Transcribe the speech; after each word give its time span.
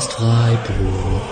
Podcast 0.00 0.14
Freiburg. 0.14 1.22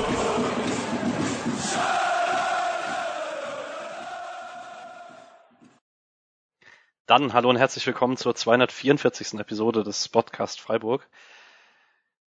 Dann 7.06 7.32
hallo 7.32 7.48
und 7.48 7.56
herzlich 7.56 7.86
willkommen 7.86 8.18
zur 8.18 8.34
244. 8.34 9.40
Episode 9.40 9.84
des 9.84 10.10
Podcast 10.10 10.60
Freiburg. 10.60 11.08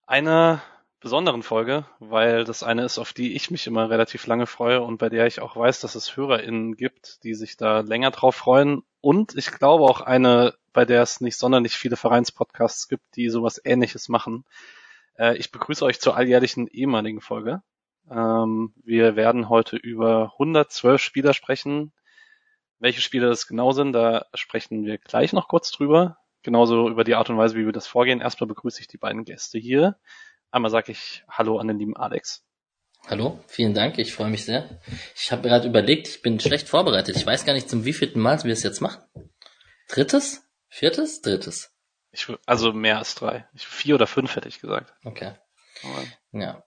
Eine 0.08 0.64
besonderen 1.00 1.44
Folge, 1.44 1.86
weil 2.00 2.44
das 2.44 2.64
eine 2.64 2.86
ist, 2.86 2.98
auf 2.98 3.14
die 3.14 3.36
ich 3.36 3.52
mich 3.52 3.68
immer 3.68 3.92
relativ 3.92 4.26
lange 4.26 4.48
freue 4.48 4.82
und 4.82 4.98
bei 4.98 5.10
der 5.10 5.28
ich 5.28 5.42
auch 5.42 5.56
weiß, 5.56 5.82
dass 5.82 5.94
es 5.94 6.18
HörerInnen 6.18 6.76
gibt, 6.76 7.24
die 7.24 7.36
sich 7.36 7.56
da 7.56 7.82
länger 7.82 8.10
drauf 8.10 8.36
freuen. 8.36 8.82
Und 9.00 9.36
ich 9.36 9.52
glaube 9.52 9.84
auch 9.84 10.02
eine, 10.02 10.56
bei 10.74 10.86
der 10.86 11.04
es 11.04 11.22
nicht 11.22 11.38
sonderlich 11.38 11.74
viele 11.74 11.98
Vereinspodcasts 11.98 12.88
gibt, 12.88 13.16
die 13.16 13.30
sowas 13.30 13.62
ähnliches 13.64 14.10
machen. 14.10 14.44
Äh, 15.18 15.38
ich 15.38 15.52
begrüße 15.52 15.86
euch 15.86 16.00
zur 16.00 16.16
alljährlichen 16.16 16.68
ehemaligen 16.68 17.22
Folge. 17.22 17.62
Ähm, 18.10 18.74
wir 18.84 19.16
werden 19.16 19.50
heute 19.50 19.78
über 19.78 20.34
112 20.34 21.02
Spieler 21.02 21.34
sprechen. 21.34 21.94
Welche 22.80 23.02
Spieler 23.02 23.30
das 23.30 23.48
genau 23.48 23.72
sind, 23.72 23.94
da 23.94 24.26
sprechen 24.34 24.86
wir 24.86 24.98
gleich 24.98 25.34
noch 25.34 25.48
kurz 25.48 25.72
drüber. 25.72 26.18
Genauso 26.44 26.90
über 26.90 27.04
die 27.04 27.14
Art 27.14 27.30
und 27.30 27.38
Weise, 27.38 27.56
wie 27.56 27.66
wir 27.66 27.72
das 27.72 27.86
vorgehen. 27.86 28.22
Erstmal 28.22 28.48
begrüße 28.48 28.82
ich 28.82 28.88
die 28.88 28.98
beiden 28.98 29.24
Gäste 29.24 29.60
hier. 29.60 29.98
Einmal 30.50 30.72
sage 30.72 30.92
ich 30.92 31.24
Hallo 31.30 31.60
an 31.60 31.68
den 31.68 31.78
lieben 31.78 31.96
Alex. 31.96 32.44
Hallo, 33.08 33.40
vielen 33.48 33.74
Dank, 33.74 33.98
ich 33.98 34.14
freue 34.14 34.30
mich 34.30 34.46
sehr. 34.46 34.80
Ich 35.16 35.32
habe 35.32 35.48
gerade 35.48 35.68
überlegt, 35.68 36.08
ich 36.08 36.22
bin 36.22 36.40
schlecht 36.40 36.70
vorbereitet. 36.70 37.16
Ich 37.16 37.26
weiß 37.26 37.46
gar 37.46 37.54
nicht, 37.54 37.70
zum 37.70 37.84
wievielten 37.84 38.22
Mal 38.22 38.44
wir 38.44 38.54
es 38.54 38.64
jetzt 38.64 38.80
machen. 38.80 39.04
Drittes? 39.90 40.48
Viertes? 40.68 41.22
Drittes? 41.22 41.71
Ich, 42.12 42.28
also 42.46 42.74
mehr 42.74 42.98
als 42.98 43.16
drei. 43.16 43.48
Ich, 43.54 43.66
vier 43.66 43.96
oder 43.96 44.08
fünf 44.08 44.36
hätte 44.36 44.50
ich 44.50 44.60
gesagt. 44.60 44.94
Okay. 45.04 45.34
Ja, 46.32 46.64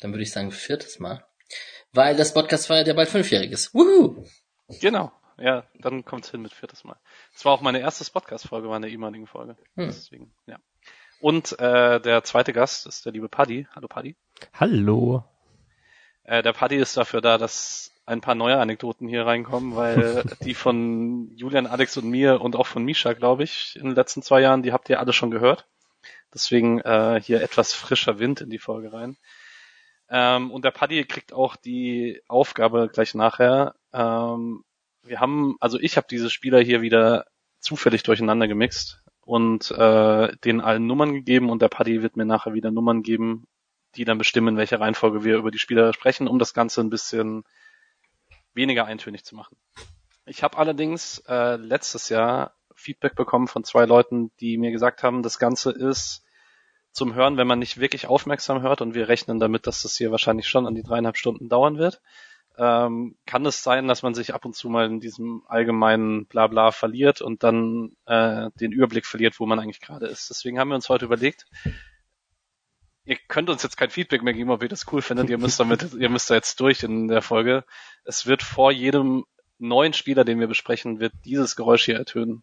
dann 0.00 0.12
würde 0.12 0.22
ich 0.22 0.32
sagen 0.32 0.50
viertes 0.50 0.98
Mal. 0.98 1.24
Weil 1.92 2.16
das 2.16 2.34
Podcast 2.34 2.66
feiert 2.66 2.88
ja 2.88 2.94
bald 2.94 3.08
fünfjähriges. 3.08 3.72
Woohoo! 3.74 4.26
Genau. 4.80 5.12
Ja, 5.38 5.64
dann 5.74 6.04
kommt's 6.04 6.30
hin 6.30 6.42
mit 6.42 6.52
viertes 6.52 6.84
Mal. 6.84 6.96
Das 7.32 7.44
war 7.44 7.52
auch 7.52 7.60
meine 7.60 7.78
erste 7.78 8.04
Podcast-Folge, 8.10 8.68
war 8.68 8.76
eine 8.76 8.88
ehemaligen 8.88 9.26
Folge. 9.26 9.56
Hm. 9.76 9.86
Deswegen, 9.86 10.34
ja. 10.46 10.58
Und 11.20 11.58
äh, 11.58 12.00
der 12.00 12.24
zweite 12.24 12.52
Gast 12.52 12.86
ist 12.86 13.06
der 13.06 13.12
liebe 13.12 13.28
Paddy. 13.28 13.66
Hallo 13.74 13.88
Paddy. 13.88 14.16
Hallo. 14.54 15.24
Äh, 16.24 16.42
der 16.42 16.52
Paddy 16.52 16.76
ist 16.76 16.96
dafür 16.96 17.20
da, 17.20 17.38
dass 17.38 17.92
ein 18.08 18.20
paar 18.20 18.34
neue 18.34 18.58
Anekdoten 18.58 19.06
hier 19.06 19.26
reinkommen, 19.26 19.76
weil 19.76 20.24
die 20.42 20.54
von 20.54 21.30
Julian, 21.36 21.66
Alex 21.66 21.96
und 21.96 22.08
mir 22.08 22.40
und 22.40 22.56
auch 22.56 22.66
von 22.66 22.84
Misha, 22.84 23.12
glaube 23.12 23.44
ich, 23.44 23.76
in 23.76 23.84
den 23.84 23.94
letzten 23.94 24.22
zwei 24.22 24.40
Jahren, 24.40 24.62
die 24.62 24.72
habt 24.72 24.88
ihr 24.88 24.98
alle 24.98 25.12
schon 25.12 25.30
gehört. 25.30 25.66
Deswegen 26.32 26.80
äh, 26.80 27.20
hier 27.22 27.42
etwas 27.42 27.74
frischer 27.74 28.18
Wind 28.18 28.40
in 28.40 28.50
die 28.50 28.58
Folge 28.58 28.92
rein. 28.92 29.16
Ähm, 30.10 30.50
und 30.50 30.64
der 30.64 30.70
Paddy 30.70 31.04
kriegt 31.04 31.32
auch 31.32 31.56
die 31.56 32.20
Aufgabe 32.28 32.88
gleich 32.92 33.14
nachher. 33.14 33.74
Ähm, 33.92 34.64
wir 35.02 35.20
haben, 35.20 35.56
also 35.60 35.78
ich 35.78 35.96
habe 35.96 36.06
diese 36.10 36.30
Spieler 36.30 36.60
hier 36.60 36.80
wieder 36.80 37.26
zufällig 37.60 38.02
durcheinander 38.02 38.48
gemixt 38.48 39.02
und 39.20 39.70
äh, 39.70 40.36
denen 40.44 40.60
allen 40.60 40.86
Nummern 40.86 41.12
gegeben 41.12 41.50
und 41.50 41.60
der 41.60 41.68
Paddy 41.68 42.02
wird 42.02 42.16
mir 42.16 42.24
nachher 42.24 42.54
wieder 42.54 42.70
Nummern 42.70 43.02
geben, 43.02 43.46
die 43.96 44.04
dann 44.04 44.18
bestimmen, 44.18 44.48
in 44.48 44.56
welcher 44.56 44.80
Reihenfolge 44.80 45.24
wir 45.24 45.36
über 45.36 45.50
die 45.50 45.58
Spieler 45.58 45.92
sprechen, 45.92 46.28
um 46.28 46.38
das 46.38 46.54
Ganze 46.54 46.80
ein 46.80 46.90
bisschen 46.90 47.44
weniger 48.58 48.84
eintönig 48.84 49.24
zu 49.24 49.34
machen. 49.34 49.56
Ich 50.26 50.42
habe 50.42 50.58
allerdings 50.58 51.22
äh, 51.26 51.56
letztes 51.56 52.10
Jahr 52.10 52.52
Feedback 52.74 53.14
bekommen 53.14 53.48
von 53.48 53.64
zwei 53.64 53.86
Leuten, 53.86 54.30
die 54.40 54.58
mir 54.58 54.70
gesagt 54.70 55.02
haben, 55.02 55.22
das 55.22 55.38
Ganze 55.38 55.70
ist 55.70 56.22
zum 56.92 57.14
Hören, 57.14 57.38
wenn 57.38 57.46
man 57.46 57.58
nicht 57.58 57.80
wirklich 57.80 58.06
aufmerksam 58.06 58.60
hört 58.60 58.82
und 58.82 58.94
wir 58.94 59.08
rechnen 59.08 59.40
damit, 59.40 59.66
dass 59.66 59.82
das 59.82 59.96
hier 59.96 60.10
wahrscheinlich 60.10 60.48
schon 60.48 60.66
an 60.66 60.74
die 60.74 60.82
dreieinhalb 60.82 61.16
Stunden 61.16 61.48
dauern 61.48 61.78
wird 61.78 62.02
ähm, 62.58 63.14
kann 63.24 63.46
es 63.46 63.62
sein, 63.62 63.86
dass 63.86 64.02
man 64.02 64.14
sich 64.14 64.34
ab 64.34 64.44
und 64.44 64.54
zu 64.54 64.68
mal 64.68 64.86
in 64.86 64.98
diesem 64.98 65.42
allgemeinen 65.46 66.26
Blabla 66.26 66.72
verliert 66.72 67.22
und 67.22 67.44
dann 67.44 67.92
äh, 68.06 68.50
den 68.60 68.72
Überblick 68.72 69.06
verliert, 69.06 69.38
wo 69.38 69.46
man 69.46 69.60
eigentlich 69.60 69.80
gerade 69.80 70.06
ist. 70.06 70.28
Deswegen 70.28 70.58
haben 70.58 70.68
wir 70.68 70.74
uns 70.74 70.88
heute 70.88 71.04
überlegt, 71.04 71.46
ihr 73.08 73.16
könnt 73.26 73.48
uns 73.48 73.62
jetzt 73.62 73.78
kein 73.78 73.90
Feedback 73.90 74.22
mehr 74.22 74.34
geben, 74.34 74.50
ob 74.50 74.62
ihr 74.62 74.68
das 74.68 74.86
cool 74.92 75.00
findet. 75.00 75.30
Ihr 75.30 75.38
müsst 75.38 75.58
damit, 75.60 75.94
ihr 75.94 76.10
müsst 76.10 76.28
da 76.30 76.34
jetzt 76.34 76.60
durch 76.60 76.82
in 76.82 77.08
der 77.08 77.22
Folge. 77.22 77.64
Es 78.04 78.26
wird 78.26 78.42
vor 78.42 78.70
jedem 78.70 79.24
neuen 79.58 79.94
Spieler, 79.94 80.24
den 80.24 80.38
wir 80.38 80.46
besprechen, 80.46 81.00
wird 81.00 81.12
dieses 81.24 81.56
Geräusch 81.56 81.84
hier 81.84 81.96
ertönen. 81.96 82.42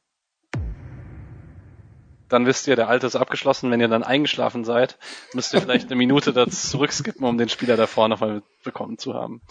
Dann 2.27 2.47
wisst 2.47 2.67
ihr, 2.67 2.75
der 2.75 2.89
alte 2.89 3.05
ist 3.05 3.15
abgeschlossen. 3.15 3.69
Wenn 3.69 3.79
ihr 3.79 3.87
dann 3.87 4.03
eingeschlafen 4.03 4.65
seid, 4.65 4.97
müsst 5.33 5.53
ihr 5.53 5.61
vielleicht 5.61 5.85
eine 5.85 5.95
Minute 5.95 6.33
da 6.33 6.47
zurückskippen, 6.47 7.23
um 7.23 7.37
den 7.37 7.49
Spieler 7.49 7.77
davor 7.77 8.07
nochmal 8.07 8.41
bekommen 8.63 8.97
zu 8.97 9.13
haben. 9.13 9.41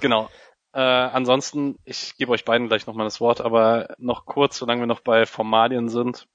Genau. 0.00 0.30
Äh, 0.72 0.80
ansonsten, 0.80 1.76
ich 1.84 2.16
gebe 2.16 2.30
euch 2.30 2.44
beiden 2.44 2.68
gleich 2.68 2.86
nochmal 2.86 3.04
das 3.04 3.20
Wort, 3.20 3.40
aber 3.40 3.88
noch 3.98 4.24
kurz, 4.24 4.56
solange 4.58 4.82
wir 4.82 4.86
noch 4.86 5.00
bei 5.00 5.26
Formalien 5.26 5.88
sind. 5.88 6.28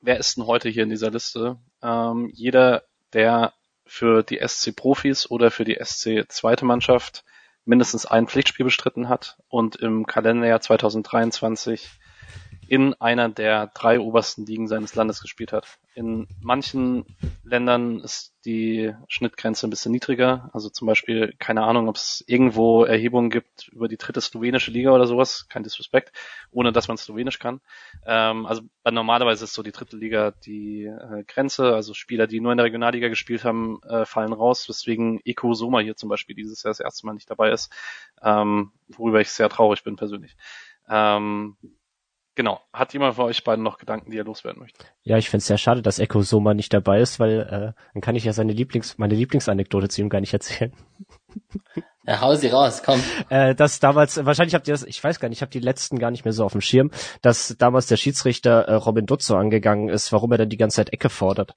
Wer 0.00 0.18
ist 0.18 0.36
denn 0.36 0.46
heute 0.46 0.68
hier 0.68 0.84
in 0.84 0.90
dieser 0.90 1.10
Liste? 1.10 1.58
Ähm, 1.82 2.30
jeder, 2.32 2.84
der 3.12 3.52
für 3.84 4.22
die 4.22 4.40
SC 4.46 4.74
Profis 4.74 5.30
oder 5.30 5.50
für 5.50 5.64
die 5.64 5.78
SC 5.82 6.26
zweite 6.28 6.64
Mannschaft 6.64 7.24
mindestens 7.64 8.06
ein 8.06 8.28
Pflichtspiel 8.28 8.64
bestritten 8.64 9.08
hat 9.08 9.38
und 9.48 9.76
im 9.76 10.06
Kalenderjahr 10.06 10.60
2023 10.60 11.88
in 12.68 12.92
einer 13.00 13.30
der 13.30 13.68
drei 13.68 13.98
obersten 13.98 14.44
Ligen 14.44 14.68
seines 14.68 14.94
Landes 14.94 15.22
gespielt 15.22 15.54
hat. 15.54 15.78
In 15.94 16.28
manchen 16.38 17.06
Ländern 17.42 18.00
ist 18.00 18.34
die 18.44 18.94
Schnittgrenze 19.08 19.66
ein 19.66 19.70
bisschen 19.70 19.90
niedriger. 19.90 20.50
Also 20.52 20.68
zum 20.68 20.86
Beispiel, 20.86 21.34
keine 21.38 21.62
Ahnung, 21.62 21.88
ob 21.88 21.96
es 21.96 22.22
irgendwo 22.26 22.84
Erhebungen 22.84 23.30
gibt 23.30 23.68
über 23.68 23.88
die 23.88 23.96
dritte 23.96 24.20
slowenische 24.20 24.70
Liga 24.70 24.92
oder 24.92 25.06
sowas, 25.06 25.48
kein 25.48 25.62
Disrespect, 25.62 26.12
ohne 26.50 26.70
dass 26.70 26.88
man 26.88 26.98
Slowenisch 26.98 27.38
kann. 27.38 27.62
Ähm, 28.04 28.44
also 28.44 28.60
normalerweise 28.88 29.44
ist 29.44 29.54
so 29.54 29.62
die 29.62 29.72
dritte 29.72 29.96
Liga 29.96 30.30
die 30.30 30.84
äh, 30.84 31.24
Grenze. 31.26 31.74
Also 31.74 31.94
Spieler, 31.94 32.26
die 32.26 32.40
nur 32.40 32.52
in 32.52 32.58
der 32.58 32.66
Regionalliga 32.66 33.08
gespielt 33.08 33.44
haben, 33.44 33.80
äh, 33.88 34.04
fallen 34.04 34.34
raus, 34.34 34.68
weswegen 34.68 35.20
Eko 35.24 35.54
Soma 35.54 35.80
hier 35.80 35.96
zum 35.96 36.10
Beispiel 36.10 36.36
dieses 36.36 36.62
Jahr 36.62 36.70
das 36.70 36.80
erste 36.80 37.06
Mal 37.06 37.14
nicht 37.14 37.30
dabei 37.30 37.50
ist, 37.50 37.72
ähm, 38.22 38.72
worüber 38.88 39.22
ich 39.22 39.30
sehr 39.30 39.48
traurig 39.48 39.82
bin 39.84 39.96
persönlich. 39.96 40.36
Ähm, 40.90 41.56
Genau. 42.38 42.60
Hat 42.72 42.92
jemand 42.92 43.16
von 43.16 43.24
euch 43.24 43.42
beiden 43.42 43.64
noch 43.64 43.78
Gedanken, 43.78 44.12
die 44.12 44.16
er 44.16 44.22
loswerden 44.22 44.60
möchte? 44.60 44.84
Ja, 45.02 45.18
ich 45.18 45.28
finde 45.28 45.38
es 45.38 45.48
sehr 45.48 45.58
schade, 45.58 45.82
dass 45.82 45.98
Echo 45.98 46.22
Soma 46.22 46.54
nicht 46.54 46.72
dabei 46.72 47.00
ist, 47.00 47.18
weil 47.18 47.40
äh, 47.40 47.72
dann 47.92 48.00
kann 48.00 48.14
ich 48.14 48.22
ja 48.22 48.32
seine 48.32 48.52
Lieblings, 48.52 48.96
meine 48.96 49.16
Lieblingsanekdote 49.16 49.88
zu 49.88 50.02
ihm 50.02 50.08
gar 50.08 50.20
nicht 50.20 50.32
erzählen. 50.32 50.72
Ja, 52.06 52.22
hau 52.22 52.34
sie 52.34 52.48
raus, 52.48 52.82
komm. 52.82 53.02
Äh, 53.28 53.54
dass 53.54 53.80
damals, 53.80 54.24
wahrscheinlich 54.24 54.54
habt 54.54 54.66
ihr 54.66 54.72
das, 54.72 54.82
ich 54.82 55.04
weiß 55.04 55.20
gar 55.20 55.28
nicht, 55.28 55.38
ich 55.38 55.42
habe 55.42 55.50
die 55.50 55.58
letzten 55.58 55.98
gar 55.98 56.10
nicht 56.10 56.24
mehr 56.24 56.32
so 56.32 56.42
auf 56.42 56.52
dem 56.52 56.62
Schirm, 56.62 56.90
dass 57.20 57.54
damals 57.58 57.86
der 57.86 57.98
Schiedsrichter 57.98 58.62
äh, 58.62 58.74
Robin 58.76 59.04
Dutt 59.04 59.20
so 59.20 59.36
angegangen 59.36 59.90
ist, 59.90 60.10
warum 60.10 60.32
er 60.32 60.38
dann 60.38 60.48
die 60.48 60.56
ganze 60.56 60.76
Zeit 60.76 60.90
Ecke 60.94 61.10
fordert. 61.10 61.54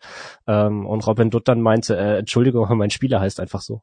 Ähm, 0.47 0.85
und 0.85 1.07
Robin 1.07 1.29
Dutt 1.29 1.47
dann 1.47 1.61
meinte, 1.61 1.95
äh, 1.95 2.17
Entschuldigung, 2.17 2.67
mein 2.77 2.89
Spieler 2.89 3.21
heißt 3.21 3.39
einfach 3.39 3.61
so. 3.61 3.81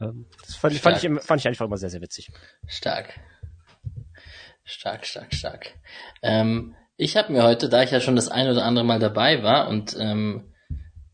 Ähm, 0.00 0.24
das 0.40 0.56
fand, 0.56 0.74
fand, 0.76 1.04
ich, 1.04 1.22
fand 1.22 1.40
ich 1.42 1.48
einfach 1.48 1.66
immer 1.66 1.76
sehr, 1.76 1.90
sehr 1.90 2.00
witzig. 2.00 2.30
Stark. 2.66 3.20
Stark, 4.68 5.06
stark, 5.06 5.32
stark. 5.32 5.72
Ähm, 6.20 6.74
ich 6.98 7.16
habe 7.16 7.32
mir 7.32 7.42
heute, 7.42 7.70
da 7.70 7.82
ich 7.82 7.90
ja 7.90 8.00
schon 8.00 8.16
das 8.16 8.28
ein 8.28 8.50
oder 8.50 8.66
andere 8.66 8.84
Mal 8.84 8.98
dabei 8.98 9.42
war 9.42 9.66
und 9.68 9.96
ähm, 9.98 10.52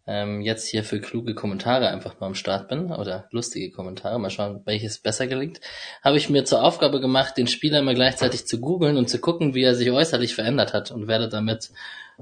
ähm, 0.09 0.41
jetzt 0.41 0.67
hier 0.67 0.83
für 0.83 1.01
kluge 1.01 1.37
Kommentare 1.37 1.89
einfach 1.89 2.19
mal 2.19 2.27
am 2.27 2.35
Start 2.35 2.69
bin 2.69 2.91
oder 2.91 3.29
lustige 3.31 3.71
Kommentare, 3.71 4.19
mal 4.19 4.31
schauen, 4.31 4.63
welches 4.65 4.99
besser 4.99 5.29
gelingt, 5.29 5.61
habe 6.03 6.17
ich 6.17 6.29
mir 6.29 6.45
zur 6.45 6.65
Aufgabe 6.65 7.01
gemacht, 7.01 7.37
den 7.37 7.47
Spieler 7.47 7.81
mal 7.83 7.95
gleichzeitig 7.95 8.45
zu 8.45 8.61
googeln 8.61 8.97
und 8.97 9.09
zu 9.09 9.21
gucken, 9.21 9.55
wie 9.55 9.63
er 9.63 9.77
sich 9.77 9.93
äußerlich 9.93 10.35
verändert 10.35 10.73
hat 10.73 10.91
und 10.91 11.07
werde 11.07 11.29
damit 11.29 11.71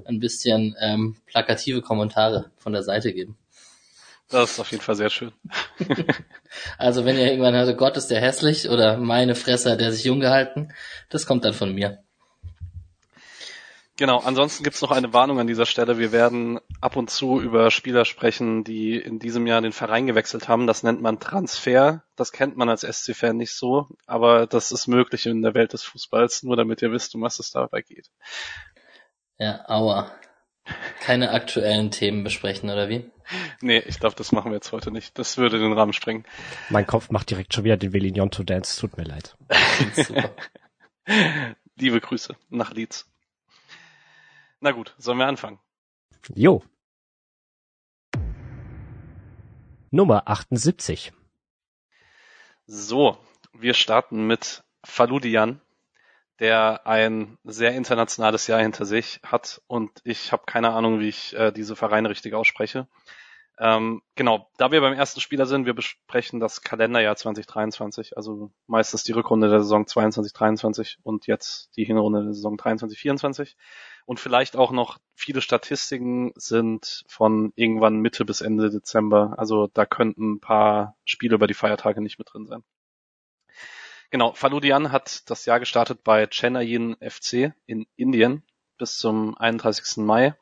ein 0.05 0.21
bisschen 0.21 0.77
ähm, 0.81 1.17
plakative 1.25 1.81
Kommentare 1.81 2.51
von 2.59 2.75
der 2.75 2.83
Seite 2.83 3.15
geben. 3.15 3.39
Das 4.33 4.53
ist 4.53 4.61
auf 4.61 4.71
jeden 4.71 4.83
Fall 4.83 4.95
sehr 4.95 5.11
schön. 5.11 5.33
also 6.79 7.05
wenn 7.05 7.19
ihr 7.19 7.27
irgendwann 7.27 7.55
hört, 7.55 7.77
Gott 7.77 7.99
ist 7.99 8.09
der 8.09 8.21
hässlich 8.21 8.69
oder 8.71 8.97
meine 8.97 9.35
Fresse 9.35 9.71
hat 9.71 9.81
der 9.81 9.93
sich 9.93 10.05
jung 10.05 10.21
gehalten, 10.21 10.73
das 11.11 11.27
kommt 11.27 11.45
dann 11.45 11.53
von 11.53 11.75
mir. 11.75 12.03
Genau, 13.99 14.19
ansonsten 14.19 14.65
gibt's 14.65 14.81
noch 14.81 14.91
eine 14.91 15.13
Warnung 15.13 15.39
an 15.39 15.47
dieser 15.47 15.67
Stelle. 15.67 15.99
Wir 15.99 16.13
werden 16.13 16.61
ab 16.81 16.97
und 16.97 17.11
zu 17.11 17.41
über 17.43 17.71
Spieler 17.71 18.07
sprechen, 18.07 18.65
die 18.65 18.97
in 18.97 19.19
diesem 19.19 19.47
Jahr 19.47 19.61
den 19.61 19.73
Verein 19.73 20.07
gewechselt 20.07 20.49
haben. 20.49 20.67
Das 20.67 20.83
nennt 20.83 21.03
man 21.03 21.21
Transfer. 21.21 22.03
Das 22.17 22.33
kennt 22.33 22.57
man 22.57 22.71
als 22.71 22.81
SC-Fan 22.81 23.37
nicht 23.37 23.53
so, 23.55 23.89
aber 24.07 24.47
das 24.47 24.73
ist 24.73 24.89
möglich 24.89 25.27
in 25.27 25.43
der 25.43 25.53
Welt 25.53 25.75
des 25.75 25.83
Fußballs, 25.83 26.43
nur 26.43 26.57
damit 26.57 26.81
ihr 26.81 26.91
wisst, 26.91 27.15
um 27.15 27.21
was 27.21 27.39
es 27.39 27.51
dabei 27.51 27.83
geht. 27.83 28.09
Ja, 29.39 29.63
aua. 29.69 30.11
Keine 31.01 31.31
aktuellen 31.31 31.91
Themen 31.91 32.25
besprechen, 32.25 32.71
oder 32.71 32.89
wie? 32.89 33.11
Nee, 33.61 33.79
ich 33.79 33.99
glaube, 33.99 34.17
das 34.17 34.33
machen 34.33 34.51
wir 34.51 34.57
jetzt 34.57 34.73
heute 34.73 34.91
nicht. 34.91 35.19
Das 35.19 35.39
würde 35.39 35.59
den 35.59 35.73
Rahmen 35.73 35.93
sprengen. 35.93 36.25
Mein 36.71 36.87
Kopf 36.87 37.11
macht 37.11 37.31
direkt 37.31 37.55
schon 37.55 37.65
wieder 37.65 37.77
den 37.77 37.93
Velinonto 37.93 38.43
Dance. 38.43 38.81
Tut 38.81 38.97
mir 38.97 39.05
leid. 39.05 39.37
Liebe 41.77 42.01
Grüße 42.01 42.37
nach 42.51 42.73
Leeds. 42.73 43.11
Na 44.61 44.71
gut, 44.71 44.95
sollen 44.99 45.19
wir 45.19 45.27
anfangen? 45.27 45.59
Jo. 46.35 46.63
Nummer 49.91 50.29
78. 50.29 51.13
So, 52.67 53.19
wir 53.53 53.75
starten 53.75 54.27
mit 54.27 54.63
Faludian, 54.85 55.61
der 56.41 56.87
ein 56.87 57.39
sehr 57.45 57.73
internationales 57.73 58.47
Jahr 58.47 58.61
hinter 58.61 58.85
sich 58.85 59.21
hat 59.25 59.63
und 59.67 59.91
ich 60.05 60.33
habe 60.33 60.45
keine 60.47 60.71
Ahnung, 60.71 61.01
wie 61.01 61.09
ich 61.09 61.37
äh, 61.37 61.53
diese 61.53 61.77
Vereine 61.77 62.11
richtig 62.11 62.35
ausspreche. 62.35 62.89
Ähm, 63.59 64.03
genau, 64.15 64.51
da 64.57 64.73
wir 64.73 64.81
beim 64.81 64.95
ersten 64.95 65.21
Spieler 65.21 65.47
sind, 65.47 65.67
wir 65.67 65.75
besprechen 65.75 66.41
das 66.41 66.63
Kalenderjahr 66.63 67.17
2023, 67.17 68.17
also 68.17 68.51
meistens 68.67 69.05
die 69.05 69.13
Rückrunde 69.13 69.51
der 69.51 69.61
Saison 69.61 69.85
22-23 69.85 70.97
und 71.03 71.27
jetzt 71.27 71.71
die 71.77 71.85
Hinrunde 71.85 72.25
der 72.25 72.33
Saison 72.33 72.57
23-24. 72.57 73.55
Und 74.05 74.19
vielleicht 74.19 74.57
auch 74.57 74.73
noch 74.73 74.99
viele 75.15 75.41
Statistiken 75.41 76.33
sind 76.35 77.05
von 77.07 77.53
irgendwann 77.55 77.99
Mitte 78.01 78.25
bis 78.25 78.41
Ende 78.41 78.71
Dezember. 78.71 79.35
Also 79.39 79.69
da 79.73 79.87
könnten 79.87 80.33
ein 80.33 80.41
paar 80.41 80.97
Spiele 81.05 81.37
über 81.37 81.47
die 81.47 81.55
Feiertage 81.55 82.01
nicht 82.01 82.19
mit 82.19 82.33
drin 82.33 82.47
sein. 82.47 82.65
Genau, 84.13 84.35
Faludian 84.35 84.93
hat 84.93 85.31
das 85.31 85.47
Jahr 85.47 85.59
gestartet 85.59 86.05
bei 86.05 86.27
Chennaiyin 86.27 86.97
FC 87.01 87.55
in 87.65 87.87
Indien 87.97 88.43
bis 88.77 88.99
zum 88.99 89.35
31. 89.39 90.05
Mai. 90.05 90.35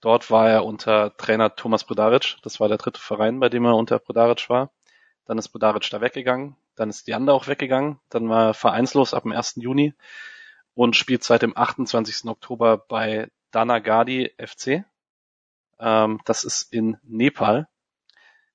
Dort 0.00 0.30
war 0.30 0.48
er 0.48 0.64
unter 0.64 1.16
Trainer 1.16 1.56
Thomas 1.56 1.82
Brodaric. 1.82 2.36
Das 2.42 2.60
war 2.60 2.68
der 2.68 2.78
dritte 2.78 3.00
Verein, 3.00 3.40
bei 3.40 3.48
dem 3.48 3.64
er 3.64 3.74
unter 3.74 3.98
Brodaric 3.98 4.48
war. 4.48 4.70
Dann 5.24 5.36
ist 5.36 5.48
Brodaric 5.48 5.90
da 5.90 6.00
weggegangen. 6.00 6.54
Dann 6.76 6.90
ist 6.90 7.08
Dianda 7.08 7.32
auch 7.32 7.48
weggegangen. 7.48 7.98
Dann 8.08 8.28
war 8.28 8.50
er 8.50 8.54
vereinslos 8.54 9.14
ab 9.14 9.24
dem 9.24 9.32
1. 9.32 9.54
Juni 9.56 9.94
und 10.74 10.94
spielt 10.94 11.24
seit 11.24 11.42
dem 11.42 11.56
28. 11.56 12.26
Oktober 12.26 12.78
bei 12.78 13.32
Danagadi 13.50 14.32
FC. 14.38 14.84
Ähm, 15.80 16.20
das 16.24 16.44
ist 16.44 16.72
in 16.72 16.98
Nepal. 17.02 17.66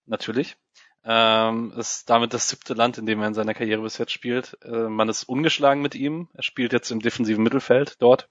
Natürlich. 0.06 0.56
Ähm, 1.06 1.74
ist 1.76 2.10
damit 2.10 2.34
das 2.34 2.48
siebte 2.48 2.74
Land, 2.74 2.98
in 2.98 3.06
dem 3.06 3.20
er 3.22 3.28
in 3.28 3.34
seiner 3.34 3.54
Karriere 3.54 3.82
bis 3.82 3.98
jetzt 3.98 4.14
spielt. 4.14 4.58
Äh, 4.64 4.88
man 4.88 5.10
ist 5.10 5.24
ungeschlagen 5.24 5.82
mit 5.82 5.96
ihm. 5.96 6.30
Er 6.34 6.44
spielt 6.44 6.72
jetzt 6.72 6.92
im 6.92 7.02
defensiven 7.02 7.44
Mittelfeld 7.44 7.98
dort. 8.00 8.30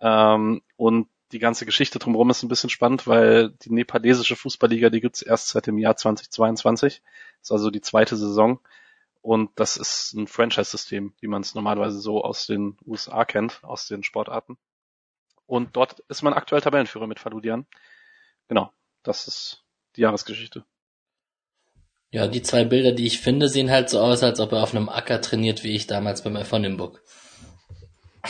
Ähm, 0.00 0.62
und 0.76 1.08
die 1.32 1.38
ganze 1.38 1.66
Geschichte 1.66 1.98
drumherum 1.98 2.30
ist 2.30 2.42
ein 2.42 2.48
bisschen 2.48 2.70
spannend, 2.70 3.06
weil 3.06 3.50
die 3.62 3.72
nepalesische 3.72 4.36
Fußballliga, 4.36 4.90
die 4.90 5.00
gibt's 5.00 5.22
erst 5.22 5.48
seit 5.48 5.66
dem 5.66 5.78
Jahr 5.78 5.96
2022. 5.96 7.02
ist 7.42 7.52
also 7.52 7.70
die 7.70 7.80
zweite 7.80 8.16
Saison. 8.16 8.60
Und 9.22 9.50
das 9.56 9.76
ist 9.76 10.14
ein 10.14 10.28
Franchise-System, 10.28 11.12
wie 11.20 11.26
man 11.26 11.42
es 11.42 11.54
normalerweise 11.54 11.98
so 11.98 12.22
aus 12.22 12.46
den 12.46 12.78
USA 12.86 13.24
kennt, 13.24 13.62
aus 13.64 13.88
den 13.88 14.04
Sportarten. 14.04 14.56
Und 15.46 15.76
dort 15.76 16.00
ist 16.08 16.22
man 16.22 16.32
aktuell 16.32 16.60
Tabellenführer 16.60 17.06
mit 17.06 17.18
Faludian. 17.18 17.66
Genau, 18.48 18.72
das 19.02 19.26
ist 19.26 19.64
die 19.96 20.02
Jahresgeschichte. 20.02 20.64
Ja, 22.10 22.28
die 22.28 22.42
zwei 22.42 22.64
Bilder, 22.64 22.92
die 22.92 23.06
ich 23.06 23.20
finde, 23.20 23.48
sehen 23.48 23.70
halt 23.70 23.90
so 23.90 24.00
aus, 24.00 24.22
als 24.22 24.40
ob 24.40 24.52
er 24.52 24.62
auf 24.62 24.74
einem 24.74 24.88
Acker 24.88 25.20
trainiert, 25.20 25.64
wie 25.64 25.74
ich 25.74 25.86
damals 25.86 26.22
beim 26.22 26.36
FV 26.36 26.58
Nimburg. 26.60 27.02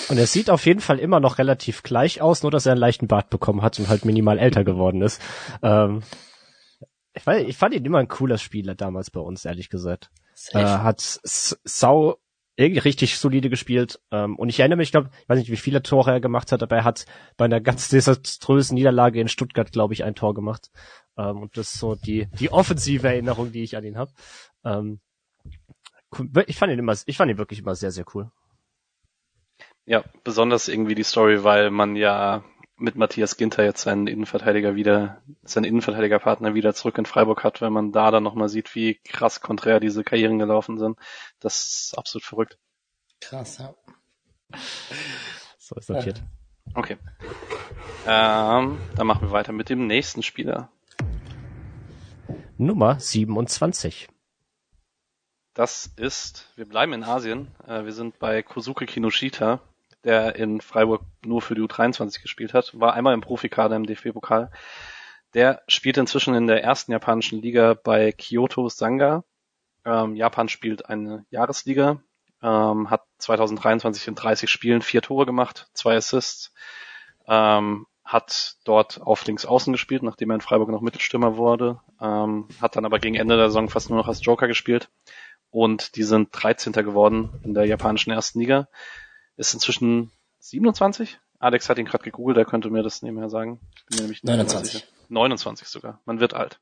Und 0.09 0.19
er 0.19 0.27
sieht 0.27 0.51
auf 0.51 0.67
jeden 0.67 0.81
Fall 0.81 0.99
immer 0.99 1.21
noch 1.21 1.39
relativ 1.39 1.83
gleich 1.83 2.21
aus, 2.21 2.43
nur 2.43 2.51
dass 2.51 2.67
er 2.67 2.73
einen 2.73 2.81
leichten 2.81 3.09
Bart 3.09 3.31
bekommen 3.31 3.63
hat 3.63 3.79
und 3.79 3.89
halt 3.89 4.05
minimal 4.05 4.39
älter 4.39 4.65
geworden 4.65 5.03
ist. 5.03 5.21
Ähm, 5.63 6.03
ich, 7.15 7.27
weiß, 7.27 7.47
ich 7.47 7.57
fand 7.57 7.75
ihn 7.75 7.85
immer 7.85 7.99
ein 7.99 8.09
cooler 8.09 8.39
Spieler 8.39 8.75
damals 8.75 9.11
bei 9.11 9.21
uns, 9.21 9.45
ehrlich 9.45 9.71
gesagt. 9.71 10.11
Äh, 10.53 10.59
hat 10.59 11.01
sau 11.01 12.19
richtig 12.59 13.19
solide 13.19 13.51
gespielt. 13.51 14.01
Ähm, 14.11 14.37
und 14.37 14.49
ich 14.49 14.61
erinnere 14.61 14.79
mich, 14.79 14.89
ich 14.89 14.93
glaube, 14.93 15.11
ich 15.23 15.29
weiß 15.29 15.39
nicht, 15.39 15.51
wie 15.51 15.57
viele 15.57 15.83
Tore 15.83 16.13
er 16.13 16.21
gemacht 16.21 16.53
hat, 16.53 16.63
aber 16.63 16.77
er 16.77 16.85
hat 16.85 17.07
bei 17.37 17.45
einer 17.45 17.61
ganz 17.61 17.89
desaströsen 17.91 18.75
Niederlage 18.75 19.21
in 19.21 19.29
Stuttgart, 19.29 19.71
glaube 19.73 19.95
ich, 19.95 20.05
ein 20.05 20.15
Tor 20.15 20.35
gemacht. 20.35 20.71
Ähm, 21.17 21.43
und 21.43 21.57
das 21.57 21.75
ist 21.75 21.81
so 21.81 21.95
die, 21.95 22.29
die 22.39 22.51
offensive 22.51 23.07
Erinnerung, 23.07 23.53
die 23.53 23.63
ich 23.63 23.77
an 23.77 23.85
ihn 23.85 23.99
habe. 23.99 24.13
Ähm, 24.65 25.01
ich 26.47 26.57
fand 26.57 26.73
ihn 26.73 26.79
immer, 26.79 26.95
ich 27.05 27.17
fand 27.17 27.31
ihn 27.31 27.39
wirklich 27.39 27.61
immer 27.61 27.75
sehr, 27.75 27.91
sehr 27.91 28.05
cool. 28.15 28.31
Ja, 29.85 30.05
besonders 30.25 30.69
irgendwie 30.69 30.95
die 30.95 31.05
Story, 31.05 31.45
weil 31.45 31.71
man 31.71 31.95
ja 31.95 32.43
mit 32.79 32.97
Matthias 32.97 33.37
Ginter 33.37 33.65
jetzt 33.65 33.83
seinen 33.83 34.07
Innenverteidiger 34.07 34.75
wieder, 34.75 35.23
seinen 35.43 35.65
Innenverteidigerpartner 35.65 36.55
wieder 36.55 36.75
zurück 36.75 36.99
in 36.99 37.07
Freiburg 37.07 37.43
hat, 37.43 37.61
wenn 37.61 37.73
man 37.73 37.93
da 37.93 38.11
dann 38.11 38.23
nochmal 38.23 38.49
sieht, 38.49 38.75
wie 38.75 38.97
krass 39.05 39.41
konträr 39.41 39.81
diese 39.81 40.05
Karrieren 40.05 40.39
gelaufen 40.39 40.79
sind. 40.79 40.99
Das 41.41 41.65
ist 41.65 41.95
absolut 41.97 42.25
verrückt. 42.25 42.59
Krass, 43.21 43.59
ja. 43.59 43.75
So 45.59 45.75
ist 45.77 45.89
notiert. 45.89 46.23
Okay. 46.75 46.99
Ähm, 48.07 48.79
dann 48.95 49.07
machen 49.07 49.23
wir 49.23 49.33
weiter 49.33 49.53
mit 49.53 49.69
dem 49.69 49.87
nächsten 49.87 50.23
Spieler. 50.23 50.71
Nummer 52.59 53.01
27. 53.01 54.09
Das 55.55 55.91
ist, 55.97 56.53
wir 56.57 56.69
bleiben 56.69 56.93
in 56.93 57.03
Asien. 57.03 57.49
Äh, 57.67 57.85
wir 57.85 57.93
sind 57.93 58.19
bei 58.19 58.43
Kosuke 58.43 58.85
Kinoshita 58.85 59.61
der 60.07 60.37
in 60.37 60.61
Freiburg 60.61 61.03
nur 61.25 61.43
für 61.43 61.57
die 61.57 61.61
U23 61.61 62.23
gespielt 62.23 62.55
hat, 62.55 62.79
war 62.79 62.95
einmal 62.95 63.13
im 63.13 63.21
Profikader 63.21 63.77
im 63.77 63.85
DFB-Pokal. 63.85 64.51
Der 65.35 65.63
spielt 65.67 65.99
inzwischen 65.99 66.35
in 66.35 66.47
der 66.47 66.63
ersten 66.63 66.93
japanischen 66.93 67.43
Liga 67.43 67.75
bei 67.75 68.13
Kyoto 68.13 68.69
Sanga. 68.69 69.25
Ähm, 69.85 70.15
Japan 70.15 70.49
spielt 70.49 70.89
eine 70.89 71.27
Jahresliga, 71.31 72.01
ähm, 72.41 72.89
hat 72.89 73.03
2023 73.19 74.09
in 74.09 74.15
30 74.15 74.49
Spielen 74.49 74.81
vier 74.81 75.03
Tore 75.03 75.27
gemacht, 75.27 75.69
zwei 75.75 75.97
Assists, 75.97 76.55
ähm, 77.27 77.87
hat 78.05 78.57
dort 78.65 79.01
auf 79.03 79.27
links 79.27 79.45
außen 79.45 79.73
gespielt, 79.73 80.05
nachdem 80.05 80.31
er 80.31 80.37
in 80.37 80.41
Freiburg 80.41 80.69
noch 80.69 80.81
Mittelstürmer 80.81 81.37
wurde, 81.37 81.81
ähm, 82.01 82.47
hat 82.61 82.77
dann 82.77 82.85
aber 82.85 83.01
gegen 83.01 83.17
Ende 83.17 83.37
der 83.37 83.49
Saison 83.49 83.69
fast 83.69 83.91
nur 83.91 83.99
noch 83.99 84.09
als 84.09 84.25
Joker 84.25 84.47
gespielt 84.47 84.89
und 85.51 85.97
die 85.97 86.05
sind 86.05 86.29
13. 86.31 86.73
geworden 86.73 87.41
in 87.43 87.55
der 87.55 87.67
japanischen 87.67 88.13
ersten 88.13 88.39
Liga 88.39 88.69
ist 89.37 89.55
inzwischen 89.55 90.11
27. 90.41 91.19
Alex 91.39 91.69
hat 91.69 91.79
ihn 91.79 91.85
gerade 91.85 92.05
gegoogelt, 92.05 92.39
er 92.39 92.45
könnte 92.45 92.71
mir 92.71 92.83
das 92.83 93.03
nebenher 93.03 93.29
sagen. 93.29 93.61
Ich 93.77 93.85
bin 93.87 93.99
nämlich 93.99 94.23
29. 94.23 94.87
29 95.09 95.69
sogar. 95.69 96.01
Man 96.05 96.21
wird 96.21 96.35
alt. 96.35 96.61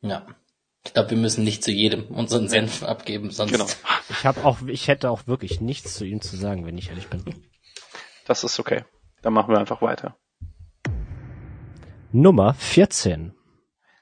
Ja. 0.00 0.26
Ich 0.84 0.94
glaube, 0.94 1.10
wir 1.10 1.18
müssen 1.18 1.44
nicht 1.44 1.62
zu 1.62 1.70
jedem 1.70 2.06
unseren 2.06 2.48
Senf 2.48 2.82
abgeben, 2.82 3.30
sonst. 3.30 3.52
Genau. 3.52 3.66
Ich 4.12 4.26
habe 4.26 4.44
auch, 4.44 4.60
ich 4.66 4.88
hätte 4.88 5.08
auch 5.08 5.28
wirklich 5.28 5.60
nichts 5.60 5.94
zu 5.94 6.04
ihm 6.04 6.20
zu 6.20 6.36
sagen, 6.36 6.66
wenn 6.66 6.76
ich 6.76 6.88
ehrlich 6.88 7.06
bin. 7.06 7.22
Das 8.26 8.42
ist 8.42 8.58
okay. 8.58 8.84
Dann 9.22 9.32
machen 9.32 9.54
wir 9.54 9.60
einfach 9.60 9.82
weiter. 9.82 10.16
Nummer 12.10 12.54
14. 12.54 13.32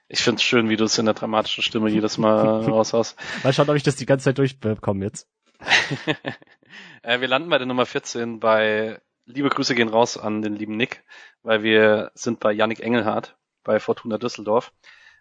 Ich 0.08 0.23
find's 0.23 0.42
schön, 0.42 0.70
wie 0.70 0.76
du 0.76 0.85
es 0.85 0.97
in 0.97 1.04
der 1.04 1.14
dramatischen 1.14 1.62
Stimme 1.62 1.90
jedes 1.90 2.16
Mal 2.16 2.64
raushaust. 2.64 3.18
Mal 3.44 3.52
schauen, 3.52 3.68
ob 3.68 3.76
ich 3.76 3.82
das 3.82 3.97
die 3.97 4.06
ganze 4.06 4.25
Zeit 4.25 4.38
durchbekomme 4.38 5.04
jetzt. 5.04 5.28
äh, 7.02 7.20
wir 7.20 7.28
landen 7.28 7.50
bei 7.50 7.58
der 7.58 7.66
Nummer 7.66 7.87
14 7.87 8.40
bei 8.40 9.00
Liebe 9.25 9.50
Grüße 9.50 9.75
gehen 9.75 9.90
raus 9.90 10.16
an 10.16 10.40
den 10.40 10.56
lieben 10.56 10.78
Nick, 10.78 11.04
weil 11.42 11.62
wir 11.62 12.11
sind 12.14 12.40
bei 12.40 12.50
Yannick 12.50 12.80
Engelhardt 12.80 13.37
bei 13.62 13.78
Fortuna 13.78 14.16
Düsseldorf. 14.16 14.73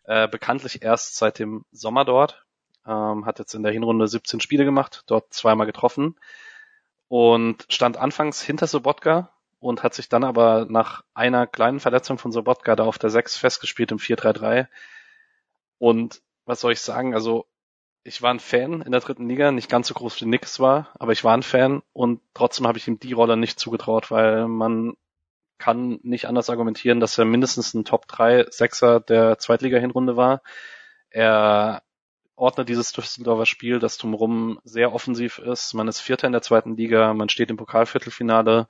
Äh, 0.05 0.29
bekanntlich 0.29 0.81
erst 0.81 1.17
seit 1.17 1.39
dem 1.39 1.65
Sommer 1.71 2.05
dort. 2.05 2.45
Ähm, 2.85 3.25
hat 3.25 3.39
jetzt 3.39 3.53
in 3.53 3.63
der 3.63 3.73
Hinrunde 3.73 4.07
17 4.07 4.39
Spiele 4.39 4.63
gemacht, 4.63 5.03
dort 5.07 5.33
zweimal 5.33 5.65
getroffen 5.65 6.15
und 7.09 7.65
stand 7.69 7.97
anfangs 7.97 8.41
hinter 8.41 8.67
Sobotka 8.67 9.33
und 9.59 9.83
hat 9.83 9.93
sich 9.93 10.07
dann 10.09 10.23
aber 10.23 10.65
nach 10.69 11.03
einer 11.13 11.47
kleinen 11.47 11.79
Verletzung 11.79 12.17
von 12.17 12.31
Sobotka 12.31 12.75
da 12.75 12.85
auf 12.85 12.99
der 12.99 13.09
6 13.09 13.37
festgespielt 13.37 13.91
im 13.91 13.97
4-3-3. 13.97 14.67
Und 15.79 16.21
was 16.45 16.61
soll 16.61 16.73
ich 16.73 16.81
sagen? 16.81 17.13
Also 17.13 17.45
ich 18.07 18.21
war 18.21 18.33
ein 18.33 18.39
Fan 18.39 18.81
in 18.81 18.91
der 18.93 19.01
dritten 19.01 19.27
Liga, 19.27 19.51
nicht 19.51 19.69
ganz 19.69 19.89
so 19.89 19.93
groß 19.93 20.21
wie 20.21 20.25
Nix 20.25 20.61
war, 20.61 20.89
aber 20.97 21.11
ich 21.11 21.25
war 21.25 21.35
ein 21.35 21.43
Fan 21.43 21.83
und 21.91 22.21
trotzdem 22.33 22.65
habe 22.65 22.77
ich 22.77 22.87
ihm 22.87 22.99
die 22.99 23.11
Rolle 23.11 23.35
nicht 23.35 23.59
zugetraut, 23.59 24.11
weil 24.11 24.47
man 24.47 24.95
kann 25.57 25.99
nicht 26.03 26.25
anders 26.25 26.49
argumentieren, 26.49 27.01
dass 27.01 27.17
er 27.17 27.25
mindestens 27.25 27.73
ein 27.73 27.83
Top 27.83 28.07
3 28.07 28.45
Sechser 28.49 29.01
der 29.01 29.39
Zweitliga-Hinrunde 29.39 30.15
war. 30.15 30.41
Er 31.09 31.83
ordnet 32.35 32.69
dieses 32.69 32.93
Düsseldorfer 32.93 33.45
Spiel, 33.45 33.79
das 33.79 33.97
drumherum 33.97 34.59
sehr 34.63 34.93
offensiv 34.93 35.39
ist. 35.39 35.73
Man 35.73 35.87
ist 35.89 35.99
Vierter 35.99 36.27
in 36.27 36.33
der 36.33 36.41
zweiten 36.43 36.77
Liga, 36.77 37.13
man 37.13 37.29
steht 37.29 37.49
im 37.49 37.57
Pokalviertelfinale. 37.57 38.67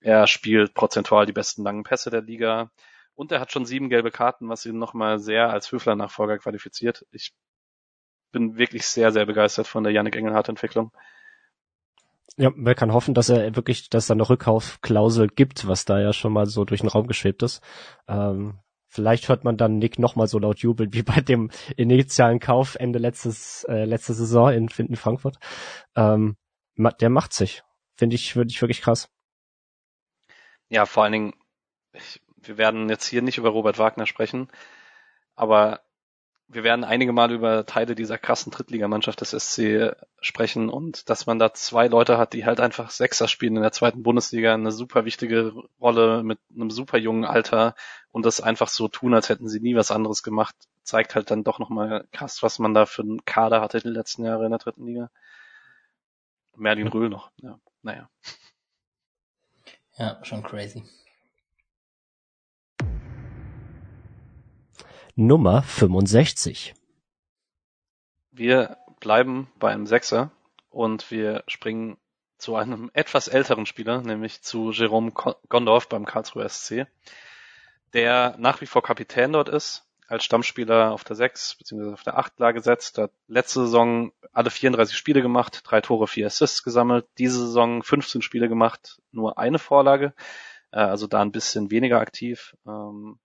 Er 0.00 0.26
spielt 0.26 0.74
prozentual 0.74 1.24
die 1.26 1.32
besten 1.32 1.62
langen 1.62 1.84
Pässe 1.84 2.10
der 2.10 2.22
Liga. 2.22 2.70
Und 3.14 3.32
er 3.32 3.40
hat 3.40 3.52
schon 3.52 3.64
sieben 3.64 3.88
gelbe 3.88 4.10
Karten, 4.10 4.48
was 4.48 4.66
ihn 4.66 4.78
nochmal 4.78 5.18
sehr 5.18 5.50
als 5.50 5.72
Höfler-Nachfolger 5.72 6.38
qualifiziert. 6.38 7.06
Ich 7.12 7.32
bin 8.36 8.58
wirklich 8.58 8.86
sehr, 8.86 9.12
sehr 9.12 9.24
begeistert 9.24 9.66
von 9.66 9.82
der 9.82 9.94
Yannick 9.94 10.14
Engelhardt-Entwicklung. 10.14 10.92
Ja, 12.36 12.50
man 12.54 12.74
kann 12.74 12.92
hoffen, 12.92 13.14
dass 13.14 13.30
er 13.30 13.56
wirklich, 13.56 13.88
dass 13.88 14.08
da 14.08 14.12
eine 14.12 14.28
Rückkaufklausel 14.28 15.28
gibt, 15.28 15.66
was 15.66 15.86
da 15.86 15.98
ja 15.98 16.12
schon 16.12 16.34
mal 16.34 16.44
so 16.44 16.66
durch 16.66 16.82
den 16.82 16.90
Raum 16.90 17.06
geschwebt 17.06 17.42
ist. 17.42 17.62
Ähm, 18.06 18.58
vielleicht 18.88 19.30
hört 19.30 19.44
man 19.44 19.56
dann 19.56 19.78
Nick 19.78 19.98
nochmal 19.98 20.26
so 20.26 20.38
laut 20.38 20.58
jubeln 20.58 20.92
wie 20.92 21.02
bei 21.02 21.22
dem 21.22 21.50
initialen 21.78 22.38
Kauf 22.38 22.74
Ende 22.74 22.98
letztes, 22.98 23.64
äh, 23.70 23.86
letzte 23.86 24.12
Saison 24.12 24.52
in, 24.52 24.68
in 24.68 24.96
Frankfurt. 24.96 25.38
Ähm, 25.94 26.36
der 26.76 27.08
macht 27.08 27.32
sich. 27.32 27.62
Finde 27.96 28.16
ich, 28.16 28.34
finde 28.34 28.52
ich 28.52 28.60
wirklich 28.60 28.82
krass. 28.82 29.08
Ja, 30.68 30.84
vor 30.84 31.04
allen 31.04 31.12
Dingen, 31.12 31.34
ich, 31.94 32.20
wir 32.36 32.58
werden 32.58 32.90
jetzt 32.90 33.06
hier 33.06 33.22
nicht 33.22 33.38
über 33.38 33.48
Robert 33.48 33.78
Wagner 33.78 34.04
sprechen, 34.04 34.48
aber 35.36 35.85
wir 36.48 36.62
werden 36.62 36.84
einige 36.84 37.12
Mal 37.12 37.32
über 37.32 37.66
Teile 37.66 37.94
dieser 37.94 38.18
krassen 38.18 38.52
Drittligamannschaft 38.52 39.20
des 39.20 39.30
SC 39.30 39.96
sprechen 40.20 40.68
und 40.68 41.10
dass 41.10 41.26
man 41.26 41.38
da 41.38 41.52
zwei 41.52 41.88
Leute 41.88 42.18
hat, 42.18 42.34
die 42.34 42.44
halt 42.44 42.60
einfach 42.60 42.90
Sechser 42.90 43.26
spielen 43.26 43.56
in 43.56 43.62
der 43.62 43.72
zweiten 43.72 44.02
Bundesliga, 44.02 44.54
eine 44.54 44.70
super 44.70 45.04
wichtige 45.04 45.52
Rolle 45.80 46.22
mit 46.22 46.38
einem 46.54 46.70
super 46.70 46.98
jungen 46.98 47.24
Alter 47.24 47.74
und 48.12 48.24
das 48.24 48.40
einfach 48.40 48.68
so 48.68 48.86
tun, 48.86 49.12
als 49.12 49.28
hätten 49.28 49.48
sie 49.48 49.60
nie 49.60 49.74
was 49.74 49.90
anderes 49.90 50.22
gemacht, 50.22 50.54
zeigt 50.82 51.16
halt 51.16 51.30
dann 51.30 51.42
doch 51.42 51.58
nochmal 51.58 52.06
krass, 52.12 52.42
was 52.42 52.60
man 52.60 52.74
da 52.74 52.86
für 52.86 53.02
einen 53.02 53.24
Kader 53.24 53.60
hatte 53.60 53.80
die 53.80 53.88
letzten 53.88 54.24
Jahre 54.24 54.44
in 54.44 54.50
der 54.50 54.60
dritten 54.60 54.86
Liga. 54.86 55.10
Merlin 56.54 56.88
Röhl 56.88 57.08
noch, 57.08 57.30
ja, 57.42 57.58
naja. 57.82 58.08
Ja, 59.98 60.24
schon 60.24 60.42
crazy. 60.42 60.84
Nummer 65.18 65.62
65. 65.62 66.74
Wir 68.32 68.76
bleiben 69.00 69.50
beim 69.58 69.86
Sechser 69.86 70.30
und 70.68 71.10
wir 71.10 71.42
springen 71.46 71.96
zu 72.36 72.54
einem 72.54 72.90
etwas 72.92 73.26
älteren 73.26 73.64
Spieler, 73.64 74.02
nämlich 74.02 74.42
zu 74.42 74.72
Jerome 74.72 75.12
Gondorf 75.48 75.88
beim 75.88 76.04
Karlsruher 76.04 76.46
SC, 76.50 76.86
der 77.94 78.36
nach 78.36 78.60
wie 78.60 78.66
vor 78.66 78.82
Kapitän 78.82 79.32
dort 79.32 79.48
ist, 79.48 79.86
als 80.06 80.22
Stammspieler 80.22 80.92
auf 80.92 81.02
der 81.02 81.16
6 81.16 81.56
bzw. 81.56 81.94
auf 81.94 82.02
der 82.02 82.18
8 82.18 82.38
Lage 82.38 82.60
setzt, 82.60 82.98
hat 82.98 83.12
letzte 83.26 83.60
Saison 83.60 84.12
alle 84.34 84.50
34 84.50 84.94
Spiele 84.94 85.22
gemacht, 85.22 85.62
drei 85.64 85.80
Tore, 85.80 86.08
vier 86.08 86.26
Assists 86.26 86.62
gesammelt, 86.62 87.06
diese 87.16 87.38
Saison 87.38 87.82
15 87.82 88.20
Spiele 88.20 88.50
gemacht, 88.50 89.00
nur 89.12 89.38
eine 89.38 89.58
Vorlage, 89.58 90.12
äh, 90.72 90.80
also 90.80 91.06
da 91.06 91.22
ein 91.22 91.32
bisschen 91.32 91.70
weniger 91.70 92.00
aktiv. 92.00 92.54
Ähm, 92.66 93.18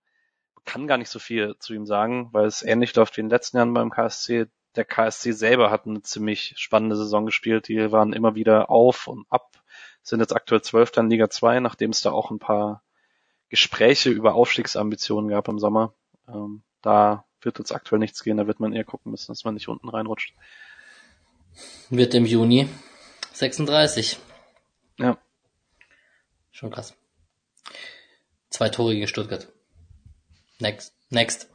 kann 0.64 0.86
gar 0.86 0.98
nicht 0.98 1.10
so 1.10 1.18
viel 1.18 1.56
zu 1.58 1.74
ihm 1.74 1.86
sagen, 1.86 2.28
weil 2.32 2.46
es 2.46 2.62
ähnlich 2.62 2.94
läuft 2.94 3.16
wie 3.16 3.20
in 3.20 3.26
den 3.26 3.34
letzten 3.34 3.56
Jahren 3.56 3.74
beim 3.74 3.90
KSC. 3.90 4.46
Der 4.76 4.84
KSC 4.84 5.32
selber 5.32 5.70
hat 5.70 5.86
eine 5.86 6.02
ziemlich 6.02 6.54
spannende 6.56 6.96
Saison 6.96 7.26
gespielt. 7.26 7.68
Die 7.68 7.92
waren 7.92 8.12
immer 8.12 8.34
wieder 8.34 8.70
auf 8.70 9.06
und 9.06 9.26
ab, 9.28 9.50
sind 10.02 10.20
jetzt 10.20 10.34
aktuell 10.34 10.62
Zwölfter 10.62 11.00
in 11.00 11.10
Liga 11.10 11.28
2, 11.28 11.60
nachdem 11.60 11.90
es 11.90 12.00
da 12.00 12.10
auch 12.10 12.30
ein 12.30 12.38
paar 12.38 12.82
Gespräche 13.48 14.10
über 14.10 14.34
Aufstiegsambitionen 14.34 15.28
gab 15.28 15.48
im 15.48 15.58
Sommer. 15.58 15.92
Ähm, 16.26 16.62
da 16.80 17.24
wird 17.42 17.58
jetzt 17.58 17.72
aktuell 17.72 17.98
nichts 17.98 18.22
gehen, 18.22 18.36
da 18.36 18.46
wird 18.46 18.60
man 18.60 18.72
eher 18.72 18.84
gucken 18.84 19.10
müssen, 19.10 19.32
dass 19.32 19.44
man 19.44 19.54
nicht 19.54 19.68
unten 19.68 19.88
reinrutscht. 19.88 20.34
Wird 21.90 22.14
im 22.14 22.24
Juni 22.24 22.68
36. 23.32 24.18
Ja. 24.98 25.18
Schon 26.50 26.70
krass. 26.70 26.94
Zwei 28.48 28.68
Tore 28.68 28.94
gegen 28.94 29.08
Stuttgart. 29.08 29.48
Next. 30.62 30.94
Next. 31.10 31.50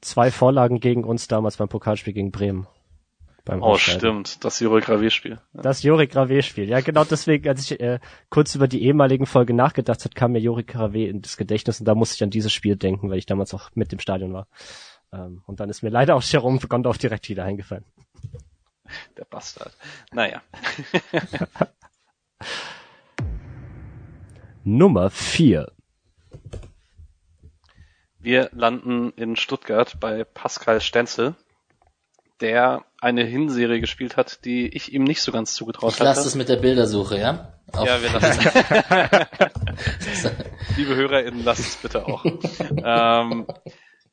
Zwei 0.00 0.30
Vorlagen 0.30 0.78
gegen 0.78 1.04
uns 1.04 1.26
damals 1.26 1.56
beim 1.56 1.68
Pokalspiel 1.68 2.12
gegen 2.12 2.30
Bremen. 2.30 2.68
oh, 3.48 3.76
stimmt. 3.76 4.44
Das 4.44 4.60
Juri 4.60 4.80
Gravé-Spiel. 4.80 5.40
Ja. 5.52 5.62
Das 5.62 5.82
Juri 5.82 6.04
Gravé-Spiel. 6.04 6.68
Ja, 6.68 6.80
genau 6.80 7.02
deswegen, 7.02 7.48
als 7.48 7.68
ich 7.68 7.80
äh, 7.80 7.98
kurz 8.30 8.54
über 8.54 8.68
die 8.68 8.84
ehemaligen 8.84 9.26
Folge 9.26 9.54
nachgedacht 9.54 10.04
hat, 10.04 10.14
kam 10.14 10.32
mir 10.32 10.38
Juri 10.38 10.62
Gravé 10.62 11.08
ins 11.08 11.36
Gedächtnis 11.36 11.80
und 11.80 11.86
da 11.86 11.96
musste 11.96 12.14
ich 12.14 12.22
an 12.22 12.30
dieses 12.30 12.52
Spiel 12.52 12.76
denken, 12.76 13.10
weil 13.10 13.18
ich 13.18 13.26
damals 13.26 13.52
auch 13.54 13.70
mit 13.74 13.90
dem 13.90 13.98
Stadion 13.98 14.32
war. 14.32 14.46
Ähm, 15.12 15.42
und 15.46 15.58
dann 15.58 15.68
ist 15.68 15.82
mir 15.82 15.90
leider 15.90 16.14
auch 16.14 16.22
Jerome 16.22 16.60
Gondorf 16.60 16.98
direkt 16.98 17.28
wieder 17.28 17.44
eingefallen. 17.44 17.84
Der 19.16 19.24
Bastard. 19.24 19.76
Naja. 20.12 20.42
Nummer 24.64 25.10
vier. 25.10 25.72
Wir 28.22 28.50
landen 28.52 29.10
in 29.16 29.34
Stuttgart 29.34 29.98
bei 29.98 30.22
Pascal 30.22 30.80
Stenzel, 30.80 31.34
der 32.40 32.84
eine 33.00 33.24
Hinserie 33.24 33.80
gespielt 33.80 34.16
hat, 34.16 34.44
die 34.44 34.68
ich 34.68 34.92
ihm 34.92 35.02
nicht 35.02 35.22
so 35.22 35.32
ganz 35.32 35.54
zugetraut 35.54 35.94
ich 35.94 36.00
hatte. 36.00 36.10
Ich 36.10 36.16
lasse 36.16 36.28
es 36.28 36.36
mit 36.36 36.48
der 36.48 36.56
Bildersuche, 36.56 37.18
ja? 37.18 37.54
Auf 37.72 37.84
ja, 37.84 38.00
wir 38.00 38.12
lassen 38.12 38.48
es. 40.14 40.30
Liebe 40.76 40.94
HörerInnen, 40.94 41.42
lasst 41.42 41.66
es 41.66 41.76
bitte 41.76 42.06
auch. 42.06 42.24
ähm, 42.84 43.48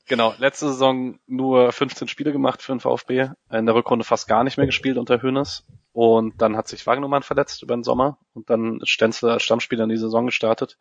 genau, 0.07 0.33
letzte 0.39 0.69
Saison 0.69 1.19
nur 1.27 1.71
15 1.71 2.07
Spiele 2.07 2.31
gemacht 2.31 2.63
für 2.63 2.71
den 2.71 2.79
VfB, 2.79 3.29
in 3.51 3.65
der 3.67 3.75
Rückrunde 3.75 4.05
fast 4.05 4.27
gar 4.27 4.43
nicht 4.43 4.57
mehr 4.57 4.65
gespielt 4.65 4.97
unter 4.97 5.21
Hönes. 5.21 5.67
Und 5.91 6.41
dann 6.41 6.57
hat 6.57 6.67
sich 6.67 6.87
Wagnumann 6.87 7.21
verletzt 7.21 7.61
über 7.61 7.75
den 7.75 7.83
Sommer 7.83 8.17
und 8.33 8.49
dann 8.49 8.79
ist 8.81 8.89
Stenzel 8.89 9.29
als 9.29 9.43
Stammspieler 9.43 9.83
in 9.83 9.89
die 9.89 9.97
Saison 9.97 10.25
gestartet 10.25 10.79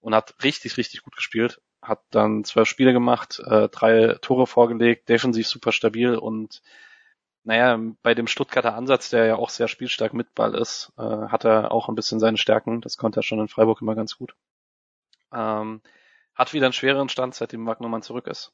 und 0.00 0.12
hat 0.12 0.34
richtig, 0.42 0.76
richtig 0.76 1.02
gut 1.02 1.14
gespielt 1.14 1.60
hat 1.84 2.02
dann 2.10 2.44
zwölf 2.44 2.68
Spiele 2.68 2.92
gemacht, 2.92 3.40
äh, 3.46 3.68
drei 3.68 4.16
Tore 4.20 4.46
vorgelegt, 4.46 5.08
defensiv 5.08 5.46
super 5.46 5.72
stabil 5.72 6.16
und 6.16 6.62
naja, 7.44 7.78
bei 8.02 8.14
dem 8.14 8.26
Stuttgarter 8.26 8.74
Ansatz, 8.74 9.10
der 9.10 9.26
ja 9.26 9.36
auch 9.36 9.50
sehr 9.50 9.68
spielstark 9.68 10.14
mit 10.14 10.34
Ball 10.34 10.54
ist, 10.54 10.92
äh, 10.96 11.02
hat 11.02 11.44
er 11.44 11.72
auch 11.72 11.88
ein 11.88 11.94
bisschen 11.94 12.18
seine 12.18 12.38
Stärken. 12.38 12.80
Das 12.80 12.96
konnte 12.96 13.20
er 13.20 13.22
schon 13.22 13.38
in 13.38 13.48
Freiburg 13.48 13.82
immer 13.82 13.94
ganz 13.94 14.16
gut. 14.16 14.34
Ähm, 15.30 15.82
hat 16.34 16.54
wieder 16.54 16.66
einen 16.66 16.72
schwereren 16.72 17.10
Stand, 17.10 17.34
seitdem 17.34 17.66
Wagnermann 17.66 18.02
zurück 18.02 18.26
ist. 18.28 18.52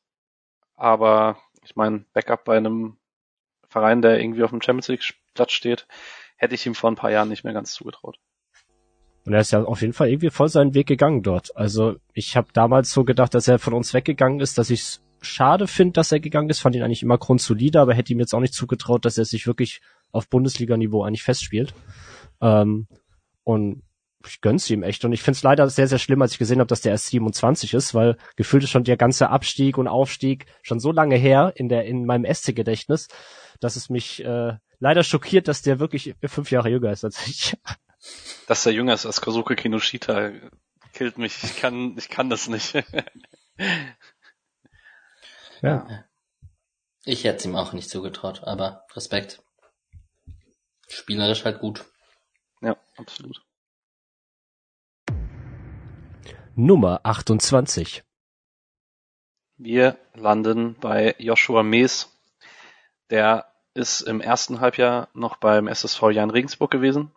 Aber 0.74 1.38
ich 1.62 1.76
meine, 1.76 2.04
Backup 2.12 2.44
bei 2.44 2.56
einem 2.56 2.98
Verein, 3.68 4.02
der 4.02 4.20
irgendwie 4.20 4.42
auf 4.42 4.50
dem 4.50 4.60
Champions 4.60 4.88
League 4.88 5.14
Platz 5.34 5.52
steht, 5.52 5.86
hätte 6.36 6.54
ich 6.54 6.66
ihm 6.66 6.74
vor 6.74 6.90
ein 6.90 6.96
paar 6.96 7.12
Jahren 7.12 7.28
nicht 7.28 7.44
mehr 7.44 7.52
ganz 7.52 7.72
zugetraut. 7.72 8.18
Und 9.26 9.34
er 9.34 9.40
ist 9.40 9.52
ja 9.52 9.62
auf 9.62 9.80
jeden 9.80 9.92
Fall 9.92 10.08
irgendwie 10.08 10.30
voll 10.30 10.48
seinen 10.48 10.74
Weg 10.74 10.86
gegangen 10.86 11.22
dort. 11.22 11.54
Also 11.56 11.96
ich 12.14 12.36
habe 12.36 12.48
damals 12.52 12.90
so 12.90 13.04
gedacht, 13.04 13.34
dass 13.34 13.48
er 13.48 13.58
von 13.58 13.74
uns 13.74 13.92
weggegangen 13.92 14.40
ist, 14.40 14.56
dass 14.56 14.70
ich 14.70 14.80
es 14.80 15.02
schade 15.20 15.66
finde, 15.66 15.92
dass 15.92 16.12
er 16.12 16.20
gegangen 16.20 16.48
ist. 16.48 16.60
Fand 16.60 16.74
ihn 16.74 16.82
eigentlich 16.82 17.02
immer 17.02 17.18
grundsolide, 17.18 17.80
aber 17.80 17.94
hätte 17.94 18.12
ihm 18.12 18.20
jetzt 18.20 18.34
auch 18.34 18.40
nicht 18.40 18.54
zugetraut, 18.54 19.04
dass 19.04 19.18
er 19.18 19.26
sich 19.26 19.46
wirklich 19.46 19.80
auf 20.12 20.28
Bundesliga-Niveau 20.28 21.04
eigentlich 21.04 21.22
festspielt. 21.22 21.74
Ähm, 22.40 22.86
und 23.44 23.82
ich 24.26 24.40
gönn's 24.40 24.68
ihm 24.70 24.82
echt. 24.82 25.04
Und 25.04 25.12
ich 25.12 25.22
find's 25.22 25.42
leider 25.42 25.68
sehr, 25.68 25.88
sehr 25.88 25.98
schlimm, 25.98 26.20
als 26.22 26.32
ich 26.32 26.38
gesehen 26.38 26.60
habe, 26.60 26.68
dass 26.68 26.82
der 26.82 26.92
erst 26.92 27.06
27 27.06 27.74
ist, 27.74 27.94
weil 27.94 28.16
gefühlt 28.36 28.64
ist 28.64 28.70
schon 28.70 28.84
der 28.84 28.96
ganze 28.96 29.30
Abstieg 29.30 29.78
und 29.78 29.88
Aufstieg 29.88 30.46
schon 30.62 30.80
so 30.80 30.92
lange 30.92 31.16
her 31.16 31.52
in 31.56 31.68
der 31.68 31.84
in 31.84 32.04
meinem 32.04 32.24
SC-Gedächtnis, 32.24 33.08
dass 33.60 33.76
es 33.76 33.88
mich 33.88 34.24
äh, 34.24 34.54
leider 34.78 35.02
schockiert, 35.02 35.48
dass 35.48 35.62
der 35.62 35.78
wirklich 35.78 36.14
fünf 36.26 36.50
Jahre 36.50 36.70
jünger 36.70 36.90
ist 36.90 37.04
als 37.04 37.26
ich. 37.26 37.56
Dass 38.46 38.66
er 38.66 38.72
jünger 38.72 38.94
ist 38.94 39.06
als 39.06 39.20
Kosuke 39.20 39.56
Kinoshita 39.56 40.32
killt 40.92 41.18
mich. 41.18 41.42
Ich 41.44 41.56
kann, 41.58 41.96
ich 41.98 42.08
kann 42.08 42.30
das 42.30 42.48
nicht. 42.48 42.74
ja. 45.62 46.04
Ich 47.04 47.24
hätte 47.24 47.38
es 47.38 47.44
ihm 47.44 47.56
auch 47.56 47.72
nicht 47.72 47.88
zugetraut, 47.88 48.44
aber 48.44 48.84
Respekt. 48.94 49.42
Spielerisch 50.88 51.44
halt 51.44 51.60
gut. 51.60 51.84
Ja, 52.60 52.76
absolut. 52.96 53.42
Nummer 56.54 57.00
28. 57.04 58.04
Wir 59.56 59.98
landen 60.14 60.74
bei 60.80 61.14
Joshua 61.18 61.62
Mees. 61.62 62.18
Der 63.10 63.46
ist 63.74 64.00
im 64.02 64.20
ersten 64.20 64.60
Halbjahr 64.60 65.08
noch 65.14 65.36
beim 65.36 65.68
SSV 65.68 66.10
Jan 66.10 66.30
Regensburg 66.30 66.70
gewesen, 66.70 67.12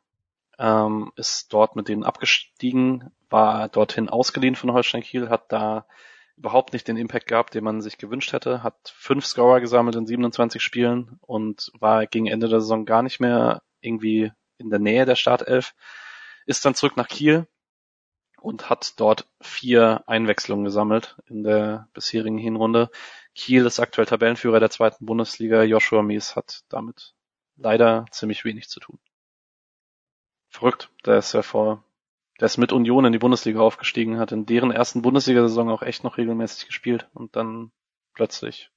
ähm, 0.60 1.12
ist 1.16 1.52
dort 1.54 1.76
mit 1.76 1.88
denen 1.88 2.04
abgestiegen, 2.04 3.12
war 3.30 3.70
dorthin 3.70 4.10
ausgeliehen 4.10 4.56
von 4.56 4.72
Holstein 4.74 5.02
Kiel, 5.02 5.30
hat 5.30 5.52
da 5.52 5.86
überhaupt 6.38 6.74
nicht 6.74 6.88
den 6.88 6.98
Impact 6.98 7.28
gehabt, 7.28 7.54
den 7.54 7.64
man 7.64 7.82
sich 7.82 7.98
gewünscht 7.98 8.34
hätte, 8.34 8.64
hat 8.64 8.76
fünf 8.96 9.26
Scorer 9.26 9.60
gesammelt 9.62 9.96
in 9.96 10.08
27 10.08 10.62
Spielen 10.62 11.20
und 11.22 11.72
war 11.80 12.08
gegen 12.08 12.28
Ende 12.28 12.48
der 12.48 12.62
Saison 12.62 12.86
gar 12.86 13.04
nicht 13.04 13.20
mehr 13.20 13.62
irgendwie 13.82 14.32
in 14.58 14.70
der 14.70 14.80
Nähe 14.80 15.06
der 15.06 15.16
Startelf, 15.16 15.74
ist 16.46 16.66
dann 16.66 16.76
zurück 16.76 16.98
nach 16.98 17.08
Kiel 17.08 17.48
und 18.42 18.70
hat 18.70 19.00
dort 19.00 19.28
vier 19.42 20.04
Einwechslungen 20.08 20.66
gesammelt 20.66 21.18
in 21.28 21.44
der 21.44 21.88
bisherigen 21.94 22.38
Hinrunde. 22.38 22.90
Kiel 23.36 23.66
ist 23.66 23.80
aktuell 23.80 24.08
Tabellenführer 24.08 24.60
der 24.60 24.70
zweiten 24.70 25.06
Bundesliga. 25.06 25.64
Joshua 25.64 26.02
Mies 26.02 26.36
hat 26.36 26.64
damit 26.70 27.14
leider 27.56 28.06
ziemlich 28.12 28.44
wenig 28.44 28.70
zu 28.70 28.80
tun 28.80 29.00
verrückt. 30.54 30.90
Der 31.06 31.18
ist 31.18 31.34
ja 31.34 31.42
vor, 31.42 31.84
der 32.40 32.46
ist 32.46 32.58
mit 32.58 32.72
Union 32.72 33.06
in 33.06 33.12
die 33.12 33.20
Bundesliga 33.20 33.60
aufgestiegen, 33.60 34.20
hat 34.20 34.32
in 34.32 34.46
deren 34.46 34.72
ersten 34.72 35.02
Bundesliga-Saison 35.02 35.70
auch 35.70 35.82
echt 35.82 36.04
noch 36.04 36.18
regelmäßig 36.18 36.68
gespielt 36.68 37.10
und 37.14 37.36
dann 37.36 37.72
plötzlich. 38.14 38.70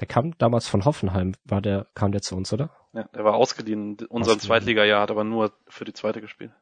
Der 0.00 0.06
kam 0.06 0.36
damals 0.38 0.68
von 0.68 0.84
Hoffenheim, 0.84 1.34
war 1.44 1.60
der, 1.60 1.88
kam 1.94 2.12
der 2.12 2.22
zu 2.22 2.36
uns, 2.36 2.52
oder? 2.52 2.70
Ja, 2.92 3.04
der 3.04 3.24
war 3.24 3.34
ausgeliehen 3.34 3.96
in 3.98 4.06
unserem 4.06 4.38
Zweitliga-Jahr, 4.38 5.02
hat 5.02 5.10
aber 5.10 5.24
nur 5.24 5.52
für 5.68 5.84
die 5.84 5.92
zweite 5.92 6.20
gespielt. 6.20 6.52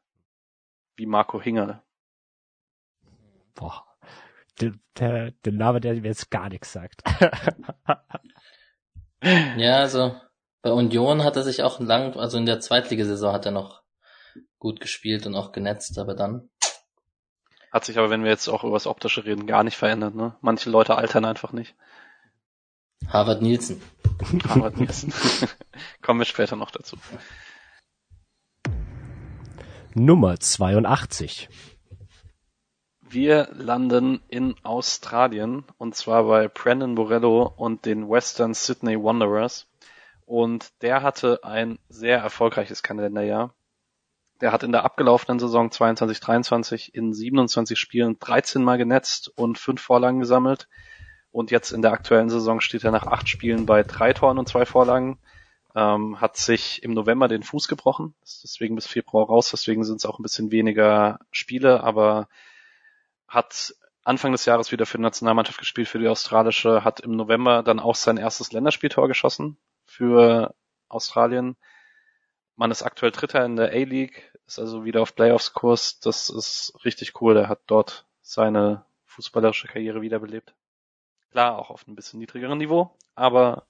Wie 0.96 1.06
Marco 1.06 1.40
Hinger. 1.40 1.82
Boah. 3.54 3.84
Der, 4.60 4.72
der, 4.98 5.30
der 5.30 5.52
Name, 5.52 5.80
der 5.80 5.94
mir 5.94 6.08
jetzt 6.08 6.30
gar 6.30 6.48
nichts 6.48 6.72
sagt. 6.72 7.02
ja, 9.22 9.76
also 9.76 10.16
bei 10.62 10.72
Union 10.72 11.22
hat 11.22 11.36
er 11.36 11.44
sich 11.44 11.62
auch 11.62 11.78
lang, 11.78 12.16
also 12.16 12.38
in 12.38 12.46
der 12.46 12.58
Zweitligasaison 12.58 13.32
hat 13.32 13.46
er 13.46 13.52
noch 13.52 13.82
gut 14.58 14.80
gespielt 14.80 15.26
und 15.26 15.34
auch 15.34 15.52
genetzt, 15.52 15.98
aber 15.98 16.14
dann. 16.14 16.48
Hat 17.72 17.84
sich 17.84 17.98
aber, 17.98 18.10
wenn 18.10 18.24
wir 18.24 18.30
jetzt 18.30 18.48
auch 18.48 18.64
über 18.64 18.74
das 18.74 18.86
Optische 18.86 19.24
reden, 19.24 19.46
gar 19.46 19.62
nicht 19.62 19.76
verändert, 19.76 20.14
ne? 20.14 20.36
Manche 20.40 20.70
Leute 20.70 20.96
altern 20.96 21.24
einfach 21.24 21.52
nicht. 21.52 21.74
Harvard 23.06 23.42
Nielsen. 23.42 23.80
Harvard 24.48 24.78
Nielsen. 24.78 25.12
Kommen 26.02 26.20
wir 26.20 26.24
später 26.24 26.56
noch 26.56 26.70
dazu. 26.70 26.96
Nummer 29.94 30.38
82. 30.38 31.48
Wir 33.10 33.48
landen 33.52 34.20
in 34.28 34.54
Australien 34.62 35.64
und 35.78 35.94
zwar 35.94 36.24
bei 36.24 36.48
Brandon 36.48 36.94
Borello 36.94 37.52
und 37.56 37.86
den 37.86 38.08
Western 38.08 38.52
Sydney 38.52 39.02
Wanderers. 39.02 39.66
Und 40.26 40.70
der 40.82 41.02
hatte 41.02 41.42
ein 41.42 41.78
sehr 41.88 42.18
erfolgreiches 42.18 42.82
Kalenderjahr. 42.82 43.54
Der 44.40 44.52
hat 44.52 44.62
in 44.62 44.72
der 44.72 44.84
abgelaufenen 44.84 45.38
Saison 45.38 45.68
22-23 45.68 46.94
in 46.94 47.12
27 47.12 47.78
Spielen 47.78 48.18
13 48.18 48.62
Mal 48.62 48.78
genetzt 48.78 49.32
und 49.36 49.58
5 49.58 49.80
Vorlagen 49.80 50.20
gesammelt. 50.20 50.68
Und 51.30 51.50
jetzt 51.50 51.72
in 51.72 51.82
der 51.82 51.92
aktuellen 51.92 52.30
Saison 52.30 52.60
steht 52.60 52.84
er 52.84 52.90
nach 52.90 53.06
8 53.06 53.28
Spielen 53.28 53.66
bei 53.66 53.82
3 53.82 54.12
Toren 54.12 54.38
und 54.38 54.48
2 54.48 54.64
Vorlagen. 54.64 55.18
Ähm, 55.74 56.20
hat 56.20 56.36
sich 56.36 56.82
im 56.82 56.92
November 56.92 57.28
den 57.28 57.42
Fuß 57.42 57.68
gebrochen, 57.68 58.14
ist 58.22 58.42
deswegen 58.42 58.74
bis 58.74 58.86
Februar 58.86 59.26
raus, 59.26 59.50
deswegen 59.50 59.84
sind 59.84 59.96
es 59.96 60.06
auch 60.06 60.18
ein 60.18 60.22
bisschen 60.22 60.50
weniger 60.50 61.18
Spiele, 61.30 61.84
aber 61.84 62.26
hat 63.28 63.74
Anfang 64.02 64.32
des 64.32 64.46
Jahres 64.46 64.72
wieder 64.72 64.86
für 64.86 64.96
die 64.96 65.02
Nationalmannschaft 65.02 65.58
gespielt, 65.58 65.86
für 65.86 65.98
die 65.98 66.08
australische, 66.08 66.82
hat 66.84 67.00
im 67.00 67.12
November 67.12 67.62
dann 67.62 67.78
auch 67.78 67.94
sein 67.94 68.16
erstes 68.16 68.52
Länderspieltor 68.52 69.06
geschossen 69.06 69.58
für 69.84 70.54
Australien. 70.88 71.56
Man 72.60 72.72
ist 72.72 72.82
aktuell 72.82 73.12
Dritter 73.12 73.44
in 73.44 73.54
der 73.54 73.70
A-League, 73.70 74.32
ist 74.46 74.58
also 74.58 74.84
wieder 74.84 75.00
auf 75.00 75.14
Playoffs-Kurs. 75.14 76.00
Das 76.00 76.28
ist 76.28 76.72
richtig 76.84 77.20
cool. 77.20 77.36
Er 77.36 77.48
hat 77.48 77.60
dort 77.68 78.04
seine 78.20 78.84
fußballerische 79.06 79.68
Karriere 79.68 80.00
wiederbelebt. 80.02 80.54
Klar, 81.30 81.56
auch 81.56 81.70
auf 81.70 81.86
einem 81.86 81.94
bisschen 81.94 82.18
niedrigeren 82.18 82.58
Niveau, 82.58 82.90
aber 83.14 83.66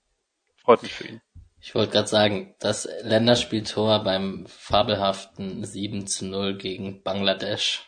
freut 0.57 0.83
mich 0.83 0.95
für 0.95 1.07
ihn. 1.07 1.21
Ich 1.61 1.75
wollte 1.75 1.93
gerade 1.93 2.09
sagen, 2.09 2.55
das 2.61 2.89
Länderspieltor 3.03 4.05
beim 4.05 4.47
fabelhaften 4.47 5.65
7 5.65 6.07
zu 6.07 6.25
0 6.25 6.57
gegen 6.57 7.03
Bangladesch. 7.03 7.85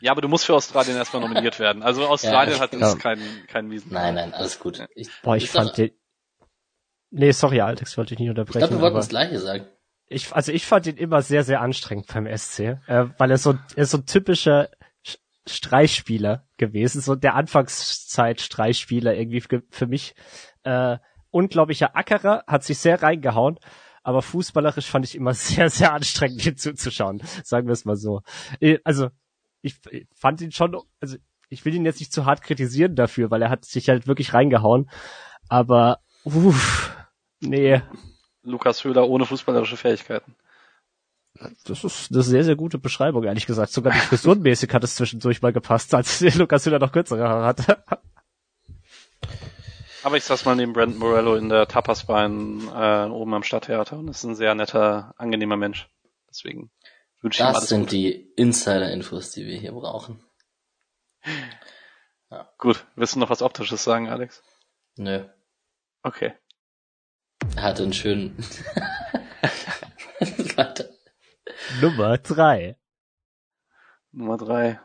Ja, 0.00 0.10
aber 0.10 0.20
du 0.20 0.28
musst 0.28 0.44
für 0.44 0.54
Australien 0.54 0.96
erstmal 0.98 1.22
nominiert 1.22 1.58
werden. 1.60 1.82
Also 1.82 2.06
Australien 2.08 2.56
Ja, 2.56 2.60
hat 2.60 2.74
jetzt 2.74 2.98
keinen, 2.98 3.46
keinen 3.46 3.68
miesen. 3.68 3.90
Nein, 3.90 4.16
nein, 4.16 4.34
alles 4.34 4.58
gut. 4.58 4.84
Ich, 4.94 5.08
Boah, 5.22 5.36
ich 5.36 5.48
fand 5.48 5.70
doch- 5.70 5.74
den. 5.76 5.92
Nee, 7.10 7.30
sorry, 7.30 7.60
Alex, 7.60 7.96
wollte 7.96 8.12
ich 8.14 8.18
nicht 8.18 8.26
Ich 8.26 8.30
unterbrechen. 8.30 8.58
glaube, 8.58 8.74
wir 8.74 8.80
wollten 8.80 8.94
aber 8.96 9.00
das 9.00 9.08
Gleiche 9.08 9.38
sagen. 9.38 9.66
Ich, 10.08 10.32
also 10.32 10.52
ich 10.52 10.66
fand 10.66 10.86
ihn 10.86 10.96
immer 10.96 11.22
sehr, 11.22 11.44
sehr 11.44 11.60
anstrengend 11.60 12.06
beim 12.12 12.26
SC, 12.36 12.60
äh, 12.86 13.06
weil 13.18 13.30
er 13.30 13.38
so, 13.38 13.54
er 13.74 13.82
ist 13.82 13.90
so 13.90 13.98
ein 13.98 14.06
typischer 14.06 14.68
Sch- 15.06 15.18
Streichspieler 15.46 16.46
gewesen, 16.58 17.00
so 17.00 17.14
der 17.14 17.34
Anfangszeit-Streichspieler 17.34 19.14
irgendwie 19.14 19.40
für, 19.40 19.62
mich. 19.86 20.14
Äh, 20.62 20.98
unglaublicher 21.30 21.96
Ackerer, 21.96 22.44
hat 22.46 22.62
sich 22.62 22.78
sehr 22.78 23.02
reingehauen, 23.02 23.58
aber 24.04 24.22
fußballerisch 24.22 24.86
fand 24.86 25.04
ich 25.04 25.16
immer 25.16 25.34
sehr, 25.34 25.68
sehr 25.68 25.92
anstrengend, 25.92 26.46
ihm 26.46 26.56
zuzuschauen, 26.56 27.20
sagen 27.42 27.66
wir 27.66 27.72
es 27.72 27.84
mal 27.84 27.96
so. 27.96 28.20
Äh, 28.60 28.78
Also, 28.84 29.08
ich, 29.62 29.76
ich 29.90 30.06
fand 30.14 30.40
ihn 30.42 30.52
schon, 30.52 30.76
also 31.00 31.16
ich 31.48 31.64
will 31.64 31.74
ihn 31.74 31.84
jetzt 31.84 32.00
nicht 32.00 32.12
zu 32.12 32.24
hart 32.26 32.42
kritisieren 32.42 32.94
dafür, 32.94 33.30
weil 33.30 33.42
er 33.42 33.50
hat 33.50 33.64
sich 33.64 33.88
halt 33.88 34.06
wirklich 34.06 34.32
reingehauen, 34.34 34.88
aber 35.48 36.00
uff, 36.24 36.94
nee, 37.40 37.80
Lukas 38.44 38.84
Höhler 38.84 39.08
ohne 39.08 39.26
fußballerische 39.26 39.76
Fähigkeiten. 39.76 40.34
Das 41.64 41.82
ist 41.82 42.12
eine 42.12 42.22
sehr, 42.22 42.44
sehr 42.44 42.54
gute 42.54 42.78
Beschreibung, 42.78 43.24
ehrlich 43.24 43.46
gesagt. 43.46 43.72
Sogar 43.72 43.92
die 43.92 43.98
frisurenmäßig 43.98 44.72
hat 44.72 44.84
es 44.84 44.94
zwischendurch 44.94 45.42
mal 45.42 45.52
gepasst, 45.52 45.92
als 45.94 46.20
Lukas 46.36 46.64
Hüller 46.64 46.78
noch 46.78 46.92
kürzere 46.92 47.28
Haare 47.28 47.46
hatte. 47.46 47.84
Aber 50.04 50.16
ich 50.16 50.24
saß 50.24 50.44
mal 50.44 50.54
neben 50.54 50.74
Brandon 50.74 50.98
Morello 50.98 51.34
in 51.34 51.48
der 51.48 51.66
Tapas-Bar 51.66 52.26
in, 52.26 52.68
äh, 52.68 53.08
oben 53.10 53.34
am 53.34 53.42
Stadttheater 53.42 53.98
und 53.98 54.08
ist 54.08 54.22
ein 54.22 54.36
sehr 54.36 54.54
netter, 54.54 55.14
angenehmer 55.16 55.56
Mensch. 55.56 55.88
Deswegen 56.28 56.70
wünsche 57.22 57.42
ich 57.42 57.48
ihm 57.48 57.48
Das 57.48 57.56
alles 57.56 57.68
sind 57.70 57.80
Gute. 57.84 57.96
die 57.96 58.12
Insider-Infos, 58.36 59.30
die 59.32 59.46
wir 59.46 59.56
hier 59.56 59.72
brauchen. 59.72 60.22
Gut, 62.58 62.86
willst 62.96 63.14
du 63.14 63.18
noch 63.20 63.30
was 63.30 63.42
Optisches 63.42 63.82
sagen, 63.82 64.08
Alex? 64.08 64.42
Nö. 64.96 65.24
Okay. 66.02 66.34
Hatte 67.56 67.82
einen 67.84 67.92
schönen. 67.92 68.36
Nummer 71.80 72.18
drei. 72.18 72.76
Nummer 74.12 74.36
drei. 74.36 74.80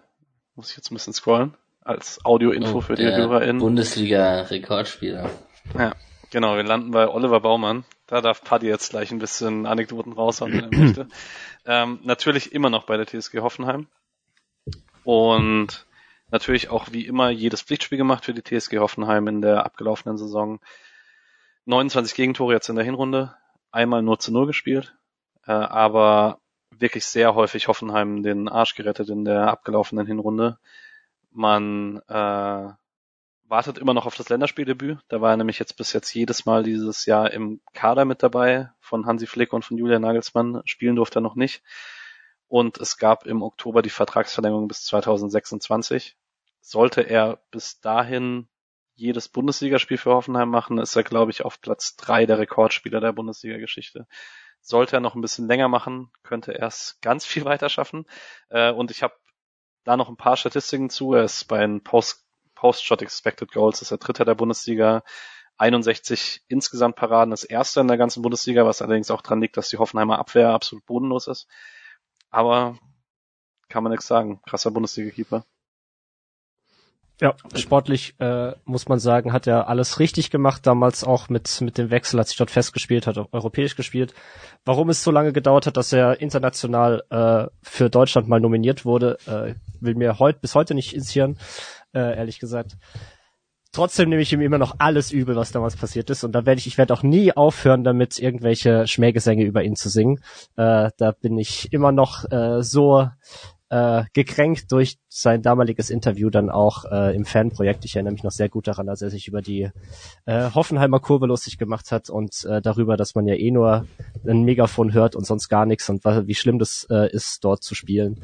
Muss 0.55 0.71
ich 0.71 0.77
jetzt 0.77 0.91
ein 0.91 0.95
bisschen 0.95 1.13
scrollen. 1.13 1.55
Als 1.81 2.23
Audioinfo 2.25 2.77
Oh, 2.77 2.81
für 2.81 2.95
die 2.95 3.05
HörerInnen. 3.05 3.59
Bundesliga-Rekordspieler. 3.59 5.29
Ja, 5.77 5.93
genau. 6.31 6.55
Wir 6.55 6.63
landen 6.63 6.91
bei 6.91 7.07
Oliver 7.07 7.39
Baumann. 7.41 7.85
Da 8.07 8.21
darf 8.21 8.43
Paddy 8.43 8.67
jetzt 8.67 8.89
gleich 8.91 9.11
ein 9.11 9.19
bisschen 9.19 9.65
Anekdoten 9.65 10.13
raushauen, 10.13 10.53
wenn 10.53 10.71
er 10.71 10.77
möchte. 10.85 11.07
Ähm, 11.65 11.99
natürlich 12.03 12.51
immer 12.53 12.69
noch 12.69 12.85
bei 12.85 12.97
der 12.97 13.07
TSG 13.07 13.39
Hoffenheim. 13.39 13.87
Und 15.03 15.87
natürlich 16.31 16.69
auch 16.69 16.87
wie 16.91 17.05
immer 17.05 17.29
jedes 17.29 17.61
Pflichtspiel 17.61 17.97
gemacht 17.97 18.25
für 18.25 18.33
die 18.33 18.43
TSG 18.43 18.77
Hoffenheim 18.79 19.27
in 19.27 19.41
der 19.41 19.65
abgelaufenen 19.65 20.17
Saison. 20.17 20.59
29 21.69 22.15
Gegentore 22.15 22.53
jetzt 22.53 22.67
in 22.69 22.75
der 22.75 22.83
Hinrunde. 22.83 23.35
Einmal 23.71 24.01
nur 24.01 24.17
zu 24.17 24.31
Null 24.31 24.47
gespielt. 24.47 24.97
Äh, 25.45 25.51
aber 25.51 26.39
wirklich 26.71 27.05
sehr 27.05 27.35
häufig 27.35 27.67
Hoffenheim 27.67 28.23
den 28.23 28.49
Arsch 28.49 28.73
gerettet 28.73 29.09
in 29.09 29.23
der 29.23 29.49
abgelaufenen 29.49 30.07
Hinrunde. 30.07 30.57
Man 31.29 32.01
äh, 32.07 32.69
wartet 33.43 33.77
immer 33.77 33.93
noch 33.93 34.07
auf 34.07 34.15
das 34.15 34.29
Länderspieldebüt. 34.29 34.97
Da 35.09 35.21
war 35.21 35.29
er 35.29 35.37
nämlich 35.37 35.59
jetzt 35.59 35.77
bis 35.77 35.93
jetzt 35.93 36.11
jedes 36.11 36.47
Mal 36.47 36.63
dieses 36.63 37.05
Jahr 37.05 37.31
im 37.31 37.61
Kader 37.73 38.03
mit 38.03 38.23
dabei 38.23 38.71
von 38.79 39.05
Hansi 39.05 39.27
Flick 39.27 39.53
und 39.53 39.63
von 39.63 39.77
Julian 39.77 40.01
Nagelsmann. 40.01 40.63
Spielen 40.65 40.95
durfte 40.95 41.19
er 41.19 41.21
noch 41.21 41.35
nicht. 41.35 41.61
Und 42.47 42.79
es 42.79 42.97
gab 42.97 43.27
im 43.27 43.43
Oktober 43.43 43.83
die 43.83 43.91
Vertragsverlängerung 43.91 44.67
bis 44.67 44.85
2026. 44.85 46.17
Sollte 46.61 47.01
er 47.01 47.37
bis 47.51 47.79
dahin 47.79 48.47
jedes 48.99 49.29
Bundesligaspiel 49.29 49.97
für 49.97 50.13
Hoffenheim 50.13 50.49
machen, 50.49 50.77
ist 50.77 50.95
er, 50.95 51.03
glaube 51.03 51.31
ich, 51.31 51.45
auf 51.45 51.61
Platz 51.61 51.95
drei 51.95 52.25
der 52.25 52.39
Rekordspieler 52.39 52.99
der 53.01 53.13
Bundesliga-Geschichte. 53.13 54.07
Sollte 54.61 54.97
er 54.97 54.99
noch 54.99 55.15
ein 55.15 55.21
bisschen 55.21 55.47
länger 55.47 55.69
machen, 55.69 56.11
könnte 56.23 56.53
er 56.53 56.67
es 56.67 56.97
ganz 57.01 57.25
viel 57.25 57.45
weiter 57.45 57.69
schaffen. 57.69 58.05
Äh, 58.49 58.71
Und 58.71 58.91
ich 58.91 59.03
habe 59.03 59.15
da 59.85 59.97
noch 59.97 60.09
ein 60.09 60.17
paar 60.17 60.37
Statistiken 60.37 60.89
zu. 60.89 61.13
Er 61.13 61.23
ist 61.23 61.45
bei 61.45 61.59
den 61.59 61.83
Post 61.83 62.25
Post-Shot 62.55 63.01
Expected 63.01 63.53
Goals 63.53 63.81
ist 63.81 63.91
er 63.91 63.97
Dritter 63.99 64.25
der 64.25 64.35
Bundesliga. 64.35 65.03
61 65.57 66.43
insgesamt 66.47 66.97
Paraden 66.97 67.33
ist 67.33 67.45
Erster 67.45 67.81
in 67.81 67.87
der 67.87 67.97
ganzen 67.97 68.21
Bundesliga, 68.21 68.65
was 68.65 68.81
allerdings 68.81 69.11
auch 69.11 69.21
dran 69.21 69.39
liegt, 69.41 69.55
dass 69.55 69.69
die 69.69 69.77
Hoffenheimer 69.77 70.19
Abwehr 70.19 70.49
absolut 70.49 70.85
bodenlos 70.85 71.27
ist. 71.27 71.47
Aber 72.29 72.77
kann 73.69 73.83
man 73.83 73.91
nichts 73.91 74.07
sagen. 74.07 74.41
Krasser 74.45 74.71
Bundesliga-Keeper. 74.71 75.45
Ja, 77.21 77.35
sportlich 77.53 78.15
äh, 78.19 78.53
muss 78.63 78.87
man 78.87 78.97
sagen, 78.99 79.33
hat 79.33 79.45
er 79.45 79.67
alles 79.67 79.99
richtig 79.99 80.31
gemacht, 80.31 80.65
damals 80.65 81.03
auch 81.03 81.27
mit, 81.27 81.59
mit 81.59 81.77
dem 81.77 81.91
Wechsel, 81.91 82.17
als 82.17 82.29
sich 82.29 82.37
dort 82.37 82.49
festgespielt 82.49 83.07
hat, 83.07 83.17
europäisch 83.17 83.75
gespielt. 83.75 84.13
Warum 84.63 84.89
es 84.89 85.03
so 85.03 85.11
lange 85.11 85.33
gedauert 85.33 85.67
hat, 85.67 85.75
dass 85.75 85.91
er 85.91 86.21
international 86.21 87.03
äh, 87.09 87.47
für 87.61 87.89
Deutschland 87.89 88.29
mal 88.29 88.39
nominiert 88.39 88.85
wurde, 88.85 89.17
äh, 89.25 89.55
will 89.81 89.95
mir 89.95 90.17
heut, 90.19 90.39
bis 90.39 90.55
heute 90.55 90.73
nicht 90.75 90.93
ins 90.93 91.11
Hirn, 91.11 91.37
äh, 91.93 92.15
ehrlich 92.15 92.39
gesagt. 92.39 92.77
Trotzdem 93.73 94.09
nehme 94.09 94.21
ich 94.21 94.31
ihm 94.31 94.41
immer 94.41 94.57
noch 94.57 94.75
alles 94.79 95.11
übel, 95.11 95.35
was 95.35 95.51
damals 95.51 95.75
passiert 95.75 96.09
ist. 96.09 96.23
Und 96.23 96.31
da 96.31 96.45
werde 96.45 96.59
ich, 96.59 96.67
ich 96.67 96.77
werde 96.77 96.93
auch 96.93 97.03
nie 97.03 97.33
aufhören, 97.33 97.83
damit 97.83 98.17
irgendwelche 98.17 98.87
Schmähgesänge 98.87 99.43
über 99.43 99.63
ihn 99.63 99.75
zu 99.75 99.89
singen. 99.89 100.21
Äh, 100.55 100.89
da 100.97 101.11
bin 101.11 101.37
ich 101.37 101.71
immer 101.71 101.91
noch 101.91 102.31
äh, 102.31 102.63
so 102.63 103.09
äh, 103.69 104.03
gekränkt 104.13 104.71
durch 104.71 104.97
sein 105.07 105.41
damaliges 105.41 105.89
Interview 105.89 106.29
dann 106.29 106.49
auch 106.49 106.85
äh, 106.85 107.15
im 107.15 107.25
Fanprojekt. 107.25 107.85
Ich 107.85 107.95
erinnere 107.95 108.13
mich 108.13 108.23
noch 108.23 108.31
sehr 108.31 108.49
gut 108.49 108.67
daran, 108.67 108.89
als 108.89 109.01
er 109.01 109.09
sich 109.09 109.27
über 109.27 109.41
die 109.41 109.69
äh, 110.25 110.51
Hoffenheimer 110.53 110.99
Kurve 110.99 111.27
lustig 111.27 111.57
gemacht 111.57 111.91
hat 111.91 112.09
und 112.09 112.45
äh, 112.45 112.61
darüber, 112.61 112.97
dass 112.97 113.15
man 113.15 113.27
ja 113.27 113.35
eh 113.35 113.51
nur 113.51 113.85
ein 114.27 114.43
Megafon 114.43 114.93
hört 114.93 115.15
und 115.15 115.25
sonst 115.25 115.49
gar 115.49 115.65
nichts 115.65 115.89
und 115.89 116.03
wie 116.03 116.35
schlimm 116.35 116.59
das 116.59 116.87
äh, 116.89 117.11
ist, 117.11 117.43
dort 117.43 117.63
zu 117.63 117.75
spielen. 117.75 118.21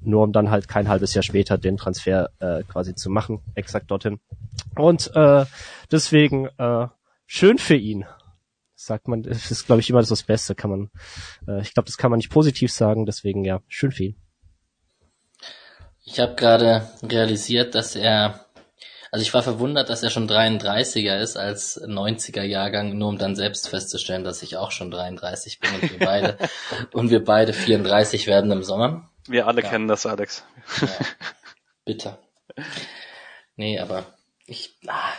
Nur 0.00 0.22
um 0.22 0.32
dann 0.32 0.50
halt 0.50 0.68
kein 0.68 0.88
halbes 0.88 1.14
Jahr 1.14 1.22
später 1.22 1.58
den 1.58 1.76
Transfer 1.76 2.30
äh, 2.38 2.62
quasi 2.62 2.94
zu 2.94 3.10
machen, 3.10 3.40
exakt 3.54 3.90
dorthin. 3.90 4.20
Und 4.76 5.14
äh, 5.14 5.44
deswegen 5.90 6.48
äh, 6.58 6.88
schön 7.26 7.58
für 7.58 7.76
ihn 7.76 8.06
sagt 8.78 9.08
man, 9.08 9.22
das 9.22 9.50
ist 9.50 9.66
glaube 9.66 9.80
ich 9.80 9.90
immer 9.90 10.02
das 10.02 10.22
Beste, 10.22 10.54
kann 10.54 10.70
man, 10.70 10.90
äh, 11.48 11.60
ich 11.60 11.74
glaube, 11.74 11.86
das 11.86 11.96
kann 11.96 12.10
man 12.10 12.18
nicht 12.18 12.30
positiv 12.30 12.70
sagen, 12.72 13.06
deswegen 13.06 13.44
ja, 13.44 13.60
schön 13.68 13.90
für 13.90 14.04
ihn. 14.04 14.25
Ich 16.08 16.20
habe 16.20 16.36
gerade 16.36 16.88
realisiert, 17.02 17.74
dass 17.74 17.96
er, 17.96 18.46
also 19.10 19.22
ich 19.22 19.34
war 19.34 19.42
verwundert, 19.42 19.90
dass 19.90 20.04
er 20.04 20.10
schon 20.10 20.28
33er 20.28 21.18
ist 21.18 21.36
als 21.36 21.82
90er 21.82 22.42
Jahrgang, 22.42 22.96
nur 22.96 23.08
um 23.08 23.18
dann 23.18 23.34
selbst 23.34 23.68
festzustellen, 23.68 24.22
dass 24.22 24.42
ich 24.42 24.56
auch 24.56 24.70
schon 24.70 24.92
33 24.92 25.58
bin 25.58 25.74
und 25.74 25.90
wir 25.90 25.98
beide 25.98 26.38
und 26.92 27.10
wir 27.10 27.24
beide 27.24 27.52
34 27.52 28.28
werden 28.28 28.52
im 28.52 28.62
Sommer. 28.62 29.10
Wir 29.26 29.48
alle 29.48 29.62
Ja. 29.62 29.68
kennen 29.68 29.88
das, 29.88 30.06
Alex. 30.06 30.44
Ja, 30.80 30.88
bitter. 31.84 32.18
Nee, 33.56 33.80
aber 33.80 34.06
ich, 34.46 34.76
ah, 34.86 35.12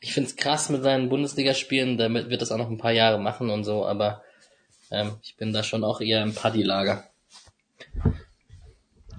ich 0.00 0.12
find's 0.12 0.36
krass 0.36 0.68
mit 0.68 0.82
seinen 0.82 1.08
Bundesligaspielen, 1.08 1.96
damit 1.96 2.28
wird 2.28 2.42
das 2.42 2.52
auch 2.52 2.58
noch 2.58 2.68
ein 2.68 2.78
paar 2.78 2.92
Jahre 2.92 3.18
machen 3.18 3.48
und 3.48 3.64
so, 3.64 3.86
aber 3.86 4.22
ähm, 4.90 5.16
ich 5.22 5.36
bin 5.36 5.54
da 5.54 5.62
schon 5.62 5.82
auch 5.82 6.02
eher 6.02 6.22
im 6.22 6.34
Paddy-Lager. 6.34 7.04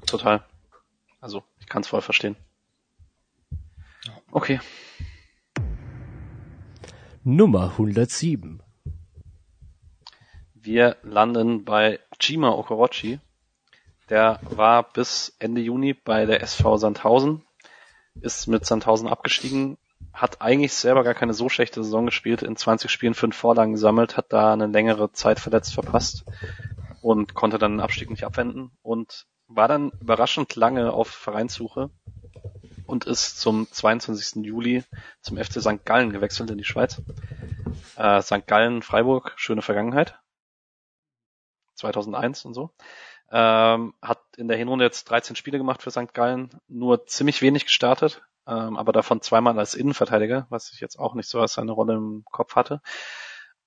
Total. 0.05 0.43
Also, 1.19 1.43
ich 1.59 1.67
kann 1.67 1.81
es 1.81 1.87
voll 1.87 2.01
verstehen. 2.01 2.35
Okay. 4.31 4.59
Nummer 7.23 7.71
107. 7.71 8.61
Wir 10.53 10.97
landen 11.03 11.65
bei 11.65 11.99
Chima 12.19 12.49
Okorochi. 12.51 13.19
Der 14.09 14.39
war 14.43 14.83
bis 14.91 15.35
Ende 15.39 15.61
Juni 15.61 15.93
bei 15.93 16.25
der 16.25 16.41
SV 16.41 16.77
Sandhausen, 16.77 17.43
ist 18.21 18.47
mit 18.47 18.65
Sandhausen 18.65 19.07
abgestiegen, 19.07 19.77
hat 20.13 20.41
eigentlich 20.41 20.73
selber 20.73 21.03
gar 21.03 21.13
keine 21.13 21.33
so 21.33 21.49
schlechte 21.49 21.83
Saison 21.83 22.05
gespielt, 22.05 22.41
in 22.41 22.55
20 22.55 22.89
Spielen 22.89 23.13
fünf 23.13 23.35
Vorlagen 23.35 23.73
gesammelt, 23.73 24.17
hat 24.17 24.33
da 24.33 24.53
eine 24.53 24.67
längere 24.67 25.11
Zeit 25.11 25.39
verletzt 25.39 25.73
verpasst 25.73 26.25
und 27.01 27.35
konnte 27.35 27.59
dann 27.59 27.73
den 27.73 27.81
Abstieg 27.81 28.09
nicht 28.09 28.23
abwenden 28.23 28.71
und 28.81 29.27
war 29.49 29.67
dann 29.67 29.91
überraschend 29.99 30.55
lange 30.55 30.93
auf 30.93 31.09
Vereinssuche 31.09 31.89
und 32.85 33.05
ist 33.05 33.39
zum 33.39 33.69
22. 33.69 34.45
Juli 34.45 34.83
zum 35.21 35.37
FC 35.37 35.61
St. 35.61 35.83
Gallen 35.85 36.11
gewechselt 36.11 36.49
in 36.51 36.57
die 36.57 36.63
Schweiz. 36.63 37.01
Äh, 37.97 38.21
St. 38.21 38.47
Gallen, 38.47 38.81
Freiburg, 38.81 39.33
schöne 39.35 39.61
Vergangenheit. 39.61 40.19
2001 41.75 42.45
und 42.45 42.53
so. 42.53 42.71
Ähm, 43.31 43.93
hat 44.01 44.21
in 44.37 44.47
der 44.47 44.57
Hinrunde 44.57 44.85
jetzt 44.85 45.05
13 45.09 45.35
Spiele 45.35 45.57
gemacht 45.57 45.81
für 45.81 45.91
St. 45.91 46.13
Gallen, 46.13 46.49
nur 46.67 47.05
ziemlich 47.07 47.41
wenig 47.41 47.65
gestartet, 47.65 48.23
ähm, 48.47 48.77
aber 48.77 48.91
davon 48.91 49.21
zweimal 49.21 49.57
als 49.57 49.75
Innenverteidiger, 49.75 50.47
was 50.49 50.71
ich 50.73 50.79
jetzt 50.79 50.97
auch 50.97 51.13
nicht 51.13 51.29
so 51.29 51.39
als 51.39 51.53
seine 51.53 51.71
Rolle 51.71 51.93
im 51.93 52.23
Kopf 52.31 52.55
hatte. 52.55 52.81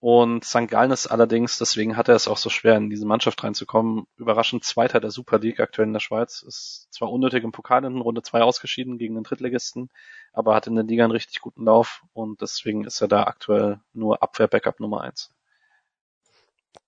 Und 0.02 0.44
St. 0.44 0.66
Gallen 0.66 0.90
ist 0.90 1.06
allerdings, 1.06 1.58
deswegen 1.58 1.96
hat 1.96 2.08
er 2.08 2.16
es 2.16 2.26
auch 2.26 2.36
so 2.36 2.50
schwer, 2.50 2.76
in 2.76 2.90
diese 2.90 3.06
Mannschaft 3.06 3.44
reinzukommen, 3.44 4.08
überraschend 4.16 4.64
Zweiter 4.64 4.98
der 4.98 5.12
Super 5.12 5.38
League 5.38 5.60
aktuell 5.60 5.86
in 5.86 5.92
der 5.92 6.00
Schweiz. 6.00 6.42
Ist 6.42 6.88
zwar 6.90 7.12
unnötig 7.12 7.44
im 7.44 7.52
Pokal 7.52 7.84
in 7.84 8.00
Runde 8.00 8.22
2 8.22 8.42
ausgeschieden 8.42 8.98
gegen 8.98 9.14
den 9.14 9.22
Drittligisten, 9.22 9.90
aber 10.32 10.56
hat 10.56 10.66
in 10.66 10.74
der 10.74 10.82
Liga 10.82 11.04
einen 11.04 11.12
richtig 11.12 11.40
guten 11.40 11.66
Lauf 11.66 12.02
und 12.14 12.40
deswegen 12.40 12.84
ist 12.84 13.00
er 13.00 13.06
da 13.06 13.22
aktuell 13.22 13.78
nur 13.92 14.24
Abwehr-Backup 14.24 14.80
Nummer 14.80 15.02
1 15.02 15.30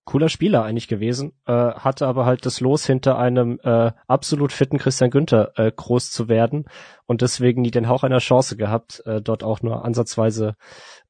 cooler 0.05 0.29
Spieler 0.29 0.65
eigentlich 0.65 0.89
gewesen, 0.89 1.33
äh, 1.47 1.53
hatte 1.53 2.07
aber 2.07 2.27
halt 2.27 2.45
das 2.47 2.61
Los 2.61 2.87
hinter 2.87 3.19
einem 3.19 3.59
äh, 3.63 3.93
absolut 4.07 4.53
fitten 4.53 4.79
Christian 4.79 5.11
Günther 5.11 5.53
äh, 5.57 5.73
groß 5.75 6.11
zu 6.11 6.29
werden 6.29 6.67
und 7.07 7.23
deswegen 7.23 7.63
nie 7.63 7.71
den 7.71 7.89
Hauch 7.89 8.03
einer 8.03 8.19
Chance 8.19 8.57
gehabt, 8.57 9.03
äh, 9.07 9.23
dort 9.23 9.43
auch 9.43 9.63
nur 9.63 9.85
ansatzweise 9.85 10.57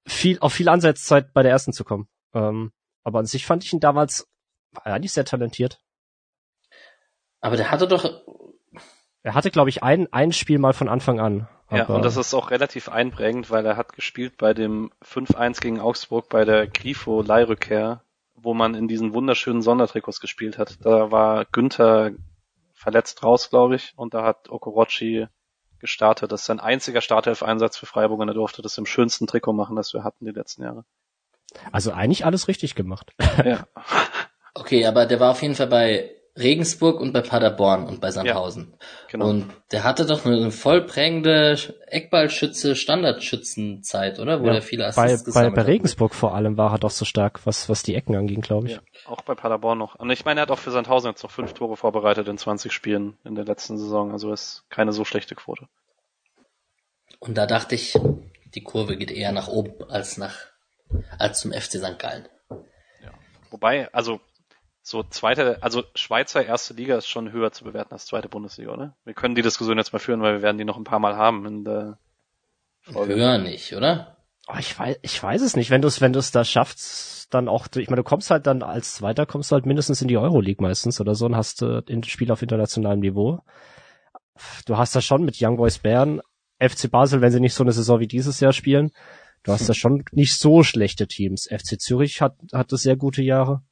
viel 0.06 0.38
auf 0.40 0.52
viel 0.52 0.68
Ansatzzeit 0.68 1.32
bei 1.32 1.42
der 1.42 1.50
ersten 1.50 1.72
zu 1.72 1.84
kommen. 1.84 2.08
Ähm, 2.34 2.72
aber 3.02 3.18
an 3.18 3.26
sich 3.26 3.46
fand 3.46 3.64
ich 3.64 3.72
ihn 3.72 3.80
damals 3.80 4.28
eigentlich 4.82 5.12
sehr 5.12 5.24
talentiert. 5.24 5.80
Aber 7.40 7.56
der 7.56 7.70
hatte 7.70 7.88
doch 7.88 8.04
er 9.24 9.34
hatte, 9.34 9.50
glaube 9.50 9.70
ich, 9.70 9.82
ein, 9.82 10.06
ein 10.12 10.32
Spiel 10.32 10.58
mal 10.58 10.74
von 10.74 10.88
Anfang 10.88 11.18
an. 11.18 11.48
Ja, 11.70 11.86
und 11.86 12.04
das 12.04 12.18
ist 12.18 12.34
auch 12.34 12.50
relativ 12.50 12.90
einprägend, 12.90 13.50
weil 13.50 13.64
er 13.64 13.78
hat 13.78 13.94
gespielt 13.94 14.36
bei 14.36 14.52
dem 14.52 14.92
5-1 15.02 15.62
gegen 15.62 15.80
Augsburg 15.80 16.28
bei 16.28 16.44
der 16.44 16.66
Grifo 16.66 17.22
Leihrückkehr 17.22 18.02
wo 18.44 18.54
man 18.54 18.74
in 18.74 18.88
diesen 18.88 19.14
wunderschönen 19.14 19.62
Sondertrikots 19.62 20.20
gespielt 20.20 20.58
hat. 20.58 20.78
Da 20.84 21.10
war 21.10 21.44
Günther 21.46 22.12
verletzt 22.72 23.22
raus, 23.22 23.50
glaube 23.50 23.76
ich, 23.76 23.92
und 23.96 24.14
da 24.14 24.24
hat 24.24 24.50
Okorochi 24.50 25.26
gestartet. 25.78 26.32
Das 26.32 26.42
ist 26.42 26.46
sein 26.46 26.60
einziger 26.60 27.00
Startelf-Einsatz 27.00 27.76
für 27.76 27.86
Freiburg 27.86 28.20
und 28.20 28.28
er 28.28 28.34
durfte 28.34 28.62
das 28.62 28.78
im 28.78 28.86
schönsten 28.86 29.26
Trikot 29.26 29.52
machen, 29.52 29.76
das 29.76 29.92
wir 29.92 30.04
hatten 30.04 30.24
die 30.24 30.32
letzten 30.32 30.62
Jahre. 30.62 30.84
Also 31.72 31.92
eigentlich 31.92 32.24
alles 32.24 32.48
richtig 32.48 32.74
gemacht. 32.74 33.12
Ja. 33.44 33.66
okay, 34.54 34.86
aber 34.86 35.06
der 35.06 35.20
war 35.20 35.30
auf 35.30 35.42
jeden 35.42 35.54
Fall 35.54 35.66
bei 35.66 36.10
Regensburg 36.36 37.00
und 37.00 37.12
bei 37.12 37.20
Paderborn 37.20 37.86
und 37.86 38.00
bei 38.00 38.10
Sandhausen. 38.10 38.72
Ja, 38.72 38.86
genau. 39.08 39.28
Und 39.28 39.52
der 39.70 39.84
hatte 39.84 40.04
doch 40.04 40.26
eine 40.26 40.50
voll 40.50 40.84
prägende 40.84 41.56
Eckballschütze, 41.86 42.74
Standardschützenzeit, 42.74 44.18
oder? 44.18 44.42
Wo 44.42 44.46
ja, 44.46 44.54
er 44.54 44.62
viele 44.62 44.86
Assists 44.86 45.32
bei, 45.32 45.48
bei, 45.48 45.50
bei 45.50 45.62
Regensburg 45.62 46.10
hat. 46.10 46.18
vor 46.18 46.34
allem 46.34 46.56
war 46.56 46.72
er 46.72 46.78
doch 46.78 46.90
so 46.90 47.04
stark, 47.04 47.46
was, 47.46 47.68
was 47.68 47.84
die 47.84 47.94
Ecken 47.94 48.16
anging, 48.16 48.40
glaube 48.40 48.66
ich. 48.66 48.74
Ja, 48.74 48.80
auch 49.06 49.22
bei 49.22 49.36
Paderborn 49.36 49.78
noch. 49.78 49.94
Und 49.94 50.10
ich 50.10 50.24
meine, 50.24 50.40
er 50.40 50.42
hat 50.42 50.50
auch 50.50 50.58
für 50.58 50.72
Sandhausen 50.72 51.10
jetzt 51.10 51.22
noch 51.22 51.30
fünf 51.30 51.52
Tore 51.52 51.76
vorbereitet 51.76 52.26
in 52.26 52.36
20 52.36 52.72
Spielen 52.72 53.16
in 53.24 53.36
der 53.36 53.44
letzten 53.44 53.78
Saison. 53.78 54.10
Also 54.10 54.32
ist 54.32 54.64
keine 54.70 54.92
so 54.92 55.04
schlechte 55.04 55.36
Quote. 55.36 55.68
Und 57.20 57.38
da 57.38 57.46
dachte 57.46 57.76
ich, 57.76 57.96
die 58.54 58.62
Kurve 58.64 58.96
geht 58.96 59.12
eher 59.12 59.30
nach 59.30 59.46
oben 59.46 59.84
als 59.88 60.18
nach, 60.18 60.34
als 61.16 61.40
zum 61.40 61.52
FC 61.52 61.74
St. 61.74 61.98
Gallen. 61.98 62.28
Ja. 62.50 63.12
Wobei, 63.50 63.88
also 63.92 64.20
so 64.86 65.02
zweite, 65.02 65.62
also 65.62 65.82
Schweizer 65.94 66.44
erste 66.44 66.74
Liga 66.74 66.96
ist 66.98 67.08
schon 67.08 67.32
höher 67.32 67.52
zu 67.52 67.64
bewerten 67.64 67.94
als 67.94 68.04
zweite 68.04 68.28
Bundesliga, 68.28 68.70
oder? 68.70 68.94
Wir 69.04 69.14
können 69.14 69.34
die 69.34 69.40
Diskussion 69.40 69.78
jetzt 69.78 69.94
mal 69.94 69.98
führen, 69.98 70.20
weil 70.20 70.34
wir 70.34 70.42
werden 70.42 70.58
die 70.58 70.66
noch 70.66 70.76
ein 70.76 70.84
paar 70.84 70.98
Mal 70.98 71.16
haben 71.16 71.46
in 71.46 71.64
der 71.64 71.98
Folge. 72.82 73.14
Höher 73.14 73.38
nicht, 73.38 73.74
oder? 73.74 74.18
Oh, 74.46 74.58
ich 74.58 74.78
weiß, 74.78 74.98
ich 75.00 75.22
weiß 75.22 75.40
es 75.40 75.56
nicht. 75.56 75.70
Wenn 75.70 75.80
du 75.80 75.88
es, 75.88 76.02
wenn 76.02 76.12
du 76.12 76.18
es 76.18 76.32
da 76.32 76.44
schaffst, 76.44 77.32
dann 77.32 77.48
auch, 77.48 77.66
ich 77.74 77.88
meine, 77.88 78.02
du 78.02 78.08
kommst 78.08 78.30
halt 78.30 78.46
dann 78.46 78.62
als 78.62 78.96
Zweiter, 78.96 79.24
kommst 79.24 79.50
du 79.50 79.54
halt 79.54 79.64
mindestens 79.64 80.02
in 80.02 80.08
die 80.08 80.18
Euroleague 80.18 80.62
meistens 80.62 81.00
oder 81.00 81.14
so 81.14 81.24
und 81.24 81.34
hast 81.34 81.62
äh, 81.62 81.80
ein 81.88 82.04
Spiel 82.04 82.30
auf 82.30 82.42
internationalem 82.42 83.00
Niveau. 83.00 83.40
Du 84.66 84.76
hast 84.76 84.94
da 84.94 85.00
schon 85.00 85.24
mit 85.24 85.38
Young 85.40 85.56
Boys 85.56 85.78
Bern, 85.78 86.20
FC 86.60 86.90
Basel, 86.90 87.22
wenn 87.22 87.32
sie 87.32 87.40
nicht 87.40 87.54
so 87.54 87.64
eine 87.64 87.72
Saison 87.72 88.00
wie 88.00 88.06
dieses 88.06 88.38
Jahr 88.40 88.52
spielen, 88.52 88.90
du 89.44 89.52
hast 89.52 89.66
da 89.66 89.72
schon 89.72 90.04
nicht 90.12 90.38
so 90.38 90.62
schlechte 90.62 91.06
Teams. 91.06 91.48
FC 91.50 91.80
Zürich 91.80 92.20
hat, 92.20 92.36
hatte 92.52 92.76
sehr 92.76 92.96
gute 92.96 93.22
Jahre. 93.22 93.62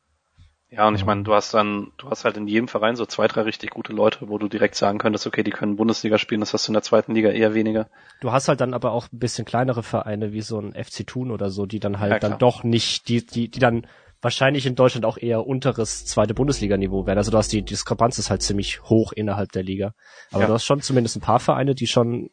Ja, 0.75 0.89
und 0.89 0.95
ich 0.95 1.05
meine, 1.05 1.23
du 1.23 1.35
hast 1.35 1.53
dann, 1.53 1.93
du 1.99 2.09
hast 2.09 2.25
halt 2.25 2.39
in 2.39 2.47
jedem 2.47 2.67
Verein 2.67 2.97
so 2.97 3.05
zwei, 3.05 3.29
drei 3.29 3.43
richtig 3.43 3.71
gute 3.71 3.93
Leute, 3.93 4.31
wo 4.31 4.39
du 4.39 4.49
direkt 4.49 4.75
sagen 4.75 4.97
könntest, 4.97 5.27
okay, 5.27 5.43
die 5.43 5.51
können 5.51 5.77
Bundesliga 5.77 6.17
spielen, 6.17 6.41
das 6.41 6.55
hast 6.55 6.67
du 6.67 6.71
in 6.71 6.75
der 6.75 6.83
zweiten 6.83 7.15
Liga 7.15 7.29
eher 7.29 7.53
weniger. 7.53 7.89
Du 8.23 8.33
hast 8.33 8.49
halt 8.49 8.63
dann 8.63 8.73
aber 8.73 8.93
auch 8.93 9.07
ein 9.13 9.19
bisschen 9.19 9.45
kleinere 9.45 9.83
Vereine 9.83 10.33
wie 10.33 10.41
so 10.41 10.59
ein 10.59 10.73
FC 10.73 11.07
Thun 11.07 11.31
oder 11.31 11.51
so, 11.51 11.67
die 11.67 11.79
dann 11.79 12.01
halt 12.01 12.13
ja, 12.13 12.19
dann 12.19 12.39
doch 12.39 12.65
nicht, 12.65 13.09
die, 13.09 13.27
die, 13.27 13.51
die 13.51 13.59
dann 13.59 13.87
wahrscheinlich 14.23 14.65
in 14.65 14.75
Deutschland 14.75 15.05
auch 15.05 15.19
eher 15.19 15.47
unteres 15.47 16.07
zweite 16.07 16.33
Bundesliga-Niveau 16.33 17.07
werden. 17.07 17.19
Also 17.19 17.31
du 17.31 17.37
hast 17.37 17.53
die 17.53 17.63
Diskrepanz 17.63 18.19
ist 18.19 18.31
halt 18.31 18.41
ziemlich 18.41 18.83
hoch 18.85 19.13
innerhalb 19.13 19.53
der 19.53 19.65
Liga. 19.65 19.93
Aber 20.31 20.43
ja. 20.43 20.47
du 20.47 20.55
hast 20.55 20.65
schon 20.65 20.81
zumindest 20.81 21.17
ein 21.17 21.21
paar 21.21 21.41
Vereine, 21.41 21.75
die 21.75 21.87
schon 21.87 22.31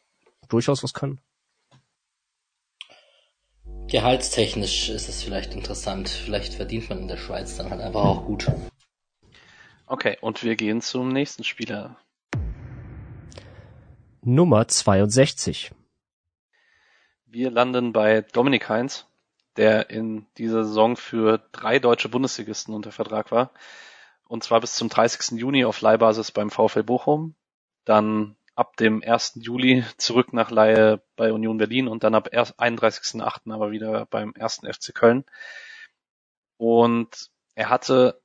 durchaus 0.47 0.81
was 0.81 0.93
können. 0.93 1.19
Gehaltstechnisch 3.89 4.89
ist 4.89 5.09
es 5.09 5.23
vielleicht 5.23 5.55
interessant. 5.55 6.09
Vielleicht 6.09 6.53
verdient 6.53 6.89
man 6.89 6.99
in 6.99 7.07
der 7.07 7.17
Schweiz 7.17 7.57
dann 7.57 7.71
halt 7.71 7.81
einfach 7.81 8.05
auch 8.05 8.23
gut. 8.23 8.45
Okay, 9.87 10.15
und 10.21 10.43
wir 10.43 10.55
gehen 10.55 10.81
zum 10.81 11.09
nächsten 11.09 11.43
Spieler. 11.43 11.97
Nummer 14.21 14.67
62. 14.67 15.71
Wir 17.25 17.49
landen 17.49 17.91
bei 17.91 18.21
Dominik 18.21 18.69
Heinz, 18.69 19.07
der 19.57 19.89
in 19.89 20.27
dieser 20.37 20.65
Saison 20.65 20.95
für 20.95 21.39
drei 21.51 21.79
deutsche 21.79 22.09
Bundesligisten 22.09 22.75
unter 22.75 22.91
Vertrag 22.91 23.31
war. 23.31 23.51
Und 24.27 24.43
zwar 24.43 24.61
bis 24.61 24.75
zum 24.75 24.89
30. 24.89 25.39
Juni 25.39 25.65
auf 25.65 25.81
Leihbasis 25.81 26.29
beim 26.31 26.51
VfL 26.51 26.83
Bochum, 26.83 27.33
dann 27.85 28.35
ab 28.59 28.75
dem 28.75 29.01
1. 29.01 29.39
Juli 29.41 29.85
zurück 29.97 30.33
nach 30.33 30.51
Laie 30.51 31.01
bei 31.15 31.31
Union 31.31 31.57
Berlin 31.57 31.87
und 31.87 32.03
dann 32.03 32.13
ab 32.13 32.27
31.8. 32.27 33.53
aber 33.53 33.71
wieder 33.71 34.05
beim 34.07 34.33
ersten 34.33 34.71
FC 34.71 34.93
Köln. 34.93 35.23
Und 36.57 37.29
er 37.55 37.69
hatte 37.69 38.21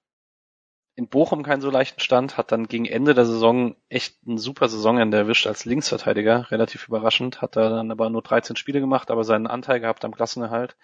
in 0.97 1.09
Bochum 1.09 1.45
keinen 1.45 1.61
so 1.61 1.71
leichten 1.71 2.01
Stand, 2.01 2.37
hat 2.37 2.51
dann 2.51 2.67
gegen 2.67 2.85
Ende 2.85 3.15
der 3.15 3.27
Saison 3.27 3.77
echt 3.89 4.27
ein 4.27 4.37
super 4.39 4.69
Saisonende 4.69 5.17
erwischt 5.17 5.47
als 5.47 5.65
Linksverteidiger, 5.67 6.51
relativ 6.51 6.89
überraschend, 6.89 7.41
hat 7.41 7.57
er 7.57 7.71
dann 7.71 7.93
aber 7.93 8.11
nur 8.11 8.23
13 8.23 8.57
Spiele 8.57 8.81
gemacht, 8.81 9.13
aber 9.13 9.23
seinen 9.23 9.47
Anteil 9.47 9.79
gehabt 9.79 10.05
am 10.05 10.15
Klassenerhalt. 10.15 10.77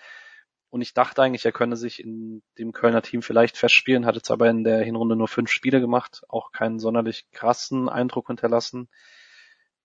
Und 0.71 0.81
ich 0.81 0.95
dachte 0.95 1.23
eigentlich, 1.23 1.45
er 1.45 1.53
könne 1.53 1.77
sich 1.77 2.01
in 2.01 2.43
dem 2.59 2.71
Kölner 2.71 3.03
Team 3.03 3.23
vielleicht 3.23 3.57
festspielen, 3.57 4.07
hat 4.07 4.15
jetzt 4.15 4.31
aber 4.31 4.49
in 4.49 4.63
der 4.63 4.85
Hinrunde 4.85 5.17
nur 5.17 5.27
fünf 5.27 5.51
Spiele 5.51 5.81
gemacht, 5.81 6.23
auch 6.29 6.53
keinen 6.53 6.79
sonderlich 6.79 7.29
krassen 7.33 7.89
Eindruck 7.89 8.29
hinterlassen 8.29 8.89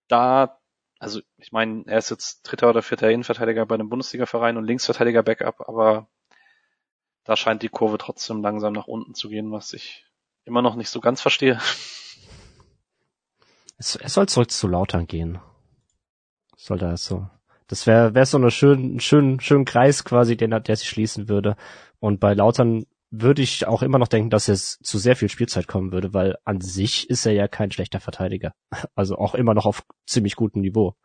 da, 0.07 0.59
also 0.99 1.21
ich 1.37 1.51
meine, 1.51 1.83
er 1.87 1.97
ist 1.97 2.09
jetzt 2.09 2.43
dritter 2.43 2.69
oder 2.69 2.81
vierter 2.81 3.09
Innenverteidiger 3.09 3.65
bei 3.65 3.75
einem 3.75 3.89
Bundesliga-Verein 3.89 4.57
und 4.57 4.65
Linksverteidiger 4.65 5.23
Backup, 5.23 5.67
aber 5.67 6.07
da 7.23 7.35
scheint 7.35 7.63
die 7.63 7.69
Kurve 7.69 7.97
trotzdem 7.97 8.41
langsam 8.41 8.73
nach 8.73 8.87
unten 8.87 9.15
zu 9.15 9.29
gehen, 9.29 9.51
was 9.51 9.73
ich 9.73 10.05
immer 10.45 10.61
noch 10.61 10.75
nicht 10.75 10.89
so 10.89 11.01
ganz 11.01 11.21
verstehe. 11.21 11.59
Es, 13.77 13.95
es 13.95 14.13
soll 14.13 14.27
zurück 14.27 14.51
zu 14.51 14.67
Lautern 14.67 15.07
gehen. 15.07 15.39
Soll 16.55 16.77
da 16.77 16.95
so. 16.95 17.27
Das 17.67 17.87
wäre 17.87 18.13
wär 18.13 18.25
so 18.25 18.37
eine 18.37 18.51
schön, 18.51 18.99
schön, 18.99 19.39
schön 19.39 19.65
Kreis 19.65 20.05
quasi, 20.05 20.37
den 20.37 20.51
der 20.51 20.75
sich 20.75 20.87
schließen 20.87 21.27
würde. 21.27 21.57
Und 21.99 22.19
bei 22.19 22.33
Lautern 22.33 22.85
würde 23.21 23.41
ich 23.41 23.67
auch 23.67 23.81
immer 23.81 23.99
noch 23.99 24.07
denken, 24.07 24.29
dass 24.29 24.47
es 24.47 24.77
zu 24.79 24.97
sehr 24.97 25.15
viel 25.15 25.29
Spielzeit 25.29 25.67
kommen 25.67 25.91
würde, 25.91 26.13
weil 26.13 26.37
an 26.43 26.61
sich 26.61 27.09
ist 27.09 27.25
er 27.25 27.33
ja 27.33 27.47
kein 27.47 27.71
schlechter 27.71 27.99
Verteidiger. 27.99 28.53
Also 28.95 29.17
auch 29.17 29.35
immer 29.35 29.53
noch 29.53 29.65
auf 29.65 29.83
ziemlich 30.05 30.35
gutem 30.35 30.61
Niveau. 30.61 30.95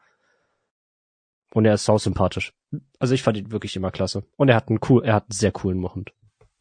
Und 1.53 1.65
er 1.65 1.75
ist 1.75 1.85
sau 1.85 1.99
sympathisch. 1.99 2.53
also 2.99 3.15
ich 3.15 3.23
fand 3.23 3.37
ihn 3.37 3.51
wirklich 3.51 3.75
immer 3.75 3.91
klasse. 3.91 4.25
Und 4.37 4.49
er 4.49 4.57
hat 4.57 4.69
einen 4.69 4.79
cool, 4.89 5.05
er 5.05 5.15
hat 5.15 5.25
einen 5.25 5.33
sehr 5.33 5.51
coolen 5.51 5.79
Mund. 5.79 6.13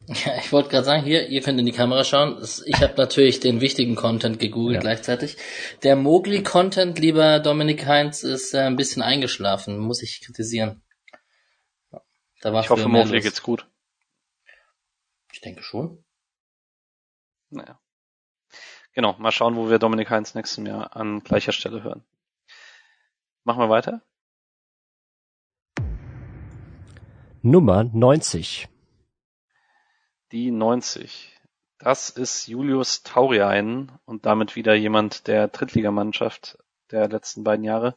Ja, 0.06 0.36
ich 0.38 0.50
wollte 0.50 0.70
gerade 0.70 0.84
sagen, 0.84 1.04
hier, 1.04 1.28
ihr 1.28 1.40
könnt 1.40 1.60
in 1.60 1.66
die 1.66 1.72
Kamera 1.72 2.02
schauen. 2.02 2.42
Ich 2.64 2.80
habe 2.80 2.94
natürlich 2.96 3.38
den 3.38 3.60
wichtigen 3.60 3.94
Content 3.94 4.40
gegoogelt 4.40 4.76
ja. 4.76 4.80
gleichzeitig. 4.80 5.36
Der 5.84 5.94
Mogli-Content, 5.94 6.98
lieber 6.98 7.38
Dominik 7.38 7.86
Heinz, 7.86 8.24
ist 8.24 8.52
äh, 8.54 8.60
ein 8.60 8.76
bisschen 8.76 9.02
eingeschlafen, 9.02 9.78
muss 9.78 10.02
ich 10.02 10.20
kritisieren. 10.20 10.82
Da 12.40 12.52
war 12.52 12.62
ich 12.62 12.70
hoffe, 12.70 12.88
Mogli 12.88 13.20
geht's 13.20 13.42
gut. 13.42 13.69
Ich 15.32 15.40
denke 15.40 15.62
schon. 15.62 16.04
Naja. 17.50 17.80
Genau, 18.92 19.14
mal 19.18 19.32
schauen, 19.32 19.56
wo 19.56 19.70
wir 19.70 19.78
Dominik 19.78 20.10
Heinz 20.10 20.34
nächstes 20.34 20.64
Jahr 20.66 20.96
an 20.96 21.20
gleicher 21.20 21.52
Stelle 21.52 21.82
hören. 21.82 22.04
Machen 23.44 23.60
wir 23.60 23.70
weiter? 23.70 24.02
Nummer 27.42 27.84
90. 27.84 28.68
Die 30.32 30.50
90. 30.50 31.40
Das 31.78 32.10
ist 32.10 32.46
Julius 32.46 33.02
Tauriainen 33.02 33.92
und 34.04 34.26
damit 34.26 34.54
wieder 34.56 34.74
jemand 34.74 35.26
der 35.26 35.48
Drittligamannschaft 35.48 36.58
der 36.90 37.08
letzten 37.08 37.42
beiden 37.42 37.64
Jahre. 37.64 37.94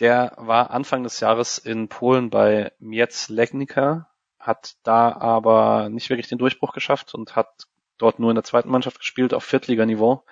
Der 0.00 0.34
war 0.36 0.70
Anfang 0.70 1.02
des 1.02 1.20
Jahres 1.20 1.56
in 1.56 1.88
Polen 1.88 2.28
bei 2.28 2.72
Miec 2.78 3.28
Legnica, 3.28 4.11
hat 4.42 4.74
da 4.82 5.12
aber 5.12 5.88
nicht 5.88 6.10
wirklich 6.10 6.28
den 6.28 6.38
Durchbruch 6.38 6.72
geschafft 6.72 7.14
und 7.14 7.36
hat 7.36 7.66
dort 7.96 8.18
nur 8.18 8.30
in 8.30 8.34
der 8.34 8.44
zweiten 8.44 8.70
Mannschaft 8.70 8.98
gespielt 8.98 9.32
auf 9.32 9.44
Viertliganiveau 9.44 10.24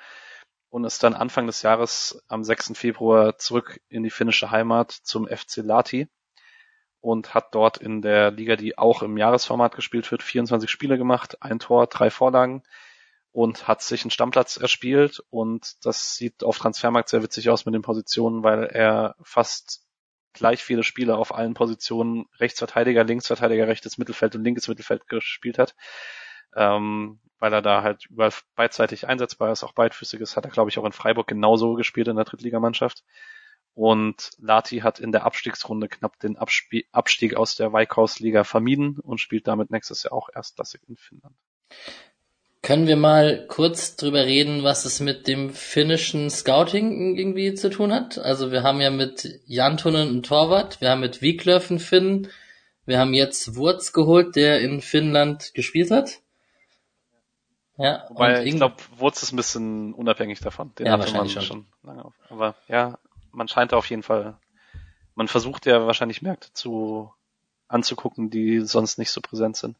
und 0.68 0.84
ist 0.84 1.02
dann 1.02 1.14
Anfang 1.14 1.46
des 1.46 1.62
Jahres 1.62 2.22
am 2.26 2.42
6. 2.42 2.72
Februar 2.74 3.38
zurück 3.38 3.80
in 3.88 4.02
die 4.02 4.10
finnische 4.10 4.50
Heimat 4.50 4.90
zum 4.90 5.28
FC 5.28 5.58
Lati 5.58 6.08
und 7.00 7.34
hat 7.34 7.54
dort 7.54 7.78
in 7.78 8.02
der 8.02 8.32
Liga, 8.32 8.56
die 8.56 8.76
auch 8.76 9.02
im 9.02 9.16
Jahresformat 9.16 9.74
gespielt 9.76 10.10
wird, 10.10 10.24
24 10.24 10.68
Spiele 10.68 10.98
gemacht, 10.98 11.40
ein 11.40 11.60
Tor, 11.60 11.86
drei 11.86 12.10
Vorlagen 12.10 12.64
und 13.30 13.68
hat 13.68 13.80
sich 13.80 14.02
einen 14.02 14.10
Stammplatz 14.10 14.56
erspielt 14.56 15.22
und 15.30 15.84
das 15.84 16.16
sieht 16.16 16.42
auf 16.42 16.58
Transfermarkt 16.58 17.08
sehr 17.08 17.22
witzig 17.22 17.48
aus 17.48 17.64
mit 17.64 17.74
den 17.74 17.82
Positionen, 17.82 18.42
weil 18.42 18.64
er 18.64 19.14
fast 19.22 19.86
gleich 20.32 20.62
viele 20.62 20.82
Spiele 20.82 21.16
auf 21.16 21.34
allen 21.34 21.54
Positionen 21.54 22.26
Rechtsverteidiger, 22.38 23.04
Linksverteidiger, 23.04 23.68
rechtes 23.68 23.98
Mittelfeld 23.98 24.34
und 24.36 24.44
linkes 24.44 24.68
Mittelfeld 24.68 25.08
gespielt 25.08 25.58
hat. 25.58 25.74
Ähm, 26.56 27.20
weil 27.38 27.52
er 27.52 27.62
da 27.62 27.82
halt 27.82 28.06
überall 28.06 28.32
beidseitig 28.54 29.08
einsetzbar 29.08 29.50
ist, 29.52 29.64
auch 29.64 29.72
beidfüßig 29.72 30.20
ist, 30.20 30.36
hat 30.36 30.44
er, 30.44 30.50
glaube 30.50 30.70
ich, 30.70 30.78
auch 30.78 30.84
in 30.84 30.92
Freiburg 30.92 31.26
genauso 31.26 31.74
gespielt 31.74 32.08
in 32.08 32.16
der 32.16 32.24
Drittligamannschaft. 32.24 33.02
Und 33.74 34.32
Lati 34.38 34.80
hat 34.80 34.98
in 34.98 35.12
der 35.12 35.24
Abstiegsrunde 35.24 35.88
knapp 35.88 36.18
den 36.18 36.36
Abspie 36.36 36.86
Abstieg 36.92 37.36
aus 37.36 37.54
der 37.54 37.72
Weikhausliga 37.72 38.44
vermieden 38.44 38.98
und 38.98 39.20
spielt 39.20 39.46
damit 39.46 39.70
nächstes 39.70 40.02
Jahr 40.02 40.12
auch 40.12 40.28
erstklassig 40.34 40.82
in 40.88 40.96
Finnland. 40.96 41.36
Können 42.70 42.86
wir 42.86 42.96
mal 42.96 43.48
kurz 43.48 43.96
drüber 43.96 44.26
reden, 44.26 44.62
was 44.62 44.84
es 44.84 45.00
mit 45.00 45.26
dem 45.26 45.50
finnischen 45.50 46.30
Scouting 46.30 47.16
irgendwie 47.16 47.54
zu 47.54 47.68
tun 47.68 47.92
hat? 47.92 48.16
Also 48.18 48.52
wir 48.52 48.62
haben 48.62 48.80
ja 48.80 48.92
mit 48.92 49.40
Jantunen 49.46 50.08
einen 50.08 50.22
Torwart, 50.22 50.80
wir 50.80 50.90
haben 50.90 51.00
mit 51.00 51.20
Wieglöf 51.20 51.68
einen 51.68 51.80
Finn, 51.80 52.28
wir 52.86 53.00
haben 53.00 53.12
jetzt 53.12 53.56
Wurz 53.56 53.92
geholt, 53.92 54.36
der 54.36 54.60
in 54.60 54.82
Finnland 54.82 55.52
gespielt 55.52 55.90
hat. 55.90 56.20
Ja, 57.76 58.04
Wobei, 58.08 58.44
ich 58.44 58.54
glaube, 58.54 58.76
Wurz 58.98 59.20
ist 59.24 59.32
ein 59.32 59.36
bisschen 59.36 59.92
unabhängig 59.92 60.38
davon. 60.38 60.72
Den 60.76 60.86
ja, 60.86 60.92
hatte 60.92 61.12
man 61.12 61.28
schon. 61.28 61.42
schon 61.42 61.66
lange 61.82 62.04
auf. 62.04 62.14
Aber 62.28 62.54
ja, 62.68 63.00
man 63.32 63.48
scheint 63.48 63.74
auf 63.74 63.86
jeden 63.90 64.04
Fall, 64.04 64.38
man 65.16 65.26
versucht 65.26 65.66
ja 65.66 65.88
wahrscheinlich 65.88 66.22
Märkte 66.22 66.52
zu 66.52 67.12
anzugucken, 67.66 68.30
die 68.30 68.60
sonst 68.60 68.96
nicht 68.96 69.10
so 69.10 69.20
präsent 69.20 69.56
sind. 69.56 69.76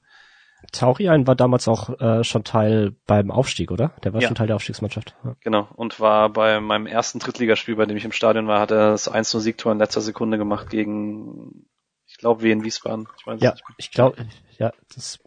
Taurian 0.73 1.27
war 1.27 1.35
damals 1.35 1.66
auch 1.68 2.01
äh, 2.01 2.23
schon 2.23 2.44
Teil 2.44 2.94
beim 3.07 3.31
Aufstieg, 3.31 3.70
oder? 3.70 3.92
Der 4.05 4.12
war 4.12 4.20
ja. 4.20 4.29
schon 4.29 4.35
Teil 4.35 4.46
der 4.46 4.57
Aufstiegsmannschaft. 4.57 5.16
Ja. 5.25 5.37
Genau, 5.40 5.68
und 5.75 6.01
war 6.01 6.31
bei 6.31 6.61
meinem 6.61 6.87
ersten 6.87 7.18
Drittligaspiel, 7.18 7.77
bei 7.77 7.87
dem 7.87 7.96
ich 7.96 8.05
im 8.05 8.12
Stadion 8.12 8.46
war, 8.46 8.61
hat 8.61 8.70
er 8.70 8.90
das 8.90 9.11
1-0-Siegtor 9.11 9.73
in 9.73 9.79
letzter 9.79 10.01
Sekunde 10.01 10.38
gemacht 10.38 10.70
gegen, 10.70 11.66
ich 12.07 12.18
glaube, 12.18 12.42
wie 12.42 12.51
in 12.51 12.64
Wiesbaden. 12.64 13.09
Ich 13.18 13.27
weiß 13.27 13.40
ja, 13.40 13.55
ich 13.79 13.90
glaube, 13.90 14.27
ja, 14.59 14.73
das, 14.94 15.18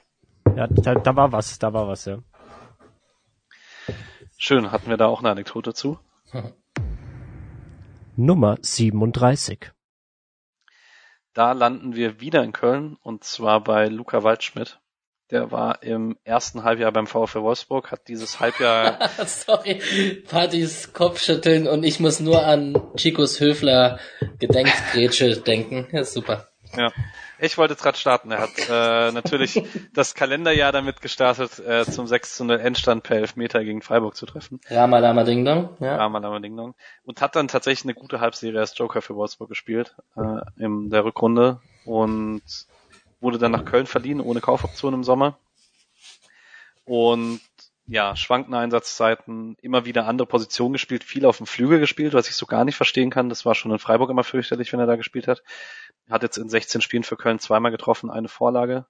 ja, 0.56 0.68
da, 0.68 0.96
da 0.96 1.16
war 1.16 1.32
was, 1.32 1.60
da 1.60 1.74
war 1.74 1.88
was, 1.88 2.06
ja. 2.06 2.20
Schön, 4.38 4.72
hatten 4.72 4.90
wir 4.90 4.98
da 4.98 5.08
auch 5.08 5.20
eine 5.20 5.32
Anekdote 5.32 5.74
zu? 5.74 6.00
Nummer 8.16 8.58
37. 8.62 9.72
Da 11.34 11.54
landen 11.54 11.96
wir 11.96 12.22
wieder 12.22 12.44
in 12.44 12.52
Köln 12.52 12.96
und 13.02 13.24
zwar 13.24 13.64
bei 13.64 13.88
Luca 13.88 14.24
Waldschmidt. 14.24 14.80
Der 15.34 15.52
war 15.52 15.82
im 15.82 16.16
ersten 16.26 16.64
Halbjahr 16.64 16.92
beim 16.92 17.08
VfL 17.08 17.42
Wolfsburg, 17.42 17.92
hat 17.92 18.08
dieses 18.08 18.40
Halbjahr. 18.40 19.00
Sorry, 19.26 19.82
Partys 20.30 20.94
Kopfschütteln 20.94 21.68
und 21.68 21.84
ich 21.84 22.00
muss 22.00 22.20
nur 22.20 22.46
an 22.46 22.80
Chicos 22.98 23.40
Höfler 23.40 23.98
Gedenkgrätsche 24.38 25.38
denken. 25.38 25.88
Ja, 25.92 26.04
super. 26.04 26.50
Ja. 26.78 26.92
Ich 27.40 27.58
wollte 27.58 27.76
gerade 27.76 27.98
starten. 27.98 28.30
Er 28.30 28.42
hat 28.42 28.52
äh, 28.70 29.12
natürlich 29.12 29.64
das 29.94 30.14
Kalenderjahr 30.14 30.72
damit 30.72 31.02
gestartet, 31.02 31.58
äh, 31.58 31.84
zum 31.84 32.06
6 32.06 32.36
zu 32.36 32.46
0 32.46 32.60
Endstand 32.60 33.02
per 33.02 33.18
Elfmeter 33.18 33.64
gegen 33.64 33.82
Freiburg 33.82 34.16
zu 34.16 34.28
treffen. 34.28 34.62
Ramalama 34.70 35.24
Ding 35.24 35.44
Dong. 35.44 35.76
Ja. 35.80 35.96
Ramalama 35.96 36.42
Ding 36.42 36.56
Dong. 36.56 36.76
Und 37.06 37.22
hat 37.22 37.36
dann 37.36 37.48
tatsächlich 37.48 37.86
eine 37.86 37.96
gute 37.96 38.20
Halbserie 38.20 38.60
als 38.60 38.78
Joker 38.78 39.02
für 39.02 39.16
Wolfsburg 39.16 39.50
gespielt 39.50 39.96
äh, 40.16 40.64
in 40.64 40.92
der 40.92 41.04
Rückrunde 41.06 41.60
und 41.86 42.44
wurde 43.24 43.40
dann 43.40 43.52
nach 43.52 43.66
Köln 43.66 43.88
verliehen 43.88 44.22
ohne 44.22 44.42
Kaufoption 44.42 44.94
im 44.94 45.04
Sommer. 45.04 45.40
Und 46.86 47.42
ja, 47.86 48.16
schwankende 48.16 48.58
Einsatzzeiten, 48.58 49.58
immer 49.62 49.86
wieder 49.86 50.06
andere 50.08 50.28
Positionen 50.28 50.74
gespielt, 50.74 51.04
viel 51.04 51.26
auf 51.26 51.38
dem 51.38 51.48
Flügel 51.48 51.80
gespielt, 51.80 52.14
was 52.14 52.30
ich 52.30 52.36
so 52.36 52.46
gar 52.46 52.64
nicht 52.64 52.76
verstehen 52.76 53.10
kann. 53.10 53.30
Das 53.30 53.46
war 53.46 53.56
schon 53.56 53.72
in 53.72 53.80
Freiburg 53.80 54.10
immer 54.10 54.24
fürchterlich, 54.24 54.72
wenn 54.72 54.80
er 54.80 54.86
da 54.86 54.96
gespielt 54.96 55.28
hat. 55.28 55.44
Hat 56.10 56.24
jetzt 56.24 56.38
in 56.38 56.50
16 56.50 56.82
Spielen 56.82 57.04
für 57.04 57.18
Köln 57.18 57.40
zweimal 57.40 57.72
getroffen, 57.72 58.10
eine 58.10 58.30
Vorlage. 58.30 58.86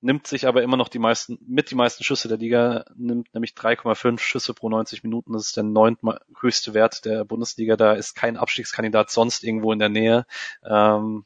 Nimmt 0.00 0.26
sich 0.26 0.46
aber 0.46 0.62
immer 0.62 0.76
noch 0.76 0.88
die 0.88 0.98
meisten, 0.98 1.38
mit 1.46 1.70
die 1.70 1.76
meisten 1.76 2.04
Schüsse 2.04 2.28
der 2.28 2.36
Liga, 2.36 2.84
nimmt 2.94 3.32
nämlich 3.32 3.52
3,5 3.52 4.18
Schüsse 4.18 4.52
pro 4.52 4.68
90 4.68 5.02
Minuten. 5.02 5.32
Das 5.32 5.46
ist 5.46 5.56
der 5.56 5.64
neunt 5.64 6.00
Wert 6.02 7.04
der 7.04 7.24
Bundesliga. 7.24 7.76
Da 7.76 7.94
ist 7.94 8.14
kein 8.14 8.36
Abstiegskandidat 8.36 9.10
sonst 9.10 9.44
irgendwo 9.44 9.72
in 9.72 9.78
der 9.78 9.88
Nähe. 9.88 10.26
Ähm, 10.64 11.24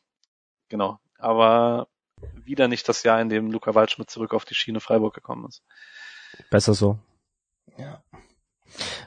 genau. 0.69 1.01
Aber 1.19 1.89
wieder 2.45 2.69
nicht 2.69 2.89
das 2.89 3.03
Jahr, 3.03 3.21
in 3.21 3.29
dem 3.29 3.51
Luca 3.51 3.75
Waldschmidt 3.75 4.11
zurück 4.11 4.35
auf 4.35 4.45
die 4.45 4.55
Schiene 4.55 4.81
Freiburg 4.81 5.15
gekommen 5.15 5.47
ist. 5.49 5.63
Besser 6.51 6.75
so. 6.75 6.99
Ja. 7.77 8.03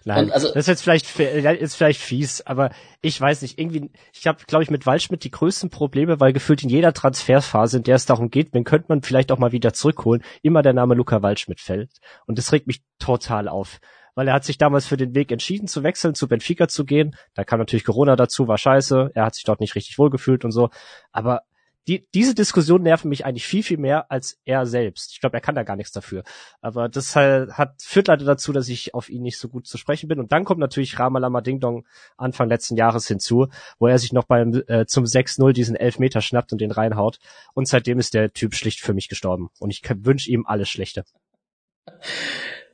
Nein, 0.03 0.31
also, 0.31 0.47
das 0.47 0.57
ist 0.57 0.67
jetzt 0.67 0.81
vielleicht 0.81 1.19
ist 1.19 1.75
vielleicht 1.75 2.01
fies, 2.01 2.41
aber 2.41 2.71
ich 3.01 3.19
weiß 3.19 3.43
nicht, 3.43 3.59
irgendwie, 3.59 3.91
ich 4.13 4.25
habe, 4.25 4.43
glaube 4.45 4.63
ich, 4.63 4.71
mit 4.71 4.85
Waldschmidt 4.85 5.23
die 5.23 5.31
größten 5.31 5.69
Probleme, 5.69 6.19
weil 6.19 6.33
gefühlt 6.33 6.63
in 6.63 6.69
jeder 6.69 6.93
Transferphase, 6.93 7.77
in 7.77 7.83
der 7.83 7.95
es 7.95 8.07
darum 8.07 8.31
geht, 8.31 8.53
wen 8.53 8.63
könnte 8.63 8.87
man 8.89 9.03
vielleicht 9.03 9.31
auch 9.31 9.37
mal 9.37 9.51
wieder 9.51 9.73
zurückholen, 9.73 10.23
immer 10.41 10.63
der 10.63 10.73
Name 10.73 10.95
Luca 10.95 11.21
Waldschmidt 11.21 11.61
fällt. 11.61 11.91
Und 12.25 12.37
das 12.37 12.51
regt 12.51 12.67
mich 12.67 12.81
total 12.97 13.47
auf. 13.47 13.79
Weil 14.13 14.27
er 14.27 14.33
hat 14.33 14.43
sich 14.43 14.57
damals 14.57 14.87
für 14.87 14.97
den 14.97 15.15
Weg 15.15 15.31
entschieden 15.31 15.67
zu 15.67 15.83
wechseln, 15.83 16.15
zu 16.15 16.27
Benfica 16.27 16.67
zu 16.67 16.83
gehen. 16.83 17.15
Da 17.33 17.45
kam 17.45 17.59
natürlich 17.59 17.85
Corona 17.85 18.17
dazu, 18.17 18.47
war 18.47 18.57
scheiße. 18.57 19.11
Er 19.13 19.25
hat 19.25 19.35
sich 19.35 19.45
dort 19.45 19.61
nicht 19.61 19.75
richtig 19.75 19.97
wohlgefühlt 19.97 20.43
und 20.43 20.51
so. 20.51 20.69
Aber 21.13 21.43
die, 21.87 22.07
diese 22.13 22.35
Diskussion 22.35 22.83
nerven 22.83 23.09
mich 23.09 23.25
eigentlich 23.25 23.47
viel, 23.47 23.63
viel 23.63 23.77
mehr 23.77 24.11
als 24.11 24.39
er 24.45 24.65
selbst. 24.65 25.11
Ich 25.13 25.19
glaube, 25.19 25.37
er 25.37 25.41
kann 25.41 25.55
da 25.55 25.63
gar 25.63 25.75
nichts 25.75 25.91
dafür. 25.91 26.23
Aber 26.61 26.89
das 26.89 27.15
halt, 27.15 27.53
hat, 27.53 27.81
führt 27.81 28.07
leider 28.07 28.25
dazu, 28.25 28.53
dass 28.53 28.69
ich 28.69 28.93
auf 28.93 29.09
ihn 29.09 29.23
nicht 29.23 29.39
so 29.39 29.49
gut 29.49 29.65
zu 29.67 29.77
sprechen 29.77 30.07
bin. 30.07 30.19
Und 30.19 30.31
dann 30.31 30.45
kommt 30.45 30.59
natürlich 30.59 30.99
Ramalama 30.99 31.41
Ding 31.41 31.59
Dong 31.59 31.87
Anfang 32.17 32.49
letzten 32.49 32.75
Jahres 32.75 33.07
hinzu, 33.07 33.47
wo 33.79 33.87
er 33.87 33.97
sich 33.97 34.13
noch 34.13 34.25
beim 34.25 34.61
äh, 34.67 34.85
zum 34.85 35.05
6-0 35.05 35.53
diesen 35.53 35.75
Elfmeter 35.75 36.21
schnappt 36.21 36.51
und 36.51 36.61
den 36.61 36.71
reinhaut. 36.71 37.19
Und 37.53 37.67
seitdem 37.67 37.99
ist 37.99 38.13
der 38.13 38.31
Typ 38.31 38.53
schlicht 38.53 38.79
für 38.79 38.93
mich 38.93 39.09
gestorben. 39.09 39.49
Und 39.59 39.71
ich 39.71 39.81
wünsche 40.05 40.29
ihm 40.29 40.45
alles 40.45 40.69
Schlechte. 40.69 41.03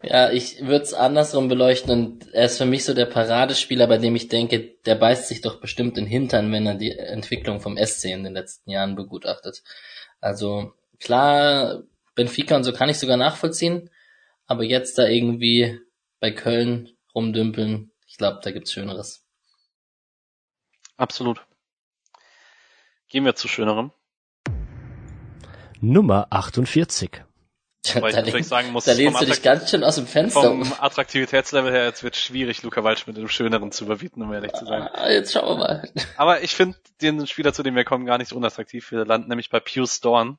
Ja, 0.03 0.29
ich 0.31 0.61
würde 0.61 0.83
es 0.83 0.93
andersrum 0.93 1.47
beleuchten 1.47 1.91
und 1.91 2.33
er 2.33 2.45
ist 2.45 2.59
für 2.59 2.65
mich 2.65 2.85
so 2.85 2.93
der 2.93 3.07
Paradespieler, 3.07 3.87
bei 3.87 3.97
dem 3.97 4.15
ich 4.15 4.27
denke, 4.27 4.75
der 4.85 4.95
beißt 4.95 5.27
sich 5.27 5.41
doch 5.41 5.59
bestimmt 5.59 5.97
in 5.97 6.05
den 6.05 6.11
Hintern, 6.11 6.51
wenn 6.51 6.67
er 6.67 6.75
die 6.75 6.91
Entwicklung 6.91 7.59
vom 7.59 7.77
SC 7.77 8.05
in 8.05 8.23
den 8.23 8.33
letzten 8.33 8.69
Jahren 8.69 8.95
begutachtet. 8.95 9.63
Also 10.21 10.73
klar, 10.99 11.83
Benfica 12.13 12.55
und 12.55 12.63
so 12.63 12.73
kann 12.73 12.89
ich 12.89 12.99
sogar 12.99 13.17
nachvollziehen, 13.17 13.89
aber 14.45 14.63
jetzt 14.63 14.99
da 14.99 15.07
irgendwie 15.07 15.79
bei 16.19 16.31
Köln 16.31 16.89
rumdümpeln, 17.15 17.91
ich 18.07 18.17
glaube, 18.17 18.39
da 18.43 18.51
gibt's 18.51 18.71
Schöneres. 18.71 19.25
Absolut. 20.95 21.45
Gehen 23.09 23.25
wir 23.25 23.35
zu 23.35 23.47
Schönerem. 23.47 23.91
Nummer 25.79 26.27
48. 26.31 27.26
Weil 28.01 28.09
ich 28.09 28.15
da 28.15 28.21
natürlich 28.21 28.33
lehnst, 28.33 28.49
sagen 28.49 28.71
muss, 28.71 28.85
da 28.85 28.93
lehnst 28.93 29.21
du 29.21 29.25
dich 29.25 29.41
ganz 29.41 29.69
schön 29.69 29.83
aus 29.83 29.95
dem 29.95 30.07
Fenster. 30.07 30.41
vom 30.41 30.73
Attraktivitätslevel 30.79 31.71
her, 31.71 31.85
jetzt 31.85 32.03
wird 32.03 32.15
schwierig, 32.15 32.63
Luca 32.63 32.83
Waldschmidt 32.83 33.15
mit 33.15 33.23
dem 33.23 33.29
Schöneren 33.29 33.71
zu 33.71 33.85
überbieten, 33.85 34.21
um 34.21 34.33
ehrlich 34.33 34.53
zu 34.53 34.65
sein. 34.65 34.87
Ah, 34.93 35.09
jetzt 35.09 35.33
schauen 35.33 35.57
wir 35.57 35.65
mal. 35.65 35.89
Aber 36.17 36.43
ich 36.43 36.55
finde 36.55 36.77
den 37.01 37.25
Spieler, 37.27 37.53
zu 37.53 37.63
dem 37.63 37.75
wir 37.75 37.83
kommen, 37.83 38.05
gar 38.05 38.17
nicht 38.17 38.29
so 38.29 38.35
unattraktiv. 38.35 38.91
Wir 38.91 39.05
landen 39.05 39.29
nämlich 39.29 39.49
bei 39.49 39.59
Pius 39.59 39.99
Dorn. 39.99 40.37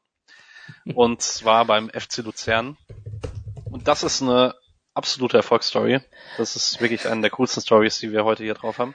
Und 0.95 1.23
zwar 1.23 1.65
beim 1.65 1.89
FC 1.89 2.19
Luzern. 2.19 2.77
Und 3.71 3.89
das 3.89 4.03
ist 4.03 4.23
eine 4.23 4.55
absolute 4.95 5.37
Erfolgsstory. 5.37 6.01
Das 6.37 6.57
ist 6.57 6.81
wirklich 6.81 7.07
eine 7.09 7.21
der 7.21 7.31
coolsten 7.31 7.63
Stories, 7.63 7.99
die 7.99 8.13
wir 8.13 8.25
heute 8.25 8.45
hier 8.45 8.55
drauf 8.55 8.79
haben. 8.79 8.95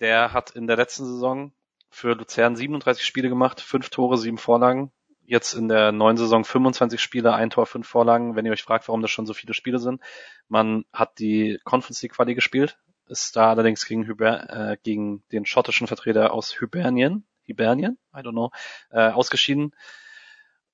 Der 0.00 0.32
hat 0.32 0.50
in 0.50 0.66
der 0.66 0.76
letzten 0.76 1.04
Saison 1.04 1.52
für 1.90 2.14
Luzern 2.14 2.56
37 2.56 3.04
Spiele 3.04 3.28
gemacht, 3.28 3.60
fünf 3.60 3.90
Tore, 3.90 4.16
sieben 4.18 4.38
Vorlagen. 4.38 4.92
Jetzt 5.30 5.52
in 5.52 5.68
der 5.68 5.92
neuen 5.92 6.16
Saison 6.16 6.42
25 6.42 7.02
Spiele, 7.02 7.34
ein 7.34 7.50
Tor, 7.50 7.66
fünf 7.66 7.86
Vorlagen. 7.86 8.34
Wenn 8.34 8.46
ihr 8.46 8.52
euch 8.52 8.62
fragt, 8.62 8.88
warum 8.88 9.02
das 9.02 9.10
schon 9.10 9.26
so 9.26 9.34
viele 9.34 9.52
Spiele 9.52 9.78
sind, 9.78 10.00
man 10.48 10.86
hat 10.90 11.18
die 11.18 11.60
Conference 11.64 12.00
League 12.00 12.14
Quali 12.14 12.34
gespielt, 12.34 12.78
ist 13.08 13.36
da 13.36 13.50
allerdings 13.50 13.84
gegen, 13.84 14.06
Hyber, 14.06 14.48
äh, 14.48 14.78
gegen 14.82 15.22
den 15.30 15.44
schottischen 15.44 15.86
Vertreter 15.86 16.32
aus 16.32 16.58
Hibernien, 16.58 17.26
Hibernien, 17.42 17.98
I 18.16 18.20
don't 18.20 18.30
know, 18.30 18.52
äh, 18.90 19.10
ausgeschieden 19.10 19.74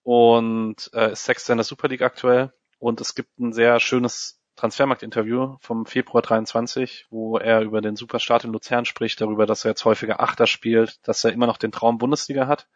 und 0.04 0.88
äh, 0.94 1.10
ist 1.10 1.24
Sechster 1.24 1.54
in 1.54 1.56
der 1.56 1.64
Super 1.64 1.88
League 1.88 2.02
aktuell. 2.02 2.52
Und 2.78 3.00
es 3.00 3.16
gibt 3.16 3.36
ein 3.40 3.52
sehr 3.52 3.80
schönes 3.80 4.40
Transfermarkt-Interview 4.54 5.56
vom 5.58 5.84
Februar 5.84 6.22
23, 6.22 7.06
wo 7.10 7.38
er 7.38 7.62
über 7.62 7.80
den 7.80 7.96
Superstart 7.96 8.44
in 8.44 8.52
Luzern 8.52 8.84
spricht, 8.84 9.20
darüber, 9.20 9.46
dass 9.46 9.64
er 9.64 9.72
jetzt 9.72 9.84
häufiger 9.84 10.20
Achter 10.20 10.46
spielt, 10.46 11.00
dass 11.08 11.24
er 11.24 11.32
immer 11.32 11.48
noch 11.48 11.56
den 11.56 11.72
Traum 11.72 11.98
Bundesliga 11.98 12.46
hat. 12.46 12.68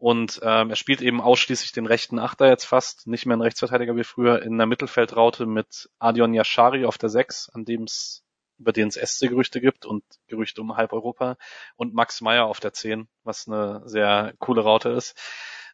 Und 0.00 0.40
ähm, 0.42 0.70
er 0.70 0.76
spielt 0.76 1.02
eben 1.02 1.20
ausschließlich 1.20 1.72
den 1.72 1.84
rechten 1.84 2.18
Achter 2.18 2.48
jetzt 2.48 2.64
fast, 2.64 3.06
nicht 3.06 3.26
mehr 3.26 3.36
ein 3.36 3.42
Rechtsverteidiger 3.42 3.96
wie 3.96 4.02
früher, 4.02 4.40
in 4.40 4.56
der 4.56 4.66
Mittelfeldraute 4.66 5.44
mit 5.44 5.90
Adion 5.98 6.32
Yashari 6.32 6.86
auf 6.86 6.96
der 6.96 7.10
6, 7.10 7.50
an 7.50 7.66
dem 7.66 7.82
es 7.82 8.24
über 8.58 8.72
den 8.72 8.88
es 8.88 8.94
SC-Gerüchte 8.94 9.60
gibt 9.60 9.84
und 9.84 10.02
Gerüchte 10.26 10.62
um 10.62 10.74
halb 10.74 10.94
Europa 10.94 11.36
und 11.76 11.92
Max 11.92 12.22
Meyer 12.22 12.46
auf 12.46 12.60
der 12.60 12.72
10, 12.72 13.08
was 13.24 13.46
eine 13.46 13.82
sehr 13.84 14.32
coole 14.38 14.62
Raute 14.62 14.88
ist. 14.88 15.20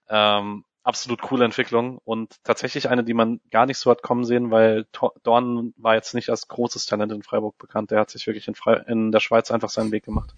Ähm, 0.08 0.64
absolut 0.82 1.22
coole 1.22 1.44
Entwicklung 1.44 1.98
und 2.04 2.34
tatsächlich 2.42 2.88
eine, 2.88 3.04
die 3.04 3.14
man 3.14 3.40
gar 3.52 3.66
nicht 3.66 3.78
so 3.78 3.92
hat 3.92 4.02
kommen 4.02 4.24
sehen, 4.24 4.50
weil 4.50 4.86
Dorn 5.22 5.72
war 5.76 5.94
jetzt 5.94 6.14
nicht 6.14 6.30
als 6.30 6.48
großes 6.48 6.86
Talent 6.86 7.12
in 7.12 7.22
Freiburg 7.22 7.58
bekannt. 7.58 7.92
Der 7.92 8.00
hat 8.00 8.10
sich 8.10 8.26
wirklich 8.26 8.48
in, 8.48 8.56
Fre 8.56 8.84
in 8.88 9.12
der 9.12 9.20
Schweiz 9.20 9.52
einfach 9.52 9.70
seinen 9.70 9.92
Weg 9.92 10.04
gemacht. 10.04 10.34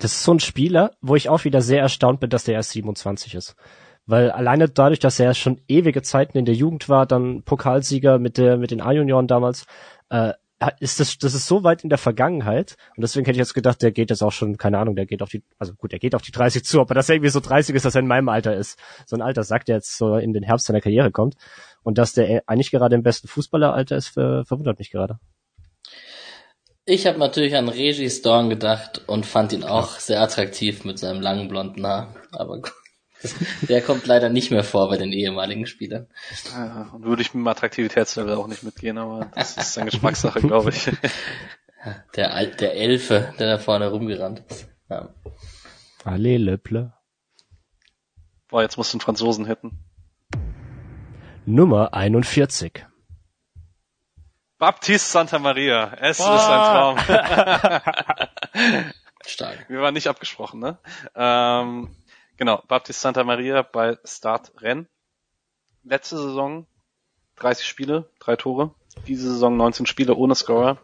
Das 0.00 0.12
ist 0.12 0.24
so 0.24 0.32
ein 0.32 0.40
Spieler, 0.40 0.92
wo 1.02 1.14
ich 1.14 1.28
auch 1.28 1.44
wieder 1.44 1.60
sehr 1.60 1.82
erstaunt 1.82 2.20
bin, 2.20 2.30
dass 2.30 2.44
der 2.44 2.54
erst 2.54 2.70
27 2.70 3.34
ist. 3.34 3.54
Weil 4.06 4.30
alleine 4.30 4.68
dadurch, 4.68 4.98
dass 4.98 5.20
er 5.20 5.34
schon 5.34 5.60
ewige 5.68 6.00
Zeiten 6.00 6.38
in 6.38 6.46
der 6.46 6.54
Jugend 6.54 6.88
war, 6.88 7.04
dann 7.04 7.42
Pokalsieger 7.42 8.18
mit 8.18 8.38
der, 8.38 8.56
mit 8.56 8.70
den 8.70 8.80
A-Junioren 8.80 9.26
damals, 9.26 9.66
äh, 10.08 10.32
ist 10.78 11.00
das, 11.00 11.18
das 11.18 11.34
ist 11.34 11.46
so 11.46 11.64
weit 11.64 11.84
in 11.84 11.90
der 11.90 11.98
Vergangenheit. 11.98 12.76
Und 12.96 13.02
deswegen 13.02 13.26
hätte 13.26 13.36
ich 13.36 13.40
jetzt 13.40 13.54
gedacht, 13.54 13.82
der 13.82 13.92
geht 13.92 14.08
jetzt 14.08 14.22
auch 14.22 14.32
schon, 14.32 14.56
keine 14.56 14.78
Ahnung, 14.78 14.96
der 14.96 15.04
geht 15.04 15.22
auf 15.22 15.28
die, 15.28 15.42
also 15.58 15.74
gut, 15.74 15.92
der 15.92 15.98
geht 15.98 16.14
auf 16.14 16.22
die 16.22 16.32
30 16.32 16.64
zu, 16.64 16.80
aber 16.80 16.94
dass 16.94 17.08
er 17.10 17.16
irgendwie 17.16 17.30
so 17.30 17.40
30 17.40 17.74
ist, 17.74 17.84
dass 17.84 17.94
er 17.94 18.00
in 18.00 18.06
meinem 18.06 18.30
Alter 18.30 18.56
ist. 18.56 18.78
So 19.04 19.16
ein 19.16 19.22
Alter 19.22 19.44
sagt, 19.44 19.68
der 19.68 19.76
jetzt 19.76 19.98
so 19.98 20.16
in 20.16 20.32
den 20.32 20.42
Herbst 20.42 20.66
seiner 20.66 20.80
Karriere 20.80 21.10
kommt. 21.10 21.34
Und 21.82 21.98
dass 21.98 22.14
der 22.14 22.42
eigentlich 22.46 22.70
gerade 22.70 22.94
im 22.94 23.02
besten 23.02 23.28
Fußballeralter 23.28 23.96
ist, 23.96 24.08
ver 24.08 24.46
verwundert 24.46 24.78
mich 24.78 24.90
gerade. 24.90 25.18
Ich 26.90 27.06
habe 27.06 27.20
natürlich 27.20 27.54
an 27.54 27.68
Regis 27.68 28.20
Dorn 28.20 28.50
gedacht 28.50 29.02
und 29.06 29.24
fand 29.24 29.52
ihn 29.52 29.62
auch 29.62 30.00
sehr 30.00 30.20
attraktiv 30.20 30.84
mit 30.84 30.98
seinem 30.98 31.20
langen 31.20 31.46
blonden 31.46 31.86
Haar. 31.86 32.16
Aber 32.32 32.56
gut. 32.56 32.72
Der 33.68 33.80
kommt 33.80 34.08
leider 34.08 34.28
nicht 34.28 34.50
mehr 34.50 34.64
vor 34.64 34.88
bei 34.88 34.96
den 34.96 35.12
ehemaligen 35.12 35.66
Spielern. 35.66 36.08
Ja, 36.52 36.90
und 36.92 37.04
würde 37.04 37.22
ich 37.22 37.32
mit 37.32 37.42
dem 37.42 37.46
Attraktivitätslevel 37.46 38.34
auch 38.34 38.48
nicht 38.48 38.64
mitgehen, 38.64 38.98
aber 38.98 39.30
das 39.36 39.56
ist 39.56 39.78
eine 39.78 39.88
Geschmackssache, 39.88 40.40
glaube 40.40 40.70
ich. 40.70 40.90
Der, 42.16 42.34
Al 42.34 42.48
der 42.56 42.74
Elfe, 42.74 43.32
der 43.38 43.52
da 43.52 43.58
vorne 43.58 43.88
rumgerannt 43.88 44.42
ist. 44.50 44.66
Ja. 44.90 45.14
Allez, 46.04 46.40
Löpple. 46.40 46.92
Boah, 48.48 48.62
jetzt 48.62 48.76
musst 48.76 48.92
du 48.92 48.96
einen 48.96 49.00
Franzosen 49.00 49.46
hätten. 49.46 49.78
Nummer 51.46 51.94
41. 51.94 52.84
Baptiste 54.60 55.10
Santa 55.10 55.38
Maria. 55.38 55.94
Es 55.98 56.18
Boah. 56.18 56.36
ist 56.36 56.44
ein 56.44 57.06
Traum. 57.06 58.92
Stark. 59.26 59.64
Wir 59.70 59.80
waren 59.80 59.94
nicht 59.94 60.06
abgesprochen, 60.06 60.60
ne? 60.60 60.78
Ähm, 61.14 61.88
genau, 62.36 62.62
Baptiste 62.68 63.00
Santa 63.00 63.24
Maria 63.24 63.62
bei 63.62 63.96
Start 64.04 64.52
Rennes. 64.60 64.86
Letzte 65.82 66.18
Saison 66.18 66.66
30 67.36 67.66
Spiele, 67.66 68.10
drei 68.18 68.36
Tore. 68.36 68.74
Diese 69.06 69.32
Saison 69.32 69.56
19 69.56 69.86
Spiele 69.86 70.14
ohne 70.14 70.34
Scorer. 70.34 70.76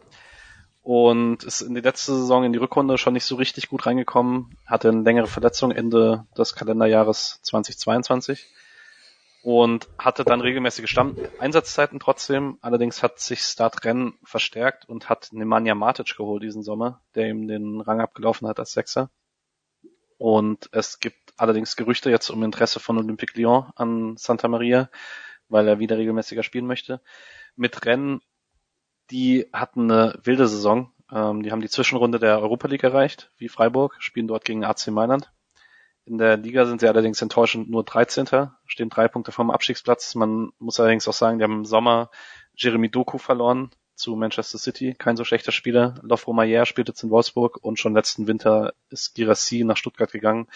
Und 0.81 1.43
ist 1.43 1.61
in 1.61 1.75
die 1.75 1.81
letzte 1.81 2.15
Saison 2.15 2.45
in 2.45 2.53
die 2.53 2.59
Rückrunde 2.59 2.97
schon 2.97 3.13
nicht 3.13 3.25
so 3.25 3.35
richtig 3.35 3.69
gut 3.69 3.85
reingekommen. 3.85 4.57
Hatte 4.65 4.89
eine 4.89 5.03
längere 5.03 5.27
Verletzung 5.27 5.69
Ende 5.69 6.25
des 6.35 6.55
Kalenderjahres 6.55 7.41
2022 7.43 8.43
und 9.47 9.87
hatte 9.97 10.25
dann 10.25 10.41
regelmäßige 10.41 10.89
Stamm 10.89 11.15
Einsatzzeiten 11.39 12.01
trotzdem. 12.01 12.57
Allerdings 12.59 13.01
hat 13.01 13.21
sich 13.21 13.39
Start 13.39 13.85
Rennen 13.85 14.19
verstärkt 14.21 14.89
und 14.89 15.07
hat 15.07 15.29
Nemanja 15.31 15.73
Matic 15.73 16.17
geholt 16.17 16.43
diesen 16.43 16.63
Sommer, 16.63 16.99
der 17.15 17.29
ihm 17.29 17.47
den 17.47 17.79
Rang 17.79 18.01
abgelaufen 18.01 18.45
hat 18.49 18.59
als 18.59 18.73
Sechser. 18.73 19.09
Und 20.17 20.67
es 20.73 20.99
gibt 20.99 21.33
allerdings 21.37 21.77
Gerüchte 21.77 22.09
jetzt 22.09 22.29
um 22.29 22.43
Interesse 22.43 22.81
von 22.81 22.97
Olympique 22.97 23.39
Lyon 23.39 23.71
an 23.77 24.17
Santa 24.17 24.49
Maria, 24.49 24.89
weil 25.47 25.65
er 25.65 25.79
wieder 25.79 25.97
regelmäßiger 25.97 26.43
spielen 26.43 26.67
möchte. 26.67 26.99
Mit 27.55 27.85
Rennen, 27.85 28.19
die 29.11 29.47
hatten 29.53 29.89
eine 29.89 30.19
wilde 30.23 30.49
Saison. 30.49 30.91
Ähm, 31.09 31.41
die 31.41 31.53
haben 31.53 31.61
die 31.61 31.69
Zwischenrunde 31.69 32.19
der 32.19 32.41
Europa 32.41 32.67
League 32.67 32.83
erreicht, 32.83 33.31
wie 33.37 33.47
Freiburg, 33.47 33.95
spielen 33.99 34.27
dort 34.27 34.43
gegen 34.43 34.65
AC 34.65 34.87
Mailand. 34.87 35.31
In 36.07 36.17
der 36.17 36.37
Liga 36.37 36.65
sind 36.65 36.79
sie 36.79 36.87
allerdings 36.87 37.21
enttäuschend 37.21 37.69
nur 37.69 37.83
13. 37.83 38.49
stehen 38.65 38.89
drei 38.89 39.09
Punkte 39.09 39.33
vom 39.33 39.51
Abstiegsplatz. 39.51 40.15
Man 40.15 40.53
muss 40.57 40.79
allerdings 40.79 41.05
auch 41.09 41.13
sagen, 41.13 41.37
die 41.37 41.43
haben 41.43 41.57
im 41.57 41.65
Sommer 41.65 42.11
Jeremy 42.55 42.89
Doku 42.89 43.17
verloren 43.17 43.71
zu 43.93 44.15
Manchester 44.15 44.57
City. 44.57 44.95
Kein 44.97 45.17
so 45.17 45.25
schlechter 45.25 45.51
Spieler. 45.51 45.95
Lofro 46.03 46.31
Mayer 46.31 46.65
spielt 46.65 46.87
jetzt 46.87 47.03
in 47.03 47.09
Wolfsburg 47.09 47.57
und 47.61 47.77
schon 47.77 47.93
letzten 47.93 48.25
Winter 48.25 48.73
ist 48.89 49.15
Girassi 49.15 49.65
nach 49.65 49.75
Stuttgart 49.75 50.09
gegangen. 50.09 50.47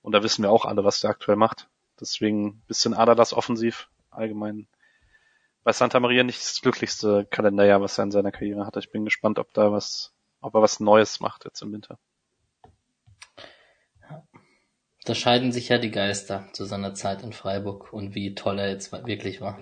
Und 0.00 0.12
da 0.12 0.22
wissen 0.22 0.44
wir 0.44 0.52
auch 0.52 0.64
alle, 0.64 0.84
was 0.84 1.00
der 1.00 1.10
aktuell 1.10 1.36
macht. 1.36 1.68
Deswegen 2.00 2.62
bisschen 2.68 2.94
Adalas 2.94 3.32
offensiv 3.32 3.88
allgemein. 4.10 4.68
Bei 5.64 5.72
Santa 5.72 5.98
Maria 5.98 6.22
nicht 6.22 6.40
das 6.40 6.60
glücklichste 6.60 7.26
Kalenderjahr, 7.28 7.82
was 7.82 7.98
er 7.98 8.04
in 8.04 8.12
seiner 8.12 8.30
Karriere 8.30 8.64
hatte. 8.64 8.78
Ich 8.78 8.92
bin 8.92 9.04
gespannt, 9.04 9.40
ob 9.40 9.52
da 9.54 9.72
was, 9.72 10.14
ob 10.40 10.54
er 10.54 10.62
was 10.62 10.78
Neues 10.78 11.18
macht 11.18 11.46
jetzt 11.46 11.62
im 11.62 11.72
Winter. 11.72 11.98
Da 15.04 15.14
scheiden 15.14 15.50
sich 15.50 15.68
ja 15.68 15.78
die 15.78 15.90
Geister 15.90 16.48
zu 16.52 16.64
seiner 16.64 16.94
Zeit 16.94 17.22
in 17.22 17.32
Freiburg 17.32 17.92
und 17.92 18.14
wie 18.14 18.34
toll 18.34 18.58
er 18.58 18.68
jetzt 18.68 18.92
wirklich 18.92 19.40
war. 19.40 19.58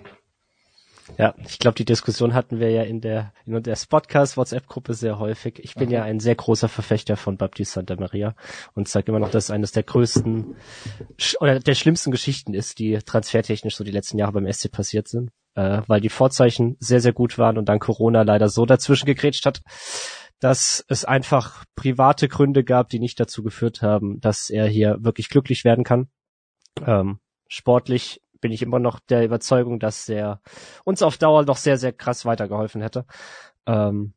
Ja, 1.17 1.33
ich 1.43 1.59
glaube, 1.59 1.75
die 1.75 1.85
Diskussion 1.85 2.33
hatten 2.33 2.59
wir 2.59 2.69
ja 2.69 2.83
in 2.83 3.01
der 3.01 3.33
in 3.45 3.61
der 3.63 3.77
Podcast 3.89 4.37
WhatsApp-Gruppe 4.37 4.93
sehr 4.93 5.19
häufig. 5.19 5.59
Ich 5.59 5.73
bin 5.73 5.87
okay. 5.87 5.95
ja 5.95 6.03
ein 6.03 6.19
sehr 6.19 6.35
großer 6.35 6.69
Verfechter 6.69 7.17
von 7.17 7.37
Baptiste 7.37 7.75
Santa 7.75 7.95
Maria 7.95 8.35
und 8.75 8.87
sage 8.87 9.07
immer 9.07 9.19
noch, 9.19 9.31
dass 9.31 9.45
es 9.45 9.51
eines 9.51 9.71
der 9.71 9.83
größten 9.83 10.55
oder 11.39 11.59
der 11.59 11.75
schlimmsten 11.75 12.11
Geschichten 12.11 12.53
ist, 12.53 12.79
die 12.79 12.99
transfertechnisch 13.03 13.75
so 13.75 13.83
die 13.83 13.91
letzten 13.91 14.19
Jahre 14.19 14.33
beim 14.33 14.51
SC 14.51 14.71
passiert 14.71 15.07
sind, 15.07 15.31
äh, 15.55 15.81
weil 15.87 16.01
die 16.01 16.09
Vorzeichen 16.09 16.77
sehr 16.79 17.01
sehr 17.01 17.13
gut 17.13 17.37
waren 17.37 17.57
und 17.57 17.69
dann 17.69 17.79
Corona 17.79 18.21
leider 18.21 18.49
so 18.49 18.65
dazwischen 18.65 19.05
gegrätscht 19.05 19.45
hat, 19.45 19.61
dass 20.39 20.83
es 20.87 21.05
einfach 21.05 21.65
private 21.75 22.27
Gründe 22.27 22.63
gab, 22.63 22.89
die 22.89 22.99
nicht 22.99 23.19
dazu 23.19 23.43
geführt 23.43 23.81
haben, 23.81 24.19
dass 24.21 24.49
er 24.49 24.67
hier 24.67 24.97
wirklich 25.01 25.29
glücklich 25.29 25.65
werden 25.65 25.83
kann. 25.83 26.09
Ähm, 26.85 27.19
sportlich 27.47 28.21
bin 28.39 28.51
ich 28.51 28.61
immer 28.61 28.79
noch 28.79 28.99
der 28.99 29.25
Überzeugung, 29.25 29.79
dass 29.79 30.07
er 30.07 30.41
uns 30.85 31.01
auf 31.01 31.17
Dauer 31.17 31.43
noch 31.43 31.57
sehr, 31.57 31.77
sehr 31.77 31.91
krass 31.91 32.25
weitergeholfen 32.25 32.81
hätte. 32.81 33.05
Ähm, 33.65 34.13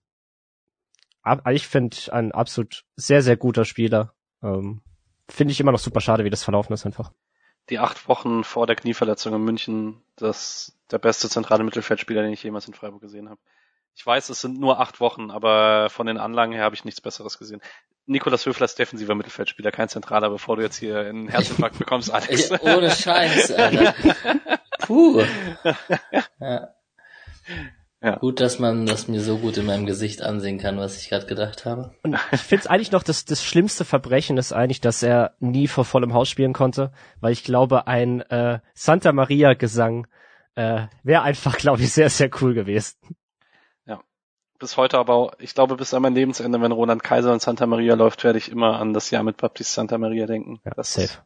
ich 1.51 1.67
finde 1.67 1.97
ein 2.11 2.33
absolut 2.33 2.85
sehr, 2.97 3.23
sehr 3.23 3.37
guter 3.37 3.65
Spieler. 3.65 4.15
Ähm, 4.43 4.83
finde 5.29 5.53
ich 5.53 5.61
immer 5.61 5.73
noch 5.73 5.79
super 5.79 6.01
schade, 6.01 6.25
wie 6.25 6.31
das 6.31 6.45
verlaufen 6.45 6.73
ist 6.73 6.87
einfach. 6.87 7.13
Die 7.71 7.79
acht 7.79 8.09
Wochen 8.09 8.43
vor 8.43 8.67
der 8.67 8.77
Knieverletzung 8.77 9.35
in 9.35 9.45
München, 9.45 10.03
das 10.17 10.77
der 10.91 10.99
beste 10.99 11.29
zentrale 11.29 11.63
Mittelfeldspieler, 11.63 12.23
den 12.23 12.33
ich 12.33 12.43
jemals 12.43 12.67
in 12.67 12.75
Freiburg 12.75 13.01
gesehen 13.01 13.29
habe. 13.29 13.41
Ich 13.95 14.07
weiß, 14.07 14.31
es 14.31 14.41
sind 14.41 14.59
nur 14.59 14.81
acht 14.81 15.01
Wochen, 15.01 15.31
aber 15.31 15.91
von 15.91 16.07
den 16.07 16.19
Anlagen 16.19 16.53
her 16.53 16.65
habe 16.65 16.75
ich 16.75 16.85
nichts 16.85 17.01
Besseres 17.01 17.39
gesehen. 17.39 17.61
Nikolas 18.07 18.47
Höfler 18.47 18.65
ist 18.65 18.79
defensiver 18.79 19.15
Mittelfeldspieler, 19.15 19.71
kein 19.71 19.89
Zentraler, 19.89 20.31
bevor 20.31 20.57
du 20.57 20.63
jetzt 20.63 20.77
hier 20.77 21.01
einen 21.01 21.29
Herzinfarkt 21.29 21.79
bekommst, 21.79 22.11
Alex. 22.13 22.51
Ich, 22.51 22.63
ohne 22.63 22.91
Scheiß, 22.91 23.53
Alter. 23.53 23.95
Puh. 24.81 25.23
Ja. 26.41 26.75
Ja. 28.05 28.17
Gut, 28.17 28.41
dass 28.41 28.59
man 28.59 28.85
das 28.85 29.07
mir 29.07 29.21
so 29.21 29.39
gut 29.39 29.57
in 29.59 29.67
meinem 29.67 29.87
Gesicht 29.87 30.23
ansehen 30.23 30.59
kann, 30.59 30.77
was 30.77 31.01
ich 31.01 31.09
gerade 31.09 31.27
gedacht 31.27 31.65
habe. 31.65 31.95
Und 32.03 32.19
ich 32.33 32.41
finde 32.41 32.63
es 32.63 32.67
eigentlich 32.67 32.91
noch, 32.91 33.05
das, 33.05 33.25
das 33.25 33.45
schlimmste 33.45 33.85
Verbrechen 33.85 34.39
ist 34.39 34.53
eigentlich, 34.53 34.81
dass 34.81 35.05
er 35.05 35.37
nie 35.39 35.69
vor 35.69 35.85
vollem 35.85 36.13
Haus 36.13 36.29
spielen 36.29 36.53
konnte, 36.53 36.91
weil 37.21 37.33
ich 37.33 37.45
glaube, 37.45 37.87
ein 37.87 38.23
äh, 38.23 38.59
Santa 38.75 39.13
Maria 39.13 39.55
Gesang 39.55 40.09
äh, 40.57 40.87
wäre 41.05 41.23
einfach, 41.23 41.57
glaube 41.57 41.83
ich, 41.83 41.93
sehr, 41.93 42.11
sehr 42.11 42.29
cool 42.41 42.55
gewesen. 42.55 42.97
Bis 44.63 44.77
heute 44.77 44.97
aber, 44.97 45.33
ich 45.41 45.57
glaube, 45.57 45.75
bis 45.75 45.93
an 45.93 46.03
mein 46.03 46.15
Lebensende, 46.15 46.61
wenn 46.61 46.71
Roland 46.71 47.03
Kaiser 47.03 47.33
und 47.33 47.43
Santa 47.43 47.67
Maria 47.67 47.97
läuft, 47.97 48.23
werde 48.23 48.39
ich 48.39 48.49
immer 48.49 48.79
an 48.79 48.93
das 48.93 49.11
Jahr 49.11 49.25
mit 49.25 49.37
Baptiste 49.37 49.75
Santa 49.75 49.99
Maria 49.99 50.25
denken. 50.27 50.61
Ja, 50.65 50.71
das 50.71 50.93
safe. 50.93 51.19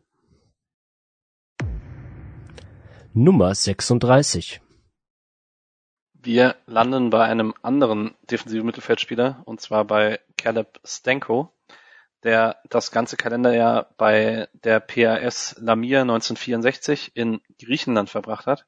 Nummer 3.13 3.55
36. 3.55 4.63
Wir 6.15 6.57
landen 6.65 7.11
bei 7.11 7.25
einem 7.25 7.53
anderen 7.61 8.15
defensiven 8.23 8.65
Mittelfeldspieler, 8.65 9.43
und 9.45 9.61
zwar 9.61 9.85
bei 9.85 10.19
Caleb 10.39 10.81
Stenko, 10.83 11.53
der 12.23 12.57
das 12.71 12.91
ganze 12.91 13.19
Kalenderjahr 13.19 13.91
bei 13.99 14.49
der 14.55 14.81
PAS 14.81 15.57
Lamia 15.59 16.01
1964 16.01 17.15
in 17.15 17.43
Griechenland 17.61 18.09
verbracht 18.09 18.47
hat, 18.47 18.65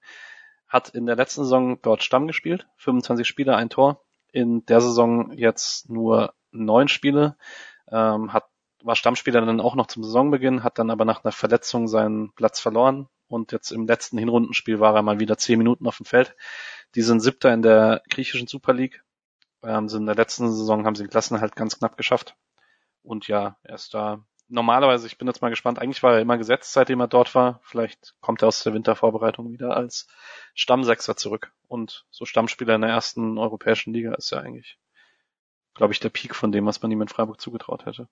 hat 0.67 0.91
in 0.91 1.07
der 1.07 1.17
letzten 1.17 1.45
Saison 1.45 1.81
dort 1.81 2.03
Stamm 2.03 2.27
gespielt, 2.27 2.67
25 2.77 3.27
Spiele, 3.27 3.57
ein 3.57 3.71
Tor, 3.71 4.05
in 4.33 4.65
der 4.67 4.81
Saison 4.81 5.33
jetzt 5.33 5.89
nur 5.89 6.35
neun 6.51 6.89
Spiele, 6.89 7.37
ähm, 7.91 8.33
hat, 8.33 8.45
war 8.83 8.97
Stammspieler 8.97 9.41
dann 9.41 9.61
auch 9.61 9.75
noch 9.75 9.87
zum 9.87 10.05
Saisonbeginn, 10.05 10.63
hat 10.63 10.79
dann 10.79 10.91
aber 10.91 11.05
nach 11.05 11.25
einer 11.25 11.33
Verletzung 11.33 11.89
seinen 11.89 12.33
Platz 12.35 12.61
verloren 12.61 13.09
und 13.29 13.53
jetzt 13.53 13.71
im 13.71 13.87
letzten 13.87 14.19
Hinrundenspiel 14.19 14.81
war 14.81 14.95
er 14.95 15.03
mal 15.03 15.21
wieder 15.21 15.37
zehn 15.37 15.59
Minuten 15.59 15.87
auf 15.87 15.99
dem 15.99 16.07
Feld. 16.07 16.35
Die 16.95 17.03
sind 17.03 17.21
Siebter 17.21 17.53
in 17.53 17.63
der 17.63 18.03
griechischen 18.09 18.47
Super 18.47 18.73
League. 18.73 19.03
Ähm, 19.63 19.89
sind 19.89 20.03
in 20.03 20.07
der 20.07 20.15
letzten 20.15 20.51
Saison 20.51 20.87
haben 20.87 20.95
sie 20.95 21.05
den 21.05 21.11
Klassenerhalt 21.11 21.57
ganz 21.57 21.79
knapp 21.79 21.97
geschafft. 21.97 22.37
Und 23.03 23.29
ja, 23.29 23.57
er 23.63 23.75
ist 23.75 23.93
da 23.95 24.25
normalerweise, 24.49 25.07
ich 25.07 25.19
bin 25.19 25.29
jetzt 25.29 25.43
mal 25.43 25.51
gespannt, 25.51 25.79
eigentlich 25.79 26.03
war 26.03 26.15
er 26.15 26.21
immer 26.21 26.39
gesetzt, 26.39 26.73
seitdem 26.73 27.01
er 27.01 27.09
dort 27.09 27.35
war. 27.35 27.61
Vielleicht 27.63 28.15
kommt 28.21 28.43
er 28.43 28.49
aus 28.49 28.63
der 28.63 28.75
Wintervorbereitung 28.75 29.53
wieder 29.53 29.77
als 29.77 30.09
Stammsechser 30.55 31.17
zurück. 31.17 31.53
Und 31.69 32.07
so 32.11 32.25
Stammspieler 32.25 32.75
in 32.75 32.81
der 32.81 32.91
ersten 32.91 33.39
europäischen 33.39 33.93
Liga 33.93 34.15
ist 34.15 34.31
ja 34.31 34.39
eigentlich, 34.39 34.79
glaube 35.75 35.93
ich, 35.93 36.01
der 36.01 36.09
Peak 36.09 36.35
von 36.35 36.53
dem, 36.53 36.67
was 36.67 36.83
man 36.83 36.91
ihm 36.91 37.03
in 37.03 37.09
Freiburg 37.09 37.41
zugetraut 37.41 37.87
hätte. 37.87 38.09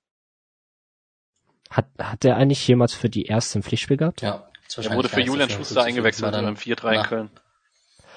Hat, 1.70 1.86
hat 1.98 2.24
er 2.24 2.36
eigentlich 2.36 2.66
jemals 2.66 2.94
für 2.94 3.08
die 3.08 3.24
erste 3.24 3.58
ein 3.58 3.62
Pflichtspiel 3.62 3.96
gehabt? 3.96 4.22
Ja. 4.22 4.48
Er 4.76 4.94
wurde 4.94 5.08
für 5.08 5.20
Julian 5.20 5.50
Schuster 5.50 5.82
eingewechselt 5.82 6.32
beim 6.32 6.54
4-3 6.54 6.92
in 6.92 7.02
Köln. 7.02 7.30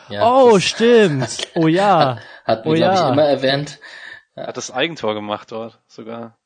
Ja, 0.10 0.28
oh, 0.28 0.60
stimmt. 0.60 1.48
Oh 1.56 1.68
ja. 1.68 2.18
Hat, 2.44 2.60
hat 2.60 2.66
oh, 2.66 2.74
ja. 2.74 2.94
ich, 2.94 3.14
immer 3.14 3.26
erwähnt. 3.26 3.80
Er 4.34 4.48
hat 4.48 4.58
das 4.58 4.72
Eigentor 4.72 5.14
gemacht 5.14 5.52
dort 5.52 5.80
sogar. 5.88 6.39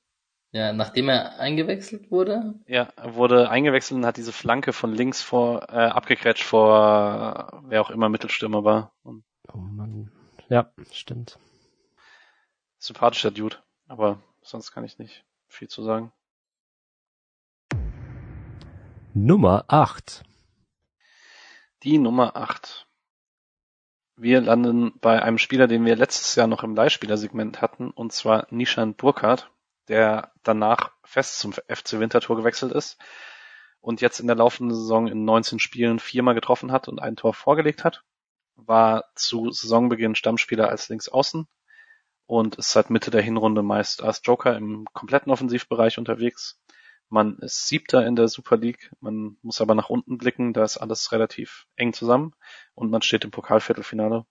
Ja, 0.54 0.72
nachdem 0.72 1.10
er 1.10 1.40
eingewechselt 1.40 2.12
wurde? 2.12 2.54
Ja, 2.68 2.90
er 2.96 3.16
wurde 3.16 3.50
eingewechselt 3.50 3.98
und 3.98 4.06
hat 4.06 4.18
diese 4.18 4.32
Flanke 4.32 4.72
von 4.72 4.94
links 4.94 5.24
vor 5.24 5.64
äh, 5.70 5.88
abgekrätscht 5.88 6.44
vor 6.44 7.64
wer 7.66 7.82
auch 7.82 7.90
immer 7.90 8.08
Mittelstürmer 8.08 8.64
war. 8.64 8.94
Und 9.02 9.24
oh 9.52 9.58
Mann. 9.58 10.12
Ja, 10.50 10.72
stimmt. 10.92 11.40
Sympathischer 12.78 13.32
Dude, 13.32 13.58
aber 13.88 14.22
sonst 14.44 14.72
kann 14.72 14.84
ich 14.84 15.00
nicht 15.00 15.26
viel 15.48 15.70
zu 15.70 15.82
sagen. 15.82 16.12
Nummer 19.16 19.66
8. 19.70 20.24
Die 21.82 21.98
Nummer 21.98 22.38
8. 22.38 22.86
Wir 24.18 24.40
landen 24.40 25.00
bei 25.00 25.20
einem 25.20 25.40
Spieler, 25.40 25.66
den 25.66 25.84
wir 25.84 25.96
letztes 25.96 26.36
Jahr 26.36 26.46
noch 26.46 26.64
im 26.64 26.76
Leihspielersegment 26.76 27.60
hatten, 27.60 27.90
und 27.90 28.14
zwar 28.14 28.46
Nishan 28.52 28.94
Burkhardt, 28.94 29.50
der 29.88 30.32
danach 30.44 30.92
fest 31.04 31.40
zum 31.40 31.54
FC 31.54 32.00
Winterthur 32.00 32.38
gewechselt 32.38 32.72
ist 32.72 32.98
und 33.82 34.02
jetzt 34.02 34.20
in 34.20 34.28
der 34.28 34.36
laufenden 34.36 34.76
Saison 34.76 35.08
in 35.08 35.26
19 35.26 35.60
Spielen 35.60 36.00
viermal 36.00 36.36
getroffen 36.36 36.72
hat 36.72 36.88
und 36.88 37.00
ein 37.02 37.16
Tor 37.16 37.34
vorgelegt 37.34 37.84
hat, 37.84 38.04
war 38.56 39.06
zu 39.16 39.52
Saisonbeginn 39.52 40.16
Stammspieler 40.16 40.70
als 40.70 40.90
Linksaußen 40.90 41.48
und 42.26 42.56
ist 42.56 42.72
seit 42.72 42.90
Mitte 42.90 43.12
der 43.12 43.22
Hinrunde 43.22 43.62
meist 43.62 44.02
als 44.02 44.22
Joker 44.24 44.56
im 44.56 44.86
kompletten 44.94 45.32
Offensivbereich 45.32 45.98
unterwegs. 45.98 46.62
Man 47.10 47.38
ist 47.40 47.68
Siebter 47.68 48.06
in 48.08 48.16
der 48.16 48.28
Super 48.28 48.58
League, 48.58 48.92
man 49.00 49.38
muss 49.42 49.62
aber 49.62 49.76
nach 49.76 49.90
unten 49.90 50.18
blicken, 50.18 50.54
da 50.54 50.64
ist 50.64 50.78
alles 50.78 51.12
relativ 51.12 51.68
eng 51.76 51.94
zusammen 51.94 52.34
und 52.74 52.90
man 52.90 53.02
steht 53.02 53.26
im 53.26 53.32
Pokalviertelfinale. 53.32 54.26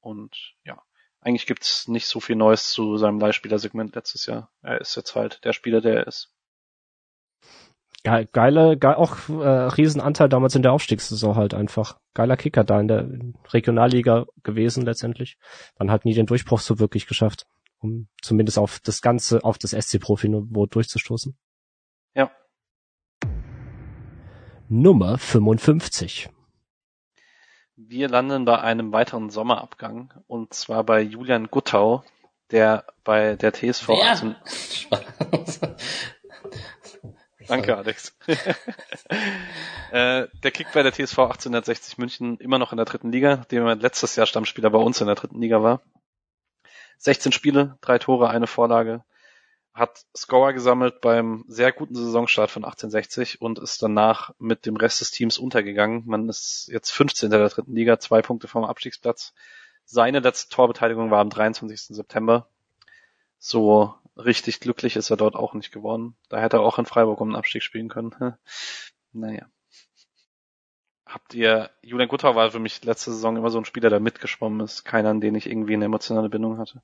Und 0.00 0.54
ja, 0.64 0.82
eigentlich 1.20 1.46
gibt's 1.46 1.88
nicht 1.88 2.06
so 2.06 2.20
viel 2.20 2.36
Neues 2.36 2.70
zu 2.70 2.96
seinem 2.96 3.18
Leihspielersegment 3.18 3.94
letztes 3.94 4.26
Jahr. 4.26 4.50
Er 4.62 4.80
ist 4.80 4.94
jetzt 4.96 5.14
halt 5.14 5.44
der 5.44 5.52
Spieler, 5.52 5.80
der 5.80 5.96
er 5.96 6.06
ist. 6.06 6.32
Geil, 8.04 8.28
geile, 8.32 8.78
geil, 8.78 8.94
auch 8.94 9.28
äh, 9.28 9.32
Riesenanteil 9.42 10.28
damals 10.28 10.54
in 10.54 10.62
der 10.62 10.72
Aufstiegssaison 10.72 11.34
halt 11.34 11.54
einfach. 11.54 11.98
Geiler 12.14 12.36
Kicker 12.36 12.62
da 12.62 12.78
in 12.78 12.86
der 12.86 13.08
Regionalliga 13.52 14.26
gewesen 14.44 14.84
letztendlich. 14.84 15.38
Dann 15.74 15.90
hat 15.90 16.04
nie 16.04 16.14
den 16.14 16.26
Durchbruch 16.26 16.60
so 16.60 16.78
wirklich 16.78 17.08
geschafft, 17.08 17.46
um 17.80 18.06
zumindest 18.22 18.58
auf 18.58 18.78
das 18.78 19.02
Ganze, 19.02 19.42
auf 19.42 19.58
das 19.58 19.72
SC-Profi-Niveau 19.72 20.66
durchzustoßen. 20.66 21.36
Ja. 22.14 22.30
Nummer 24.68 25.18
55. 25.18 26.30
Wir 27.88 28.08
landen 28.08 28.44
bei 28.44 28.60
einem 28.60 28.92
weiteren 28.92 29.30
Sommerabgang 29.30 30.12
und 30.26 30.52
zwar 30.52 30.82
bei 30.82 31.00
Julian 31.00 31.46
Guttau, 31.46 32.02
der 32.50 32.84
bei 33.04 33.36
der 33.36 33.52
TSV 33.52 33.90
ja. 33.90 34.12
18 34.12 34.36
Danke, 37.46 37.76
Alex. 37.76 38.16
äh, 39.92 40.26
der 40.42 40.50
kickt 40.50 40.72
bei 40.72 40.82
der 40.82 40.92
TSV 40.92 41.16
1860 41.18 41.96
München 41.98 42.38
immer 42.38 42.58
noch 42.58 42.72
in 42.72 42.76
der 42.76 42.86
dritten 42.86 43.12
Liga, 43.12 43.36
dem 43.52 43.64
er 43.64 43.76
letztes 43.76 44.16
Jahr 44.16 44.26
Stammspieler 44.26 44.70
bei 44.70 44.78
uns 44.78 45.00
in 45.00 45.06
der 45.06 45.14
dritten 45.14 45.40
Liga 45.40 45.62
war. 45.62 45.80
16 46.98 47.30
Spiele, 47.30 47.78
drei 47.82 47.98
Tore, 47.98 48.30
eine 48.30 48.48
Vorlage, 48.48 49.04
hat 49.76 50.06
Scorer 50.16 50.54
gesammelt 50.54 51.02
beim 51.02 51.44
sehr 51.48 51.70
guten 51.70 51.94
Saisonstart 51.94 52.50
von 52.50 52.64
1860 52.64 53.42
und 53.42 53.58
ist 53.58 53.82
danach 53.82 54.34
mit 54.38 54.64
dem 54.64 54.76
Rest 54.76 55.02
des 55.02 55.10
Teams 55.10 55.38
untergegangen. 55.38 56.02
Man 56.06 56.30
ist 56.30 56.68
jetzt 56.72 56.90
15. 56.92 57.30
der 57.30 57.46
dritten 57.50 57.74
Liga, 57.74 57.98
zwei 58.00 58.22
Punkte 58.22 58.48
vom 58.48 58.64
Abstiegsplatz. 58.64 59.34
Seine 59.84 60.20
letzte 60.20 60.54
Torbeteiligung 60.54 61.10
war 61.10 61.20
am 61.20 61.28
23. 61.28 61.94
September. 61.94 62.48
So 63.38 63.94
richtig 64.16 64.60
glücklich 64.60 64.96
ist 64.96 65.10
er 65.10 65.18
dort 65.18 65.36
auch 65.36 65.52
nicht 65.52 65.72
geworden. 65.72 66.16
Da 66.30 66.40
hätte 66.40 66.56
er 66.56 66.62
auch 66.62 66.78
in 66.78 66.86
Freiburg 66.86 67.20
um 67.20 67.28
den 67.28 67.36
Abstieg 67.36 67.62
spielen 67.62 67.90
können. 67.90 68.14
naja. 69.12 69.44
Habt 71.04 71.34
ihr, 71.34 71.70
Julian 71.82 72.08
Guttau 72.08 72.34
war 72.34 72.50
für 72.50 72.58
mich 72.60 72.82
letzte 72.82 73.12
Saison 73.12 73.36
immer 73.36 73.50
so 73.50 73.58
ein 73.58 73.66
Spieler, 73.66 73.90
der 73.90 74.00
mitgeschwommen 74.00 74.60
ist. 74.60 74.84
Keiner, 74.84 75.10
an 75.10 75.20
den 75.20 75.34
ich 75.34 75.46
irgendwie 75.46 75.74
eine 75.74 75.84
emotionale 75.84 76.30
Bindung 76.30 76.56
hatte. 76.56 76.82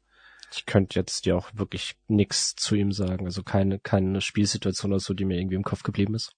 Ich 0.55 0.67
könnte 0.67 0.99
jetzt 0.99 1.27
ja 1.27 1.35
auch 1.35 1.51
wirklich 1.55 1.97
nichts 2.09 2.55
zu 2.55 2.75
ihm 2.75 2.93
sagen. 2.93 3.27
Also 3.27 3.43
keine, 3.43 3.79
keine 3.79 4.21
Spielsituation 4.21 4.93
oder 4.93 5.01
so, 5.01 5.15
die 5.15 5.25
mir 5.25 5.39
irgendwie 5.39 5.57
im 5.57 5.65
Kopf 5.65 5.83
geblieben 5.83 6.15
ist. 6.15 6.33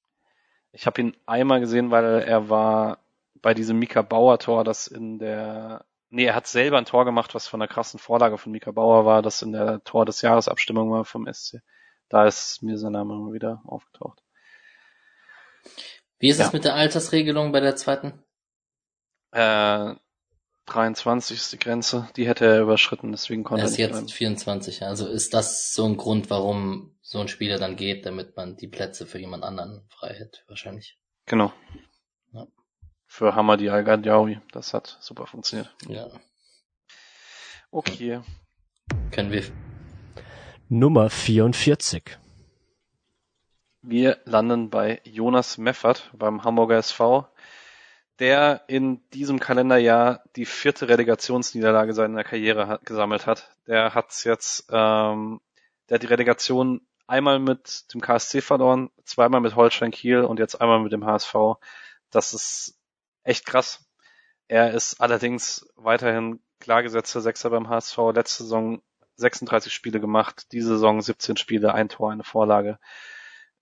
Ich 0.72 0.86
habe 0.86 1.00
ihn 1.00 1.16
einmal 1.26 1.60
gesehen, 1.60 1.90
weil 1.90 2.22
er 2.22 2.48
war 2.48 2.98
bei 3.40 3.54
diesem 3.54 3.78
Mika 3.78 4.02
Bauer 4.02 4.38
Tor, 4.38 4.64
das 4.64 4.86
in 4.86 5.18
der 5.18 5.84
Nee, 6.14 6.26
er 6.26 6.36
hat 6.36 6.46
selber 6.46 6.78
ein 6.78 6.84
Tor 6.84 7.04
gemacht, 7.04 7.34
was 7.34 7.48
von 7.48 7.58
der 7.58 7.68
krassen 7.68 7.98
Vorlage 7.98 8.38
von 8.38 8.52
Mika 8.52 8.70
Bauer 8.70 9.04
war, 9.04 9.20
das 9.20 9.42
in 9.42 9.50
der 9.50 9.82
Tor 9.82 10.06
des 10.06 10.22
Jahresabstimmung 10.22 10.88
war 10.92 11.04
vom 11.04 11.26
SC. 11.26 11.58
Da 12.08 12.24
ist 12.24 12.62
mir 12.62 12.78
sein 12.78 12.92
Name 12.92 13.14
immer 13.14 13.32
wieder 13.32 13.62
aufgetaucht. 13.66 14.22
Wie 16.20 16.28
ist 16.28 16.38
ja. 16.38 16.46
es 16.46 16.52
mit 16.52 16.64
der 16.64 16.74
Altersregelung 16.74 17.50
bei 17.50 17.58
der 17.58 17.74
zweiten? 17.74 18.22
Äh, 19.32 19.94
23 20.66 21.36
ist 21.36 21.52
die 21.52 21.58
Grenze, 21.58 22.08
die 22.16 22.26
hätte 22.26 22.46
er 22.46 22.62
überschritten, 22.62 23.12
deswegen 23.12 23.44
konnte 23.44 23.62
er. 23.62 23.66
Er 23.66 23.70
ist 23.70 23.76
jetzt 23.76 23.92
bleiben. 23.92 24.08
24, 24.08 24.82
also 24.82 25.06
ist 25.06 25.34
das 25.34 25.72
so 25.72 25.84
ein 25.84 25.96
Grund, 25.96 26.30
warum 26.30 26.96
so 27.02 27.20
ein 27.20 27.28
Spieler 27.28 27.58
dann 27.58 27.76
geht, 27.76 28.06
damit 28.06 28.36
man 28.36 28.56
die 28.56 28.68
Plätze 28.68 29.06
für 29.06 29.18
jemand 29.18 29.44
anderen 29.44 29.86
frei 29.90 30.14
hält, 30.14 30.44
wahrscheinlich. 30.48 30.98
Genau. 31.26 31.52
Ja. 32.32 32.46
Für 33.06 33.34
Hamadi 33.34 33.68
Al-Gadjawi, 33.68 34.40
das 34.52 34.72
hat 34.72 34.96
super 35.00 35.26
funktioniert. 35.26 35.74
Ja. 35.86 36.08
Okay. 37.70 38.20
Können 39.10 39.32
wir. 39.32 39.44
Nummer 40.68 41.10
44. 41.10 42.18
Wir 43.82 44.18
landen 44.24 44.70
bei 44.70 45.02
Jonas 45.04 45.58
Meffert 45.58 46.10
beim 46.14 46.42
Hamburger 46.42 46.78
SV 46.78 47.28
der 48.18 48.62
in 48.68 49.08
diesem 49.10 49.40
Kalenderjahr 49.40 50.22
die 50.36 50.46
vierte 50.46 50.88
Relegationsniederlage 50.88 51.94
seiner 51.94 52.24
Karriere 52.24 52.68
hat, 52.68 52.86
gesammelt 52.86 53.26
hat. 53.26 53.50
Der 53.66 53.94
hat 53.94 54.24
jetzt, 54.24 54.66
ähm, 54.70 55.40
der 55.88 55.96
hat 55.96 56.02
die 56.02 56.08
Relegation 56.08 56.80
einmal 57.06 57.38
mit 57.38 57.92
dem 57.92 58.00
KSC 58.00 58.40
verloren, 58.40 58.90
zweimal 59.04 59.40
mit 59.40 59.56
Holstein 59.56 59.90
Kiel 59.90 60.20
und 60.20 60.38
jetzt 60.38 60.60
einmal 60.60 60.80
mit 60.80 60.92
dem 60.92 61.04
HSV. 61.04 61.34
Das 62.10 62.32
ist 62.32 62.78
echt 63.24 63.46
krass. 63.46 63.84
Er 64.46 64.72
ist 64.72 65.00
allerdings 65.00 65.66
weiterhin 65.76 66.40
klar 66.60 66.82
gesetzter 66.82 67.20
Sechser 67.20 67.50
beim 67.50 67.68
HSV, 67.68 67.98
letzte 68.14 68.44
Saison 68.44 68.82
36 69.16 69.72
Spiele 69.72 70.00
gemacht, 70.00 70.46
diese 70.52 70.68
Saison 70.68 71.00
17 71.00 71.36
Spiele, 71.36 71.74
ein 71.74 71.88
Tor, 71.88 72.10
eine 72.10 72.24
Vorlage. 72.24 72.78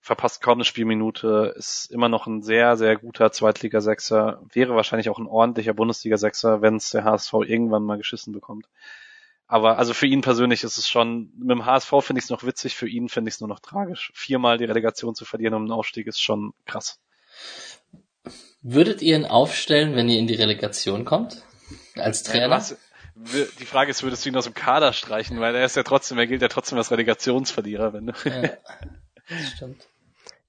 Verpasst 0.05 0.41
kaum 0.41 0.57
eine 0.57 0.65
Spielminute, 0.65 1.53
ist 1.55 1.89
immer 1.89 2.09
noch 2.09 2.27
ein 2.27 2.41
sehr, 2.41 2.75
sehr 2.75 2.97
guter 2.97 3.31
Zweitliga-Sechser, 3.31 4.41
wäre 4.51 4.75
wahrscheinlich 4.75 5.09
auch 5.09 5.17
ein 5.17 5.27
ordentlicher 5.27 5.73
Bundesliga-Sechser, 5.73 6.61
wenn 6.61 6.75
es 6.75 6.89
der 6.89 7.05
HSV 7.05 7.31
irgendwann 7.45 7.83
mal 7.83 7.97
geschissen 7.97 8.33
bekommt. 8.33 8.67
Aber 9.47 9.77
also 9.77 9.93
für 9.93 10.05
ihn 10.05 10.19
persönlich 10.19 10.65
ist 10.65 10.77
es 10.77 10.89
schon, 10.89 11.31
mit 11.37 11.51
dem 11.51 11.65
HSV 11.65 11.89
finde 12.01 12.19
ich 12.19 12.25
es 12.25 12.29
noch 12.29 12.43
witzig, 12.43 12.75
für 12.75 12.89
ihn 12.89 13.07
finde 13.07 13.29
ich 13.29 13.35
es 13.35 13.39
nur 13.39 13.47
noch 13.47 13.61
tragisch. 13.61 14.11
Viermal 14.13 14.57
die 14.57 14.65
Relegation 14.65 15.15
zu 15.15 15.23
verlieren 15.23 15.53
um 15.53 15.61
einen 15.61 15.71
Aufstieg 15.71 16.05
ist 16.07 16.21
schon 16.21 16.53
krass. 16.65 16.99
Würdet 18.61 19.01
ihr 19.01 19.15
ihn 19.15 19.25
aufstellen, 19.25 19.95
wenn 19.95 20.09
ihr 20.09 20.19
in 20.19 20.27
die 20.27 20.35
Relegation 20.35 21.05
kommt? 21.05 21.43
Als 21.95 22.23
Trainer? 22.23 22.49
Was, 22.49 22.77
die 23.15 23.65
Frage 23.65 23.91
ist, 23.91 24.03
würdest 24.03 24.25
du 24.25 24.29
ihn 24.29 24.35
aus 24.35 24.43
dem 24.43 24.53
Kader 24.53 24.91
streichen, 24.91 25.39
weil 25.39 25.55
er 25.55 25.63
ist 25.63 25.77
ja 25.77 25.83
trotzdem, 25.83 26.17
er 26.17 26.27
gilt 26.27 26.41
ja 26.41 26.49
trotzdem 26.49 26.77
als 26.77 26.91
Relegationsverlierer, 26.91 27.93
wenn 27.93 28.07
du. 28.07 28.13
Ja, 28.25 28.49
das 29.29 29.51
stimmt. 29.55 29.87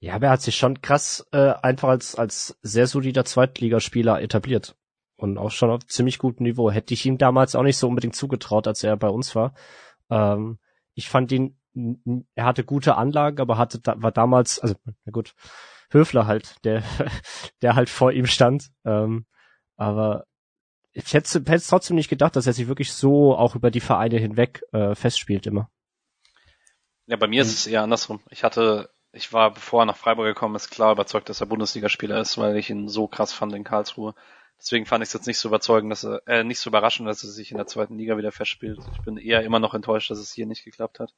Ja, 0.05 0.13
aber 0.13 0.27
er 0.27 0.33
hat 0.33 0.43
sich 0.43 0.55
schon 0.55 0.81
krass 0.81 1.27
äh, 1.31 1.53
einfach 1.63 1.89
als, 1.89 2.13
als 2.13 2.59
sehr 2.61 2.85
solider 2.85 3.25
Zweitligaspieler 3.25 4.21
etabliert. 4.21 4.77
Und 5.15 5.39
auch 5.39 5.49
schon 5.49 5.71
auf 5.71 5.87
ziemlich 5.87 6.19
gutem 6.19 6.43
Niveau. 6.43 6.69
Hätte 6.69 6.93
ich 6.93 7.07
ihm 7.07 7.17
damals 7.17 7.55
auch 7.55 7.63
nicht 7.63 7.77
so 7.77 7.87
unbedingt 7.87 8.15
zugetraut, 8.15 8.67
als 8.67 8.83
er 8.83 8.97
bei 8.97 9.07
uns 9.09 9.33
war. 9.33 9.55
Ähm, 10.11 10.59
ich 10.93 11.09
fand 11.09 11.31
ihn, 11.31 11.57
er 12.35 12.45
hatte 12.45 12.63
gute 12.63 12.97
Anlagen, 12.97 13.41
aber 13.41 13.57
hatte, 13.57 13.81
war 13.83 14.11
damals, 14.11 14.59
also, 14.59 14.75
na 14.85 15.11
gut, 15.11 15.33
Höfler 15.89 16.27
halt, 16.27 16.63
der, 16.65 16.83
der 17.63 17.73
halt 17.73 17.89
vor 17.89 18.11
ihm 18.11 18.27
stand. 18.27 18.69
Ähm, 18.85 19.25
aber 19.75 20.25
ich 20.91 21.15
hätte, 21.15 21.39
hätte 21.51 21.65
trotzdem 21.67 21.95
nicht 21.95 22.11
gedacht, 22.11 22.35
dass 22.35 22.45
er 22.45 22.53
sich 22.53 22.67
wirklich 22.67 22.93
so 22.93 23.35
auch 23.35 23.55
über 23.55 23.71
die 23.71 23.79
Vereine 23.79 24.19
hinweg 24.19 24.61
äh, 24.71 24.93
festspielt 24.93 25.47
immer. 25.47 25.71
Ja, 27.07 27.17
bei 27.17 27.27
mir 27.27 27.41
ist 27.41 27.53
es 27.53 27.65
eher 27.65 27.81
andersrum. 27.81 28.21
Ich 28.29 28.43
hatte, 28.43 28.91
ich 29.15 29.33
war, 29.33 29.53
bevor 29.53 29.83
er 29.83 29.85
nach 29.85 29.97
Freiburg 29.97 30.27
gekommen 30.27 30.55
ist, 30.55 30.69
klar 30.69 30.91
überzeugt, 30.91 31.29
dass 31.29 31.41
er 31.41 31.47
Bundesligaspieler 31.47 32.19
ist, 32.19 32.37
weil 32.37 32.57
ich 32.57 32.69
ihn 32.69 32.87
so 32.87 33.07
krass 33.07 33.33
fand 33.33 33.53
in 33.53 33.63
Karlsruhe. 33.63 34.13
Deswegen 34.59 34.85
fand 34.85 35.03
ich 35.03 35.09
es 35.09 35.13
jetzt 35.13 35.27
nicht 35.27 35.37
so 35.37 35.49
überzeugend, 35.49 35.91
dass 35.91 36.03
er, 36.03 36.21
äh, 36.27 36.43
nicht 36.43 36.59
so 36.59 36.69
überraschend, 36.69 37.07
dass 37.07 37.23
er 37.23 37.29
sich 37.29 37.51
in 37.51 37.57
der 37.57 37.67
zweiten 37.67 37.97
Liga 37.97 38.17
wieder 38.17 38.31
festspielt. 38.31 38.79
Ich 38.93 39.01
bin 39.03 39.17
eher 39.17 39.43
immer 39.43 39.59
noch 39.59 39.73
enttäuscht, 39.73 40.11
dass 40.11 40.19
es 40.19 40.33
hier 40.33 40.45
nicht 40.45 40.63
geklappt 40.63 40.99
hat. 40.99 41.13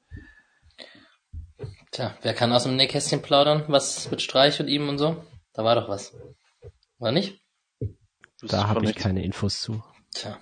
Tja, 1.91 2.15
wer 2.21 2.33
kann 2.33 2.51
aus 2.51 2.63
dem 2.63 2.75
Nähkästchen 2.75 3.21
plaudern? 3.21 3.63
Was 3.67 4.09
mit 4.11 4.21
Streich 4.21 4.59
und 4.59 4.67
ihm 4.67 4.89
und 4.89 4.97
so? 4.97 5.23
Da 5.53 5.63
war 5.63 5.75
doch 5.75 5.89
was. 5.89 6.15
War 6.99 7.11
nicht? 7.11 7.41
Da 8.41 8.67
habe 8.67 8.85
ich 8.85 8.95
keine 8.95 9.23
Infos 9.23 9.61
zu. 9.61 9.83
Tja. 10.13 10.39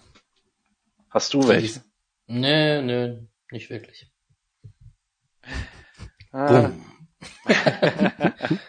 Hast 1.10 1.34
du 1.34 1.47
welche? 1.47 1.82
Nö, 2.28 2.82
nö, 2.82 3.22
nicht 3.51 3.70
wirklich. 3.70 4.12
Ah. 6.32 6.72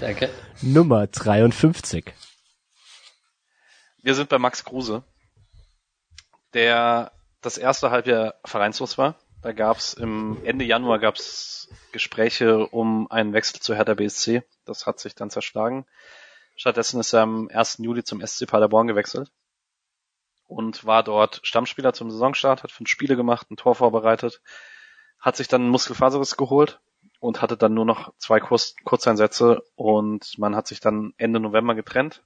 Danke. 0.00 0.30
Nummer 0.62 1.06
53. 1.06 2.12
Wir 4.02 4.14
sind 4.14 4.28
bei 4.28 4.38
Max 4.38 4.64
Kruse, 4.64 5.04
der 6.54 7.12
das 7.40 7.58
erste 7.58 7.90
Halbjahr 7.90 8.34
vereinslos 8.44 8.98
war 8.98 9.16
da 9.40 9.52
gab 9.52 9.76
es 9.76 9.94
im 9.94 10.44
Ende 10.44 10.64
Januar 10.64 10.98
gab's 10.98 11.68
Gespräche 11.92 12.66
um 12.66 13.10
einen 13.10 13.32
Wechsel 13.32 13.60
zu 13.60 13.74
Hertha 13.74 13.94
BSC. 13.94 14.42
Das 14.64 14.86
hat 14.86 14.98
sich 14.98 15.14
dann 15.14 15.30
zerschlagen. 15.30 15.86
Stattdessen 16.56 16.98
ist 16.98 17.12
er 17.12 17.22
am 17.22 17.48
1. 17.48 17.78
Juli 17.78 18.02
zum 18.02 18.24
SC 18.24 18.48
Paderborn 18.48 18.88
gewechselt 18.88 19.30
und 20.48 20.84
war 20.84 21.04
dort 21.04 21.40
Stammspieler 21.44 21.92
zum 21.92 22.10
Saisonstart, 22.10 22.64
hat 22.64 22.72
fünf 22.72 22.88
Spiele 22.88 23.14
gemacht, 23.14 23.48
ein 23.50 23.56
Tor 23.56 23.76
vorbereitet, 23.76 24.40
hat 25.20 25.36
sich 25.36 25.46
dann 25.46 25.62
einen 25.62 25.70
Muskelfaserriss 25.70 26.36
geholt 26.36 26.80
und 27.20 27.42
hatte 27.42 27.56
dann 27.56 27.74
nur 27.74 27.84
noch 27.84 28.12
zwei 28.18 28.40
Kurz 28.40 28.74
Kurzeinsätze 28.84 29.62
und 29.74 30.38
man 30.38 30.54
hat 30.54 30.66
sich 30.66 30.80
dann 30.80 31.14
Ende 31.16 31.40
November 31.40 31.74
getrennt. 31.74 32.22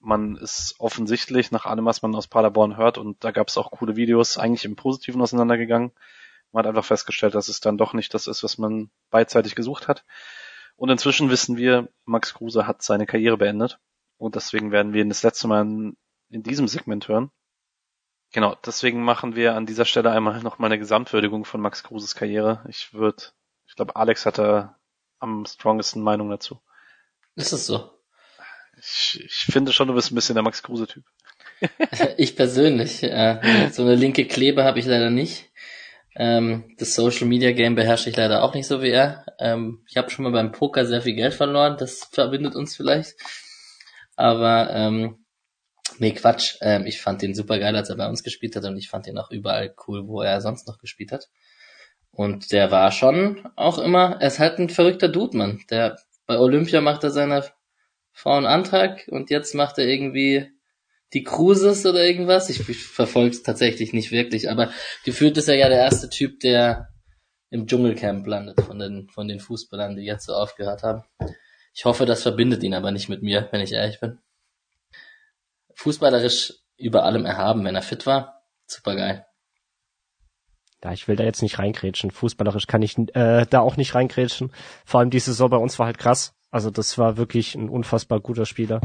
Man 0.00 0.36
ist 0.36 0.76
offensichtlich 0.78 1.50
nach 1.50 1.66
allem, 1.66 1.86
was 1.86 2.02
man 2.02 2.14
aus 2.14 2.28
Paderborn 2.28 2.76
hört 2.76 2.98
und 2.98 3.24
da 3.24 3.30
gab 3.30 3.48
es 3.48 3.56
auch 3.56 3.70
coole 3.70 3.96
Videos, 3.96 4.38
eigentlich 4.38 4.64
im 4.64 4.76
Positiven 4.76 5.20
auseinandergegangen. 5.20 5.92
Man 6.52 6.64
hat 6.64 6.68
einfach 6.68 6.84
festgestellt, 6.84 7.34
dass 7.34 7.48
es 7.48 7.60
dann 7.60 7.78
doch 7.78 7.92
nicht 7.92 8.14
das 8.14 8.26
ist, 8.26 8.42
was 8.42 8.58
man 8.58 8.90
beidseitig 9.10 9.54
gesucht 9.54 9.88
hat. 9.88 10.04
Und 10.76 10.90
inzwischen 10.90 11.30
wissen 11.30 11.56
wir, 11.56 11.88
Max 12.04 12.34
Kruse 12.34 12.66
hat 12.66 12.82
seine 12.82 13.06
Karriere 13.06 13.36
beendet. 13.36 13.80
Und 14.16 14.34
deswegen 14.36 14.72
werden 14.72 14.92
wir 14.92 15.02
ihn 15.02 15.08
das 15.08 15.22
letzte 15.22 15.48
Mal 15.48 15.62
in, 15.62 15.96
in 16.30 16.42
diesem 16.42 16.68
Segment 16.68 17.08
hören. 17.08 17.30
Genau, 18.32 18.54
deswegen 18.64 19.02
machen 19.02 19.34
wir 19.34 19.54
an 19.54 19.66
dieser 19.66 19.84
Stelle 19.84 20.10
einmal 20.10 20.42
nochmal 20.42 20.68
eine 20.68 20.78
Gesamtwürdigung 20.78 21.44
von 21.44 21.60
Max 21.60 21.82
Kruses 21.82 22.14
Karriere. 22.14 22.64
Ich 22.68 22.92
würde, 22.92 23.22
glaube, 23.78 23.96
Alex 23.96 24.26
hat 24.26 24.38
da 24.38 24.76
am 25.20 25.46
strongesten 25.46 26.02
Meinung 26.02 26.28
dazu. 26.28 26.60
Ist 27.36 27.52
es 27.52 27.66
so? 27.66 27.90
Ich, 28.80 29.24
ich 29.24 29.46
finde 29.46 29.72
schon, 29.72 29.88
du 29.88 29.94
bist 29.94 30.12
ein 30.12 30.14
bisschen 30.14 30.34
der 30.34 30.42
Max 30.42 30.62
Kruse-Typ. 30.62 31.04
ich 32.16 32.36
persönlich, 32.36 33.02
äh, 33.02 33.70
so 33.72 33.82
eine 33.82 33.94
linke 33.94 34.26
Klebe 34.26 34.64
habe 34.64 34.78
ich 34.78 34.86
leider 34.86 35.10
nicht. 35.10 35.50
Ähm, 36.16 36.74
das 36.78 36.94
Social 36.94 37.26
Media 37.26 37.52
Game 37.52 37.76
beherrsche 37.76 38.10
ich 38.10 38.16
leider 38.16 38.42
auch 38.42 38.54
nicht 38.54 38.66
so 38.66 38.82
wie 38.82 38.90
er. 38.90 39.24
Ähm, 39.38 39.84
ich 39.88 39.96
habe 39.96 40.10
schon 40.10 40.24
mal 40.24 40.32
beim 40.32 40.52
Poker 40.52 40.84
sehr 40.84 41.02
viel 41.02 41.14
Geld 41.14 41.34
verloren, 41.34 41.76
das 41.78 42.04
verbindet 42.04 42.56
uns 42.56 42.76
vielleicht. 42.76 43.14
Aber 44.16 44.70
ähm, 44.72 45.24
nee, 45.98 46.12
Quatsch. 46.12 46.56
Ähm, 46.60 46.86
ich 46.86 47.00
fand 47.00 47.22
den 47.22 47.34
super 47.34 47.58
geil, 47.60 47.76
als 47.76 47.90
er 47.90 47.96
bei 47.96 48.08
uns 48.08 48.24
gespielt 48.24 48.56
hat 48.56 48.64
und 48.64 48.76
ich 48.76 48.88
fand 48.88 49.06
ihn 49.06 49.18
auch 49.18 49.30
überall 49.30 49.74
cool, 49.86 50.08
wo 50.08 50.22
er 50.22 50.40
sonst 50.40 50.66
noch 50.66 50.78
gespielt 50.78 51.12
hat. 51.12 51.28
Und 52.18 52.50
der 52.50 52.72
war 52.72 52.90
schon 52.90 53.48
auch 53.54 53.78
immer, 53.78 54.16
er 54.18 54.26
ist 54.26 54.40
halt 54.40 54.58
ein 54.58 54.70
verrückter 54.70 55.06
Dude, 55.06 55.36
Mann. 55.36 55.62
Der 55.70 56.00
bei 56.26 56.36
Olympia 56.36 56.80
macht 56.80 57.04
er 57.04 57.12
seiner 57.12 57.44
Frau 58.12 58.36
einen 58.36 58.44
Antrag 58.44 59.06
und 59.06 59.30
jetzt 59.30 59.54
macht 59.54 59.78
er 59.78 59.86
irgendwie 59.86 60.50
die 61.12 61.22
Cruises 61.22 61.86
oder 61.86 62.04
irgendwas. 62.04 62.50
Ich, 62.50 62.68
ich 62.68 62.82
verfolge 62.82 63.30
es 63.30 63.44
tatsächlich 63.44 63.92
nicht 63.92 64.10
wirklich, 64.10 64.50
aber 64.50 64.72
gefühlt 65.04 65.38
ist 65.38 65.48
er 65.48 65.54
ja 65.54 65.68
der 65.68 65.78
erste 65.78 66.10
Typ, 66.10 66.40
der 66.40 66.88
im 67.50 67.68
Dschungelcamp 67.68 68.26
landet 68.26 68.62
von 68.62 68.80
den, 68.80 69.08
von 69.10 69.28
den 69.28 69.38
Fußballern, 69.38 69.94
die 69.94 70.02
jetzt 70.02 70.26
so 70.26 70.32
aufgehört 70.34 70.82
haben. 70.82 71.04
Ich 71.72 71.84
hoffe, 71.84 72.04
das 72.04 72.22
verbindet 72.22 72.64
ihn 72.64 72.74
aber 72.74 72.90
nicht 72.90 73.08
mit 73.08 73.22
mir, 73.22 73.48
wenn 73.52 73.60
ich 73.60 73.70
ehrlich 73.70 74.00
bin. 74.00 74.18
Fußballerisch 75.74 76.52
über 76.78 77.04
allem 77.04 77.26
erhaben, 77.26 77.64
wenn 77.64 77.76
er 77.76 77.82
fit 77.82 78.06
war. 78.06 78.42
Super 78.66 78.96
geil. 78.96 79.27
Ja, 80.84 80.92
ich 80.92 81.08
will 81.08 81.16
da 81.16 81.24
jetzt 81.24 81.42
nicht 81.42 81.58
reinkrätschen. 81.58 82.10
Fußballerisch 82.10 82.66
kann 82.66 82.82
ich 82.82 82.96
äh, 83.14 83.46
da 83.48 83.60
auch 83.60 83.76
nicht 83.76 83.94
reinkrätschen. 83.94 84.52
Vor 84.84 85.00
allem 85.00 85.10
diese 85.10 85.32
Saison 85.32 85.50
bei 85.50 85.56
uns 85.56 85.78
war 85.78 85.86
halt 85.86 85.98
krass. 85.98 86.34
Also 86.50 86.70
das 86.70 86.96
war 86.96 87.16
wirklich 87.16 87.54
ein 87.54 87.68
unfassbar 87.68 88.20
guter 88.20 88.46
Spieler 88.46 88.80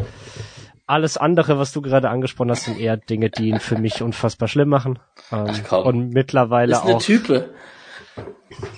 alles 0.86 1.18
andere, 1.18 1.58
was 1.58 1.72
du 1.72 1.82
gerade 1.82 2.10
angesprochen 2.10 2.52
hast, 2.52 2.66
sind 2.66 2.80
eher 2.80 2.98
Dinge, 2.98 3.30
die 3.30 3.50
ihn 3.50 3.60
für 3.60 3.78
mich 3.78 4.02
unfassbar 4.02 4.48
schlimm 4.48 4.70
machen. 4.70 5.00
Ähm, 5.32 5.48
Ach 5.50 5.60
komm. 5.68 5.86
Und 5.86 6.10
mittlerweile 6.10 6.74
ist 6.74 6.84
eine 6.84 6.96
auch. 6.96 7.02
Type. 7.02 7.54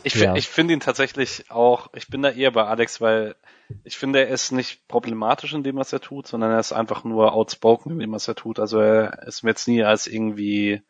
Ich, 0.04 0.16
ja. 0.16 0.36
ich 0.36 0.48
finde 0.48 0.74
ihn 0.74 0.80
tatsächlich 0.80 1.46
auch, 1.50 1.90
ich 1.94 2.08
bin 2.08 2.22
da 2.22 2.30
eher 2.30 2.52
bei 2.52 2.64
Alex, 2.64 3.02
weil 3.02 3.36
ich 3.84 3.98
finde, 3.98 4.20
er 4.20 4.30
ist 4.30 4.52
nicht 4.52 4.88
problematisch 4.88 5.54
in 5.54 5.64
dem, 5.64 5.76
was 5.76 5.92
er 5.92 6.00
tut, 6.00 6.28
sondern 6.28 6.52
er 6.52 6.60
ist 6.60 6.72
einfach 6.72 7.04
nur 7.04 7.34
outspoken 7.34 7.92
in 7.92 8.00
dem, 8.00 8.12
was 8.14 8.28
er 8.28 8.36
tut. 8.36 8.60
Also 8.60 8.80
er 8.80 9.28
ist 9.28 9.44
mir 9.44 9.50
jetzt 9.50 9.68
nie 9.68 9.84
als 9.84 10.08
irgendwie 10.08 10.82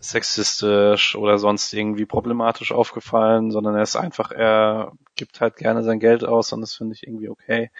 sexistisch 0.00 1.14
oder 1.14 1.38
sonst 1.38 1.72
irgendwie 1.72 2.06
problematisch 2.06 2.72
aufgefallen, 2.72 3.50
sondern 3.50 3.76
er 3.76 3.82
ist 3.82 3.96
einfach, 3.96 4.32
er 4.32 4.92
gibt 5.14 5.40
halt 5.40 5.56
gerne 5.56 5.82
sein 5.84 6.00
Geld 6.00 6.24
aus 6.24 6.52
und 6.52 6.62
das 6.62 6.74
finde 6.74 6.94
ich 6.94 7.06
irgendwie 7.06 7.28
okay 7.28 7.70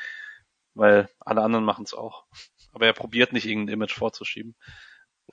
weil 0.75 1.09
alle 1.21 1.43
anderen 1.43 1.65
machen 1.65 1.85
es 1.85 1.95
auch. 1.95 2.25
Aber 2.73 2.87
er 2.87 2.93
probiert 2.93 3.33
nicht 3.33 3.47
irgendein 3.47 3.75
Image 3.75 3.95
vorzuschieben. 3.95 4.55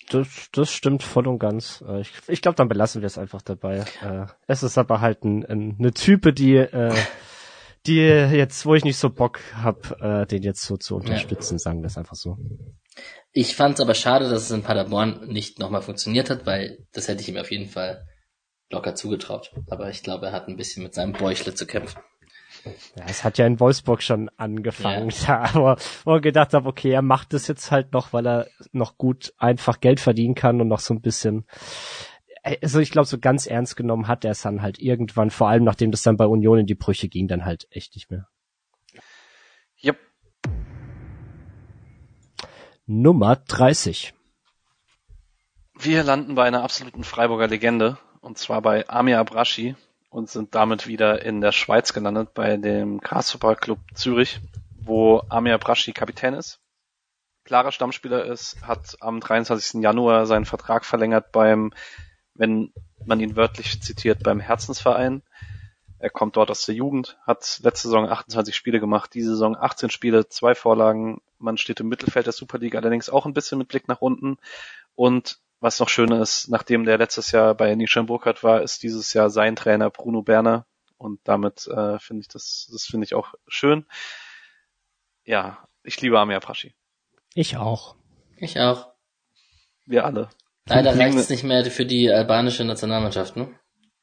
Das, 0.09 0.49
das 0.51 0.71
stimmt 0.71 1.03
voll 1.03 1.27
und 1.27 1.39
ganz. 1.39 1.83
Äh, 1.87 2.01
ich, 2.01 2.11
ich 2.27 2.41
glaube, 2.41 2.55
dann 2.55 2.67
belassen 2.67 3.01
wir 3.01 3.07
es 3.07 3.17
einfach 3.17 3.41
dabei. 3.41 3.85
Äh, 4.01 4.27
es 4.45 4.63
ist 4.63 4.77
aber 4.77 5.01
halt 5.01 5.23
ein, 5.23 5.45
ein, 5.45 5.75
eine 5.79 5.93
Type, 5.93 6.33
die, 6.33 6.55
äh, 6.55 6.93
die 7.87 7.97
jetzt, 7.97 8.65
wo 8.65 8.75
ich 8.75 8.83
nicht 8.83 8.97
so 8.97 9.09
Bock 9.09 9.39
hab, 9.55 9.99
äh, 10.01 10.25
den 10.25 10.43
jetzt 10.43 10.63
so 10.63 10.77
zu 10.77 10.95
unterstützen, 10.95 11.55
ja. 11.55 11.59
sagen 11.59 11.81
wir 11.81 11.87
es 11.87 11.97
einfach 11.97 12.15
so. 12.15 12.37
Ich 13.39 13.55
fand 13.55 13.75
es 13.75 13.81
aber 13.81 13.93
schade, 13.93 14.27
dass 14.27 14.45
es 14.45 14.49
in 14.49 14.63
Paderborn 14.63 15.27
nicht 15.27 15.59
nochmal 15.59 15.83
funktioniert 15.83 16.31
hat, 16.31 16.47
weil 16.47 16.79
das 16.91 17.07
hätte 17.07 17.21
ich 17.21 17.29
ihm 17.29 17.37
auf 17.37 17.51
jeden 17.51 17.69
Fall 17.69 18.03
locker 18.71 18.95
zugetraut. 18.95 19.53
Aber 19.69 19.91
ich 19.91 20.01
glaube, 20.01 20.25
er 20.25 20.31
hat 20.31 20.47
ein 20.47 20.57
bisschen 20.57 20.81
mit 20.81 20.95
seinem 20.95 21.13
Bäuchle 21.13 21.53
zu 21.53 21.67
kämpfen. 21.67 22.01
Ja, 22.95 23.05
es 23.07 23.23
hat 23.23 23.37
ja 23.37 23.45
in 23.45 23.59
Wolfsburg 23.59 24.01
schon 24.01 24.31
angefangen, 24.37 25.11
ja. 25.27 25.41
aber 25.53 25.77
wo 26.03 26.13
er 26.13 26.21
gedacht 26.21 26.55
habe, 26.55 26.67
okay, 26.67 26.89
er 26.89 27.03
macht 27.03 27.31
das 27.31 27.47
jetzt 27.47 27.69
halt 27.69 27.93
noch, 27.93 28.11
weil 28.11 28.25
er 28.25 28.47
noch 28.71 28.97
gut 28.97 29.35
einfach 29.37 29.81
Geld 29.81 29.99
verdienen 29.99 30.33
kann 30.33 30.59
und 30.59 30.67
noch 30.67 30.79
so 30.79 30.95
ein 30.95 31.01
bisschen 31.01 31.45
also 32.43 32.79
ich 32.79 32.89
glaube, 32.89 33.05
so 33.05 33.19
ganz 33.19 33.45
ernst 33.45 33.75
genommen 33.75 34.07
hat 34.07 34.25
er 34.25 34.31
es 34.31 34.41
dann 34.41 34.63
halt 34.63 34.79
irgendwann, 34.79 35.29
vor 35.29 35.49
allem 35.49 35.63
nachdem 35.63 35.91
das 35.91 36.01
dann 36.01 36.17
bei 36.17 36.25
Union 36.25 36.57
in 36.57 36.65
die 36.65 36.75
Brüche 36.75 37.07
ging, 37.07 37.27
dann 37.27 37.45
halt 37.45 37.67
echt 37.69 37.93
nicht 37.93 38.09
mehr. 38.09 38.29
Yep. 39.83 40.06
Nummer 42.89 43.35
30. 43.35 44.13
Wir 45.77 46.03
landen 46.03 46.35
bei 46.35 46.45
einer 46.45 46.63
absoluten 46.63 47.03
Freiburger 47.03 47.49
Legende 47.49 47.97
und 48.21 48.37
zwar 48.37 48.61
bei 48.61 48.87
Amir 48.87 49.19
Abrashi 49.19 49.75
und 50.09 50.29
sind 50.29 50.55
damit 50.55 50.87
wieder 50.87 51.21
in 51.21 51.41
der 51.41 51.51
Schweiz 51.51 51.91
gelandet 51.91 52.33
bei 52.33 52.55
dem 52.55 53.01
Grasshopper 53.01 53.57
Club 53.57 53.79
Zürich, 53.93 54.39
wo 54.79 55.21
Amir 55.27 55.55
Abrashi 55.55 55.91
Kapitän 55.91 56.33
ist. 56.33 56.61
Klarer 57.43 57.73
Stammspieler 57.73 58.23
ist, 58.23 58.65
hat 58.65 58.95
am 59.01 59.19
23. 59.19 59.83
Januar 59.83 60.25
seinen 60.25 60.45
Vertrag 60.45 60.85
verlängert 60.85 61.33
beim, 61.33 61.73
wenn 62.35 62.71
man 63.05 63.19
ihn 63.19 63.35
wörtlich 63.35 63.81
zitiert, 63.81 64.23
beim 64.23 64.39
Herzensverein. 64.39 65.23
Er 65.99 66.09
kommt 66.11 66.35
dort 66.37 66.51
aus 66.51 66.65
der 66.65 66.75
Jugend, 66.75 67.17
hat 67.25 67.59
letzte 67.63 67.87
Saison 67.87 68.07
28 68.07 68.55
Spiele 68.55 68.79
gemacht, 68.79 69.13
diese 69.13 69.31
Saison 69.31 69.55
18 69.57 69.89
Spiele, 69.89 70.29
zwei 70.29 70.53
Vorlagen. 70.53 71.21
Man 71.39 71.57
steht 71.57 71.79
im 71.79 71.87
Mittelfeld 71.87 72.27
der 72.27 72.33
Super 72.33 72.59
League, 72.59 72.75
allerdings 72.75 73.09
auch 73.09 73.25
ein 73.25 73.33
bisschen 73.33 73.57
mit 73.57 73.67
Blick 73.67 73.87
nach 73.87 74.01
unten. 74.01 74.37
Und 74.95 75.39
was 75.59 75.79
noch 75.79 75.89
schöner 75.89 76.21
ist, 76.21 76.49
nachdem 76.49 76.85
der 76.85 76.99
letztes 76.99 77.31
Jahr 77.31 77.55
bei 77.55 77.73
Nishan 77.73 78.05
Burkhardt 78.05 78.43
war, 78.43 78.61
ist 78.61 78.83
dieses 78.83 79.11
Jahr 79.13 79.31
sein 79.31 79.55
Trainer 79.55 79.89
Bruno 79.89 80.21
Berner. 80.21 80.67
Und 80.97 81.19
damit 81.23 81.65
äh, 81.67 81.97
finde 81.99 82.21
ich 82.21 82.27
das, 82.27 82.69
das 82.71 82.83
finde 82.85 83.05
ich 83.05 83.15
auch 83.15 83.33
schön. 83.47 83.85
Ja, 85.25 85.67
ich 85.83 85.99
liebe 86.01 86.19
Amir 86.19 86.39
Praschi. 86.39 86.73
Ich 87.33 87.57
auch. 87.57 87.95
Ich 88.37 88.59
auch. 88.59 88.93
Wir 89.85 90.05
alle. 90.05 90.29
Leider 90.67 90.97
reicht 90.97 91.17
es 91.17 91.29
nicht 91.29 91.43
mehr 91.43 91.65
für 91.71 91.85
die 91.85 92.11
albanische 92.11 92.63
Nationalmannschaft, 92.65 93.35
ne? 93.35 93.49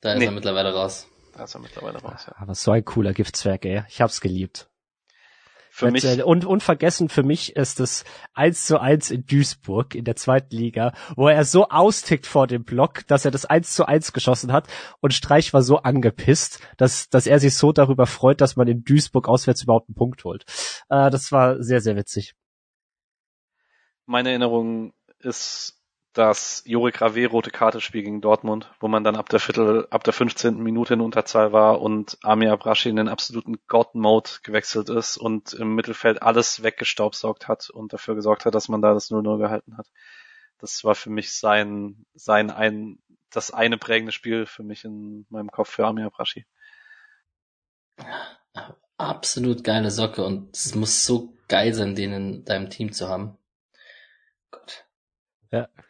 Da 0.00 0.12
ist 0.12 0.18
Nee. 0.20 0.26
er 0.26 0.30
mittlerweile 0.32 0.72
raus. 0.74 1.06
Er 1.36 1.60
mittlerweile 1.60 1.98
raus, 1.98 2.26
ja. 2.26 2.34
Aber 2.36 2.54
so 2.54 2.70
ein 2.70 2.84
cooler 2.84 3.12
Giftzwerg, 3.12 3.64
ey. 3.64 3.82
Ich 3.88 4.00
hab's 4.00 4.20
geliebt. 4.20 4.68
Für 5.70 5.90
mich, 5.90 6.04
Erzähl- 6.04 6.22
Und 6.22 6.44
unvergessen 6.44 7.08
für 7.08 7.24
mich 7.24 7.56
ist 7.56 7.80
es 7.80 8.04
1 8.34 8.66
zu 8.66 8.78
1 8.80 9.10
in 9.10 9.26
Duisburg 9.26 9.96
in 9.96 10.04
der 10.04 10.14
zweiten 10.14 10.54
Liga, 10.54 10.92
wo 11.16 11.26
er 11.28 11.44
so 11.44 11.68
austickt 11.68 12.28
vor 12.28 12.46
dem 12.46 12.62
Block, 12.62 13.04
dass 13.08 13.24
er 13.24 13.32
das 13.32 13.44
1 13.44 13.74
zu 13.74 13.84
1 13.84 14.12
geschossen 14.12 14.52
hat 14.52 14.68
und 15.00 15.14
Streich 15.14 15.52
war 15.52 15.62
so 15.62 15.78
angepisst, 15.78 16.60
dass, 16.76 17.08
dass 17.08 17.26
er 17.26 17.40
sich 17.40 17.56
so 17.56 17.72
darüber 17.72 18.06
freut, 18.06 18.40
dass 18.40 18.54
man 18.54 18.68
in 18.68 18.84
Duisburg 18.84 19.26
auswärts 19.26 19.64
überhaupt 19.64 19.88
einen 19.88 19.96
Punkt 19.96 20.22
holt. 20.22 20.44
Äh, 20.90 21.10
das 21.10 21.32
war 21.32 21.60
sehr, 21.60 21.80
sehr 21.80 21.96
witzig. 21.96 22.34
meine 24.06 24.28
Erinnerung 24.28 24.92
ist 25.18 25.80
das 26.14 26.62
Jorik 26.64 27.00
Rave 27.00 27.26
rote 27.26 27.50
Karte 27.50 27.80
Spiel 27.80 28.04
gegen 28.04 28.20
Dortmund, 28.20 28.72
wo 28.78 28.86
man 28.86 29.02
dann 29.02 29.16
ab 29.16 29.28
der 29.28 29.40
Viertel, 29.40 29.88
ab 29.90 30.04
der 30.04 30.12
15. 30.12 30.62
Minute 30.62 30.94
in 30.94 31.00
Unterzahl 31.00 31.52
war 31.52 31.82
und 31.82 32.16
Amir 32.22 32.52
Abrashi 32.52 32.88
in 32.88 32.96
den 32.96 33.08
absoluten 33.08 33.56
God-Mode 33.66 34.30
gewechselt 34.44 34.88
ist 34.88 35.16
und 35.16 35.52
im 35.54 35.74
Mittelfeld 35.74 36.22
alles 36.22 36.62
weggestaubsaugt 36.62 37.48
hat 37.48 37.68
und 37.68 37.92
dafür 37.92 38.14
gesorgt 38.14 38.44
hat, 38.44 38.54
dass 38.54 38.68
man 38.68 38.80
da 38.80 38.94
das 38.94 39.10
0-0 39.10 39.38
gehalten 39.38 39.76
hat. 39.76 39.88
Das 40.58 40.84
war 40.84 40.94
für 40.94 41.10
mich 41.10 41.36
sein, 41.36 42.06
sein 42.14 42.50
ein, 42.50 43.00
das 43.30 43.50
eine 43.50 43.76
prägende 43.76 44.12
Spiel 44.12 44.46
für 44.46 44.62
mich 44.62 44.84
in 44.84 45.26
meinem 45.30 45.50
Kopf 45.50 45.68
für 45.68 45.84
Amir 45.84 46.06
Abrashi. 46.06 46.46
Absolut 48.98 49.64
geile 49.64 49.90
Socke 49.90 50.24
und 50.24 50.56
es 50.56 50.76
muss 50.76 51.04
so 51.04 51.34
geil 51.48 51.74
sein, 51.74 51.96
den 51.96 52.12
in 52.12 52.44
deinem 52.44 52.70
Team 52.70 52.92
zu 52.92 53.08
haben. 53.08 53.36
Gott. 54.52 54.83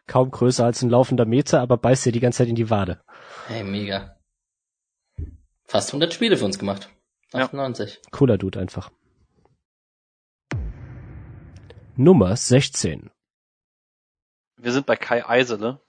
Kaum 0.06 0.30
größer 0.30 0.64
als 0.64 0.82
ein 0.82 0.90
laufender 0.90 1.24
Meter, 1.24 1.60
aber 1.60 1.76
beißt 1.76 2.06
dir 2.06 2.12
die 2.12 2.20
ganze 2.20 2.38
Zeit 2.38 2.48
in 2.48 2.54
die 2.54 2.70
Wade. 2.70 3.00
Hey, 3.46 3.64
mega. 3.64 4.16
Fast 5.64 5.90
100 5.90 6.12
Spiele 6.12 6.36
für 6.36 6.44
uns 6.44 6.58
gemacht. 6.58 6.88
Ja. 7.32 7.44
98. 7.44 8.00
Cooler 8.10 8.38
Dude 8.38 8.60
einfach. 8.60 8.90
Nummer 11.96 12.36
16. 12.36 13.10
Wir 14.56 14.72
sind 14.72 14.86
bei 14.86 14.96
Kai 14.96 15.28
Eisele. 15.28 15.80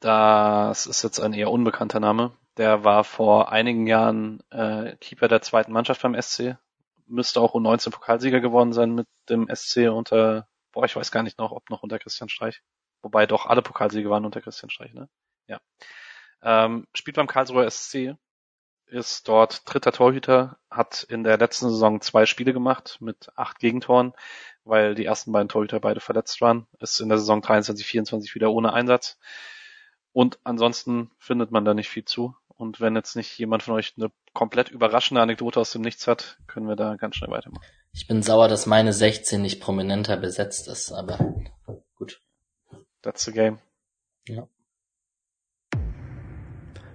Das 0.00 0.86
ist 0.86 1.02
jetzt 1.02 1.20
ein 1.20 1.32
eher 1.32 1.50
unbekannter 1.50 2.00
Name. 2.00 2.32
Der 2.56 2.84
war 2.84 3.04
vor 3.04 3.50
einigen 3.50 3.86
Jahren 3.86 4.42
äh, 4.50 4.96
Keeper 4.96 5.28
der 5.28 5.42
zweiten 5.42 5.72
Mannschaft 5.72 6.02
beim 6.02 6.20
SC. 6.20 6.56
Müsste 7.06 7.40
auch 7.40 7.54
U19 7.54 7.90
Pokalsieger 7.90 8.40
geworden 8.40 8.72
sein 8.72 8.94
mit 8.94 9.06
dem 9.28 9.48
SC 9.52 9.88
unter, 9.88 10.48
boah, 10.72 10.84
ich 10.84 10.94
weiß 10.94 11.10
gar 11.10 11.22
nicht 11.22 11.38
noch, 11.38 11.52
ob 11.52 11.70
noch 11.70 11.82
unter 11.82 11.98
Christian 11.98 12.28
Streich. 12.28 12.62
Wobei 13.02 13.26
doch 13.26 13.46
alle 13.46 13.62
Pokalsiege 13.62 14.10
waren 14.10 14.24
unter 14.24 14.40
Christian 14.40 14.70
Streich, 14.70 14.92
ne? 14.92 15.08
Ja. 15.46 15.60
Ähm, 16.42 16.86
spielt 16.94 17.16
beim 17.16 17.26
Karlsruher 17.26 17.70
SC, 17.70 18.16
ist 18.86 19.28
dort 19.28 19.62
dritter 19.66 19.92
Torhüter, 19.92 20.58
hat 20.70 21.04
in 21.08 21.22
der 21.22 21.38
letzten 21.38 21.68
Saison 21.68 22.00
zwei 22.00 22.26
Spiele 22.26 22.52
gemacht 22.52 22.98
mit 23.00 23.30
acht 23.36 23.58
Gegentoren, 23.58 24.14
weil 24.64 24.94
die 24.94 25.04
ersten 25.04 25.32
beiden 25.32 25.48
Torhüter 25.48 25.80
beide 25.80 26.00
verletzt 26.00 26.40
waren, 26.40 26.66
ist 26.80 27.00
in 27.00 27.08
der 27.08 27.18
Saison 27.18 27.42
23, 27.42 27.86
24 27.86 28.34
wieder 28.34 28.50
ohne 28.50 28.72
Einsatz. 28.72 29.18
Und 30.12 30.38
ansonsten 30.44 31.10
findet 31.18 31.50
man 31.50 31.64
da 31.64 31.74
nicht 31.74 31.88
viel 31.88 32.04
zu. 32.04 32.34
Und 32.48 32.80
wenn 32.80 32.96
jetzt 32.96 33.14
nicht 33.14 33.38
jemand 33.38 33.62
von 33.62 33.74
euch 33.74 33.94
eine 33.96 34.10
komplett 34.34 34.68
überraschende 34.68 35.20
Anekdote 35.20 35.60
aus 35.60 35.70
dem 35.70 35.82
Nichts 35.82 36.08
hat, 36.08 36.38
können 36.48 36.66
wir 36.66 36.74
da 36.74 36.96
ganz 36.96 37.14
schnell 37.16 37.30
weitermachen. 37.30 37.64
Ich 37.92 38.08
bin 38.08 38.22
sauer, 38.22 38.48
dass 38.48 38.66
meine 38.66 38.92
16 38.92 39.40
nicht 39.40 39.60
prominenter 39.60 40.16
besetzt 40.16 40.66
ist, 40.66 40.92
aber 40.92 41.34
the 43.16 43.32
game. 43.32 43.58
Ja. 44.26 44.48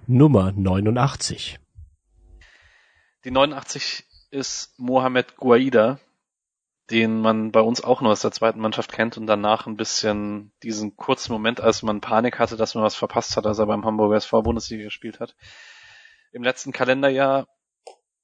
Nummer 0.06 0.52
89. 0.52 1.60
Die 3.24 3.32
89 3.32 4.06
ist 4.32 4.78
Mohamed 4.78 5.38
Guaida, 5.38 6.00
den 6.92 7.22
man 7.22 7.52
bei 7.52 7.62
uns 7.62 7.82
auch 7.84 8.02
nur 8.02 8.12
aus 8.12 8.22
der 8.22 8.32
zweiten 8.32 8.60
Mannschaft 8.60 8.92
kennt 8.92 9.18
und 9.18 9.28
danach 9.28 9.66
ein 9.66 9.78
bisschen 9.78 10.52
diesen 10.62 10.98
kurzen 10.98 11.32
Moment, 11.32 11.62
als 11.62 11.84
man 11.84 12.02
Panik 12.02 12.38
hatte, 12.38 12.58
dass 12.58 12.76
man 12.76 12.84
was 12.84 12.96
verpasst 12.96 13.38
hat, 13.38 13.46
als 13.46 13.60
er 13.60 13.66
beim 13.66 13.86
Hamburger 13.86 14.18
SV 14.18 14.42
Bundesliga 14.42 14.84
gespielt 14.84 15.20
hat. 15.20 15.36
Im 16.34 16.44
letzten 16.44 16.74
Kalenderjahr 16.74 17.48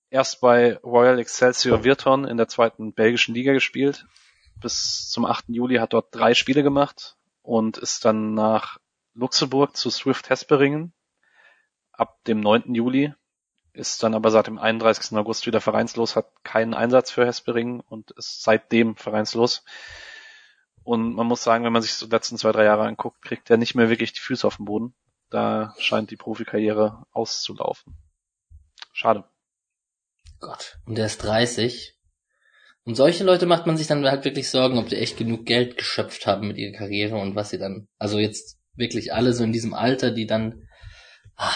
erst 0.09 0.41
bei 0.41 0.77
Royal 0.77 1.19
Excelsior 1.19 1.83
Virton 1.83 2.25
in 2.25 2.37
der 2.37 2.47
zweiten 2.47 2.93
belgischen 2.93 3.33
Liga 3.33 3.53
gespielt. 3.53 4.05
Bis 4.59 5.09
zum 5.09 5.23
8. 5.23 5.45
Juli 5.47 5.77
hat 5.77 5.93
dort 5.93 6.13
drei 6.13 6.33
Spiele 6.33 6.63
gemacht 6.63 7.18
und 7.49 7.79
ist 7.79 8.05
dann 8.05 8.35
nach 8.35 8.77
Luxemburg 9.15 9.75
zu 9.75 9.89
Swift 9.89 10.29
Hesperingen 10.29 10.93
ab 11.91 12.23
dem 12.25 12.41
9. 12.41 12.75
Juli 12.75 13.15
ist 13.73 14.03
dann 14.03 14.13
aber 14.13 14.29
seit 14.29 14.45
dem 14.45 14.59
31. 14.59 15.17
August 15.17 15.47
wieder 15.47 15.59
vereinslos, 15.59 16.15
hat 16.15 16.31
keinen 16.43 16.75
Einsatz 16.75 17.09
für 17.09 17.25
Hesperingen 17.25 17.79
und 17.79 18.11
ist 18.11 18.43
seitdem 18.43 18.95
vereinslos. 18.95 19.63
Und 20.83 21.15
man 21.15 21.25
muss 21.25 21.43
sagen, 21.43 21.63
wenn 21.63 21.73
man 21.73 21.81
sich 21.81 21.95
so 21.95 22.05
die 22.05 22.11
letzten 22.11 22.37
zwei, 22.37 22.51
drei 22.51 22.65
Jahre 22.65 22.85
anguckt, 22.85 23.23
kriegt 23.23 23.49
er 23.49 23.57
nicht 23.57 23.73
mehr 23.73 23.89
wirklich 23.89 24.13
die 24.13 24.21
Füße 24.21 24.45
auf 24.45 24.57
den 24.57 24.65
Boden. 24.65 24.93
Da 25.31 25.73
scheint 25.79 26.11
die 26.11 26.17
Profikarriere 26.17 27.07
auszulaufen. 27.11 27.97
Schade. 28.93 29.23
Gott. 30.39 30.77
Und 30.85 30.99
der 30.99 31.07
ist 31.07 31.23
30. 31.23 31.98
Um 32.89 32.95
solche 32.95 33.23
Leute 33.23 33.45
macht 33.45 33.67
man 33.67 33.77
sich 33.77 33.85
dann 33.85 34.03
halt 34.03 34.25
wirklich 34.25 34.49
Sorgen, 34.49 34.79
ob 34.79 34.87
die 34.87 34.95
echt 34.95 35.15
genug 35.15 35.45
Geld 35.45 35.77
geschöpft 35.77 36.25
haben 36.25 36.47
mit 36.47 36.57
ihrer 36.57 36.75
Karriere 36.75 37.17
und 37.17 37.35
was 37.35 37.51
sie 37.51 37.59
dann, 37.59 37.87
also 37.99 38.17
jetzt 38.17 38.57
wirklich 38.73 39.13
alle 39.13 39.31
so 39.33 39.43
in 39.43 39.51
diesem 39.51 39.75
Alter, 39.75 40.09
die 40.09 40.25
dann, 40.25 40.63
ah, 41.35 41.53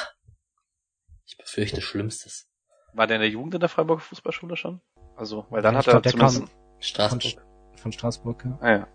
ich 1.26 1.36
befürchte 1.36 1.82
Schlimmstes. 1.82 2.48
War 2.94 3.08
der 3.08 3.16
in 3.16 3.22
der 3.24 3.32
Jugend 3.32 3.56
in 3.56 3.62
der 3.62 3.70
Freiburger 3.70 4.04
Fußballschule 4.04 4.56
schon? 4.56 4.80
Also, 5.16 5.48
weil 5.50 5.64
dann 5.64 5.74
Ja, 5.74 5.80
hat 5.80 5.88
ich 5.88 5.90
glaub, 5.90 5.96
er 5.96 6.02
der 6.04 6.12
zumindest... 6.12 6.40
Von, 6.40 6.50
Straßburg. 6.82 7.46
von 7.78 7.92
Straßburg. 7.92 8.46
Ja. 8.46 8.58
Ah, 8.62 8.72
ja. 8.72 8.88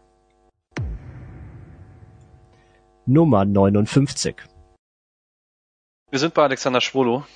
Nummer 3.05 3.45
59. 3.45 4.36
Wir 6.12 6.18
sind 6.20 6.34
bei 6.34 6.45
Alexander 6.45 6.80
Schwolo, 6.80 7.26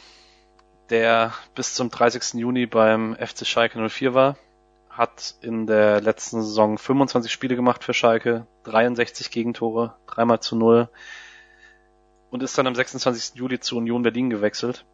der 0.90 1.32
bis 1.56 1.74
zum 1.74 1.90
30. 1.90 2.34
Juni 2.34 2.66
beim 2.66 3.16
FC 3.16 3.44
Schalke 3.44 3.88
04 3.88 4.14
war, 4.14 4.36
hat 4.92 5.36
in 5.40 5.66
der 5.66 6.00
letzten 6.00 6.42
Saison 6.42 6.76
25 6.76 7.32
Spiele 7.32 7.56
gemacht 7.56 7.82
für 7.82 7.94
Schalke, 7.94 8.46
63 8.64 9.30
Gegentore, 9.30 9.96
dreimal 10.06 10.40
zu 10.40 10.54
null 10.54 10.90
und 12.30 12.42
ist 12.42 12.56
dann 12.58 12.66
am 12.66 12.74
26. 12.74 13.36
Juli 13.36 13.58
zu 13.58 13.76
Union 13.76 14.02
Berlin 14.02 14.30
gewechselt. 14.30 14.86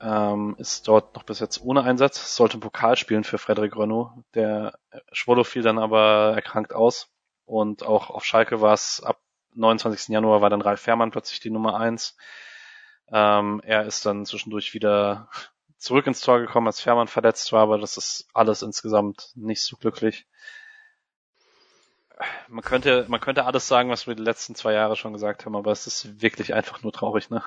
Ähm, 0.00 0.54
ist 0.58 0.86
dort 0.86 1.14
noch 1.16 1.24
bis 1.24 1.40
jetzt 1.40 1.60
ohne 1.62 1.82
Einsatz, 1.82 2.36
sollte 2.36 2.58
ein 2.58 2.60
Pokal 2.60 2.96
spielen 2.96 3.24
für 3.24 3.38
Frederik 3.38 3.76
Renault. 3.76 4.12
Der 4.34 4.78
Schwolo 5.12 5.44
fiel 5.44 5.62
dann 5.62 5.78
aber 5.78 6.32
erkrankt 6.34 6.72
aus 6.72 7.08
und 7.46 7.84
auch 7.84 8.10
auf 8.10 8.24
Schalke 8.24 8.60
war 8.60 8.74
es 8.74 9.02
ab 9.04 9.20
29. 9.54 10.08
Januar 10.08 10.40
war 10.40 10.50
dann 10.50 10.62
Ralf 10.62 10.80
Fährmann 10.80 11.10
plötzlich 11.10 11.40
die 11.40 11.50
Nummer 11.50 11.78
eins. 11.78 12.16
Ähm, 13.10 13.60
er 13.64 13.86
ist 13.86 14.04
dann 14.06 14.26
zwischendurch 14.26 14.74
wieder 14.74 15.28
zurück 15.78 16.06
ins 16.06 16.20
Tor 16.20 16.40
gekommen, 16.40 16.66
als 16.66 16.80
Fährmann 16.80 17.08
verletzt 17.08 17.52
war, 17.52 17.62
aber 17.62 17.78
das 17.78 17.96
ist 17.96 18.28
alles 18.34 18.62
insgesamt 18.62 19.32
nicht 19.34 19.62
so 19.62 19.76
glücklich. 19.76 20.26
Man 22.48 22.64
könnte, 22.64 23.06
man 23.08 23.20
könnte 23.20 23.44
alles 23.44 23.68
sagen, 23.68 23.90
was 23.90 24.08
wir 24.08 24.16
die 24.16 24.22
letzten 24.22 24.56
zwei 24.56 24.72
Jahre 24.72 24.96
schon 24.96 25.12
gesagt 25.12 25.46
haben, 25.46 25.54
aber 25.54 25.70
es 25.70 25.86
ist 25.86 26.20
wirklich 26.20 26.52
einfach 26.52 26.82
nur 26.82 26.92
traurig, 26.92 27.30
ne? 27.30 27.44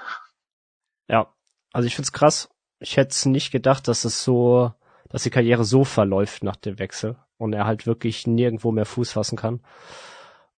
Ja, 1.09 1.33
also 1.73 1.87
ich 1.87 1.95
find's 1.95 2.13
krass. 2.13 2.49
Ich 2.79 2.95
hätte 2.95 3.29
nicht 3.29 3.51
gedacht, 3.51 3.87
dass 3.89 4.05
es 4.05 4.23
so, 4.23 4.73
dass 5.09 5.23
die 5.23 5.29
Karriere 5.29 5.65
so 5.65 5.83
verläuft 5.83 6.43
nach 6.43 6.55
dem 6.55 6.79
Wechsel 6.79 7.17
und 7.37 7.51
er 7.51 7.65
halt 7.65 7.85
wirklich 7.85 8.27
nirgendwo 8.27 8.71
mehr 8.71 8.85
Fuß 8.85 9.11
fassen 9.11 9.37
kann. 9.37 9.61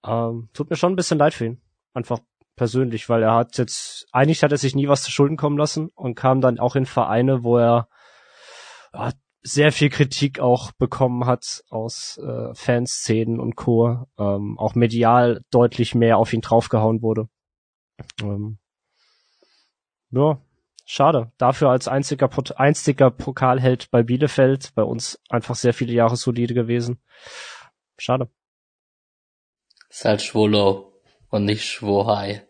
Ähm, 0.06 0.50
tut 0.54 0.70
mir 0.70 0.76
schon 0.76 0.94
ein 0.94 0.96
bisschen 0.96 1.18
leid 1.18 1.34
für 1.34 1.46
ihn. 1.46 1.62
Einfach 1.94 2.20
persönlich, 2.56 3.10
weil 3.10 3.24
er 3.24 3.36
hat 3.36 3.58
jetzt, 3.58 4.08
eigentlich 4.12 4.44
hat 4.44 4.52
er 4.52 4.58
sich 4.58 4.76
nie 4.76 4.88
was 4.88 5.04
zu 5.04 5.12
Schulden 5.12 5.38
kommen 5.38 5.58
lassen 5.58 5.90
und 5.96 6.16
kam 6.16 6.42
dann 6.42 6.60
auch 6.60 6.76
in 6.76 6.86
Vereine, 6.86 7.44
wo 7.44 7.58
er 7.58 7.88
ja, 8.94 9.12
sehr 9.44 9.72
viel 9.72 9.90
Kritik 9.90 10.40
auch 10.40 10.72
bekommen 10.72 11.26
hat 11.26 11.64
aus 11.70 12.18
äh, 12.18 12.54
Fanszenen 12.54 13.40
und 13.40 13.56
Co. 13.56 14.06
Ähm, 14.18 14.58
auch 14.58 14.74
medial 14.76 15.44
deutlich 15.52 15.96
mehr 15.96 16.18
auf 16.18 16.32
ihn 16.32 16.42
draufgehauen 16.42 17.02
wurde. 17.02 17.28
Ähm, 18.22 18.58
ja, 20.12 20.40
schade. 20.86 21.32
Dafür 21.38 21.70
als 21.70 21.88
einziger, 21.88 22.30
einziger 22.56 23.12
Pokalheld 23.12 23.92
bei 23.92 24.02
Bielefeld, 24.02 24.74
bei 24.76 24.84
uns 24.84 25.20
einfach 25.30 25.56
sehr 25.56 25.74
viele 25.74 25.94
Jahre 25.94 26.16
solide 26.16 26.54
gewesen. 26.54 27.02
Schade. 27.98 28.30
Ist 29.90 30.06
halt 30.06 30.22
und 31.34 31.46
nicht 31.46 31.66
Schwohai. 31.66 32.46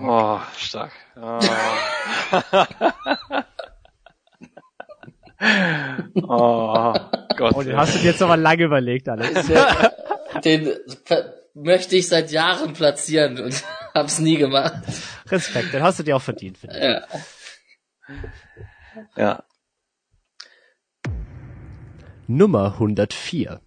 Oh, 0.00 0.40
stark. 0.56 0.92
Oh. 1.16 1.38
oh 6.22 6.94
Gott. 7.36 7.54
Und 7.54 7.66
den 7.66 7.76
hast 7.76 7.94
du 7.94 7.98
dir 7.98 8.06
jetzt 8.06 8.22
aber 8.22 8.38
lange 8.38 8.64
überlegt, 8.64 9.10
Alex. 9.10 9.50
Den 10.44 10.72
möchte 11.52 11.96
ich 11.96 12.08
seit 12.08 12.30
Jahren 12.30 12.72
platzieren 12.72 13.38
und 13.38 13.62
hab's 13.94 14.18
nie 14.18 14.38
gemacht. 14.38 14.82
Respekt, 15.28 15.74
den 15.74 15.82
hast 15.82 15.98
du 15.98 16.04
dir 16.04 16.16
auch 16.16 16.22
verdient, 16.22 16.56
finde 16.56 16.78
ich. 16.78 16.84
Ja. 19.14 19.16
ja. 19.16 19.44
Nummer 22.26 22.72
104. 22.72 23.60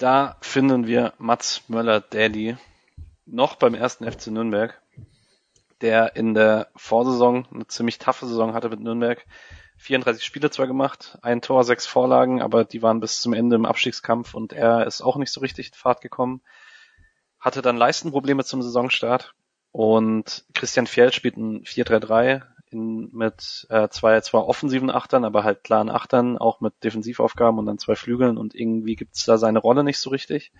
Da 0.00 0.38
finden 0.40 0.86
wir 0.86 1.12
Mats 1.18 1.68
Möller-Daly 1.68 2.56
noch 3.26 3.56
beim 3.56 3.74
ersten 3.74 4.10
FC 4.10 4.28
Nürnberg, 4.28 4.80
der 5.82 6.16
in 6.16 6.32
der 6.32 6.68
Vorsaison 6.74 7.46
eine 7.52 7.66
ziemlich 7.66 7.98
taffe 7.98 8.24
Saison 8.24 8.54
hatte 8.54 8.70
mit 8.70 8.80
Nürnberg. 8.80 9.26
34 9.76 10.24
Spiele 10.24 10.50
zwar 10.50 10.66
gemacht, 10.66 11.18
ein 11.20 11.42
Tor, 11.42 11.64
sechs 11.64 11.84
Vorlagen, 11.84 12.40
aber 12.40 12.64
die 12.64 12.80
waren 12.80 13.00
bis 13.00 13.20
zum 13.20 13.34
Ende 13.34 13.56
im 13.56 13.66
Abstiegskampf 13.66 14.32
und 14.32 14.54
er 14.54 14.86
ist 14.86 15.02
auch 15.02 15.16
nicht 15.16 15.32
so 15.32 15.42
richtig 15.42 15.66
in 15.66 15.74
Fahrt 15.74 16.00
gekommen. 16.00 16.40
Hatte 17.38 17.60
dann 17.60 17.76
Leistenprobleme 17.76 18.42
zum 18.42 18.62
Saisonstart 18.62 19.34
und 19.70 20.46
Christian 20.54 20.86
Fjell 20.86 21.12
spielt 21.12 21.36
ein 21.36 21.64
4-3-3 21.64 22.40
mit 22.72 23.66
äh, 23.70 23.88
zwei 23.88 24.20
zwar 24.20 24.46
offensiven 24.46 24.90
Achtern, 24.90 25.24
aber 25.24 25.44
halt 25.44 25.64
klaren 25.64 25.90
Achtern, 25.90 26.38
auch 26.38 26.60
mit 26.60 26.74
Defensivaufgaben 26.84 27.58
und 27.58 27.66
dann 27.66 27.78
zwei 27.78 27.96
Flügeln 27.96 28.38
und 28.38 28.54
irgendwie 28.54 28.96
gibt's 28.96 29.24
da 29.24 29.38
seine 29.38 29.58
Rolle 29.58 29.84
nicht 29.84 29.98
so 29.98 30.10
richtig. 30.10 30.52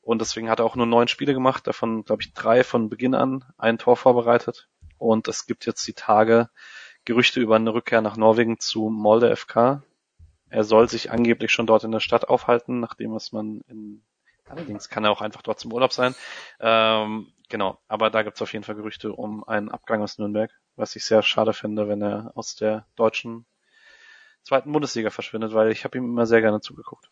Und 0.00 0.20
deswegen 0.20 0.48
hat 0.48 0.60
er 0.60 0.64
auch 0.64 0.76
nur 0.76 0.86
neun 0.86 1.08
Spiele 1.08 1.34
gemacht, 1.34 1.66
davon 1.66 2.04
glaube 2.04 2.22
ich 2.22 2.32
drei 2.32 2.62
von 2.64 2.88
Beginn 2.88 3.14
an, 3.14 3.44
ein 3.58 3.78
Tor 3.78 3.96
vorbereitet. 3.96 4.68
Und 4.98 5.28
es 5.28 5.46
gibt 5.46 5.66
jetzt 5.66 5.86
die 5.86 5.94
Tage 5.94 6.48
Gerüchte 7.04 7.40
über 7.40 7.56
eine 7.56 7.72
Rückkehr 7.72 8.00
nach 8.00 8.16
Norwegen 8.16 8.58
zu 8.58 8.88
Molde 8.88 9.34
FK. 9.34 9.82
Er 10.48 10.64
soll 10.64 10.88
sich 10.88 11.10
angeblich 11.10 11.52
schon 11.52 11.66
dort 11.66 11.84
in 11.84 11.92
der 11.92 12.00
Stadt 12.00 12.28
aufhalten, 12.28 12.80
nachdem 12.80 13.12
was 13.12 13.32
man 13.32 13.62
in 13.68 14.02
Allerdings 14.48 14.88
kann 14.88 15.04
er 15.04 15.10
auch 15.10 15.22
einfach 15.22 15.42
dort 15.42 15.58
zum 15.58 15.72
Urlaub 15.72 15.92
sein. 15.92 16.14
Ähm, 16.60 17.32
genau, 17.48 17.78
aber 17.88 18.10
da 18.10 18.22
gibt 18.22 18.36
es 18.36 18.42
auf 18.42 18.52
jeden 18.52 18.64
Fall 18.64 18.74
Gerüchte 18.74 19.12
um 19.12 19.44
einen 19.44 19.70
Abgang 19.70 20.02
aus 20.02 20.18
Nürnberg, 20.18 20.50
was 20.76 20.96
ich 20.96 21.04
sehr 21.04 21.22
schade 21.22 21.52
finde, 21.52 21.88
wenn 21.88 22.02
er 22.02 22.32
aus 22.34 22.54
der 22.54 22.86
deutschen 22.96 23.46
zweiten 24.42 24.72
Bundesliga 24.72 25.10
verschwindet, 25.10 25.54
weil 25.54 25.70
ich 25.70 25.84
habe 25.84 25.98
ihm 25.98 26.04
immer 26.04 26.26
sehr 26.26 26.40
gerne 26.40 26.60
zugeguckt. 26.60 27.10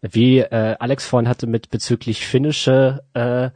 Wie 0.00 0.38
äh, 0.38 0.76
Alex 0.78 1.06
vorhin 1.06 1.28
hatte 1.28 1.46
mit 1.46 1.70
bezüglich 1.70 2.26
finnische 2.26 3.04
äh, 3.14 3.50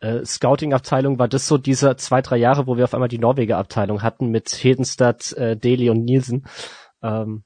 äh, 0.00 0.24
Scouting-Abteilung, 0.24 1.18
war 1.18 1.28
das 1.28 1.46
so 1.46 1.58
diese 1.58 1.96
zwei, 1.96 2.22
drei 2.22 2.38
Jahre, 2.38 2.66
wo 2.66 2.76
wir 2.76 2.84
auf 2.84 2.94
einmal 2.94 3.08
die 3.08 3.18
Norweger-Abteilung 3.18 4.02
hatten 4.02 4.30
mit 4.30 4.48
Hedenstadt, 4.48 5.32
äh, 5.32 5.56
Deli 5.56 5.90
und 5.90 6.04
Nielsen. 6.04 6.46
Ähm, 7.02 7.44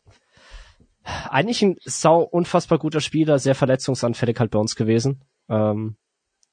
eigentlich 1.03 1.63
ein 1.63 1.77
sau 1.85 2.21
unfassbar 2.21 2.79
guter 2.79 3.01
Spieler, 3.01 3.39
sehr 3.39 3.55
verletzungsanfällig 3.55 4.39
halt 4.39 4.51
bei 4.51 4.59
uns 4.59 4.77
gewesen. 4.77 5.23
Ähm, 5.49 5.97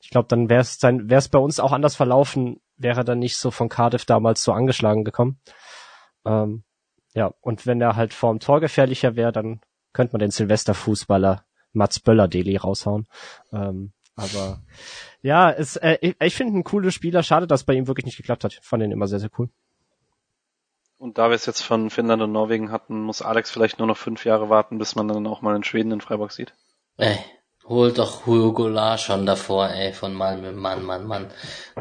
ich 0.02 0.10
glaube, 0.10 0.28
dann 0.28 0.49
wäre 0.49 0.62
es 0.62 0.78
dann 0.78 1.10
wäre 1.10 1.20
es 1.20 1.30
bei 1.30 1.39
uns 1.39 1.60
auch 1.60 1.72
anders 1.72 1.95
verlaufen, 1.95 2.60
wäre 2.78 3.02
er 3.02 3.04
dann 3.04 3.20
nicht 3.20 3.38
so 3.38 3.52
von 3.52 3.70
Cardiff 3.70 4.06
damals 4.06 4.43
so 4.43 4.52
angeschlagen 4.52 5.04
gekommen. 5.06 5.39
Ähm, 6.26 6.64
ja, 7.14 7.34
und 7.41 7.66
wenn 7.66 7.82
er 7.82 7.95
halt 7.95 8.14
vorm 8.14 8.39
Tor 8.39 8.60
gefährlicher 8.60 9.16
wäre, 9.16 9.32
dann 9.32 9.62
könnte 9.93 10.14
man 10.14 10.20
den 10.20 10.32
Silvester-Fußballer 10.32 11.45
Mats 11.74 11.99
Böller-Deli 11.99 12.58
raushauen. 12.58 13.08
Ähm, 13.54 13.91
aber 14.16 14.62
ja, 15.22 15.52
es, 15.52 15.76
äh, 15.78 15.97
ich, 16.02 16.16
ich 16.20 16.36
finde 16.36 16.58
ein 16.58 16.64
cooler 16.64 16.91
Spieler. 16.91 17.24
Schade, 17.24 17.47
dass 17.47 17.64
bei 17.64 17.74
ihm 17.74 17.88
wirklich 17.88 18.06
nicht 18.06 18.18
geklappt 18.18 18.43
hat. 18.43 18.54
Ich 18.54 18.60
fand 18.62 18.84
ihn 18.84 18.91
immer 18.91 19.08
sehr, 19.08 19.20
sehr 19.20 19.32
cool. 19.38 19.49
Und 20.97 21.18
da 21.18 21.30
wir 21.30 21.36
es 21.36 21.47
jetzt 21.47 21.62
von 21.62 21.89
Finnland 21.89 22.22
und 22.22 22.32
Norwegen 22.32 22.72
hatten, 22.72 23.02
muss 23.02 23.22
Alex 23.22 23.49
vielleicht 23.49 23.80
nur 23.80 23.88
noch 23.88 23.97
fünf 23.97 24.24
Jahre 24.24 24.49
warten, 24.49 24.78
bis 24.78 24.95
man 24.95 25.08
dann 25.08 25.26
auch 25.26 25.41
mal 25.41 25.56
in 25.56 25.64
Schweden 25.64 25.91
in 25.91 26.02
Freiburg 26.02 26.32
sieht. 26.32 26.54
Ey, 26.97 27.18
hol 27.72 27.93
doch 27.93 28.26
Hugo 28.26 28.97
schon 28.97 29.26
davor, 29.26 29.69
ey, 29.69 29.93
von 29.93 30.13
Malmö. 30.13 30.51
Mann, 30.51 30.84
Mann, 30.84 31.05
Mann. 31.07 31.32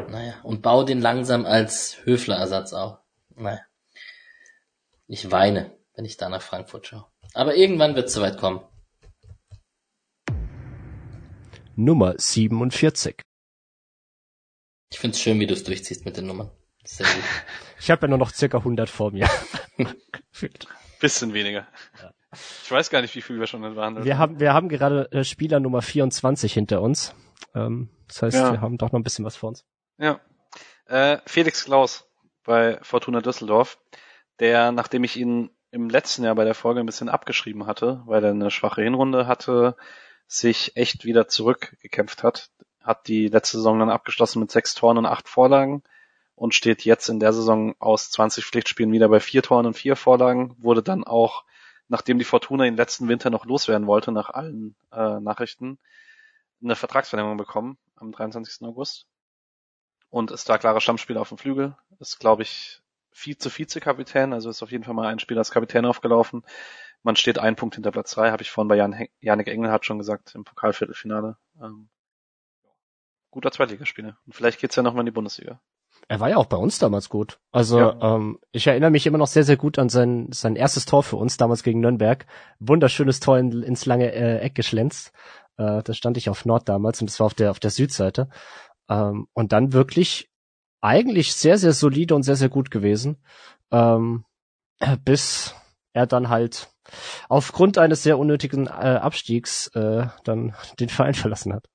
Naja, 0.09 0.35
und 0.41 0.61
bau 0.61 0.83
den 0.83 1.01
langsam 1.01 1.45
als 1.45 1.97
Höfler-Ersatz 2.05 2.73
auf. 2.73 2.97
Naja. 3.35 3.59
Ich 5.07 5.29
weine, 5.29 5.77
wenn 5.93 6.05
ich 6.05 6.17
da 6.17 6.29
nach 6.29 6.41
Frankfurt 6.41 6.87
schaue. 6.87 7.05
Aber 7.33 7.55
irgendwann 7.55 7.95
wird 7.95 8.07
es 8.07 8.13
soweit 8.13 8.37
kommen. 8.37 8.61
Nummer 11.75 12.15
47. 12.17 13.21
Ich 14.91 14.99
find's 14.99 15.19
schön, 15.19 15.39
wie 15.39 15.47
du 15.47 15.53
es 15.53 15.63
durchziehst 15.63 16.05
mit 16.05 16.17
den 16.17 16.27
Nummern. 16.27 16.51
Sehr 16.83 17.05
gut. 17.05 17.23
ich 17.79 17.91
habe 17.91 18.03
ja 18.03 18.07
nur 18.07 18.17
noch 18.17 18.33
circa 18.33 18.57
100 18.57 18.89
vor 18.89 19.11
mir. 19.11 19.29
Bisschen 20.99 21.33
weniger. 21.33 21.67
Ja. 22.01 22.13
Ich 22.33 22.71
weiß 22.71 22.89
gar 22.89 23.01
nicht, 23.01 23.15
wie 23.15 23.21
viel 23.21 23.39
wir 23.39 23.47
schon 23.47 23.61
behandelt 23.61 24.05
wir 24.05 24.17
haben. 24.17 24.39
Wir 24.39 24.53
haben 24.53 24.69
gerade 24.69 25.11
äh, 25.11 25.23
Spieler 25.23 25.59
Nummer 25.59 25.81
24 25.81 26.53
hinter 26.53 26.81
uns. 26.81 27.13
Ähm, 27.53 27.89
das 28.07 28.21
heißt, 28.21 28.37
ja. 28.37 28.53
wir 28.53 28.61
haben 28.61 28.77
doch 28.77 28.91
noch 28.91 28.99
ein 28.99 29.03
bisschen 29.03 29.25
was 29.25 29.35
vor 29.35 29.49
uns. 29.49 29.65
Ja. 29.97 30.19
Äh, 30.85 31.17
Felix 31.25 31.65
Klaus 31.65 32.07
bei 32.43 32.79
Fortuna 32.81 33.21
Düsseldorf, 33.21 33.77
der, 34.39 34.71
nachdem 34.71 35.03
ich 35.03 35.17
ihn 35.17 35.51
im 35.71 35.89
letzten 35.89 36.23
Jahr 36.23 36.35
bei 36.35 36.43
der 36.43 36.55
Folge 36.55 36.81
ein 36.81 36.85
bisschen 36.85 37.09
abgeschrieben 37.09 37.65
hatte, 37.65 38.01
weil 38.05 38.23
er 38.23 38.31
eine 38.31 38.51
schwache 38.51 38.81
Hinrunde 38.81 39.27
hatte, 39.27 39.75
sich 40.27 40.75
echt 40.75 41.05
wieder 41.05 41.27
zurückgekämpft 41.27 42.23
hat. 42.23 42.49
Hat 42.81 43.07
die 43.07 43.27
letzte 43.27 43.57
Saison 43.57 43.79
dann 43.79 43.89
abgeschlossen 43.89 44.39
mit 44.39 44.51
sechs 44.51 44.73
Toren 44.73 44.97
und 44.97 45.05
acht 45.05 45.29
Vorlagen 45.29 45.83
und 46.35 46.55
steht 46.55 46.83
jetzt 46.83 47.07
in 47.09 47.19
der 47.19 47.33
Saison 47.33 47.75
aus 47.79 48.09
20 48.11 48.45
Pflichtspielen 48.45 48.91
wieder 48.91 49.09
bei 49.09 49.19
vier 49.19 49.43
Toren 49.43 49.65
und 49.65 49.75
vier 49.75 49.95
Vorlagen. 49.95 50.55
Wurde 50.57 50.81
dann 50.81 51.03
auch, 51.03 51.43
nachdem 51.91 52.19
die 52.19 52.25
Fortuna 52.25 52.63
den 52.63 52.77
letzten 52.77 53.09
Winter 53.09 53.29
noch 53.29 53.45
loswerden 53.45 53.85
wollte, 53.85 54.13
nach 54.13 54.29
allen 54.29 54.75
äh, 54.93 55.19
Nachrichten, 55.19 55.77
eine 56.63 56.77
Vertragsverlängerung 56.77 57.35
bekommen 57.35 57.77
am 57.97 58.13
23. 58.13 58.65
August. 58.65 59.07
Und 60.09 60.31
ist 60.31 60.47
da 60.47 60.57
klarer 60.57 60.79
Stammspieler 60.79 61.19
auf 61.19 61.29
dem 61.29 61.37
Flügel. 61.37 61.75
Ist, 61.99 62.17
glaube 62.17 62.43
ich, 62.43 62.81
Vize-Vize-Kapitän, 63.11 64.31
also 64.31 64.49
ist 64.49 64.63
auf 64.63 64.71
jeden 64.71 64.85
Fall 64.85 64.93
mal 64.93 65.07
ein 65.07 65.19
Spieler 65.19 65.41
als 65.41 65.51
Kapitän 65.51 65.85
aufgelaufen. 65.85 66.45
Man 67.03 67.17
steht 67.17 67.39
einen 67.39 67.57
Punkt 67.57 67.75
hinter 67.75 67.91
Platz 67.91 68.11
drei, 68.11 68.31
habe 68.31 68.41
ich 68.41 68.51
vorhin 68.51 68.69
bei 68.69 68.77
Jan, 68.77 69.07
Janik 69.19 69.49
Engelhardt 69.49 69.85
schon 69.85 69.97
gesagt, 69.97 70.33
im 70.33 70.45
Pokalviertelfinale. 70.45 71.35
Ähm, 71.61 71.89
guter 73.31 73.51
Zweitligaspieler. 73.51 74.17
Und 74.25 74.33
vielleicht 74.33 74.61
geht's 74.61 74.77
ja 74.77 74.83
nochmal 74.83 75.01
in 75.01 75.07
die 75.07 75.11
Bundesliga. 75.11 75.59
Er 76.07 76.19
war 76.19 76.29
ja 76.29 76.37
auch 76.37 76.45
bei 76.45 76.57
uns 76.57 76.79
damals 76.79 77.09
gut. 77.09 77.39
Also 77.51 77.79
ja. 77.79 78.15
ähm, 78.15 78.39
ich 78.51 78.67
erinnere 78.67 78.91
mich 78.91 79.05
immer 79.05 79.17
noch 79.17 79.27
sehr, 79.27 79.43
sehr 79.43 79.57
gut 79.57 79.79
an 79.79 79.89
sein, 79.89 80.27
sein 80.31 80.55
erstes 80.55 80.85
Tor 80.85 81.03
für 81.03 81.15
uns, 81.15 81.37
damals 81.37 81.63
gegen 81.63 81.79
Nürnberg. 81.79 82.25
Wunderschönes 82.59 83.19
Tor 83.19 83.37
in, 83.37 83.63
ins 83.63 83.85
lange 83.85 84.11
äh, 84.11 84.39
Eck 84.39 84.55
geschlänzt. 84.55 85.13
Äh, 85.57 85.83
da 85.83 85.93
stand 85.93 86.17
ich 86.17 86.29
auf 86.29 86.45
Nord 86.45 86.67
damals 86.67 87.01
und 87.01 87.09
das 87.09 87.19
war 87.19 87.27
auf 87.27 87.33
der, 87.33 87.51
auf 87.51 87.59
der 87.59 87.71
Südseite. 87.71 88.29
Ähm, 88.89 89.27
und 89.33 89.53
dann 89.53 89.73
wirklich 89.73 90.29
eigentlich 90.81 91.33
sehr, 91.33 91.57
sehr 91.57 91.73
solide 91.73 92.15
und 92.15 92.23
sehr, 92.23 92.35
sehr 92.35 92.49
gut 92.49 92.71
gewesen. 92.71 93.23
Ähm, 93.71 94.25
bis 95.05 95.55
er 95.93 96.07
dann 96.07 96.29
halt 96.29 96.69
aufgrund 97.29 97.77
eines 97.77 98.03
sehr 98.03 98.17
unnötigen 98.17 98.67
äh, 98.67 98.69
Abstiegs 98.69 99.67
äh, 99.75 100.07
dann 100.23 100.55
den 100.79 100.89
Verein 100.89 101.13
verlassen 101.15 101.53
hat. 101.53 101.65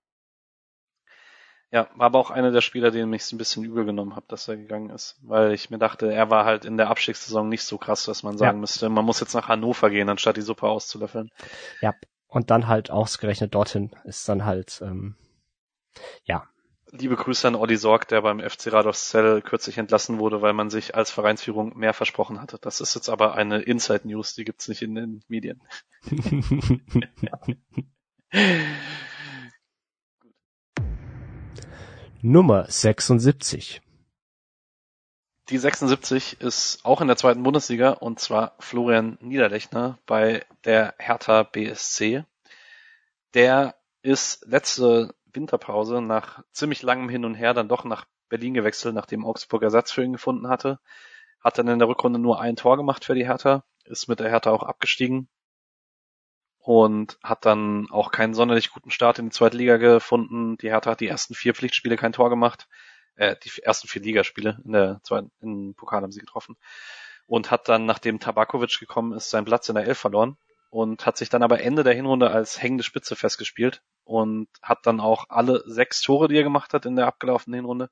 Ja, 1.73 1.89
war 1.97 2.07
aber 2.07 2.19
auch 2.21 2.31
einer 2.31 2.53
der 2.53 2.61
Spieler, 2.61 2.91
den 2.91 3.13
ich 3.13 3.33
ein 3.33 3.39
bisschen 3.39 3.65
übel 3.65 3.85
genommen 3.85 4.15
habe, 4.15 4.27
dass 4.29 4.47
er 4.47 4.57
gegangen 4.57 4.91
ist. 4.91 5.19
Weil 5.23 5.53
ich 5.53 5.69
mir 5.69 5.79
dachte, 5.79 6.13
er 6.13 6.31
war 6.31 6.45
halt 6.45 6.65
in 6.65 6.77
der 6.77 6.89
Abstiegssaison 6.91 7.49
nicht 7.49 7.65
so 7.65 7.77
krass, 7.77 8.05
dass 8.05 8.23
man 8.23 8.39
sagen 8.39 8.59
ja. 8.59 8.61
müsste, 8.61 8.89
man 8.89 9.05
muss 9.05 9.21
jetzt 9.21 9.35
nach 9.35 9.49
Hannover 9.49 9.91
gehen, 9.91 10.09
anstatt 10.09 10.37
die 10.37 10.43
Suppe 10.43 10.69
auszulöffeln. 10.69 11.31
Ja, 11.81 11.93
und 12.29 12.51
dann 12.51 12.69
halt 12.69 12.91
ausgerechnet 12.91 13.55
dorthin 13.55 13.91
ist 14.05 14.29
dann 14.29 14.45
halt, 14.45 14.81
ähm, 14.83 15.17
ja, 16.25 16.49
Liebe 16.93 17.17
Grüße 17.17 17.49
an 17.49 17.57
Olli 17.57 17.77
Sorg, 17.77 18.07
der 18.09 18.23
beim 18.23 18.39
FC 18.39 18.73
Radolfzell 18.73 19.43
kürzlich 19.43 19.77
entlassen 19.77 20.19
wurde, 20.21 20.41
weil 20.41 20.53
man 20.53 20.71
sich 20.71 20.95
als 20.95 21.11
Vereinsführung 21.11 21.77
mehr 21.77 21.93
versprochen 21.93 22.41
hatte. 22.41 22.59
Das 22.61 22.81
ist 22.81 22.95
jetzt 22.95 23.09
aber 23.09 23.35
eine 23.35 23.61
Inside 23.61 24.07
News, 24.07 24.35
die 24.35 24.45
gibt's 24.45 24.69
nicht 24.69 24.83
in 24.83 24.95
den 24.95 25.25
Medien. 25.27 25.61
Nummer 32.29 32.65
76. 32.69 33.81
Die 35.49 35.59
76 35.59 36.41
ist 36.41 36.85
auch 36.85 37.01
in 37.01 37.07
der 37.07 37.17
zweiten 37.17 37.45
Bundesliga 37.45 37.91
und 37.91 38.19
zwar 38.19 38.57
Florian 38.59 39.17
Niederlechner 39.21 40.01
bei 40.07 40.45
der 40.65 40.97
Hertha 40.99 41.45
BSC. 41.45 42.25
Der 43.35 43.77
ist 44.03 44.45
letzte 44.45 45.15
Winterpause 45.33 46.01
nach 46.03 46.43
ziemlich 46.51 46.83
langem 46.83 47.09
Hin 47.09 47.25
und 47.25 47.37
Her 47.37 47.55
dann 47.55 47.69
doch 47.69 47.85
nach 47.85 48.07
Berlin 48.29 48.55
gewechselt, 48.55 48.97
nachdem 48.97 49.25
Augsburg 49.25 49.63
Ersatz 49.63 49.93
für 49.93 50.03
ihn 50.03 50.15
gefunden 50.15 50.49
hatte. 50.49 50.81
Hat 51.39 51.59
dann 51.59 51.69
in 51.69 51.79
der 51.79 51.87
Rückrunde 51.87 52.19
nur 52.19 52.41
ein 52.41 52.57
Tor 52.57 52.77
gemacht 52.77 53.05
für 53.05 53.15
die 53.15 53.29
Hertha, 53.29 53.63
ist 53.85 54.09
mit 54.09 54.19
der 54.19 54.31
Hertha 54.31 54.51
auch 54.51 54.65
abgestiegen 54.65 55.29
und 56.67 57.17
hat 57.23 57.47
dann 57.47 57.87
auch 57.93 58.11
keinen 58.11 58.35
sonderlich 58.35 58.73
guten 58.73 58.91
Start 58.91 59.21
in 59.21 59.27
die 59.27 59.31
zweite 59.31 59.57
Liga 59.57 59.77
gefunden. 59.77 60.57
Die 60.57 60.69
Hertha 60.69 60.91
hat 60.91 61.01
die 61.01 61.07
ersten 61.07 61.33
vier 61.33 61.55
Pflichtspiele 61.55 61.97
kein 61.97 62.13
Tor 62.13 62.29
gemacht, 62.29 62.67
äh, 63.15 63.37
die 63.45 63.63
ersten 63.63 63.87
vier 63.87 64.03
Ligaspiele 64.03 64.59
in 64.65 64.73
der 64.73 65.01
zweiten, 65.05 65.31
in 65.41 65.77
Pokal 65.77 66.03
haben 66.03 66.11
sie 66.11 66.19
getroffen 66.19 66.57
und 67.29 67.53
hat 67.53 67.69
dann, 67.69 67.87
nachdem 67.87 68.19
Tabakovic 68.19 68.81
gekommen 68.81 69.13
ist, 69.13 69.31
seinen 69.31 69.45
Platz 69.45 69.69
in 69.69 69.77
der 69.77 69.85
Elf 69.85 69.99
verloren 69.99 70.39
und 70.71 71.07
hat 71.07 71.17
sich 71.17 71.29
dann 71.29 71.45
aber 71.45 71.61
Ende 71.61 71.85
der 71.85 71.95
Hinrunde 71.95 72.33
als 72.33 72.61
hängende 72.61 72.83
Spitze 72.83 73.15
festgespielt 73.15 73.81
und 74.03 74.49
hat 74.61 74.87
dann 74.87 74.99
auch 74.99 75.27
alle 75.29 75.63
sechs 75.67 76.01
Tore, 76.01 76.27
die 76.27 76.37
er 76.37 76.43
gemacht 76.43 76.75
hat 76.75 76.85
in 76.85 76.97
der 76.97 77.07
abgelaufenen 77.07 77.59
Hinrunde, 77.59 77.91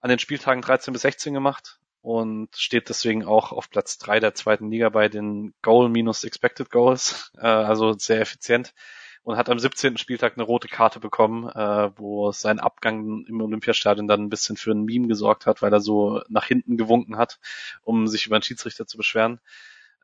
an 0.00 0.10
den 0.10 0.18
Spieltagen 0.18 0.62
13 0.62 0.92
bis 0.92 1.02
16 1.02 1.32
gemacht 1.32 1.78
und 2.04 2.54
steht 2.54 2.90
deswegen 2.90 3.24
auch 3.24 3.50
auf 3.50 3.70
Platz 3.70 3.96
drei 3.96 4.20
der 4.20 4.34
zweiten 4.34 4.70
Liga 4.70 4.90
bei 4.90 5.08
den 5.08 5.54
Goal 5.62 5.88
minus 5.88 6.22
Expected 6.22 6.70
Goals, 6.70 7.32
äh, 7.38 7.46
also 7.46 7.94
sehr 7.94 8.20
effizient 8.20 8.74
und 9.22 9.38
hat 9.38 9.48
am 9.48 9.58
17. 9.58 9.96
Spieltag 9.96 10.34
eine 10.34 10.42
rote 10.42 10.68
Karte 10.68 11.00
bekommen, 11.00 11.48
äh, 11.48 11.90
wo 11.96 12.30
sein 12.30 12.60
Abgang 12.60 13.24
im 13.26 13.40
Olympiastadion 13.40 14.06
dann 14.06 14.20
ein 14.20 14.28
bisschen 14.28 14.58
für 14.58 14.72
ein 14.72 14.84
Meme 14.84 15.08
gesorgt 15.08 15.46
hat, 15.46 15.62
weil 15.62 15.72
er 15.72 15.80
so 15.80 16.20
nach 16.28 16.44
hinten 16.44 16.76
gewunken 16.76 17.16
hat, 17.16 17.40
um 17.80 18.06
sich 18.06 18.26
über 18.26 18.38
den 18.38 18.42
Schiedsrichter 18.42 18.86
zu 18.86 18.98
beschweren. 18.98 19.40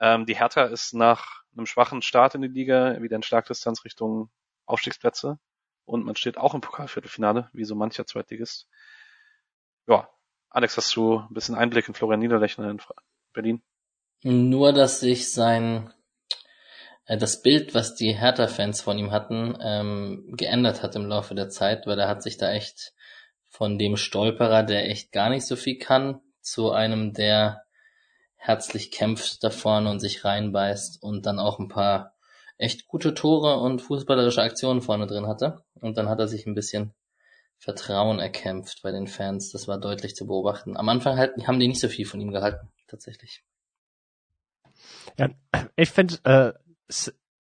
Ähm, 0.01 0.25
die 0.25 0.37
Hertha 0.37 0.65
ist 0.65 0.95
nach 0.95 1.43
einem 1.55 1.67
schwachen 1.67 2.01
Start 2.01 2.35
in 2.35 2.41
die 2.41 2.49
Liga 2.49 3.03
wieder 3.03 3.17
in 3.17 3.23
Schlagdistanz 3.23 3.85
Richtung 3.85 4.31
Aufstiegsplätze 4.65 5.39
und 5.85 6.07
man 6.07 6.17
steht 6.17 6.39
auch 6.39 6.55
im 6.55 6.63
Pokalviertelfinale, 6.63 7.51
wie 7.53 7.65
so 7.67 7.75
mancher 7.75 8.07
Zweitligist. 8.07 8.69
Ja, 9.87 10.09
Alex, 10.51 10.77
hast 10.77 10.95
du 10.97 11.19
ein 11.19 11.35
bisschen 11.35 11.55
Einblick 11.55 11.87
in 11.87 11.95
Florian 11.95 12.21
Niederlechner 12.21 12.71
in 12.71 12.81
Berlin? 13.33 13.63
Nur, 14.23 14.73
dass 14.73 15.01
sich 15.01 15.33
sein 15.33 15.93
äh, 17.07 17.17
das 17.17 17.43
Bild, 17.43 17.75
was 17.75 17.95
die 17.95 18.13
Hertha-Fans 18.13 18.81
von 18.81 18.99
ihm 18.99 19.13
hatten, 19.13 19.57
ähm, 19.61 20.35
geändert 20.37 20.83
hat 20.83 20.97
im 20.97 21.07
Laufe 21.07 21.35
der 21.35 21.49
Zeit, 21.49 21.87
weil 21.87 21.99
er 21.99 22.09
hat 22.09 22.23
sich 22.23 22.37
da 22.37 22.53
echt 22.53 22.95
von 23.49 23.79
dem 23.79 23.97
Stolperer, 23.97 24.63
der 24.63 24.89
echt 24.89 25.13
gar 25.13 25.31
nicht 25.31 25.47
so 25.47 25.57
viel 25.57 25.79
kann, 25.79 26.21
zu 26.41 26.73
einem, 26.73 27.13
der 27.13 27.63
herzlich 28.37 28.91
kämpft 28.91 29.45
da 29.45 29.51
vorne 29.51 29.91
und 29.91 30.01
sich 30.01 30.25
reinbeißt 30.25 31.03
und 31.03 31.27
dann 31.27 31.39
auch 31.39 31.59
ein 31.59 31.69
paar 31.69 32.15
echt 32.59 32.89
gute 32.89 33.15
Tore 33.15 33.59
und 33.59 33.81
fußballerische 33.81 34.43
Aktionen 34.43 34.83
vorne 34.83 35.07
drin 35.07 35.27
hatte. 35.27 35.63
Und 35.75 35.97
dann 35.97 36.09
hat 36.09 36.19
er 36.19 36.29
sich 36.29 36.47
ein 36.47 36.55
bisschen 36.55 36.95
Vertrauen 37.61 38.19
erkämpft 38.21 38.81
bei 38.83 38.91
den 38.91 39.07
Fans. 39.07 39.53
Das 39.53 39.69
war 39.69 39.79
deutlich 39.79 40.17
zu 40.17 40.27
beobachten. 40.27 40.79
Am 40.79 40.89
Anfang 40.89 41.19
halt, 41.19 41.47
haben 41.47 41.61
die 41.61 41.69
nicht 41.69 41.81
so 41.81 41.89
viel 41.89 42.07
von 42.07 42.19
ihm 42.19 42.33
gehalten, 42.33 42.71
tatsächlich. 42.89 43.45
Ja, 45.19 45.29
ich 45.77 45.91
finde, 45.91 46.17
äh, 46.25 46.53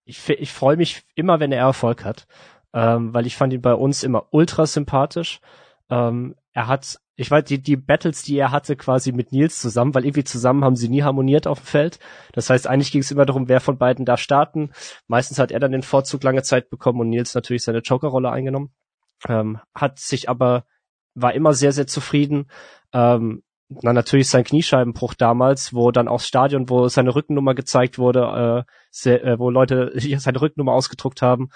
ich, 0.04 0.28
ich 0.28 0.52
freue 0.52 0.76
mich 0.76 1.04
immer, 1.14 1.40
wenn 1.40 1.52
er 1.52 1.60
Erfolg 1.60 2.04
hat, 2.04 2.26
ähm, 2.74 3.14
weil 3.14 3.26
ich 3.26 3.36
fand 3.36 3.54
ihn 3.54 3.62
bei 3.62 3.72
uns 3.72 4.02
immer 4.02 4.26
ultra 4.30 4.66
sympathisch. 4.66 5.40
Ähm, 5.88 6.36
er 6.52 6.66
hat, 6.66 7.00
ich 7.16 7.30
weiß, 7.30 7.44
die, 7.44 7.62
die 7.62 7.76
Battles, 7.76 8.22
die 8.22 8.36
er 8.36 8.50
hatte 8.50 8.76
quasi 8.76 9.12
mit 9.12 9.32
Nils 9.32 9.58
zusammen, 9.58 9.94
weil 9.94 10.04
irgendwie 10.04 10.24
zusammen 10.24 10.64
haben 10.64 10.76
sie 10.76 10.90
nie 10.90 11.02
harmoniert 11.02 11.46
auf 11.46 11.60
dem 11.60 11.66
Feld. 11.66 11.98
Das 12.34 12.50
heißt, 12.50 12.66
eigentlich 12.66 12.92
ging 12.92 13.00
es 13.00 13.10
immer 13.10 13.24
darum, 13.24 13.48
wer 13.48 13.60
von 13.60 13.78
beiden 13.78 14.04
da 14.04 14.18
starten. 14.18 14.72
Meistens 15.06 15.38
hat 15.38 15.50
er 15.50 15.60
dann 15.60 15.72
den 15.72 15.82
Vorzug 15.82 16.22
lange 16.22 16.42
Zeit 16.42 16.68
bekommen 16.68 17.00
und 17.00 17.08
Nils 17.08 17.34
natürlich 17.34 17.64
seine 17.64 17.78
Jokerrolle 17.78 18.30
eingenommen 18.30 18.74
ähm, 19.28 19.58
hat 19.74 19.98
sich 19.98 20.28
aber, 20.28 20.64
war 21.14 21.34
immer 21.34 21.52
sehr, 21.52 21.72
sehr 21.72 21.86
zufrieden. 21.86 22.50
Ähm, 22.92 23.42
na, 23.68 23.92
natürlich 23.92 24.28
sein 24.28 24.44
Kniescheibenbruch 24.44 25.14
damals, 25.14 25.72
wo 25.72 25.92
dann 25.92 26.08
auch 26.08 26.20
Stadion, 26.20 26.68
wo 26.68 26.88
seine 26.88 27.14
Rückennummer 27.14 27.54
gezeigt 27.54 27.98
wurde, 27.98 28.66
äh, 28.66 28.70
sehr, 28.90 29.24
äh, 29.24 29.38
wo 29.38 29.50
Leute 29.50 29.92
seine 30.18 30.40
Rückennummer 30.40 30.72
ausgedruckt 30.72 31.22
haben, 31.22 31.50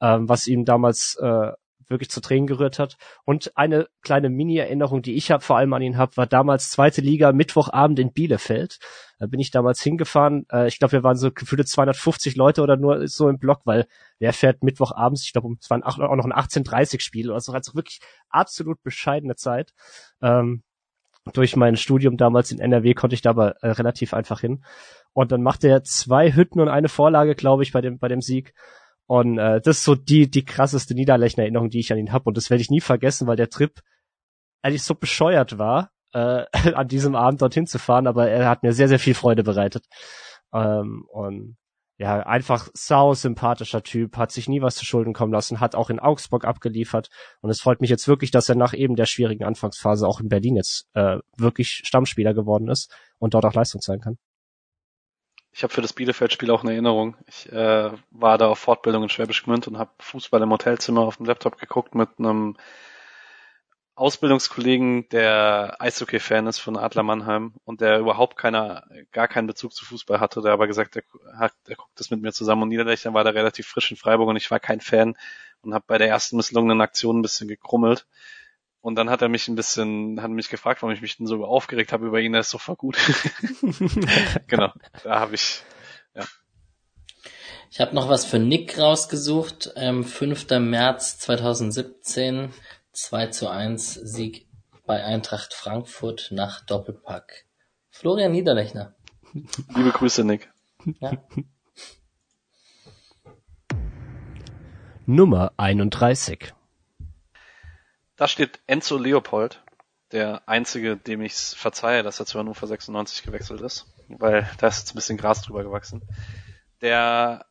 ähm, 0.00 0.28
was 0.28 0.46
ihm 0.46 0.64
damals 0.64 1.16
äh, 1.20 1.52
wirklich 1.88 2.10
zu 2.10 2.20
Tränen 2.20 2.46
gerührt 2.46 2.78
hat. 2.78 2.96
Und 3.24 3.56
eine 3.56 3.88
kleine 4.02 4.28
Mini-Erinnerung, 4.28 5.02
die 5.02 5.14
ich 5.14 5.30
hab, 5.30 5.42
vor 5.42 5.56
allem 5.56 5.72
an 5.72 5.82
ihn 5.82 5.96
habe, 5.96 6.16
war 6.16 6.26
damals 6.26 6.70
zweite 6.70 7.00
Liga, 7.00 7.32
Mittwochabend 7.32 7.98
in 7.98 8.12
Bielefeld. 8.12 8.78
Da 9.18 9.26
bin 9.26 9.40
ich 9.40 9.50
damals 9.50 9.80
hingefahren. 9.82 10.46
Äh, 10.50 10.68
ich 10.68 10.78
glaube, 10.78 10.92
wir 10.92 11.02
waren 11.02 11.16
so 11.16 11.30
gefühlte 11.32 11.64
250 11.64 12.36
Leute 12.36 12.62
oder 12.62 12.76
nur 12.76 13.06
so 13.08 13.28
im 13.28 13.38
Block, 13.38 13.62
weil 13.64 13.86
wer 14.18 14.32
fährt 14.32 14.62
Mittwochabends? 14.62 15.24
Ich 15.24 15.32
glaube, 15.32 15.54
es 15.60 15.70
war 15.70 15.84
auch 15.84 16.16
noch 16.16 16.24
ein 16.24 16.32
18.30 16.32 17.28
oder 17.28 17.40
so. 17.40 17.52
Also 17.52 17.74
wirklich 17.74 18.00
absolut 18.28 18.82
bescheidene 18.82 19.36
Zeit. 19.36 19.72
Ähm, 20.22 20.62
durch 21.32 21.56
mein 21.56 21.76
Studium 21.76 22.16
damals 22.16 22.52
in 22.52 22.60
NRW 22.60 22.94
konnte 22.94 23.14
ich 23.14 23.22
da 23.22 23.30
aber 23.30 23.56
äh, 23.62 23.70
relativ 23.70 24.14
einfach 24.14 24.40
hin. 24.40 24.64
Und 25.12 25.32
dann 25.32 25.42
machte 25.42 25.68
er 25.68 25.82
zwei 25.82 26.32
Hütten 26.32 26.60
und 26.60 26.68
eine 26.68 26.88
Vorlage, 26.88 27.34
glaube 27.34 27.62
ich, 27.62 27.72
bei 27.72 27.80
dem, 27.80 27.98
bei 27.98 28.08
dem 28.08 28.20
Sieg. 28.20 28.54
Und 29.06 29.38
äh, 29.38 29.60
das 29.60 29.78
ist 29.78 29.84
so 29.84 29.94
die, 29.94 30.30
die 30.30 30.44
krasseste 30.44 30.94
Niederlechner-Erinnerung, 30.94 31.70
die 31.70 31.80
ich 31.80 31.92
an 31.92 31.98
ihn 31.98 32.12
habe. 32.12 32.24
Und 32.26 32.36
das 32.36 32.50
werde 32.50 32.60
ich 32.60 32.70
nie 32.70 32.80
vergessen, 32.80 33.26
weil 33.26 33.36
der 33.36 33.50
Trip 33.50 33.80
eigentlich 34.62 34.82
so 34.82 34.94
bescheuert 34.94 35.58
war, 35.58 35.90
äh, 36.12 36.44
an 36.74 36.88
diesem 36.88 37.14
Abend 37.14 37.42
dorthin 37.42 37.66
zu 37.66 37.78
fahren, 37.78 38.06
aber 38.06 38.28
er 38.28 38.48
hat 38.48 38.62
mir 38.62 38.72
sehr, 38.72 38.88
sehr 38.88 38.98
viel 38.98 39.14
Freude 39.14 39.42
bereitet. 39.42 39.84
Ähm, 40.52 41.06
und 41.08 41.56
ja, 41.98 42.20
einfach 42.20 42.68
sau 42.74 43.14
sympathischer 43.14 43.82
Typ, 43.82 44.16
hat 44.16 44.30
sich 44.30 44.48
nie 44.48 44.60
was 44.60 44.76
zu 44.76 44.84
Schulden 44.84 45.14
kommen 45.14 45.32
lassen, 45.32 45.60
hat 45.60 45.74
auch 45.74 45.88
in 45.88 45.98
Augsburg 45.98 46.44
abgeliefert. 46.44 47.08
Und 47.40 47.50
es 47.50 47.60
freut 47.60 47.80
mich 47.80 47.88
jetzt 47.88 48.06
wirklich, 48.06 48.30
dass 48.30 48.48
er 48.48 48.54
nach 48.54 48.74
eben 48.74 48.96
der 48.96 49.06
schwierigen 49.06 49.44
Anfangsphase 49.44 50.06
auch 50.06 50.20
in 50.20 50.28
Berlin 50.28 50.56
jetzt 50.56 50.88
äh, 50.92 51.18
wirklich 51.36 51.82
Stammspieler 51.84 52.34
geworden 52.34 52.68
ist 52.68 52.94
und 53.18 53.32
dort 53.32 53.46
auch 53.46 53.54
Leistung 53.54 53.80
zeigen 53.80 54.02
kann. 54.02 54.18
Ich 55.52 55.62
habe 55.62 55.72
für 55.72 55.80
das 55.80 55.94
Bielefeld-Spiel 55.94 56.50
auch 56.50 56.62
eine 56.62 56.72
Erinnerung. 56.72 57.16
Ich 57.26 57.50
äh, 57.50 57.90
war 58.10 58.36
da 58.36 58.48
auf 58.48 58.58
Fortbildung 58.58 59.04
in 59.04 59.08
Schwäbisch 59.08 59.42
Gmünd 59.42 59.66
und 59.66 59.78
habe 59.78 59.90
Fußball 60.00 60.42
im 60.42 60.50
Hotelzimmer 60.50 61.00
auf 61.00 61.16
dem 61.16 61.24
Laptop 61.24 61.56
geguckt 61.56 61.94
mit 61.94 62.10
einem 62.18 62.58
Ausbildungskollegen, 63.96 65.08
der 65.08 65.76
Eishockey-Fan 65.78 66.46
ist 66.46 66.58
von 66.58 66.76
Adler 66.76 67.02
Mannheim 67.02 67.54
und 67.64 67.80
der 67.80 67.98
überhaupt 67.98 68.36
keine, 68.36 68.84
gar 69.10 69.26
keinen 69.26 69.46
Bezug 69.46 69.72
zu 69.72 69.86
Fußball 69.86 70.20
hatte, 70.20 70.42
der 70.42 70.52
aber 70.52 70.66
gesagt, 70.66 70.96
er, 70.96 71.02
hat, 71.38 71.54
er 71.66 71.76
guckt 71.76 71.98
das 71.98 72.10
mit 72.10 72.20
mir 72.20 72.32
zusammen 72.32 72.62
und 72.62 72.68
Niederlechner 72.68 73.14
war 73.14 73.24
da 73.24 73.30
relativ 73.30 73.66
frisch 73.66 73.90
in 73.90 73.96
Freiburg 73.96 74.28
und 74.28 74.36
ich 74.36 74.50
war 74.50 74.60
kein 74.60 74.82
Fan 74.82 75.16
und 75.62 75.72
habe 75.72 75.84
bei 75.86 75.96
der 75.96 76.08
ersten 76.08 76.36
misslungenen 76.36 76.82
Aktion 76.82 77.18
ein 77.18 77.22
bisschen 77.22 77.48
gekrummelt. 77.48 78.06
Und 78.82 78.96
dann 78.96 79.10
hat 79.10 79.22
er 79.22 79.28
mich 79.28 79.48
ein 79.48 79.56
bisschen, 79.56 80.22
hat 80.22 80.30
mich 80.30 80.50
gefragt, 80.50 80.82
warum 80.82 80.94
ich 80.94 81.00
mich 81.00 81.16
denn 81.16 81.26
so 81.26 81.44
aufgeregt 81.44 81.92
habe 81.92 82.06
über 82.06 82.20
ihn, 82.20 82.34
er 82.34 82.40
ist 82.40 82.50
so 82.50 82.58
voll 82.58 82.76
gut. 82.76 82.98
genau, 84.46 84.72
da 85.02 85.20
habe 85.20 85.34
ich, 85.34 85.62
ja. 86.14 86.24
Ich 87.70 87.80
habe 87.80 87.94
noch 87.94 88.08
was 88.08 88.24
für 88.24 88.38
Nick 88.38 88.78
rausgesucht. 88.78 89.72
Ähm, 89.74 90.04
5. 90.04 90.50
März 90.60 91.18
2017, 91.18 92.52
2 92.96 93.26
zu 93.26 93.48
1 93.50 93.92
Sieg 93.92 94.48
bei 94.86 95.04
Eintracht 95.04 95.52
Frankfurt 95.52 96.28
nach 96.30 96.64
Doppelpack. 96.64 97.44
Florian 97.90 98.32
Niederlechner. 98.32 98.94
Liebe 99.34 99.90
Grüße, 99.90 100.24
Nick. 100.24 100.50
Ja. 101.00 101.12
Nummer 105.04 105.52
31. 105.58 106.54
Da 108.16 108.28
steht 108.28 108.60
Enzo 108.66 108.96
Leopold, 108.96 109.62
der 110.12 110.48
einzige, 110.48 110.96
dem 110.96 111.20
ich 111.20 111.34
verzeihe, 111.34 112.02
dass 112.02 112.18
er 112.18 112.24
zu 112.24 112.38
Hannover 112.38 112.66
96 112.66 113.24
gewechselt 113.24 113.60
ist, 113.60 113.92
weil 114.08 114.48
da 114.56 114.68
ist 114.68 114.78
jetzt 114.78 114.92
ein 114.92 114.96
bisschen 114.96 115.18
Gras 115.18 115.42
drüber 115.42 115.62
gewachsen. 115.64 116.00
Der 116.80 117.44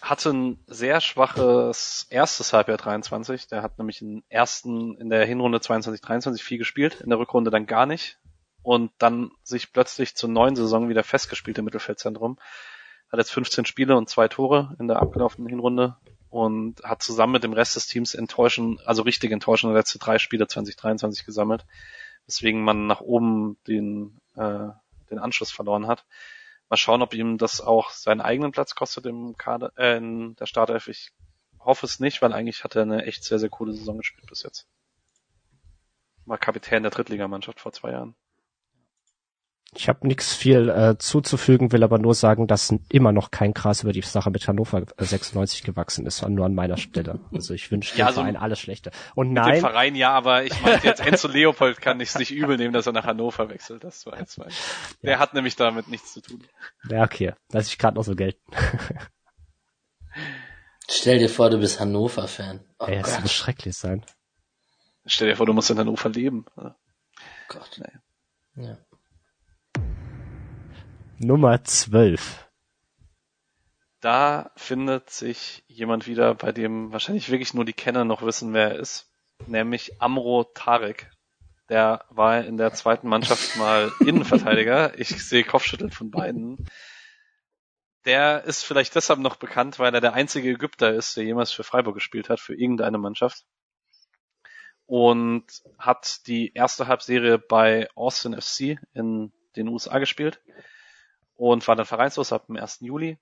hatte 0.00 0.30
ein 0.30 0.58
sehr 0.66 1.00
schwaches 1.00 2.06
erstes 2.10 2.52
Halbjahr 2.52 2.78
23. 2.78 3.48
Der 3.48 3.62
hat 3.62 3.78
nämlich 3.78 4.02
im 4.02 4.22
ersten, 4.28 4.96
in 4.96 5.10
der 5.10 5.24
Hinrunde 5.24 5.60
22, 5.60 6.00
23 6.00 6.42
viel 6.42 6.58
gespielt, 6.58 7.00
in 7.00 7.10
der 7.10 7.18
Rückrunde 7.18 7.50
dann 7.50 7.66
gar 7.66 7.86
nicht 7.86 8.18
und 8.62 8.92
dann 8.98 9.30
sich 9.42 9.72
plötzlich 9.72 10.14
zur 10.16 10.28
neuen 10.28 10.56
Saison 10.56 10.88
wieder 10.88 11.04
festgespielt 11.04 11.58
im 11.58 11.64
Mittelfeldzentrum. 11.64 12.38
Hat 13.10 13.18
jetzt 13.18 13.32
15 13.32 13.64
Spiele 13.64 13.96
und 13.96 14.08
zwei 14.08 14.28
Tore 14.28 14.76
in 14.78 14.88
der 14.88 15.00
abgelaufenen 15.00 15.48
Hinrunde 15.48 15.96
und 16.30 16.82
hat 16.84 17.02
zusammen 17.02 17.32
mit 17.32 17.44
dem 17.44 17.52
Rest 17.52 17.76
des 17.76 17.86
Teams 17.86 18.14
enttäuschend, 18.14 18.86
also 18.86 19.02
richtig 19.02 19.32
enttäuschende 19.32 19.74
letzte 19.74 19.98
drei 19.98 20.18
Spiele 20.18 20.46
2023 20.46 21.26
gesammelt, 21.26 21.66
weswegen 22.26 22.62
man 22.62 22.86
nach 22.86 23.00
oben 23.00 23.58
den, 23.66 24.20
äh, 24.36 24.68
den 25.10 25.18
Anschluss 25.18 25.50
verloren 25.50 25.88
hat. 25.88 26.04
Mal 26.70 26.76
schauen, 26.76 27.02
ob 27.02 27.14
ihm 27.14 27.36
das 27.36 27.60
auch 27.60 27.90
seinen 27.90 28.20
eigenen 28.20 28.52
Platz 28.52 28.76
kostet 28.76 29.04
im 29.06 29.36
Kader, 29.36 29.72
äh, 29.76 29.96
in 29.96 30.36
der 30.36 30.46
Startelf. 30.46 30.86
Ich 30.86 31.10
hoffe 31.58 31.84
es 31.84 31.98
nicht, 31.98 32.22
weil 32.22 32.32
eigentlich 32.32 32.62
hat 32.62 32.76
er 32.76 32.82
eine 32.82 33.04
echt 33.06 33.24
sehr, 33.24 33.40
sehr 33.40 33.50
coole 33.50 33.72
Saison 33.72 33.98
gespielt 33.98 34.28
bis 34.28 34.44
jetzt. 34.44 34.68
war 36.26 36.38
Kapitän 36.38 36.84
der 36.84 36.92
Drittligamannschaft 36.92 37.60
vor 37.60 37.72
zwei 37.72 37.90
Jahren. 37.90 38.14
Ich 39.72 39.88
habe 39.88 40.04
nichts 40.06 40.34
viel 40.34 40.68
äh, 40.68 40.98
zuzufügen, 40.98 41.70
will 41.70 41.84
aber 41.84 41.98
nur 41.98 42.14
sagen, 42.14 42.48
dass 42.48 42.74
immer 42.88 43.12
noch 43.12 43.30
kein 43.30 43.54
Gras 43.54 43.84
über 43.84 43.92
die 43.92 44.00
Sache 44.02 44.30
mit 44.30 44.48
Hannover 44.48 44.82
96 44.98 45.62
gewachsen 45.62 46.06
ist, 46.06 46.26
nur 46.28 46.44
an 46.44 46.54
meiner 46.56 46.76
Stelle. 46.76 47.20
Also 47.32 47.54
ich 47.54 47.70
wünsche 47.70 47.96
Ja, 47.96 48.06
dem 48.06 48.14
so 48.14 48.20
Verein 48.20 48.36
alles 48.36 48.58
Schlechte. 48.58 48.90
Und 49.14 49.28
Mit 49.28 49.38
dem 49.38 49.44
nein, 49.44 49.60
Verein 49.60 49.94
ja, 49.94 50.10
aber 50.10 50.42
ich 50.44 50.60
meinte 50.60 50.86
jetzt 50.88 51.06
Enzo 51.06 51.28
Leopold 51.28 51.80
kann 51.80 52.00
ich 52.00 52.08
es 52.08 52.18
nicht 52.18 52.32
übel 52.32 52.56
nehmen, 52.56 52.72
dass 52.72 52.86
er 52.88 52.92
nach 52.92 53.04
Hannover 53.04 53.48
wechselt. 53.48 53.84
Das 53.84 54.04
war 54.06 54.18
jetzt 54.18 54.38
mein. 54.38 54.48
Der 55.02 55.20
hat 55.20 55.34
nämlich 55.34 55.54
damit 55.54 55.86
nichts 55.86 56.14
zu 56.14 56.20
tun. 56.20 56.42
ja 56.88 57.04
okay, 57.04 57.34
lass 57.52 57.68
ich 57.68 57.78
gerade 57.78 57.94
noch 57.96 58.04
so 58.04 58.16
gelten. 58.16 58.40
Stell 60.88 61.20
dir 61.20 61.28
vor, 61.28 61.50
du 61.50 61.58
bist 61.58 61.78
Hannover-Fan. 61.78 62.60
Oh 62.80 62.86
Ey, 62.86 63.00
das 63.00 63.12
Gott. 63.14 63.22
muss 63.22 63.32
schrecklich 63.32 63.76
sein. 63.76 64.04
Stell 65.06 65.28
dir 65.28 65.36
vor, 65.36 65.46
du 65.46 65.52
musst 65.52 65.70
in 65.70 65.78
Hannover 65.78 66.08
leben. 66.08 66.44
Ja. 66.56 66.74
Gott. 67.48 67.80
Nee. 68.54 68.64
Ja. 68.66 68.78
Nummer 71.22 71.62
12. 71.62 72.48
Da 74.00 74.52
findet 74.56 75.10
sich 75.10 75.62
jemand 75.66 76.06
wieder, 76.06 76.34
bei 76.34 76.50
dem 76.50 76.92
wahrscheinlich 76.92 77.30
wirklich 77.30 77.52
nur 77.52 77.66
die 77.66 77.74
Kenner 77.74 78.06
noch 78.06 78.22
wissen, 78.22 78.54
wer 78.54 78.70
er 78.70 78.78
ist. 78.78 79.12
Nämlich 79.46 80.00
Amro 80.00 80.44
Tarek. 80.44 81.10
Der 81.68 82.06
war 82.08 82.42
in 82.42 82.56
der 82.56 82.72
zweiten 82.72 83.06
Mannschaft 83.06 83.58
mal 83.58 83.92
Innenverteidiger. 84.00 84.98
Ich 84.98 85.08
sehe 85.22 85.44
Kopfschütteln 85.44 85.90
von 85.90 86.10
beiden. 86.10 86.66
Der 88.06 88.44
ist 88.44 88.62
vielleicht 88.62 88.94
deshalb 88.94 89.20
noch 89.20 89.36
bekannt, 89.36 89.78
weil 89.78 89.94
er 89.94 90.00
der 90.00 90.14
einzige 90.14 90.48
Ägypter 90.48 90.94
ist, 90.94 91.18
der 91.18 91.24
jemals 91.24 91.52
für 91.52 91.64
Freiburg 91.64 91.96
gespielt 91.96 92.30
hat, 92.30 92.40
für 92.40 92.54
irgendeine 92.54 92.96
Mannschaft. 92.96 93.44
Und 94.86 95.44
hat 95.76 96.26
die 96.26 96.54
erste 96.54 96.86
Halbserie 96.86 97.36
bei 97.36 97.90
Austin 97.94 98.40
FC 98.40 98.78
in 98.94 99.34
den 99.54 99.68
USA 99.68 99.98
gespielt 99.98 100.40
und 101.40 101.66
war 101.66 101.74
dann 101.74 101.86
vereinslos 101.86 102.34
ab 102.34 102.46
dem 102.48 102.56
1. 102.56 102.80
Juli 102.80 103.18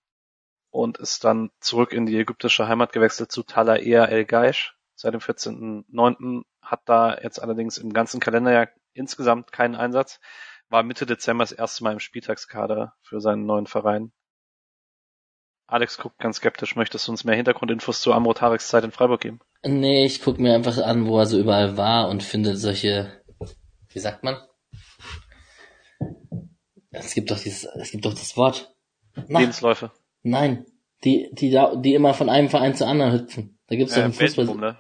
und 0.71 0.99
ist 0.99 1.23
dann 1.23 1.51
zurück 1.61 1.93
in 1.93 2.05
die 2.05 2.19
ägyptische 2.19 2.67
Heimat 2.67 2.93
gewechselt 2.93 3.31
zu 3.31 3.45
Talaea 3.45 4.07
El 4.07 4.25
Gaish 4.25 4.77
seit 4.97 5.15
dem 5.15 5.21
14.09. 5.21 6.43
Hat 6.61 6.81
da 6.87 7.17
jetzt 7.23 7.41
allerdings 7.41 7.79
im 7.79 7.93
ganzen 7.93 8.19
Kalenderjahr 8.19 8.71
insgesamt 8.93 9.53
keinen 9.53 9.77
Einsatz. 9.77 10.19
War 10.69 10.83
Mitte 10.83 11.07
Dezember 11.07 11.45
das 11.45 11.53
erste 11.53 11.85
Mal 11.85 11.93
im 11.93 12.01
Spieltagskader 12.01 12.95
für 13.03 13.21
seinen 13.21 13.47
neuen 13.47 13.69
Verein. 13.69 14.11
Alex 15.69 15.97
guckt 15.97 16.19
ganz 16.19 16.39
skeptisch. 16.39 16.75
Möchtest 16.75 17.07
du 17.07 17.13
uns 17.13 17.23
mehr 17.23 17.37
Hintergrundinfos 17.37 18.01
zu 18.01 18.13
Amro 18.13 18.35
Tareks 18.35 18.67
Zeit 18.67 18.83
in 18.83 18.91
Freiburg 18.91 19.21
geben? 19.21 19.39
Nee, 19.63 20.05
ich 20.05 20.23
guck 20.23 20.41
mir 20.41 20.57
einfach 20.57 20.79
an, 20.79 21.07
wo 21.07 21.21
er 21.21 21.27
so 21.27 21.39
überall 21.39 21.77
war 21.77 22.09
und 22.09 22.25
finde 22.25 22.57
solche, 22.57 23.23
wie 23.91 24.01
sagt 24.01 24.25
man? 24.25 24.39
Es 26.91 27.15
gibt 27.15 27.31
doch 27.31 27.39
dieses, 27.39 27.65
es 27.65 27.91
gibt 27.91 28.05
doch 28.05 28.15
das 28.15 28.37
Wort. 28.37 28.75
Na, 29.29 29.41
Lebensläufe. 29.41 29.91
nein, 30.23 30.65
die, 31.05 31.29
die 31.33 31.51
da, 31.51 31.75
die 31.77 31.95
immer 31.95 32.15
von 32.15 32.29
einem 32.29 32.49
Verein 32.49 32.75
zu 32.75 32.87
anderen 32.87 33.13
hüpfen. 33.13 33.59
Da 33.69 33.77
gibt's 33.77 33.95
doch 33.95 34.03
Äh, 34.03 34.07
im 34.07 34.13
Fußball. 34.13 34.77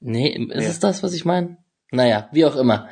Nee, 0.00 0.28
ist 0.30 0.48
Nee. 0.48 0.64
es 0.66 0.80
das, 0.80 1.02
was 1.02 1.14
ich 1.14 1.24
meine? 1.24 1.56
Naja, 1.90 2.28
wie 2.32 2.44
auch 2.44 2.56
immer. 2.56 2.88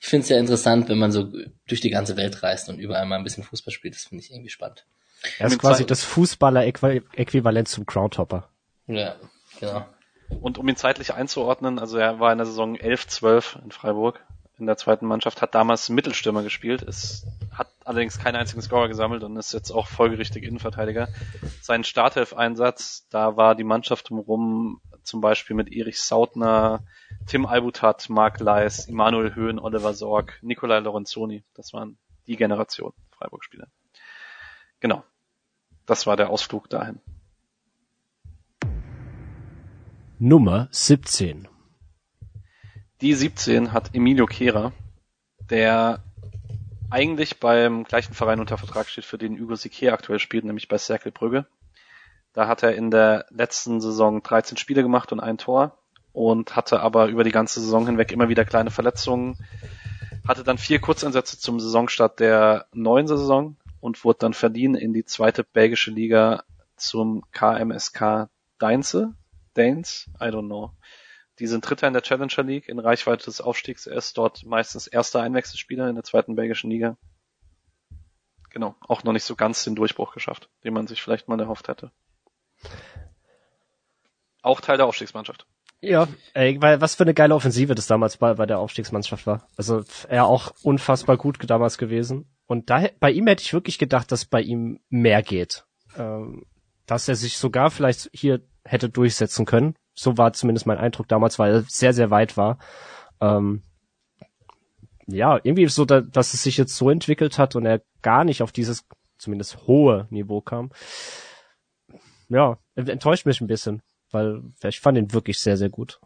Ich 0.00 0.06
finde 0.06 0.22
es 0.24 0.28
ja 0.28 0.38
interessant, 0.38 0.88
wenn 0.88 0.98
man 0.98 1.10
so 1.12 1.32
durch 1.66 1.80
die 1.80 1.90
ganze 1.90 2.16
Welt 2.16 2.42
reist 2.42 2.68
und 2.68 2.78
überall 2.78 3.06
mal 3.06 3.16
ein 3.16 3.24
bisschen 3.24 3.42
Fußball 3.42 3.72
spielt. 3.72 3.94
Das 3.94 4.04
finde 4.04 4.22
ich 4.22 4.30
irgendwie 4.30 4.50
spannend. 4.50 4.86
Er 5.38 5.46
ist 5.46 5.58
quasi 5.58 5.86
das 5.86 6.04
Fußballer-Äquivalent 6.04 7.66
zum 7.68 7.86
Groundhopper. 7.86 8.50
Ja, 8.86 9.16
genau. 9.58 9.86
Und 10.40 10.58
um 10.58 10.68
ihn 10.68 10.76
zeitlich 10.76 11.14
einzuordnen, 11.14 11.78
also 11.78 11.96
er 11.96 12.20
war 12.20 12.32
in 12.32 12.38
der 12.38 12.46
Saison 12.46 12.76
11-12 12.76 13.62
in 13.64 13.70
Freiburg 13.70 14.20
in 14.58 14.66
der 14.66 14.76
zweiten 14.76 15.06
Mannschaft, 15.06 15.42
hat 15.42 15.54
damals 15.54 15.88
Mittelstürmer 15.88 16.42
gespielt, 16.42 16.82
ist, 16.82 17.26
hat 17.50 17.68
allerdings 17.84 18.18
keinen 18.18 18.36
einzigen 18.36 18.62
Scorer 18.62 18.88
gesammelt 18.88 19.22
und 19.22 19.36
ist 19.36 19.52
jetzt 19.52 19.70
auch 19.70 19.86
folgerichtig 19.86 20.42
Innenverteidiger. 20.42 21.08
Sein 21.60 21.84
Startelf-Einsatz, 21.84 23.06
da 23.10 23.36
war 23.36 23.54
die 23.54 23.64
Mannschaft 23.64 24.08
drumherum 24.08 24.80
zum 25.02 25.20
Beispiel 25.20 25.54
mit 25.54 25.70
Erich 25.70 26.00
Sautner, 26.00 26.82
Tim 27.26 27.46
Albutat, 27.46 28.08
Marc 28.08 28.40
Leis, 28.40 28.86
Immanuel 28.86 29.34
Höhn, 29.34 29.58
Oliver 29.58 29.94
Sorg, 29.94 30.38
Nicolai 30.42 30.80
Lorenzoni. 30.80 31.44
Das 31.54 31.72
waren 31.72 31.98
die 32.26 32.36
Generation 32.36 32.92
Freiburg-Spieler. 33.12 33.68
Genau. 34.80 35.04
Das 35.86 36.06
war 36.06 36.16
der 36.16 36.30
Ausflug 36.30 36.70
dahin. 36.70 37.00
Nummer 40.18 40.68
17. 40.70 41.48
Die 43.02 43.12
17 43.12 43.72
hat 43.72 43.94
Emilio 43.94 44.24
Kehrer, 44.24 44.72
der 45.50 46.02
eigentlich 46.94 47.40
beim 47.40 47.82
gleichen 47.82 48.14
Verein 48.14 48.38
unter 48.38 48.56
Vertrag 48.56 48.88
steht, 48.88 49.04
für 49.04 49.18
den 49.18 49.36
Hugo 49.40 49.56
Sique 49.56 49.92
aktuell 49.92 50.20
spielt, 50.20 50.44
nämlich 50.44 50.68
bei 50.68 50.78
Cercle 50.78 51.10
Brügge. 51.10 51.44
Da 52.32 52.46
hat 52.46 52.62
er 52.62 52.76
in 52.76 52.92
der 52.92 53.26
letzten 53.30 53.80
Saison 53.80 54.22
13 54.22 54.56
Spiele 54.56 54.82
gemacht 54.82 55.10
und 55.10 55.18
ein 55.18 55.36
Tor 55.36 55.76
und 56.12 56.54
hatte 56.54 56.78
aber 56.80 57.08
über 57.08 57.24
die 57.24 57.32
ganze 57.32 57.60
Saison 57.60 57.86
hinweg 57.86 58.12
immer 58.12 58.28
wieder 58.28 58.44
kleine 58.44 58.70
Verletzungen. 58.70 59.36
Hatte 60.26 60.44
dann 60.44 60.56
vier 60.56 60.80
Kurzeinsätze 60.80 61.36
zum 61.36 61.58
Saisonstart 61.58 62.20
der 62.20 62.66
neuen 62.72 63.08
Saison 63.08 63.56
und 63.80 64.04
wurde 64.04 64.20
dann 64.20 64.32
verliehen 64.32 64.76
in 64.76 64.92
die 64.92 65.04
zweite 65.04 65.42
belgische 65.42 65.90
Liga 65.90 66.44
zum 66.76 67.24
KMSK 67.32 68.28
Deinze. 68.60 69.14
Danes? 69.54 70.08
I 70.20 70.26
don't 70.26 70.46
know. 70.46 70.70
Die 71.38 71.46
sind 71.46 71.68
Dritter 71.68 71.88
in 71.88 71.92
der 71.92 72.02
Challenger 72.02 72.44
League 72.44 72.68
in 72.68 72.78
Reichweite 72.78 73.24
des 73.24 73.40
Aufstiegs. 73.40 73.86
Er 73.86 73.96
ist 73.96 74.16
dort 74.16 74.44
meistens 74.44 74.86
erster 74.86 75.20
Einwechselspieler 75.20 75.88
in 75.88 75.96
der 75.96 76.04
zweiten 76.04 76.36
belgischen 76.36 76.70
Liga. 76.70 76.96
Genau, 78.50 78.76
auch 78.86 79.02
noch 79.02 79.12
nicht 79.12 79.24
so 79.24 79.34
ganz 79.34 79.64
den 79.64 79.74
Durchbruch 79.74 80.14
geschafft, 80.14 80.48
den 80.62 80.74
man 80.74 80.86
sich 80.86 81.02
vielleicht 81.02 81.26
mal 81.26 81.40
erhofft 81.40 81.66
hätte. 81.66 81.90
Auch 84.42 84.60
Teil 84.60 84.76
der 84.76 84.86
Aufstiegsmannschaft. 84.86 85.46
Ja, 85.80 86.06
ey, 86.34 86.60
weil 86.62 86.80
was 86.80 86.94
für 86.94 87.02
eine 87.02 87.14
geile 87.14 87.34
Offensive 87.34 87.74
das 87.74 87.86
damals 87.86 88.16
bei, 88.16 88.34
bei 88.34 88.46
der 88.46 88.58
Aufstiegsmannschaft 88.58 89.26
war. 89.26 89.48
Also 89.56 89.82
er 90.08 90.26
auch 90.26 90.52
unfassbar 90.62 91.16
gut 91.16 91.38
damals 91.50 91.78
gewesen. 91.78 92.30
Und 92.46 92.70
da, 92.70 92.88
bei 93.00 93.10
ihm 93.10 93.26
hätte 93.26 93.42
ich 93.42 93.52
wirklich 93.52 93.78
gedacht, 93.78 94.12
dass 94.12 94.24
bei 94.24 94.40
ihm 94.40 94.80
mehr 94.88 95.22
geht. 95.22 95.64
Ähm, 95.96 96.46
dass 96.86 97.08
er 97.08 97.16
sich 97.16 97.38
sogar 97.38 97.70
vielleicht 97.70 98.10
hier 98.12 98.40
hätte 98.64 98.88
durchsetzen 98.88 99.46
können. 99.46 99.74
So 99.94 100.18
war 100.18 100.32
zumindest 100.32 100.66
mein 100.66 100.78
Eindruck 100.78 101.08
damals, 101.08 101.38
weil 101.38 101.52
er 101.52 101.62
sehr, 101.62 101.92
sehr 101.92 102.10
weit 102.10 102.36
war. 102.36 102.58
Ähm, 103.20 103.62
ja, 105.06 105.38
irgendwie 105.42 105.66
so, 105.68 105.84
da, 105.84 106.00
dass 106.00 106.34
es 106.34 106.42
sich 106.42 106.56
jetzt 106.56 106.76
so 106.76 106.90
entwickelt 106.90 107.38
hat 107.38 107.56
und 107.56 107.66
er 107.66 107.82
gar 108.02 108.24
nicht 108.24 108.42
auf 108.42 108.52
dieses 108.52 108.84
zumindest 109.18 109.66
hohe 109.66 110.06
Niveau 110.10 110.40
kam. 110.40 110.70
Ja, 112.28 112.58
enttäuscht 112.74 113.26
mich 113.26 113.40
ein 113.40 113.46
bisschen, 113.46 113.82
weil 114.10 114.42
ich 114.62 114.80
fand 114.80 114.98
ihn 114.98 115.12
wirklich 115.12 115.38
sehr, 115.38 115.56
sehr 115.56 115.68
gut. 115.68 116.00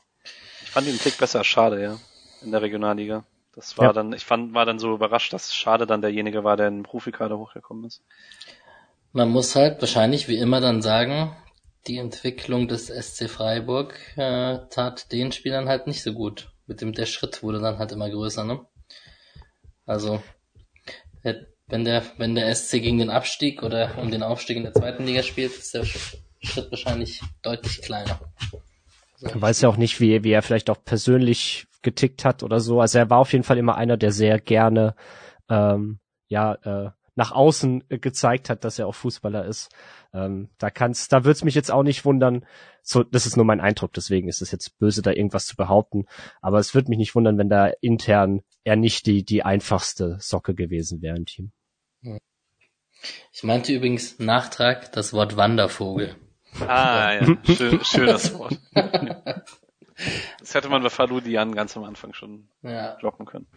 Ich 0.62 0.70
fand 0.70 0.86
ihn 0.86 0.90
einen 0.90 1.00
Tick 1.00 1.16
besser 1.16 1.38
als 1.38 1.46
Schade, 1.46 1.82
ja, 1.82 1.98
in 2.42 2.50
der 2.50 2.60
Regionalliga. 2.60 3.24
Das 3.54 3.78
war 3.78 3.86
Ja. 3.86 3.92
dann, 3.92 4.12
ich 4.12 4.24
fand, 4.24 4.54
war 4.54 4.66
dann 4.66 4.78
so 4.78 4.94
überrascht, 4.94 5.32
dass 5.32 5.54
Schade 5.54 5.86
dann 5.86 6.02
derjenige 6.02 6.44
war, 6.44 6.56
der 6.56 6.68
in 6.68 6.78
den 6.78 6.82
Profikader 6.82 7.38
hochgekommen 7.38 7.84
ist. 7.86 8.02
Man 9.12 9.30
muss 9.30 9.56
halt 9.56 9.80
wahrscheinlich 9.80 10.28
wie 10.28 10.36
immer 10.36 10.60
dann 10.60 10.82
sagen, 10.82 11.34
die 11.88 11.98
Entwicklung 11.98 12.68
des 12.68 12.90
SC 12.90 13.28
Freiburg 13.28 13.94
äh, 14.16 14.58
tat 14.70 15.10
den 15.12 15.32
Spielern 15.32 15.68
halt 15.68 15.86
nicht 15.86 16.02
so 16.02 16.12
gut. 16.12 16.52
Mit 16.66 16.80
dem 16.80 16.92
der 16.92 17.06
Schritt 17.06 17.42
wurde 17.42 17.60
dann 17.60 17.78
halt 17.78 17.92
immer 17.92 18.10
größer, 18.10 18.44
ne? 18.44 18.60
Also 19.86 20.22
äh, 21.22 21.34
wenn 21.68 21.84
der 21.84 22.02
wenn 22.18 22.34
der 22.34 22.48
SC 22.54 22.72
gegen 22.80 22.98
den 22.98 23.10
Abstieg 23.10 23.62
oder 23.62 23.96
um 23.98 24.10
den 24.10 24.22
Aufstieg 24.22 24.56
in 24.56 24.64
der 24.64 24.74
zweiten 24.74 25.04
Liga 25.06 25.22
spielt, 25.22 25.56
ist 25.56 25.74
der 25.74 25.84
Sch- 25.84 26.16
Schritt 26.42 26.70
wahrscheinlich 26.70 27.22
deutlich 27.42 27.80
kleiner. 27.80 28.20
Man 29.22 29.42
weiß 29.42 29.62
ja 29.62 29.68
auch 29.68 29.76
nicht, 29.76 30.00
wie, 30.00 30.22
wie 30.22 30.30
er 30.30 30.42
vielleicht 30.42 30.70
auch 30.70 30.84
persönlich 30.84 31.66
getickt 31.82 32.24
hat 32.24 32.42
oder 32.42 32.60
so. 32.60 32.80
Also 32.80 32.98
er 32.98 33.10
war 33.10 33.18
auf 33.18 33.32
jeden 33.32 33.44
Fall 33.44 33.58
immer 33.58 33.76
einer, 33.76 33.96
der 33.96 34.12
sehr 34.12 34.38
gerne 34.40 34.94
ähm, 35.48 35.98
ja 36.28 36.54
äh, 36.62 36.90
nach 37.18 37.32
außen 37.32 37.82
äh, 37.90 37.98
gezeigt 37.98 38.48
hat, 38.48 38.62
dass 38.64 38.78
er 38.78 38.86
auch 38.86 38.94
Fußballer 38.94 39.44
ist. 39.44 39.70
Ähm, 40.14 40.48
da 40.58 40.70
kann's, 40.70 41.08
da 41.08 41.24
wird's 41.24 41.42
mich 41.42 41.56
jetzt 41.56 41.70
auch 41.72 41.82
nicht 41.82 42.04
wundern. 42.04 42.46
So, 42.82 43.02
das 43.02 43.26
ist 43.26 43.36
nur 43.36 43.44
mein 43.44 43.60
Eindruck, 43.60 43.92
deswegen 43.92 44.28
ist 44.28 44.40
es 44.40 44.52
jetzt 44.52 44.78
böse, 44.78 45.02
da 45.02 45.10
irgendwas 45.10 45.44
zu 45.46 45.56
behaupten. 45.56 46.06
Aber 46.40 46.58
es 46.60 46.74
würde 46.74 46.88
mich 46.90 46.98
nicht 46.98 47.16
wundern, 47.16 47.36
wenn 47.36 47.48
da 47.48 47.72
intern 47.80 48.42
er 48.62 48.76
nicht 48.76 49.04
die 49.06 49.24
die 49.24 49.42
einfachste 49.42 50.16
Socke 50.20 50.54
gewesen 50.54 51.02
wäre 51.02 51.16
im 51.16 51.26
Team. 51.26 51.50
Ich 53.32 53.42
meinte 53.42 53.72
übrigens 53.72 54.18
Nachtrag 54.20 54.92
das 54.92 55.12
Wort 55.12 55.36
Wandervogel. 55.36 56.14
Ah, 56.66 57.14
ja, 57.14 57.36
schön, 57.54 57.84
schönes 57.84 58.32
Wort. 58.38 58.56
Das 60.38 60.54
hätte 60.54 60.68
man 60.68 60.84
bei 60.84 60.90
Falou 60.90 61.18
Dian 61.18 61.56
ganz 61.56 61.76
am 61.76 61.82
Anfang 61.82 62.12
schon 62.12 62.48
Ja. 62.62 62.94
droppen 63.00 63.26
können. 63.26 63.48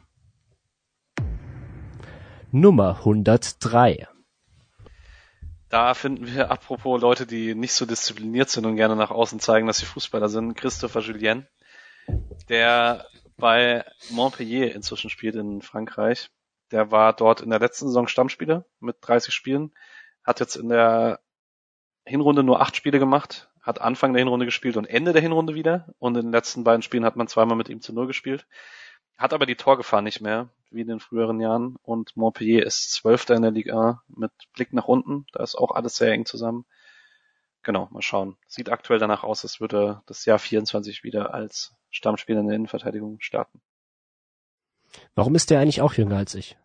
Nummer 2.53 2.97
103. 2.97 4.09
Da 5.69 5.93
finden 5.93 6.27
wir, 6.27 6.51
apropos 6.51 6.99
Leute, 6.99 7.25
die 7.25 7.55
nicht 7.55 7.71
so 7.71 7.85
diszipliniert 7.85 8.49
sind 8.49 8.65
und 8.65 8.75
gerne 8.75 8.97
nach 8.97 9.09
außen 9.09 9.39
zeigen, 9.39 9.67
dass 9.67 9.77
sie 9.77 9.85
Fußballer 9.85 10.27
sind, 10.27 10.55
Christopher 10.55 10.99
Julien. 10.99 11.47
Der 12.49 13.05
bei 13.37 13.85
Montpellier 14.09 14.75
inzwischen 14.75 15.09
spielt 15.09 15.35
in 15.35 15.61
Frankreich. 15.61 16.29
Der 16.71 16.91
war 16.91 17.13
dort 17.13 17.39
in 17.39 17.49
der 17.49 17.59
letzten 17.59 17.87
Saison 17.87 18.07
Stammspieler 18.07 18.65
mit 18.81 18.97
30 19.01 19.33
Spielen, 19.33 19.71
hat 20.23 20.41
jetzt 20.41 20.57
in 20.57 20.67
der 20.67 21.21
Hinrunde 22.05 22.43
nur 22.43 22.61
acht 22.61 22.75
Spiele 22.75 22.99
gemacht, 22.99 23.49
hat 23.61 23.79
Anfang 23.79 24.11
der 24.13 24.19
Hinrunde 24.19 24.45
gespielt 24.45 24.75
und 24.75 24.85
Ende 24.85 25.13
der 25.13 25.21
Hinrunde 25.21 25.55
wieder. 25.55 25.93
Und 25.99 26.17
in 26.17 26.25
den 26.25 26.31
letzten 26.31 26.63
beiden 26.65 26.81
Spielen 26.81 27.05
hat 27.05 27.15
man 27.15 27.27
zweimal 27.27 27.57
mit 27.57 27.69
ihm 27.69 27.81
zu 27.81 27.93
Null 27.93 28.07
gespielt. 28.07 28.45
Hat 29.21 29.33
aber 29.33 29.45
die 29.45 29.55
Torgefahr 29.55 30.01
nicht 30.01 30.19
mehr, 30.19 30.49
wie 30.71 30.81
in 30.81 30.87
den 30.87 30.99
früheren 30.99 31.39
Jahren. 31.39 31.75
Und 31.83 32.17
Montpellier 32.17 32.65
ist 32.65 32.91
Zwölfter 32.91 33.35
in 33.35 33.43
der 33.43 33.51
Liga 33.51 34.01
mit 34.07 34.31
Blick 34.55 34.73
nach 34.73 34.87
unten. 34.87 35.27
Da 35.31 35.43
ist 35.43 35.53
auch 35.53 35.69
alles 35.69 35.95
sehr 35.95 36.11
eng 36.11 36.25
zusammen. 36.25 36.65
Genau, 37.61 37.87
mal 37.91 38.01
schauen. 38.01 38.35
Sieht 38.47 38.69
aktuell 38.69 38.97
danach 38.97 39.23
aus, 39.23 39.43
als 39.43 39.61
würde 39.61 40.01
das 40.07 40.25
Jahr 40.25 40.39
24 40.39 41.03
wieder 41.03 41.35
als 41.35 41.75
Stammspieler 41.91 42.39
in 42.39 42.47
der 42.47 42.55
Innenverteidigung 42.55 43.17
starten. 43.19 43.61
Warum 45.13 45.35
ist 45.35 45.51
der 45.51 45.59
eigentlich 45.59 45.81
auch 45.81 45.93
jünger 45.93 46.17
als 46.17 46.33
ich? 46.33 46.57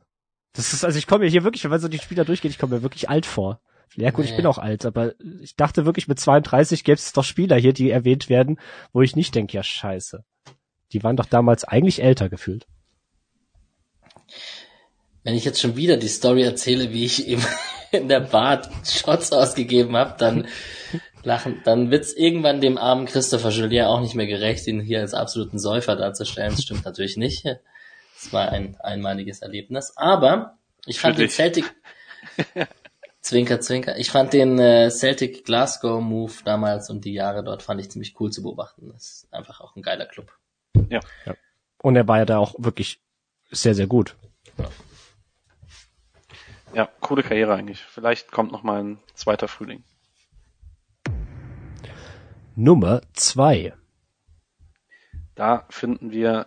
Das 0.55 0.73
ist, 0.73 0.83
also 0.83 0.99
ich 0.99 1.07
komme 1.07 1.27
mir 1.27 1.31
hier 1.31 1.45
wirklich, 1.45 1.63
wenn 1.63 1.71
man 1.71 1.81
so 1.81 1.89
die 1.89 1.99
Spieler 1.99 2.25
durchgeht, 2.25 2.53
ich 2.53 2.59
komme 2.59 2.77
mir 2.77 2.83
wirklich 2.83 3.11
alt 3.11 3.27
vor. 3.27 3.61
Ja 3.97 4.11
gut, 4.13 4.25
nee. 4.25 4.31
ich 4.31 4.37
bin 4.37 4.47
auch 4.47 4.57
alt, 4.57 4.87
aber 4.87 5.13
ich 5.43 5.57
dachte 5.57 5.85
wirklich, 5.85 6.09
mit 6.09 6.19
32 6.19 6.85
gäbe 6.85 6.95
es 6.95 7.13
doch 7.13 7.23
Spieler 7.23 7.57
hier, 7.57 7.75
die 7.75 7.91
erwähnt 7.91 8.31
werden, 8.31 8.59
wo 8.95 9.03
ich 9.03 9.15
nicht 9.15 9.35
denke, 9.35 9.59
ja 9.59 9.63
scheiße. 9.63 10.25
Die 10.93 11.03
waren 11.03 11.17
doch 11.17 11.27
damals 11.27 11.65
eigentlich 11.65 12.03
älter 12.03 12.29
gefühlt. 12.29 12.67
Wenn 15.25 15.35
ich 15.35 15.45
jetzt 15.45 15.61
schon 15.61 15.77
wieder 15.77 15.97
die 15.97 16.09
Story 16.09 16.43
erzähle, 16.43 16.93
wie 16.93 17.05
ich 17.05 17.27
eben 17.27 17.45
in 17.93 18.09
der 18.09 18.21
Bar 18.21 18.63
Shots 18.85 19.33
ausgegeben 19.33 19.97
habe, 19.97 20.15
dann 20.19 20.47
lachen, 21.25 21.61
dann 21.65 21.91
wird's 21.91 22.13
irgendwann 22.13 22.61
dem 22.61 22.79
armen 22.79 23.07
Christopher 23.07 23.51
Julien 23.51 23.87
auch 23.87 24.01
nicht 24.01 24.15
mehr 24.15 24.27
gerecht, 24.27 24.67
ihn 24.67 24.81
hier 24.81 25.01
als 25.01 25.15
absoluten 25.15 25.59
Säufer 25.59 25.97
darzustellen. 25.97 26.53
Das 26.53 26.63
stimmt 26.63 26.85
natürlich 26.85 27.17
nicht. 27.17 27.45
Das 27.45 28.33
war 28.33 28.51
ein 28.51 28.77
einmaliges 28.81 29.43
Erlebnis. 29.43 29.93
Aber 29.97 30.59
ich 30.87 31.01
fand 31.01 31.19
den 31.19 31.29
Celtic, 31.29 31.65
Zwinker, 33.21 33.61
Zwinker. 33.61 33.99
Ich 33.99 34.11
fand 34.11 34.33
den 34.33 34.59
äh, 34.61 34.89
Celtic 34.91 35.45
Glasgow 35.45 36.01
Move 36.01 36.33
damals 36.45 36.89
und 36.89 37.05
die 37.05 37.13
Jahre 37.13 37.43
dort 37.43 37.63
fand 37.63 37.81
ich 37.81 37.91
ziemlich 37.91 38.15
cool 38.21 38.31
zu 38.31 38.43
beobachten. 38.43 38.91
Das 38.93 39.03
ist 39.03 39.35
einfach 39.35 39.61
auch 39.61 39.75
ein 39.75 39.83
geiler 39.83 40.07
Club. 40.07 40.33
Ja. 40.89 41.01
ja. 41.25 41.35
Und 41.83 41.97
er 41.97 42.09
war 42.09 42.19
ja 42.19 42.25
da 42.25 42.39
auch 42.39 42.55
wirklich 42.59 43.01
sehr, 43.51 43.75
sehr 43.75 43.87
gut. 43.87 44.17
Ja. 44.59 44.69
ja, 46.75 46.89
coole 47.01 47.23
Karriere 47.23 47.55
eigentlich. 47.55 47.83
Vielleicht 47.83 48.33
kommt 48.33 48.53
noch 48.53 48.63
mal 48.63 48.83
ein 48.83 48.99
zweiter 49.15 49.49
Frühling. 49.49 49.85
Nummer 52.55 53.03
zwei. 53.13 53.75
Da 55.35 55.67
finden 55.69 56.11
wir 56.11 56.47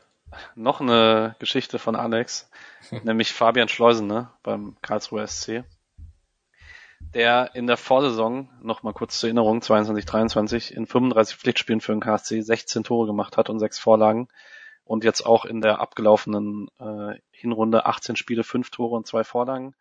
noch 0.56 0.82
eine 0.82 1.36
Geschichte 1.40 1.80
von 1.80 1.96
Alex, 1.96 2.50
nämlich 3.04 3.32
Fabian 3.32 3.70
Schleusener 3.70 4.34
beim 4.44 4.76
Karlsruher 4.82 5.28
SC 5.28 5.64
der 7.14 7.52
in 7.54 7.68
der 7.68 7.78
Vorsaison, 7.78 8.50
noch 8.62 8.84
mal 8.84 8.94
kurz 8.94 9.20
zur 9.20 9.30
Erinnerung, 9.30 9.62
22, 9.62 10.06
23, 10.06 10.74
in 10.76 10.86
35 10.86 11.38
Pflichtspielen 11.38 11.82
für 11.82 11.92
den 11.92 12.02
KSC 12.02 12.42
16 12.42 12.84
Tore 12.84 13.08
gemacht 13.08 13.38
hat 13.38 13.50
und 13.50 13.60
sechs 13.60 13.80
Vorlagen. 13.80 14.28
Und 14.84 15.04
jetzt 15.04 15.26
auch 15.26 15.46
in 15.46 15.62
der 15.62 15.80
abgelaufenen 15.80 16.68
äh, 16.80 17.20
Hinrunde 17.32 17.86
18 17.86 18.16
Spiele, 18.16 18.44
fünf 18.44 18.72
Tore 18.72 18.96
und 18.96 19.08
zwei 19.08 19.24
Vorlagen. 19.24 19.76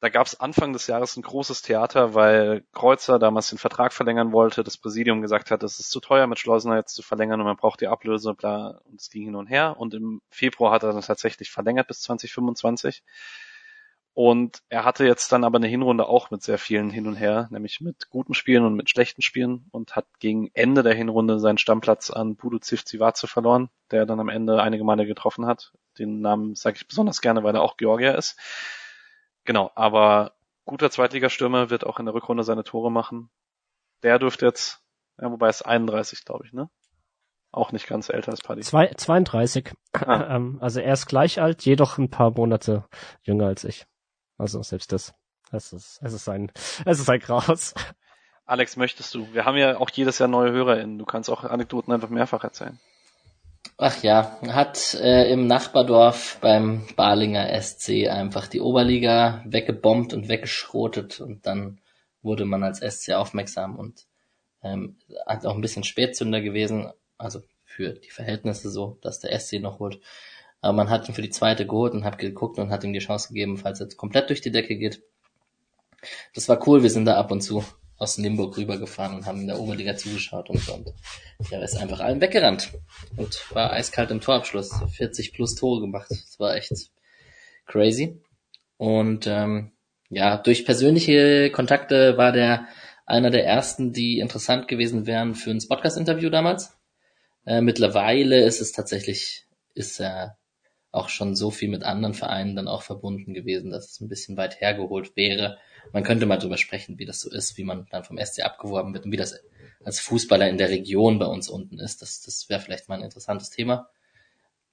Da 0.00 0.08
gab 0.08 0.26
es 0.26 0.40
Anfang 0.40 0.72
des 0.72 0.86
Jahres 0.86 1.16
ein 1.16 1.22
großes 1.22 1.60
Theater, 1.60 2.14
weil 2.14 2.64
Kreuzer 2.72 3.18
damals 3.18 3.50
den 3.50 3.58
Vertrag 3.58 3.92
verlängern 3.92 4.32
wollte, 4.32 4.64
das 4.64 4.78
Präsidium 4.78 5.20
gesagt 5.20 5.50
hat, 5.50 5.62
es 5.62 5.78
ist 5.78 5.90
zu 5.90 6.00
teuer 6.00 6.26
mit 6.26 6.38
Schleusener 6.38 6.76
jetzt 6.76 6.94
zu 6.94 7.02
verlängern 7.02 7.38
und 7.40 7.46
man 7.46 7.56
braucht 7.56 7.82
die 7.82 7.86
Ablöse, 7.86 8.32
bla, 8.32 8.80
und 8.84 8.98
es 8.98 9.10
ging 9.10 9.24
hin 9.24 9.36
und 9.36 9.48
her. 9.48 9.76
Und 9.78 9.92
im 9.92 10.22
Februar 10.30 10.72
hat 10.72 10.84
er 10.84 10.94
dann 10.94 11.02
tatsächlich 11.02 11.50
verlängert 11.50 11.86
bis 11.86 12.00
2025. 12.00 13.02
Und 14.22 14.62
er 14.68 14.84
hatte 14.84 15.06
jetzt 15.06 15.32
dann 15.32 15.44
aber 15.44 15.56
eine 15.56 15.66
Hinrunde 15.66 16.06
auch 16.06 16.30
mit 16.30 16.42
sehr 16.42 16.58
vielen 16.58 16.90
hin 16.90 17.06
und 17.06 17.14
her, 17.14 17.48
nämlich 17.50 17.80
mit 17.80 18.10
guten 18.10 18.34
Spielen 18.34 18.66
und 18.66 18.74
mit 18.74 18.90
schlechten 18.90 19.22
Spielen 19.22 19.64
und 19.70 19.96
hat 19.96 20.04
gegen 20.18 20.50
Ende 20.52 20.82
der 20.82 20.92
Hinrunde 20.92 21.38
seinen 21.38 21.56
Stammplatz 21.56 22.10
an 22.10 22.36
Budu 22.36 22.58
Zivcivace 22.58 23.24
verloren, 23.24 23.70
der 23.90 24.04
dann 24.04 24.20
am 24.20 24.28
Ende 24.28 24.60
einige 24.60 24.84
Male 24.84 25.06
getroffen 25.06 25.46
hat. 25.46 25.72
Den 25.98 26.20
Namen 26.20 26.54
sage 26.54 26.76
ich 26.76 26.86
besonders 26.86 27.22
gerne, 27.22 27.44
weil 27.44 27.54
er 27.54 27.62
auch 27.62 27.78
Georgier 27.78 28.14
ist. 28.14 28.38
Genau, 29.46 29.70
aber 29.74 30.32
guter 30.66 30.90
Zweitligastürmer 30.90 31.70
wird 31.70 31.86
auch 31.86 31.98
in 31.98 32.04
der 32.04 32.14
Rückrunde 32.14 32.44
seine 32.44 32.62
Tore 32.62 32.92
machen. 32.92 33.30
Der 34.02 34.18
dürfte 34.18 34.44
jetzt, 34.44 34.82
ja, 35.18 35.30
wobei 35.30 35.48
es 35.48 35.62
31, 35.62 36.26
glaube 36.26 36.44
ich, 36.44 36.52
ne? 36.52 36.68
Auch 37.52 37.72
nicht 37.72 37.86
ganz 37.86 38.10
älter 38.10 38.32
als 38.32 38.42
Paddy. 38.42 38.60
Zwei, 38.60 38.88
32. 38.94 39.72
Ah. 39.94 40.36
Ähm, 40.36 40.58
also 40.60 40.78
er 40.78 40.92
ist 40.92 41.06
gleich 41.06 41.40
alt, 41.40 41.64
jedoch 41.64 41.96
ein 41.96 42.10
paar 42.10 42.32
Monate 42.32 42.84
jünger 43.22 43.46
als 43.46 43.64
ich. 43.64 43.86
Also 44.40 44.62
selbst 44.62 44.90
das. 44.92 45.14
Es 45.52 45.72
ist, 45.72 46.00
es 46.02 46.12
ist 46.12 46.28
ein, 46.28 46.50
es 46.84 47.00
ist 47.00 47.10
ein 47.10 47.20
Graus. 47.20 47.74
Alex, 48.46 48.76
möchtest 48.76 49.14
du? 49.14 49.32
Wir 49.32 49.44
haben 49.44 49.56
ja 49.56 49.78
auch 49.78 49.90
jedes 49.90 50.18
Jahr 50.18 50.28
neue 50.28 50.52
HörerInnen. 50.52 50.98
Du 50.98 51.04
kannst 51.04 51.28
auch 51.28 51.44
Anekdoten 51.44 51.92
einfach 51.92 52.08
mehrfach 52.08 52.42
erzählen. 52.42 52.78
Ach 53.76 54.02
ja, 54.02 54.38
hat 54.48 54.94
äh, 54.94 55.30
im 55.30 55.46
Nachbardorf 55.46 56.38
beim 56.40 56.86
Balinger 56.96 57.60
SC 57.60 58.08
einfach 58.08 58.46
die 58.46 58.60
Oberliga 58.60 59.42
weggebombt 59.46 60.14
und 60.14 60.28
weggeschrotet 60.28 61.20
und 61.20 61.46
dann 61.46 61.80
wurde 62.22 62.44
man 62.44 62.62
als 62.62 62.80
SC 62.80 63.12
aufmerksam 63.12 63.76
und 63.76 64.06
ähm, 64.62 64.98
hat 65.26 65.44
auch 65.46 65.54
ein 65.54 65.60
bisschen 65.60 65.84
Spätzünder 65.84 66.40
gewesen, 66.40 66.90
also 67.18 67.42
für 67.64 67.92
die 67.92 68.10
Verhältnisse 68.10 68.70
so, 68.70 68.98
dass 69.02 69.20
der 69.20 69.38
SC 69.38 69.60
noch 69.60 69.78
holt. 69.78 70.00
Aber 70.60 70.74
man 70.74 70.90
hat 70.90 71.08
ihn 71.08 71.14
für 71.14 71.22
die 71.22 71.30
zweite 71.30 71.66
geholt 71.66 71.94
und 71.94 72.04
hat 72.04 72.18
geguckt 72.18 72.58
und 72.58 72.70
hat 72.70 72.84
ihm 72.84 72.92
die 72.92 72.98
Chance 72.98 73.28
gegeben, 73.28 73.56
falls 73.56 73.80
er 73.80 73.88
komplett 73.88 74.28
durch 74.28 74.40
die 74.40 74.50
Decke 74.50 74.76
geht. 74.76 75.02
Das 76.34 76.48
war 76.48 76.66
cool, 76.66 76.82
wir 76.82 76.90
sind 76.90 77.04
da 77.04 77.16
ab 77.16 77.30
und 77.30 77.40
zu 77.40 77.64
aus 78.00 78.16
Limburg 78.16 78.56
rübergefahren 78.56 79.14
und 79.14 79.26
haben 79.26 79.42
in 79.42 79.46
der 79.46 79.60
Oberliga 79.60 79.94
zugeschaut 79.94 80.48
und 80.48 80.58
so. 80.58 80.72
Und 80.72 81.52
er 81.52 81.62
ist 81.62 81.76
einfach 81.76 82.00
allen 82.00 82.22
weggerannt 82.22 82.72
und 83.16 83.54
war 83.54 83.72
eiskalt 83.74 84.10
im 84.10 84.22
Torabschluss. 84.22 84.72
40 84.96 85.34
plus 85.34 85.54
Tore 85.54 85.82
gemacht. 85.82 86.06
Das 86.08 86.40
war 86.40 86.56
echt 86.56 86.72
crazy. 87.66 88.22
Und 88.78 89.26
ähm, 89.26 89.72
ja, 90.08 90.38
durch 90.38 90.64
persönliche 90.64 91.50
Kontakte 91.50 92.16
war 92.16 92.32
der 92.32 92.66
einer 93.04 93.30
der 93.30 93.44
ersten, 93.44 93.92
die 93.92 94.18
interessant 94.18 94.66
gewesen 94.66 95.06
wären 95.06 95.34
für 95.34 95.50
ein 95.50 95.62
Podcast-Interview 95.68 96.30
damals. 96.30 96.78
Äh, 97.44 97.60
mittlerweile 97.60 98.44
ist 98.44 98.62
es 98.62 98.72
tatsächlich, 98.72 99.46
ist 99.74 100.00
er 100.00 100.38
auch 100.92 101.08
schon 101.08 101.36
so 101.36 101.50
viel 101.50 101.68
mit 101.68 101.84
anderen 101.84 102.14
Vereinen 102.14 102.56
dann 102.56 102.68
auch 102.68 102.82
verbunden 102.82 103.32
gewesen, 103.32 103.70
dass 103.70 103.90
es 103.90 104.00
ein 104.00 104.08
bisschen 104.08 104.36
weit 104.36 104.60
hergeholt 104.60 105.16
wäre. 105.16 105.58
Man 105.92 106.02
könnte 106.02 106.26
mal 106.26 106.38
drüber 106.38 106.56
sprechen, 106.56 106.98
wie 106.98 107.06
das 107.06 107.20
so 107.20 107.30
ist, 107.30 107.56
wie 107.58 107.64
man 107.64 107.86
dann 107.90 108.04
vom 108.04 108.18
SC 108.18 108.42
abgeworben 108.42 108.92
wird 108.92 109.04
und 109.04 109.12
wie 109.12 109.16
das 109.16 109.40
als 109.84 110.00
Fußballer 110.00 110.48
in 110.48 110.58
der 110.58 110.70
Region 110.70 111.18
bei 111.18 111.26
uns 111.26 111.48
unten 111.48 111.78
ist. 111.78 112.02
Das, 112.02 112.20
das 112.22 112.48
wäre 112.48 112.60
vielleicht 112.60 112.88
mal 112.88 112.96
ein 112.96 113.04
interessantes 113.04 113.50
Thema. 113.50 113.88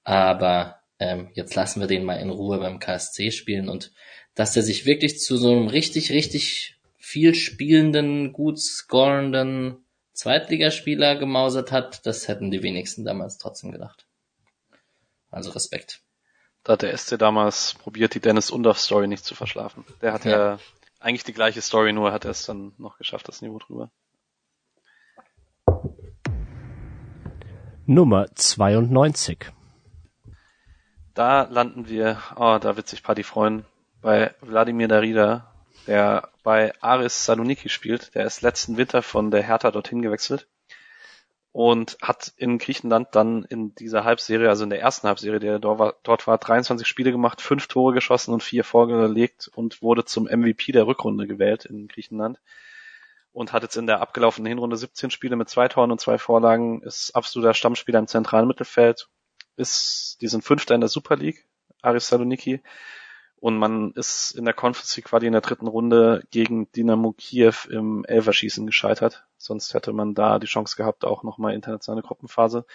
Aber 0.02 0.80
ähm, 0.98 1.30
jetzt 1.34 1.54
lassen 1.54 1.80
wir 1.80 1.86
den 1.86 2.04
mal 2.04 2.16
in 2.16 2.30
Ruhe 2.30 2.58
beim 2.58 2.80
KSC 2.80 3.30
spielen 3.30 3.68
und 3.68 3.92
dass 4.34 4.56
er 4.56 4.62
sich 4.62 4.86
wirklich 4.86 5.20
zu 5.20 5.36
so 5.36 5.50
einem 5.50 5.68
richtig, 5.68 6.10
richtig 6.10 6.78
viel 6.96 7.34
spielenden, 7.34 8.32
gut 8.32 8.58
scorenden 8.58 9.84
Zweitligaspieler 10.12 11.16
gemausert 11.16 11.70
hat, 11.70 12.04
das 12.06 12.26
hätten 12.26 12.50
die 12.50 12.62
wenigsten 12.62 13.04
damals 13.04 13.38
trotzdem 13.38 13.70
gedacht. 13.70 14.06
Also 15.30 15.50
Respekt. 15.50 16.02
Da 16.68 16.74
hat 16.74 16.82
der 16.82 16.94
SC 16.94 17.18
damals 17.18 17.76
probiert, 17.82 18.14
die 18.14 18.20
Dennis 18.20 18.50
Undorf 18.50 18.78
Story 18.78 19.08
nicht 19.08 19.24
zu 19.24 19.34
verschlafen. 19.34 19.86
Der 20.02 20.12
hat 20.12 20.26
ja, 20.26 20.30
ja 20.30 20.58
eigentlich 21.00 21.24
die 21.24 21.32
gleiche 21.32 21.62
Story, 21.62 21.94
nur 21.94 22.12
hat 22.12 22.26
er 22.26 22.32
es 22.32 22.44
dann 22.44 22.72
noch 22.76 22.98
geschafft, 22.98 23.26
das 23.26 23.40
Niveau 23.40 23.58
drüber. 23.58 23.90
Nummer 27.86 28.26
92. 28.34 29.46
Da 31.14 31.44
landen 31.44 31.88
wir, 31.88 32.18
oh, 32.36 32.58
da 32.60 32.76
wird 32.76 32.86
sich 32.86 33.02
Paddy 33.02 33.22
freuen, 33.22 33.64
bei 34.02 34.34
Wladimir 34.42 34.88
Darida, 34.88 35.50
der 35.86 36.28
bei 36.42 36.74
Aris 36.82 37.24
Saloniki 37.24 37.70
spielt. 37.70 38.14
Der 38.14 38.26
ist 38.26 38.42
letzten 38.42 38.76
Winter 38.76 39.00
von 39.00 39.30
der 39.30 39.42
Hertha 39.42 39.70
dorthin 39.70 40.02
gewechselt 40.02 40.46
und 41.58 41.98
hat 42.00 42.32
in 42.36 42.58
Griechenland 42.58 43.08
dann 43.16 43.42
in 43.42 43.74
dieser 43.74 44.04
Halbserie, 44.04 44.48
also 44.48 44.62
in 44.62 44.70
der 44.70 44.80
ersten 44.80 45.08
Halbserie, 45.08 45.58
dort 45.58 45.80
war, 45.80 45.96
dort 46.04 46.28
war 46.28 46.38
23 46.38 46.86
Spiele 46.86 47.10
gemacht, 47.10 47.40
fünf 47.40 47.66
Tore 47.66 47.94
geschossen 47.94 48.32
und 48.32 48.44
vier 48.44 48.62
vorgelegt 48.62 49.50
und 49.56 49.82
wurde 49.82 50.04
zum 50.04 50.26
MVP 50.26 50.70
der 50.70 50.86
Rückrunde 50.86 51.26
gewählt 51.26 51.64
in 51.64 51.88
Griechenland 51.88 52.38
und 53.32 53.52
hat 53.52 53.64
jetzt 53.64 53.74
in 53.74 53.88
der 53.88 54.00
abgelaufenen 54.00 54.46
Hinrunde 54.46 54.76
17 54.76 55.10
Spiele 55.10 55.34
mit 55.34 55.48
zwei 55.48 55.66
Toren 55.66 55.90
und 55.90 56.00
zwei 56.00 56.16
Vorlagen, 56.16 56.80
ist 56.82 57.16
absoluter 57.16 57.54
Stammspieler 57.54 57.98
im 57.98 58.06
zentralen 58.06 58.46
Mittelfeld, 58.46 59.08
ist, 59.56 60.18
die 60.20 60.28
sind 60.28 60.44
Fünfter 60.44 60.76
in 60.76 60.80
der 60.80 60.88
Super 60.88 61.16
League, 61.16 61.44
Aris 61.82 62.06
Saloniki, 62.06 62.62
und 63.40 63.58
man 63.58 63.92
ist 63.92 64.32
in 64.32 64.44
der 64.44 64.54
Conference 64.54 64.96
League 64.96 65.06
Quali 65.06 65.26
in 65.26 65.32
der 65.32 65.40
dritten 65.40 65.66
Runde 65.66 66.24
gegen 66.30 66.70
Dynamo 66.72 67.12
Kiew 67.12 67.54
im 67.70 68.04
Elferschießen 68.04 68.66
gescheitert. 68.66 69.26
Sonst 69.36 69.74
hätte 69.74 69.92
man 69.92 70.14
da 70.14 70.38
die 70.38 70.46
Chance 70.46 70.76
gehabt, 70.76 71.04
auch 71.04 71.22
nochmal 71.22 71.54
internationale 71.54 72.02
Gruppenphase. 72.02 72.66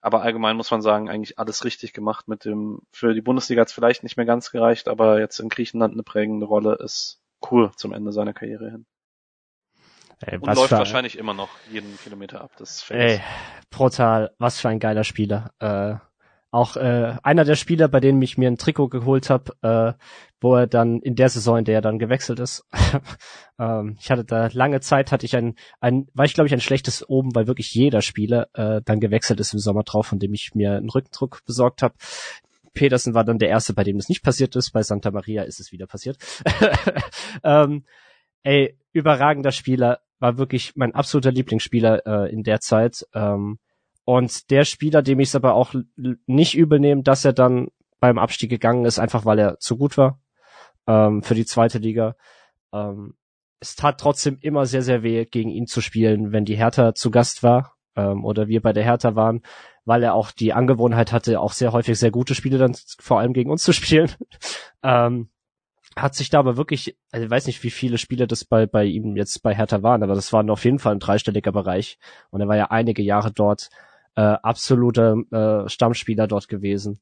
Aber 0.00 0.22
allgemein 0.22 0.56
muss 0.56 0.70
man 0.70 0.80
sagen, 0.80 1.10
eigentlich 1.10 1.38
alles 1.38 1.64
richtig 1.64 1.92
gemacht 1.92 2.28
mit 2.28 2.44
dem, 2.44 2.82
für 2.92 3.14
die 3.14 3.20
Bundesliga 3.20 3.60
hat 3.60 3.68
es 3.68 3.74
vielleicht 3.74 4.02
nicht 4.02 4.16
mehr 4.16 4.26
ganz 4.26 4.50
gereicht, 4.50 4.88
aber 4.88 5.18
jetzt 5.18 5.40
in 5.40 5.48
Griechenland 5.48 5.92
eine 5.92 6.04
prägende 6.04 6.46
Rolle 6.46 6.76
ist 6.76 7.20
cool 7.50 7.72
zum 7.76 7.92
Ende 7.92 8.12
seiner 8.12 8.32
Karriere 8.32 8.70
hin. 8.70 8.86
Ey, 10.20 10.38
und 10.38 10.54
läuft 10.54 10.72
wahrscheinlich 10.72 11.16
immer 11.16 11.34
noch 11.34 11.50
jeden 11.70 11.96
Kilometer 11.98 12.40
ab. 12.40 12.50
Das 12.58 12.88
Ey, 12.90 13.20
brutal. 13.70 14.34
Was 14.38 14.58
für 14.60 14.68
ein 14.68 14.80
geiler 14.80 15.04
Spieler. 15.04 15.52
Äh, 15.60 15.96
auch 16.50 16.76
äh, 16.76 17.16
einer 17.22 17.44
der 17.44 17.56
Spieler, 17.56 17.88
bei 17.88 18.00
denen 18.00 18.22
ich 18.22 18.38
mir 18.38 18.48
ein 18.48 18.56
Trikot 18.56 18.88
geholt 18.88 19.28
habe, 19.28 19.52
äh, 19.62 20.02
wo 20.40 20.54
er 20.56 20.66
dann 20.66 21.00
in 21.00 21.14
der 21.14 21.28
Saison, 21.28 21.58
in 21.58 21.64
der 21.64 21.76
er 21.76 21.82
dann 21.82 21.98
gewechselt 21.98 22.40
ist. 22.40 22.64
ähm, 23.58 23.96
ich 24.00 24.10
hatte 24.10 24.24
da 24.24 24.48
lange 24.52 24.80
Zeit, 24.80 25.12
hatte 25.12 25.26
ich 25.26 25.36
ein, 25.36 25.56
ein 25.80 26.08
war 26.14 26.24
ich 26.24 26.34
glaube 26.34 26.46
ich 26.46 26.54
ein 26.54 26.60
schlechtes 26.60 27.08
oben, 27.08 27.34
weil 27.34 27.46
wirklich 27.46 27.74
jeder 27.74 28.00
Spieler 28.00 28.48
äh, 28.54 28.80
dann 28.84 29.00
gewechselt 29.00 29.40
ist 29.40 29.52
im 29.52 29.58
Sommer 29.58 29.82
drauf, 29.82 30.06
von 30.06 30.18
dem 30.18 30.32
ich 30.32 30.54
mir 30.54 30.76
einen 30.76 30.90
Rückendruck 30.90 31.44
besorgt 31.44 31.82
habe. 31.82 31.94
Peterson 32.72 33.14
war 33.14 33.24
dann 33.24 33.38
der 33.38 33.48
erste, 33.48 33.74
bei 33.74 33.84
dem 33.84 33.96
das 33.96 34.08
nicht 34.08 34.22
passiert 34.22 34.54
ist. 34.56 34.70
Bei 34.70 34.82
Santa 34.82 35.10
Maria 35.10 35.42
ist 35.42 35.60
es 35.60 35.72
wieder 35.72 35.86
passiert. 35.86 36.16
ähm, 37.42 37.84
ey, 38.42 38.78
überragender 38.92 39.52
Spieler, 39.52 40.00
war 40.20 40.38
wirklich 40.38 40.74
mein 40.76 40.94
absoluter 40.94 41.30
Lieblingsspieler 41.30 42.06
äh, 42.06 42.32
in 42.32 42.42
der 42.42 42.60
Zeit. 42.60 43.06
Ähm, 43.14 43.58
und 44.08 44.50
der 44.50 44.64
Spieler, 44.64 45.02
dem 45.02 45.20
ich 45.20 45.28
es 45.28 45.34
aber 45.34 45.52
auch 45.52 45.74
nicht 46.24 46.56
übel 46.56 46.80
nehme, 46.80 47.02
dass 47.02 47.26
er 47.26 47.34
dann 47.34 47.68
beim 48.00 48.16
Abstieg 48.16 48.48
gegangen 48.48 48.86
ist, 48.86 48.98
einfach 48.98 49.26
weil 49.26 49.38
er 49.38 49.58
zu 49.58 49.76
gut 49.76 49.98
war 49.98 50.18
ähm, 50.86 51.22
für 51.22 51.34
die 51.34 51.44
zweite 51.44 51.76
Liga. 51.76 52.16
Ähm, 52.72 53.18
es 53.60 53.76
tat 53.76 54.00
trotzdem 54.00 54.38
immer 54.40 54.64
sehr, 54.64 54.80
sehr 54.80 55.02
weh, 55.02 55.26
gegen 55.26 55.50
ihn 55.50 55.66
zu 55.66 55.82
spielen, 55.82 56.32
wenn 56.32 56.46
die 56.46 56.56
Hertha 56.56 56.94
zu 56.94 57.10
Gast 57.10 57.42
war 57.42 57.74
ähm, 57.96 58.24
oder 58.24 58.48
wir 58.48 58.62
bei 58.62 58.72
der 58.72 58.84
Hertha 58.84 59.14
waren, 59.14 59.42
weil 59.84 60.02
er 60.02 60.14
auch 60.14 60.30
die 60.30 60.54
Angewohnheit 60.54 61.12
hatte, 61.12 61.38
auch 61.38 61.52
sehr 61.52 61.72
häufig 61.72 61.98
sehr 61.98 62.10
gute 62.10 62.34
Spiele 62.34 62.56
dann 62.56 62.74
vor 62.98 63.18
allem 63.18 63.34
gegen 63.34 63.50
uns 63.50 63.62
zu 63.62 63.72
spielen. 63.74 64.10
ähm, 64.82 65.28
hat 65.96 66.14
sich 66.14 66.30
da 66.30 66.38
aber 66.38 66.56
wirklich, 66.56 66.96
also 67.12 67.26
ich 67.26 67.30
weiß 67.30 67.46
nicht, 67.46 67.62
wie 67.62 67.70
viele 67.70 67.98
Spiele 67.98 68.26
das 68.26 68.46
bei, 68.46 68.64
bei 68.64 68.86
ihm 68.86 69.16
jetzt 69.16 69.42
bei 69.42 69.54
Hertha 69.54 69.82
waren, 69.82 70.02
aber 70.02 70.14
das 70.14 70.32
war 70.32 70.48
auf 70.48 70.64
jeden 70.64 70.78
Fall 70.78 70.94
ein 70.94 70.98
dreistelliger 70.98 71.52
Bereich. 71.52 71.98
Und 72.30 72.40
er 72.40 72.48
war 72.48 72.56
ja 72.56 72.70
einige 72.70 73.02
Jahre 73.02 73.32
dort 73.32 73.68
äh, 74.18 74.36
absoluter 74.42 75.14
äh, 75.30 75.68
Stammspieler 75.68 76.26
dort 76.26 76.48
gewesen. 76.48 77.00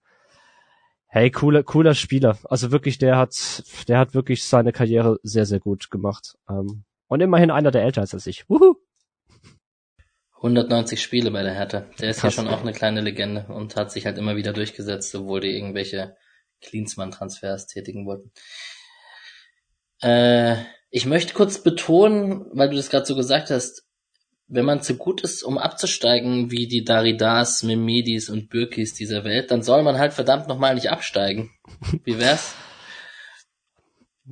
Hey, 1.06 1.30
cooler, 1.30 1.62
cooler 1.62 1.94
Spieler. 1.94 2.36
Also 2.44 2.72
wirklich, 2.72 2.98
der 2.98 3.16
hat, 3.16 3.64
der 3.88 3.98
hat 3.98 4.12
wirklich 4.12 4.44
seine 4.44 4.70
Karriere 4.70 5.18
sehr, 5.22 5.46
sehr 5.46 5.58
gut 5.58 5.90
gemacht. 5.90 6.36
Ähm, 6.46 6.84
und 7.06 7.22
immerhin 7.22 7.50
einer 7.50 7.70
der 7.70 7.84
älter 7.84 8.02
als 8.02 8.26
ich. 8.26 8.46
Wuhu! 8.50 8.74
190 10.34 11.00
Spiele 11.00 11.30
bei 11.30 11.42
der 11.42 11.54
Hertha. 11.54 11.86
Der 12.00 12.10
ist 12.10 12.20
Krass, 12.20 12.36
ja 12.36 12.42
schon 12.42 12.52
auch 12.52 12.60
eine 12.60 12.74
kleine 12.74 13.00
Legende 13.00 13.46
und 13.48 13.76
hat 13.76 13.90
sich 13.90 14.04
halt 14.04 14.18
immer 14.18 14.36
wieder 14.36 14.52
durchgesetzt, 14.52 15.14
obwohl 15.14 15.40
die 15.40 15.56
irgendwelche 15.56 16.14
Klinsmann-Transfers 16.60 17.66
tätigen 17.66 18.04
wollten. 18.04 18.30
Äh, 20.02 20.56
ich 20.90 21.06
möchte 21.06 21.32
kurz 21.32 21.62
betonen, 21.62 22.44
weil 22.52 22.68
du 22.68 22.76
das 22.76 22.90
gerade 22.90 23.06
so 23.06 23.16
gesagt 23.16 23.48
hast, 23.48 23.85
wenn 24.48 24.64
man 24.64 24.82
zu 24.82 24.96
gut 24.96 25.22
ist, 25.22 25.42
um 25.42 25.58
abzusteigen, 25.58 26.50
wie 26.50 26.68
die 26.68 26.84
Daridas, 26.84 27.62
Memedis 27.62 28.30
und 28.30 28.48
Birkis 28.48 28.94
dieser 28.94 29.24
Welt, 29.24 29.50
dann 29.50 29.62
soll 29.62 29.82
man 29.82 29.98
halt 29.98 30.12
verdammt 30.12 30.48
nochmal 30.48 30.74
nicht 30.74 30.90
absteigen. 30.90 31.50
Wie 32.04 32.18
wär's? 32.18 32.54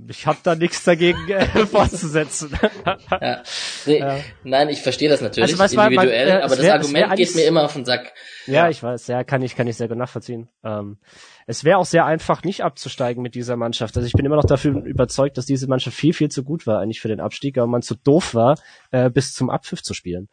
Ich 0.08 0.26
hab 0.26 0.42
da 0.42 0.56
nichts 0.56 0.82
dagegen 0.82 1.18
äh, 1.28 1.66
vorzusetzen. 1.66 2.50
ja. 3.20 3.42
Nee, 3.86 3.98
ja. 3.98 4.18
Nein, 4.42 4.68
ich 4.68 4.82
verstehe 4.82 5.08
das 5.08 5.20
natürlich 5.20 5.58
also, 5.60 5.80
individuell, 5.80 6.26
man, 6.26 6.40
äh, 6.40 6.42
aber 6.42 6.56
das 6.56 6.62
wär, 6.62 6.74
Argument 6.74 7.16
geht 7.16 7.34
mir 7.36 7.46
immer 7.46 7.64
auf 7.64 7.74
den 7.74 7.84
Sack. 7.84 8.12
Ja, 8.46 8.54
ja, 8.54 8.70
ich 8.70 8.82
weiß, 8.82 9.06
ja, 9.06 9.22
kann 9.22 9.42
ich, 9.42 9.54
kann 9.54 9.68
ich 9.68 9.76
sehr 9.76 9.88
gut 9.88 9.96
nachvollziehen. 9.96 10.48
Ähm, 10.64 10.98
es 11.46 11.62
wäre 11.62 11.78
auch 11.78 11.86
sehr 11.86 12.06
einfach, 12.06 12.42
nicht 12.42 12.64
abzusteigen 12.64 13.22
mit 13.22 13.36
dieser 13.36 13.56
Mannschaft. 13.56 13.96
Also 13.96 14.06
ich 14.06 14.14
bin 14.14 14.26
immer 14.26 14.36
noch 14.36 14.46
dafür 14.46 14.84
überzeugt, 14.84 15.38
dass 15.38 15.46
diese 15.46 15.68
Mannschaft 15.68 15.96
viel, 15.96 16.12
viel 16.12 16.28
zu 16.28 16.42
gut 16.42 16.66
war 16.66 16.80
eigentlich 16.80 17.00
für 17.00 17.08
den 17.08 17.20
Abstieg, 17.20 17.56
aber 17.56 17.68
man 17.68 17.82
zu 17.82 17.94
doof 17.94 18.34
war, 18.34 18.58
äh, 18.90 19.10
bis 19.10 19.32
zum 19.32 19.48
Abpfiff 19.48 19.82
zu 19.82 19.94
spielen. 19.94 20.28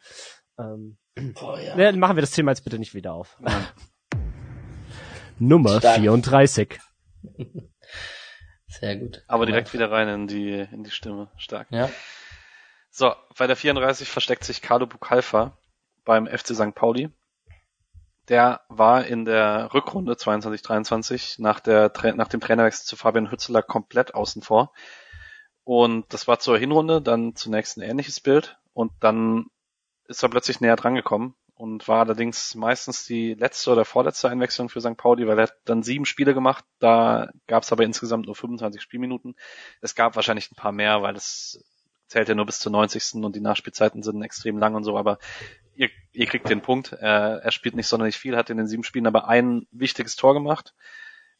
Ähm, 0.58 0.96
oh, 1.40 1.56
ja. 1.56 1.76
ne, 1.76 1.92
machen 1.92 2.16
wir 2.16 2.22
das 2.22 2.32
Thema 2.32 2.50
jetzt 2.50 2.64
bitte 2.64 2.80
nicht 2.80 2.94
wieder 2.94 3.14
auf. 3.14 3.38
Nummer 5.38 5.78
Stark. 5.78 6.00
34. 6.00 6.78
Sehr 8.72 8.96
gut. 8.96 9.22
Aber 9.26 9.44
direkt 9.46 9.74
wieder 9.74 9.90
rein 9.90 10.08
in 10.08 10.26
die, 10.26 10.66
in 10.72 10.82
die 10.82 10.90
Stimme. 10.90 11.30
Stark. 11.36 11.68
Ja. 11.70 11.90
So, 12.90 13.14
bei 13.36 13.46
der 13.46 13.56
34 13.56 14.08
versteckt 14.08 14.44
sich 14.44 14.62
Carlo 14.62 14.86
Bucalfa 14.86 15.56
beim 16.04 16.26
FC 16.26 16.54
St. 16.54 16.74
Pauli. 16.74 17.10
Der 18.28 18.62
war 18.68 19.04
in 19.04 19.24
der 19.24 19.74
Rückrunde 19.74 20.14
22-23 20.14 21.42
nach, 21.42 21.60
der, 21.60 21.92
nach 22.14 22.28
dem 22.28 22.40
Trainerwechsel 22.40 22.86
zu 22.86 22.96
Fabian 22.96 23.30
Hützeler 23.30 23.62
komplett 23.62 24.14
außen 24.14 24.42
vor. 24.42 24.72
Und 25.64 26.12
das 26.12 26.26
war 26.26 26.38
zur 26.38 26.58
Hinrunde 26.58 27.02
dann 27.02 27.36
zunächst 27.36 27.76
ein 27.76 27.82
ähnliches 27.82 28.20
Bild 28.20 28.58
und 28.72 28.92
dann 29.00 29.46
ist 30.06 30.22
er 30.22 30.28
plötzlich 30.28 30.60
näher 30.60 30.76
drangekommen 30.76 31.34
und 31.62 31.86
war 31.86 32.00
allerdings 32.00 32.56
meistens 32.56 33.06
die 33.06 33.34
letzte 33.34 33.70
oder 33.70 33.84
vorletzte 33.84 34.28
Einwechslung 34.28 34.68
für 34.68 34.80
St. 34.80 34.96
Pauli, 34.96 35.28
weil 35.28 35.38
er 35.38 35.44
hat 35.44 35.54
dann 35.64 35.84
sieben 35.84 36.06
Spiele 36.06 36.34
gemacht, 36.34 36.64
da 36.80 37.30
gab 37.46 37.62
es 37.62 37.70
aber 37.70 37.84
insgesamt 37.84 38.26
nur 38.26 38.34
25 38.34 38.82
Spielminuten. 38.82 39.36
Es 39.80 39.94
gab 39.94 40.16
wahrscheinlich 40.16 40.50
ein 40.50 40.56
paar 40.56 40.72
mehr, 40.72 41.02
weil 41.02 41.14
es 41.14 41.64
zählt 42.08 42.28
ja 42.28 42.34
nur 42.34 42.46
bis 42.46 42.58
zur 42.58 42.72
90. 42.72 43.22
und 43.22 43.36
die 43.36 43.40
Nachspielzeiten 43.40 44.02
sind 44.02 44.24
extrem 44.24 44.58
lang 44.58 44.74
und 44.74 44.82
so, 44.82 44.98
aber 44.98 45.20
ihr, 45.76 45.88
ihr 46.10 46.26
kriegt 46.26 46.50
den 46.50 46.62
Punkt. 46.62 46.94
Er, 46.94 47.42
er 47.44 47.52
spielt 47.52 47.76
nicht 47.76 47.86
sonderlich 47.86 48.16
viel, 48.16 48.36
hat 48.36 48.50
in 48.50 48.56
den 48.56 48.66
sieben 48.66 48.82
Spielen 48.82 49.06
aber 49.06 49.28
ein 49.28 49.68
wichtiges 49.70 50.16
Tor 50.16 50.34
gemacht, 50.34 50.74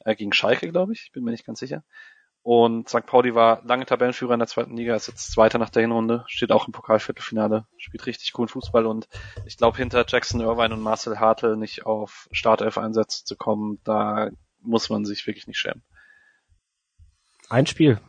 äh, 0.05 0.15
gegen 0.15 0.33
Schalke, 0.33 0.69
glaube 0.69 0.93
ich, 0.93 1.11
bin 1.11 1.25
mir 1.25 1.33
nicht 1.33 1.47
ganz 1.47 1.59
sicher. 1.59 1.83
Und 2.43 2.89
St. 2.89 3.07
Pauli 3.07 3.37
war 3.37 3.63
lange 3.65 3.87
Tabellenführer 3.87 4.33
in 4.35 4.41
der 4.41 4.49
zweiten 4.49 4.77
Liga, 4.77 4.97
ist 4.97 5.07
jetzt 5.07 5.31
Zweiter 5.31 5.59
nach 5.59 5.71
der 5.71 5.83
Hinrunde, 5.83 6.25
steht 6.27 6.51
auch 6.51 6.67
im 6.67 6.73
Pokalviertelfinale, 6.73 7.67
spielt 7.77 8.07
richtig 8.07 8.33
coolen 8.33 8.49
Fußball 8.49 8.85
und 8.87 9.09
ich 9.47 9.57
glaube, 9.57 9.77
hinter 9.77 10.05
Jackson 10.09 10.41
Irvine 10.41 10.75
und 10.75 10.81
Marcel 10.81 11.21
Hartl 11.21 11.57
nicht 11.57 11.87
auf 11.87 12.29
Startelf-Einsätze 12.33 13.25
zu 13.25 13.37
kommen, 13.37 13.81
da 13.85 14.31
muss 14.61 14.91
man 14.91 15.05
sich 15.05 15.25
wirklich 15.27 15.47
nicht 15.47 15.59
schämen. 15.59 15.85
Ein 17.49 17.67
Spiel 17.67 18.01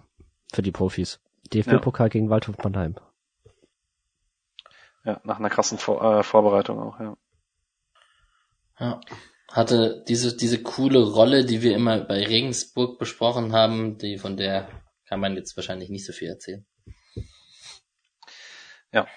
für 0.51 0.63
die 0.63 0.71
Profis. 0.71 1.19
DFB-Pokal 1.53 2.07
ja. 2.07 2.09
gegen 2.09 2.29
Waldhof 2.31 2.57
Mannheim. 2.63 2.95
Ja, 5.03 5.19
nach 5.23 5.37
einer 5.37 5.49
krassen 5.49 5.77
Vor 5.77 6.01
äh, 6.01 6.23
Vorbereitung 6.23 6.79
auch, 6.79 6.99
ja. 6.99 7.17
Ja 8.79 9.01
hatte 9.53 10.03
diese, 10.07 10.35
diese 10.35 10.63
coole 10.63 10.99
Rolle, 10.99 11.45
die 11.45 11.61
wir 11.61 11.75
immer 11.75 11.99
bei 11.99 12.25
Regensburg 12.25 12.97
besprochen 12.97 13.53
haben, 13.53 13.99
die 13.99 14.17
von 14.17 14.35
der 14.35 14.67
kann 15.07 15.19
man 15.19 15.35
jetzt 15.35 15.55
wahrscheinlich 15.55 15.89
nicht 15.89 16.05
so 16.05 16.11
viel 16.11 16.27
erzählen. 16.27 16.65
Ja. 18.91 19.07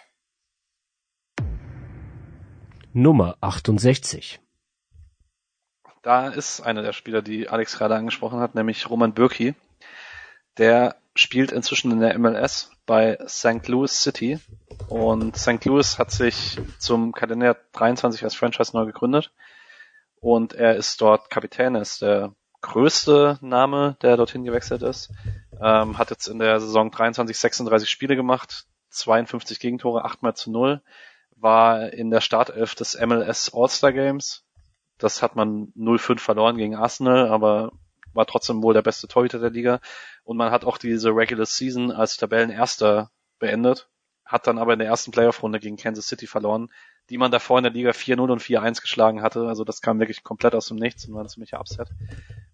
Nummer 2.92 3.38
68. 3.40 4.40
Da 6.02 6.28
ist 6.28 6.60
einer 6.60 6.82
der 6.82 6.92
Spieler, 6.92 7.22
die 7.22 7.48
Alex 7.48 7.78
gerade 7.78 7.96
angesprochen 7.96 8.38
hat, 8.38 8.54
nämlich 8.54 8.90
Roman 8.90 9.14
Bürki. 9.14 9.54
Der 10.58 10.96
spielt 11.14 11.50
inzwischen 11.50 11.90
in 11.92 12.00
der 12.00 12.18
MLS 12.18 12.70
bei 12.84 13.18
St. 13.26 13.66
Louis 13.68 14.02
City 14.02 14.38
und 14.88 15.36
St. 15.36 15.64
Louis 15.64 15.98
hat 15.98 16.10
sich 16.10 16.58
zum 16.78 17.12
Kalender 17.12 17.56
23 17.72 18.22
als 18.22 18.34
Franchise 18.34 18.76
neu 18.76 18.84
gegründet 18.84 19.32
und 20.26 20.54
er 20.54 20.74
ist 20.74 21.00
dort 21.00 21.30
Kapitän, 21.30 21.76
er 21.76 21.82
ist 21.82 22.02
der 22.02 22.34
größte 22.60 23.38
Name, 23.42 23.96
der 24.02 24.16
dorthin 24.16 24.42
gewechselt 24.42 24.82
ist. 24.82 25.12
Ähm, 25.62 25.98
hat 25.98 26.10
jetzt 26.10 26.26
in 26.26 26.40
der 26.40 26.58
Saison 26.58 26.90
23, 26.90 27.38
36 27.38 27.88
Spiele 27.88 28.16
gemacht, 28.16 28.66
52 28.90 29.60
Gegentore, 29.60 30.04
8 30.04 30.24
mal 30.24 30.34
zu 30.34 30.50
0, 30.50 30.82
war 31.36 31.92
in 31.92 32.10
der 32.10 32.20
Startelf 32.20 32.74
des 32.74 32.98
MLS 33.00 33.54
All-Star 33.54 33.92
Games. 33.92 34.44
Das 34.98 35.22
hat 35.22 35.36
man 35.36 35.72
0-5 35.76 36.18
verloren 36.18 36.56
gegen 36.56 36.74
Arsenal, 36.74 37.28
aber 37.28 37.70
war 38.12 38.26
trotzdem 38.26 38.64
wohl 38.64 38.74
der 38.74 38.82
beste 38.82 39.06
Torhüter 39.06 39.38
der 39.38 39.50
Liga. 39.50 39.78
Und 40.24 40.38
man 40.38 40.50
hat 40.50 40.64
auch 40.64 40.78
diese 40.78 41.10
Regular 41.10 41.46
Season 41.46 41.92
als 41.92 42.16
Tabellenerster 42.16 43.12
beendet, 43.38 43.88
hat 44.24 44.48
dann 44.48 44.58
aber 44.58 44.72
in 44.72 44.80
der 44.80 44.88
ersten 44.88 45.12
Playoff-Runde 45.12 45.60
gegen 45.60 45.76
Kansas 45.76 46.08
City 46.08 46.26
verloren, 46.26 46.68
die 47.10 47.18
man 47.18 47.30
davor 47.30 47.58
in 47.58 47.64
der 47.64 47.72
Liga 47.72 47.90
4-0 47.90 48.20
und 48.32 48.42
4-1 48.42 48.80
geschlagen 48.80 49.22
hatte. 49.22 49.46
Also 49.46 49.64
das 49.64 49.80
kam 49.80 49.98
wirklich 49.98 50.24
komplett 50.24 50.54
aus 50.54 50.68
dem 50.68 50.76
Nichts 50.76 51.06
und 51.06 51.14
war 51.14 51.22
ein 51.22 51.28
ziemlicher 51.28 51.60
Upset. 51.60 51.88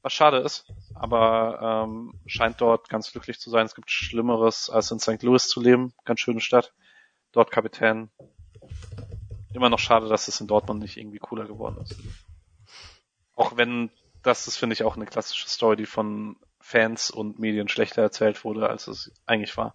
Was 0.02 0.12
schade 0.12 0.38
ist, 0.38 0.66
aber 0.94 1.84
ähm, 1.86 2.14
scheint 2.26 2.60
dort 2.60 2.88
ganz 2.88 3.12
glücklich 3.12 3.38
zu 3.38 3.50
sein. 3.50 3.66
Es 3.66 3.74
gibt 3.74 3.90
Schlimmeres, 3.90 4.68
als 4.68 4.90
in 4.90 4.98
St. 4.98 5.22
Louis 5.22 5.48
zu 5.48 5.60
leben. 5.60 5.94
Ganz 6.04 6.20
schöne 6.20 6.40
Stadt. 6.40 6.74
Dort 7.30 7.50
Kapitän. 7.50 8.10
Immer 9.54 9.70
noch 9.70 9.78
schade, 9.78 10.08
dass 10.08 10.28
es 10.28 10.40
in 10.40 10.48
Dortmund 10.48 10.80
nicht 10.80 10.96
irgendwie 10.96 11.18
cooler 11.18 11.46
geworden 11.46 11.78
ist. 11.82 11.96
Auch 13.34 13.56
wenn 13.56 13.90
das 14.22 14.46
ist, 14.46 14.56
finde 14.56 14.74
ich, 14.74 14.84
auch 14.84 14.96
eine 14.96 15.06
klassische 15.06 15.48
Story, 15.48 15.76
die 15.76 15.86
von 15.86 16.36
Fans 16.60 17.10
und 17.10 17.38
Medien 17.38 17.68
schlechter 17.68 18.02
erzählt 18.02 18.44
wurde, 18.44 18.68
als 18.68 18.86
es 18.86 19.12
eigentlich 19.26 19.56
war. 19.56 19.74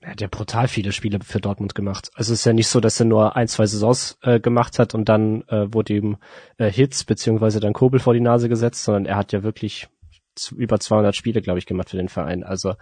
Er 0.00 0.10
hat 0.10 0.20
ja 0.20 0.28
brutal 0.28 0.68
viele 0.68 0.92
Spiele 0.92 1.18
für 1.22 1.40
Dortmund 1.40 1.74
gemacht. 1.74 2.10
Also 2.14 2.32
es 2.32 2.40
ist 2.40 2.44
ja 2.44 2.52
nicht 2.52 2.68
so, 2.68 2.80
dass 2.80 3.00
er 3.00 3.06
nur 3.06 3.34
ein, 3.34 3.48
zwei 3.48 3.66
Saisons 3.66 4.18
äh, 4.22 4.40
gemacht 4.40 4.78
hat 4.78 4.94
und 4.94 5.08
dann 5.08 5.42
äh, 5.48 5.72
wurde 5.72 5.94
ihm 5.94 6.18
äh, 6.58 6.70
Hits 6.70 7.04
beziehungsweise 7.04 7.60
dann 7.60 7.72
Kobel 7.72 7.98
vor 7.98 8.14
die 8.14 8.20
Nase 8.20 8.48
gesetzt, 8.48 8.84
sondern 8.84 9.06
er 9.06 9.16
hat 9.16 9.32
ja 9.32 9.42
wirklich 9.42 9.88
über 10.54 10.78
200 10.78 11.16
Spiele, 11.16 11.40
glaube 11.40 11.58
ich, 11.58 11.66
gemacht 11.66 11.90
für 11.90 11.96
den 11.96 12.10
Verein. 12.10 12.44
Also 12.44 12.74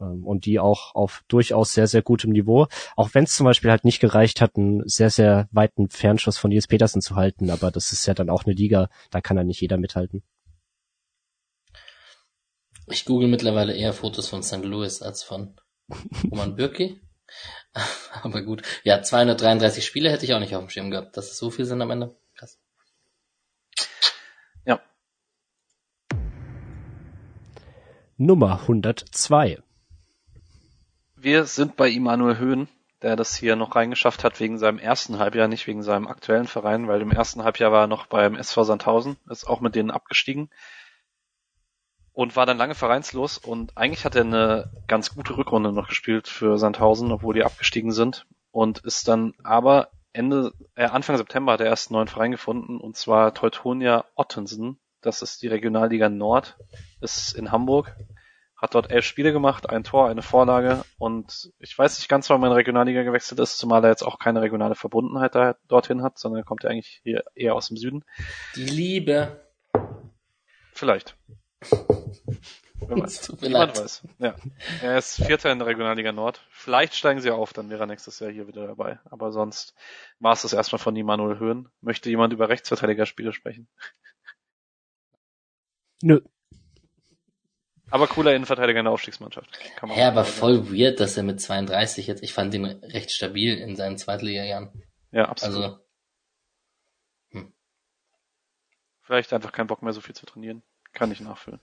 ähm, 0.00 0.24
und 0.24 0.46
die 0.46 0.58
auch 0.58 0.94
auf 0.94 1.24
durchaus 1.28 1.72
sehr, 1.72 1.86
sehr 1.86 2.02
gutem 2.02 2.30
Niveau. 2.30 2.66
Auch 2.96 3.10
wenn 3.12 3.24
es 3.24 3.34
zum 3.34 3.44
Beispiel 3.44 3.70
halt 3.70 3.84
nicht 3.84 4.00
gereicht 4.00 4.40
hat, 4.40 4.56
einen 4.56 4.86
sehr, 4.86 5.10
sehr 5.10 5.48
weiten 5.50 5.88
Fernschuss 5.88 6.38
von 6.38 6.50
Nils 6.50 6.66
Petersen 6.66 7.02
zu 7.02 7.16
halten. 7.16 7.50
Aber 7.50 7.70
das 7.70 7.92
ist 7.92 8.06
ja 8.06 8.14
dann 8.14 8.30
auch 8.30 8.44
eine 8.44 8.54
Liga, 8.54 8.88
da 9.10 9.20
kann 9.20 9.36
ja 9.36 9.44
nicht 9.44 9.60
jeder 9.60 9.78
mithalten. 9.78 10.22
Ich 12.88 13.04
google 13.04 13.28
mittlerweile 13.28 13.74
eher 13.74 13.92
Fotos 13.92 14.28
von 14.28 14.42
St. 14.44 14.64
Louis 14.64 15.02
als 15.02 15.24
von 15.24 15.56
Roman 16.30 16.56
Bürki. 16.56 17.00
Aber 18.22 18.42
gut. 18.42 18.62
Ja, 18.84 19.02
233 19.02 19.84
Spiele 19.84 20.10
hätte 20.10 20.24
ich 20.24 20.34
auch 20.34 20.40
nicht 20.40 20.54
auf 20.54 20.62
dem 20.62 20.70
Schirm 20.70 20.90
gehabt. 20.90 21.16
Dass 21.16 21.30
es 21.30 21.38
so 21.38 21.50
viel 21.50 21.64
sind 21.64 21.82
am 21.82 21.90
Ende. 21.90 22.16
Krass. 22.34 22.58
Ja. 24.64 24.80
Nummer 28.16 28.60
102. 28.62 29.62
Wir 31.16 31.44
sind 31.44 31.76
bei 31.76 31.90
Immanuel 31.90 32.38
Höhn, 32.38 32.68
der 33.02 33.16
das 33.16 33.34
hier 33.34 33.56
noch 33.56 33.74
reingeschafft 33.74 34.22
hat 34.24 34.38
wegen 34.40 34.58
seinem 34.58 34.78
ersten 34.78 35.18
Halbjahr, 35.18 35.48
nicht 35.48 35.66
wegen 35.66 35.82
seinem 35.82 36.06
aktuellen 36.06 36.46
Verein, 36.46 36.88
weil 36.88 37.00
im 37.00 37.10
ersten 37.10 37.42
Halbjahr 37.42 37.72
war 37.72 37.84
er 37.84 37.88
noch 37.88 38.06
beim 38.06 38.36
SV 38.36 38.64
Sandhausen, 38.64 39.16
ist 39.28 39.46
auch 39.46 39.60
mit 39.60 39.74
denen 39.74 39.90
abgestiegen 39.90 40.50
und 42.16 42.34
war 42.34 42.46
dann 42.46 42.56
lange 42.56 42.74
vereinslos 42.74 43.36
und 43.36 43.76
eigentlich 43.76 44.06
hat 44.06 44.16
er 44.16 44.22
eine 44.22 44.70
ganz 44.88 45.14
gute 45.14 45.36
Rückrunde 45.36 45.70
noch 45.70 45.88
gespielt 45.88 46.28
für 46.28 46.56
Sandhausen, 46.56 47.12
obwohl 47.12 47.34
die 47.34 47.44
abgestiegen 47.44 47.92
sind 47.92 48.26
und 48.52 48.78
ist 48.78 49.06
dann 49.06 49.34
aber 49.44 49.90
Ende, 50.14 50.52
äh, 50.76 50.86
Anfang 50.86 51.18
September 51.18 51.52
hat 51.52 51.60
er 51.60 51.66
erst 51.66 51.90
einen 51.90 51.96
neuen 51.96 52.08
Verein 52.08 52.30
gefunden 52.30 52.78
und 52.78 52.96
zwar 52.96 53.34
Teutonia 53.34 54.06
Ottensen. 54.14 54.78
Das 55.02 55.20
ist 55.20 55.42
die 55.42 55.48
Regionalliga 55.48 56.08
Nord, 56.08 56.56
ist 57.02 57.34
in 57.34 57.52
Hamburg 57.52 57.94
hat 58.56 58.74
dort 58.74 58.90
elf 58.90 59.04
Spiele 59.04 59.34
gemacht, 59.34 59.68
ein 59.68 59.84
Tor, 59.84 60.08
eine 60.08 60.22
Vorlage 60.22 60.86
und 60.96 61.52
ich 61.58 61.76
weiß 61.78 61.98
nicht 61.98 62.08
ganz, 62.08 62.30
warum 62.30 62.44
er 62.44 62.46
in 62.46 62.54
Regionalliga 62.54 63.02
gewechselt 63.02 63.40
ist, 63.40 63.58
zumal 63.58 63.84
er 63.84 63.90
jetzt 63.90 64.02
auch 64.02 64.18
keine 64.18 64.40
regionale 64.40 64.74
Verbundenheit 64.74 65.34
da, 65.34 65.56
dorthin 65.68 66.02
hat, 66.02 66.18
sondern 66.18 66.40
er 66.40 66.46
kommt 66.46 66.64
ja 66.64 66.70
eigentlich 66.70 67.02
hier 67.02 67.24
eher 67.34 67.54
aus 67.54 67.68
dem 67.68 67.76
Süden. 67.76 68.06
Die 68.54 68.64
Liebe. 68.64 69.46
Vielleicht. 70.72 71.14
Wenn 72.88 72.98
man, 72.98 73.10
niemand 73.40 73.78
weiß. 73.78 74.02
Ja. 74.18 74.36
Er 74.82 74.98
ist 74.98 75.16
Vierter 75.24 75.50
in 75.50 75.58
der 75.58 75.66
Regionalliga 75.66 76.12
Nord. 76.12 76.44
Vielleicht 76.50 76.94
steigen 76.94 77.20
sie 77.20 77.30
auf, 77.30 77.52
dann 77.52 77.70
wäre 77.70 77.84
er 77.84 77.86
nächstes 77.86 78.20
Jahr 78.20 78.30
hier 78.30 78.46
wieder 78.46 78.66
dabei. 78.66 79.00
Aber 79.06 79.32
sonst 79.32 79.74
war 80.20 80.34
es 80.34 80.42
das 80.42 80.52
erstmal 80.52 80.78
von 80.78 80.94
Immanuel 80.94 81.38
Höhen. 81.38 81.68
Möchte 81.80 82.10
jemand 82.10 82.32
über 82.32 82.48
Rechtsverteidigerspiele 82.48 83.32
sprechen? 83.32 83.68
Nö. 86.02 86.20
Aber 87.90 88.08
cooler 88.08 88.34
Innenverteidiger 88.34 88.80
in 88.80 88.84
der 88.84 88.92
Aufstiegsmannschaft. 88.92 89.58
Kann 89.76 89.88
man 89.88 89.98
ja, 89.98 90.08
aber 90.08 90.24
voll 90.24 90.70
weird, 90.70 91.00
dass 91.00 91.16
er 91.16 91.22
mit 91.22 91.40
32 91.40 92.06
jetzt, 92.06 92.22
ich 92.22 92.34
fand 92.34 92.52
ihn 92.54 92.64
recht 92.64 93.10
stabil 93.10 93.56
in 93.56 93.76
seinen 93.76 93.96
Zweitliga-Jahren. 93.96 94.82
Ja, 95.12 95.28
absolut. 95.28 95.64
Also, 95.64 95.78
hm. 97.30 97.52
Vielleicht 99.02 99.32
einfach 99.32 99.52
keinen 99.52 99.68
Bock 99.68 99.82
mehr 99.82 99.92
so 99.92 100.00
viel 100.00 100.16
zu 100.16 100.26
trainieren. 100.26 100.62
Kann 100.96 101.12
ich 101.12 101.20
nachfüllen. 101.20 101.60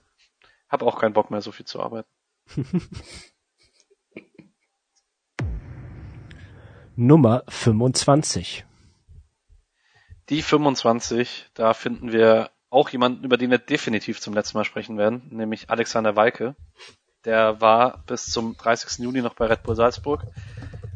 Hab 0.68 0.82
auch 0.82 1.00
keinen 1.00 1.12
Bock 1.12 1.32
mehr 1.32 1.40
so 1.42 1.50
viel 1.50 1.66
zu 1.66 1.82
arbeiten. 1.82 2.08
Nummer 6.94 7.42
25. 7.48 8.64
Die 10.28 10.40
25, 10.40 11.50
da 11.52 11.74
finden 11.74 12.12
wir 12.12 12.52
auch 12.70 12.90
jemanden, 12.90 13.24
über 13.24 13.36
den 13.36 13.50
wir 13.50 13.58
definitiv 13.58 14.20
zum 14.20 14.34
letzten 14.34 14.56
Mal 14.56 14.64
sprechen 14.64 14.96
werden, 14.98 15.26
nämlich 15.30 15.68
Alexander 15.68 16.14
Walke. 16.14 16.54
Der 17.24 17.60
war 17.60 18.04
bis 18.06 18.26
zum 18.26 18.56
30. 18.56 18.98
Juni 19.04 19.20
noch 19.20 19.34
bei 19.34 19.46
Red 19.46 19.64
Bull 19.64 19.74
Salzburg, 19.74 20.22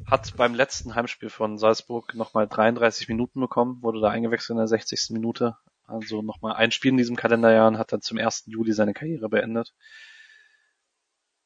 hat 0.07 0.37
beim 0.37 0.55
letzten 0.55 0.95
Heimspiel 0.95 1.31
von 1.31 1.59
Salzburg 1.59 2.15
nochmal 2.15 2.47
33 2.47 3.09
Minuten 3.09 3.41
bekommen, 3.41 3.83
wurde 3.83 4.01
da 4.01 4.11
eingewechselt 4.11 4.51
in 4.51 4.59
der 4.59 4.69
60. 4.69 5.11
Minute. 5.11 5.57
Also 5.89 6.23
nochmal 6.23 6.55
ein 6.55 6.71
Spiel 6.71 6.91
in 6.91 6.97
diesem 6.97 7.17
Kalenderjahr 7.17 7.67
und 7.67 7.79
hat 7.79 7.93
dann 7.93 8.03
zum 8.03 8.19
1. 8.19 8.45
Juli 8.47 8.73
seine 8.73 8.95
Karriere 8.95 9.29
beendet. 9.29 9.75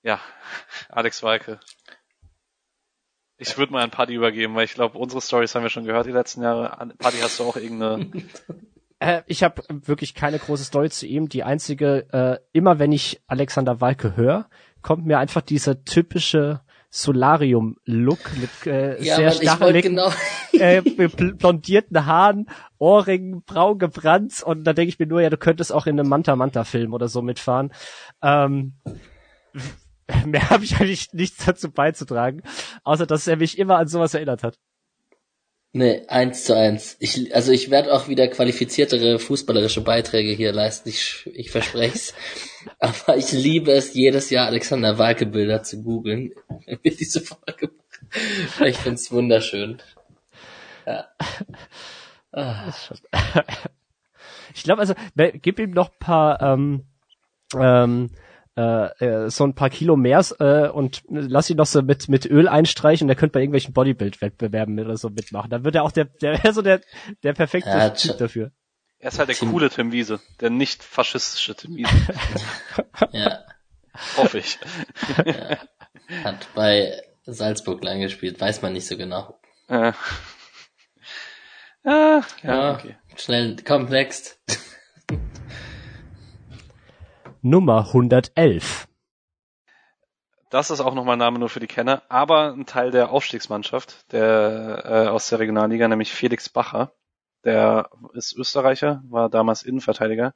Ja, 0.02 0.20
Alex 0.88 1.22
Walke. 1.22 1.60
Ich 3.38 3.56
würde 3.56 3.72
mal 3.72 3.82
an 3.82 3.90
Paddy 3.90 4.14
übergeben, 4.14 4.54
weil 4.54 4.64
ich 4.64 4.74
glaube, 4.74 4.98
unsere 4.98 5.22
Stories 5.22 5.54
haben 5.54 5.62
wir 5.62 5.70
schon 5.70 5.84
gehört 5.84 6.06
die 6.06 6.12
letzten 6.12 6.42
Jahre. 6.42 6.94
Paddy, 6.98 7.18
hast 7.18 7.38
du 7.40 7.44
auch 7.44 7.56
irgendeine 7.56 8.10
Äh, 9.02 9.22
ich 9.26 9.42
habe 9.42 9.62
wirklich 9.68 10.14
keine 10.14 10.38
große 10.38 10.62
Story 10.62 10.88
zu 10.88 11.06
ihm. 11.08 11.28
Die 11.28 11.42
einzige, 11.42 12.06
äh, 12.12 12.38
immer 12.52 12.78
wenn 12.78 12.92
ich 12.92 13.20
Alexander 13.26 13.80
Walke 13.80 14.16
höre, 14.16 14.48
kommt 14.80 15.06
mir 15.06 15.18
einfach 15.18 15.40
dieser 15.40 15.84
typische 15.84 16.60
Solarium-Look 16.94 18.36
mit 18.38 18.66
äh, 18.66 19.02
ja, 19.02 19.16
sehr 19.16 19.32
stacheligen, 19.32 19.96
genau. 19.96 20.12
äh, 20.52 20.82
blondierten 20.82 22.04
Haaren, 22.04 22.50
Ohrringen, 22.76 23.42
braun 23.44 23.78
gebrannt 23.78 24.42
und 24.42 24.64
da 24.64 24.74
denke 24.74 24.90
ich 24.90 24.98
mir 24.98 25.06
nur, 25.06 25.22
ja, 25.22 25.30
du 25.30 25.38
könntest 25.38 25.72
auch 25.72 25.86
in 25.86 25.98
einem 25.98 26.10
Manta-Manta-Film 26.10 26.92
oder 26.92 27.08
so 27.08 27.22
mitfahren. 27.22 27.72
Ähm, 28.22 28.74
mehr 30.26 30.50
habe 30.50 30.64
ich 30.64 30.76
eigentlich 30.76 31.14
nichts 31.14 31.46
dazu 31.46 31.70
beizutragen, 31.70 32.42
außer 32.84 33.06
dass 33.06 33.26
er 33.26 33.38
mich 33.38 33.58
immer 33.58 33.78
an 33.78 33.88
sowas 33.88 34.12
erinnert 34.12 34.42
hat. 34.42 34.58
Nee, 35.74 36.02
eins 36.08 36.44
zu 36.44 36.54
eins. 36.54 36.96
Ich, 37.00 37.34
also 37.34 37.50
ich 37.50 37.70
werde 37.70 37.94
auch 37.94 38.06
wieder 38.06 38.28
qualifiziertere 38.28 39.18
fußballerische 39.18 39.80
Beiträge 39.80 40.32
hier 40.32 40.52
leisten, 40.52 40.90
ich, 40.90 41.30
ich 41.32 41.50
verspreche 41.50 41.94
es. 41.94 42.14
Aber 42.78 43.16
ich 43.16 43.32
liebe 43.32 43.72
es, 43.72 43.94
jedes 43.94 44.28
Jahr 44.28 44.46
Alexander 44.46 44.98
Walke 44.98 45.24
Bilder 45.24 45.62
zu 45.62 45.82
googeln, 45.82 46.32
wenn 46.66 46.78
wir 46.82 46.94
diese 46.94 47.22
Folge 47.22 47.70
machen. 47.70 48.66
Ich 48.66 48.76
finde 48.76 48.96
es 48.96 49.10
wunderschön. 49.10 49.80
Ja. 50.86 51.08
Ah. 52.32 52.72
Ich 54.54 54.64
glaube, 54.64 54.80
also 54.80 54.94
gib 55.40 55.58
ihm 55.58 55.70
noch 55.70 55.98
paar 55.98 56.42
ähm, 56.42 56.84
ähm, 57.58 58.10
äh, 58.56 59.04
äh, 59.04 59.30
so 59.30 59.44
ein 59.44 59.54
paar 59.54 59.70
Kilo 59.70 59.96
mehr 59.96 60.24
äh, 60.38 60.68
und 60.68 61.02
lass 61.08 61.48
ihn 61.48 61.56
noch 61.56 61.66
so 61.66 61.82
mit 61.82 62.08
mit 62.08 62.26
Öl 62.26 62.48
einstreichen, 62.48 63.06
der 63.06 63.16
könnte 63.16 63.32
bei 63.32 63.40
irgendwelchen 63.40 63.72
Bodybuild-Wettbewerben 63.72 64.78
oder 64.78 64.96
so 64.96 65.08
mitmachen. 65.08 65.50
Dann 65.50 65.64
wird 65.64 65.74
er 65.74 65.84
auch 65.84 65.92
der 65.92 66.04
der 66.04 66.42
wäre 66.42 66.52
so 66.52 66.62
der 66.62 66.80
der 67.22 67.32
perfekte 67.32 67.70
ja, 67.70 67.90
Typ 67.90 68.18
dafür. 68.18 68.52
Er 68.98 69.08
ist 69.08 69.18
halt 69.18 69.28
der 69.28 69.36
coole 69.36 69.70
Tim 69.70 69.90
Wiese, 69.90 70.20
der 70.40 70.50
nicht 70.50 70.84
faschistische 70.84 71.54
Tim 71.54 71.76
Wiese. 71.76 71.90
ja. 73.12 73.40
Hoffe 74.16 74.38
ich. 74.38 74.58
ja. 75.24 75.58
Hat 76.24 76.46
bei 76.54 77.02
Salzburg 77.24 77.82
lang 77.82 78.00
gespielt, 78.00 78.40
weiß 78.40 78.62
man 78.62 78.72
nicht 78.72 78.86
so 78.86 78.96
genau. 78.96 79.40
Äh. 79.68 79.92
Ah, 81.84 82.22
ja, 82.44 82.54
ja 82.54 82.74
okay. 82.74 82.96
Schnell, 83.16 83.56
komm, 83.64 83.86
next. 83.86 84.38
Nummer 87.44 87.86
111. 87.88 88.86
Das 90.48 90.70
ist 90.70 90.80
auch 90.80 90.94
nochmal 90.94 91.16
ein 91.16 91.18
Name 91.18 91.40
nur 91.40 91.48
für 91.48 91.58
die 91.58 91.66
Kenner, 91.66 92.04
aber 92.08 92.52
ein 92.52 92.66
Teil 92.66 92.92
der 92.92 93.10
Aufstiegsmannschaft 93.10 94.12
der 94.12 94.82
äh, 94.84 95.08
aus 95.08 95.28
der 95.28 95.40
Regionalliga, 95.40 95.88
nämlich 95.88 96.12
Felix 96.12 96.48
Bacher. 96.48 96.92
Der 97.44 97.90
ist 98.14 98.32
Österreicher, 98.36 99.02
war 99.08 99.28
damals 99.28 99.64
Innenverteidiger 99.64 100.34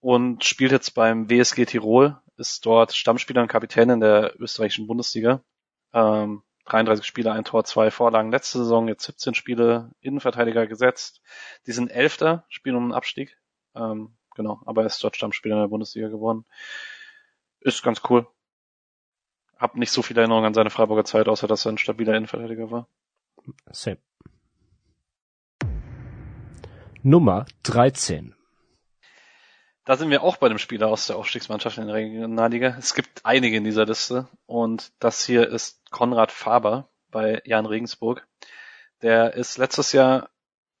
und 0.00 0.44
spielt 0.44 0.70
jetzt 0.70 0.90
beim 0.90 1.28
WSG 1.28 1.64
Tirol, 1.64 2.20
ist 2.36 2.64
dort 2.64 2.94
Stammspieler 2.94 3.42
und 3.42 3.48
Kapitän 3.48 3.90
in 3.90 3.98
der 3.98 4.40
österreichischen 4.40 4.86
Bundesliga. 4.86 5.42
Ähm, 5.92 6.44
33 6.66 7.04
Spiele, 7.04 7.32
ein 7.32 7.44
Tor, 7.44 7.64
zwei 7.64 7.90
Vorlagen 7.90 8.30
letzte 8.30 8.58
Saison, 8.58 8.86
jetzt 8.86 9.06
17 9.06 9.34
Spiele, 9.34 9.90
Innenverteidiger 10.00 10.68
gesetzt. 10.68 11.20
Die 11.66 11.72
sind 11.72 11.90
Elfter, 11.90 12.44
spielen 12.48 12.76
um 12.76 12.88
den 12.90 12.94
Abstieg. 12.94 13.36
Ähm, 13.74 14.16
genau. 14.36 14.60
Aber 14.64 14.82
er 14.82 14.86
ist 14.86 15.02
dort 15.02 15.16
Stammspieler 15.16 15.56
in 15.56 15.62
der 15.62 15.68
Bundesliga 15.68 16.08
geworden. 16.08 16.44
Ist 17.60 17.82
ganz 17.82 18.02
cool. 18.08 18.26
Hab 19.58 19.74
nicht 19.74 19.90
so 19.90 20.02
viel 20.02 20.16
Erinnerung 20.16 20.44
an 20.44 20.54
seine 20.54 20.70
Freiburger 20.70 21.04
Zeit, 21.04 21.28
außer 21.28 21.48
dass 21.48 21.66
er 21.66 21.72
ein 21.72 21.78
stabiler 21.78 22.14
Innenverteidiger 22.14 22.70
war. 22.70 22.88
Same. 23.72 23.98
Nummer 27.02 27.46
13. 27.62 28.34
Da 29.84 29.96
sind 29.96 30.10
wir 30.10 30.24
auch 30.24 30.36
bei 30.36 30.48
dem 30.48 30.58
Spieler 30.58 30.88
aus 30.88 31.06
der 31.06 31.16
Aufstiegsmannschaft 31.16 31.78
in 31.78 31.86
der 31.86 31.94
Regionalliga. 31.94 32.76
Es 32.76 32.92
gibt 32.94 33.24
einige 33.24 33.56
in 33.56 33.62
dieser 33.62 33.86
Liste 33.86 34.28
und 34.46 34.92
das 34.98 35.24
hier 35.24 35.48
ist 35.48 35.88
Konrad 35.92 36.32
Faber 36.32 36.88
bei 37.12 37.40
Jan 37.44 37.66
Regensburg. 37.66 38.26
Der 39.02 39.34
ist 39.34 39.58
letztes 39.58 39.92
Jahr 39.92 40.30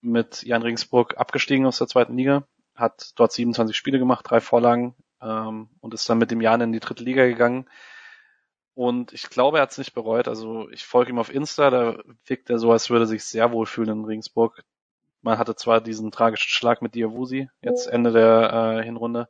mit 0.00 0.42
Jan 0.42 0.62
Regensburg 0.62 1.16
abgestiegen 1.18 1.66
aus 1.66 1.78
der 1.78 1.86
zweiten 1.86 2.16
Liga, 2.16 2.48
hat 2.76 3.12
dort 3.16 3.32
27 3.32 3.76
Spiele 3.76 3.98
gemacht, 3.98 4.24
drei 4.28 4.40
Vorlagen 4.40 4.94
ähm, 5.22 5.68
und 5.80 5.94
ist 5.94 6.08
dann 6.08 6.18
mit 6.18 6.30
dem 6.30 6.40
Jan 6.40 6.60
in 6.60 6.72
die 6.72 6.80
dritte 6.80 7.04
Liga 7.04 7.26
gegangen. 7.26 7.66
Und 8.74 9.12
ich 9.14 9.30
glaube, 9.30 9.58
er 9.58 9.62
hat 9.62 9.70
es 9.70 9.78
nicht 9.78 9.94
bereut. 9.94 10.28
Also 10.28 10.68
ich 10.70 10.84
folge 10.84 11.10
ihm 11.10 11.18
auf 11.18 11.34
Insta, 11.34 11.70
da 11.70 11.98
wirkt 12.26 12.50
er 12.50 12.58
so, 12.58 12.72
als 12.72 12.90
würde 12.90 13.04
er 13.04 13.08
sich 13.08 13.24
sehr 13.24 13.50
wohlfühlen 13.50 14.00
in 14.00 14.04
Regensburg. 14.04 14.62
Man 15.22 15.38
hatte 15.38 15.56
zwar 15.56 15.80
diesen 15.80 16.10
tragischen 16.10 16.50
Schlag 16.50 16.82
mit 16.82 16.94
Diawusi, 16.94 17.48
jetzt 17.62 17.86
Ende 17.86 18.12
der 18.12 18.78
äh, 18.80 18.84
Hinrunde, 18.84 19.28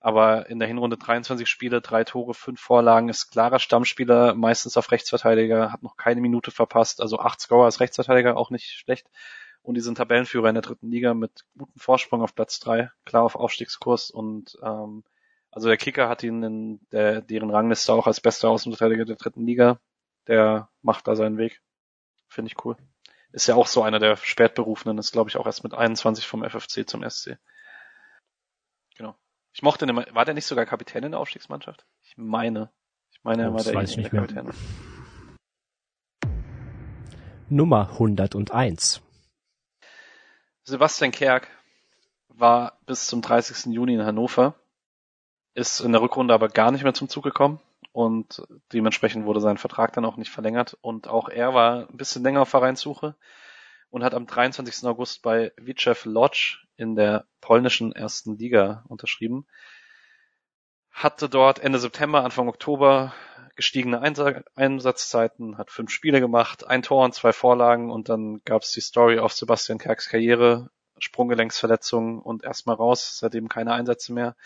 aber 0.00 0.48
in 0.48 0.58
der 0.58 0.68
Hinrunde 0.68 0.96
23 0.96 1.48
Spiele, 1.48 1.80
drei 1.80 2.04
Tore, 2.04 2.34
fünf 2.34 2.60
Vorlagen, 2.60 3.08
ist 3.08 3.30
klarer 3.30 3.58
Stammspieler, 3.58 4.34
meistens 4.34 4.76
auf 4.76 4.90
Rechtsverteidiger, 4.90 5.72
hat 5.72 5.82
noch 5.82 5.96
keine 5.96 6.20
Minute 6.20 6.50
verpasst, 6.50 7.00
also 7.00 7.18
acht 7.18 7.40
Scorer 7.40 7.66
als 7.66 7.80
Rechtsverteidiger, 7.80 8.36
auch 8.36 8.50
nicht 8.50 8.70
schlecht. 8.70 9.08
Und 9.62 9.74
die 9.74 9.80
sind 9.80 9.96
Tabellenführer 9.96 10.48
in 10.48 10.54
der 10.54 10.62
dritten 10.62 10.90
Liga 10.90 11.14
mit 11.14 11.44
gutem 11.56 11.78
Vorsprung 11.78 12.22
auf 12.22 12.34
Platz 12.34 12.58
drei, 12.58 12.90
klar 13.04 13.22
auf 13.22 13.36
Aufstiegskurs 13.36 14.10
und 14.10 14.56
ähm, 14.62 15.04
also 15.50 15.68
der 15.68 15.76
Kicker 15.76 16.08
hat 16.08 16.22
ihn 16.22 16.42
in 16.42 16.80
der, 16.92 17.22
deren 17.22 17.50
Rangliste 17.50 17.92
auch 17.92 18.06
als 18.06 18.20
bester 18.20 18.50
Außenverteidiger 18.50 19.04
der 19.04 19.16
dritten 19.16 19.46
Liga. 19.46 19.80
Der 20.26 20.68
macht 20.82 21.08
da 21.08 21.16
seinen 21.16 21.38
Weg. 21.38 21.62
Finde 22.28 22.50
ich 22.50 22.64
cool. 22.64 22.76
Ist 23.32 23.46
ja 23.46 23.54
auch 23.54 23.66
so 23.66 23.82
einer 23.82 23.98
der 23.98 24.16
Spätberufenen, 24.16 24.98
ist 24.98 25.12
glaube 25.12 25.30
ich 25.30 25.36
auch 25.36 25.46
erst 25.46 25.64
mit 25.64 25.74
21 25.74 26.26
vom 26.26 26.48
FFC 26.48 26.88
zum 26.88 27.08
SC. 27.08 27.38
Genau. 28.96 29.16
Ich 29.52 29.62
mochte 29.62 29.86
den 29.86 29.96
war 29.96 30.24
der 30.24 30.34
nicht 30.34 30.46
sogar 30.46 30.66
Kapitän 30.66 31.04
in 31.04 31.12
der 31.12 31.20
Aufstiegsmannschaft? 31.20 31.86
Ich 32.02 32.16
meine. 32.16 32.70
Ich 33.10 33.24
meine, 33.24 33.44
er 33.44 33.54
war 33.54 33.62
der, 33.64 33.82
ich 33.82 33.94
der 33.94 34.02
nicht 34.02 34.12
mehr. 34.12 34.22
Kapitän. 34.22 34.50
Nummer 37.48 37.88
101. 37.92 39.02
Sebastian 40.68 41.12
Kerk 41.12 41.48
war 42.28 42.78
bis 42.84 43.06
zum 43.06 43.22
30. 43.22 43.72
Juni 43.72 43.94
in 43.94 44.04
Hannover, 44.04 44.54
ist 45.54 45.80
in 45.80 45.92
der 45.92 46.02
Rückrunde 46.02 46.34
aber 46.34 46.50
gar 46.50 46.70
nicht 46.70 46.82
mehr 46.82 46.92
zum 46.92 47.08
Zug 47.08 47.24
gekommen 47.24 47.58
und 47.92 48.46
dementsprechend 48.74 49.24
wurde 49.24 49.40
sein 49.40 49.56
Vertrag 49.56 49.94
dann 49.94 50.04
auch 50.04 50.18
nicht 50.18 50.30
verlängert 50.30 50.76
und 50.82 51.08
auch 51.08 51.30
er 51.30 51.54
war 51.54 51.88
ein 51.88 51.96
bisschen 51.96 52.22
länger 52.22 52.42
auf 52.42 52.50
Vereinssuche 52.50 53.16
und 53.88 54.04
hat 54.04 54.12
am 54.12 54.26
23. 54.26 54.86
August 54.86 55.22
bei 55.22 55.52
Witschew 55.56 55.96
Lodz 56.04 56.58
in 56.76 56.96
der 56.96 57.24
polnischen 57.40 57.92
ersten 57.92 58.36
Liga 58.36 58.84
unterschrieben. 58.88 59.46
Hatte 60.90 61.30
dort 61.30 61.60
Ende 61.60 61.78
September, 61.78 62.24
Anfang 62.24 62.46
Oktober 62.46 63.14
gestiegene 63.58 64.00
Einsa 64.00 64.40
Einsatzzeiten, 64.54 65.58
hat 65.58 65.72
fünf 65.72 65.90
Spiele 65.90 66.20
gemacht, 66.20 66.64
ein 66.68 66.82
Tor 66.82 67.04
und 67.04 67.12
zwei 67.12 67.32
Vorlagen 67.32 67.90
und 67.90 68.08
dann 68.08 68.40
gab 68.44 68.62
es 68.62 68.70
die 68.70 68.80
Story 68.80 69.18
auf 69.18 69.32
Sebastian 69.32 69.78
Kerks 69.78 70.08
Karriere, 70.08 70.70
Sprunggelenksverletzung 70.98 72.22
und 72.22 72.44
erstmal 72.44 72.76
raus, 72.76 73.18
seitdem 73.18 73.48
keine 73.48 73.72
Einsätze 73.72 74.12
mehr. 74.12 74.36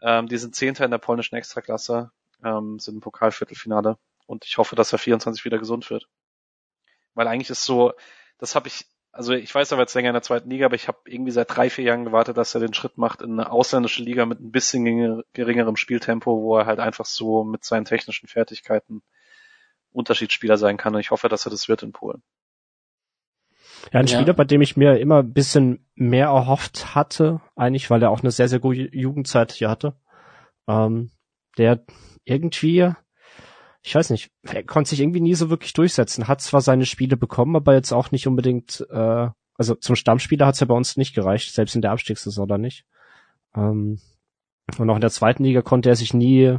Ähm, 0.00 0.28
die 0.28 0.38
sind 0.38 0.56
Zehnter 0.56 0.86
in 0.86 0.90
der 0.90 0.96
polnischen 0.96 1.36
Extraklasse, 1.36 2.10
ähm, 2.42 2.78
sind 2.78 2.94
im 2.94 3.00
Pokalviertelfinale 3.02 3.98
und 4.26 4.46
ich 4.46 4.56
hoffe, 4.56 4.76
dass 4.76 4.94
er 4.94 4.98
24 4.98 5.44
wieder 5.44 5.58
gesund 5.58 5.90
wird. 5.90 6.08
Weil 7.12 7.28
eigentlich 7.28 7.50
ist 7.50 7.64
so, 7.64 7.92
das 8.38 8.54
habe 8.54 8.68
ich, 8.68 8.86
also 9.12 9.32
ich 9.32 9.54
weiß 9.54 9.72
aber 9.72 9.82
jetzt 9.82 9.94
länger 9.94 10.10
in 10.10 10.14
der 10.14 10.22
zweiten 10.22 10.50
Liga, 10.50 10.66
aber 10.66 10.74
ich 10.74 10.88
habe 10.88 10.98
irgendwie 11.06 11.32
seit 11.32 11.54
drei, 11.54 11.70
vier 11.70 11.84
Jahren 11.84 12.04
gewartet, 12.04 12.36
dass 12.36 12.54
er 12.54 12.60
den 12.60 12.74
Schritt 12.74 12.98
macht 12.98 13.22
in 13.22 13.32
eine 13.32 13.50
ausländische 13.50 14.02
Liga 14.02 14.26
mit 14.26 14.40
ein 14.40 14.52
bisschen 14.52 14.84
geringer- 14.84 15.22
geringerem 15.32 15.76
Spieltempo, 15.76 16.42
wo 16.42 16.56
er 16.58 16.66
halt 16.66 16.78
einfach 16.78 17.06
so 17.06 17.44
mit 17.44 17.64
seinen 17.64 17.84
technischen 17.84 18.28
Fertigkeiten 18.28 19.02
Unterschiedsspieler 19.92 20.58
sein 20.58 20.76
kann 20.76 20.94
und 20.94 21.00
ich 21.00 21.10
hoffe, 21.10 21.28
dass 21.28 21.46
er 21.46 21.50
das 21.50 21.68
wird 21.68 21.82
in 21.82 21.92
Polen. 21.92 22.22
Ja, 23.92 24.00
ein 24.00 24.06
Ja. 24.06 24.18
Spieler, 24.18 24.34
bei 24.34 24.44
dem 24.44 24.60
ich 24.60 24.76
mir 24.76 24.98
immer 24.98 25.20
ein 25.20 25.32
bisschen 25.32 25.86
mehr 25.94 26.26
erhofft 26.26 26.94
hatte, 26.94 27.40
eigentlich, 27.56 27.90
weil 27.90 28.02
er 28.02 28.10
auch 28.10 28.20
eine 28.20 28.30
sehr, 28.30 28.48
sehr 28.48 28.60
gute 28.60 28.94
Jugendzeit 28.94 29.52
hier 29.52 29.70
hatte. 29.70 29.94
Ähm, 30.66 31.10
der 31.56 31.84
irgendwie, 32.24 32.92
ich 33.82 33.94
weiß 33.94 34.10
nicht, 34.10 34.30
er 34.42 34.64
konnte 34.64 34.90
sich 34.90 35.00
irgendwie 35.00 35.20
nie 35.20 35.34
so 35.34 35.50
wirklich 35.50 35.72
durchsetzen. 35.72 36.28
Hat 36.28 36.40
zwar 36.40 36.60
seine 36.60 36.86
Spiele 36.86 37.16
bekommen, 37.16 37.56
aber 37.56 37.74
jetzt 37.74 37.92
auch 37.92 38.10
nicht 38.10 38.26
unbedingt, 38.26 38.86
äh, 38.90 39.28
also 39.54 39.74
zum 39.74 39.96
Stammspieler 39.96 40.46
hat 40.46 40.54
es 40.54 40.60
ja 40.60 40.66
bei 40.66 40.74
uns 40.74 40.96
nicht 40.96 41.14
gereicht, 41.14 41.52
selbst 41.54 41.74
in 41.74 41.82
der 41.82 41.92
Abstiegssaison 41.92 42.48
da 42.48 42.58
nicht. 42.58 42.84
Ähm, 43.54 44.00
und 44.76 44.90
auch 44.90 44.96
in 44.96 45.00
der 45.00 45.10
zweiten 45.10 45.44
Liga 45.44 45.62
konnte 45.62 45.88
er 45.88 45.96
sich 45.96 46.12
nie 46.12 46.58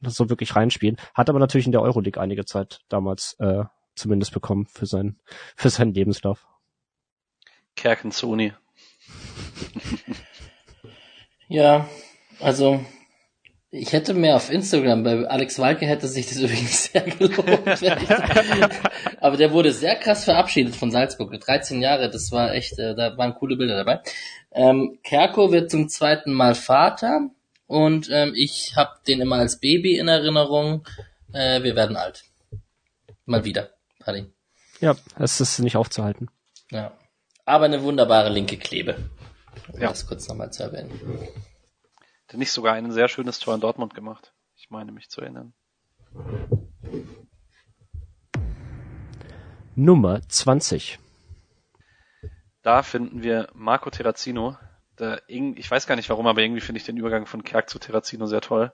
so 0.00 0.28
wirklich 0.28 0.56
reinspielen. 0.56 0.96
Hat 1.14 1.30
aber 1.30 1.38
natürlich 1.38 1.66
in 1.66 1.72
der 1.72 1.82
Euroleague 1.82 2.20
einige 2.20 2.44
Zeit 2.44 2.80
damals 2.88 3.36
äh, 3.38 3.64
zumindest 3.94 4.32
bekommen 4.32 4.66
für 4.66 4.86
seinen 4.86 5.20
für 5.54 5.70
seinen 5.70 5.94
Lebenslauf. 5.94 6.46
Kerkenzoni. 7.76 8.52
Ja, 11.48 11.86
also 12.40 12.84
ich 13.74 13.92
hätte 13.92 14.12
mehr 14.12 14.36
auf 14.36 14.50
Instagram, 14.52 15.02
bei 15.02 15.26
Alex 15.26 15.58
Walke 15.58 15.86
hätte 15.86 16.06
sich 16.06 16.26
das 16.28 16.36
übrigens 16.40 16.84
sehr 16.92 17.00
gelohnt. 17.02 17.66
Aber 19.20 19.36
der 19.38 19.50
wurde 19.52 19.72
sehr 19.72 19.96
krass 19.96 20.24
verabschiedet 20.24 20.76
von 20.76 20.90
Salzburg. 20.90 21.32
13 21.40 21.80
Jahre, 21.80 22.10
das 22.10 22.30
war 22.30 22.52
echt, 22.54 22.78
äh, 22.78 22.94
da 22.94 23.16
waren 23.16 23.34
coole 23.34 23.56
Bilder 23.56 23.76
dabei. 23.76 24.00
Ähm, 24.52 24.98
Kerko 25.02 25.50
wird 25.52 25.70
zum 25.70 25.88
zweiten 25.88 26.32
Mal 26.34 26.54
Vater 26.54 27.30
und 27.66 28.10
ähm, 28.12 28.34
ich 28.36 28.74
habe 28.76 28.90
den 29.08 29.22
immer 29.22 29.36
als 29.36 29.58
Baby 29.58 29.96
in 29.96 30.06
Erinnerung. 30.08 30.86
Äh, 31.32 31.62
wir 31.62 31.74
werden 31.74 31.96
alt. 31.96 32.24
Mal 33.24 33.44
wieder, 33.46 33.70
Paddy. 34.00 34.26
Ja, 34.80 34.96
es 35.18 35.40
ist 35.40 35.58
nicht 35.60 35.76
aufzuhalten. 35.76 36.28
Ja. 36.70 36.92
Aber 37.46 37.64
eine 37.64 37.82
wunderbare 37.82 38.28
linke 38.28 38.58
Klebe. 38.58 38.96
Um 39.72 39.80
Ja. 39.80 39.88
das 39.88 40.06
kurz 40.06 40.28
nochmal 40.28 40.52
zu 40.52 40.62
erwähnen. 40.64 40.90
Hat 42.32 42.38
nicht 42.38 42.52
sogar 42.52 42.72
ein 42.72 42.90
sehr 42.92 43.08
schönes 43.08 43.40
Tor 43.40 43.54
in 43.54 43.60
Dortmund 43.60 43.92
gemacht. 43.92 44.32
Ich 44.56 44.70
meine 44.70 44.90
mich 44.90 45.10
zu 45.10 45.20
erinnern. 45.20 45.52
Nummer 49.74 50.26
20. 50.26 50.98
Da 52.62 52.82
finden 52.82 53.22
wir 53.22 53.50
Marco 53.52 53.90
Terrazino. 53.90 54.56
Der, 54.98 55.20
ich 55.28 55.70
weiß 55.70 55.86
gar 55.86 55.96
nicht 55.96 56.08
warum, 56.08 56.26
aber 56.26 56.40
irgendwie 56.40 56.62
finde 56.62 56.78
ich 56.78 56.86
den 56.86 56.96
Übergang 56.96 57.26
von 57.26 57.44
Kerk 57.44 57.68
zu 57.68 57.78
Terrazino 57.78 58.24
sehr 58.24 58.40
toll. 58.40 58.72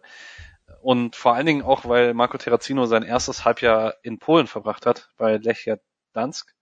Und 0.81 1.17
vor 1.17 1.35
allen 1.35 1.47
Dingen 1.47 1.63
auch, 1.63 1.85
weil 1.85 2.15
Marco 2.15 2.39
Terrazino 2.39 2.87
sein 2.87 3.03
erstes 3.03 3.45
Halbjahr 3.45 3.97
in 4.03 4.21
Polen 4.21 4.47
verbracht 4.47 4.87
hat, 4.87 5.11
bei 5.17 5.37
Lechia 5.37 5.79
Dansk. 6.13 6.55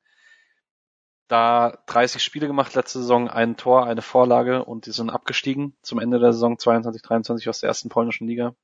Da 1.28 1.78
30 1.86 2.22
Spiele 2.22 2.46
gemacht 2.46 2.74
letzte 2.74 3.00
Saison, 3.00 3.28
ein 3.28 3.56
Tor, 3.56 3.86
eine 3.86 4.02
Vorlage 4.02 4.64
und 4.64 4.86
die 4.86 4.92
sind 4.92 5.10
abgestiegen 5.10 5.76
zum 5.82 5.98
Ende 5.98 6.20
der 6.20 6.32
Saison 6.32 6.58
22, 6.58 7.02
23 7.02 7.48
aus 7.48 7.60
der 7.60 7.68
ersten 7.68 7.88
polnischen 7.88 8.28
Liga. 8.28 8.54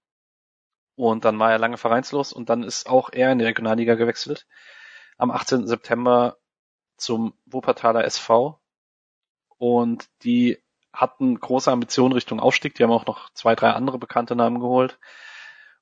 Und 0.95 1.25
dann 1.25 1.39
war 1.39 1.51
er 1.51 1.59
lange 1.59 1.79
vereinslos 1.79 2.33
und 2.33 2.51
dann 2.51 2.63
ist 2.63 2.89
auch 2.89 3.11
er 3.13 3.33
in 3.33 3.39
die 3.39 3.45
Regionalliga 3.45 3.95
gewechselt. 3.95 4.47
Am 5.19 5.31
18. 5.31 5.67
September 5.67 6.37
zum 6.97 7.35
Wuppertaler 7.47 8.05
SV. 8.05 8.61
Und 9.59 10.09
die 10.23 10.59
hatten 10.93 11.39
große 11.39 11.71
Ambitionen 11.71 12.13
Richtung 12.13 12.41
Aufstieg. 12.41 12.75
Die 12.75 12.83
haben 12.83 12.91
auch 12.91 13.07
noch 13.07 13.31
zwei, 13.35 13.55
drei 13.55 13.71
andere 13.71 13.99
bekannte 13.99 14.37
Namen 14.37 14.61
geholt. 14.61 14.99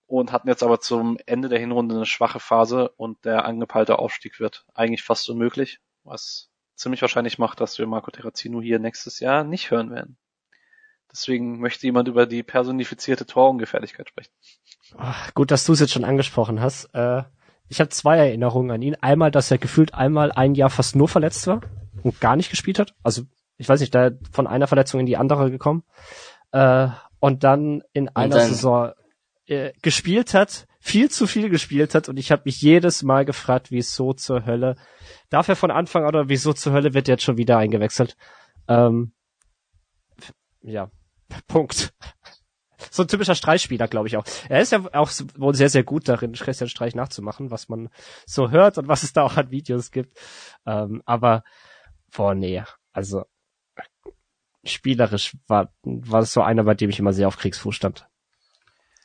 Und 0.06 0.32
hatten 0.32 0.48
jetzt 0.48 0.62
aber 0.62 0.80
zum 0.80 1.18
Ende 1.26 1.48
der 1.48 1.60
Hinrunde 1.60 1.94
eine 1.94 2.06
schwache 2.06 2.40
Phase 2.40 2.90
und 2.96 3.24
der 3.24 3.44
angepeilte 3.44 3.98
Aufstieg 3.98 4.40
wird 4.40 4.66
eigentlich 4.74 5.04
fast 5.04 5.28
unmöglich, 5.30 5.80
was 6.02 6.49
ziemlich 6.80 7.02
wahrscheinlich 7.02 7.38
macht, 7.38 7.60
dass 7.60 7.78
wir 7.78 7.86
Marco 7.86 8.10
Terrazino 8.10 8.60
hier 8.60 8.78
nächstes 8.78 9.20
Jahr 9.20 9.44
nicht 9.44 9.70
hören 9.70 9.90
werden. 9.90 10.16
Deswegen 11.12 11.60
möchte 11.60 11.86
jemand 11.86 12.08
über 12.08 12.26
die 12.26 12.42
personifizierte 12.42 13.26
Torungefährlichkeit 13.26 14.08
sprechen. 14.08 14.30
Ach, 14.96 15.34
gut, 15.34 15.50
dass 15.50 15.64
du 15.64 15.72
es 15.72 15.80
jetzt 15.80 15.92
schon 15.92 16.04
angesprochen 16.04 16.60
hast. 16.60 16.86
Äh, 16.94 17.22
ich 17.68 17.80
habe 17.80 17.90
zwei 17.90 18.18
Erinnerungen 18.18 18.70
an 18.70 18.82
ihn. 18.82 18.96
Einmal, 19.00 19.30
dass 19.30 19.50
er 19.50 19.58
gefühlt 19.58 19.94
einmal 19.94 20.32
ein 20.32 20.54
Jahr 20.54 20.70
fast 20.70 20.96
nur 20.96 21.08
verletzt 21.08 21.46
war 21.46 21.60
und 22.02 22.20
gar 22.20 22.36
nicht 22.36 22.50
gespielt 22.50 22.78
hat. 22.78 22.94
Also 23.02 23.22
ich 23.56 23.68
weiß 23.68 23.80
nicht, 23.80 23.94
da 23.94 24.10
von 24.32 24.46
einer 24.46 24.66
Verletzung 24.66 25.00
in 25.00 25.06
die 25.06 25.16
andere 25.16 25.50
gekommen. 25.50 25.84
Äh, 26.52 26.88
und 27.18 27.44
dann 27.44 27.82
in 27.92 28.08
einer 28.08 28.36
dann- 28.36 28.48
Saison 28.48 28.92
äh, 29.46 29.72
gespielt 29.82 30.32
hat, 30.32 30.66
viel 30.80 31.10
zu 31.10 31.26
viel 31.26 31.50
gespielt 31.50 31.94
hat 31.94 32.08
und 32.08 32.16
ich 32.16 32.32
habe 32.32 32.42
mich 32.46 32.62
jedes 32.62 33.02
Mal 33.02 33.24
gefragt, 33.24 33.70
wieso 33.70 34.14
zur 34.14 34.46
Hölle 34.46 34.76
darf 35.30 35.48
er 35.48 35.56
von 35.56 35.70
Anfang 35.70 36.02
an 36.02 36.08
oder 36.08 36.28
wieso 36.28 36.52
zur 36.52 36.72
Hölle 36.72 36.94
wird 36.94 37.08
er 37.08 37.14
jetzt 37.14 37.24
schon 37.24 37.38
wieder 37.38 37.56
eingewechselt. 37.58 38.16
Ähm, 38.68 39.12
ja, 40.62 40.90
Punkt. 41.48 41.92
So 42.90 43.02
ein 43.02 43.08
typischer 43.08 43.34
Streichspieler, 43.34 43.88
glaube 43.88 44.08
ich 44.08 44.16
auch. 44.16 44.24
Er 44.48 44.60
ist 44.60 44.72
ja 44.72 44.82
auch 44.94 45.10
wohl 45.36 45.54
sehr, 45.54 45.68
sehr 45.68 45.84
gut 45.84 46.08
darin, 46.08 46.32
Christian 46.32 46.68
Streich 46.68 46.94
nachzumachen, 46.94 47.50
was 47.50 47.68
man 47.68 47.88
so 48.26 48.50
hört 48.50 48.78
und 48.78 48.88
was 48.88 49.02
es 49.02 49.12
da 49.12 49.22
auch 49.22 49.36
an 49.36 49.50
Videos 49.50 49.90
gibt. 49.90 50.18
Ähm, 50.66 51.02
aber, 51.04 51.44
boah, 52.14 52.34
nee, 52.34 52.62
also 52.92 53.24
spielerisch 54.64 55.36
war, 55.46 55.72
war 55.82 56.22
es 56.22 56.32
so 56.32 56.42
einer, 56.42 56.64
bei 56.64 56.74
dem 56.74 56.90
ich 56.90 56.98
immer 56.98 57.12
sehr 57.12 57.28
auf 57.28 57.36
Kriegsfuß 57.36 57.74
stand. 57.74 58.06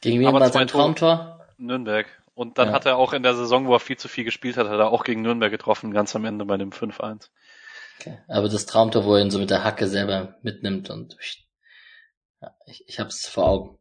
Gegen 0.01 0.19
wen 0.19 0.33
war 0.33 0.49
sein. 0.49 0.67
Traumtor? 0.67 1.45
Nürnberg. 1.57 2.07
Und 2.35 2.57
dann 2.57 2.67
Ja. 2.67 2.73
hat 2.73 2.85
er 2.85 2.97
auch 2.97 3.13
in 3.13 3.23
der 3.23 3.33
Saison, 3.33 3.65
wo 3.65 3.73
er 3.73 3.79
viel 3.79 3.97
zu 3.97 4.09
viel 4.09 4.25
gespielt 4.25 4.57
hat, 4.57 4.67
hat 4.67 4.77
er 4.77 4.89
auch 4.91 5.05
gegen 5.05 5.21
Nürnberg 5.21 5.51
getroffen, 5.51 5.91
ganz 5.91 6.15
am 6.15 6.25
Ende 6.25 6.43
bei 6.45 6.57
dem 6.57 6.71
5-1. 6.71 7.29
Okay. 7.99 8.19
Aber 8.27 8.49
das 8.49 8.65
Traumtor, 8.65 9.05
wo 9.05 9.15
er 9.15 9.21
ihn 9.21 9.31
so 9.31 9.39
mit 9.39 9.49
der 9.49 9.63
Hacke 9.63 9.87
selber 9.87 10.35
mitnimmt 10.41 10.89
und 10.89 11.17
ja, 12.41 12.53
ich, 12.65 12.83
ich 12.87 12.99
hab's 12.99 13.25
vor 13.27 13.45
Augen. 13.47 13.79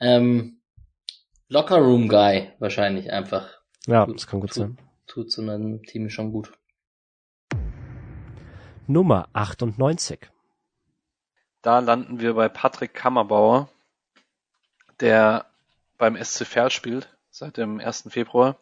Ähm, 0.00 0.62
Locker 1.48 1.78
Room 1.78 2.08
Guy 2.08 2.52
wahrscheinlich 2.58 3.12
einfach. 3.12 3.50
Ja, 3.86 4.06
das 4.06 4.26
kann 4.26 4.40
gut 4.40 4.54
sein. 4.54 4.78
Tut 5.06 5.30
so 5.30 5.42
einem 5.42 5.82
Team 5.82 6.08
schon 6.08 6.32
gut. 6.32 6.52
Nummer 8.86 9.28
98. 9.34 10.30
Da 11.60 11.80
landen 11.80 12.20
wir 12.20 12.32
bei 12.34 12.48
Patrick 12.48 12.94
Kammerbauer, 12.94 13.68
der 15.00 15.46
beim 15.98 16.16
SC 16.22 16.46
Verl 16.46 16.70
spielt 16.70 17.14
seit 17.38 17.56
dem 17.56 17.80
1. 17.80 18.08
Februar. 18.10 18.58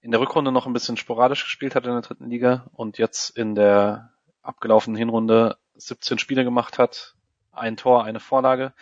In 0.00 0.10
der 0.10 0.20
Rückrunde 0.20 0.52
noch 0.52 0.66
ein 0.66 0.74
bisschen 0.74 0.96
sporadisch 0.96 1.44
gespielt 1.44 1.74
hat 1.74 1.86
in 1.86 1.92
der 1.92 2.02
dritten 2.02 2.28
Liga 2.28 2.66
und 2.74 2.98
jetzt 2.98 3.30
in 3.30 3.54
der 3.54 4.12
abgelaufenen 4.42 4.96
Hinrunde 4.96 5.56
17 5.76 6.18
Spiele 6.18 6.44
gemacht 6.44 6.78
hat, 6.78 7.14
ein 7.50 7.76
Tor, 7.76 8.04
eine 8.04 8.20
Vorlage, 8.20 8.74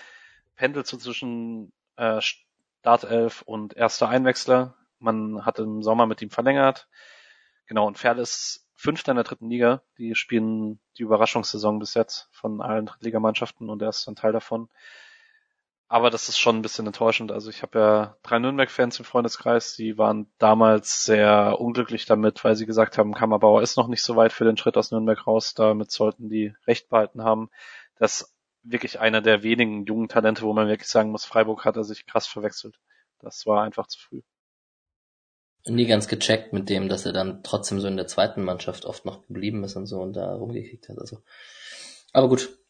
pendelt 0.57 0.87
so 0.87 0.97
zwischen 0.97 1.73
äh, 1.97 2.21
Startelf 2.21 3.43
und 3.43 3.77
erster 3.77 4.09
Einwechsler. 4.09 4.75
Man 4.99 5.47
hat 5.47 5.61
im 5.61 5.83
Sommer 5.83 6.07
mit 6.07 6.21
ihm 6.21 6.31
verlängert. 6.31 6.89
Genau, 7.67 7.87
und 7.87 7.99
Ferl 7.99 8.19
ist 8.19 8.67
Fünfter 8.75 9.13
in 9.13 9.17
der 9.17 9.25
dritten 9.25 9.49
Liga. 9.49 9.83
Die 9.99 10.17
spielen 10.17 10.81
die 10.99 11.03
Überraschungssaison 11.03 11.79
bis 11.79 11.95
jetzt 11.95 12.29
von 12.33 12.61
allen 12.61 12.87
Drittligamannschaften 12.87 13.71
und 13.71 13.81
er 13.81 13.91
ist 13.91 14.09
ein 14.09 14.17
Teil 14.17 14.33
davon. 14.33 14.69
Aber 15.93 16.09
das 16.09 16.31
ist 16.31 16.39
schon 16.39 16.57
ein 16.57 16.63
bisschen 16.63 16.87
enttäuschend. 16.87 17.33
Also 17.33 17.51
ich 17.51 17.61
habe 17.61 17.79
ja 17.79 18.17
drei 18.23 18.39
Nürnberg-Fans 18.39 18.99
im 18.99 19.05
Freundeskreis, 19.05 19.77
die 19.77 19.99
waren 19.99 20.33
damals 20.39 21.05
sehr 21.05 21.61
unglücklich 21.61 22.07
damit, 22.07 22.43
weil 22.45 22.57
sie 22.57 22.65
gesagt 22.65 22.97
haben, 22.97 23.13
Kammerbauer 23.13 23.61
ist 23.61 23.77
noch 23.77 23.89
nicht 23.89 24.03
so 24.03 24.17
weit 24.17 24.33
für 24.33 24.47
den 24.47 24.57
Schritt 24.57 24.79
aus 24.79 24.91
Nürnberg 24.91 25.27
raus. 25.27 25.53
Damit 25.53 25.91
sollten 25.91 26.31
die 26.31 26.55
Recht 26.67 26.89
behalten 26.89 27.23
haben. 27.25 27.51
Das 27.99 28.23
ist 28.23 28.35
wirklich 28.63 29.01
einer 29.01 29.21
der 29.21 29.43
wenigen 29.43 29.85
jungen 29.85 30.09
Talente, 30.09 30.41
wo 30.41 30.55
man 30.55 30.67
wirklich 30.67 30.89
sagen 30.89 31.11
muss, 31.11 31.27
Freiburg 31.27 31.67
hat 31.67 31.77
er 31.77 31.85
sich 31.85 32.07
krass 32.07 32.27
verwechselt. 32.27 32.81
Das 33.19 33.45
war 33.45 33.63
einfach 33.63 33.87
zu 33.87 34.01
früh. 34.01 34.23
Nie 35.67 35.85
ganz 35.85 36.09
gecheckt 36.09 36.55
mit 36.55 36.71
dem, 36.71 36.89
dass 36.89 37.05
er 37.05 37.13
dann 37.13 37.43
trotzdem 37.43 37.81
so 37.81 37.89
in 37.89 37.99
der 37.99 38.07
zweiten 38.07 38.45
Mannschaft 38.45 38.87
oft 38.87 39.05
noch 39.05 39.27
geblieben 39.27 39.63
ist 39.63 39.77
und 39.77 39.85
so 39.85 40.01
und 40.01 40.15
da 40.15 40.37
rumgekickt 40.37 40.89
hat. 40.89 40.99
Also, 40.99 41.19
aber 42.15 42.31
gut, 42.31 42.62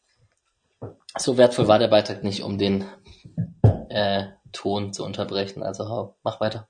so 1.17 1.37
wertvoll 1.37 1.67
war 1.67 1.79
der 1.79 1.87
Beitrag 1.87 2.23
nicht, 2.23 2.43
um 2.43 2.57
den 2.57 2.85
äh, 3.89 4.25
Ton 4.51 4.93
zu 4.93 5.03
unterbrechen. 5.03 5.63
Also 5.63 5.89
hau, 5.89 6.17
mach 6.23 6.39
weiter. 6.39 6.67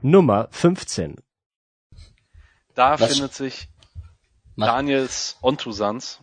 Nummer 0.00 0.48
15. 0.50 1.16
Da 2.74 2.98
Was? 2.98 3.12
findet 3.12 3.34
sich 3.34 3.68
mach. 4.56 4.66
Daniels 4.66 5.38
Ontusans. 5.42 6.20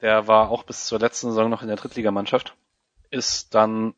Der 0.00 0.26
war 0.26 0.50
auch 0.50 0.64
bis 0.64 0.86
zur 0.86 0.98
letzten 0.98 1.28
Saison 1.28 1.48
noch 1.48 1.62
in 1.62 1.68
der 1.68 1.76
Drittligamannschaft. 1.76 2.56
Ist 3.10 3.54
dann 3.54 3.94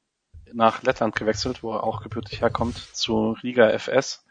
nach 0.53 0.83
Lettland 0.83 1.17
gewechselt, 1.17 1.63
wo 1.63 1.73
er 1.73 1.83
auch 1.83 2.03
gebürtig 2.03 2.43
herkommt, 2.43 2.77
zu 2.77 3.33
Riga 3.43 3.71
FS. 3.71 4.25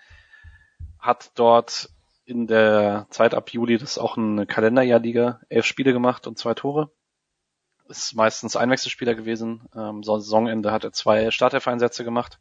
Hat 0.99 1.31
dort 1.35 1.89
in 2.25 2.47
der 2.47 3.07
Zeit 3.09 3.33
ab 3.33 3.51
Juli, 3.51 3.77
das 3.77 3.91
ist 3.91 3.97
auch 3.97 4.17
eine 4.17 4.45
Kalenderjahrliga, 4.45 5.41
elf 5.49 5.65
Spiele 5.65 5.93
gemacht 5.93 6.27
und 6.27 6.37
zwei 6.37 6.53
Tore. 6.53 6.91
Ist 7.87 8.15
meistens 8.15 8.55
Einwechselspieler 8.55 9.13
gewesen. 9.13 9.67
Ähm, 9.75 10.03
Saisonende 10.03 10.71
hat 10.71 10.85
er 10.85 10.93
zwei 10.93 11.31
Startelf-Einsätze 11.31 12.03
gemacht 12.03 12.39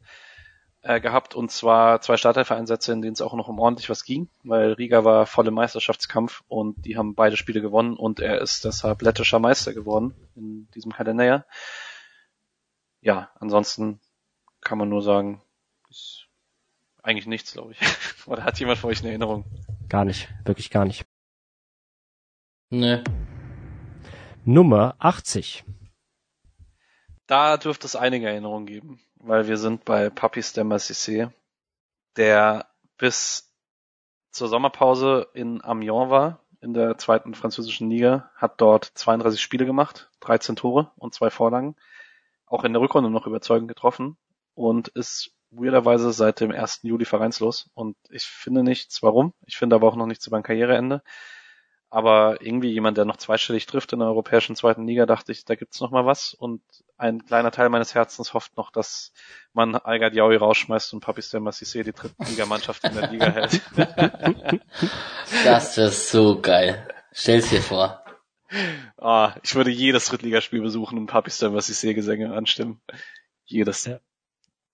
äh, 0.83 1.01
gehabt 1.01 1.35
und 1.35 1.51
zwar 1.51 2.01
zwei 2.01 2.17
Startelf-Einsätze, 2.17 2.93
in 2.93 3.01
denen 3.01 3.13
es 3.13 3.21
auch 3.21 3.33
noch 3.33 3.47
um 3.47 3.59
ordentlich 3.59 3.89
was 3.89 4.03
ging, 4.03 4.29
weil 4.43 4.73
Riga 4.73 5.03
war 5.03 5.25
voll 5.25 5.47
im 5.47 5.53
Meisterschaftskampf 5.53 6.43
und 6.47 6.85
die 6.85 6.97
haben 6.97 7.15
beide 7.15 7.37
Spiele 7.37 7.61
gewonnen 7.61 7.95
und 7.95 8.19
er 8.19 8.39
ist 8.41 8.65
deshalb 8.65 9.01
lettischer 9.01 9.39
Meister 9.39 9.73
geworden 9.73 10.13
in 10.35 10.69
diesem 10.75 10.91
Kalenderjahr. 10.91 11.45
Ja, 13.01 13.31
ansonsten 13.39 13.99
kann 14.61 14.77
man 14.77 14.89
nur 14.89 15.01
sagen, 15.01 15.41
ist 15.89 16.27
eigentlich 17.01 17.27
nichts, 17.27 17.53
glaube 17.53 17.73
ich. 17.73 17.79
Oder 18.27 18.43
hat 18.43 18.59
jemand 18.59 18.79
von 18.79 18.89
euch 18.89 18.99
eine 18.99 19.09
Erinnerung? 19.09 19.45
Gar 19.93 20.05
nicht, 20.05 20.27
wirklich 20.43 20.71
gar 20.71 20.85
nicht. 20.85 21.05
Nö. 22.71 23.03
Nummer 24.43 24.95
80. 24.97 25.63
Da 27.27 27.57
dürfte 27.57 27.85
es 27.85 27.95
einige 27.95 28.27
Erinnerungen 28.27 28.65
geben, 28.65 28.99
weil 29.17 29.47
wir 29.47 29.57
sind 29.57 29.85
bei 29.85 30.09
Papis 30.09 30.51
de 30.53 30.63
Massissé, 30.63 31.31
der 32.17 32.71
bis 32.97 33.53
zur 34.31 34.47
Sommerpause 34.47 35.27
in 35.35 35.63
Amiens 35.63 36.09
war, 36.09 36.39
in 36.59 36.73
der 36.73 36.97
zweiten 36.97 37.35
französischen 37.35 37.91
Liga, 37.91 38.31
hat 38.35 38.59
dort 38.61 38.85
32 38.85 39.39
Spiele 39.39 39.67
gemacht, 39.67 40.09
13 40.21 40.55
Tore 40.55 40.91
und 40.95 41.13
zwei 41.13 41.29
Vorlagen, 41.29 41.75
auch 42.47 42.63
in 42.63 42.73
der 42.73 42.81
Rückrunde 42.81 43.11
noch 43.11 43.27
überzeugend 43.27 43.67
getroffen 43.67 44.17
und 44.55 44.87
ist 44.87 45.32
weirderweise 45.55 46.11
seit 46.11 46.39
dem 46.39 46.51
1. 46.51 46.79
Juli 46.83 47.05
vereinslos 47.05 47.69
und 47.73 47.95
ich 48.09 48.23
finde 48.23 48.63
nichts, 48.63 49.03
warum. 49.03 49.33
Ich 49.45 49.57
finde 49.57 49.75
aber 49.75 49.87
auch 49.87 49.95
noch 49.95 50.07
nichts 50.07 50.27
über 50.27 50.37
ein 50.37 50.43
Karriereende. 50.43 51.01
Aber 51.93 52.41
irgendwie 52.41 52.71
jemand, 52.71 52.97
der 52.97 53.05
noch 53.05 53.17
zweistellig 53.17 53.67
trifft 53.67 53.93
in 53.93 53.99
der 53.99 54.07
europäischen 54.07 54.55
zweiten 54.55 54.87
Liga, 54.87 55.05
dachte 55.05 55.31
ich, 55.31 55.45
da 55.45 55.53
gibt's 55.53 55.79
noch 55.79 55.91
mal 55.91 56.07
was. 56.07 56.33
Und 56.33 56.63
ein 56.97 57.23
kleiner 57.23 57.51
Teil 57.51 57.69
meines 57.69 57.93
Herzens 57.93 58.33
hofft 58.33 58.57
noch, 58.57 58.71
dass 58.71 59.13
man 59.53 59.75
Alga 59.75 60.09
Diaui 60.09 60.35
rausschmeißt 60.35 60.91
und 60.95 61.01
Papis 61.01 61.29
Del 61.29 61.41
Massissé 61.41 61.83
die 61.83 61.93
dritte 61.93 62.15
Ligamannschaft 62.27 62.83
in 62.83 62.95
der 62.95 63.11
Liga 63.11 63.29
hält. 63.29 63.61
das 65.43 65.77
wäre 65.77 65.91
so 65.91 66.41
geil. 66.41 66.87
Stell's 67.11 67.51
dir 67.51 67.61
vor. 67.61 68.03
Ah, 68.97 69.35
ich 69.43 69.53
würde 69.53 69.69
jedes 69.69 70.05
Drittligaspiel 70.07 70.61
besuchen 70.61 70.97
und 70.97 71.05
Papis 71.05 71.37
Del 71.37 71.49
Massissé 71.49 71.93
Gesänge 71.93 72.33
anstimmen. 72.33 72.81
Jedes. 73.45 73.85
Ja, 73.85 73.99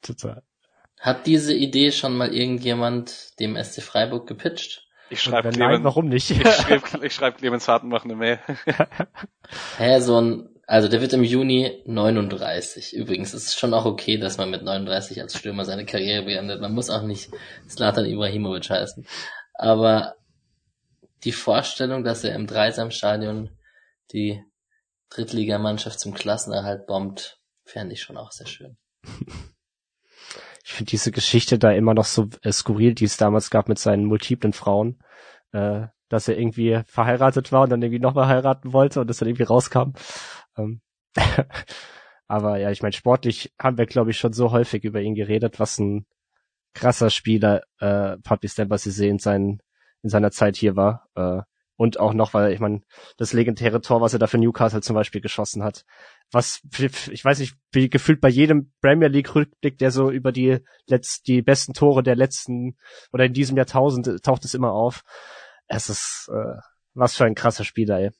total. 0.01 0.41
Hat 0.99 1.25
diese 1.27 1.53
Idee 1.53 1.91
schon 1.91 2.17
mal 2.17 2.33
irgendjemand 2.33 3.39
dem 3.39 3.55
SC 3.55 3.81
Freiburg 3.81 4.27
gepitcht? 4.27 4.85
Ich 5.09 5.21
schreibe 5.21 5.49
Clemens, 5.49 5.57
nein, 5.57 5.83
warum 5.83 6.09
nicht? 6.09 6.29
ich 6.31 6.39
schreibe 6.39 7.05
ich 7.05 7.13
schreib 7.13 7.37
Clemens 7.37 7.67
Hartenbach 7.67 8.03
eine 8.03 8.15
Mail. 8.15 8.39
Hä, 9.77 9.99
so 10.01 10.19
ein, 10.19 10.49
also 10.67 10.89
der 10.89 11.01
wird 11.01 11.13
im 11.13 11.23
Juni 11.23 11.81
39. 11.85 12.93
Übrigens 12.93 13.33
ist 13.33 13.47
es 13.47 13.55
schon 13.55 13.73
auch 13.73 13.85
okay, 13.85 14.17
dass 14.17 14.37
man 14.37 14.51
mit 14.51 14.61
39 14.61 15.21
als 15.21 15.37
Stürmer 15.37 15.63
seine 15.63 15.85
Karriere 15.85 16.25
beendet. 16.25 16.61
Man 16.61 16.73
muss 16.73 16.89
auch 16.89 17.03
nicht 17.03 17.31
Zlatan 17.67 18.05
Ibrahimovic 18.05 18.69
heißen. 18.69 19.07
Aber 19.53 20.15
die 21.23 21.31
Vorstellung, 21.31 22.03
dass 22.03 22.23
er 22.23 22.35
im 22.35 22.45
Dreisamstadion 22.45 23.49
die 24.11 24.43
Drittligamannschaft 25.09 25.99
zum 25.99 26.13
Klassenerhalt 26.13 26.85
bombt, 26.87 27.39
fände 27.63 27.93
ich 27.93 28.01
schon 28.01 28.17
auch 28.17 28.31
sehr 28.31 28.47
schön. 28.47 28.77
ich 30.69 30.75
finde 30.75 30.91
diese 30.91 31.11
Geschichte 31.11 31.57
da 31.57 31.71
immer 31.71 31.95
noch 31.95 32.05
so 32.05 32.29
äh, 32.43 32.51
skurril, 32.51 32.93
die 32.93 33.05
es 33.05 33.17
damals 33.17 33.49
gab 33.49 33.67
mit 33.69 33.79
seinen 33.79 34.05
multiplen 34.05 34.53
Frauen, 34.53 34.99
äh, 35.51 35.87
dass 36.09 36.27
er 36.27 36.37
irgendwie 36.37 36.81
verheiratet 36.85 37.51
war 37.51 37.63
und 37.63 37.71
dann 37.71 37.81
irgendwie 37.81 37.99
nochmal 37.99 38.27
heiraten 38.27 38.71
wollte 38.71 39.01
und 39.01 39.09
das 39.09 39.17
dann 39.17 39.27
irgendwie 39.27 39.43
rauskam. 39.43 39.93
Ähm 40.55 40.81
Aber 42.27 42.59
ja, 42.59 42.69
ich 42.69 42.83
meine, 42.83 42.93
sportlich 42.93 43.51
haben 43.59 43.79
wir, 43.79 43.87
glaube 43.87 44.11
ich, 44.11 44.19
schon 44.19 44.31
so 44.31 44.51
häufig 44.51 44.83
über 44.83 45.01
ihn 45.01 45.15
geredet, 45.15 45.59
was 45.59 45.79
ein 45.79 46.05
krasser 46.75 47.09
Spieler 47.09 47.63
äh, 47.79 48.17
Papi 48.17 48.47
Stemper-Cissé 48.47 49.07
in, 49.07 49.17
seinen, 49.17 49.63
in 50.03 50.11
seiner 50.11 50.29
Zeit 50.29 50.55
hier 50.55 50.75
war. 50.75 51.07
Äh, 51.15 51.41
und 51.79 51.97
auch 51.97 52.13
noch, 52.13 52.33
weil 52.33 52.51
ich 52.51 52.59
meine, 52.59 52.81
das 53.15 53.31
legendäre 53.31 53.79
Tor, 53.79 54.01
was 54.01 54.11
er 54.11 54.19
da 54.19 54.27
für 54.27 54.37
Newcastle 54.37 54.81
zum 54.81 54.95
Beispiel 54.95 55.21
geschossen 55.21 55.63
hat, 55.63 55.85
was 56.29 56.59
ich 56.77 57.23
weiß 57.23 57.39
nicht, 57.39 57.55
wie 57.71 57.89
gefühlt 57.89 58.19
bei 58.19 58.27
jedem 58.27 58.73
Premier 58.81 59.07
League 59.07 59.33
Rückblick, 59.33 59.77
der 59.77 59.89
so 59.89 60.11
über 60.11 60.33
die 60.33 60.59
letzt, 60.87 61.27
die 61.27 61.41
besten 61.41 61.73
Tore 61.73 62.03
der 62.03 62.17
letzten 62.17 62.77
oder 63.13 63.23
in 63.23 63.33
diesem 63.33 63.55
Jahrtausend 63.55 64.21
taucht 64.23 64.43
es 64.43 64.55
immer 64.55 64.73
auf. 64.73 65.05
Es 65.67 65.87
ist 65.87 66.29
äh, 66.33 66.59
was 66.95 67.15
für 67.15 67.23
ein 67.23 67.33
krasser 67.33 67.63
Spieler, 67.63 67.97
ey. 67.97 68.11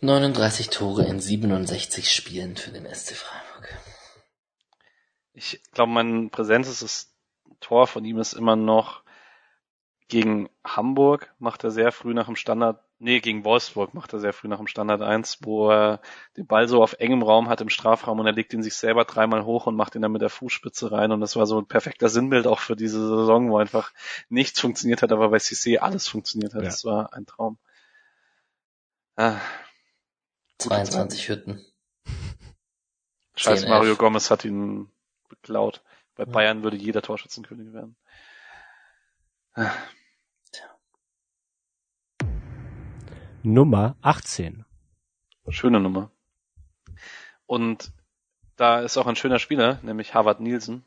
39 0.00 0.70
Tore 0.70 1.04
in 1.04 1.20
67 1.20 2.10
Spielen 2.10 2.56
für 2.56 2.72
den 2.72 2.92
SC 2.92 3.14
Freiburg. 3.14 3.78
Ich 5.34 5.62
glaube, 5.70 5.92
mein 5.92 6.30
präsentestes 6.30 7.14
Tor 7.60 7.86
von 7.86 8.04
ihm 8.04 8.18
ist 8.18 8.32
immer 8.32 8.56
noch 8.56 9.04
gegen 10.10 10.50
Hamburg 10.64 11.32
macht 11.38 11.64
er 11.64 11.70
sehr 11.70 11.92
früh 11.92 12.12
nach 12.12 12.26
dem 12.26 12.36
Standard, 12.36 12.82
nee, 12.98 13.20
gegen 13.20 13.44
Wolfsburg 13.44 13.94
macht 13.94 14.12
er 14.12 14.18
sehr 14.18 14.32
früh 14.32 14.48
nach 14.48 14.58
dem 14.58 14.66
Standard 14.66 15.00
1, 15.00 15.38
wo 15.42 15.70
er 15.70 16.00
den 16.36 16.46
Ball 16.46 16.68
so 16.68 16.82
auf 16.82 16.94
engem 16.94 17.22
Raum 17.22 17.48
hat 17.48 17.60
im 17.60 17.70
Strafraum 17.70 18.18
und 18.18 18.26
er 18.26 18.32
legt 18.32 18.52
ihn 18.52 18.62
sich 18.62 18.74
selber 18.74 19.04
dreimal 19.04 19.44
hoch 19.44 19.66
und 19.66 19.76
macht 19.76 19.94
ihn 19.94 20.02
dann 20.02 20.12
mit 20.12 20.20
der 20.20 20.28
Fußspitze 20.28 20.92
rein 20.92 21.12
und 21.12 21.20
das 21.20 21.36
war 21.36 21.46
so 21.46 21.58
ein 21.58 21.66
perfekter 21.66 22.08
Sinnbild 22.08 22.46
auch 22.46 22.58
für 22.58 22.76
diese 22.76 23.00
Saison, 23.00 23.50
wo 23.50 23.58
einfach 23.58 23.92
nichts 24.28 24.60
funktioniert 24.60 25.00
hat, 25.00 25.12
aber 25.12 25.30
bei 25.30 25.38
Cissé 25.38 25.78
alles 25.78 26.08
funktioniert 26.08 26.54
hat. 26.54 26.62
Ja. 26.62 26.68
Das 26.68 26.84
war 26.84 27.14
ein 27.14 27.24
Traum. 27.24 27.56
Ah, 29.16 29.36
22 30.58 31.28
Hütten. 31.28 31.64
Scheiß 33.36 33.66
Mario 33.66 33.96
Gomez 33.96 34.30
hat 34.30 34.44
ihn 34.44 34.90
beklaut. 35.28 35.82
Bei. 36.16 36.24
Bayern 36.24 36.62
würde 36.62 36.76
jeder 36.76 37.00
Torschützenkönig 37.00 37.72
werden. 37.72 37.96
Ah. 39.54 39.72
Nummer 43.42 43.96
18. 44.02 44.66
Schöne 45.48 45.80
Nummer. 45.80 46.10
Und 47.46 47.90
da 48.56 48.80
ist 48.80 48.98
auch 48.98 49.06
ein 49.06 49.16
schöner 49.16 49.38
Spieler, 49.38 49.78
nämlich 49.82 50.14
Harvard 50.14 50.40
Nielsen. 50.40 50.84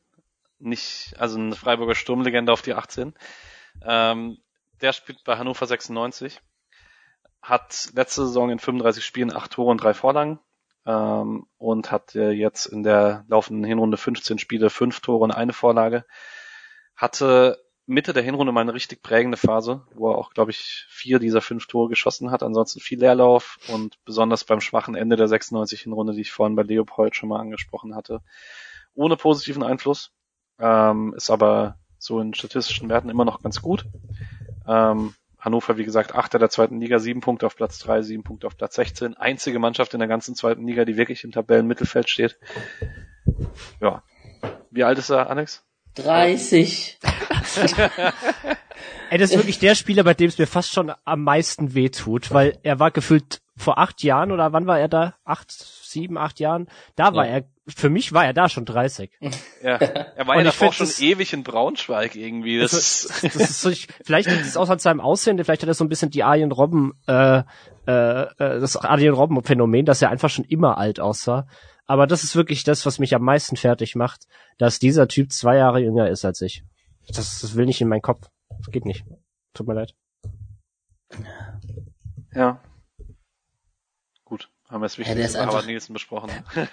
Nicht, 0.59 1.15
also 1.17 1.39
eine 1.39 1.55
Freiburger 1.55 1.95
Sturmlegende 1.95 2.53
auf 2.53 2.61
die 2.61 2.75
18. 2.75 3.15
Ähm, 3.83 4.37
der 4.81 4.93
spielt 4.93 5.23
bei 5.23 5.37
Hannover 5.37 5.65
96. 5.65 6.41
Hat 7.41 7.89
letzte 7.95 8.27
Saison 8.27 8.51
in 8.51 8.59
35 8.59 9.03
Spielen 9.03 9.35
8 9.35 9.51
Tore 9.51 9.71
und 9.71 9.83
3 9.83 9.95
Vorlagen. 9.95 10.39
Ähm, 10.85 11.47
und 11.57 11.91
hat 11.91 12.13
jetzt 12.13 12.67
in 12.67 12.83
der 12.83 13.25
laufenden 13.29 13.63
Hinrunde 13.63 13.97
15 13.97 14.37
Spiele, 14.37 14.69
5 14.69 14.99
Tore 14.99 15.23
und 15.23 15.31
eine 15.31 15.53
Vorlage. 15.53 16.05
Hatte 16.95 17.62
Mitte 17.85 18.13
der 18.13 18.23
Hinrunde 18.23 18.53
mal 18.53 18.61
eine 18.61 18.73
richtig 18.73 19.01
prägende 19.03 19.37
Phase, 19.37 19.85
wo 19.93 20.11
er 20.11 20.17
auch, 20.17 20.33
glaube 20.33 20.51
ich, 20.51 20.85
vier 20.89 21.19
dieser 21.19 21.41
fünf 21.41 21.67
Tore 21.67 21.89
geschossen 21.89 22.31
hat. 22.31 22.41
Ansonsten 22.41 22.79
viel 22.79 22.99
Leerlauf 22.99 23.57
und 23.67 23.97
besonders 24.05 24.45
beim 24.45 24.61
schwachen 24.61 24.95
Ende 24.95 25.17
der 25.17 25.27
96 25.27 25.81
Hinrunde, 25.81 26.13
die 26.13 26.21
ich 26.21 26.31
vorhin 26.31 26.55
bei 26.55 26.63
Leopold 26.63 27.15
schon 27.15 27.29
mal 27.29 27.41
angesprochen 27.41 27.93
hatte, 27.95 28.21
ohne 28.93 29.17
positiven 29.17 29.63
Einfluss. 29.63 30.11
Ähm, 30.59 31.13
ist 31.17 31.29
aber 31.29 31.77
so 31.97 32.19
in 32.19 32.33
statistischen 32.33 32.89
Werten 32.89 33.09
immer 33.09 33.25
noch 33.25 33.41
ganz 33.41 33.61
gut. 33.61 33.85
Ähm, 34.65 35.13
Hannover, 35.37 35.77
wie 35.77 35.83
gesagt, 35.83 36.15
Achter 36.15 36.39
der 36.39 36.49
zweiten 36.49 36.79
Liga, 36.79 36.99
sieben 36.99 37.19
Punkte 37.19 37.45
auf 37.45 37.57
Platz 37.57 37.77
drei, 37.79 38.01
sieben 38.01 38.23
Punkte 38.23 38.47
auf 38.47 38.55
Platz 38.55 38.75
16. 38.75 39.17
Einzige 39.17 39.59
Mannschaft 39.59 39.93
in 39.93 39.99
der 39.99 40.07
ganzen 40.07 40.35
zweiten 40.35 40.65
Liga, 40.65 40.85
die 40.85 40.95
wirklich 40.95 41.25
im 41.25 41.33
Tabellenmittelfeld 41.33 42.09
steht. 42.09 42.39
Ja. 43.81 44.03
Wie 44.71 44.85
alt 44.85 44.97
ist 44.99 45.09
er, 45.09 45.29
Alex? 45.29 45.65
30. 45.95 46.99
Ey, 49.09 49.17
das 49.19 49.29
ist 49.31 49.37
wirklich 49.37 49.59
der 49.59 49.75
Spieler, 49.75 50.03
bei 50.03 50.13
dem 50.13 50.27
es 50.27 50.37
mir 50.37 50.47
fast 50.47 50.71
schon 50.71 50.91
am 51.05 51.23
meisten 51.23 51.73
wehtut, 51.75 52.31
weil 52.33 52.57
er 52.63 52.79
war 52.79 52.91
gefühlt 52.91 53.41
vor 53.55 53.77
acht 53.77 54.01
Jahren 54.01 54.31
oder 54.31 54.51
wann 54.53 54.65
war 54.65 54.79
er 54.79 54.87
da? 54.87 55.13
Acht, 55.23 55.51
sieben, 55.51 56.17
acht 56.17 56.39
Jahren? 56.39 56.67
Da 56.95 57.13
war 57.13 57.25
Ja. 57.27 57.33
er, 57.33 57.43
für 57.67 57.89
mich 57.91 58.11
war 58.11 58.25
er 58.25 58.33
da 58.33 58.49
schon 58.49 58.65
30. 58.65 59.11
Ja, 59.61 59.75
er 60.15 60.25
war 60.27 60.37
ja 60.37 60.43
davor 60.43 60.73
schon 60.73 60.87
das- 60.87 60.99
ewig 60.99 61.31
in 61.33 61.43
Braunschweig 61.43 62.15
irgendwie. 62.15 62.57
Das 62.59 62.71
Das, 62.71 63.03
ist, 63.23 63.23
das 63.23 63.35
ist 63.35 63.61
so, 63.61 63.69
ich, 63.69 63.87
vielleicht 64.03 64.29
liegt 64.31 64.41
es 64.45 64.57
auch 64.57 64.69
an 64.69 64.79
seinem 64.79 64.99
Aussehen, 65.01 65.37
vielleicht 65.37 65.61
hat 65.61 65.67
er 65.69 65.75
so 65.75 65.83
ein 65.85 65.89
bisschen 65.89 66.09
die 66.09 66.23
Arjen 66.23 66.51
Robben, 66.51 66.93
äh, 67.07 67.43
äh, 67.85 67.91
äh, 67.91 68.25
das 68.37 68.75
Arjen 68.77 69.13
Robben 69.13 69.43
Phänomen, 69.43 69.85
dass 69.85 70.01
er 70.01 70.09
einfach 70.09 70.31
schon 70.31 70.45
immer 70.45 70.79
alt 70.79 70.99
aussah. 70.99 71.45
Aber 71.85 72.07
das 72.07 72.23
ist 72.23 72.35
wirklich 72.35 72.63
das, 72.63 72.85
was 72.85 72.99
mich 72.99 73.13
am 73.15 73.23
meisten 73.23 73.57
fertig 73.57 73.95
macht, 73.95 74.27
dass 74.57 74.79
dieser 74.79 75.07
Typ 75.07 75.31
zwei 75.31 75.57
Jahre 75.57 75.79
jünger 75.79 76.09
ist 76.09 76.23
als 76.25 76.41
ich. 76.41 76.63
Das, 77.07 77.41
das 77.41 77.55
will 77.55 77.65
nicht 77.65 77.81
in 77.81 77.89
meinen 77.89 78.01
Kopf. 78.01 78.29
Das 78.49 78.67
geht 78.71 78.85
nicht. 78.85 79.05
Tut 79.53 79.67
mir 79.67 79.73
leid. 79.73 79.93
ja. 82.33 82.61
Gut, 84.23 84.49
haben 84.69 84.81
wir 84.81 84.85
das 84.85 84.95
der 84.95 85.05
Wichtigste 85.05 85.23
ist 85.25 85.33
bei 85.33 85.39
einfach- 85.39 85.53
Harvard 85.53 85.67
Nielsen 85.67 85.93
besprochen. 85.93 86.31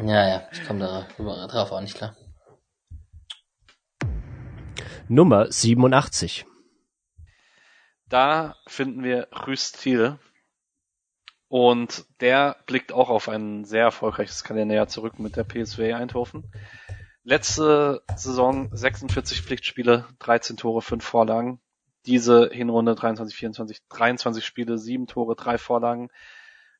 Ja, 0.00 0.28
ja, 0.28 0.48
ich 0.52 0.64
komme 0.64 0.78
da 0.78 1.08
drauf 1.48 1.72
auch 1.72 1.80
nicht 1.80 1.96
klar. 1.96 2.14
Nummer 5.08 5.50
87. 5.50 6.46
Da 8.08 8.54
finden 8.68 9.02
wir 9.02 9.26
Rüst 9.48 9.80
Thiel. 9.82 10.18
Und 11.48 12.04
der 12.20 12.56
blickt 12.66 12.92
auch 12.92 13.08
auf 13.08 13.28
ein 13.28 13.64
sehr 13.64 13.84
erfolgreiches 13.84 14.44
Kalender 14.44 14.86
zurück 14.86 15.18
mit 15.18 15.36
der 15.36 15.44
PSW 15.44 15.94
Eindhoven. 15.94 16.44
Letzte 17.24 18.02
Saison 18.16 18.68
46 18.72 19.42
Pflichtspiele, 19.42 20.06
13 20.18 20.56
Tore, 20.56 20.82
5 20.82 21.04
Vorlagen. 21.04 21.60
Diese 22.06 22.50
Hinrunde 22.52 22.94
23, 22.94 23.36
24, 23.36 23.80
23 23.88 24.44
Spiele, 24.44 24.78
7 24.78 25.06
Tore, 25.06 25.36
3 25.36 25.58
Vorlagen. 25.58 26.10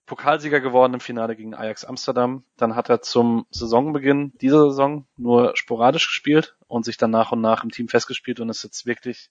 Pokalsieger 0.07 0.61
geworden 0.61 0.95
im 0.95 1.01
Finale 1.01 1.37
gegen 1.37 1.55
Ajax 1.55 1.85
Amsterdam. 1.85 2.45
Dann 2.57 2.75
hat 2.75 2.89
er 2.89 3.03
zum 3.03 3.47
Saisonbeginn 3.51 4.33
dieser 4.41 4.71
Saison 4.71 5.07
nur 5.17 5.55
sporadisch 5.55 6.09
gespielt 6.09 6.57
und 6.67 6.85
sich 6.85 6.97
dann 6.97 7.11
nach 7.11 7.31
und 7.33 7.43
nach 7.43 7.63
im 7.63 7.71
Team 7.71 7.89
festgespielt 7.89 8.41
und 8.41 8.49
ist 8.49 8.65
jetzt 8.65 8.87
wirklich 8.87 9.31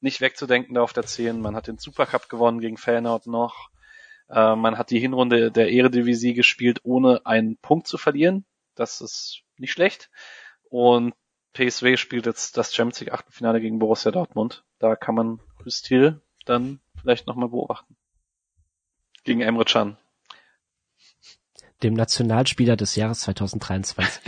nicht 0.00 0.20
wegzudenken 0.22 0.74
da 0.74 0.82
auf 0.82 0.94
der 0.94 1.04
10. 1.04 1.40
Man 1.40 1.54
hat 1.54 1.66
den 1.66 1.78
Supercup 1.78 2.28
gewonnen 2.28 2.60
gegen 2.60 2.78
Feyenoord 2.78 3.26
noch. 3.26 3.68
Äh, 4.34 4.56
man 4.56 4.76
hat 4.76 4.90
die 4.90 4.98
Hinrunde 4.98 5.52
der 5.52 5.70
Eredivisie 5.70 6.34
gespielt, 6.34 6.80
ohne 6.82 7.24
einen 7.24 7.56
Punkt 7.56 7.86
zu 7.86 7.96
verlieren. 7.98 8.44
Das 8.74 9.00
ist 9.00 9.42
nicht 9.58 9.70
schlecht. 9.70 10.10
Und 10.68 11.14
PSW 11.52 11.96
spielt 11.96 12.26
jetzt 12.26 12.56
das 12.56 12.74
Champions 12.74 12.98
League 13.00 13.12
Achtelfinale 13.12 13.60
gegen 13.60 13.78
Borussia 13.78 14.10
Dortmund. 14.10 14.64
Da 14.80 14.96
kann 14.96 15.14
man 15.14 15.40
Rüstil 15.64 16.20
dann 16.46 16.80
vielleicht 17.00 17.28
nochmal 17.28 17.48
beobachten. 17.48 17.96
Gegen 19.22 19.40
Emre 19.40 19.64
Can. 19.64 19.96
Dem 21.84 21.94
Nationalspieler 21.94 22.76
des 22.76 22.96
Jahres 22.96 23.20
2023. 23.20 24.20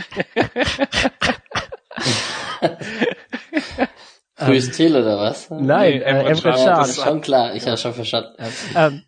Grüß 4.37 4.71
Till 4.71 4.95
oder 4.95 5.17
was? 5.17 5.49
Nein, 5.49 5.63
Nee, 5.65 5.97
äh, 5.97 6.01
Emre 6.03 6.29
Emre 6.29 6.41
Can. 6.41 6.59
Ja, 6.59 6.65
Can. 6.65 6.77
das 6.77 6.89
ist 6.91 7.03
schon 7.03 7.21
klar. 7.21 7.55
Ich 7.55 7.65
habe 7.67 7.77
schon 7.77 7.93
verstanden. 7.93 8.35
ähm, 8.75 9.03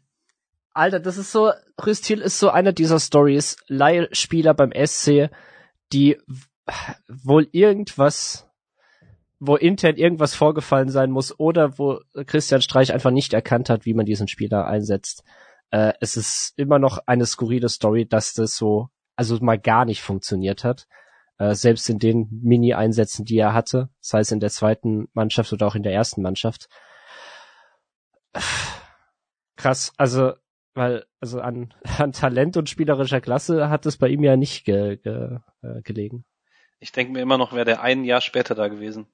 Alter, 0.74 1.00
das 1.00 1.18
ist 1.18 1.32
so, 1.32 1.52
Rüstil 1.84 2.20
ist 2.20 2.40
so 2.40 2.50
einer 2.50 2.74
dieser 2.74 3.00
Stories, 3.00 3.58
Leihspieler 3.68 4.54
beim 4.54 4.72
SC, 4.72 5.30
die 5.92 6.18
wohl 7.08 7.48
irgendwas, 7.52 8.48
wo 9.40 9.56
intern 9.56 9.96
irgendwas 9.96 10.36
vorgefallen 10.36 10.90
sein 10.90 11.12
muss 11.12 11.40
oder 11.40 11.78
wo 11.80 12.02
Christian 12.26 12.62
Streich 12.62 12.94
einfach 12.94 13.12
nicht 13.12 13.34
erkannt 13.34 13.70
hat, 13.70 13.86
wie 13.86 13.94
man 13.94 14.06
diesen 14.06 14.28
Spieler 14.28 14.68
einsetzt. 14.68 15.24
Äh, 15.72 15.94
es 16.00 16.18
ist 16.18 16.54
immer 16.58 16.80
noch 16.80 17.00
eine 17.06 17.26
skurrile 17.26 17.70
Story, 17.70 18.06
dass 18.06 18.34
das 18.34 18.56
so, 18.56 18.90
also 19.16 19.38
mal 19.42 19.60
gar 19.60 19.86
nicht 19.86 20.02
funktioniert 20.02 20.64
hat. 20.64 20.88
Äh, 21.38 21.56
selbst 21.56 21.90
in 21.90 22.00
den 22.00 22.28
Mini-Einsätzen, 22.44 23.26
die 23.26 23.38
er 23.38 23.54
hatte, 23.54 23.90
sei 24.02 24.20
es 24.20 24.32
in 24.32 24.40
der 24.40 24.50
zweiten 24.50 25.08
Mannschaft 25.14 25.54
oder 25.54 25.68
auch 25.68 25.76
in 25.76 25.84
der 25.84 25.94
ersten 25.94 26.22
Mannschaft. 26.22 26.68
Krass, 29.56 29.94
also 29.98 30.34
weil 30.80 31.06
also 31.20 31.42
an, 31.42 31.74
an 32.00 32.14
Talent 32.14 32.58
und 32.58 32.70
spielerischer 32.70 33.22
Klasse 33.22 33.70
hat 33.70 33.86
es 33.86 33.98
bei 33.98 34.08
ihm 34.08 34.24
ja 34.24 34.36
nicht 34.36 34.66
ge, 34.66 34.98
ge, 34.98 35.40
äh, 35.62 35.82
gelegen. 35.84 36.26
Ich 36.80 36.92
denke 36.92 37.12
mir 37.12 37.22
immer 37.22 37.38
noch, 37.38 37.54
wäre 37.54 37.66
der 37.66 37.82
ein 37.82 38.06
Jahr 38.06 38.22
später 38.22 38.56
da 38.56 38.70
gewesen. 38.70 39.08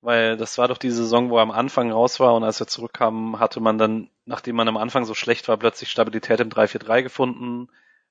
Weil 0.00 0.36
das 0.36 0.58
war 0.58 0.68
doch 0.68 0.78
die 0.78 0.92
Saison, 0.92 1.30
wo 1.30 1.38
er 1.38 1.42
am 1.42 1.50
Anfang 1.50 1.90
raus 1.90 2.20
war 2.20 2.34
und 2.36 2.44
als 2.44 2.60
er 2.60 2.68
zurückkam, 2.68 3.40
hatte 3.40 3.58
man 3.58 3.78
dann, 3.78 4.10
nachdem 4.26 4.54
man 4.54 4.68
am 4.68 4.76
Anfang 4.76 5.04
so 5.04 5.14
schlecht 5.14 5.48
war, 5.48 5.56
plötzlich 5.56 5.90
Stabilität 5.90 6.38
im 6.38 6.50
3-4-3 6.50 7.02
gefunden 7.02 7.68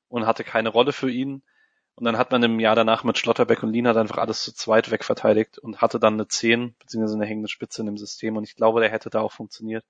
und 0.10 0.26
hatte 0.26 0.44
keine 0.44 0.70
Rolle 0.70 0.92
für 0.92 1.10
ihn. 1.10 1.44
Und 1.96 2.04
dann 2.04 2.18
hat 2.18 2.32
man 2.32 2.44
im 2.44 2.60
Jahr 2.60 2.76
danach 2.76 3.04
mit 3.04 3.18
Schlotterbeck 3.18 3.64
und 3.64 3.72
Lienhardt 3.72 3.98
einfach 3.98 4.18
alles 4.18 4.44
zu 4.44 4.54
zweit 4.54 4.92
wegverteidigt 4.92 5.58
und 5.58 5.82
hatte 5.82 6.00
dann 6.00 6.16
eine 6.16 6.28
10, 6.28 6.76
beziehungsweise 6.78 7.16
eine 7.16 7.26
hängende 7.26 7.50
Spitze 7.50 7.82
in 7.82 7.86
dem 7.86 7.98
System. 7.98 8.36
Und 8.36 8.44
ich 8.44 8.56
glaube, 8.56 8.82
der 8.82 8.92
hätte 8.92 9.10
da 9.10 9.22
auch 9.22 9.32
funktioniert. 9.32 9.86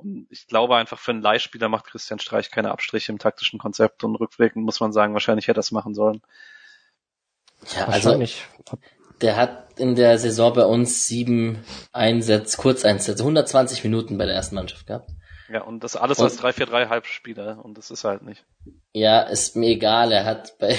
Und 0.00 0.26
ich 0.30 0.46
glaube 0.46 0.76
einfach, 0.76 0.98
für 0.98 1.10
einen 1.12 1.22
Leihspieler 1.22 1.68
macht 1.68 1.86
Christian 1.86 2.18
Streich 2.18 2.50
keine 2.50 2.70
Abstriche 2.70 3.12
im 3.12 3.18
taktischen 3.18 3.58
Konzept 3.58 4.04
und 4.04 4.16
rückwirkend 4.16 4.64
muss 4.64 4.80
man 4.80 4.92
sagen, 4.92 5.12
wahrscheinlich 5.12 5.48
hätte 5.48 5.58
er 5.58 5.60
es 5.60 5.72
machen 5.72 5.94
sollen. 5.94 6.22
Ja, 7.76 7.86
also 7.86 8.22
der 9.20 9.36
hat 9.36 9.78
in 9.78 9.94
der 9.94 10.18
Saison 10.18 10.54
bei 10.54 10.64
uns 10.64 11.06
sieben 11.06 11.62
Einsätze, 11.92 12.56
Kurzeinsätze, 12.56 13.22
120 13.22 13.84
Minuten 13.84 14.16
bei 14.16 14.24
der 14.24 14.34
ersten 14.34 14.54
Mannschaft 14.54 14.86
gehabt. 14.86 15.10
Ja, 15.52 15.62
und 15.62 15.82
das 15.84 15.96
alles 15.96 16.18
Und- 16.18 16.24
als 16.24 16.38
3-4-3 16.38 16.88
Halbspieler 16.88 17.62
und 17.64 17.76
das 17.76 17.90
ist 17.90 18.04
halt 18.04 18.22
nicht. 18.22 18.44
Ja, 18.92 19.20
ist 19.22 19.56
mir 19.56 19.68
egal. 19.68 20.12
Er 20.12 20.24
hat 20.24 20.56
bei 20.58 20.76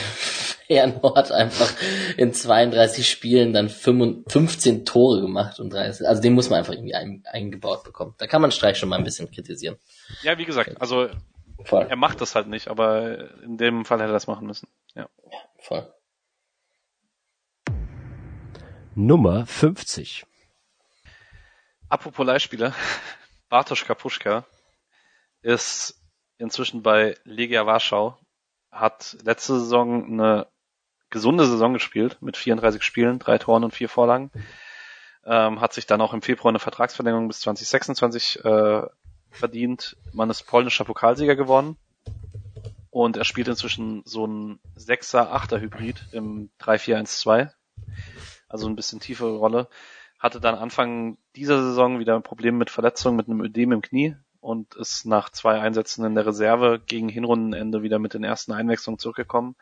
Feyenoord 0.71 1.31
einfach 1.31 1.73
in 2.17 2.33
32 2.33 3.09
Spielen 3.09 3.53
dann 3.53 3.69
55 3.69 4.31
15 4.31 4.85
Tore 4.85 5.21
gemacht 5.21 5.59
und 5.59 5.71
30. 5.71 6.07
Also 6.07 6.21
den 6.21 6.33
muss 6.33 6.49
man 6.49 6.59
einfach 6.59 6.73
irgendwie 6.73 6.95
ein, 6.95 7.23
eingebaut 7.25 7.83
bekommen. 7.83 8.15
Da 8.17 8.27
kann 8.27 8.41
man 8.41 8.51
Streich 8.51 8.77
schon 8.77 8.89
mal 8.89 8.97
ein 8.97 9.03
bisschen 9.03 9.29
kritisieren. 9.29 9.77
Ja, 10.23 10.37
wie 10.37 10.45
gesagt, 10.45 10.79
also 10.79 11.09
Voll. 11.65 11.87
er 11.89 11.95
macht 11.95 12.21
das 12.21 12.35
halt 12.35 12.47
nicht, 12.47 12.69
aber 12.69 13.41
in 13.43 13.57
dem 13.57 13.85
Fall 13.85 13.99
hätte 13.99 14.11
er 14.11 14.13
das 14.13 14.27
machen 14.27 14.47
müssen. 14.47 14.67
Ja. 14.95 15.09
Voll. 15.59 15.93
Nummer 18.95 19.45
50. 19.45 20.25
Apropos 21.89 22.25
Leihspieler, 22.25 22.73
Bartosz 23.49 23.85
Kapuschka 23.85 24.45
ist 25.41 26.01
inzwischen 26.37 26.81
bei 26.81 27.15
Legia 27.25 27.65
Warschau, 27.65 28.17
hat 28.71 29.17
letzte 29.23 29.59
Saison 29.59 30.05
eine 30.05 30.47
gesunde 31.11 31.45
Saison 31.45 31.73
gespielt 31.73 32.17
mit 32.21 32.37
34 32.37 32.81
Spielen, 32.81 33.19
drei 33.19 33.37
Toren 33.37 33.63
und 33.63 33.73
vier 33.73 33.89
Vorlagen. 33.89 34.31
Ähm, 35.23 35.61
hat 35.61 35.73
sich 35.73 35.85
dann 35.85 36.01
auch 36.01 36.13
im 36.13 36.23
Februar 36.23 36.49
eine 36.49 36.59
Vertragsverlängerung 36.59 37.27
bis 37.27 37.41
2026 37.41 38.43
äh, 38.43 38.81
verdient. 39.29 39.97
Man 40.13 40.31
ist 40.31 40.43
polnischer 40.43 40.85
Pokalsieger 40.85 41.35
geworden 41.35 41.77
und 42.89 43.17
er 43.17 43.25
spielt 43.25 43.47
inzwischen 43.47 44.01
so 44.05 44.25
ein 44.25 44.59
6er, 44.77 45.31
8er 45.31 45.59
Hybrid 45.59 46.07
im 46.11 46.49
3-4-1-2. 46.59 47.51
Also 48.49 48.67
ein 48.67 48.75
bisschen 48.75 48.99
tiefere 48.99 49.37
Rolle 49.37 49.67
hatte 50.19 50.39
dann 50.39 50.55
Anfang 50.55 51.17
dieser 51.35 51.61
Saison 51.63 51.99
wieder 51.99 52.15
ein 52.15 52.23
Problem 52.23 52.57
mit 52.57 52.69
Verletzungen, 52.69 53.17
mit 53.17 53.27
einem 53.27 53.41
Ödem 53.41 53.71
im 53.71 53.81
Knie 53.81 54.15
und 54.39 54.75
ist 54.75 55.05
nach 55.05 55.29
zwei 55.29 55.59
Einsätzen 55.59 56.05
in 56.05 56.15
der 56.15 56.25
Reserve 56.25 56.79
gegen 56.85 57.09
Hinrundenende 57.09 57.81
wieder 57.81 57.99
mit 57.99 58.13
den 58.13 58.23
ersten 58.23 58.51
Einwechslungen 58.51 58.99
zurückgekommen 58.99 59.55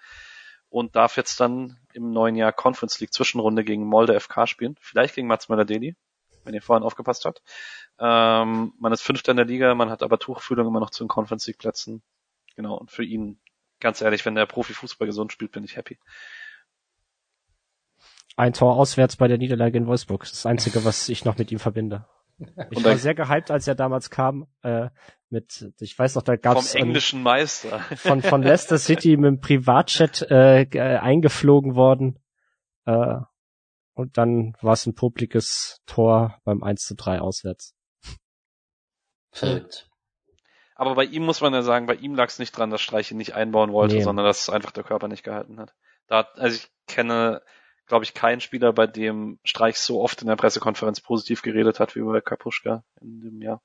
und 0.70 0.96
darf 0.96 1.18
jetzt 1.18 1.40
dann 1.40 1.78
im 1.94 2.12
neuen 2.12 2.36
Jahr 2.36 2.54
Conference 2.54 3.00
League 3.00 3.14
Zwischenrunde 3.14 3.64
gegen 3.64 3.86
Molde 3.86 4.20
FK 4.20 4.48
spielen. 4.48 4.76
Vielleicht 4.80 5.16
gegen 5.16 5.28
Mats 5.28 5.50
Möller-Deli, 5.50 5.96
wenn 6.44 6.54
ihr 6.54 6.62
vorhin 6.62 6.84
aufgepasst 6.84 7.26
habt. 7.26 7.42
Ähm, 8.00 8.74
man 8.80 8.94
ist 8.94 9.02
Fünfter 9.02 9.32
in 9.32 9.38
der 9.38 9.46
Liga, 9.46 9.74
man 9.76 9.90
hat 9.90 10.04
aber 10.04 10.20
Tuchfühlung 10.20 10.68
immer 10.68 10.80
noch 10.80 10.92
zu 10.92 11.04
den 11.04 11.10
Conference 11.10 11.48
League 11.48 11.58
Plätzen. 11.58 12.04
Genau, 12.56 12.76
und 12.76 12.92
für 12.92 13.04
ihn, 13.04 13.40
ganz 13.80 14.02
ehrlich, 14.02 14.26
wenn 14.26 14.36
der 14.36 14.46
Profifußball 14.46 15.08
gesund 15.08 15.32
spielt, 15.34 15.52
bin 15.52 15.64
ich 15.64 15.76
happy. 15.76 15.98
Ein 18.36 18.54
Tor 18.54 18.78
auswärts 18.78 19.18
bei 19.18 19.28
der 19.28 19.38
Niederlage 19.38 19.78
in 19.78 19.88
Wolfsburg. 19.88 20.22
Das, 20.22 20.32
ist 20.32 20.46
das 20.46 20.46
Einzige, 20.46 20.86
was 20.86 21.10
ich 21.10 21.26
noch 21.26 21.38
mit 21.38 21.52
ihm 21.52 21.60
verbinde. 21.60 22.08
Ich 22.72 22.84
war 22.84 22.98
sehr 22.98 23.16
gehypt, 23.16 23.52
als 23.52 23.68
er 23.68 23.76
damals 23.76 24.10
kam, 24.10 24.48
äh, 24.62 24.90
mit, 25.30 25.72
ich 25.80 25.98
weiß 25.98 26.16
noch, 26.16 26.24
da 26.24 26.36
gab 26.36 26.58
es 26.58 26.72
vom 26.72 26.82
englischen 26.82 27.22
Meister 27.22 27.80
von 27.98 28.22
von 28.22 28.42
Leicester 28.44 28.78
City 28.78 29.18
mit 29.18 29.28
dem 29.28 29.40
Privatjet 29.40 30.26
äh, 30.30 30.68
eingeflogen 31.00 31.76
worden. 31.76 32.20
Äh, 32.86 33.18
und 33.94 34.18
dann 34.18 34.56
war 34.62 34.74
es 34.74 34.86
ein 34.86 34.96
publikes 34.96 35.82
Tor 35.86 36.40
beim 36.46 36.64
1 36.64 36.82
zu 36.82 36.96
3 36.96 37.20
auswärts. 37.20 37.76
Verrückt. 39.32 39.90
Aber 40.76 40.96
bei 40.96 41.04
ihm 41.04 41.26
muss 41.26 41.42
man 41.42 41.54
ja 41.54 41.62
sagen, 41.62 41.86
bei 41.86 41.96
ihm 41.96 42.16
lag 42.16 42.30
es 42.30 42.40
nicht 42.40 42.54
dran, 42.58 42.70
dass 42.70 42.80
Streich 42.82 43.12
ihn 43.12 43.18
nicht 43.18 43.36
einbauen 43.36 43.74
wollte, 43.74 43.96
nee. 43.96 44.02
sondern 44.02 44.26
dass 44.26 44.50
einfach 44.50 44.72
der 44.72 44.86
Körper 44.86 45.10
nicht 45.10 45.24
gehalten 45.24 45.60
hat. 45.60 45.74
Da, 46.08 46.22
also 46.36 46.56
ich 46.56 46.72
kenne, 46.88 47.42
glaube 47.90 48.06
ich, 48.06 48.14
keinen 48.14 48.40
Spieler, 48.40 48.72
bei 48.72 48.88
dem 48.88 49.40
Streich 49.44 49.78
so 49.78 50.02
oft 50.02 50.22
in 50.22 50.28
der 50.28 50.38
Pressekonferenz 50.38 51.02
positiv 51.02 51.42
geredet 51.42 51.80
hat 51.80 51.96
wie 51.96 52.02
bei 52.02 52.22
Kapuschka 52.22 52.84
in 53.02 53.20
dem 53.20 53.42
Jahr. 53.42 53.62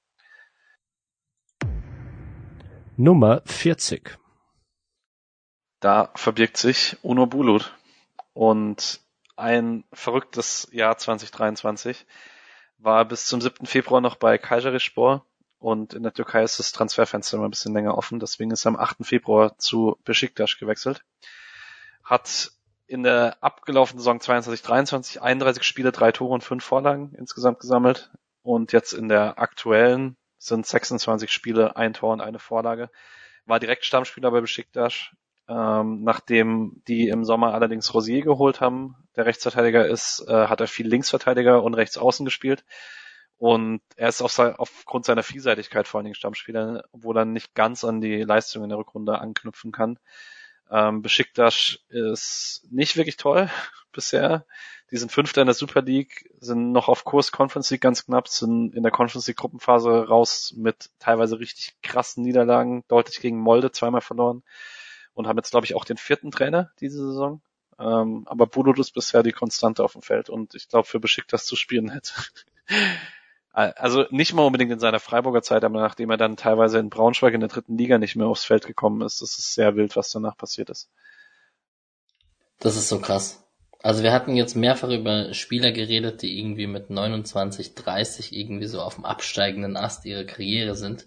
Nummer 2.97 3.43
40. 3.45 4.19
Da 5.81 6.11
verbirgt 6.15 6.57
sich 6.57 6.97
Uno 7.03 7.27
Bulut. 7.27 7.77
Und 8.33 9.01
ein 9.37 9.85
verrücktes 9.93 10.69
Jahr 10.73 10.97
2023 10.97 12.07
war 12.79 13.05
bis 13.05 13.27
zum 13.27 13.41
7. 13.41 13.67
Februar 13.67 14.01
noch 14.01 14.17
bei 14.17 14.39
Kayserispor 14.39 15.25
und 15.59 15.95
in 15.95 16.03
der 16.03 16.13
Türkei 16.13 16.43
ist 16.43 16.59
das 16.59 16.73
Transferfenster 16.73 17.37
immer 17.37 17.47
ein 17.47 17.51
bisschen 17.51 17.75
länger 17.75 17.97
offen, 17.97 18.21
deswegen 18.21 18.51
ist 18.51 18.65
er 18.65 18.71
am 18.71 18.77
8. 18.77 18.99
Februar 19.03 19.57
zu 19.59 19.99
Besiktas 20.05 20.59
gewechselt. 20.59 21.05
Hat 22.03 22.53
in 22.87 23.03
der 23.03 23.43
abgelaufenen 23.43 23.99
Saison 23.99 24.19
22-23 24.19 25.19
31 25.19 25.63
Spiele, 25.63 25.93
drei 25.93 26.13
Tore 26.13 26.35
und 26.35 26.45
fünf 26.45 26.65
Vorlagen 26.65 27.15
insgesamt 27.17 27.61
gesammelt 27.61 28.11
und 28.43 28.73
jetzt 28.73 28.93
in 28.93 29.09
der 29.09 29.39
aktuellen 29.39 30.17
sind 30.39 30.67
26 30.67 31.31
Spiele, 31.33 31.77
ein 31.77 31.95
Tor 31.95 32.13
und 32.13 32.21
eine 32.21 32.39
Vorlage. 32.39 32.91
War 33.47 33.59
direkt 33.59 33.85
Stammspieler 33.85 34.31
bei 34.31 34.41
Besiktas, 34.41 35.11
ähm, 35.49 36.03
nachdem 36.03 36.83
die 36.89 37.09
im 37.09 37.25
Sommer 37.25 37.55
allerdings 37.55 37.93
Rosier 37.95 38.23
geholt 38.23 38.61
haben, 38.61 38.97
der 39.17 39.27
Rechtsverteidiger 39.27 39.87
ist, 39.87 40.25
äh, 40.29 40.47
hat 40.47 40.61
er 40.61 40.67
viel 40.67 40.87
Linksverteidiger 40.87 41.63
und 41.63 41.75
Rechtsaußen 41.75 42.25
gespielt. 42.25 42.65
Und 43.37 43.83
er 43.97 44.09
ist 44.09 44.23
auf, 44.23 44.39
aufgrund 44.39 45.07
seiner 45.07 45.23
Vielseitigkeit 45.23 45.89
vor 45.89 45.99
allen 45.99 46.05
Dingen 46.05 46.15
Stammspieler, 46.15 46.85
obwohl 46.93 47.19
er 47.19 47.25
nicht 47.25 47.55
ganz 47.55 47.85
an 47.85 48.01
die 48.01 48.23
Leistung 48.23 48.63
in 48.63 48.69
der 48.69 48.79
Rückrunde 48.79 49.19
anknüpfen 49.19 49.73
kann. 49.73 49.99
Ähm, 50.71 51.03
Besiktas 51.03 51.79
ist 51.89 52.63
nicht 52.71 52.97
wirklich 52.97 53.17
toll 53.17 53.51
bisher. 53.93 54.47
Die 54.91 54.97
sind 54.97 55.13
Fünfter 55.13 55.41
in 55.41 55.47
der 55.47 55.55
Super 55.55 55.83
League, 55.83 56.31
sind 56.41 56.73
noch 56.73 56.89
auf 56.89 57.05
Kurs 57.05 57.33
Conference 57.33 57.71
League 57.71 57.81
ganz 57.81 58.05
knapp, 58.05 58.29
sind 58.29 58.75
in 58.75 58.83
der 58.83 58.93
Conference 58.93 59.27
League 59.27 59.39
Gruppenphase 59.39 60.09
raus 60.09 60.53
mit 60.57 60.91
teilweise 60.99 61.39
richtig 61.39 61.75
krassen 61.83 62.23
Niederlagen, 62.23 62.85
deutlich 62.89 63.21
gegen 63.21 63.39
Molde 63.39 63.73
zweimal 63.73 64.03
verloren 64.03 64.43
und 65.15 65.27
haben 65.27 65.39
jetzt, 65.39 65.51
glaube 65.51 65.67
ich, 65.67 65.75
auch 65.75 65.85
den 65.85 65.97
vierten 65.97 66.31
Trainer 66.31 66.71
diese 66.81 66.99
Saison. 66.99 67.41
Ähm, 67.79 68.25
aber 68.27 68.47
Bulut 68.47 68.79
ist 68.79 68.93
bisher 68.93 69.23
die 69.23 69.33
Konstante 69.33 69.83
auf 69.83 69.93
dem 69.93 70.03
Feld 70.03 70.29
und 70.29 70.55
ich 70.55 70.69
glaube, 70.69 70.87
für 70.87 71.01
Besiktas 71.01 71.47
zu 71.47 71.57
spielen 71.57 71.91
hätte. 71.91 72.13
Also 73.55 74.05
nicht 74.11 74.35
mal 74.35 74.43
unbedingt 74.43 74.73
in 74.73 74.81
seiner 74.81 74.99
Freiburger 74.99 75.43
Zeit, 75.43 75.63
aber 75.63 75.81
nachdem 75.81 76.11
er 76.11 76.17
dann 76.17 76.37
teilweise 76.37 76.79
in 76.79 76.91
Braunschweig 76.91 77.35
in 77.35 77.41
der 77.41 77.49
dritten 77.49 77.79
Liga 77.79 77.99
nicht 77.99 78.17
mehr 78.17 78.27
aufs 78.27 78.45
Feld 78.45 78.67
gekommen 78.67 79.01
ist, 79.03 79.23
das 79.23 79.39
ist 79.39 79.55
sehr 79.55 79.77
wild, 79.77 79.95
was 79.95 80.11
danach 80.11 80.37
passiert 80.37 80.71
ist. 80.71 80.91
Das 82.59 82.77
ist 82.77 82.89
so 82.89 83.01
krass. 83.01 83.45
Also 83.83 84.03
wir 84.03 84.13
hatten 84.13 84.35
jetzt 84.35 84.57
mehrfach 84.57 84.89
über 84.89 85.33
Spieler 85.35 85.71
geredet, 85.71 86.23
die 86.23 86.39
irgendwie 86.39 86.67
mit 86.67 86.91
29, 86.91 87.75
30 87.75 88.35
irgendwie 88.35 88.67
so 88.67 88.81
auf 88.81 88.95
dem 88.97 89.05
absteigenden 89.05 89.77
Ast 89.77 90.05
ihrer 90.05 90.25
Karriere 90.25 90.75
sind. 90.75 91.07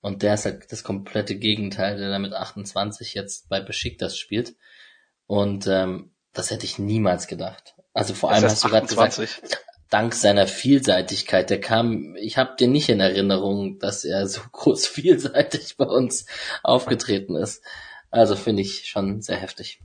Und 0.00 0.22
der 0.22 0.34
ist 0.34 0.44
halt 0.44 0.70
das 0.70 0.84
komplette 0.84 1.36
Gegenteil, 1.36 1.96
der 1.96 2.10
da 2.10 2.18
mit 2.18 2.34
28 2.34 3.14
jetzt 3.14 3.48
bei 3.48 3.60
Besiktas 3.60 4.18
spielt. 4.18 4.56
Und 5.26 5.66
ähm, 5.68 6.10
das 6.32 6.50
hätte 6.50 6.66
ich 6.66 6.78
niemals 6.78 7.28
gedacht. 7.28 7.74
Also 7.94 8.14
vor 8.14 8.30
allem 8.30 8.44
hast 8.44 8.64
du 8.64 8.68
gerade 8.68 8.86
gesagt, 8.86 9.20
dank 9.90 10.14
seiner 10.14 10.46
Vielseitigkeit, 10.46 11.50
der 11.50 11.60
kam, 11.60 12.14
ich 12.16 12.36
habe 12.36 12.56
dir 12.58 12.68
nicht 12.68 12.88
in 12.88 13.00
Erinnerung, 13.00 13.78
dass 13.78 14.04
er 14.04 14.26
so 14.26 14.40
groß 14.52 14.86
vielseitig 14.86 15.76
bei 15.76 15.86
uns 15.86 16.26
aufgetreten 16.62 17.36
ist. 17.36 17.62
Also 18.10 18.36
finde 18.36 18.62
ich 18.62 18.86
schon 18.86 19.20
sehr 19.20 19.36
heftig. 19.36 19.80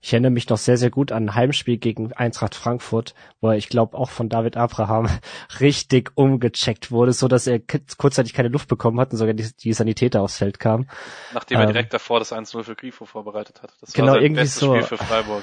Ich 0.00 0.12
erinnere 0.12 0.30
mich 0.30 0.48
noch 0.48 0.58
sehr, 0.58 0.76
sehr 0.76 0.90
gut 0.90 1.10
an 1.10 1.24
ein 1.24 1.34
Heimspiel 1.34 1.78
gegen 1.78 2.12
Eintracht 2.12 2.54
Frankfurt, 2.54 3.14
wo 3.40 3.48
er, 3.48 3.56
ich 3.56 3.68
glaube, 3.68 3.96
auch 3.96 4.08
von 4.10 4.28
David 4.28 4.56
Abraham 4.56 5.08
richtig 5.60 6.12
umgecheckt 6.14 6.90
wurde, 6.90 7.12
so 7.12 7.26
dass 7.26 7.46
er 7.46 7.60
kurzzeitig 7.98 8.34
keine 8.34 8.50
Luft 8.50 8.68
bekommen 8.68 9.00
hat 9.00 9.10
und 9.10 9.18
sogar 9.18 9.34
die, 9.34 9.50
die 9.56 9.72
Sanitäter 9.72 10.22
aufs 10.22 10.38
Feld 10.38 10.60
kamen. 10.60 10.88
Nachdem 11.32 11.58
er 11.58 11.64
ähm, 11.64 11.72
direkt 11.72 11.92
davor 11.92 12.20
das 12.20 12.32
1-0 12.32 12.62
für 12.62 12.76
Grifo 12.76 13.04
vorbereitet 13.04 13.62
hat. 13.62 13.74
Das 13.80 13.92
genau, 13.92 14.08
war 14.08 14.14
sein 14.14 14.22
irgendwie 14.22 14.42
bestes 14.42 14.60
so. 14.60 14.74
Spiel 14.74 14.86
für 14.86 14.98
Freiburg. 14.98 15.42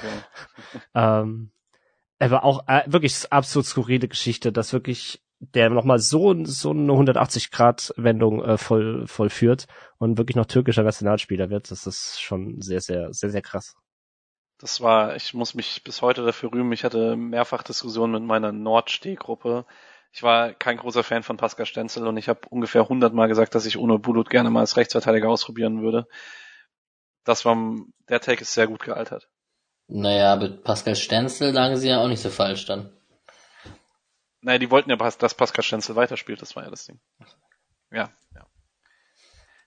Ja. 0.94 1.22
ähm, 1.22 1.52
aber 2.22 2.44
auch 2.44 2.68
äh, 2.68 2.84
wirklich 2.86 3.32
absolut 3.32 3.66
skurrile 3.66 4.08
Geschichte, 4.08 4.52
dass 4.52 4.74
wirklich 4.74 5.22
der 5.40 5.72
nochmal 5.72 5.98
so, 5.98 6.36
so 6.46 6.70
eine 6.70 6.94
180-Grad-Wendung 6.94 8.44
äh, 8.44 8.58
voll, 8.58 9.08
vollführt 9.08 9.66
und 9.98 10.18
wirklich 10.20 10.36
noch 10.36 10.46
türkischer 10.46 10.84
Nationalspieler 10.84 11.50
wird. 11.50 11.72
Das 11.72 11.88
ist 11.88 12.22
schon 12.22 12.62
sehr, 12.62 12.80
sehr, 12.80 13.12
sehr, 13.12 13.32
sehr 13.32 13.42
krass. 13.42 13.74
Das 14.60 14.82
war, 14.82 15.16
ich 15.16 15.34
muss 15.34 15.56
mich 15.56 15.84
bis 15.84 16.04
heute 16.04 16.24
dafür 16.24 16.54
rühmen. 16.54 16.72
Ich 16.74 16.84
hatte 16.84 17.16
mehrfach 17.16 17.64
Diskussionen 17.64 18.14
mit 18.14 18.24
meiner 18.24 18.52
Nordsteh-Gruppe. 18.52 19.66
Ich 20.12 20.22
war 20.22 20.54
kein 20.54 20.78
großer 20.78 21.04
Fan 21.04 21.24
von 21.24 21.38
Pascal 21.38 21.66
Stenzel 21.66 22.06
und 22.06 22.18
ich 22.18 22.30
habe 22.30 22.42
ungefähr 22.50 22.84
100 22.84 23.12
Mal 23.12 23.28
gesagt, 23.28 23.56
dass 23.56 23.66
ich 23.66 23.78
Uno 23.78 23.98
Bulut 23.98 24.30
gerne 24.30 24.52
mal 24.52 24.60
als 24.60 24.78
Rechtsverteidiger 24.78 25.30
ausprobieren 25.30 25.82
würde. 25.82 26.06
Das 27.24 27.46
war, 27.46 27.58
der 28.10 28.20
Take 28.20 28.42
ist 28.42 28.54
sehr 28.54 28.68
gut 28.68 28.84
gealtert. 28.84 29.31
Naja, 29.94 30.38
mit 30.38 30.64
Pascal 30.64 30.96
Stenzel 30.96 31.52
lagen 31.52 31.76
sie 31.76 31.90
ja 31.90 32.02
auch 32.02 32.08
nicht 32.08 32.22
so 32.22 32.30
falsch 32.30 32.66
dann. 32.66 32.94
Naja, 34.40 34.58
die 34.58 34.72
wollten 34.72 34.90
ja, 34.90 34.96
dass 34.96 35.36
Pascal 35.36 35.64
Stenzel 35.64 35.98
weiterspielt, 35.98 36.42
das 36.42 36.56
war 36.56 36.64
ja 36.64 36.70
das 36.70 36.86
Ding. 36.86 37.02
Ja, 37.92 38.10
ja. 38.34 38.48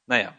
Naja. 0.07 0.35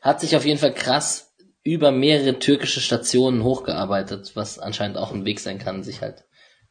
Hat 0.00 0.20
sich 0.20 0.36
auf 0.36 0.44
jeden 0.44 0.60
Fall 0.60 0.72
krass 0.72 1.34
über 1.64 1.90
mehrere 1.90 2.38
türkische 2.38 2.80
Stationen 2.80 3.42
hochgearbeitet, 3.42 4.36
was 4.36 4.60
anscheinend 4.60 4.96
auch 4.96 5.12
ein 5.12 5.24
Weg 5.24 5.40
sein 5.40 5.58
kann, 5.58 5.82
sich 5.82 6.02
halt, 6.02 6.24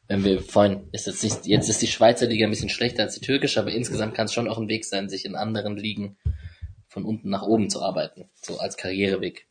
wenn 0.08 0.24
wir 0.24 0.40
vorhin, 0.42 0.88
ist 0.92 1.06
jetzt 1.06 1.22
nicht, 1.22 1.46
jetzt 1.46 1.68
ist 1.68 1.82
die 1.82 1.88
Schweizer 1.88 2.26
Liga 2.26 2.46
ein 2.46 2.50
bisschen 2.50 2.70
schlechter 2.70 3.02
als 3.02 3.14
die 3.14 3.24
türkische, 3.24 3.60
aber 3.60 3.70
insgesamt 3.70 4.14
kann 4.14 4.24
es 4.24 4.32
schon 4.32 4.48
auch 4.48 4.56
ein 4.56 4.68
Weg 4.68 4.86
sein, 4.86 5.10
sich 5.10 5.26
in 5.26 5.36
anderen 5.36 5.76
Ligen 5.76 6.16
von 6.88 7.04
unten 7.04 7.28
nach 7.28 7.42
oben 7.42 7.68
zu 7.68 7.82
arbeiten, 7.82 8.30
so 8.34 8.58
als 8.58 8.78
Karriereweg. 8.78 9.46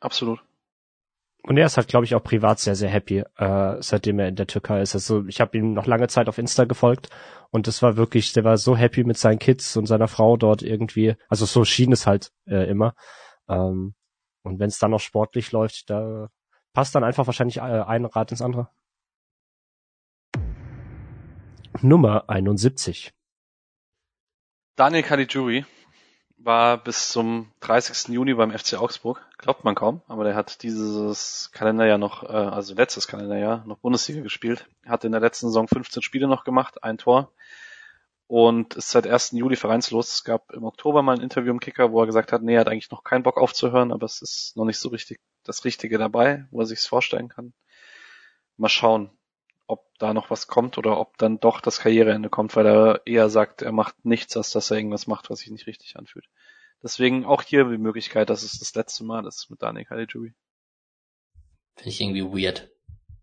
Absolut. 0.00 0.45
Und 1.46 1.56
er 1.56 1.66
ist 1.66 1.76
halt, 1.76 1.86
glaube 1.86 2.04
ich, 2.04 2.16
auch 2.16 2.24
privat 2.24 2.58
sehr, 2.58 2.74
sehr 2.74 2.88
happy, 2.88 3.22
äh, 3.36 3.76
seitdem 3.80 4.18
er 4.18 4.26
in 4.26 4.34
der 4.34 4.48
Türkei 4.48 4.82
ist. 4.82 4.96
Also 4.96 5.24
ich 5.26 5.40
habe 5.40 5.56
ihm 5.56 5.74
noch 5.74 5.86
lange 5.86 6.08
Zeit 6.08 6.28
auf 6.28 6.38
Insta 6.38 6.64
gefolgt 6.64 7.08
und 7.50 7.68
das 7.68 7.82
war 7.82 7.96
wirklich, 7.96 8.32
der 8.32 8.42
war 8.42 8.56
so 8.56 8.76
happy 8.76 9.04
mit 9.04 9.16
seinen 9.16 9.38
Kids 9.38 9.76
und 9.76 9.86
seiner 9.86 10.08
Frau 10.08 10.36
dort 10.36 10.62
irgendwie. 10.62 11.14
Also 11.28 11.46
so 11.46 11.64
schien 11.64 11.92
es 11.92 12.04
halt 12.04 12.32
äh, 12.46 12.68
immer. 12.68 12.96
Ähm, 13.48 13.94
und 14.42 14.58
wenn 14.58 14.66
es 14.66 14.80
dann 14.80 14.90
noch 14.90 14.98
sportlich 14.98 15.52
läuft, 15.52 15.88
da 15.88 16.30
passt 16.72 16.96
dann 16.96 17.04
einfach 17.04 17.28
wahrscheinlich 17.28 17.58
äh, 17.58 17.60
ein 17.60 18.06
Rad 18.06 18.32
ins 18.32 18.42
andere. 18.42 18.68
Nummer 21.80 22.28
71. 22.28 23.12
Daniel 24.74 25.04
Caligiuri 25.04 25.64
war 26.46 26.78
bis 26.78 27.10
zum 27.10 27.52
30. 27.60 28.14
Juni 28.14 28.32
beim 28.32 28.56
FC 28.56 28.74
Augsburg. 28.74 29.20
Glaubt 29.36 29.64
man 29.64 29.74
kaum, 29.74 30.00
aber 30.06 30.24
der 30.24 30.34
hat 30.34 30.62
dieses 30.62 31.50
Kalenderjahr 31.52 31.98
noch, 31.98 32.22
äh, 32.22 32.28
also 32.28 32.74
letztes 32.74 33.08
Kalenderjahr 33.08 33.64
noch 33.66 33.78
Bundesliga 33.78 34.22
gespielt. 34.22 34.66
Hat 34.86 35.04
in 35.04 35.12
der 35.12 35.20
letzten 35.20 35.48
Saison 35.48 35.68
15 35.68 36.02
Spiele 36.02 36.28
noch 36.28 36.44
gemacht, 36.44 36.82
ein 36.82 36.96
Tor 36.96 37.32
und 38.28 38.74
ist 38.74 38.90
seit 38.90 39.06
1. 39.06 39.32
Juli 39.32 39.56
vereinslos. 39.56 40.14
Es 40.14 40.24
gab 40.24 40.52
im 40.52 40.64
Oktober 40.64 41.02
mal 41.02 41.16
ein 41.16 41.22
Interview 41.22 41.50
im 41.50 41.60
Kicker, 41.60 41.92
wo 41.92 42.00
er 42.00 42.06
gesagt 42.06 42.32
hat, 42.32 42.42
nee, 42.42 42.54
er 42.54 42.60
hat 42.60 42.68
eigentlich 42.68 42.90
noch 42.90 43.04
keinen 43.04 43.22
Bock 43.22 43.38
aufzuhören, 43.38 43.92
aber 43.92 44.06
es 44.06 44.22
ist 44.22 44.56
noch 44.56 44.64
nicht 44.64 44.78
so 44.78 44.88
richtig 44.88 45.20
das 45.44 45.64
Richtige 45.64 45.98
dabei, 45.98 46.46
wo 46.50 46.60
er 46.60 46.66
sich's 46.66 46.86
vorstellen 46.86 47.28
kann. 47.28 47.52
Mal 48.56 48.68
schauen, 48.68 49.10
ob 49.66 49.86
da 49.98 50.14
noch 50.14 50.30
was 50.30 50.46
kommt 50.46 50.78
oder 50.78 50.98
ob 50.98 51.18
dann 51.18 51.40
doch 51.40 51.60
das 51.60 51.80
Karriereende 51.80 52.30
kommt, 52.30 52.54
weil 52.56 52.66
er 52.66 53.06
eher 53.06 53.28
sagt, 53.28 53.62
er 53.62 53.72
macht 53.72 54.04
nichts, 54.04 54.36
als 54.36 54.50
dass 54.50 54.70
er 54.70 54.76
irgendwas 54.76 55.06
macht, 55.06 55.30
was 55.30 55.40
sich 55.40 55.50
nicht 55.50 55.66
richtig 55.66 55.96
anfühlt. 55.96 56.28
Deswegen 56.82 57.24
auch 57.24 57.42
hier 57.42 57.64
die 57.64 57.78
Möglichkeit, 57.78 58.30
dass 58.30 58.42
es 58.42 58.58
das 58.58 58.74
letzte 58.74 59.04
Mal 59.04 59.26
ist 59.26 59.50
mit 59.50 59.62
Daniel 59.62 59.84
Caligiuri. 59.84 60.34
Finde 61.76 61.88
ich 61.88 62.00
irgendwie 62.00 62.24
weird. 62.24 62.70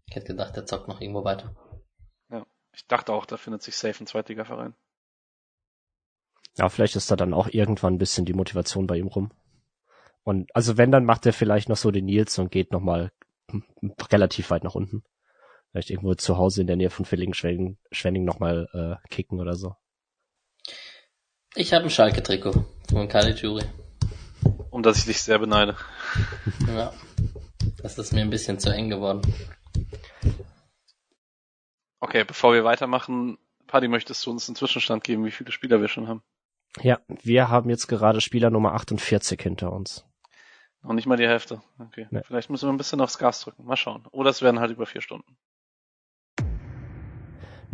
Ich 0.08 0.16
hätte 0.16 0.28
gedacht, 0.28 0.56
der 0.56 0.66
zockt 0.66 0.88
noch 0.88 1.02
irgendwo 1.02 1.24
weiter. 1.24 1.56
Ja. 2.30 2.46
Ich 2.74 2.86
dachte 2.88 3.14
auch, 3.14 3.26
da 3.26 3.38
findet 3.38 3.62
sich 3.62 3.78
safe 3.78 4.04
ein 4.04 4.08
Zweitligaverein. 4.08 4.76
Ja, 6.58 6.70
vielleicht 6.70 6.96
ist 6.96 7.10
da 7.10 7.16
dann 7.16 7.34
auch 7.34 7.48
irgendwann 7.48 7.96
ein 7.96 8.00
bisschen 8.00 8.26
die 8.26 8.34
Motivation 8.34 8.86
bei 8.86 8.98
ihm 8.98 9.08
rum. 9.08 9.32
Und 10.24 10.56
also 10.56 10.78
wenn, 10.78 10.92
dann 10.92 11.06
macht 11.06 11.26
er 11.26 11.34
vielleicht 11.34 11.70
noch 11.70 11.78
so 11.78 11.92
den 11.92 12.06
Nils 12.06 12.38
und 12.38 12.52
geht 12.52 12.72
nochmal 12.72 13.12
relativ 14.12 14.50
weit 14.52 14.64
nach 14.64 14.76
unten. 14.76 15.04
Vielleicht 15.74 15.90
irgendwo 15.90 16.14
zu 16.14 16.38
Hause 16.38 16.62
in 16.62 16.68
der 16.68 16.76
Nähe 16.76 16.92
von 16.92 17.04
Villingen-Schwenning 17.04 17.80
Schwenning 17.92 18.26
nochmal 18.26 18.70
äh, 18.74 19.08
kicken 19.10 19.40
oder 19.40 19.56
so. 19.56 19.76
Ich 21.56 21.74
habe 21.74 21.86
ein 21.86 21.90
Schalke-Trikot 21.90 22.64
von 22.92 23.08
Caligiuri. 23.08 23.66
Um 24.70 24.84
das 24.84 25.00
ich 25.00 25.06
dich 25.06 25.24
sehr 25.24 25.40
beneide. 25.40 25.76
Ja. 26.68 26.94
Das 27.82 27.98
ist 27.98 28.14
mir 28.14 28.22
ein 28.22 28.30
bisschen 28.30 28.60
zu 28.60 28.70
eng 28.70 28.90
geworden. 28.90 29.22
Okay, 32.00 32.24
bevor 32.24 32.54
wir 32.54 32.64
weitermachen, 32.64 33.40
Paddy, 33.66 33.88
möchtest 33.88 34.24
du 34.26 34.30
uns 34.30 34.48
einen 34.48 34.56
Zwischenstand 34.56 35.04
geben, 35.04 35.26
wie 35.26 35.32
viele 35.32 35.52
Spieler 35.52 35.82
wir 35.82 35.88
schon 35.88 36.08
haben? 36.08 36.22
Ja, 36.82 37.00
wir 37.08 37.50
haben 37.50 37.72
jetzt 37.72 37.88
gerade 37.88 38.22
Spieler 38.22 38.52
Nummer 38.52 38.74
48 38.74 39.42
hinter 39.42 39.74
uns. 39.74 40.06
Noch 40.84 40.94
nicht 40.94 41.08
mal 41.08 41.18
die 41.18 41.28
Hälfte. 41.28 41.64
Okay. 41.80 42.08
Nee. 42.12 42.22
Vielleicht 42.26 42.52
müssen 42.52 42.68
wir 42.68 42.74
ein 42.74 42.78
bisschen 42.78 43.02
aufs 43.02 43.18
Gas 43.18 43.42
drücken. 43.42 43.66
Mal 43.66 43.76
schauen. 43.76 44.06
Oder 44.12 44.30
es 44.30 44.44
werden 44.44 44.60
halt 44.60 44.72
über 44.72 44.86
vier 44.86 45.02
Stunden. 45.02 45.36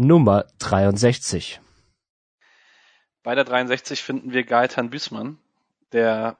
Nummer 0.01 0.45
63. 0.59 1.59
Bei 3.21 3.35
der 3.35 3.43
63 3.43 4.01
finden 4.01 4.31
wir 4.31 4.45
Gaetan 4.45 4.89
Büßmann, 4.89 5.39
der 5.91 6.37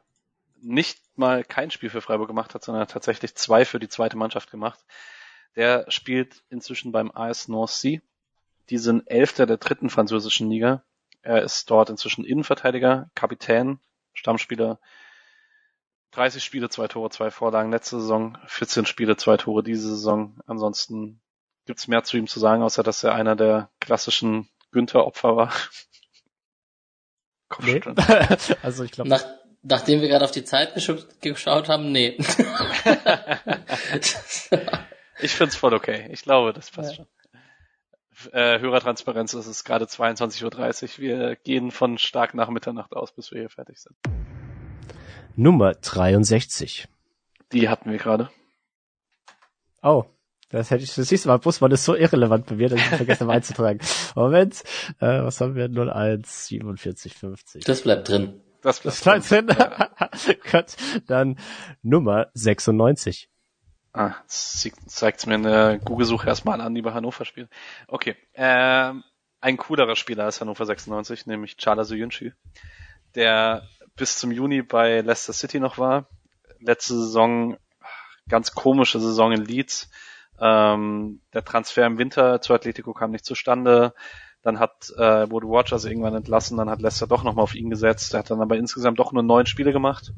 nicht 0.62 1.02
mal 1.18 1.44
kein 1.44 1.70
Spiel 1.70 1.90
für 1.90 2.00
Freiburg 2.00 2.30
gemacht 2.30 2.56
hat, 2.56 2.64
sondern 2.64 2.88
tatsächlich 2.88 3.36
zwei 3.36 3.66
für 3.66 3.78
die 3.78 3.90
zweite 3.90 4.16
Mannschaft 4.16 4.50
gemacht. 4.50 4.80
Der 5.58 5.92
spielt 5.92 6.42
inzwischen 6.50 6.94
beim 6.94 7.12
AS 7.12 7.50
Nancy. 7.50 8.02
Die 8.70 8.78
sind 8.78 9.06
Elfter 9.08 9.46
der 9.46 9.58
dritten 9.58 9.90
französischen 9.90 10.50
Liga. 10.50 10.82
Er 11.22 11.42
ist 11.42 11.70
dort 11.70 11.90
inzwischen 11.90 12.24
Innenverteidiger, 12.24 13.10
Kapitän, 13.14 13.82
Stammspieler. 14.14 14.80
30 16.12 16.42
Spiele, 16.46 16.70
zwei 16.70 16.88
Tore, 16.88 17.10
zwei 17.10 17.30
Vorlagen 17.30 17.72
letzte 17.72 18.00
Saison, 18.00 18.38
14 18.46 18.86
Spiele, 18.86 19.18
zwei 19.18 19.36
Tore 19.36 19.64
diese 19.64 19.90
Saison. 19.90 20.40
Ansonsten 20.48 21.20
gibt's 21.70 21.88
mehr 21.88 22.04
zu 22.04 22.18
ihm 22.18 22.26
zu 22.26 22.40
sagen, 22.40 22.64
außer 22.64 22.82
dass 22.82 23.04
er 23.04 23.14
einer 23.14 23.36
der 23.36 23.70
klassischen 23.80 24.50
Günther-Opfer 24.72 25.36
war. 25.36 25.54
Nee. 27.60 27.80
Kopfschütteln. 27.80 27.96
also 28.64 28.84
ich 28.84 28.92
glaube, 28.92 29.08
Nach, 29.12 29.24
nachdem 29.62 30.02
wir 30.02 30.08
gerade 30.08 30.26
auf 30.26 30.32
die 30.32 30.44
Zeit 30.44 30.74
geschaut, 30.74 31.22
geschaut 31.22 31.70
haben, 31.70 31.92
nee. 31.92 32.18
Ich 35.22 35.32
find's 35.32 35.56
voll 35.58 35.76
okay. 35.76 36.08
Ich 36.12 36.24
glaube, 36.24 36.54
das 36.54 36.72
passt 36.72 36.98
Ja. 36.98 37.06
schon. 37.06 38.32
Äh, 38.34 38.60
Hörertransparenz, 38.60 39.34
es 39.34 39.46
ist 39.46 39.64
gerade 39.64 39.86
22.30 39.86 40.94
Uhr. 40.94 40.98
Wir 40.98 41.36
gehen 41.36 41.70
von 41.70 42.00
stark 42.00 42.34
nach 42.34 42.50
Mitternacht 42.50 42.94
aus, 42.94 43.12
bis 43.12 43.32
wir 43.32 43.42
hier 43.42 43.50
fertig 43.52 43.78
sind. 43.78 43.96
Nummer 45.36 45.76
63. 45.76 46.88
Die 47.52 47.70
hatten 47.70 47.92
wir 47.92 48.00
gerade. 48.00 48.32
Oh, 49.84 50.06
das 50.50 50.72
hätte 50.72 50.84
ich, 50.84 50.94
das 50.96 51.08
siehst 51.08 51.26
du 51.26 51.30
mal, 51.30 51.38
Busmann 51.38 51.72
ist 51.72 51.86
so 51.86 51.96
irrelevant 51.96 52.48
bei 52.48 52.56
mir, 52.56 52.70
dass 52.70 52.80
ich 52.80 52.86
vergessen 52.86 53.22
habe 53.28 53.34
einzutragen. 53.34 53.80
Moment, 54.16 54.64
äh, 55.00 55.24
was 55.24 55.40
haben 55.42 55.56
wir? 55.56 55.66
01, 55.70 56.48
47, 56.48 57.14
50. 57.14 57.64
das 57.64 57.82
bleibt 57.84 58.10
drin. 58.10 58.42
Das, 58.62 58.82
Das 58.82 59.02
bleibt 59.02 59.30
bleibt 59.30 59.50
drin. 59.50 59.58
hin. 60.26 60.36
Gott, 60.52 60.76
dann 61.08 61.40
Nummer 61.82 62.28
96. 62.34 63.30
Ah, 63.94 64.16
zeigt 64.28 65.26
mir 65.28 65.36
in 65.36 65.44
der 65.44 65.80
Google-Suche 65.80 66.28
erstmal 66.28 66.62
an, 66.62 66.76
die 66.76 66.82
bei 66.82 66.94
Hannover 66.94 67.26
spielt. 67.26 67.50
Okay. 67.88 68.16
Ähm, 68.34 69.04
ein 69.42 69.58
coolerer 69.58 69.96
Spieler 69.96 70.26
als 70.26 70.42
Hannover 70.42 70.66
96, 70.66 71.26
nämlich 71.26 71.58
Chala 71.58 71.84
Soyuncu, 71.84 72.32
der 73.16 73.68
bis 73.96 74.18
zum 74.18 74.32
Juni 74.32 74.62
bei 74.62 75.02
Leicester 75.02 75.34
City 75.34 75.60
noch 75.60 75.78
war. 75.78 76.08
Letzte 76.60 76.96
Saison, 76.96 77.58
ganz 78.28 78.52
komische 78.52 79.00
Saison 79.00 79.32
in 79.32 79.44
Leeds. 79.44 79.90
Ähm, 80.40 81.22
der 81.34 81.44
Transfer 81.44 81.86
im 81.86 81.98
Winter 81.98 82.42
zu 82.42 82.54
Atletico 82.54 82.94
kam 82.94 83.12
nicht 83.12 83.26
zustande. 83.26 83.94
Dann 84.42 84.60
hat, 84.60 84.90
äh, 84.98 85.30
wurde 85.30 85.48
Rogers 85.48 85.84
irgendwann 85.84 86.16
entlassen, 86.16 86.58
dann 86.58 86.70
hat 86.70 86.82
Leicester 86.82 87.08
doch 87.08 87.24
nochmal 87.24 87.44
auf 87.44 87.56
ihn 87.56 87.70
gesetzt. 87.70 88.14
Er 88.14 88.20
hat 88.20 88.32
dann 88.32 88.42
aber 88.42 88.56
insgesamt 88.56 89.00
doch 89.00 89.12
nur 89.12 89.24
neun 89.24 89.46
Spiele 89.46 89.74
gemacht. 89.74 90.14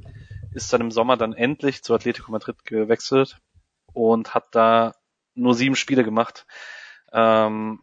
Ist 0.54 0.72
dann 0.72 0.82
im 0.82 0.92
Sommer 0.92 1.18
dann 1.18 1.34
endlich 1.34 1.84
zu 1.84 1.96
Atletico 1.96 2.32
Madrid 2.32 2.64
gewechselt 2.66 3.40
und 3.94 4.36
hat 4.36 4.46
da 4.52 4.94
nur 5.34 5.56
sieben 5.56 5.76
Spiele 5.76 6.04
gemacht. 6.04 6.46
Ähm, 7.12 7.80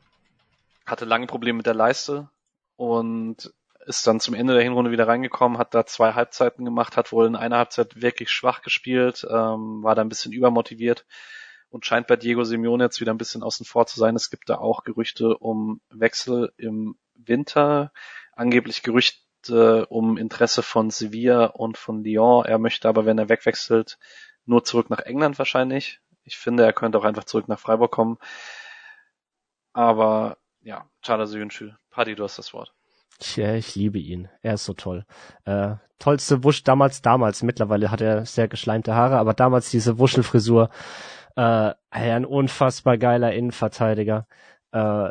hatte 0.86 1.04
lange 1.04 1.26
Probleme 1.26 1.58
mit 1.58 1.66
der 1.66 1.74
Leiste 1.74 2.30
und 2.76 3.52
ist 3.86 4.06
dann 4.06 4.20
zum 4.20 4.34
Ende 4.34 4.54
der 4.54 4.62
Hinrunde 4.62 4.90
wieder 4.90 5.08
reingekommen, 5.08 5.58
hat 5.58 5.74
da 5.74 5.86
zwei 5.86 6.12
Halbzeiten 6.12 6.64
gemacht, 6.64 6.96
hat 6.96 7.10
wohl 7.10 7.26
in 7.26 7.36
einer 7.36 7.56
Halbzeit 7.56 8.00
wirklich 8.00 8.30
schwach 8.30 8.62
gespielt, 8.62 9.26
ähm, 9.28 9.82
war 9.82 9.94
da 9.94 10.02
ein 10.02 10.08
bisschen 10.08 10.32
übermotiviert 10.32 11.04
und 11.70 11.84
scheint 11.84 12.06
bei 12.06 12.16
Diego 12.16 12.44
Simeone 12.44 12.84
jetzt 12.84 13.00
wieder 13.00 13.12
ein 13.12 13.18
bisschen 13.18 13.42
außen 13.42 13.66
vor 13.66 13.86
zu 13.86 13.98
sein. 13.98 14.16
Es 14.16 14.30
gibt 14.30 14.48
da 14.48 14.58
auch 14.58 14.84
Gerüchte 14.84 15.36
um 15.38 15.80
Wechsel 15.90 16.52
im 16.56 16.96
Winter, 17.14 17.92
angeblich 18.32 18.82
Gerüchte 18.82 19.86
um 19.86 20.16
Interesse 20.16 20.62
von 20.62 20.90
Sevilla 20.90 21.46
und 21.46 21.76
von 21.76 22.02
Lyon. 22.02 22.44
Er 22.44 22.58
möchte 22.58 22.88
aber, 22.88 23.06
wenn 23.06 23.18
er 23.18 23.28
wegwechselt, 23.28 23.98
nur 24.44 24.64
zurück 24.64 24.90
nach 24.90 25.00
England 25.00 25.38
wahrscheinlich. 25.38 26.00
Ich 26.24 26.36
finde, 26.36 26.64
er 26.64 26.72
könnte 26.72 26.98
auch 26.98 27.04
einfach 27.04 27.24
zurück 27.24 27.48
nach 27.48 27.58
Freiburg 27.58 27.90
kommen. 27.90 28.18
Aber 29.72 30.38
ja, 30.60 30.88
Chala 31.02 31.26
Soyuncu. 31.26 31.70
Paddy, 31.90 32.14
du 32.14 32.24
hast 32.24 32.38
das 32.38 32.52
Wort. 32.52 32.72
Ja, 33.34 33.54
ich 33.54 33.74
liebe 33.74 33.98
ihn. 33.98 34.28
Er 34.42 34.54
ist 34.54 34.64
so 34.64 34.74
toll. 34.74 35.04
Äh, 35.44 35.76
tollste 35.98 36.44
Wusch 36.44 36.62
damals, 36.62 37.02
damals. 37.02 37.42
Mittlerweile 37.42 37.90
hat 37.90 38.00
er 38.00 38.24
sehr 38.26 38.48
geschleimte 38.48 38.94
Haare, 38.94 39.18
aber 39.18 39.34
damals 39.34 39.70
diese 39.70 39.98
Wuschelfrisur. 39.98 40.70
Äh, 41.38 41.74
ein 41.90 42.24
unfassbar 42.24 42.98
geiler 42.98 43.32
Innenverteidiger. 43.32 44.26
Äh, 44.72 45.10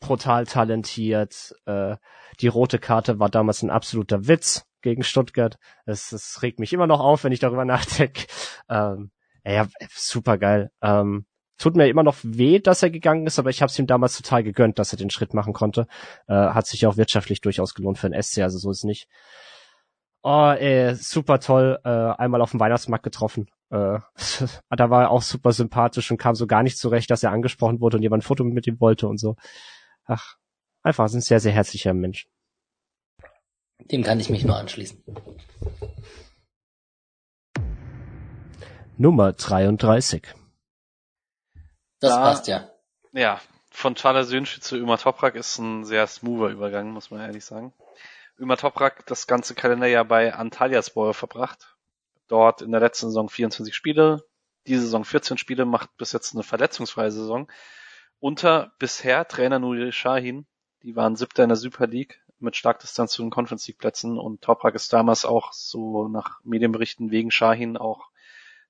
brutal 0.00 0.46
talentiert. 0.46 1.54
Äh, 1.66 1.96
die 2.40 2.48
rote 2.48 2.78
Karte 2.78 3.18
war 3.18 3.28
damals 3.28 3.62
ein 3.62 3.68
absoluter 3.68 4.26
Witz 4.28 4.64
gegen 4.80 5.02
Stuttgart. 5.02 5.58
Es, 5.84 6.12
es 6.12 6.40
regt 6.42 6.58
mich 6.58 6.72
immer 6.72 6.86
noch 6.86 7.00
auf, 7.00 7.22
wenn 7.22 7.32
ich 7.32 7.40
darüber 7.40 7.64
nachdenke. 7.66 8.26
Ähm, 8.70 9.10
ja, 9.44 9.66
super 9.90 10.38
geil. 10.38 10.70
Ähm, 10.80 11.26
tut 11.58 11.76
mir 11.76 11.88
immer 11.88 12.02
noch 12.02 12.16
weh, 12.22 12.58
dass 12.58 12.82
er 12.82 12.88
gegangen 12.88 13.26
ist, 13.26 13.38
aber 13.38 13.50
ich 13.50 13.60
habe 13.60 13.68
es 13.68 13.78
ihm 13.78 13.86
damals 13.86 14.16
total 14.16 14.42
gegönnt, 14.42 14.78
dass 14.78 14.94
er 14.94 14.98
den 14.98 15.10
Schritt 15.10 15.34
machen 15.34 15.52
konnte. 15.52 15.86
Äh, 16.28 16.32
hat 16.32 16.66
sich 16.66 16.86
auch 16.86 16.96
wirtschaftlich 16.96 17.42
durchaus 17.42 17.74
gelohnt 17.74 17.98
für 17.98 18.08
den 18.08 18.22
SC, 18.22 18.38
also 18.38 18.56
so 18.56 18.70
ist 18.70 18.84
nicht. 18.84 19.06
Oh, 20.22 20.54
ey, 20.58 20.94
super 20.94 21.40
toll. 21.40 21.78
Äh, 21.84 21.90
einmal 21.90 22.40
auf 22.40 22.52
dem 22.52 22.60
Weihnachtsmarkt 22.60 23.04
getroffen. 23.04 23.50
Äh, 23.70 23.98
da 24.70 24.90
war 24.90 25.02
er 25.02 25.10
auch 25.10 25.22
super 25.22 25.52
sympathisch 25.52 26.10
und 26.10 26.18
kam 26.18 26.34
so 26.34 26.46
gar 26.46 26.62
nicht 26.62 26.78
zurecht, 26.78 27.10
dass 27.10 27.22
er 27.22 27.32
angesprochen 27.32 27.80
wurde 27.80 27.96
und 27.96 28.02
jemand 28.02 28.22
ein 28.22 28.26
Foto 28.26 28.44
mit 28.44 28.66
ihm 28.66 28.80
wollte 28.80 29.08
und 29.08 29.18
so. 29.18 29.36
Ach, 30.04 30.36
einfach 30.82 31.04
ein 31.12 31.20
sehr, 31.20 31.40
sehr 31.40 31.52
herzlicher 31.52 31.94
Mensch. 31.94 32.28
Dem 33.90 34.02
kann 34.02 34.20
ich 34.20 34.30
mich 34.30 34.44
nur 34.44 34.56
anschließen. 34.56 35.02
Nummer 38.96 39.32
33. 39.32 40.34
Das 42.00 42.12
Da- 42.12 42.22
passt 42.22 42.46
ja. 42.46 42.70
Ja, 43.12 43.40
von 43.70 43.94
Chala 43.96 44.24
Soyuncu 44.24 44.60
zu 44.60 44.76
Ömer 44.76 44.98
Toprak 44.98 45.34
ist 45.34 45.58
ein 45.58 45.84
sehr 45.84 46.06
smoother 46.06 46.48
Übergang, 46.52 46.90
muss 46.90 47.10
man 47.10 47.20
ehrlich 47.20 47.44
sagen. 47.44 47.72
Ömer 48.38 48.56
Toprak 48.56 49.04
das 49.06 49.26
ganze 49.26 49.54
Kalenderjahr 49.54 50.04
bei 50.04 50.34
Antalyaspor 50.34 51.14
verbracht. 51.14 51.73
Dort 52.28 52.62
in 52.62 52.70
der 52.70 52.80
letzten 52.80 53.06
Saison 53.06 53.28
24 53.28 53.74
Spiele, 53.74 54.24
diese 54.66 54.82
Saison 54.82 55.04
14 55.04 55.38
Spiele, 55.38 55.64
macht 55.64 55.96
bis 55.96 56.12
jetzt 56.12 56.34
eine 56.34 56.42
verletzungsfreie 56.42 57.10
Saison. 57.10 57.50
Unter 58.18 58.72
bisher 58.78 59.28
Trainer 59.28 59.58
Nuri 59.58 59.92
Shahin, 59.92 60.46
die 60.82 60.96
waren 60.96 61.16
siebter 61.16 61.42
in 61.42 61.50
der 61.50 61.56
Super 61.56 61.86
League 61.86 62.22
mit 62.38 62.56
Starkdistanz 62.56 63.12
zu 63.12 63.22
den 63.22 63.30
Conference 63.30 63.66
League 63.66 63.78
Plätzen 63.78 64.18
und 64.18 64.42
Toprak 64.42 64.74
ist 64.74 64.92
damals 64.92 65.24
auch 65.24 65.52
so 65.52 66.08
nach 66.08 66.40
Medienberichten 66.44 67.10
wegen 67.10 67.30
Shahin 67.30 67.76
auch 67.76 68.10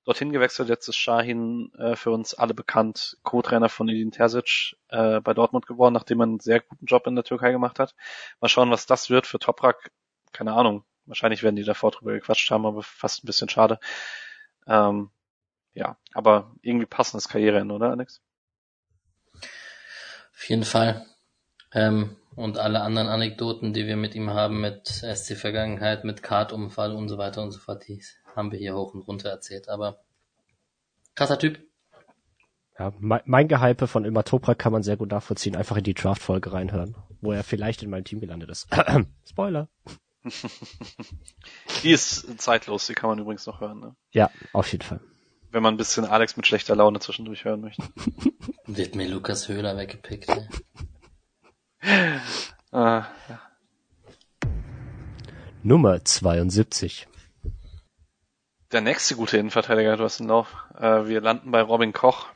dorthin 0.05 0.31
gewechselt. 0.31 0.69
Jetzt 0.69 0.87
ist 0.87 0.97
Shahin 0.97 1.71
äh, 1.77 1.95
für 1.95 2.11
uns 2.11 2.33
alle 2.33 2.53
bekannt, 2.53 3.17
Co-Trainer 3.23 3.69
von 3.69 3.89
Edin 3.89 4.11
Terzic 4.11 4.77
äh, 4.89 5.19
bei 5.19 5.33
Dortmund 5.33 5.67
geworden, 5.67 5.93
nachdem 5.93 6.21
er 6.21 6.23
einen 6.23 6.39
sehr 6.39 6.61
guten 6.61 6.85
Job 6.85 7.05
in 7.07 7.15
der 7.15 7.23
Türkei 7.23 7.51
gemacht 7.51 7.79
hat. 7.79 7.95
Mal 8.39 8.47
schauen, 8.47 8.71
was 8.71 8.85
das 8.85 9.09
wird 9.09 9.27
für 9.27 9.39
Toprak. 9.39 9.91
Keine 10.31 10.53
Ahnung. 10.53 10.85
Wahrscheinlich 11.05 11.43
werden 11.43 11.55
die 11.55 11.63
davor 11.63 11.91
drüber 11.91 12.13
gequatscht 12.13 12.49
haben, 12.51 12.65
aber 12.65 12.83
fast 12.83 13.23
ein 13.23 13.27
bisschen 13.27 13.49
schade. 13.49 13.79
Ähm, 14.67 15.11
ja, 15.73 15.97
aber 16.13 16.55
irgendwie 16.61 16.85
passendes 16.85 17.29
Karriereende, 17.29 17.73
oder 17.73 17.91
Alex? 17.91 18.21
Auf 20.33 20.49
jeden 20.49 20.63
Fall. 20.63 21.05
Ähm, 21.73 22.15
und 22.35 22.57
alle 22.57 22.81
anderen 22.81 23.07
Anekdoten, 23.07 23.73
die 23.73 23.85
wir 23.85 23.97
mit 23.97 24.15
ihm 24.15 24.29
haben, 24.29 24.59
mit 24.61 24.87
SC-Vergangenheit, 24.87 26.03
mit 26.03 26.23
Kartunfall 26.23 26.93
und 26.93 27.09
so 27.09 27.17
weiter 27.17 27.41
und 27.41 27.51
so 27.51 27.59
fort, 27.59 27.87
die 27.87 28.03
haben 28.35 28.51
wir 28.51 28.59
hier 28.59 28.75
hoch 28.75 28.93
und 28.93 29.01
runter 29.01 29.29
erzählt. 29.29 29.69
Aber 29.69 29.99
Krasser 31.15 31.39
Typ. 31.39 31.59
Ja, 32.77 32.93
mein, 32.99 33.21
mein 33.23 33.47
Gehype 33.47 33.87
von 33.87 34.03
Ilmar 34.03 34.25
Toprak 34.25 34.59
kann 34.59 34.73
man 34.73 34.83
sehr 34.83 34.97
gut 34.97 35.11
nachvollziehen. 35.11 35.55
Einfach 35.55 35.77
in 35.77 35.85
die 35.85 35.93
Draft-Folge 35.93 36.51
reinhören, 36.51 36.95
wo 37.21 37.31
er 37.31 37.43
vielleicht 37.43 37.83
in 37.83 37.89
meinem 37.89 38.03
Team 38.03 38.19
gelandet 38.19 38.49
ist. 38.49 38.67
Spoiler. 39.25 39.69
Die 41.83 41.91
ist 41.91 42.41
zeitlos, 42.41 42.87
die 42.87 42.93
kann 42.93 43.09
man 43.09 43.19
übrigens 43.19 43.45
noch 43.45 43.61
hören, 43.61 43.79
ne? 43.79 43.95
Ja, 44.11 44.29
auf 44.53 44.71
jeden 44.71 44.83
Fall. 44.83 44.99
Wenn 45.51 45.63
man 45.63 45.75
ein 45.75 45.77
bisschen 45.77 46.05
Alex 46.05 46.35
mit 46.35 46.47
schlechter 46.47 46.75
Laune 46.75 46.99
zwischendurch 46.99 47.45
hören 47.45 47.61
möchte. 47.61 47.83
Wird 48.65 48.95
mir 48.95 49.07
Lukas 49.07 49.47
Höhler 49.47 49.77
weggepickt. 49.77 50.29
Ey. 50.29 50.47
Ah, 52.71 53.07
ja. 53.29 53.39
Nummer 55.63 56.03
72. 56.03 57.07
Der 58.73 58.81
nächste 58.81 59.15
gute 59.15 59.37
Innenverteidiger, 59.37 59.95
du 59.95 60.03
hast 60.03 60.19
einen 60.19 60.27
Lauf. 60.27 60.53
Äh, 60.77 61.07
wir 61.07 61.21
landen 61.21 61.51
bei 61.51 61.61
Robin 61.61 61.93
Koch, 61.93 62.27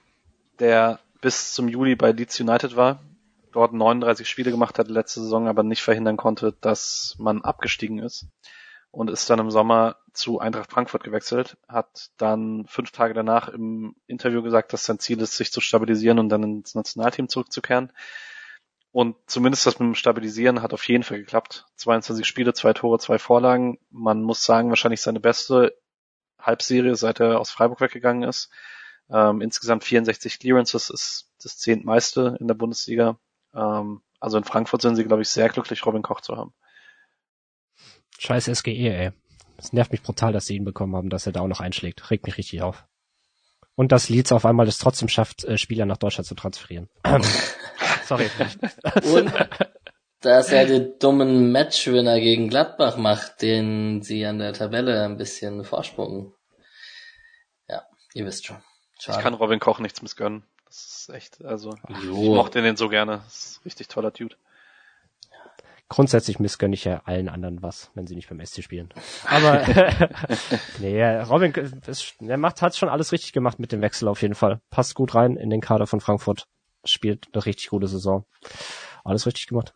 der 0.59 0.99
bis 1.19 1.53
zum 1.53 1.67
Juli 1.67 1.95
bei 1.97 2.13
Leeds 2.13 2.39
United 2.39 2.77
war, 2.77 3.03
dort 3.51 3.73
39 3.73 4.27
Spiele 4.27 4.51
gemacht 4.51 4.79
hat 4.79 4.87
letzte 4.87 5.21
Saison, 5.21 5.47
aber 5.47 5.63
nicht 5.63 5.81
verhindern 5.81 6.17
konnte, 6.17 6.55
dass 6.61 7.15
man 7.19 7.41
abgestiegen 7.41 7.99
ist 7.99 8.27
und 8.91 9.09
ist 9.09 9.29
dann 9.29 9.39
im 9.39 9.51
Sommer 9.51 9.97
zu 10.13 10.39
Eintracht 10.39 10.71
Frankfurt 10.71 11.03
gewechselt, 11.03 11.57
hat 11.67 12.09
dann 12.17 12.65
fünf 12.67 12.91
Tage 12.91 13.13
danach 13.13 13.47
im 13.49 13.95
Interview 14.07 14.41
gesagt, 14.41 14.73
dass 14.73 14.85
sein 14.85 14.99
Ziel 14.99 15.21
ist, 15.21 15.37
sich 15.37 15.51
zu 15.51 15.61
stabilisieren 15.61 16.19
und 16.19 16.29
dann 16.29 16.43
ins 16.43 16.75
Nationalteam 16.75 17.29
zurückzukehren. 17.29 17.91
Und 18.91 19.15
zumindest 19.27 19.67
das 19.67 19.79
mit 19.79 19.87
dem 19.87 19.95
Stabilisieren 19.95 20.63
hat 20.63 20.73
auf 20.73 20.87
jeden 20.87 21.03
Fall 21.03 21.19
geklappt. 21.19 21.67
22 21.75 22.25
Spiele, 22.25 22.53
zwei 22.53 22.73
Tore, 22.73 22.97
zwei 22.97 23.19
Vorlagen. 23.19 23.77
Man 23.91 24.23
muss 24.23 24.43
sagen, 24.43 24.69
wahrscheinlich 24.69 25.01
seine 25.01 25.19
beste 25.19 25.77
Halbserie, 26.39 26.95
seit 26.95 27.19
er 27.19 27.39
aus 27.39 27.51
Freiburg 27.51 27.81
weggegangen 27.81 28.27
ist. 28.27 28.49
Ähm, 29.11 29.41
insgesamt 29.41 29.83
64 29.83 30.39
Clearances 30.39 30.89
ist 30.89 31.31
das 31.43 31.59
zehntmeiste 31.59 32.37
in 32.39 32.47
der 32.47 32.55
Bundesliga. 32.55 33.19
Ähm, 33.53 34.01
also 34.19 34.37
in 34.37 34.43
Frankfurt 34.43 34.81
sind 34.81 34.95
sie, 34.95 35.03
glaube 35.03 35.21
ich, 35.21 35.29
sehr 35.29 35.49
glücklich, 35.49 35.85
Robin 35.85 36.01
Koch 36.01 36.21
zu 36.21 36.35
haben. 36.35 36.53
Scheiß 38.17 38.45
SGE, 38.45 38.89
ey. 38.89 39.11
Es 39.57 39.73
nervt 39.73 39.91
mich 39.91 40.03
brutal, 40.03 40.33
dass 40.33 40.45
sie 40.45 40.55
ihn 40.55 40.65
bekommen 40.65 40.95
haben, 40.95 41.09
dass 41.09 41.25
er 41.25 41.31
da 41.31 41.41
auch 41.41 41.47
noch 41.47 41.59
einschlägt. 41.59 42.11
Regt 42.11 42.25
mich 42.25 42.37
richtig 42.37 42.61
auf. 42.61 42.85
Und 43.75 43.91
dass 43.91 44.09
Leeds 44.09 44.31
auf 44.31 44.45
einmal 44.45 44.67
es 44.67 44.77
trotzdem 44.77 45.07
schafft, 45.07 45.45
äh, 45.45 45.57
Spieler 45.57 45.85
nach 45.85 45.97
Deutschland 45.97 46.27
zu 46.27 46.35
transferieren. 46.35 46.89
Sorry. 48.05 48.29
Und 49.13 49.33
dass 50.21 50.51
er 50.51 50.65
den 50.65 50.99
dummen 50.99 51.51
Matchwinner 51.51 52.19
gegen 52.19 52.49
Gladbach 52.49 52.97
macht, 52.97 53.41
den 53.41 54.01
sie 54.01 54.25
an 54.25 54.39
der 54.39 54.53
Tabelle 54.53 55.05
ein 55.05 55.17
bisschen 55.17 55.63
Vorsprung. 55.63 56.33
Ja, 57.67 57.83
ihr 58.13 58.25
wisst 58.25 58.45
schon. 58.45 58.61
Schade. 58.99 59.19
Ich 59.19 59.23
kann 59.23 59.33
Robin 59.33 59.59
Koch 59.59 59.79
nichts 59.79 60.01
missgönnen. 60.01 60.43
Das 60.69 60.85
ist 60.85 61.09
echt, 61.09 61.43
also 61.43 61.75
Jo. 62.03 62.21
ich 62.21 62.29
mochte 62.29 62.61
den 62.61 62.77
so 62.77 62.89
gerne. 62.89 63.21
Das 63.25 63.35
ist 63.45 63.57
ein 63.57 63.63
richtig 63.65 63.87
toller 63.87 64.11
Dude. 64.11 64.35
Grundsätzlich 65.87 66.37
missgönne 66.37 66.75
ich 66.75 66.83
ja 66.83 67.01
allen 67.05 67.29
anderen 67.29 67.63
was, 67.63 67.89
wenn 67.95 68.05
sie 68.05 68.15
nicht 68.15 68.29
beim 68.29 68.45
SC 68.45 68.61
spielen. 68.63 68.89
Aber 69.25 69.65
nee, 70.79 71.03
Robin, 71.21 71.51
ist, 71.51 72.13
er 72.21 72.37
macht, 72.37 72.61
hat 72.61 72.75
schon 72.75 72.89
alles 72.89 73.11
richtig 73.11 73.33
gemacht 73.33 73.57
mit 73.57 73.71
dem 73.71 73.81
Wechsel 73.81 74.07
auf 74.07 74.21
jeden 74.21 74.35
Fall. 74.35 74.61
Passt 74.69 74.93
gut 74.93 75.15
rein 75.15 75.35
in 75.35 75.49
den 75.49 75.61
Kader 75.61 75.87
von 75.87 75.99
Frankfurt. 75.99 76.47
Spielt 76.85 77.27
eine 77.33 77.43
richtig 77.43 77.69
gute 77.69 77.87
Saison. 77.87 78.25
Alles 79.03 79.25
richtig 79.25 79.47
gemacht. 79.47 79.73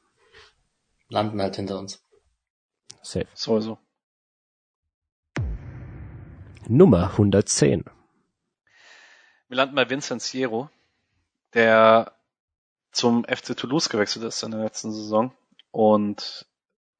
Landen 1.09 1.41
halt 1.41 1.55
hinter 1.55 1.79
uns. 1.79 2.03
Safe. 3.01 3.27
Sowieso. 3.33 3.79
Nummer 6.67 7.09
110. 7.11 7.83
Wir 9.47 9.57
landen 9.57 9.75
bei 9.75 9.89
Vincent 9.89 10.21
Siero, 10.21 10.69
der 11.53 12.13
zum 12.91 13.25
FC 13.25 13.57
Toulouse 13.57 13.89
gewechselt 13.89 14.25
ist 14.25 14.43
in 14.43 14.51
der 14.51 14.61
letzten 14.61 14.91
Saison 14.91 15.31
und 15.71 16.45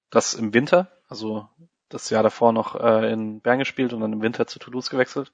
das 0.09 0.34
im 0.34 0.53
Winter, 0.53 0.91
also 1.07 1.47
das 1.89 2.09
Jahr 2.09 2.23
davor 2.23 2.53
noch 2.53 2.75
äh, 2.75 3.11
in 3.11 3.41
Bern 3.41 3.59
gespielt 3.59 3.93
und 3.93 4.01
dann 4.01 4.13
im 4.13 4.21
Winter 4.21 4.47
zu 4.47 4.59
Toulouse 4.59 4.89
gewechselt. 4.89 5.31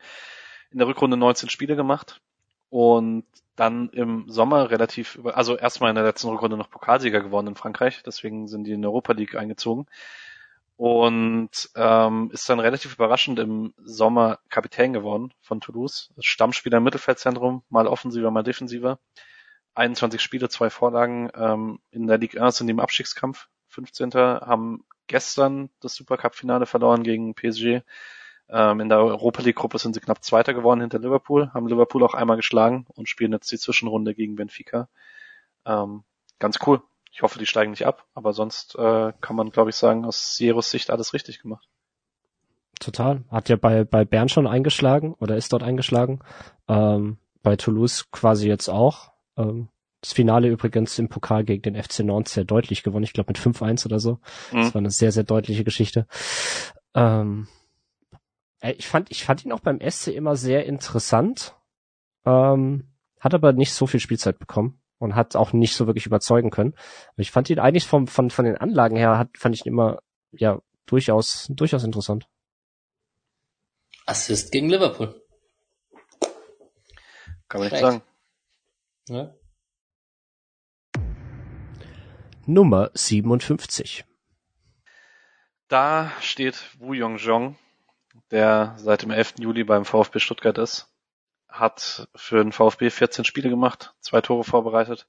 In 0.71 0.79
der 0.79 0.87
Rückrunde 0.87 1.17
19 1.17 1.49
Spiele 1.49 1.75
gemacht 1.75 2.21
und 2.69 3.25
dann 3.55 3.89
im 3.89 4.29
Sommer 4.29 4.69
relativ, 4.69 5.19
also 5.25 5.57
erstmal 5.57 5.89
in 5.89 5.95
der 5.95 6.03
letzten 6.03 6.29
Rückrunde 6.29 6.57
noch 6.57 6.69
Pokalsieger 6.69 7.21
geworden 7.21 7.47
in 7.47 7.55
Frankreich, 7.55 8.03
deswegen 8.05 8.47
sind 8.47 8.65
die 8.65 8.73
in 8.73 8.85
Europa 8.85 9.13
League 9.13 9.35
eingezogen 9.35 9.87
und 10.79 11.69
ähm, 11.75 12.29
ist 12.31 12.47
dann 12.47 12.61
relativ 12.61 12.93
überraschend 12.93 13.37
im 13.37 13.73
Sommer 13.83 14.39
Kapitän 14.47 14.93
geworden 14.93 15.33
von 15.41 15.59
Toulouse. 15.59 16.13
Stammspieler 16.19 16.77
im 16.77 16.85
Mittelfeldzentrum, 16.85 17.63
mal 17.67 17.85
offensiver, 17.85 18.31
mal 18.31 18.43
defensiver. 18.43 18.97
21 19.75 20.21
Spiele, 20.21 20.47
zwei 20.47 20.69
Vorlagen. 20.69 21.31
Ähm, 21.35 21.81
in 21.91 22.07
der 22.07 22.17
Ligue 22.17 22.41
1 22.41 22.55
sind 22.55 22.67
die 22.67 22.71
im 22.71 22.79
Abstiegskampf. 22.79 23.49
15. 23.67 24.13
haben 24.13 24.85
gestern 25.07 25.69
das 25.81 25.95
Supercup-Finale 25.95 26.65
verloren 26.65 27.03
gegen 27.03 27.35
PSG. 27.35 27.81
Ähm, 28.47 28.79
in 28.79 28.87
der 28.87 28.99
Europa 28.99 29.41
League-Gruppe 29.41 29.79
sind 29.79 29.95
sie 29.95 29.99
knapp 29.99 30.23
Zweiter 30.23 30.53
geworden 30.53 30.79
hinter 30.79 30.99
Liverpool, 30.99 31.51
haben 31.53 31.67
Liverpool 31.67 32.05
auch 32.05 32.13
einmal 32.13 32.37
geschlagen 32.37 32.85
und 32.95 33.09
spielen 33.09 33.33
jetzt 33.33 33.51
die 33.51 33.57
Zwischenrunde 33.57 34.15
gegen 34.15 34.37
Benfica. 34.37 34.87
Ähm, 35.65 36.05
ganz 36.39 36.57
cool. 36.65 36.81
Ich 37.11 37.21
hoffe, 37.21 37.39
die 37.39 37.45
steigen 37.45 37.71
nicht 37.71 37.85
ab, 37.85 38.05
aber 38.13 38.33
sonst 38.33 38.75
äh, 38.75 39.13
kann 39.19 39.35
man, 39.35 39.49
glaube 39.49 39.71
ich, 39.71 39.75
sagen, 39.75 40.05
aus 40.05 40.35
Sieros 40.35 40.69
Sicht 40.69 40.89
alles 40.89 41.13
richtig 41.13 41.41
gemacht. 41.41 41.67
Total. 42.79 43.23
Hat 43.29 43.49
ja 43.49 43.55
bei, 43.55 43.83
bei 43.83 44.05
Bern 44.05 44.29
schon 44.29 44.47
eingeschlagen 44.47 45.13
oder 45.15 45.35
ist 45.35 45.51
dort 45.51 45.63
eingeschlagen. 45.63 46.19
Ähm, 46.67 47.17
bei 47.43 47.55
Toulouse 47.55 48.09
quasi 48.11 48.47
jetzt 48.47 48.69
auch. 48.69 49.11
Ähm, 49.37 49.69
das 50.01 50.13
Finale 50.13 50.47
übrigens 50.47 50.97
im 50.97 51.09
Pokal 51.09 51.43
gegen 51.43 51.61
den 51.61 51.81
FC 51.81 51.99
Nantes 52.01 52.33
sehr 52.33 52.45
deutlich 52.45 52.83
gewonnen. 52.83 53.03
Ich 53.03 53.11
glaube 53.11 53.31
mit 53.31 53.37
5-1 53.39 53.85
oder 53.85 53.99
so. 53.99 54.19
Das 54.51 54.69
Mhm. 54.69 54.73
war 54.73 54.79
eine 54.79 54.91
sehr, 54.91 55.11
sehr 55.11 55.25
deutliche 55.25 55.65
Geschichte. 55.65 56.07
Ähm, 56.93 57.47
äh, 58.61 58.71
ich 58.73 58.87
fand, 58.87 59.11
ich 59.11 59.25
fand 59.25 59.43
ihn 59.43 59.51
auch 59.51 59.59
beim 59.59 59.81
SC 59.81 60.07
immer 60.07 60.37
sehr 60.37 60.65
interessant. 60.65 61.55
Ähm, 62.25 62.87
hat 63.19 63.33
aber 63.33 63.51
nicht 63.51 63.73
so 63.73 63.87
viel 63.87 63.99
Spielzeit 63.99 64.39
bekommen 64.39 64.79
und 64.99 65.15
hat 65.15 65.35
auch 65.35 65.53
nicht 65.53 65.75
so 65.75 65.87
wirklich 65.87 66.05
überzeugen 66.05 66.51
können. 66.51 66.73
Aber 67.13 67.21
ich 67.21 67.31
fand 67.31 67.49
ihn 67.49 67.59
eigentlich 67.59 67.87
vom, 67.87 68.07
von, 68.07 68.29
von 68.29 68.45
den 68.45 68.57
Anlagen 68.57 68.95
her, 68.95 69.17
hat, 69.17 69.29
fand 69.37 69.55
ich 69.55 69.65
ihn 69.65 69.71
immer, 69.71 69.99
ja, 70.31 70.61
durchaus, 70.85 71.47
durchaus 71.49 71.83
interessant. 71.83 72.27
Assist 74.05 74.51
gegen 74.51 74.69
Liverpool. 74.69 75.21
Kann 77.47 77.61
man 77.61 77.69
nicht 77.69 77.79
sagen. 77.79 78.01
Ja. 79.07 79.33
Nummer 82.45 82.91
57. 82.93 84.05
Da 85.67 86.11
steht 86.19 86.79
Wu 86.79 86.93
Yongjong, 86.93 87.57
der 88.31 88.75
seit 88.77 89.03
dem 89.03 89.11
11. 89.11 89.35
Juli 89.39 89.63
beim 89.63 89.85
VfB 89.85 90.19
Stuttgart 90.19 90.57
ist. 90.57 90.91
Hat 91.49 92.07
für 92.15 92.37
den 92.37 92.51
VfB 92.51 92.89
14 92.89 93.25
Spiele 93.25 93.49
gemacht, 93.49 93.93
zwei 93.99 94.21
Tore 94.21 94.43
vorbereitet. 94.43 95.07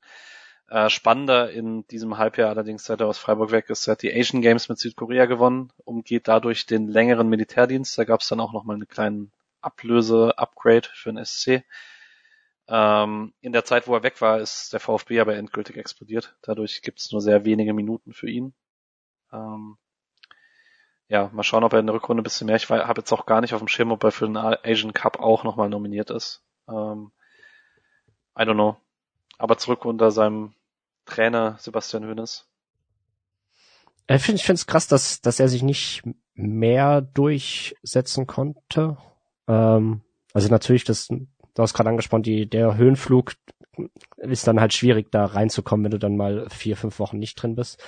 Äh, 0.68 0.88
spannender 0.88 1.50
in 1.50 1.86
diesem 1.88 2.16
Halbjahr 2.16 2.48
allerdings, 2.48 2.84
seit 2.84 3.00
er 3.00 3.08
aus 3.08 3.18
Freiburg 3.18 3.50
weg 3.50 3.70
ist, 3.70 3.88
er 3.88 3.92
hat 3.92 4.02
die 4.02 4.14
Asian 4.14 4.40
Games 4.40 4.68
mit 4.68 4.78
Südkorea 4.78 5.26
gewonnen, 5.26 5.72
umgeht 5.84 6.28
dadurch 6.28 6.64
den 6.64 6.88
längeren 6.88 7.28
Militärdienst. 7.28 7.98
Da 7.98 8.04
gab 8.04 8.20
es 8.20 8.28
dann 8.28 8.40
auch 8.40 8.52
nochmal 8.52 8.76
einen 8.76 8.88
kleinen 8.88 9.32
Ablöse-Upgrade 9.62 10.88
für 10.94 11.12
den 11.12 11.24
SC. 11.24 11.64
Ähm, 12.68 13.34
in 13.40 13.52
der 13.52 13.64
Zeit, 13.64 13.88
wo 13.88 13.94
er 13.94 14.04
weg 14.04 14.20
war, 14.20 14.40
ist 14.40 14.72
der 14.72 14.78
VfB 14.78 15.18
aber 15.18 15.34
endgültig 15.34 15.76
explodiert. 15.76 16.36
Dadurch 16.42 16.82
gibt 16.82 17.00
es 17.00 17.10
nur 17.10 17.20
sehr 17.20 17.44
wenige 17.44 17.74
Minuten 17.74 18.12
für 18.12 18.30
ihn. 18.30 18.54
Ähm, 19.32 19.76
ja, 21.10 21.28
mal 21.32 21.42
schauen, 21.42 21.64
ob 21.64 21.72
er 21.72 21.80
in 21.80 21.86
der 21.86 21.94
Rückrunde 21.96 22.22
ein 22.22 22.24
bisschen 22.24 22.46
mehr. 22.46 22.54
Ich 22.54 22.70
habe 22.70 23.00
jetzt 23.00 23.12
auch 23.12 23.26
gar 23.26 23.40
nicht 23.40 23.52
auf 23.52 23.60
dem 23.60 23.66
Schirm, 23.66 23.90
ob 23.90 24.04
er 24.04 24.12
für 24.12 24.26
den 24.26 24.36
Asian 24.36 24.94
Cup 24.94 25.18
auch 25.18 25.42
nochmal 25.42 25.68
nominiert 25.68 26.08
ist. 26.08 26.44
Ähm, 26.68 27.10
I 28.38 28.42
don't 28.42 28.54
know. 28.54 28.76
Aber 29.36 29.58
zurück 29.58 29.84
unter 29.84 30.12
seinem 30.12 30.54
Trainer 31.06 31.56
Sebastian 31.58 32.06
Hoeneß. 32.06 32.46
Ich 34.08 34.22
finde 34.22 34.40
es 34.54 34.66
krass, 34.66 34.86
dass, 34.86 35.20
dass 35.20 35.40
er 35.40 35.48
sich 35.48 35.64
nicht 35.64 36.02
mehr 36.34 37.00
durchsetzen 37.00 38.28
konnte. 38.28 38.96
Ähm, 39.48 40.02
also 40.32 40.48
natürlich, 40.48 40.84
das, 40.84 41.08
du 41.08 41.26
hast 41.58 41.74
gerade 41.74 41.90
angesprochen, 41.90 42.22
die, 42.22 42.48
der 42.48 42.76
Höhenflug 42.76 43.32
ist 44.16 44.46
dann 44.46 44.60
halt 44.60 44.74
schwierig, 44.74 45.10
da 45.10 45.24
reinzukommen, 45.24 45.84
wenn 45.84 45.90
du 45.90 45.98
dann 45.98 46.16
mal 46.16 46.48
vier, 46.50 46.76
fünf 46.76 46.98
Wochen 46.98 47.18
nicht 47.18 47.36
drin 47.36 47.54
bist. 47.54 47.82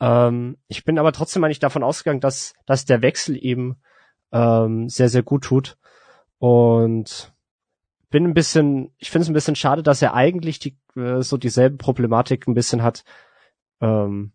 Ähm, 0.00 0.56
ich 0.68 0.84
bin 0.84 0.98
aber 0.98 1.12
trotzdem 1.12 1.44
eigentlich 1.44 1.58
davon 1.58 1.82
ausgegangen, 1.82 2.20
dass, 2.20 2.54
dass 2.66 2.84
der 2.84 3.02
Wechsel 3.02 3.36
ihm 3.36 3.76
ähm, 4.32 4.88
sehr, 4.88 5.08
sehr 5.08 5.22
gut 5.22 5.44
tut. 5.44 5.76
Und 6.38 7.32
bin 8.10 8.24
ein 8.24 8.34
bisschen, 8.34 8.92
ich 8.98 9.10
finde 9.10 9.24
es 9.24 9.28
ein 9.28 9.34
bisschen 9.34 9.56
schade, 9.56 9.82
dass 9.82 10.02
er 10.02 10.14
eigentlich 10.14 10.58
die, 10.58 10.78
äh, 10.96 11.22
so 11.22 11.36
dieselbe 11.36 11.76
Problematik 11.76 12.46
ein 12.46 12.54
bisschen 12.54 12.82
hat, 12.82 13.04
ähm, 13.80 14.32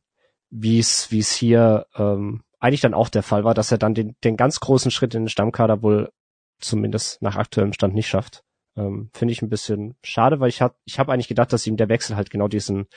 wie 0.50 0.80
es 0.80 1.12
wie 1.12 1.20
es 1.20 1.32
hier 1.32 1.88
ähm, 1.96 2.44
eigentlich 2.60 2.82
dann 2.82 2.94
auch 2.94 3.10
der 3.10 3.24
Fall 3.24 3.44
war, 3.44 3.54
dass 3.54 3.72
er 3.72 3.78
dann 3.78 3.94
den, 3.94 4.16
den 4.24 4.38
ganz 4.38 4.60
großen 4.60 4.92
Schritt 4.92 5.16
in 5.16 5.24
den 5.24 5.30
Stammkader 5.30 5.82
wohl 5.82 6.12
zumindest 6.60 7.22
nach 7.22 7.38
aktuellem 7.38 7.74
Stand 7.74 7.96
nicht 7.96 8.08
schafft. 8.08 8.44
Ähm, 8.78 9.10
Finde 9.14 9.34
ich 9.34 9.42
ein 9.42 9.50
bisschen 9.50 9.98
schade, 10.04 10.40
weil 10.40 10.50
ich 10.50 10.62
hab, 10.62 10.78
ich 10.86 11.00
hab 11.00 11.10
eigentlich 11.10 11.28
gedacht, 11.28 11.52
dass 11.52 11.68
ihm 11.68 11.78
der 11.78 11.90
Wechsel 11.90 12.16
halt 12.16 12.30
genau 12.30 12.48
diesen, 12.48 12.88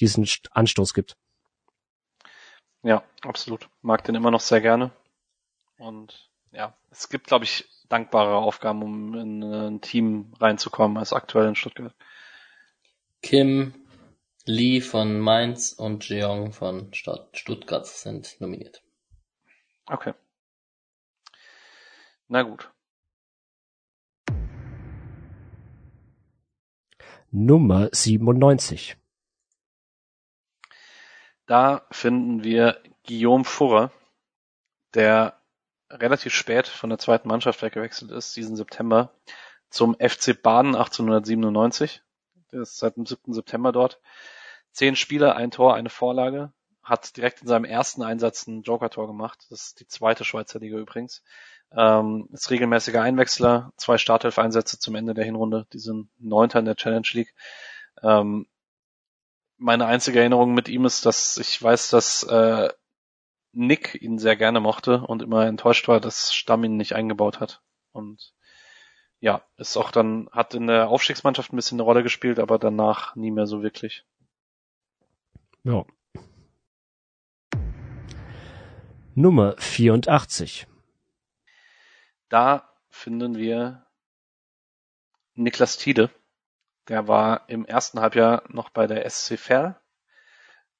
diesen 0.00 0.28
Anstoß 0.52 0.94
gibt. 0.94 1.16
Ja, 2.82 3.02
absolut. 3.22 3.68
Mag 3.82 4.04
den 4.04 4.14
immer 4.14 4.30
noch 4.30 4.40
sehr 4.40 4.60
gerne. 4.60 4.92
Und 5.78 6.30
ja, 6.52 6.76
es 6.90 7.08
gibt, 7.08 7.26
glaube 7.26 7.44
ich, 7.44 7.68
dankbare 7.88 8.36
Aufgaben, 8.36 8.82
um 8.82 9.14
in 9.14 9.42
ein 9.42 9.80
Team 9.80 10.32
reinzukommen 10.38 10.98
als 10.98 11.12
aktuell 11.12 11.48
in 11.48 11.56
Stuttgart. 11.56 11.94
Kim, 13.22 13.74
Lee 14.44 14.80
von 14.82 15.18
Mainz 15.18 15.72
und 15.72 16.06
Jeong 16.08 16.52
von 16.52 16.92
Stuttgart 16.92 17.86
sind 17.86 18.40
nominiert. 18.40 18.82
Okay. 19.86 20.12
Na 22.28 22.42
gut. 22.42 22.73
Nummer 27.36 27.88
97. 27.90 28.96
Da 31.46 31.84
finden 31.90 32.44
wir 32.44 32.80
Guillaume 33.04 33.42
Furrer, 33.42 33.90
der 34.94 35.40
relativ 35.90 36.32
spät 36.32 36.68
von 36.68 36.90
der 36.90 37.00
zweiten 37.00 37.26
Mannschaft 37.26 37.60
weggewechselt 37.60 38.12
ist, 38.12 38.36
diesen 38.36 38.54
September, 38.54 39.12
zum 39.68 39.96
FC 39.96 40.40
Baden 40.40 40.76
1897. 40.76 42.02
Der 42.52 42.60
ist 42.62 42.78
seit 42.78 42.94
dem 42.94 43.04
7. 43.04 43.32
September 43.32 43.72
dort. 43.72 44.00
Zehn 44.70 44.94
Spieler, 44.94 45.34
ein 45.34 45.50
Tor, 45.50 45.74
eine 45.74 45.90
Vorlage. 45.90 46.52
Hat 46.84 47.16
direkt 47.16 47.42
in 47.42 47.48
seinem 47.48 47.64
ersten 47.64 48.04
Einsatz 48.04 48.46
ein 48.46 48.62
Joker-Tor 48.62 49.08
gemacht. 49.08 49.44
Das 49.50 49.60
ist 49.60 49.80
die 49.80 49.88
zweite 49.88 50.24
Schweizer 50.24 50.60
Liga 50.60 50.78
übrigens. 50.78 51.24
Ähm, 51.76 52.28
ist 52.32 52.50
regelmäßiger 52.50 53.02
Einwechsler, 53.02 53.72
zwei 53.76 53.98
Startelf-Einsätze 53.98 54.78
zum 54.78 54.94
Ende 54.94 55.14
der 55.14 55.24
Hinrunde. 55.24 55.66
Die 55.72 55.78
sind 55.78 56.08
Neunter 56.18 56.60
in 56.60 56.64
der 56.66 56.76
Challenge 56.76 57.08
League. 57.12 57.34
Ähm, 58.02 58.46
meine 59.56 59.86
einzige 59.86 60.20
Erinnerung 60.20 60.54
mit 60.54 60.68
ihm 60.68 60.84
ist, 60.84 61.06
dass 61.06 61.36
ich 61.38 61.60
weiß, 61.60 61.90
dass 61.90 62.22
äh, 62.24 62.68
Nick 63.52 64.00
ihn 64.00 64.18
sehr 64.18 64.36
gerne 64.36 64.60
mochte 64.60 65.00
und 65.00 65.22
immer 65.22 65.46
enttäuscht 65.46 65.88
war, 65.88 66.00
dass 66.00 66.34
Stamm 66.34 66.64
ihn 66.64 66.76
nicht 66.76 66.94
eingebaut 66.94 67.40
hat. 67.40 67.62
Und 67.92 68.34
ja, 69.20 69.42
ist 69.56 69.76
auch 69.76 69.90
dann, 69.90 70.28
hat 70.32 70.54
in 70.54 70.66
der 70.66 70.88
Aufstiegsmannschaft 70.88 71.52
ein 71.52 71.56
bisschen 71.56 71.76
eine 71.76 71.84
Rolle 71.84 72.02
gespielt, 72.02 72.38
aber 72.38 72.58
danach 72.58 73.16
nie 73.16 73.30
mehr 73.30 73.46
so 73.46 73.62
wirklich. 73.62 74.04
Ja. 75.62 75.84
Nummer 79.14 79.54
84. 79.58 80.66
Da 82.34 82.68
finden 82.90 83.36
wir 83.36 83.86
Niklas 85.34 85.76
Tiede. 85.76 86.10
Der 86.88 87.06
war 87.06 87.48
im 87.48 87.64
ersten 87.64 88.00
Halbjahr 88.00 88.42
noch 88.48 88.70
bei 88.70 88.88
der 88.88 89.08
SC 89.08 89.38
Verl 89.38 89.80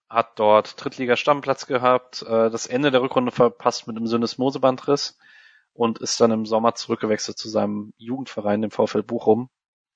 hat 0.08 0.36
dort 0.40 0.82
Drittliga-Stammplatz 0.82 1.66
gehabt, 1.66 2.22
äh, 2.22 2.50
das 2.50 2.66
Ende 2.66 2.90
der 2.90 3.02
Rückrunde 3.02 3.30
verpasst 3.30 3.86
mit 3.86 3.96
einem 3.96 4.08
Syndesmosebandriss 4.08 5.16
und 5.74 6.00
ist 6.00 6.20
dann 6.20 6.32
im 6.32 6.44
Sommer 6.44 6.74
zurückgewechselt 6.74 7.38
zu 7.38 7.48
seinem 7.48 7.92
Jugendverein, 7.98 8.60
dem 8.60 8.72
VfL 8.72 9.04
Bochum. 9.04 9.48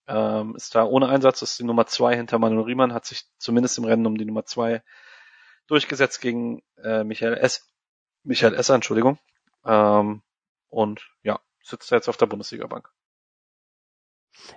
Ähm, 0.07 0.55
ist 0.55 0.77
da 0.77 0.85
ohne 0.85 1.09
Einsatz, 1.09 1.43
ist 1.43 1.59
die 1.59 1.65
Nummer 1.65 1.87
zwei 1.87 2.15
hinter 2.15 2.39
Manuel 2.39 2.67
Riemann, 2.67 2.95
hat 2.95 3.05
sich 3.05 3.25
zumindest 3.37 3.79
im 3.79 3.85
Rennen 3.85 4.07
um 4.07 4.17
die 4.17 4.27
Nummer 4.27 4.45
zwei 4.45 4.85
durchgesetzt 5.67 6.21
gegen 6.21 6.63
äh, 6.85 7.03
Michael 7.03 7.35
S. 7.35 7.69
Michael 8.23 8.55
Esser, 8.55 8.77
Entschuldigung. 8.77 9.19
Ähm, 9.65 10.23
und 10.69 11.11
ja, 11.23 11.41
sitzt 11.69 11.91
jetzt 11.91 12.09
auf 12.09 12.17
der 12.17 12.27
Bundesliga-Bank. 12.27 12.91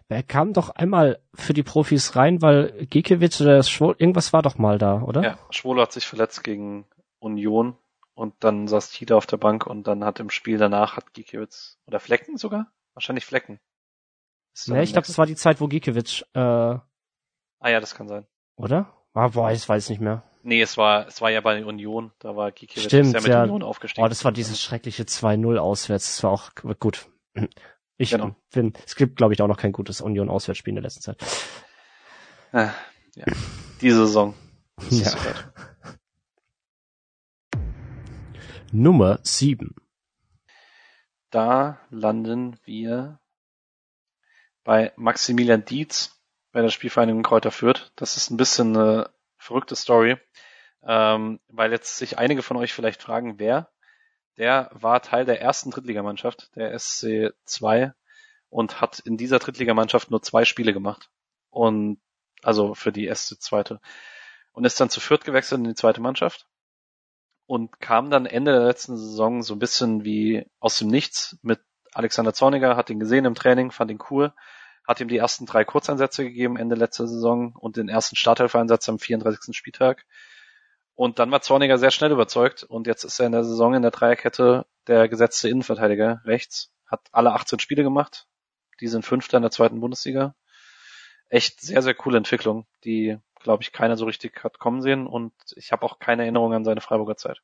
Er 0.10 0.24
kam 0.24 0.54
doch 0.54 0.70
einmal 0.70 1.22
für 1.34 1.54
die 1.54 1.64
Profis 1.64 2.16
rein, 2.16 2.42
weil 2.42 2.86
Gikiewicz 2.86 3.42
oder 3.42 3.64
Schwol 3.64 3.96
irgendwas 3.98 4.32
war 4.34 4.42
doch 4.42 4.58
mal 4.58 4.78
da, 4.78 5.02
oder? 5.02 5.24
Ja, 5.24 5.40
Schwolo 5.50 5.82
hat 5.82 5.92
sich 5.92 6.06
verletzt 6.06 6.44
gegen 6.44 6.86
Union 7.20 7.78
und 8.14 8.36
dann 8.44 8.68
saß 8.68 8.92
Tita 8.92 9.16
auf 9.16 9.26
der 9.26 9.38
Bank 9.38 9.66
und 9.66 9.88
dann 9.88 10.04
hat 10.04 10.20
im 10.20 10.30
Spiel 10.30 10.58
danach 10.58 10.98
hat 10.98 11.14
Gikiewicz 11.14 11.80
oder 11.88 12.00
Flecken 12.00 12.38
sogar? 12.38 12.72
Wahrscheinlich 12.94 13.26
Flecken. 13.26 13.60
Ja, 14.66 14.82
ich 14.82 14.92
glaube, 14.92 15.08
das 15.08 15.18
war 15.18 15.26
die 15.26 15.36
Zeit, 15.36 15.62
wo 15.62 15.68
Gikiewicz 15.68 16.26
äh, 16.34 16.78
Ah 17.62 17.70
ja, 17.70 17.80
das 17.80 17.94
kann 17.94 18.08
sein. 18.08 18.26
Oder? 18.56 18.92
Ah, 19.14 19.28
boah, 19.28 19.52
ich 19.52 19.68
weiß 19.70 19.90
nicht 19.90 20.02
mehr. 20.02 20.24
Nee, 20.44 20.62
es 20.62 20.78
war, 20.78 21.08
es 21.08 21.22
war 21.22 21.30
ja 21.30 21.42
bei 21.42 21.64
Union, 21.64 22.12
da 22.20 22.36
war 22.36 22.52
Gikiewicz 22.52 22.86
Stimmt, 22.86 23.14
ja 23.14 23.22
mit 23.22 23.30
ja. 23.30 23.44
Union 23.44 23.64
aufgestiegen. 23.64 24.04
Oh, 24.06 24.10
das 24.10 24.26
war 24.26 24.32
dieses 24.32 24.62
schreckliche 24.62 25.04
2-0 25.04 25.58
auswärts. 25.58 26.08
Das 26.16 26.24
war 26.24 26.32
auch 26.32 26.52
gut. 26.80 27.08
Ich 27.98 28.12
Genau. 28.12 28.36
finde, 28.50 28.80
es 28.86 28.96
gibt, 28.96 29.18
glaube 29.18 29.34
ich, 29.34 29.42
auch 29.42 29.48
noch 29.48 29.58
kein 29.58 29.72
gutes 29.72 30.02
Union-Auswärtsspiel 30.02 30.72
in 30.72 30.76
der 30.76 30.84
letzten 30.84 31.02
Zeit. 31.02 31.24
Ah, 32.52 32.72
ja. 33.16 33.26
Die 33.82 33.92
Saison. 33.92 34.34
Ja. 34.90 35.12
Nummer 38.72 39.20
7. 39.24 39.76
Da 41.30 41.80
landen 41.90 42.58
wir 42.64 43.20
bei 44.64 44.92
Maximilian 44.96 45.64
Dietz 45.66 46.20
bei 46.52 46.62
der 46.62 46.70
Spielvereinigung 46.70 47.24
Kräuter 47.24 47.52
Fürth. 47.52 47.92
Das 47.96 48.18
ist 48.18 48.32
ein 48.32 48.38
bisschen 48.38 48.76
eine 48.76 49.10
verrückte 49.42 49.76
Story, 49.76 50.18
ähm, 50.84 51.40
weil 51.48 51.72
jetzt 51.72 51.98
sich 51.98 52.18
einige 52.18 52.44
von 52.44 52.58
euch 52.58 52.74
vielleicht 52.74 53.02
fragen, 53.02 53.40
wer. 53.40 53.70
Der 54.38 54.70
war 54.74 55.02
Teil 55.02 55.26
der 55.26 55.42
ersten 55.42 55.72
Drittligamannschaft, 55.72 56.56
der 56.56 56.78
SC 56.78 57.34
2, 57.46 57.94
und 58.50 58.82
hat 58.82 59.00
in 59.00 59.18
dieser 59.18 59.40
Drittligamannschaft 59.40 60.10
nur 60.10 60.22
zwei 60.22 60.46
Spiele 60.46 60.74
gemacht. 60.74 61.10
Und 61.50 62.00
also 62.42 62.74
für 62.74 62.92
die 62.92 63.14
SC 63.14 63.40
zweite. 63.42 63.82
Und 64.54 64.66
ist 64.66 64.80
dann 64.80 64.90
zu 64.90 65.00
Fürth 65.00 65.26
gewechselt 65.26 65.60
in 65.60 65.68
die 65.68 65.76
zweite 65.76 66.02
Mannschaft 66.02 66.48
und 67.46 67.80
kam 67.80 68.10
dann 68.10 68.26
Ende 68.26 68.52
der 68.52 68.66
letzten 68.66 68.96
Saison 68.96 69.44
so 69.44 69.54
ein 69.54 69.60
bisschen 69.60 70.04
wie 70.04 70.46
aus 70.60 70.78
dem 70.78 70.88
Nichts 70.88 71.38
mit 71.42 71.60
Alexander 71.94 72.34
Zorniger, 72.34 72.78
hat 72.78 72.90
ihn 72.90 73.00
gesehen 73.00 73.26
im 73.26 73.36
Training, 73.36 73.72
fand 73.72 73.92
ihn 73.92 74.00
cool, 74.10 74.34
hat 74.92 75.02
ihm 75.02 75.08
die 75.08 75.18
ersten 75.18 75.46
drei 75.46 75.64
Kurzeinsätze 75.64 76.24
gegeben 76.24 76.58
Ende 76.58 76.76
letzter 76.76 77.08
Saison 77.08 77.56
und 77.58 77.78
den 77.78 77.90
ersten 77.90 78.16
Starthelfereinsatz 78.16 78.88
am 78.90 79.00
34. 79.00 79.56
Spieltag. 79.56 80.06
Und 80.96 81.18
dann 81.18 81.32
war 81.32 81.42
Zorniger 81.42 81.78
sehr 81.78 81.92
schnell 81.92 82.12
überzeugt 82.12 82.64
und 82.64 82.88
jetzt 82.88 83.04
ist 83.04 83.20
er 83.20 83.26
in 83.26 83.32
der 83.32 83.44
Saison 83.44 83.74
in 83.74 83.82
der 83.82 83.92
Dreierkette 83.92 84.66
der 84.88 85.08
gesetzte 85.08 85.50
Innenverteidiger 85.50 86.22
rechts, 86.26 86.72
hat 86.86 87.02
alle 87.12 87.32
18 87.32 87.60
Spiele 87.60 87.84
gemacht. 87.84 88.28
Die 88.82 88.88
sind 88.88 89.06
Fünfter 89.06 89.38
in 89.38 89.44
der 89.44 89.52
zweiten 89.52 89.80
Bundesliga. 89.80 90.36
Echt 91.30 91.62
sehr, 91.62 91.82
sehr 91.82 91.96
coole 91.96 92.18
Entwicklung, 92.18 92.68
die, 92.84 93.18
glaube 93.40 93.64
ich, 93.64 93.72
keiner 93.72 93.96
so 93.96 94.06
richtig 94.06 94.44
hat 94.44 94.60
kommen 94.60 94.82
sehen 94.82 95.08
und 95.08 95.34
ich 95.56 95.72
habe 95.72 95.86
auch 95.86 96.00
keine 96.00 96.24
Erinnerung 96.24 96.54
an 96.54 96.66
seine 96.66 96.82
Freiburger 96.82 97.16
Zeit. 97.16 97.42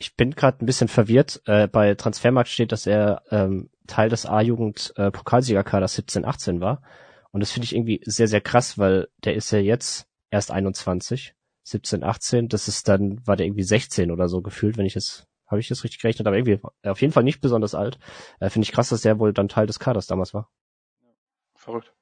Ich 0.00 0.16
bin 0.16 0.30
gerade 0.30 0.64
ein 0.64 0.66
bisschen 0.66 0.88
verwirrt. 0.88 1.42
Äh, 1.44 1.68
bei 1.68 1.94
Transfermarkt 1.94 2.48
steht, 2.48 2.72
dass 2.72 2.86
er 2.86 3.22
ähm, 3.30 3.68
Teil 3.86 4.08
des 4.08 4.24
A-Jugend 4.24 4.94
äh, 4.96 5.10
Pokalsiegerkaders 5.10 5.98
17-18 5.98 6.60
war. 6.60 6.82
Und 7.32 7.40
das 7.40 7.50
finde 7.50 7.66
ich 7.66 7.74
irgendwie 7.74 8.00
sehr, 8.06 8.26
sehr 8.26 8.40
krass, 8.40 8.78
weil 8.78 9.08
der 9.24 9.34
ist 9.34 9.50
ja 9.50 9.58
jetzt 9.58 10.08
erst 10.30 10.52
21, 10.52 11.34
17, 11.64 12.02
18. 12.02 12.48
Das 12.48 12.66
ist 12.66 12.88
dann, 12.88 13.24
war 13.26 13.36
der 13.36 13.44
irgendwie 13.44 13.62
16 13.62 14.10
oder 14.10 14.28
so 14.28 14.40
gefühlt, 14.40 14.78
wenn 14.78 14.86
ich 14.86 14.96
es, 14.96 15.26
habe 15.46 15.60
ich 15.60 15.68
das 15.68 15.84
richtig 15.84 16.00
gerechnet, 16.00 16.26
aber 16.26 16.38
irgendwie 16.38 16.60
auf 16.82 17.02
jeden 17.02 17.12
Fall 17.12 17.22
nicht 17.22 17.42
besonders 17.42 17.74
alt. 17.74 17.98
Äh, 18.40 18.48
finde 18.48 18.64
ich 18.64 18.72
krass, 18.72 18.88
dass 18.88 19.02
der 19.02 19.18
wohl 19.18 19.34
dann 19.34 19.48
Teil 19.48 19.66
des 19.66 19.78
Kaders 19.78 20.06
damals 20.06 20.32
war. 20.32 20.50
Verrückt. 21.56 21.92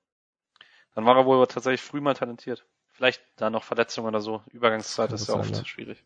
Dann 0.95 1.05
war 1.05 1.17
er 1.17 1.27
wohl 1.27 1.45
tatsächlich 1.49 1.83
früh 1.83 2.01
mal 2.01 2.15
talentiert. 2.15 2.65
Vielleicht 2.93 3.23
da 3.35 3.51
noch 3.51 3.65
Verletzungen 3.65 4.07
oder 4.07 4.21
so. 4.21 4.43
Übergangszeit 4.53 5.13
ist 5.13 5.27
ja 5.27 5.35
oft 5.35 5.67
schwierig. 5.67 6.05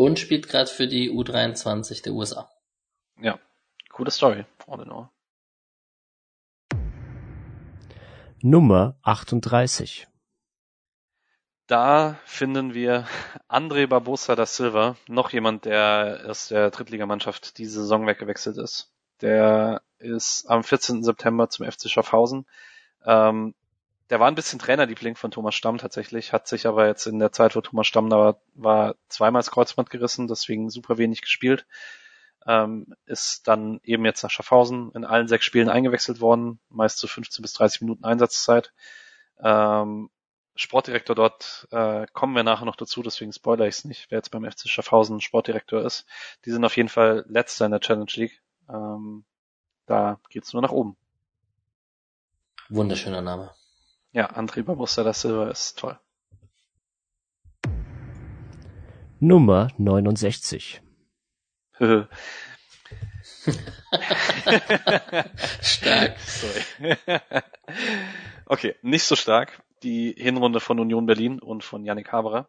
Und 0.00 0.18
spielt 0.18 0.48
gerade 0.48 0.70
für 0.70 0.88
die 0.88 1.10
U23 1.10 2.02
der 2.02 2.14
USA. 2.14 2.50
Ja, 3.20 3.38
coole 3.90 4.10
Story, 4.10 4.46
all 4.66 4.80
in 4.80 4.90
all. 4.90 5.10
Nummer 8.40 8.96
38. 9.02 10.08
Da 11.66 12.18
finden 12.24 12.72
wir 12.72 13.06
André 13.46 13.86
Barbosa 13.88 14.36
da 14.36 14.46
Silva, 14.46 14.96
noch 15.06 15.34
jemand, 15.34 15.66
der 15.66 16.24
aus 16.26 16.48
der 16.48 16.70
Drittligamannschaft 16.70 17.58
diese 17.58 17.82
Saison 17.82 18.06
weggewechselt 18.06 18.56
ist. 18.56 18.94
Der 19.20 19.82
ist 19.98 20.46
am 20.48 20.64
14. 20.64 21.02
September 21.02 21.50
zum 21.50 21.70
FC 21.70 21.90
Schaffhausen. 21.90 22.46
Ähm, 23.04 23.54
der 24.10 24.18
war 24.18 24.26
ein 24.26 24.34
bisschen 24.34 24.58
Trainerliebling 24.58 25.14
von 25.14 25.30
Thomas 25.30 25.54
Stamm 25.54 25.78
tatsächlich, 25.78 26.32
hat 26.32 26.48
sich 26.48 26.66
aber 26.66 26.86
jetzt 26.86 27.06
in 27.06 27.20
der 27.20 27.30
Zeit, 27.30 27.54
wo 27.54 27.60
Thomas 27.60 27.86
Stamm 27.86 28.10
da 28.10 28.16
war, 28.18 28.40
war 28.54 28.94
zweimal 29.08 29.38
das 29.40 29.52
Kreuzband 29.52 29.88
gerissen, 29.88 30.26
deswegen 30.26 30.68
super 30.68 30.98
wenig 30.98 31.22
gespielt. 31.22 31.64
Ähm, 32.46 32.94
ist 33.06 33.46
dann 33.46 33.80
eben 33.84 34.04
jetzt 34.04 34.22
nach 34.22 34.30
Schaffhausen 34.30 34.90
in 34.94 35.04
allen 35.04 35.28
sechs 35.28 35.44
Spielen 35.44 35.68
eingewechselt 35.68 36.20
worden, 36.20 36.58
meist 36.70 36.98
zu 36.98 37.06
15 37.06 37.42
bis 37.42 37.52
30 37.52 37.82
Minuten 37.82 38.04
Einsatzzeit. 38.04 38.72
Ähm, 39.38 40.10
Sportdirektor 40.56 41.14
dort 41.14 41.68
äh, 41.70 42.06
kommen 42.12 42.34
wir 42.34 42.42
nachher 42.42 42.64
noch 42.64 42.76
dazu, 42.76 43.02
deswegen 43.02 43.32
spoiler 43.32 43.66
ich 43.66 43.76
es 43.76 43.84
nicht, 43.84 44.10
wer 44.10 44.18
jetzt 44.18 44.30
beim 44.30 44.44
FC 44.44 44.68
Schaffhausen 44.68 45.20
Sportdirektor 45.20 45.82
ist. 45.82 46.04
Die 46.44 46.50
sind 46.50 46.64
auf 46.64 46.76
jeden 46.76 46.88
Fall 46.88 47.24
letzter 47.28 47.66
in 47.66 47.70
der 47.70 47.80
Challenge 47.80 48.10
League. 48.14 48.42
Ähm, 48.68 49.24
da 49.86 50.18
geht's 50.30 50.52
nur 50.52 50.62
nach 50.62 50.72
oben. 50.72 50.96
Wunderschöner 52.68 53.22
Name. 53.22 53.54
Ja, 54.12 54.26
André 54.32 54.62
Barbusta 54.64 55.04
da 55.04 55.12
Silva 55.12 55.50
ist 55.50 55.78
toll. 55.78 55.96
Nummer 59.20 59.68
69. 59.78 60.82
Stark. 65.62 66.18
Sorry. 66.18 66.62
okay, 68.46 68.74
nicht 68.82 69.04
so 69.04 69.14
stark. 69.14 69.62
Die 69.84 70.12
Hinrunde 70.18 70.58
von 70.58 70.80
Union 70.80 71.06
Berlin 71.06 71.38
und 71.38 71.62
von 71.62 71.84
Yannick 71.84 72.10
Haberer. 72.10 72.48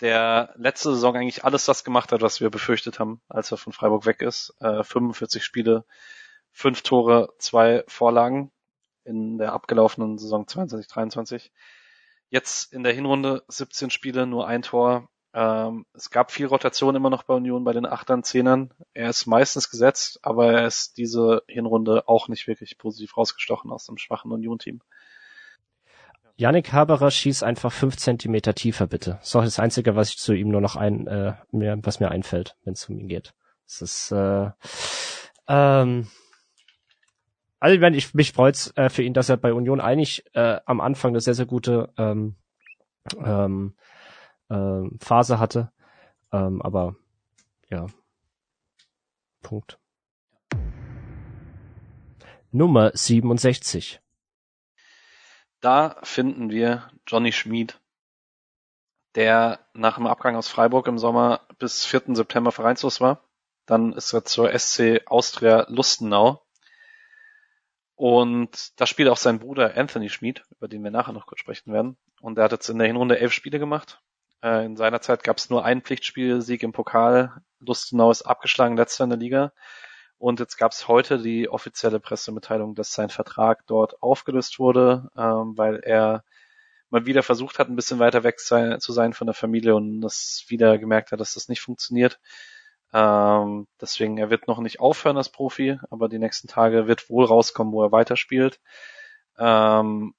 Der 0.00 0.54
letzte 0.56 0.94
Saison 0.94 1.16
eigentlich 1.16 1.44
alles 1.44 1.66
das 1.66 1.84
gemacht 1.84 2.12
hat, 2.12 2.22
was 2.22 2.40
wir 2.40 2.48
befürchtet 2.48 2.98
haben, 2.98 3.20
als 3.28 3.52
er 3.52 3.58
von 3.58 3.74
Freiburg 3.74 4.06
weg 4.06 4.22
ist. 4.22 4.54
Äh, 4.60 4.82
45 4.82 5.44
Spiele, 5.44 5.84
fünf 6.50 6.80
Tore, 6.80 7.34
zwei 7.38 7.84
Vorlagen 7.88 8.50
in 9.04 9.38
der 9.38 9.52
abgelaufenen 9.52 10.18
Saison 10.18 10.44
22-23. 10.44 11.50
Jetzt 12.30 12.72
in 12.72 12.82
der 12.82 12.92
Hinrunde 12.92 13.42
17 13.48 13.90
Spiele, 13.90 14.26
nur 14.26 14.46
ein 14.46 14.62
Tor, 14.62 15.08
ähm, 15.34 15.86
es 15.94 16.10
gab 16.10 16.30
viel 16.30 16.46
Rotation 16.46 16.94
immer 16.94 17.08
noch 17.08 17.22
bei 17.22 17.34
Union 17.34 17.64
bei 17.64 17.72
den 17.72 17.86
Achtern, 17.86 18.22
Zehnern. 18.22 18.72
Er 18.92 19.08
ist 19.08 19.26
meistens 19.26 19.70
gesetzt, 19.70 20.18
aber 20.22 20.52
er 20.52 20.66
ist 20.66 20.98
diese 20.98 21.42
Hinrunde 21.48 22.06
auch 22.06 22.28
nicht 22.28 22.46
wirklich 22.46 22.76
positiv 22.76 23.16
rausgestochen 23.16 23.70
aus 23.70 23.86
dem 23.86 23.96
schwachen 23.96 24.30
Union-Team. 24.30 24.82
Yannick 26.36 26.72
Haberer 26.72 27.10
schießt 27.10 27.44
einfach 27.44 27.72
fünf 27.72 27.96
Zentimeter 27.96 28.54
tiefer, 28.54 28.86
bitte. 28.86 29.12
Das 29.20 29.28
ist 29.28 29.36
auch 29.36 29.44
das 29.44 29.58
Einzige, 29.58 29.96
was 29.96 30.10
ich 30.10 30.18
zu 30.18 30.32
ihm 30.32 30.48
nur 30.48 30.60
noch 30.60 30.76
ein, 30.76 31.06
äh, 31.06 31.34
mir, 31.50 31.78
was 31.82 32.00
mir 32.00 32.10
einfällt, 32.10 32.56
wenn 32.64 32.72
es 32.74 32.88
um 32.88 32.98
ihn 32.98 33.08
geht. 33.08 33.32
Das 33.66 33.80
ist, 33.80 34.12
äh, 34.12 34.50
ähm, 35.48 36.08
also 37.62 37.78
meine, 37.78 37.96
ich 37.96 38.12
mich 38.12 38.32
freut's 38.32 38.72
äh, 38.76 38.90
für 38.90 39.04
ihn, 39.04 39.14
dass 39.14 39.28
er 39.28 39.36
bei 39.36 39.52
Union 39.52 39.80
eigentlich 39.80 40.24
äh, 40.34 40.58
am 40.66 40.80
Anfang 40.80 41.12
eine 41.12 41.20
sehr, 41.20 41.34
sehr 41.34 41.46
gute 41.46 41.92
ähm, 41.96 42.34
ähm, 43.24 43.76
ähm, 44.50 44.98
Phase 45.00 45.38
hatte. 45.38 45.70
Ähm, 46.32 46.60
aber 46.60 46.96
ja. 47.70 47.86
Punkt. 49.42 49.78
Nummer 52.50 52.90
67. 52.94 54.00
Da 55.60 56.00
finden 56.02 56.50
wir 56.50 56.90
Johnny 57.06 57.30
Schmid, 57.30 57.78
der 59.14 59.60
nach 59.72 59.98
dem 59.98 60.08
Abgang 60.08 60.34
aus 60.34 60.48
Freiburg 60.48 60.88
im 60.88 60.98
Sommer 60.98 61.42
bis 61.60 61.84
4. 61.84 62.16
September 62.16 62.50
vereinslos 62.50 63.00
war. 63.00 63.22
Dann 63.66 63.92
ist 63.92 64.12
er 64.12 64.24
zur 64.24 64.50
SC 64.50 65.02
Austria 65.06 65.66
Lustenau. 65.68 66.42
Und 68.02 68.80
da 68.80 68.86
spielt 68.88 69.08
auch 69.08 69.16
sein 69.16 69.38
Bruder 69.38 69.76
Anthony 69.76 70.08
Schmid, 70.08 70.42
über 70.50 70.66
den 70.66 70.82
wir 70.82 70.90
nachher 70.90 71.12
noch 71.12 71.26
kurz 71.26 71.38
sprechen 71.38 71.72
werden. 71.72 71.96
Und 72.20 72.36
er 72.36 72.42
hat 72.42 72.50
jetzt 72.50 72.68
in 72.68 72.78
der 72.78 72.88
Hinrunde 72.88 73.20
elf 73.20 73.32
Spiele 73.32 73.60
gemacht, 73.60 74.00
äh, 74.42 74.64
in 74.64 74.76
seiner 74.76 75.00
Zeit 75.00 75.22
gab 75.22 75.36
es 75.36 75.50
nur 75.50 75.64
einen 75.64 75.82
Pflichtspielsieg 75.82 76.64
im 76.64 76.72
Pokal. 76.72 77.32
Lustenau 77.60 78.10
ist 78.10 78.22
abgeschlagen, 78.22 78.76
letzter 78.76 79.04
in 79.04 79.10
der 79.10 79.20
Liga. 79.20 79.52
Und 80.18 80.40
jetzt 80.40 80.56
gab 80.56 80.72
es 80.72 80.88
heute 80.88 81.22
die 81.22 81.48
offizielle 81.48 82.00
Pressemitteilung, 82.00 82.74
dass 82.74 82.92
sein 82.92 83.08
Vertrag 83.08 83.68
dort 83.68 84.02
aufgelöst 84.02 84.58
wurde, 84.58 85.08
ähm, 85.16 85.56
weil 85.56 85.76
er 85.84 86.24
mal 86.90 87.06
wieder 87.06 87.22
versucht 87.22 87.60
hat, 87.60 87.68
ein 87.68 87.76
bisschen 87.76 88.00
weiter 88.00 88.24
weg 88.24 88.40
sein, 88.40 88.80
zu 88.80 88.92
sein 88.92 89.12
von 89.12 89.28
der 89.28 89.34
Familie 89.34 89.76
und 89.76 90.00
das 90.00 90.44
wieder 90.48 90.76
gemerkt 90.76 91.12
hat, 91.12 91.20
dass 91.20 91.34
das 91.34 91.48
nicht 91.48 91.60
funktioniert. 91.60 92.18
Ähm, 92.92 93.66
deswegen, 93.80 94.18
er 94.18 94.30
wird 94.30 94.48
noch 94.48 94.58
nicht 94.58 94.80
aufhören 94.80 95.16
als 95.16 95.30
Profi, 95.30 95.78
aber 95.90 96.08
die 96.08 96.18
nächsten 96.18 96.48
Tage 96.48 96.86
wird 96.86 97.08
wohl 97.08 97.24
rauskommen, 97.24 97.72
wo 97.72 97.82
er 97.82 97.92
weiterspielt. 97.92 98.60
Ähm, 99.38 100.14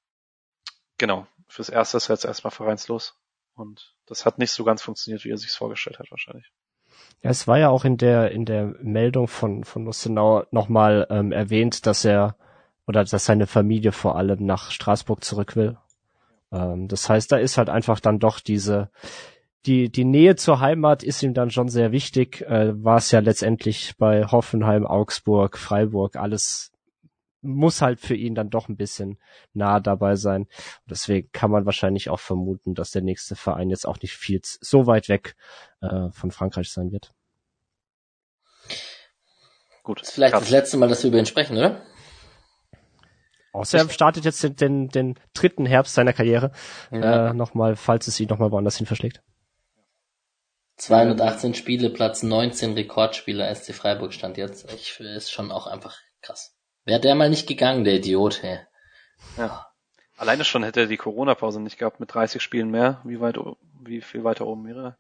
genau, 0.98 1.28
fürs 1.48 1.70
Erste 1.70 1.98
ist 1.98 2.10
er 2.10 2.16
jetzt 2.16 2.26
erstmal 2.26 2.52
vereinslos. 2.52 3.16
Und 3.56 3.96
das 4.08 4.26
hat 4.26 4.40
nicht 4.40 4.52
so 4.52 4.64
ganz 4.64 4.82
funktioniert, 4.82 5.24
wie 5.24 5.30
er 5.30 5.38
sich 5.38 5.52
vorgestellt 5.52 6.00
hat, 6.00 6.10
wahrscheinlich. 6.10 6.52
Ja, 7.22 7.30
es 7.30 7.48
war 7.48 7.58
ja 7.58 7.70
auch 7.70 7.86
in 7.86 7.98
der 7.98 8.32
in 8.32 8.46
der 8.46 8.76
Meldung 8.82 9.28
von 9.28 9.64
von 9.64 9.86
Lustenau 9.86 10.46
nochmal 10.52 11.08
ähm, 11.10 11.32
erwähnt, 11.32 11.86
dass 11.86 12.04
er 12.04 12.36
oder 12.88 13.04
dass 13.04 13.26
seine 13.26 13.48
Familie 13.48 13.92
vor 13.92 14.16
allem 14.18 14.46
nach 14.46 14.72
Straßburg 14.72 15.24
zurück 15.24 15.56
will. 15.56 15.78
Ähm, 16.52 16.88
das 16.88 17.10
heißt, 17.10 17.32
da 17.32 17.38
ist 17.38 17.58
halt 17.58 17.70
einfach 17.70 18.00
dann 18.00 18.20
doch 18.20 18.40
diese 18.40 18.90
die 19.66 19.90
die 19.90 20.06
Nähe 20.06 20.36
zur 20.36 20.60
Heimat 20.60 21.04
ist 21.04 21.24
ihm 21.24 21.34
dann 21.34 21.52
schon 21.52 21.70
sehr 21.70 21.92
wichtig. 21.92 22.42
Äh, 22.42 22.84
war 22.84 22.98
es 22.98 23.12
ja 23.12 23.20
letztendlich 23.20 23.96
bei 23.98 24.26
Hoffenheim, 24.26 24.86
Augsburg, 24.86 25.58
Freiburg 25.58 26.16
alles 26.16 26.74
muss 27.44 27.82
halt 27.82 28.00
für 28.00 28.16
ihn 28.16 28.36
dann 28.36 28.50
doch 28.50 28.70
ein 28.70 28.78
bisschen 28.78 29.20
nah 29.54 29.80
dabei 29.80 30.16
sein. 30.16 30.44
Und 30.44 30.90
deswegen 30.90 31.30
kann 31.32 31.52
man 31.52 31.66
wahrscheinlich 31.66 32.10
auch 32.10 32.20
vermuten, 32.20 32.74
dass 32.74 32.92
der 32.92 33.02
nächste 33.02 33.36
Verein 33.36 33.70
jetzt 33.70 33.86
auch 33.86 34.00
nicht 34.02 34.14
viel 34.14 34.40
so 34.44 34.88
weit 34.88 35.10
weg 35.10 35.36
äh, 35.82 36.10
von 36.12 36.32
Frankreich 36.32 36.72
sein 36.72 36.92
wird. 36.92 37.14
Gut. 39.84 40.00
Das 40.00 40.10
ist 40.10 40.14
vielleicht 40.16 40.34
das 40.34 40.50
letzte 40.50 40.78
Mal, 40.78 40.88
dass 40.88 41.04
wir 41.04 41.10
über 41.10 41.20
ihn 41.20 41.26
sprechen, 41.26 41.58
oder? 41.58 41.82
Außer 43.52 43.78
er 43.78 43.90
startet 43.90 44.26
jetzt 44.26 44.42
den, 44.42 44.56
den, 44.56 44.90
den 44.90 45.20
dritten 45.34 45.66
Herbst 45.66 45.94
seiner 45.94 46.14
Karriere 46.14 46.52
ja. 46.92 47.30
äh, 47.30 47.34
nochmal, 47.34 47.76
falls 47.76 48.08
es 48.08 48.20
ihn 48.20 48.30
nochmal 48.30 48.52
woanders 48.52 48.78
hin 48.78 48.88
verschlägt. 48.88 49.22
218 50.78 51.54
Spiele, 51.54 51.90
Platz 51.90 52.24
19 52.24 52.74
Rekordspieler 52.74 53.54
SC 53.54 53.74
Freiburg 53.74 54.14
stand 54.14 54.38
jetzt. 54.38 54.72
Ich 54.74 55.00
ist 55.00 55.32
schon 55.32 55.52
auch 55.52 55.68
einfach 55.68 55.98
krass. 56.22 56.56
Wäre 56.86 57.00
der 57.00 57.16
mal 57.16 57.30
nicht 57.30 57.48
gegangen, 57.48 57.84
der 57.84 57.96
Idiot, 57.96 58.42
hey. 58.42 58.60
Ja. 59.38 59.68
Alleine 60.18 60.44
schon 60.44 60.64
hätte 60.64 60.82
er 60.82 60.88
die 60.88 60.98
Corona-Pause 60.98 61.60
nicht 61.62 61.78
gehabt 61.78 62.00
mit 62.00 62.14
30 62.14 62.42
Spielen 62.42 62.70
mehr, 62.70 63.02
wie 63.04 63.20
weit, 63.20 63.38
wie 63.82 64.02
viel 64.02 64.24
weiter 64.24 64.46
oben 64.46 64.66
wäre 64.68 64.84
er. 64.84 64.98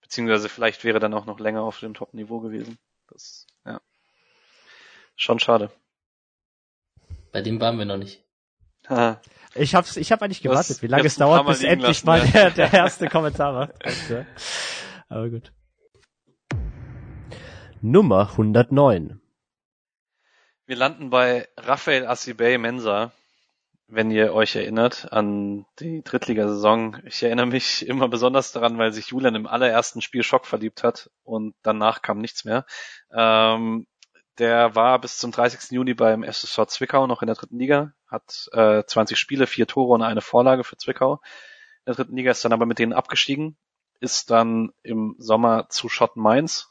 Beziehungsweise 0.00 0.48
vielleicht 0.48 0.84
wäre 0.84 0.98
er 0.98 1.00
dann 1.00 1.14
auch 1.14 1.26
noch 1.26 1.38
länger 1.38 1.62
auf 1.62 1.80
dem 1.80 1.94
Top-Niveau 1.94 2.40
gewesen. 2.40 2.78
Das, 3.10 3.46
ja. 3.64 3.80
Schon 5.16 5.38
schade. 5.38 5.70
Bei 7.32 7.42
dem 7.42 7.60
waren 7.60 7.78
wir 7.78 7.84
noch 7.84 7.98
nicht. 7.98 8.24
Ich 9.54 9.74
hab's, 9.74 9.96
ich 9.96 10.12
hab 10.12 10.22
eigentlich 10.22 10.42
gewartet, 10.42 10.82
wie 10.82 10.86
lange 10.86 11.06
es 11.06 11.16
dauert, 11.16 11.46
bis 11.46 11.62
endlich 11.62 12.04
lassen, 12.04 12.06
mal 12.06 12.24
ja. 12.24 12.50
der, 12.50 12.50
der 12.50 12.72
erste 12.72 13.08
Kommentar 13.08 13.54
war. 13.54 13.68
Aber 15.08 15.30
gut. 15.30 15.52
Nummer 17.80 18.30
109. 18.30 19.20
Wir 20.66 20.76
landen 20.76 21.08
bei 21.08 21.48
Raphael 21.56 22.06
Assibay 22.06 22.58
Mensa, 22.58 23.12
wenn 23.86 24.10
ihr 24.10 24.34
euch 24.34 24.54
erinnert 24.54 25.10
an 25.12 25.64
die 25.78 26.02
Drittligasaison. 26.02 27.00
Ich 27.06 27.22
erinnere 27.22 27.46
mich 27.46 27.86
immer 27.86 28.08
besonders 28.08 28.52
daran, 28.52 28.76
weil 28.76 28.92
sich 28.92 29.08
Julian 29.08 29.34
im 29.34 29.46
allerersten 29.46 30.02
Spiel 30.02 30.22
Schock 30.22 30.44
verliebt 30.44 30.82
hat 30.82 31.10
und 31.22 31.54
danach 31.62 32.02
kam 32.02 32.18
nichts 32.18 32.44
mehr. 32.44 32.66
Ähm, 33.10 33.86
der 34.38 34.74
war 34.74 35.00
bis 35.00 35.16
zum 35.16 35.32
30. 35.32 35.70
Juni 35.70 35.94
beim 35.94 36.22
SSV 36.22 36.66
Zwickau 36.66 37.06
noch 37.06 37.22
in 37.22 37.26
der 37.26 37.36
dritten 37.36 37.58
Liga, 37.58 37.92
hat 38.06 38.48
äh, 38.52 38.84
20 38.84 39.16
Spiele, 39.16 39.46
vier 39.46 39.66
Tore 39.66 39.94
und 39.94 40.02
eine 40.02 40.20
Vorlage 40.20 40.64
für 40.64 40.76
Zwickau. 40.76 41.14
In 41.14 41.86
der 41.86 41.94
dritten 41.94 42.16
Liga 42.16 42.30
ist 42.30 42.44
dann 42.44 42.52
aber 42.52 42.66
mit 42.66 42.78
denen 42.78 42.92
abgestiegen, 42.92 43.56
ist 44.00 44.30
dann 44.30 44.72
im 44.82 45.16
Sommer 45.18 45.68
zu 45.68 45.88
Schott 45.88 46.16
Mainz 46.16 46.68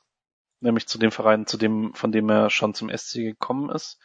nämlich 0.59 0.87
zu 0.87 0.97
dem 0.97 1.11
Verein, 1.11 1.45
zu 1.45 1.57
dem, 1.57 1.93
von 1.93 2.11
dem 2.11 2.29
er 2.29 2.49
schon 2.49 2.73
zum 2.73 2.89
SC 2.95 3.15
gekommen 3.15 3.69
ist. 3.69 3.99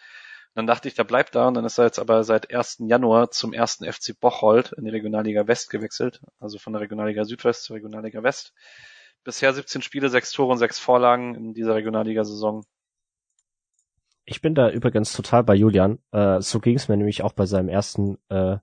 Und 0.48 0.56
dann 0.56 0.66
dachte 0.66 0.88
ich, 0.88 0.94
der 0.94 1.04
bleibt 1.04 1.34
da 1.34 1.48
und 1.48 1.54
dann 1.54 1.64
ist 1.64 1.78
er 1.78 1.86
jetzt 1.86 1.98
aber 1.98 2.24
seit 2.24 2.52
1. 2.52 2.82
Januar 2.86 3.30
zum 3.30 3.52
ersten 3.52 3.90
FC 3.90 4.18
Bocholt 4.18 4.72
in 4.72 4.84
die 4.84 4.90
Regionalliga 4.90 5.46
West 5.46 5.70
gewechselt, 5.70 6.20
also 6.40 6.58
von 6.58 6.74
der 6.74 6.82
Regionalliga 6.82 7.24
Südwest 7.24 7.64
zur 7.64 7.76
Regionalliga 7.76 8.22
West. 8.22 8.52
Bisher 9.24 9.52
17 9.54 9.82
Spiele, 9.82 10.10
6 10.10 10.32
Tore 10.32 10.52
und 10.52 10.58
6 10.58 10.78
Vorlagen 10.78 11.34
in 11.36 11.54
dieser 11.54 11.74
Regionalliga-Saison. 11.76 12.64
Ich 14.24 14.40
bin 14.40 14.54
da 14.54 14.68
übrigens 14.68 15.12
total 15.12 15.44
bei 15.44 15.54
Julian. 15.54 16.00
Äh, 16.10 16.40
so 16.40 16.60
ging 16.60 16.76
es 16.76 16.88
mir 16.88 16.96
nämlich 16.96 17.22
auch 17.22 17.32
bei 17.32 17.46
seinem 17.46 17.68
ersten 17.68 18.18
äh, 18.28 18.58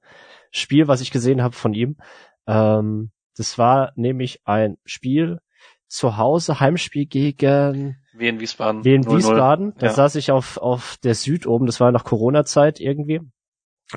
Spiel, 0.52 0.88
was 0.88 1.02
ich 1.02 1.12
gesehen 1.12 1.42
habe 1.42 1.56
von 1.56 1.74
ihm. 1.74 1.98
Ähm, 2.46 3.12
das 3.40 3.58
war 3.58 3.94
nämlich 3.96 4.42
ein 4.44 4.78
Spiel, 4.84 5.40
zu 5.88 6.18
Hause 6.18 6.60
Heimspiel 6.60 7.06
gegen 7.06 7.98
Wien 8.14 8.42
Wiesbaden. 8.42 8.84
Wien 8.84 9.06
Wiesbaden. 9.06 9.74
Da 9.78 9.88
ja. 9.88 9.94
saß 9.94 10.16
ich 10.16 10.30
auf, 10.30 10.58
auf 10.58 10.98
der 11.06 11.16
Süd 11.16 11.48
oben, 11.48 11.66
das 11.66 11.80
war 11.80 11.94
noch 11.94 12.04
Corona-Zeit 12.04 12.82
irgendwie. 12.82 13.22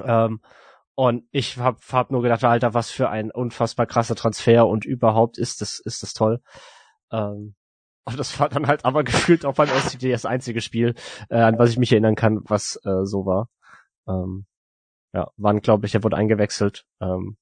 Ähm, 0.00 0.40
und 0.94 1.24
ich 1.32 1.58
hab, 1.58 1.80
hab 1.90 2.12
nur 2.12 2.22
gedacht, 2.22 2.44
Alter, 2.44 2.72
was 2.72 2.92
für 2.92 3.10
ein 3.10 3.32
unfassbar 3.32 3.86
krasser 3.86 4.14
Transfer 4.14 4.68
und 4.68 4.84
überhaupt 4.84 5.38
ist 5.38 5.60
das, 5.60 5.80
ist 5.80 6.04
das 6.04 6.14
toll. 6.14 6.40
Ähm, 7.10 7.56
und 8.04 8.18
das 8.18 8.38
war 8.38 8.48
dann 8.48 8.68
halt 8.68 8.84
aber 8.84 9.02
gefühlt 9.04 9.44
auch 9.44 9.54
beim 9.54 9.68
SCD 9.68 10.12
das 10.12 10.24
einzige 10.24 10.60
Spiel, 10.60 10.94
äh, 11.30 11.40
an 11.40 11.58
was 11.58 11.70
ich 11.70 11.78
mich 11.78 11.90
erinnern 11.90 12.14
kann, 12.14 12.42
was 12.44 12.76
äh, 12.84 13.04
so 13.04 13.26
war. 13.26 13.48
Ähm, 14.06 14.46
ja, 15.12 15.32
waren, 15.36 15.62
glaube 15.62 15.86
ich, 15.86 15.96
er 15.96 16.04
wurde 16.04 16.16
eingewechselt. 16.16 16.86
Ähm, 17.00 17.36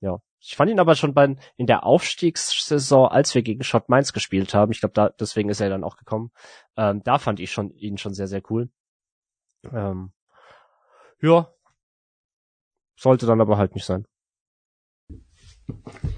ja, 0.00 0.18
ich 0.44 0.56
fand 0.56 0.70
ihn 0.70 0.80
aber 0.80 0.96
schon 0.96 1.14
bei, 1.14 1.36
in 1.56 1.66
der 1.66 1.84
Aufstiegssaison, 1.86 3.08
als 3.08 3.34
wir 3.34 3.42
gegen 3.42 3.62
Schott 3.62 3.88
Mainz 3.88 4.12
gespielt 4.12 4.54
haben, 4.54 4.72
ich 4.72 4.80
glaube, 4.80 4.92
da, 4.94 5.08
deswegen 5.10 5.48
ist 5.48 5.60
er 5.60 5.70
dann 5.70 5.84
auch 5.84 5.96
gekommen, 5.96 6.32
ähm, 6.76 7.02
da 7.04 7.18
fand 7.18 7.38
ich 7.40 7.52
schon 7.52 7.70
ihn 7.70 7.96
schon 7.96 8.12
sehr, 8.14 8.26
sehr 8.26 8.42
cool. 8.50 8.68
Ähm, 9.72 10.12
Ja. 11.20 11.52
Sollte 12.96 13.26
dann 13.26 13.40
aber 13.40 13.56
halt 13.56 13.74
nicht 13.74 13.84
sein. 13.84 14.06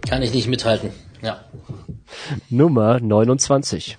Kann 0.08 0.22
ich 0.22 0.32
nicht 0.32 0.48
mithalten. 0.48 0.92
Ja. 1.22 1.44
Nummer 2.50 3.00
29. 3.00 3.98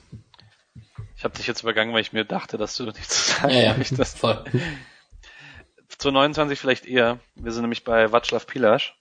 Ich 1.18 1.24
habe 1.24 1.36
dich 1.36 1.48
jetzt 1.48 1.62
übergangen, 1.64 1.94
weil 1.94 2.02
ich 2.02 2.14
mir 2.14 2.26
dachte, 2.26 2.58
dass 2.58 2.76
du 2.76 2.84
nichts 2.86 3.26
zu 3.28 3.32
sagen 3.42 3.54
Ja, 3.54 3.62
ja. 3.62 3.78
möchtest. 3.78 4.18
Voll. 4.20 4.44
Zu 5.88 6.12
29 6.12 6.60
vielleicht 6.60 6.86
eher. 6.86 7.20
Wir 7.36 7.52
sind 7.52 7.62
nämlich 7.62 7.84
bei 7.84 8.06
Václav 8.08 8.46
Pilasch, 8.48 9.00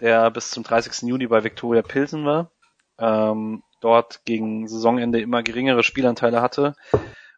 der 0.00 0.30
bis 0.30 0.50
zum 0.50 0.62
30. 0.62 1.08
Juni 1.08 1.26
bei 1.26 1.44
Viktoria 1.44 1.82
Pilsen 1.82 2.24
war, 2.24 2.50
ähm, 2.98 3.62
dort 3.80 4.24
gegen 4.24 4.68
Saisonende 4.68 5.20
immer 5.20 5.42
geringere 5.42 5.82
Spielanteile 5.82 6.40
hatte 6.40 6.74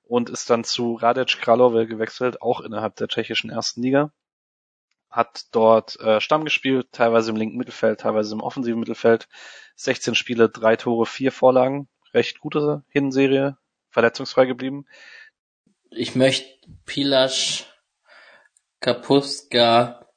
und 0.04 0.30
ist 0.30 0.50
dann 0.50 0.64
zu 0.64 0.94
Radec 0.94 1.40
Kralove 1.40 1.86
gewechselt, 1.86 2.42
auch 2.42 2.60
innerhalb 2.60 2.96
der 2.96 3.08
tschechischen 3.08 3.50
ersten 3.50 3.82
Liga. 3.82 4.12
Hat 5.10 5.46
dort 5.52 5.98
äh, 6.00 6.20
Stamm 6.20 6.44
gespielt, 6.44 6.88
teilweise 6.92 7.30
im 7.30 7.36
linken 7.36 7.56
Mittelfeld, 7.56 8.00
teilweise 8.00 8.34
im 8.34 8.40
offensiven 8.40 8.80
Mittelfeld. 8.80 9.28
16 9.76 10.14
Spiele, 10.14 10.48
drei 10.48 10.76
Tore, 10.76 11.06
vier 11.06 11.32
Vorlagen. 11.32 11.88
Recht 12.12 12.40
gute 12.40 12.84
Hinserie, 12.88 13.56
verletzungsfrei 13.90 14.46
geblieben. 14.46 14.86
Ich 15.90 16.14
möchte 16.14 16.46
Pilasch, 16.84 17.66
Kapuska 18.80 20.07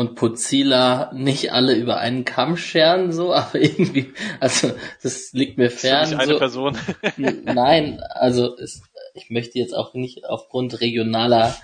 und 0.00 0.14
Puzila 0.14 1.10
nicht 1.12 1.52
alle 1.52 1.74
über 1.74 1.98
einen 1.98 2.24
Kamm 2.24 2.56
scheren, 2.56 3.12
so, 3.12 3.34
aber 3.34 3.56
irgendwie, 3.56 4.14
also 4.40 4.72
das 5.02 5.34
liegt 5.34 5.58
mir 5.58 5.64
Das 5.64 5.74
ist 5.74 5.80
fern. 5.82 6.08
nicht 6.08 6.18
eine 6.18 6.32
so. 6.32 6.38
Person. 6.38 6.78
Nein, 7.18 8.00
also 8.08 8.56
es, 8.56 8.82
ich 9.12 9.28
möchte 9.28 9.58
jetzt 9.58 9.74
auch 9.74 9.92
nicht 9.92 10.24
aufgrund 10.24 10.80
regionaler 10.80 11.54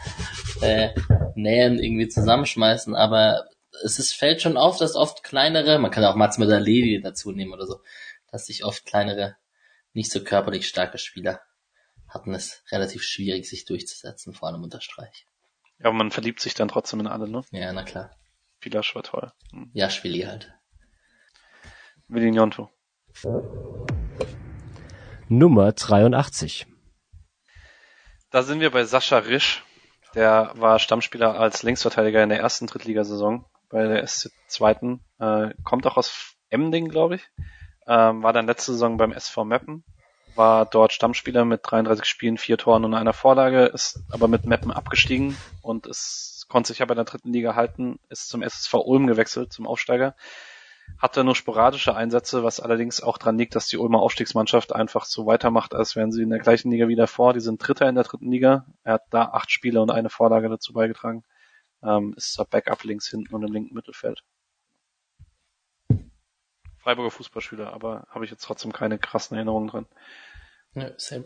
äh, 0.61 0.91
Nähen 1.35 1.79
irgendwie 1.79 2.09
zusammenschmeißen, 2.09 2.95
aber 2.95 3.47
es 3.83 3.99
ist, 3.99 4.13
fällt 4.13 4.43
schon 4.43 4.59
auf, 4.59 4.77
dass 4.77 4.97
oft 4.97 5.23
kleinere, 5.23 5.79
man 5.79 5.91
kann 5.91 6.05
auch 6.05 6.15
Mats 6.15 6.37
Medaledi 6.37 7.01
dazu 7.03 7.33
nehmen 7.33 7.55
oder 7.55 7.65
so, 7.67 7.81
dass 8.31 8.45
sich 8.45 8.67
oft 8.67 8.85
kleinere, 8.85 9.37
nicht 9.95 10.13
so 10.13 10.23
körperlich 10.23 10.69
starke 10.69 10.99
Spieler 10.99 11.41
hatten 12.07 12.35
es 12.35 12.63
relativ 12.71 13.03
schwierig, 13.03 13.49
sich 13.49 13.65
durchzusetzen, 13.65 14.35
vor 14.35 14.49
allem 14.51 14.63
unter 14.63 14.83
Streich. 14.83 15.27
Ja, 15.79 15.87
aber 15.87 15.95
man 15.97 16.11
verliebt 16.11 16.41
sich 16.41 16.53
dann 16.53 16.69
trotzdem 16.69 17.01
in 17.01 17.07
alle, 17.07 17.29
ne? 17.31 17.41
Ja, 17.51 17.73
na 17.73 17.83
klar. 17.83 18.11
Pilasch 18.67 18.97
war 18.97 19.05
toll. 19.05 19.31
Hm. 19.53 19.71
Ja, 19.75 19.89
Schwili 19.89 20.23
halt. 20.23 20.53
Willi 22.09 22.33
Gnonto. 22.33 22.69
Nummer 25.29 25.73
83. 25.73 26.67
Da 28.31 28.43
sind 28.43 28.59
wir 28.59 28.73
bei 28.73 28.83
Sascha 28.83 29.19
Risch. 29.19 29.63
Der 30.17 30.51
war 30.57 30.81
Stammspieler 30.81 31.39
als 31.39 31.63
Linksverteidiger 31.63 32.25
in 32.25 32.29
der 32.29 32.41
ersten 32.41 32.67
Drittligasaison 32.67 33.45
bei 33.69 33.87
der 33.87 34.05
SC 34.05 34.31
zweiten. 34.49 35.05
Äh, 35.21 35.51
kommt 35.63 35.87
auch 35.87 35.97
aus 35.97 36.35
Emding, 36.51 36.89
glaube 36.89 37.17
ich. 37.17 37.29
Ähm, 37.87 38.25
war 38.25 38.33
dann 38.33 38.47
letzte 38.47 38.73
Saison 38.73 38.97
beim 38.97 39.13
SV 39.13 39.45
Meppen. 39.45 39.85
War 40.35 40.67
dort 40.67 40.93
Stammspieler 40.93 41.45
mit 41.45 41.61
33 41.63 42.05
Spielen, 42.05 42.37
vier 42.37 42.59
Toren 42.59 42.85
und 42.85 42.95
einer 42.95 43.13
Vorlage, 43.13 43.67
ist 43.67 44.01
aber 44.11 44.27
mit 44.27 44.45
Meppen 44.45 44.73
abgestiegen 44.73 45.37
und 45.63 45.87
konnte 46.49 46.69
sich 46.69 46.83
aber 46.83 46.93
in 46.93 46.97
der 46.97 47.05
dritten 47.05 47.33
Liga 47.33 47.55
halten, 47.55 47.99
ist 48.09 48.29
zum 48.29 48.43
SSV 48.43 48.75
Ulm 48.75 49.07
gewechselt, 49.07 49.53
zum 49.53 49.67
Aufsteiger. 49.67 50.15
Hatte 50.99 51.25
nur 51.25 51.35
sporadische 51.35 51.97
Einsätze, 51.97 52.45
was 52.45 52.61
allerdings 52.61 53.03
auch 53.03 53.19
dran 53.19 53.37
liegt, 53.37 53.57
dass 53.57 53.67
die 53.67 53.77
Ulmer 53.77 54.01
Aufstiegsmannschaft 54.01 54.73
einfach 54.73 55.05
so 55.05 55.27
weitermacht, 55.27 55.75
als 55.75 55.97
wären 55.97 56.13
sie 56.13 56.23
in 56.23 56.31
der 56.31 56.39
gleichen 56.39 56.71
Liga 56.71 56.87
wie 56.89 56.95
davor. 56.95 57.33
Die 57.33 57.41
sind 57.41 57.59
Dritter 57.59 57.89
in 57.89 57.97
der 57.97 58.05
dritten 58.05 58.31
Liga. 58.31 58.67
Er 58.85 58.95
hat 58.95 59.03
da 59.11 59.25
acht 59.25 59.51
Spiele 59.51 59.83
und 59.83 59.91
eine 59.91 60.11
Vorlage 60.11 60.49
dazu 60.49 60.73
beigetragen. 60.73 61.25
Ähm, 61.83 62.15
ist 62.17 62.39
da 62.39 62.45
Backup 62.45 62.85
links 62.85 63.09
hinten 63.09 63.35
und 63.35 63.43
im 63.43 63.53
linken 63.53 63.75
Mittelfeld. 63.75 64.23
Freiburger 66.79 67.11
Fußballspieler, 67.11 67.73
aber 67.73 68.07
habe 68.11 68.25
ich 68.25 68.31
jetzt 68.31 68.45
trotzdem 68.45 68.73
keine 68.73 68.97
krassen 68.97 69.37
Erinnerungen 69.37 69.69
dran. 69.69 69.87
Ja, 70.75 70.93
same. 70.97 71.25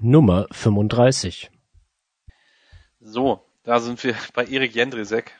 Nummer 0.00 0.46
35. 0.52 1.50
So, 3.00 3.44
da 3.64 3.80
sind 3.80 4.02
wir 4.04 4.14
bei 4.34 4.44
Erik 4.46 4.74
Jendrisek. 4.74 5.32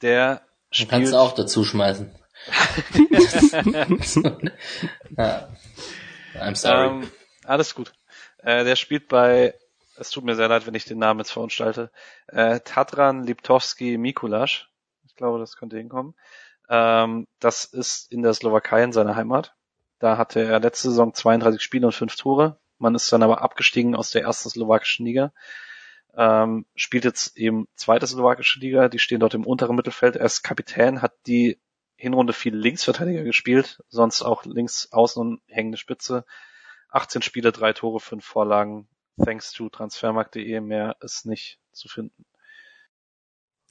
Der 0.00 0.42
spielt, 0.70 0.90
kannst 0.90 1.12
du 1.12 1.16
auch 1.16 1.32
dazu 1.32 1.64
schmeißen. 1.64 2.12
I'm 6.34 6.54
sorry. 6.56 6.88
Ähm, 6.88 7.10
alles 7.44 7.74
gut. 7.74 7.92
Äh, 8.38 8.64
der 8.64 8.74
spielt 8.74 9.06
bei, 9.08 9.54
es 9.96 10.10
tut 10.10 10.24
mir 10.24 10.34
sehr 10.34 10.48
leid, 10.48 10.66
wenn 10.66 10.74
ich 10.74 10.84
den 10.84 10.98
Namen 10.98 11.20
jetzt 11.20 11.30
verunstalte, 11.30 11.92
äh, 12.26 12.58
Tatran 12.60 13.22
Liptowski 13.22 13.96
Mikulasch. 13.96 14.70
Ich 15.06 15.14
glaube, 15.14 15.38
das 15.38 15.56
könnte 15.56 15.76
hinkommen. 15.76 16.14
Ähm, 16.68 17.28
das 17.38 17.64
ist 17.64 18.10
in 18.10 18.22
der 18.22 18.34
Slowakei 18.34 18.82
in 18.82 18.92
seiner 18.92 19.14
Heimat. 19.14 19.54
Da 20.00 20.16
hatte 20.16 20.40
er 20.42 20.58
letzte 20.58 20.88
Saison 20.88 21.14
32 21.14 21.62
Spiele 21.62 21.86
und 21.86 21.92
5 21.92 22.16
Tore. 22.16 22.58
Man 22.82 22.96
ist 22.96 23.12
dann 23.12 23.22
aber 23.22 23.42
abgestiegen 23.42 23.94
aus 23.94 24.10
der 24.10 24.22
ersten 24.22 24.50
slowakischen 24.50 25.06
Liga. 25.06 25.32
Ähm, 26.16 26.66
spielt 26.74 27.04
jetzt 27.04 27.36
eben 27.38 27.68
zweite 27.76 28.08
slowakische 28.08 28.58
Liga. 28.58 28.88
Die 28.88 28.98
stehen 28.98 29.20
dort 29.20 29.34
im 29.34 29.46
unteren 29.46 29.76
Mittelfeld. 29.76 30.16
Er 30.16 30.26
ist 30.26 30.42
Kapitän, 30.42 31.00
hat 31.00 31.14
die 31.28 31.60
Hinrunde 31.94 32.32
viel 32.32 32.56
Linksverteidiger 32.56 33.22
gespielt, 33.22 33.80
sonst 33.88 34.22
auch 34.22 34.44
links 34.44 34.90
außen 34.90 35.20
und 35.20 35.42
hängende 35.46 35.78
Spitze. 35.78 36.24
18 36.90 37.22
Spiele, 37.22 37.52
drei 37.52 37.72
Tore, 37.72 38.00
fünf 38.00 38.24
Vorlagen. 38.24 38.88
Thanks 39.24 39.52
to 39.52 39.68
transfermarkt.de 39.68 40.60
mehr 40.60 40.96
ist 41.00 41.24
nicht 41.24 41.60
zu 41.70 41.86
finden. 41.88 42.26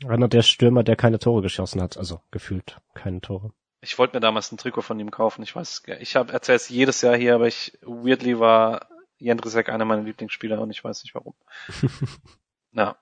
Einer 0.07 0.29
der 0.29 0.41
Stürmer, 0.41 0.83
der 0.83 0.95
keine 0.95 1.19
Tore 1.19 1.41
geschossen 1.41 1.81
hat, 1.81 1.97
also 1.97 2.21
gefühlt 2.31 2.79
keine 2.93 3.19
Tore. 3.19 3.51
Ich 3.81 3.97
wollte 3.99 4.15
mir 4.15 4.21
damals 4.21 4.53
ein 4.53 4.57
Trikot 4.57 4.83
von 4.83 4.99
ihm 5.01 5.11
kaufen. 5.11 5.43
Ich 5.43 5.53
weiß, 5.53 5.83
ich 5.99 6.15
habe 6.15 6.31
erzähle 6.31 6.55
es 6.55 6.69
jedes 6.69 7.01
Jahr 7.01 7.17
hier, 7.17 7.35
aber 7.35 7.47
ich 7.47 7.77
weirdly 7.81 8.39
war 8.39 8.88
Jendrisek 9.22 9.69
einer 9.69 9.85
meiner 9.85 10.03
Lieblingsspieler 10.03 10.60
und 10.60 10.72
ich 10.72 10.84
weiß 10.84 11.03
nicht 11.03 11.15
warum. 11.15 11.35
ja, 12.73 12.98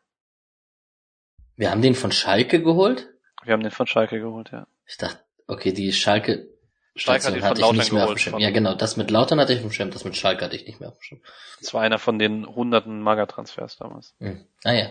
Wir 1.55 1.71
haben 1.71 1.81
den 1.81 1.95
von 1.95 2.11
Schalke 2.11 2.61
geholt? 2.61 3.07
wir 3.43 3.53
haben 3.53 3.63
den 3.63 3.71
von 3.71 3.87
Schalke 3.87 4.19
geholt, 4.19 4.51
ja. 4.51 4.67
Ich 4.85 4.97
dachte, 4.97 5.19
okay, 5.47 5.71
die 5.71 5.91
Schalke 5.93 6.49
Schalke 6.95 7.27
hat 7.27 7.35
ihn 7.35 7.43
hatte 7.43 7.61
von 7.61 7.75
ich 7.75 7.79
nicht 7.79 7.91
mehr 7.93 8.03
auf 8.03 8.09
dem 8.09 8.15
geholt. 8.15 8.21
Schirm. 8.21 8.39
Ja, 8.39 8.51
genau, 8.51 8.75
das 8.75 8.97
mit 8.97 9.09
Lautern 9.11 9.39
hatte 9.39 9.53
ich 9.53 9.59
auf 9.59 9.65
dem 9.65 9.71
Schirm, 9.71 9.91
das 9.91 10.03
mit 10.03 10.17
Schalke 10.17 10.43
hatte 10.43 10.55
ich 10.55 10.65
nicht 10.65 10.79
mehr 10.81 10.89
auf 10.89 10.97
dem 10.97 11.03
Schirm. 11.03 11.21
Das 11.59 11.73
war 11.73 11.81
einer 11.81 11.99
von 11.99 12.19
den 12.19 12.45
hunderten 12.45 13.01
Maga-Transfers 13.01 13.77
damals. 13.77 14.13
Hm. 14.19 14.45
Ah 14.65 14.73
ja. 14.73 14.89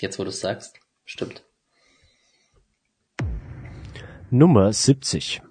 Jetzt, 0.00 0.18
wo 0.18 0.24
du 0.24 0.30
es 0.30 0.40
sagst, 0.40 0.80
stimmt. 1.04 1.44
Nummer 4.30 4.72
70. 4.72 5.42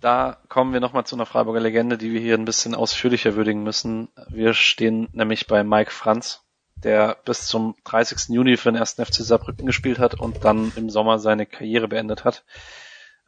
Da 0.00 0.36
kommen 0.48 0.72
wir 0.72 0.80
nochmal 0.80 1.06
zu 1.06 1.16
einer 1.16 1.26
Freiburger 1.26 1.60
Legende, 1.60 1.96
die 1.96 2.12
wir 2.12 2.20
hier 2.20 2.34
ein 2.34 2.44
bisschen 2.44 2.74
ausführlicher 2.74 3.34
würdigen 3.34 3.62
müssen. 3.62 4.08
Wir 4.28 4.52
stehen 4.52 5.08
nämlich 5.12 5.46
bei 5.46 5.64
Mike 5.64 5.90
Franz, 5.90 6.42
der 6.76 7.16
bis 7.24 7.46
zum 7.46 7.74
30. 7.84 8.34
Juni 8.34 8.56
für 8.56 8.70
den 8.70 8.78
ersten 8.78 9.04
FC 9.04 9.14
Saarbrücken 9.14 9.66
gespielt 9.66 9.98
hat 9.98 10.14
und 10.14 10.44
dann 10.44 10.72
im 10.76 10.90
Sommer 10.90 11.18
seine 11.18 11.46
Karriere 11.46 11.88
beendet 11.88 12.24
hat. 12.24 12.44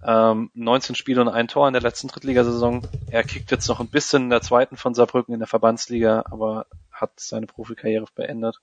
Ähm, 0.05 0.51
19 0.55 0.95
Spiele 0.95 1.21
und 1.23 1.29
ein 1.29 1.49
Tor 1.49 1.67
in 1.67 1.73
der 1.73 1.83
letzten 1.83 2.09
Drittligasaison. 2.09 2.87
Er 3.11 3.25
kickt 3.25 3.51
jetzt 3.51 3.67
noch 3.69 3.81
ein 3.81 3.89
bisschen 3.89 4.25
in 4.25 4.31
der 4.31 4.43
zweiten 4.43 4.77
von 4.77 4.95
Saarbrücken 4.95 5.33
in 5.33 5.41
der 5.41 5.49
Verbandsliga, 5.49 6.25
aber 6.31 6.67
hat 6.93 7.19
seine 7.19 7.47
Profikarriere 7.47 8.07
beendet. 8.15 8.61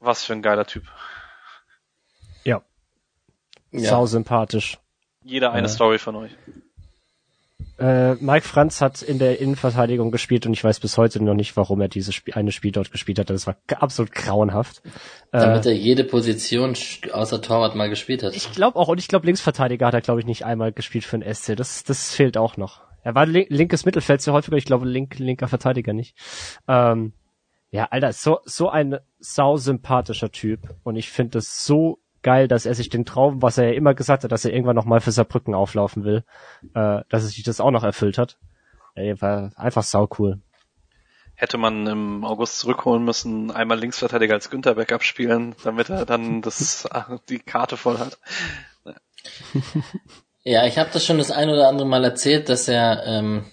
Was 0.00 0.24
für 0.24 0.32
ein 0.32 0.42
geiler 0.42 0.66
Typ. 0.66 0.84
Ja. 2.44 2.62
Ja. 3.70 3.90
Sau 3.90 4.06
sympathisch. 4.06 4.78
Jeder 5.28 5.52
eine 5.52 5.66
Ja. 5.66 5.72
Story 5.72 5.98
von 5.98 6.16
euch. 6.16 6.30
Äh, 7.78 8.14
Mike 8.14 8.46
Franz 8.46 8.80
hat 8.80 9.02
in 9.02 9.20
der 9.20 9.38
Innenverteidigung 9.40 10.10
gespielt 10.10 10.46
und 10.46 10.52
ich 10.52 10.64
weiß 10.64 10.80
bis 10.80 10.98
heute 10.98 11.22
noch 11.22 11.34
nicht, 11.34 11.56
warum 11.56 11.80
er 11.80 11.86
dieses 11.88 12.12
Spiel, 12.12 12.34
eine 12.34 12.50
Spiel 12.50 12.72
dort 12.72 12.90
gespielt 12.90 13.20
hat. 13.20 13.30
Das 13.30 13.46
war 13.46 13.56
absolut 13.78 14.12
grauenhaft. 14.12 14.82
Damit 15.30 15.64
Äh, 15.64 15.70
er 15.70 15.76
jede 15.76 16.02
Position 16.02 16.74
außer 17.12 17.40
Torwart 17.40 17.76
mal 17.76 17.88
gespielt 17.88 18.24
hat. 18.24 18.34
ich 18.34 18.50
glaube 18.50 18.76
auch, 18.78 18.88
und 18.88 18.98
ich 18.98 19.06
glaube, 19.06 19.26
Linksverteidiger 19.26 19.86
hat 19.86 19.94
er, 19.94 20.00
glaube 20.00 20.18
ich, 20.18 20.26
nicht 20.26 20.44
einmal 20.44 20.72
gespielt 20.72 21.04
für 21.04 21.18
den 21.18 21.32
SC. 21.34 21.54
Das, 21.56 21.84
das 21.84 22.12
fehlt 22.14 22.36
auch 22.36 22.56
noch. 22.56 22.80
Er 23.04 23.14
war 23.14 23.26
link, 23.26 23.46
linkes 23.50 23.84
Mittelfeld 23.84 24.22
sehr 24.22 24.32
häufiger, 24.32 24.56
ich 24.56 24.64
glaube, 24.64 24.86
link, 24.86 25.18
linker 25.20 25.46
Verteidiger 25.46 25.92
nicht. 25.92 26.16
Ähm, 26.66 27.12
ja, 27.70 27.84
Alter, 27.90 28.12
so, 28.12 28.40
so 28.44 28.70
ein 28.70 28.98
sau 29.20 29.56
sympathischer 29.56 30.32
Typ. 30.32 30.74
Und 30.82 30.96
ich 30.96 31.10
finde 31.10 31.38
es 31.38 31.64
so 31.64 31.98
geil, 32.28 32.46
dass 32.46 32.66
er 32.66 32.74
sich 32.74 32.90
den 32.90 33.06
Traum, 33.06 33.40
was 33.40 33.56
er 33.56 33.68
ja 33.68 33.72
immer 33.72 33.94
gesagt 33.94 34.22
hat, 34.22 34.30
dass 34.32 34.44
er 34.44 34.52
irgendwann 34.52 34.76
nochmal 34.76 35.00
für 35.00 35.12
Saarbrücken 35.12 35.54
auflaufen 35.54 36.04
will, 36.04 36.24
äh, 36.74 37.00
dass 37.08 37.22
er 37.22 37.28
sich 37.28 37.42
das 37.42 37.58
auch 37.58 37.70
noch 37.70 37.84
erfüllt 37.84 38.18
hat. 38.18 38.36
Ey, 38.94 39.18
war 39.22 39.50
einfach 39.56 39.82
sau 39.82 40.06
cool. 40.18 40.38
hätte 41.34 41.56
man 41.56 41.86
im 41.86 42.26
August 42.26 42.58
zurückholen 42.58 43.02
müssen, 43.02 43.50
einmal 43.50 43.78
Linksverteidiger 43.78 44.34
als 44.34 44.50
Günther 44.50 44.74
Backup 44.74 45.04
spielen, 45.04 45.54
damit 45.64 45.88
er 45.88 46.04
dann 46.04 46.42
das, 46.42 46.86
die 47.30 47.38
Karte 47.38 47.78
voll 47.78 47.96
hat. 47.96 48.18
Ja, 50.44 50.66
ich 50.66 50.76
habe 50.76 50.90
das 50.92 51.06
schon 51.06 51.16
das 51.16 51.30
ein 51.30 51.48
oder 51.48 51.66
andere 51.66 51.88
Mal 51.88 52.04
erzählt, 52.04 52.50
dass 52.50 52.68
er 52.68 53.06
ähm, 53.06 53.46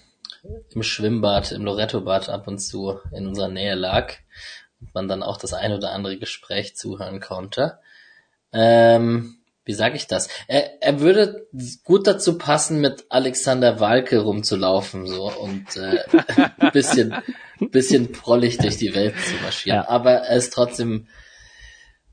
im 0.68 0.82
Schwimmbad, 0.82 1.50
im 1.50 1.64
Loretto-Bad 1.64 2.28
ab 2.28 2.46
und 2.46 2.58
zu 2.58 3.00
in 3.10 3.26
unserer 3.26 3.48
Nähe 3.48 3.74
lag 3.74 4.12
und 4.82 4.94
man 4.94 5.08
dann 5.08 5.22
auch 5.22 5.38
das 5.38 5.54
ein 5.54 5.72
oder 5.72 5.92
andere 5.92 6.18
Gespräch 6.18 6.76
zuhören 6.76 7.20
konnte. 7.20 7.78
Ähm, 8.58 9.36
wie 9.66 9.74
sage 9.74 9.96
ich 9.96 10.06
das? 10.06 10.28
Er, 10.46 10.80
er 10.80 11.00
würde 11.00 11.46
gut 11.84 12.06
dazu 12.06 12.38
passen, 12.38 12.80
mit 12.80 13.04
Alexander 13.10 13.80
Walke 13.80 14.20
rumzulaufen 14.20 15.06
so 15.06 15.30
und 15.30 15.76
äh, 15.76 15.98
bisschen 16.72 17.14
bisschen 17.70 18.12
prollig 18.12 18.58
durch 18.58 18.76
die 18.76 18.94
Welt 18.94 19.14
zu 19.20 19.34
marschieren. 19.42 19.82
Ja. 19.82 19.88
Aber 19.88 20.12
er 20.12 20.36
ist 20.36 20.52
trotzdem 20.52 21.08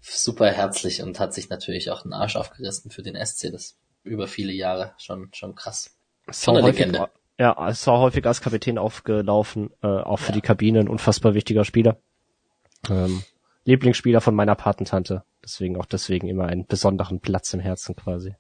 super 0.02 0.52
herzlich 0.52 1.02
und 1.02 1.20
hat 1.20 1.34
sich 1.34 1.50
natürlich 1.50 1.92
auch 1.92 2.02
den 2.02 2.14
Arsch 2.14 2.36
aufgerissen 2.36 2.92
für 2.92 3.04
den 3.04 3.16
SC. 3.24 3.52
Das 3.52 3.78
über 4.04 4.28
viele 4.28 4.52
Jahre 4.52 4.94
schon 4.98 5.30
schon 5.34 5.56
krass. 5.56 5.96
Schon 6.30 6.58
eine 6.58 6.68
Legende. 6.68 7.08
Ja, 7.40 7.68
es 7.70 7.86
war 7.88 8.00
häufig 8.00 8.26
als 8.26 8.42
Kapitän 8.42 8.78
aufgelaufen, 8.78 9.72
äh, 9.82 9.88
auch 9.88 10.18
für 10.18 10.30
ja. 10.30 10.36
die 10.36 10.42
Kabine 10.42 10.80
ein 10.80 10.88
unfassbar 10.90 11.34
wichtiger 11.34 11.66
Spieler. 11.66 11.98
Ähm, 12.90 13.24
Lieblingsspieler 13.66 14.22
von 14.22 14.36
meiner 14.36 14.56
Patentante. 14.56 15.24
Deswegen 15.44 15.78
auch 15.78 15.86
deswegen 15.86 16.28
immer 16.28 16.48
einen 16.48 16.66
besonderen 16.66 17.20
Platz 17.20 17.54
im 17.54 17.60
Herzen 17.60 17.96
quasi. 17.96 18.36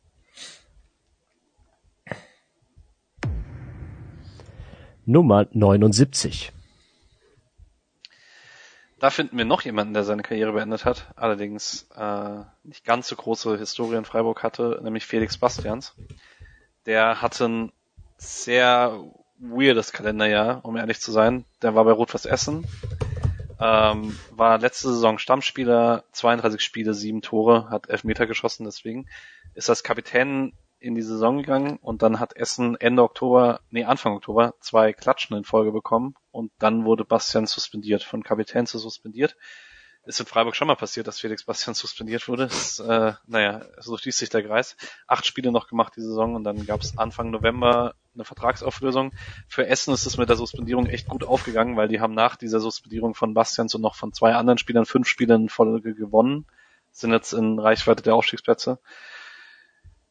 Nummer 5.05 5.47
79. 5.51 6.51
Da 8.99 9.09
finden 9.09 9.37
wir 9.37 9.43
noch 9.43 9.63
jemanden, 9.63 9.93
der 9.93 10.05
seine 10.05 10.23
Karriere 10.23 10.53
beendet 10.53 10.85
hat, 10.85 11.11
allerdings 11.17 11.89
äh, 11.93 12.39
nicht 12.63 12.85
ganz 12.85 13.09
so 13.09 13.17
große 13.17 13.57
Historie 13.57 13.97
in 13.97 14.05
Freiburg 14.05 14.43
hatte, 14.43 14.79
nämlich 14.81 15.05
Felix 15.05 15.37
Bastians. 15.37 15.93
Der 16.85 17.21
hatte 17.21 17.45
ein 17.49 17.71
sehr 18.15 19.03
weirdes 19.39 19.91
Kalenderjahr, 19.91 20.63
um 20.63 20.77
ehrlich 20.77 21.01
zu 21.01 21.11
sein. 21.11 21.43
Der 21.61 21.75
war 21.75 21.83
bei 21.83 21.91
Rot-Weiß 21.91 22.25
Essen, 22.25 22.65
ähm, 23.63 24.19
war 24.31 24.57
letzte 24.57 24.89
Saison 24.89 25.17
Stammspieler, 25.17 26.03
32 26.11 26.59
Spiele, 26.59 26.93
7 26.93 27.21
Tore, 27.21 27.69
hat 27.69 27.89
11 27.89 28.03
Meter 28.03 28.27
geschossen, 28.27 28.65
deswegen 28.65 29.07
ist 29.53 29.69
als 29.69 29.83
Kapitän 29.83 30.51
in 30.79 30.95
die 30.95 31.01
Saison 31.01 31.37
gegangen 31.37 31.77
und 31.81 32.01
dann 32.01 32.19
hat 32.19 32.35
Essen 32.35 32.75
Ende 32.75 33.03
Oktober, 33.03 33.61
nee, 33.69 33.85
Anfang 33.85 34.15
Oktober 34.15 34.53
zwei 34.59 34.91
Klatschen 34.91 35.37
in 35.37 35.45
Folge 35.45 35.71
bekommen 35.71 36.15
und 36.31 36.51
dann 36.59 36.83
wurde 36.83 37.05
Bastian 37.05 37.45
suspendiert, 37.45 38.03
von 38.03 38.21
Kapitän 38.21 38.65
zu 38.65 38.79
suspendiert 38.79 39.37
ist 40.05 40.19
in 40.19 40.25
Freiburg 40.25 40.55
schon 40.55 40.67
mal 40.67 40.75
passiert, 40.75 41.07
dass 41.07 41.19
Felix 41.19 41.43
Bastian 41.43 41.73
suspendiert 41.73 42.27
wurde. 42.27 42.47
Das, 42.47 42.79
äh, 42.79 43.13
naja, 43.25 43.65
so 43.79 43.97
schließt 43.97 44.17
sich 44.17 44.29
der 44.29 44.43
Kreis. 44.43 44.75
Acht 45.07 45.25
Spiele 45.25 45.51
noch 45.51 45.67
gemacht 45.67 45.93
die 45.95 46.01
Saison 46.01 46.35
und 46.35 46.43
dann 46.43 46.65
gab 46.65 46.81
es 46.81 46.97
Anfang 46.97 47.31
November 47.31 47.95
eine 48.13 48.25
Vertragsauflösung. 48.25 49.11
Für 49.47 49.67
Essen 49.67 49.93
ist 49.93 50.05
es 50.05 50.17
mit 50.17 50.29
der 50.29 50.35
Suspendierung 50.35 50.85
echt 50.85 51.07
gut 51.07 51.23
aufgegangen, 51.23 51.77
weil 51.77 51.87
die 51.87 51.99
haben 51.99 52.13
nach 52.13 52.35
dieser 52.35 52.59
Suspendierung 52.59 53.15
von 53.15 53.33
Bastians 53.33 53.73
und 53.75 53.81
noch 53.81 53.95
von 53.95 54.13
zwei 54.13 54.35
anderen 54.35 54.57
Spielern 54.57 54.85
fünf 54.85 55.07
Spiele 55.07 55.35
in 55.35 55.49
Folge 55.49 55.95
gewonnen, 55.95 56.45
sind 56.91 57.11
jetzt 57.11 57.33
in 57.33 57.57
Reichweite 57.59 58.03
der 58.03 58.15
Aufstiegsplätze. 58.15 58.79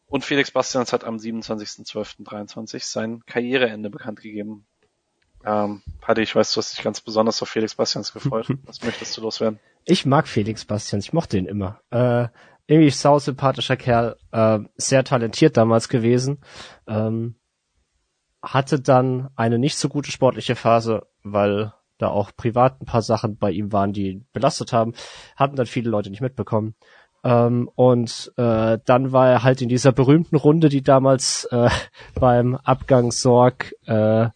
Und 0.06 0.24
Felix 0.24 0.50
Bastians 0.50 0.92
hat 0.92 1.04
am 1.04 1.16
27.12.23 1.16 2.84
sein 2.84 3.24
Karriereende 3.24 3.88
bekannt 3.88 4.20
gegeben. 4.20 4.66
Ähm, 5.44 5.82
Paddy, 6.00 6.22
ich 6.22 6.34
weiß, 6.34 6.52
du 6.52 6.58
hast 6.58 6.76
dich 6.76 6.84
ganz 6.84 7.00
besonders 7.00 7.42
auf 7.42 7.48
Felix 7.48 7.74
Bastians 7.74 8.12
gefreut. 8.12 8.46
Was 8.64 8.82
möchtest 8.82 9.16
du 9.16 9.22
loswerden? 9.22 9.58
Ich 9.84 10.06
mag 10.06 10.28
Felix 10.28 10.64
Bastians, 10.64 11.04
ich 11.04 11.12
mochte 11.12 11.38
ihn 11.38 11.46
immer. 11.46 11.80
Äh, 11.90 12.28
irgendwie 12.66 12.90
sau 12.90 13.18
sympathischer 13.18 13.76
Kerl, 13.76 14.16
äh, 14.30 14.60
sehr 14.76 15.04
talentiert 15.04 15.56
damals 15.56 15.88
gewesen. 15.88 16.40
Ähm, 16.86 17.36
hatte 18.42 18.80
dann 18.80 19.30
eine 19.36 19.58
nicht 19.58 19.76
so 19.76 19.88
gute 19.88 20.10
sportliche 20.10 20.56
Phase, 20.56 21.06
weil 21.22 21.72
da 21.98 22.08
auch 22.08 22.32
privat 22.36 22.80
ein 22.80 22.86
paar 22.86 23.02
Sachen 23.02 23.36
bei 23.36 23.50
ihm 23.50 23.72
waren, 23.72 23.92
die 23.92 24.24
belastet 24.32 24.72
haben, 24.72 24.94
hatten 25.36 25.56
dann 25.56 25.66
viele 25.66 25.90
Leute 25.90 26.10
nicht 26.10 26.20
mitbekommen. 26.20 26.74
Ähm, 27.24 27.70
und 27.74 28.32
äh, 28.36 28.78
dann 28.84 29.12
war 29.12 29.28
er 29.28 29.42
halt 29.44 29.62
in 29.62 29.68
dieser 29.68 29.92
berühmten 29.92 30.36
Runde, 30.36 30.68
die 30.68 30.82
damals 30.82 31.44
äh, 31.50 31.68
beim 32.14 32.56
Abgang 32.56 33.12
Sorg 33.12 33.72
äh, 33.86 34.28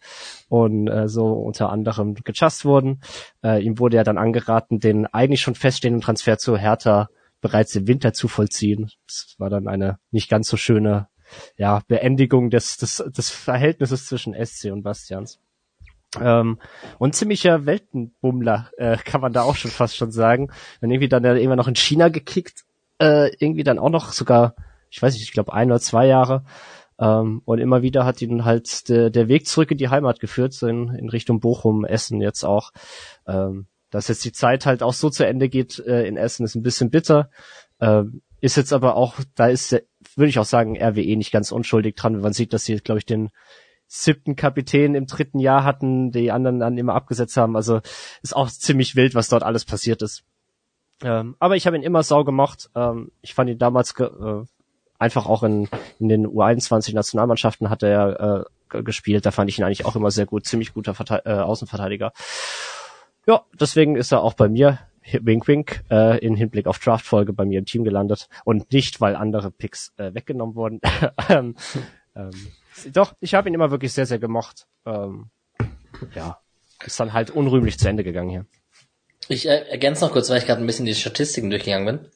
und 0.47 0.87
äh, 0.87 1.09
so 1.09 1.33
unter 1.33 1.69
anderem 1.69 2.15
gechast 2.15 2.63
wurden. 2.63 3.01
Äh, 3.43 3.63
ihm 3.63 3.79
wurde 3.79 3.97
ja 3.97 4.03
dann 4.03 4.17
angeraten, 4.17 4.79
den 4.79 5.05
eigentlich 5.07 5.41
schon 5.41 5.55
feststehenden 5.55 6.01
Transfer 6.01 6.37
zu 6.37 6.57
Hertha 6.57 7.09
bereits 7.41 7.75
im 7.75 7.87
Winter 7.87 8.13
zu 8.13 8.27
vollziehen. 8.27 8.89
Das 9.05 9.35
war 9.37 9.49
dann 9.49 9.67
eine 9.67 9.99
nicht 10.11 10.29
ganz 10.29 10.47
so 10.47 10.57
schöne 10.57 11.07
ja, 11.57 11.81
Beendigung 11.87 12.49
des, 12.49 12.77
des, 12.77 13.03
des 13.15 13.29
Verhältnisses 13.29 14.05
zwischen 14.05 14.33
SC 14.33 14.71
und 14.71 14.83
Bastians. 14.83 15.39
Ähm, 16.21 16.57
und 16.99 17.15
ziemlicher 17.15 17.65
Weltenbummler, 17.65 18.71
äh, 18.77 18.95
kann 18.95 19.19
man 19.19 19.33
da 19.33 19.43
auch 19.43 19.55
schon 19.55 19.71
fast 19.71 19.97
schon 19.97 20.11
sagen. 20.11 20.49
Dann 20.79 20.89
irgendwie 20.89 21.09
dann 21.09 21.25
immer 21.25 21.57
noch 21.57 21.67
in 21.67 21.75
China 21.75 22.07
gekickt 22.07 22.63
äh, 22.99 23.31
irgendwie 23.39 23.63
dann 23.63 23.79
auch 23.79 23.89
noch 23.89 24.11
sogar, 24.11 24.55
ich 24.89 25.01
weiß 25.01 25.13
nicht, 25.13 25.23
ich 25.23 25.33
glaube 25.33 25.53
ein 25.53 25.69
oder 25.71 25.79
zwei 25.79 26.07
Jahre. 26.07 26.43
Ähm, 26.99 27.41
und 27.45 27.59
immer 27.59 27.81
wieder 27.81 28.05
hat 28.05 28.21
ihn 28.21 28.45
halt 28.45 28.89
de, 28.89 29.09
der 29.09 29.27
Weg 29.27 29.47
zurück 29.47 29.71
in 29.71 29.77
die 29.77 29.89
Heimat 29.89 30.19
geführt, 30.19 30.53
so 30.53 30.67
in, 30.67 30.89
in 30.95 31.09
Richtung 31.09 31.39
Bochum, 31.39 31.85
Essen 31.85 32.21
jetzt 32.21 32.43
auch. 32.43 32.71
Ähm, 33.27 33.67
dass 33.89 34.07
jetzt 34.07 34.25
die 34.25 34.31
Zeit 34.31 34.65
halt 34.65 34.83
auch 34.83 34.93
so 34.93 35.09
zu 35.09 35.25
Ende 35.25 35.49
geht 35.49 35.79
äh, 35.79 36.05
in 36.07 36.17
Essen, 36.17 36.43
ist 36.43 36.55
ein 36.55 36.63
bisschen 36.63 36.89
bitter. 36.89 37.29
Ähm, 37.79 38.21
ist 38.41 38.57
jetzt 38.57 38.73
aber 38.73 38.95
auch, 38.95 39.15
da 39.35 39.47
ist, 39.47 39.71
würde 40.15 40.29
ich 40.29 40.39
auch 40.39 40.45
sagen, 40.45 40.77
RWE 40.77 41.15
nicht 41.15 41.31
ganz 41.31 41.51
unschuldig 41.51 41.95
dran, 41.95 42.15
wenn 42.15 42.21
man 42.21 42.33
sieht, 42.33 42.53
dass 42.53 42.65
sie, 42.65 42.77
glaube 42.77 42.99
ich, 42.99 43.05
den 43.05 43.29
siebten 43.87 44.35
Kapitän 44.35 44.95
im 44.95 45.05
dritten 45.05 45.39
Jahr 45.39 45.63
hatten, 45.63 46.11
die 46.11 46.31
anderen 46.31 46.59
dann 46.59 46.77
immer 46.77 46.93
abgesetzt 46.93 47.37
haben. 47.37 47.55
Also 47.55 47.79
ist 48.21 48.35
auch 48.35 48.49
ziemlich 48.49 48.95
wild, 48.95 49.15
was 49.15 49.29
dort 49.29 49.43
alles 49.43 49.65
passiert 49.65 50.01
ist. 50.01 50.23
Ähm, 51.03 51.35
aber 51.39 51.55
ich 51.55 51.67
habe 51.67 51.77
ihn 51.77 51.83
immer 51.83 52.03
sau 52.03 52.23
gemacht. 52.23 52.69
Ähm, 52.75 53.11
ich 53.21 53.33
fand 53.33 53.49
ihn 53.49 53.59
damals 53.59 53.93
äh, 53.99 54.43
einfach 54.99 55.27
auch 55.27 55.43
in, 55.43 55.69
in 55.99 56.09
den 56.09 56.27
U21 56.27 56.93
Nationalmannschaften 56.93 57.69
hat 57.69 57.83
er 57.83 58.45
äh, 58.71 58.83
gespielt. 58.83 59.25
Da 59.25 59.31
fand 59.31 59.49
ich 59.49 59.59
ihn 59.59 59.63
eigentlich 59.63 59.85
auch 59.85 59.95
immer 59.95 60.11
sehr 60.11 60.25
gut, 60.25 60.45
ziemlich 60.45 60.73
guter 60.73 60.93
Verte 60.93 61.21
äh, 61.25 61.33
Außenverteidiger. 61.33 62.13
Ja, 63.27 63.43
deswegen 63.59 63.95
ist 63.95 64.11
er 64.11 64.21
auch 64.23 64.33
bei 64.33 64.47
mir, 64.47 64.79
wink 65.21 65.47
wink, 65.47 65.83
äh, 65.91 66.17
in 66.25 66.35
Hinblick 66.35 66.67
auf 66.67 66.79
Draftfolge 66.79 67.33
bei 67.33 67.45
mir 67.45 67.59
im 67.59 67.65
Team 67.65 67.83
gelandet 67.83 68.29
und 68.45 68.71
nicht, 68.71 69.01
weil 69.01 69.15
andere 69.15 69.51
Picks 69.51 69.93
äh, 69.97 70.13
weggenommen 70.13 70.55
wurden. 70.55 70.81
ähm, 71.29 71.55
ähm, 72.15 72.31
doch, 72.93 73.13
ich 73.19 73.35
habe 73.35 73.49
ihn 73.49 73.53
immer 73.53 73.71
wirklich 73.71 73.93
sehr, 73.93 74.05
sehr 74.05 74.19
gemocht. 74.19 74.67
Ähm, 74.85 75.29
ja, 76.15 76.39
ist 76.85 76.99
dann 76.99 77.13
halt 77.13 77.31
unrühmlich 77.31 77.77
zu 77.77 77.89
Ende 77.89 78.03
gegangen 78.03 78.29
hier. 78.29 78.45
Ich 79.29 79.45
ergänze 79.45 80.05
noch 80.05 80.11
kurz, 80.11 80.29
weil 80.29 80.37
ich 80.37 80.45
gerade 80.45 80.61
ein 80.61 80.67
bisschen 80.67 80.85
die 80.85 80.95
Statistiken 80.95 81.49
durchgegangen 81.49 81.85
bin. 81.85 82.11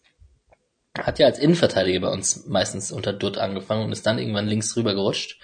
Hat 0.97 1.19
ja 1.19 1.25
als 1.25 1.39
Innenverteidiger 1.39 2.01
bei 2.01 2.09
uns 2.09 2.45
meistens 2.47 2.91
unter 2.91 3.13
Dutt 3.13 3.37
angefangen 3.37 3.83
und 3.83 3.91
ist 3.91 4.05
dann 4.05 4.19
irgendwann 4.19 4.47
links 4.47 4.75
rüber 4.75 4.93
gerutscht 4.93 5.39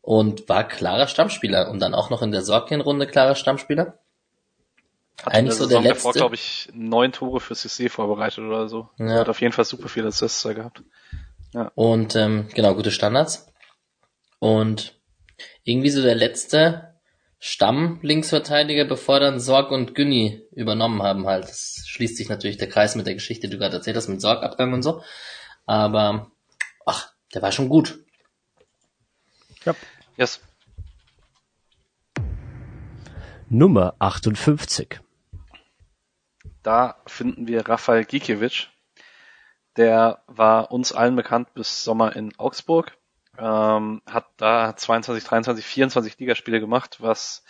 und 0.00 0.48
war 0.48 0.66
klarer 0.66 1.06
Stammspieler 1.06 1.70
und 1.70 1.80
dann 1.80 1.94
auch 1.94 2.10
noch 2.10 2.22
in 2.22 2.30
der 2.30 2.42
Sorgien-Runde 2.42 3.06
klarer 3.06 3.34
Stammspieler. 3.34 3.98
Hat 5.22 5.32
Eigentlich 5.32 5.54
so 5.54 5.66
der 5.66 5.80
letzte. 5.80 5.94
Davor, 5.94 6.12
glaube 6.12 6.34
ich, 6.34 6.68
neun 6.72 7.12
Tore 7.12 7.40
für 7.40 7.54
CC 7.54 7.88
vorbereitet 7.88 8.40
oder 8.40 8.68
so. 8.68 8.90
Ja. 8.98 9.20
Hat 9.20 9.28
auf 9.28 9.40
jeden 9.40 9.52
Fall 9.52 9.64
super 9.64 9.88
viele 9.88 10.08
Assists 10.08 10.42
gehabt. 10.42 10.82
Ja. 11.52 11.70
Und 11.74 12.16
ähm, 12.16 12.48
genau, 12.52 12.74
gute 12.74 12.90
Standards. 12.90 13.46
Und 14.40 14.94
irgendwie 15.62 15.90
so 15.90 16.02
der 16.02 16.16
letzte 16.16 16.93
Stamm-Linksverteidiger, 17.46 18.86
bevor 18.86 19.20
dann 19.20 19.38
Sorg 19.38 19.70
und 19.70 19.94
Günni 19.94 20.40
übernommen 20.52 21.02
haben 21.02 21.26
halt. 21.26 21.44
Das 21.44 21.82
schließt 21.84 22.16
sich 22.16 22.30
natürlich 22.30 22.56
der 22.56 22.70
Kreis 22.70 22.94
mit 22.94 23.06
der 23.06 23.12
Geschichte, 23.12 23.48
die 23.48 23.52
du 23.52 23.58
gerade 23.58 23.76
erzählt 23.76 23.98
hast, 23.98 24.08
mit 24.08 24.22
Sorg-Abgang 24.22 24.72
und 24.72 24.82
so. 24.82 25.02
Aber, 25.66 26.30
ach, 26.86 27.12
der 27.34 27.42
war 27.42 27.52
schon 27.52 27.68
gut. 27.68 28.02
Ja. 29.66 29.74
Yes. 30.16 30.40
Nummer 33.50 33.94
58. 33.98 35.00
Da 36.62 37.02
finden 37.06 37.46
wir 37.46 37.68
Rafael 37.68 38.06
Gikiewicz. 38.06 38.68
Der 39.76 40.22
war 40.28 40.72
uns 40.72 40.92
allen 40.92 41.14
bekannt 41.14 41.52
bis 41.52 41.84
Sommer 41.84 42.16
in 42.16 42.34
Augsburg 42.38 42.96
ähm, 43.38 44.02
hat 44.06 44.26
da 44.36 44.76
22, 44.76 45.24
23, 45.24 45.64
24 45.64 46.18
Ligaspiele 46.18 46.60
gemacht, 46.60 46.98
was 47.00 47.44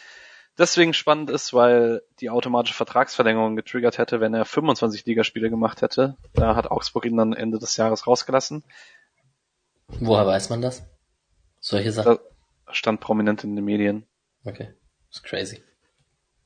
deswegen 0.58 0.94
spannend 0.94 1.30
ist, 1.30 1.52
weil 1.52 2.02
die 2.20 2.30
automatische 2.30 2.74
Vertragsverlängerung 2.74 3.56
getriggert 3.56 3.98
hätte, 3.98 4.20
wenn 4.20 4.34
er 4.34 4.44
25 4.44 5.04
Ligaspiele 5.04 5.50
gemacht 5.50 5.82
hätte. 5.82 6.16
Da 6.34 6.56
hat 6.56 6.70
Augsburg 6.70 7.04
ihn 7.06 7.16
dann 7.16 7.32
Ende 7.32 7.58
des 7.58 7.76
Jahres 7.76 8.06
rausgelassen. 8.06 8.64
Woher 9.88 10.26
weiß 10.26 10.50
man 10.50 10.62
das? 10.62 10.84
Solche 11.60 11.92
Sachen? 11.92 12.18
Da 12.66 12.72
stand 12.72 13.00
prominent 13.00 13.44
in 13.44 13.56
den 13.56 13.64
Medien. 13.64 14.06
Okay. 14.44 14.74
Das 15.08 15.18
ist 15.18 15.24
crazy. 15.24 15.62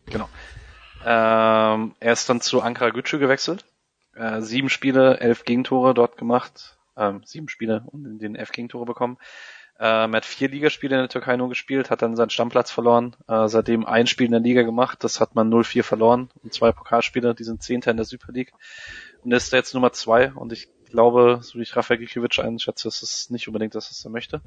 Genau. 0.07 0.29
Ähm, 1.05 1.95
er 2.01 2.13
ist 2.13 2.29
dann 2.29 2.41
zu 2.41 2.61
Ankara 2.61 2.91
Gücü 2.91 3.19
gewechselt. 3.19 3.65
Äh, 4.15 4.41
sieben 4.41 4.69
Spiele, 4.69 5.21
elf 5.21 5.45
Gegentore 5.45 5.95
dort 5.95 6.17
gemacht 6.17 6.78
ähm, 6.99 7.23
sieben 7.25 7.49
Spiele 7.49 7.85
und 7.87 8.19
den 8.19 8.35
elf 8.35 8.53
Gegentore 8.53 8.85
bekommen. 8.85 9.19
Ähm, 9.81 10.13
er 10.13 10.17
hat 10.17 10.25
vier 10.25 10.49
Ligaspiele 10.49 10.97
in 10.97 11.03
der 11.03 11.09
Türkei 11.09 11.37
nur 11.37 11.49
gespielt, 11.49 11.91
hat 11.91 12.03
dann 12.03 12.17
seinen 12.17 12.31
Stammplatz 12.31 12.71
verloren, 12.73 13.15
äh, 13.29 13.47
seitdem 13.47 13.87
ein 13.87 14.09
Spiel 14.09 14.27
in 14.27 14.33
der 14.33 14.41
Liga 14.41 14.63
gemacht, 14.63 15.05
das 15.05 15.21
hat 15.21 15.37
man 15.37 15.53
0-4 15.53 15.85
verloren 15.85 16.31
und 16.43 16.53
zwei 16.53 16.73
Pokalspiele, 16.73 17.35
die 17.35 17.45
sind 17.45 17.63
Zehnter 17.63 17.93
in 17.93 17.97
der 17.97 18.07
Super 18.07 18.33
League. 18.33 18.53
Und 19.23 19.33
ist 19.33 19.53
jetzt 19.53 19.75
Nummer 19.75 19.93
zwei. 19.93 20.33
Und 20.33 20.53
ich 20.53 20.69
glaube, 20.91 21.41
so 21.43 21.59
wie 21.59 21.63
ich 21.63 21.77
Rafael 21.77 21.99
Gikiewicz 21.99 22.39
einschätze, 22.39 22.89
ist 22.89 23.03
es 23.03 23.31
nicht 23.31 23.47
unbedingt 23.47 23.75
das, 23.75 23.91
was 23.91 24.05
er 24.05 24.11
möchte. 24.11 24.41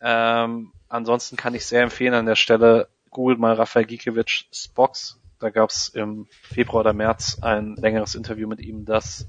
Ähm, 0.00 0.72
ansonsten 0.88 1.36
kann 1.36 1.54
ich 1.54 1.66
sehr 1.66 1.82
empfehlen 1.82 2.14
an 2.14 2.26
der 2.26 2.36
Stelle, 2.36 2.88
googelt 3.10 3.38
mal 3.38 3.54
Rafael 3.54 3.86
Gikiewicz 3.86 4.44
Spox, 4.52 5.20
da 5.38 5.50
gab 5.50 5.70
es 5.70 5.88
im 5.88 6.26
Februar 6.42 6.80
oder 6.80 6.92
März 6.92 7.38
ein 7.42 7.76
längeres 7.76 8.14
Interview 8.14 8.48
mit 8.48 8.60
ihm, 8.60 8.84
das 8.84 9.28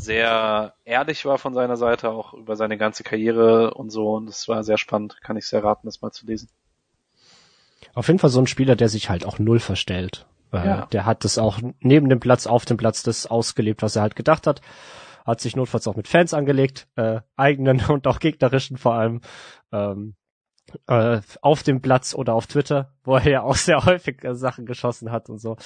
sehr 0.00 0.74
ehrlich 0.84 1.24
war 1.24 1.38
von 1.38 1.54
seiner 1.54 1.76
Seite, 1.76 2.10
auch 2.10 2.34
über 2.34 2.56
seine 2.56 2.78
ganze 2.78 3.02
Karriere 3.02 3.74
und 3.74 3.90
so. 3.90 4.14
Und 4.14 4.26
das 4.26 4.48
war 4.48 4.64
sehr 4.64 4.78
spannend. 4.78 5.20
Kann 5.22 5.36
ich 5.36 5.46
sehr 5.46 5.62
raten, 5.62 5.86
das 5.86 6.00
mal 6.00 6.10
zu 6.10 6.26
lesen. 6.26 6.48
Auf 7.94 8.08
jeden 8.08 8.18
Fall 8.18 8.30
so 8.30 8.40
ein 8.40 8.46
Spieler, 8.46 8.76
der 8.76 8.88
sich 8.88 9.10
halt 9.10 9.24
auch 9.24 9.38
null 9.38 9.60
verstellt. 9.60 10.26
Ja. 10.52 10.86
Der 10.86 11.06
hat 11.06 11.24
das 11.24 11.38
auch 11.38 11.60
neben 11.80 12.08
dem 12.08 12.18
Platz, 12.18 12.46
auf 12.46 12.64
dem 12.64 12.76
Platz 12.76 13.02
das 13.02 13.26
ausgelebt, 13.26 13.82
was 13.82 13.94
er 13.94 14.02
halt 14.02 14.16
gedacht 14.16 14.46
hat. 14.46 14.60
Hat 15.24 15.40
sich 15.40 15.54
notfalls 15.54 15.86
auch 15.86 15.96
mit 15.96 16.08
Fans 16.08 16.34
angelegt, 16.34 16.88
äh, 16.96 17.20
eigenen 17.36 17.80
und 17.88 18.06
auch 18.06 18.18
gegnerischen 18.18 18.76
vor 18.76 18.94
allem. 18.94 19.20
Ähm, 19.72 20.14
äh, 20.86 21.20
auf 21.42 21.62
dem 21.62 21.82
Platz 21.82 22.14
oder 22.14 22.34
auf 22.34 22.46
Twitter, 22.46 22.92
wo 23.02 23.16
er 23.16 23.28
ja 23.28 23.42
auch 23.42 23.56
sehr 23.56 23.84
häufig 23.84 24.24
äh, 24.24 24.34
Sachen 24.34 24.66
geschossen 24.66 25.10
hat 25.10 25.28
und 25.28 25.38
so. 25.38 25.56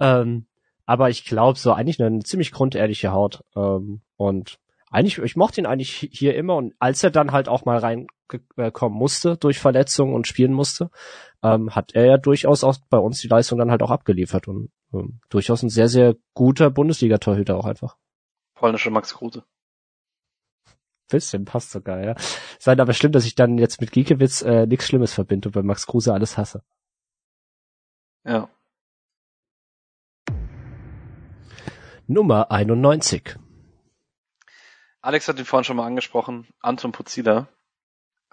Ähm, 0.00 0.46
aber 0.90 1.08
ich 1.08 1.24
glaube, 1.24 1.56
so 1.56 1.72
eigentlich 1.72 2.00
eine, 2.00 2.08
eine 2.08 2.24
ziemlich 2.24 2.50
grundehrliche 2.50 3.12
Haut. 3.12 3.44
Ähm, 3.54 4.00
und 4.16 4.58
eigentlich, 4.90 5.18
ich 5.18 5.36
mochte 5.36 5.60
ihn 5.60 5.66
eigentlich 5.66 6.08
hier 6.10 6.34
immer 6.34 6.56
und 6.56 6.74
als 6.80 7.04
er 7.04 7.12
dann 7.12 7.30
halt 7.30 7.48
auch 7.48 7.64
mal 7.64 7.78
reinkommen 7.78 8.98
musste 8.98 9.36
durch 9.36 9.60
Verletzungen 9.60 10.12
und 10.14 10.26
spielen 10.26 10.52
musste, 10.52 10.90
ähm, 11.44 11.76
hat 11.76 11.94
er 11.94 12.06
ja 12.06 12.16
durchaus 12.16 12.64
auch 12.64 12.76
bei 12.88 12.98
uns 12.98 13.20
die 13.20 13.28
Leistung 13.28 13.56
dann 13.56 13.70
halt 13.70 13.84
auch 13.84 13.92
abgeliefert 13.92 14.48
und 14.48 14.72
ähm, 14.92 15.20
durchaus 15.28 15.62
ein 15.62 15.68
sehr, 15.68 15.86
sehr 15.86 16.16
guter 16.34 16.70
Bundesliga-Torhüter 16.70 17.56
auch 17.56 17.66
einfach. 17.66 17.96
Polnische 18.56 18.90
Max 18.90 19.14
Kruse. 19.14 19.44
Bisschen 21.08 21.44
passt 21.44 21.70
sogar, 21.70 22.04
ja. 22.04 22.16
Sei 22.58 22.72
aber 22.72 22.94
schlimm, 22.94 23.12
dass 23.12 23.26
ich 23.26 23.36
dann 23.36 23.58
jetzt 23.58 23.80
mit 23.80 23.92
Giekewitz 23.92 24.42
äh, 24.42 24.66
nichts 24.66 24.88
Schlimmes 24.88 25.14
verbinde 25.14 25.50
und 25.50 25.52
bei 25.52 25.62
Max 25.62 25.86
Kruse 25.86 26.12
alles 26.12 26.36
hasse. 26.36 26.64
Ja. 28.24 28.50
Nummer 32.10 32.50
91. 32.50 33.36
Alex 35.00 35.28
hat 35.28 35.38
ihn 35.38 35.44
vorhin 35.44 35.62
schon 35.62 35.76
mal 35.76 35.86
angesprochen. 35.86 36.48
Anton 36.58 36.90
Pozila 36.90 37.46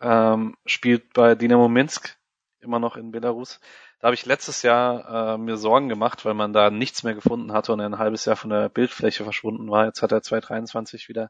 ähm, 0.01 0.57
spielt 0.65 1.13
bei 1.13 1.35
Dynamo 1.35 1.67
Minsk, 1.67 2.17
immer 2.59 2.79
noch 2.79 2.95
in 2.97 3.11
Belarus. 3.11 3.59
Da 3.99 4.07
habe 4.07 4.15
ich 4.15 4.25
letztes 4.25 4.63
Jahr 4.63 5.35
äh, 5.35 5.37
mir 5.37 5.57
Sorgen 5.57 5.89
gemacht, 5.89 6.25
weil 6.25 6.33
man 6.33 6.53
da 6.53 6.71
nichts 6.71 7.03
mehr 7.03 7.13
gefunden 7.13 7.53
hatte 7.53 7.71
und 7.71 7.79
er 7.79 7.85
ein 7.85 7.99
halbes 7.99 8.25
Jahr 8.25 8.35
von 8.35 8.49
der 8.49 8.67
Bildfläche 8.67 9.23
verschwunden 9.23 9.69
war. 9.69 9.85
Jetzt 9.85 10.01
hat 10.01 10.11
er 10.11 10.23
2023 10.23 11.07
wieder 11.07 11.29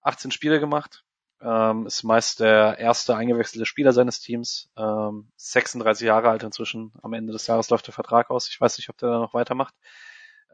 18 0.00 0.30
Spiele 0.30 0.60
gemacht. 0.60 1.04
Ähm, 1.42 1.84
ist 1.84 2.04
meist 2.04 2.40
der 2.40 2.78
erste 2.78 3.16
eingewechselte 3.16 3.66
Spieler 3.66 3.92
seines 3.92 4.20
Teams. 4.20 4.70
Ähm, 4.78 5.28
36 5.36 6.06
Jahre 6.06 6.30
alt 6.30 6.42
inzwischen. 6.42 6.94
Am 7.02 7.12
Ende 7.12 7.34
des 7.34 7.46
Jahres 7.46 7.68
läuft 7.68 7.86
der 7.86 7.92
Vertrag 7.92 8.30
aus. 8.30 8.48
Ich 8.48 8.58
weiß 8.58 8.78
nicht, 8.78 8.88
ob 8.88 8.96
der 8.96 9.10
da 9.10 9.18
noch 9.18 9.34
weitermacht 9.34 9.74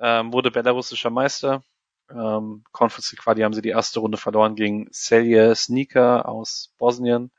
ähm, 0.00 0.32
wurde 0.32 0.50
belarussischer 0.50 1.10
Meister. 1.10 1.62
Ähm, 2.10 2.64
Conference 2.72 3.14
Quali 3.16 3.42
haben 3.42 3.54
sie 3.54 3.62
die 3.62 3.70
erste 3.70 4.00
Runde 4.00 4.18
verloren 4.18 4.54
gegen 4.54 4.90
Celje 4.92 5.54
Sneaker 5.54 6.28
aus 6.28 6.74
Bosnien. 6.78 7.30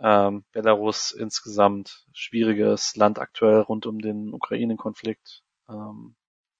Ähm, 0.00 0.44
Belarus 0.52 1.10
insgesamt 1.10 2.04
schwieriges 2.12 2.94
Land 2.96 3.18
aktuell 3.18 3.60
rund 3.60 3.84
um 3.86 4.00
den 4.00 4.32
Ukraine-Konflikt, 4.32 5.42
ähm, 5.68 6.14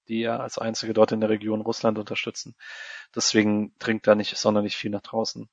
die 0.09 0.19
ja 0.19 0.37
als 0.37 0.57
einzige 0.57 0.93
dort 0.93 1.13
in 1.13 1.21
der 1.21 1.29
Region 1.29 1.61
Russland 1.61 1.97
unterstützen. 1.97 2.55
Deswegen 3.15 3.73
dringt 3.79 4.07
da 4.07 4.15
nicht 4.15 4.35
sonderlich 4.37 4.75
viel 4.75 4.91
nach 4.91 5.01
draußen. 5.01 5.49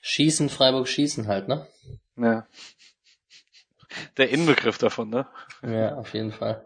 Schießen, 0.00 0.48
Freiburg 0.48 0.88
schießen 0.88 1.28
halt, 1.28 1.48
ne? 1.48 1.66
Ja. 2.16 2.46
Der 4.16 4.30
Inbegriff 4.30 4.78
davon, 4.78 5.10
ne? 5.10 5.26
Ja, 5.62 5.96
auf 5.96 6.14
jeden 6.14 6.32
Fall. 6.32 6.64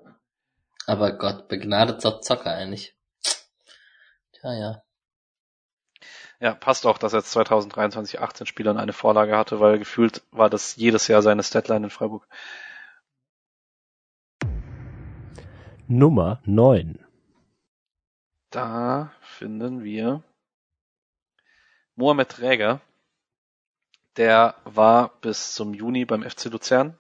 Aber 0.87 1.13
Gott, 1.13 1.49
begnadeter 1.49 2.21
Zocker 2.21 2.53
eigentlich. 2.53 2.97
Tja, 4.33 4.53
ja. 4.55 4.83
Ja, 6.41 6.55
passt 6.55 6.87
auch, 6.87 6.99
dass 6.99 7.13
er 7.13 7.21
jetzt 7.21 7.31
2023 7.31 8.21
18 8.21 8.47
Spiele 8.47 8.71
und 8.71 8.79
eine 8.79 8.93
Vorlage 8.93 9.37
hatte, 9.37 9.61
weil 9.61 9.79
gefühlt 9.79 10.23
war 10.33 10.51
das 10.51 10.75
jedes 10.75 11.07
Jahr 11.07 11.23
seine 11.23 11.45
Statline 11.45 11.87
in 11.87 11.91
Freiburg. 11.91 12.27
Nummer 15.87 16.41
9. 16.45 16.99
Da 18.51 19.13
finden 19.21 19.85
wir 19.85 20.25
Mohamed 21.95 22.31
Träger. 22.31 22.81
Der 24.17 24.57
war 24.65 25.11
bis 25.21 25.55
zum 25.55 25.75
Juni 25.75 26.05
beim 26.05 26.29
FC 26.29 26.47
Luzern 26.47 26.99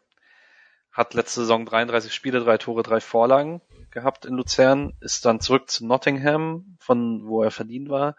hat 0.93 1.15
letzte 1.15 1.41
Saison 1.41 1.65
33 1.65 2.15
Spiele, 2.15 2.41
drei 2.41 2.59
Tore, 2.59 2.83
drei 2.83 3.01
Vorlagen 3.01 3.61
gehabt 3.93 4.25
in 4.25 4.35
Luzern, 4.35 4.95
ist 5.01 5.25
dann 5.25 5.41
zurück 5.41 5.71
zu 5.71 5.87
Nottingham, 5.87 6.77
von 6.81 7.27
wo 7.27 7.43
er 7.43 7.51
verdient 7.51 7.89
war. 7.89 8.17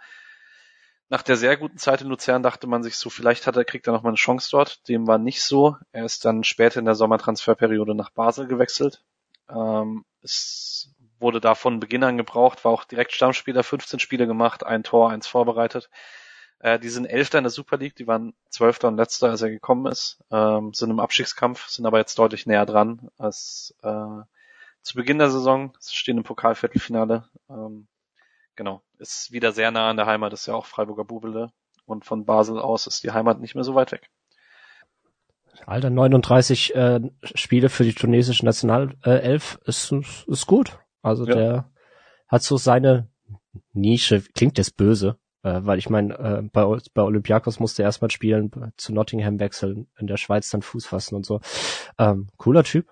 Nach 1.10 1.22
der 1.22 1.36
sehr 1.36 1.58
guten 1.58 1.78
Zeit 1.78 2.02
in 2.02 2.08
Luzern 2.08 2.42
dachte 2.42 2.66
man 2.66 2.82
sich 2.82 2.96
so, 2.96 3.10
vielleicht 3.10 3.46
hat 3.46 3.56
er, 3.56 3.66
kriegt 3.66 3.86
er 3.88 3.94
noch 3.94 4.04
mal 4.04 4.10
eine 4.10 4.18
Chance 4.18 4.50
dort. 4.52 4.88
Dem 4.88 5.06
war 5.06 5.18
nicht 5.18 5.44
so. 5.44 5.76
Er 5.92 6.06
ist 6.06 6.26
dann 6.26 6.44
später 6.44 6.80
in 6.80 6.86
der 6.86 6.96
Sommertransferperiode 6.96 7.94
nach 7.94 8.10
Basel 8.10 8.48
gewechselt. 8.48 9.04
Ähm, 9.50 10.06
es 10.24 10.94
wurde 11.20 11.40
da 11.40 11.56
von 11.56 11.80
Beginn 11.80 12.04
an 12.04 12.18
gebraucht, 12.18 12.66
war 12.66 12.72
auch 12.72 12.84
direkt 12.84 13.12
Stammspieler, 13.14 13.64
15 13.64 14.00
Spiele 14.00 14.28
gemacht, 14.28 14.66
ein 14.66 14.84
Tor, 14.84 15.12
eins 15.12 15.28
vorbereitet. 15.28 15.90
Äh, 16.60 16.80
die 16.80 16.90
sind 16.90 17.06
Elfter 17.06 17.38
in 17.38 17.44
der 17.44 17.52
Super 17.52 17.78
League, 17.78 17.96
die 17.96 18.08
waren 18.08 18.34
Zwölfter 18.50 18.88
und 18.88 18.98
Letzter, 18.98 19.30
als 19.30 19.42
er 19.42 19.50
gekommen 19.50 19.86
ist, 19.92 20.24
ähm, 20.32 20.74
sind 20.74 20.90
im 20.90 21.00
Abstiegskampf, 21.00 21.68
sind 21.68 21.86
aber 21.86 22.00
jetzt 22.00 22.18
deutlich 22.18 22.46
näher 22.46 22.66
dran 22.66 23.10
als 23.18 23.76
äh, 23.84 24.22
zu 24.84 24.96
Beginn 24.96 25.18
der 25.18 25.30
Saison. 25.30 25.76
Sie 25.80 25.96
stehen 25.96 26.18
im 26.18 26.24
Pokalviertelfinale. 26.24 27.30
Ähm, 27.50 27.88
genau, 28.56 28.84
ist 29.00 29.32
wieder 29.32 29.52
sehr 29.52 29.72
nah 29.72 29.90
an 29.90 29.98
der 29.98 30.06
Heimat, 30.06 30.34
ist 30.34 30.46
ja 30.46 30.54
auch 30.54 30.66
Freiburger 30.66 31.06
Bubele 31.06 31.52
und 31.86 32.06
von 32.06 32.26
Basel 32.26 32.60
aus 32.60 32.88
ist 32.88 33.04
die 33.04 33.12
Heimat 33.12 33.40
nicht 33.40 33.56
mehr 33.56 33.64
so 33.64 33.76
weit 33.76 33.92
weg. 33.92 34.10
Alter, 35.66 35.90
39 35.90 36.76
äh, 36.76 37.00
Spiele 37.36 37.70
für 37.70 37.84
die 37.84 37.94
tunesische 37.94 38.46
Nationalelf 38.46 39.60
ist, 39.66 39.94
ist 40.28 40.48
gut. 40.48 40.80
Also 41.02 41.26
ja. 41.26 41.36
der 41.36 41.72
hat 42.28 42.44
so 42.44 42.58
seine 42.58 43.10
Nische, 43.72 44.22
klingt 44.34 44.58
jetzt 44.58 44.78
böse, 44.78 45.18
äh, 45.44 45.60
weil 45.64 45.78
ich 45.78 45.90
meine, 45.90 46.18
äh, 46.18 46.42
bei, 46.42 46.66
bei 46.94 47.02
Olympiakos 47.02 47.60
musste 47.60 47.84
er 47.84 47.88
erstmal 47.88 48.12
spielen, 48.12 48.74
zu 48.78 48.94
Nottingham 48.94 49.40
wechseln, 49.40 49.88
in 49.98 50.08
der 50.08 50.18
Schweiz 50.18 50.50
dann 50.50 50.62
Fuß 50.62 50.86
fassen 50.86 51.16
und 51.16 51.26
so. 51.26 51.40
Ähm, 51.98 52.28
cooler 52.38 52.64
Typ. 52.64 52.90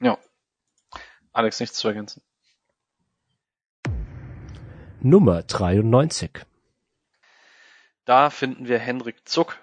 Ja. 0.00 0.18
Alex, 1.32 1.60
nichts 1.60 1.76
zu 1.76 1.88
ergänzen. 1.88 2.22
Nummer 5.00 5.42
93. 5.42 6.30
Da 8.04 8.30
finden 8.30 8.68
wir 8.68 8.78
Hendrik 8.78 9.28
Zuck. 9.28 9.58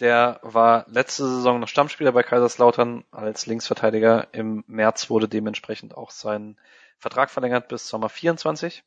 Der 0.00 0.40
war 0.42 0.84
letzte 0.88 1.26
Saison 1.26 1.60
noch 1.60 1.68
Stammspieler 1.68 2.12
bei 2.12 2.22
Kaiserslautern 2.22 3.04
als 3.10 3.46
Linksverteidiger. 3.46 4.28
Im 4.32 4.64
März 4.66 5.10
wurde 5.10 5.28
dementsprechend 5.28 5.96
auch 5.96 6.10
sein 6.10 6.58
Vertrag 6.98 7.30
verlängert 7.30 7.68
bis 7.68 7.88
Sommer 7.88 8.08
24 8.08 8.84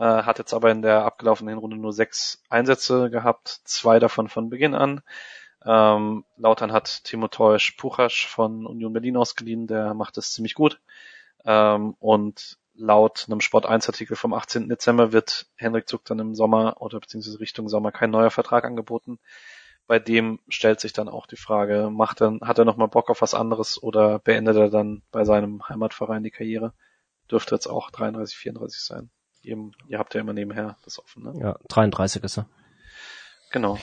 äh, 0.00 0.22
hat 0.22 0.38
jetzt 0.38 0.54
aber 0.54 0.70
in 0.70 0.82
der 0.82 1.04
abgelaufenen 1.04 1.58
Runde 1.58 1.76
nur 1.76 1.92
sechs 1.92 2.42
Einsätze 2.48 3.10
gehabt, 3.10 3.60
zwei 3.64 3.98
davon 3.98 4.28
von 4.28 4.48
Beginn 4.48 4.74
an. 4.74 5.02
Ähm, 5.64 6.24
Lautern 6.36 6.72
hat 6.72 7.04
Timotheus 7.04 7.72
Puchasch 7.76 8.26
von 8.26 8.66
Union 8.66 8.92
Berlin 8.92 9.16
ausgeliehen, 9.16 9.66
der 9.66 9.94
macht 9.94 10.16
es 10.18 10.32
ziemlich 10.32 10.54
gut. 10.54 10.80
Ähm, 11.44 11.96
und 11.98 12.58
laut 12.74 13.26
einem 13.28 13.40
Sport 13.40 13.66
1 13.66 13.88
Artikel 13.88 14.16
vom 14.16 14.32
18. 14.32 14.68
Dezember 14.68 15.12
wird 15.12 15.46
Henrik 15.56 15.88
Zuck 15.88 16.04
dann 16.04 16.18
im 16.18 16.34
Sommer 16.34 16.80
oder 16.80 16.98
beziehungsweise 17.00 17.40
Richtung 17.40 17.68
Sommer 17.68 17.92
kein 17.92 18.10
neuer 18.10 18.30
Vertrag 18.30 18.64
angeboten. 18.64 19.18
Bei 19.86 19.98
dem 19.98 20.38
stellt 20.48 20.80
sich 20.80 20.92
dann 20.92 21.08
auch 21.08 21.26
die 21.26 21.36
Frage, 21.36 21.90
macht 21.90 22.22
er, 22.22 22.38
hat 22.42 22.58
er 22.58 22.64
nochmal 22.64 22.88
Bock 22.88 23.10
auf 23.10 23.22
was 23.22 23.34
anderes 23.34 23.82
oder 23.82 24.18
beendet 24.20 24.56
er 24.56 24.70
dann 24.70 25.02
bei 25.10 25.24
seinem 25.24 25.68
Heimatverein 25.68 26.22
die 26.22 26.30
Karriere? 26.30 26.72
Dürfte 27.30 27.54
jetzt 27.54 27.66
auch 27.66 27.90
33, 27.90 28.36
34 28.36 28.80
sein. 28.80 29.10
Ihr, 29.42 29.70
ihr 29.88 29.98
habt 29.98 30.14
ja 30.14 30.20
immer 30.20 30.32
nebenher 30.32 30.76
das 30.84 30.98
offen, 30.98 31.24
ne? 31.24 31.34
Ja, 31.40 31.56
33 31.68 32.22
ist 32.22 32.38
er. 32.38 32.46
Genau. 33.50 33.78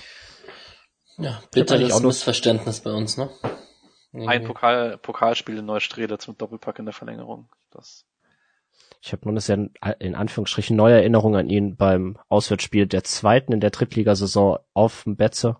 Ja, 1.18 1.42
bitteres 1.52 2.02
Missverständnis 2.02 2.82
bei 2.82 2.92
uns, 2.92 3.18
ne? 3.18 3.30
Ein 4.14 4.44
Pokal, 4.44 4.98
Pokalspiel 4.98 5.58
in 5.58 5.66
Neustrelitz 5.66 6.28
mit 6.28 6.42
Doppelpack 6.42 6.80
in 6.80 6.86
der 6.86 6.94
Verlängerung. 6.94 7.50
Das 7.72 8.06
Ich 9.02 9.12
habe 9.12 9.26
nur 9.26 9.34
eine 9.34 9.42
sehr 9.42 9.70
in 10.00 10.16
Anführungsstrichen 10.16 10.76
neue 10.76 10.96
Erinnerung 10.96 11.36
an 11.36 11.50
ihn 11.50 11.76
beim 11.76 12.18
Auswärtsspiel 12.30 12.88
der 12.88 13.04
zweiten 13.04 13.52
in 13.52 13.60
der 13.60 13.72
Drittligasaison 13.72 14.60
auf 14.74 15.04
dem 15.04 15.16
Betze. 15.16 15.58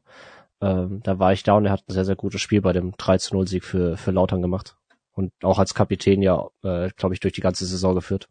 Ähm, 0.62 1.02
da 1.04 1.20
war 1.20 1.34
ich 1.34 1.44
da 1.44 1.54
und 1.54 1.66
er 1.66 1.72
hat 1.72 1.84
ein 1.88 1.94
sehr, 1.94 2.06
sehr 2.06 2.16
gutes 2.16 2.42
Spiel 2.42 2.62
bei 2.62 2.74
dem 2.74 2.94
3-0-Sieg 2.94 3.64
für, 3.64 3.98
für 3.98 4.12
Lautern 4.12 4.42
gemacht. 4.42 4.76
Und 5.12 5.32
auch 5.44 5.60
als 5.60 5.74
Kapitän 5.74 6.22
ja, 6.22 6.48
äh, 6.64 6.90
glaube 6.96 7.14
ich, 7.14 7.20
durch 7.20 7.34
die 7.34 7.42
ganze 7.42 7.66
Saison 7.66 7.96
geführt. 7.96 8.30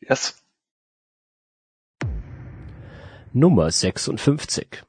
Yes. 0.00 0.42
Nummer 3.32 3.70
56. 3.70 4.84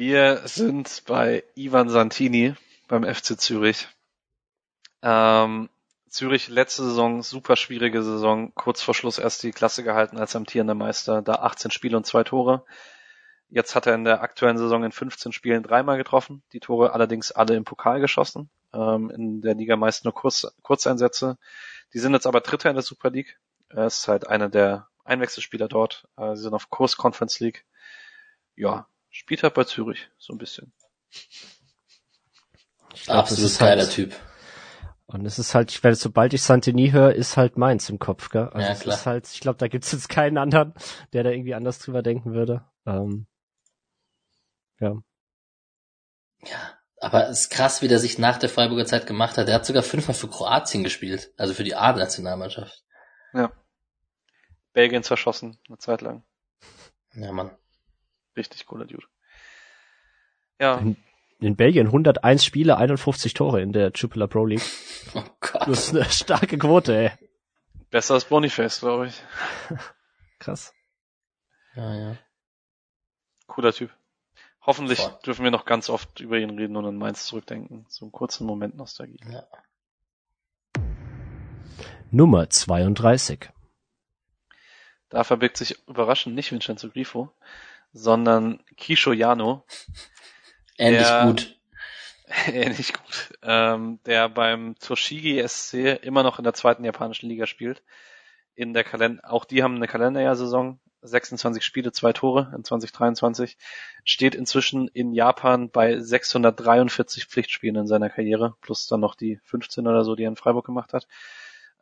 Wir 0.00 0.48
sind 0.48 1.02
bei 1.06 1.44
Ivan 1.54 1.90
Santini 1.90 2.54
beim 2.88 3.04
FC 3.04 3.38
Zürich. 3.38 3.86
Ähm, 5.02 5.68
Zürich 6.08 6.48
letzte 6.48 6.84
Saison, 6.84 7.22
super 7.22 7.54
schwierige 7.54 8.02
Saison, 8.02 8.54
kurz 8.54 8.80
vor 8.80 8.94
Schluss 8.94 9.18
erst 9.18 9.42
die 9.42 9.50
Klasse 9.50 9.84
gehalten 9.84 10.16
als 10.16 10.34
amtierender 10.34 10.74
Meister, 10.74 11.20
da 11.20 11.34
18 11.34 11.70
Spiele 11.70 11.98
und 11.98 12.06
zwei 12.06 12.24
Tore. 12.24 12.64
Jetzt 13.50 13.74
hat 13.74 13.86
er 13.86 13.94
in 13.94 14.04
der 14.04 14.22
aktuellen 14.22 14.56
Saison 14.56 14.84
in 14.84 14.92
15 14.92 15.32
Spielen 15.32 15.62
dreimal 15.62 15.98
getroffen, 15.98 16.42
die 16.54 16.60
Tore 16.60 16.94
allerdings 16.94 17.30
alle 17.30 17.54
im 17.54 17.66
Pokal 17.66 18.00
geschossen, 18.00 18.48
ähm, 18.72 19.10
in 19.10 19.42
der 19.42 19.54
Liga 19.54 19.76
meist 19.76 20.04
nur 20.04 20.14
Kurz, 20.14 20.46
Kurzeinsätze. 20.62 21.36
Die 21.92 21.98
sind 21.98 22.14
jetzt 22.14 22.26
aber 22.26 22.40
Dritter 22.40 22.70
in 22.70 22.76
der 22.76 22.82
Super 22.82 23.10
League. 23.10 23.38
Er 23.68 23.84
ist 23.84 24.08
halt 24.08 24.26
einer 24.26 24.48
der 24.48 24.88
Einwechselspieler 25.04 25.68
dort. 25.68 26.08
Äh, 26.16 26.36
sie 26.36 26.44
sind 26.44 26.54
auf 26.54 26.70
Kurs 26.70 26.96
Conference 26.96 27.38
League. 27.40 27.66
Ja, 28.56 28.86
spielt 29.10 29.42
halt 29.42 29.54
bei 29.54 29.64
Zürich, 29.64 30.08
so 30.18 30.32
ein 30.32 30.38
bisschen. 30.38 30.72
Glaub, 33.04 33.18
Absolut 33.18 33.58
geiler 33.58 33.82
halt, 33.82 33.92
Typ. 33.92 34.14
Und 35.06 35.26
es 35.26 35.38
ist 35.38 35.54
halt, 35.54 35.70
ich 35.70 35.82
werde, 35.82 35.96
sobald 35.96 36.32
ich 36.34 36.42
Santini 36.42 36.90
höre, 36.90 37.14
ist 37.14 37.36
halt 37.36 37.58
meins 37.58 37.88
im 37.90 37.98
Kopf, 37.98 38.30
gell? 38.30 38.48
Also 38.48 38.66
ja, 38.66 38.72
es 38.72 38.86
ist 38.86 39.06
halt, 39.06 39.28
ich 39.28 39.40
glaube, 39.40 39.58
da 39.58 39.66
gibt's 39.66 39.90
jetzt 39.90 40.08
keinen 40.08 40.38
anderen, 40.38 40.72
der 41.12 41.24
da 41.24 41.30
irgendwie 41.30 41.54
anders 41.54 41.80
drüber 41.80 42.02
denken 42.02 42.32
würde. 42.32 42.64
Ähm, 42.86 43.26
ja. 44.78 44.94
Ja, 46.44 46.78
aber 47.00 47.28
es 47.28 47.40
ist 47.40 47.50
krass, 47.50 47.82
wie 47.82 47.88
der 47.88 47.98
sich 47.98 48.18
nach 48.18 48.38
der 48.38 48.48
Freiburger 48.48 48.86
Zeit 48.86 49.06
gemacht 49.06 49.36
hat. 49.36 49.48
Der 49.48 49.56
hat 49.56 49.66
sogar 49.66 49.82
fünfmal 49.82 50.14
für 50.14 50.28
Kroatien 50.28 50.84
gespielt, 50.84 51.32
also 51.36 51.54
für 51.54 51.64
die 51.64 51.74
A-Nationalmannschaft. 51.74 52.84
Ja. 53.32 53.52
Belgien 54.72 55.02
zerschossen, 55.02 55.58
eine 55.68 55.78
Zeit 55.78 56.02
lang. 56.02 56.22
Ja, 57.14 57.32
Mann. 57.32 57.50
Richtig 58.40 58.64
cooler 58.64 58.86
Dude. 58.86 59.06
Ja. 60.58 60.78
In, 60.78 60.96
in, 61.40 61.56
Belgien 61.56 61.88
101 61.88 62.42
Spiele, 62.42 62.78
51 62.78 63.34
Tore 63.34 63.60
in 63.60 63.72
der 63.72 63.92
Jupiler 63.94 64.26
Pro 64.26 64.46
League. 64.46 64.62
Oh 65.14 65.24
Gott. 65.40 65.66
Das 65.66 65.88
ist 65.88 65.96
eine 65.96 66.04
starke 66.04 66.56
Quote, 66.56 66.94
ey. 66.96 67.10
Besser 67.90 68.14
als 68.14 68.26
Boniface, 68.26 68.78
glaube 68.80 69.08
ich. 69.08 69.22
Krass. 70.38 70.72
Ja, 71.74 71.94
ja. 71.94 72.16
Cooler 73.46 73.72
Typ. 73.72 73.90
Hoffentlich 74.62 75.00
Voll. 75.00 75.18
dürfen 75.26 75.42
wir 75.42 75.50
noch 75.50 75.64
ganz 75.64 75.90
oft 75.90 76.20
über 76.20 76.38
ihn 76.38 76.50
reden 76.50 76.76
und 76.76 76.86
an 76.86 76.96
Mainz 76.96 77.26
zurückdenken. 77.26 77.86
So 77.88 78.04
einen 78.04 78.12
kurzen 78.12 78.46
Moment 78.46 78.76
Nostalgie. 78.76 79.18
Ja. 79.28 79.44
Nummer 82.12 82.48
32. 82.48 83.50
Da 85.08 85.24
verbirgt 85.24 85.56
sich 85.56 85.76
überraschend 85.88 86.36
nicht 86.36 86.52
Vincenzo 86.52 86.88
Grifo, 86.88 87.32
sondern 87.92 88.60
Kisho 88.76 89.12
Yano. 89.12 89.64
Ähnlich 90.78 91.06
der, 91.06 91.26
gut. 91.26 91.60
Ähnlich 92.52 92.92
gut. 92.92 93.38
Ähm, 93.42 94.00
der 94.06 94.28
beim 94.28 94.76
Toshigi 94.78 95.46
SC 95.46 95.98
immer 96.02 96.22
noch 96.22 96.38
in 96.38 96.44
der 96.44 96.54
zweiten 96.54 96.84
japanischen 96.84 97.28
Liga 97.28 97.46
spielt. 97.46 97.82
In 98.54 98.72
der 98.72 98.84
Kalender, 98.84 99.22
auch 99.30 99.44
die 99.44 99.62
haben 99.62 99.76
eine 99.76 99.88
Kalenderjahrsaison, 99.88 100.78
26 101.02 101.64
Spiele, 101.64 101.92
zwei 101.92 102.12
Tore 102.12 102.52
in 102.54 102.64
2023, 102.64 103.56
steht 104.04 104.34
inzwischen 104.34 104.88
in 104.88 105.12
Japan 105.12 105.70
bei 105.70 105.98
643 105.98 107.26
Pflichtspielen 107.26 107.76
in 107.76 107.86
seiner 107.86 108.10
Karriere, 108.10 108.54
plus 108.60 108.86
dann 108.86 109.00
noch 109.00 109.14
die 109.14 109.38
15 109.44 109.86
oder 109.86 110.04
so, 110.04 110.14
die 110.14 110.24
er 110.24 110.28
in 110.28 110.36
Freiburg 110.36 110.66
gemacht 110.66 110.92
hat. 110.92 111.06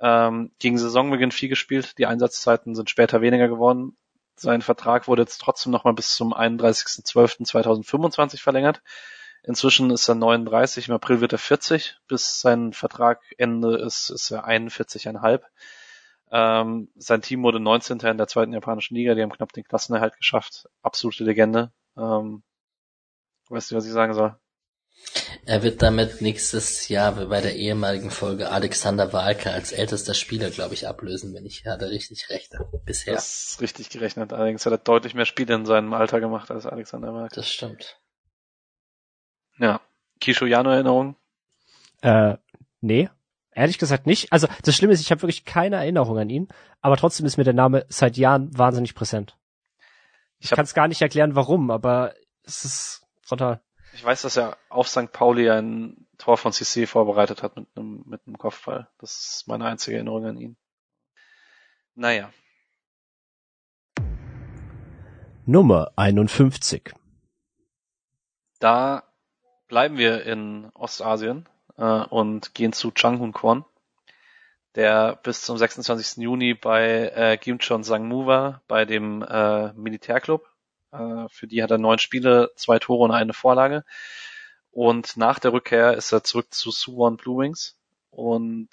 Ähm, 0.01 0.53
gegen 0.61 0.79
Saisonbeginn 0.79 1.33
viel 1.33 1.49
gespielt, 1.49 1.99
die 1.99 2.07
Einsatzzeiten 2.07 2.75
sind 2.75 2.91
später 2.91 3.21
weniger 3.21 3.49
geworden. 3.49 3.97
Sein 4.39 4.63
Vertrag 4.63 5.09
wurde 5.09 5.23
jetzt 5.23 5.39
trotzdem 5.39 5.73
nochmal 5.73 5.95
bis 5.95 6.15
zum 6.15 6.33
31.12.2025 6.33 8.41
verlängert. 8.41 8.83
Inzwischen 9.43 9.91
ist 9.91 10.09
er 10.09 10.15
39, 10.15 10.89
im 10.89 10.95
April 10.95 11.21
wird 11.21 11.33
er 11.33 11.39
40. 11.39 11.97
Bis 12.07 12.41
sein 12.41 12.73
Vertragende 12.73 13.77
ist, 13.79 14.11
ist 14.11 14.31
er 14.31 14.47
41,5. 14.47 15.43
Ähm, 16.31 16.89
sein 16.97 17.23
Team 17.23 17.43
wurde 17.43 17.59
19. 17.59 17.99
in 18.01 18.19
der 18.19 18.29
zweiten 18.29 18.53
japanischen 18.53 18.95
Liga, 18.95 19.15
die 19.15 19.23
haben 19.23 19.33
knapp 19.33 19.53
den 19.53 19.65
Klassenerhalt 19.65 20.17
geschafft. 20.17 20.69
Absolute 20.83 21.25
Legende. 21.25 21.73
Ähm, 21.97 22.45
weißt 23.49 23.73
du, 23.73 23.77
was 23.77 23.87
ich 23.87 23.93
sagen 23.93 24.15
soll? 24.15 24.39
Er 25.47 25.63
wird 25.63 25.81
damit 25.81 26.21
nächstes 26.21 26.89
Jahr 26.89 27.13
bei 27.13 27.41
der 27.41 27.57
ehemaligen 27.57 28.11
Folge 28.11 28.51
Alexander 28.51 29.13
Walke 29.13 29.51
als 29.51 29.73
ältester 29.73 30.13
Spieler, 30.13 30.51
glaube 30.51 30.75
ich, 30.75 30.87
ablösen, 30.87 31.33
wenn 31.35 31.47
ich 31.47 31.65
hatte 31.65 31.89
richtig 31.89 32.29
recht 32.29 32.53
bisher. 32.85 33.15
Das 33.15 33.53
ist 33.53 33.61
richtig 33.63 33.89
gerechnet. 33.89 34.33
Allerdings 34.33 34.67
hat 34.67 34.73
er 34.73 34.79
deutlich 34.79 35.15
mehr 35.15 35.25
Spiele 35.25 35.55
in 35.55 35.65
seinem 35.65 35.95
Alter 35.95 36.21
gemacht 36.21 36.51
als 36.51 36.67
Alexander 36.67 37.15
Walke. 37.15 37.35
Das 37.35 37.49
stimmt. 37.49 37.99
Ja. 39.59 39.81
Kisho 40.21 40.47
Jano 40.47 40.71
Erinnerung? 40.71 41.17
Äh, 42.03 42.37
nee. 42.81 43.09
Ehrlich 43.53 43.79
gesagt 43.79 44.07
nicht. 44.07 44.33
Also 44.33 44.49
das 44.63 44.77
Schlimme 44.77 44.93
ist, 44.93 45.01
ich 45.01 45.11
habe 45.11 45.23
wirklich 45.23 45.45
keine 45.45 45.77
Erinnerung 45.77 46.19
an 46.19 46.31
ihn, 46.31 46.49
aber 46.81 46.97
trotzdem 46.97 47.27
ist 47.27 47.39
mir 47.39 47.45
der 47.45 47.55
Name 47.55 47.87
seit 47.89 48.17
Jahren 48.17 48.57
wahnsinnig 48.57 48.95
präsent. 48.95 49.37
Ich, 50.39 50.51
ich 50.51 50.57
kann 50.57 50.65
es 50.65 50.75
gar 50.75 50.87
nicht 50.89 51.03
erklären, 51.03 51.35
warum, 51.35 51.71
aber 51.71 52.15
es 52.45 52.65
ist 52.65 53.07
total. 53.27 53.61
Ich 53.93 54.05
weiß, 54.05 54.23
dass 54.23 54.37
er 54.37 54.57
auf 54.69 54.89
St. 54.89 55.13
Pauli 55.13 55.51
ein 55.51 56.07
Tor 56.19 56.37
von 56.37 56.53
CC 56.53 56.87
vorbereitet 56.87 57.43
hat 57.43 57.57
mit 57.57 57.67
einem, 57.75 58.05
mit 58.07 58.21
einem 58.27 58.39
Kopfball. 58.39 58.89
Das 58.99 59.19
ist 59.19 59.49
meine 59.49 59.65
einzige 59.67 59.97
Erinnerung 59.97 60.27
an 60.27 60.37
ihn. 60.37 60.57
Naja. 61.95 62.33
Nummer 65.47 65.93
51. 65.97 66.93
Da 68.59 69.05
bleiben 69.69 69.97
wir 69.97 70.25
in 70.25 70.71
Ostasien 70.75 71.49
äh, 71.77 71.85
und 71.85 72.55
gehen 72.55 72.73
zu 72.73 72.91
Changhun 72.91 73.33
Kwon, 73.33 73.65
der 74.75 75.17
bis 75.17 75.43
zum 75.43 75.57
26. 75.57 76.23
Juni 76.23 76.55
bei 76.55 77.13
äh, 77.15 77.39
Gimcheon 77.39 77.85
Sangmu 77.85 78.27
war, 78.27 78.63
bei 78.69 78.85
dem 78.85 79.23
äh, 79.23 79.73
Militärclub 79.73 80.47
für 80.91 81.47
die 81.47 81.63
hat 81.63 81.71
er 81.71 81.79
neun 81.79 81.99
Spiele, 81.99 82.51
zwei 82.57 82.79
Tore 82.79 83.05
und 83.05 83.11
eine 83.11 83.33
Vorlage. 83.33 83.85
Und 84.71 85.17
nach 85.17 85.39
der 85.39 85.53
Rückkehr 85.53 85.95
ist 85.95 86.13
er 86.13 86.25
zurück 86.25 86.53
zu 86.53 86.71
Suwon 86.71 87.17
Blue 87.17 87.43
Wings 87.43 87.77
und 88.11 88.69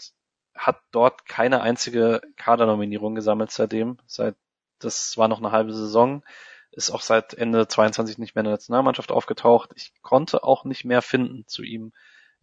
hat 0.54 0.80
dort 0.92 1.26
keine 1.26 1.62
einzige 1.62 2.22
Kadernominierung 2.38 3.16
gesammelt 3.16 3.52
seitdem. 3.52 3.98
Seit 4.06 4.36
das 4.80 5.18
war 5.18 5.28
noch 5.28 5.40
eine 5.40 5.52
halbe 5.52 5.74
Saison, 5.74 6.24
ist 6.72 6.92
auch 6.92 7.02
seit 7.02 7.34
Ende 7.34 7.68
22 7.68 8.18
nicht 8.18 8.36
mehr 8.36 8.42
in 8.42 8.46
der 8.46 8.54
Nationalmannschaft 8.54 9.12
aufgetaucht. 9.12 9.72
Ich 9.76 9.94
konnte 10.02 10.44
auch 10.44 10.66
nicht 10.66 10.86
mehr 10.86 11.02
finden 11.02 11.48
zu 11.48 11.64
ihm. 11.64 11.94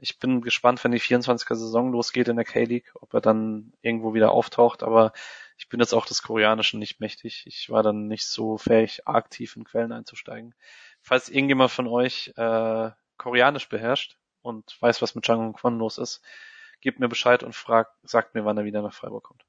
Ich 0.02 0.18
bin 0.18 0.40
gespannt, 0.40 0.82
wenn 0.82 0.90
die 0.90 1.00
24er 1.00 1.54
Saison 1.54 1.92
losgeht 1.92 2.26
in 2.26 2.34
der 2.34 2.44
K-League, 2.44 2.90
ob 3.00 3.14
er 3.14 3.20
dann 3.20 3.72
irgendwo 3.82 4.14
wieder 4.14 4.32
auftaucht, 4.32 4.82
aber 4.82 5.12
ich 5.56 5.68
bin 5.68 5.78
jetzt 5.78 5.92
auch 5.92 6.06
des 6.06 6.22
Koreanischen 6.24 6.80
nicht 6.80 6.98
mächtig. 6.98 7.44
Ich 7.46 7.70
war 7.70 7.84
dann 7.84 8.08
nicht 8.08 8.26
so 8.26 8.58
fähig, 8.58 9.02
tief 9.30 9.54
in 9.54 9.62
Quellen 9.62 9.92
einzusteigen. 9.92 10.56
Falls 11.00 11.28
irgendjemand 11.28 11.70
von 11.70 11.86
euch 11.86 12.32
äh, 12.36 12.90
Koreanisch 13.16 13.68
beherrscht 13.68 14.16
und 14.40 14.76
weiß, 14.80 15.02
was 15.02 15.14
mit 15.14 15.28
Jang 15.28 15.52
Kwon 15.52 15.78
los 15.78 15.98
ist, 15.98 16.20
gebt 16.80 16.98
mir 16.98 17.08
Bescheid 17.08 17.44
und 17.44 17.54
fragt, 17.54 17.92
sagt 18.02 18.34
mir, 18.34 18.44
wann 18.44 18.58
er 18.58 18.64
wieder 18.64 18.82
nach 18.82 18.94
Freiburg 18.94 19.22
kommt. 19.22 19.44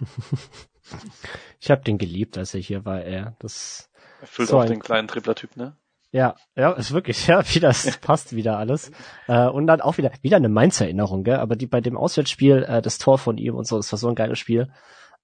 ich 1.60 1.70
habe 1.70 1.82
den 1.82 1.98
geliebt, 1.98 2.38
als 2.38 2.54
er 2.54 2.60
hier 2.60 2.86
war, 2.86 3.02
er. 3.02 3.36
Das 3.40 3.90
Erfüllt 4.22 4.48
so 4.48 4.58
auch 4.58 4.64
den 4.64 4.80
kleinen 4.80 5.06
Tripler-Typ, 5.06 5.54
ne? 5.56 5.76
Ja, 6.10 6.36
ja, 6.56 6.72
ist 6.72 6.92
wirklich, 6.92 7.26
ja, 7.26 7.42
wie 7.54 7.60
das 7.60 7.96
passt 8.00 8.34
wieder 8.34 8.58
alles. 8.58 8.90
Äh, 9.26 9.46
und 9.46 9.66
dann 9.66 9.80
auch 9.80 9.98
wieder, 9.98 10.10
wieder 10.22 10.36
eine 10.36 10.48
Mainz-Erinnerung, 10.48 11.24
gell? 11.24 11.36
Aber 11.36 11.56
die 11.56 11.66
bei 11.66 11.80
dem 11.80 11.96
Auswärtsspiel, 11.96 12.64
äh, 12.64 12.82
das 12.82 12.98
Tor 12.98 13.18
von 13.18 13.38
ihm 13.38 13.54
und 13.54 13.66
so, 13.66 13.76
das 13.76 13.92
war 13.92 13.98
so 13.98 14.08
ein 14.08 14.14
geiles 14.14 14.38
Spiel. 14.38 14.72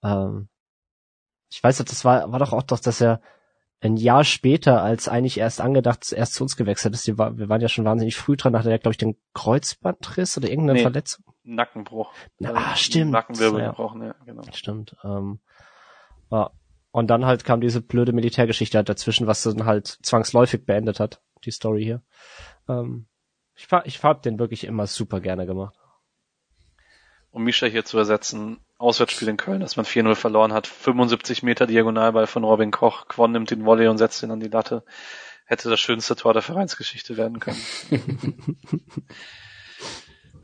Ähm, 0.03 0.49
ich 1.51 1.63
weiß 1.63 1.79
nicht, 1.79 1.91
das 1.91 2.05
war, 2.05 2.33
war 2.33 2.39
doch 2.39 2.53
auch 2.53 2.63
doch, 2.63 2.81
dass 2.81 3.01
er 3.01 3.21
ein 3.81 3.97
Jahr 3.97 4.25
später, 4.25 4.83
als 4.83 5.09
eigentlich 5.09 5.39
erst 5.39 5.61
angedacht, 5.61 6.11
erst 6.13 6.35
zu 6.35 6.43
uns 6.43 6.57
gewechselt 6.57 6.95
ist. 6.95 7.07
Wir, 7.07 7.19
waren 7.19 7.61
ja 7.61 7.69
schon 7.69 7.85
wahnsinnig 7.85 8.17
früh 8.17 8.37
dran, 8.37 8.57
hatte 8.57 8.71
er, 8.71 8.79
glaube 8.79 8.93
ich, 8.93 8.99
den 8.99 9.17
Kreuzbandriss 9.35 10.39
oder 10.39 10.49
irgendeine 10.49 10.79
nee, 10.79 10.83
Verletzung. 10.83 11.25
Nackenbruch. 11.43 12.11
Na, 12.39 12.53
ah, 12.55 12.77
stimmt. 12.77 13.13
Nackenwirbel 13.13 13.61
ja. 13.61 13.71
gebrochen, 13.71 14.03
ja, 14.03 14.15
genau. 14.25 14.43
Stimmt. 14.53 14.97
Ähm, 15.05 15.41
ja. 16.31 16.51
Und 16.95 17.09
dann 17.09 17.27
halt 17.27 17.45
kam 17.45 17.61
diese 17.61 17.81
blöde 17.81 18.13
Militärgeschichte 18.13 18.79
halt 18.79 18.89
dazwischen, 18.89 19.27
was 19.27 19.43
dann 19.43 19.65
halt 19.65 19.89
zwangsläufig 19.89 20.65
beendet 20.65 21.01
hat, 21.01 21.21
die 21.45 21.51
Story 21.51 21.83
hier. 21.83 22.03
Ähm, 22.69 23.09
ich, 23.57 23.67
ich 23.83 24.01
hab 24.05 24.23
den 24.23 24.39
wirklich 24.39 24.63
immer 24.63 24.87
super 24.87 25.19
gerne 25.21 25.45
gemacht. 25.45 25.77
um 27.33 27.43
Misha 27.43 27.67
hier 27.67 27.85
zu 27.85 27.99
ersetzen, 27.99 28.61
Auswärtsspiel 28.79 29.27
in 29.27 29.37
Köln, 29.37 29.59
dass 29.59 29.75
man 29.75 29.85
4-0 29.85 30.15
verloren 30.15 30.53
hat, 30.53 30.69
75 30.69 31.43
Meter 31.43 31.67
Diagonalball 31.67 32.29
von 32.29 32.45
Robin 32.45 32.71
Koch, 32.71 33.09
Quon 33.09 33.33
nimmt 33.33 33.51
den 33.51 33.65
Volley 33.65 33.89
und 33.89 33.99
setzt 33.99 34.23
ihn 34.23 34.31
an 34.31 34.39
die 34.39 34.47
Latte. 34.47 34.85
Hätte 35.47 35.71
das 35.71 35.81
schönste 35.81 36.15
Tor 36.15 36.33
der 36.33 36.43
Vereinsgeschichte 36.43 37.17
werden 37.17 37.41
können. 37.41 37.61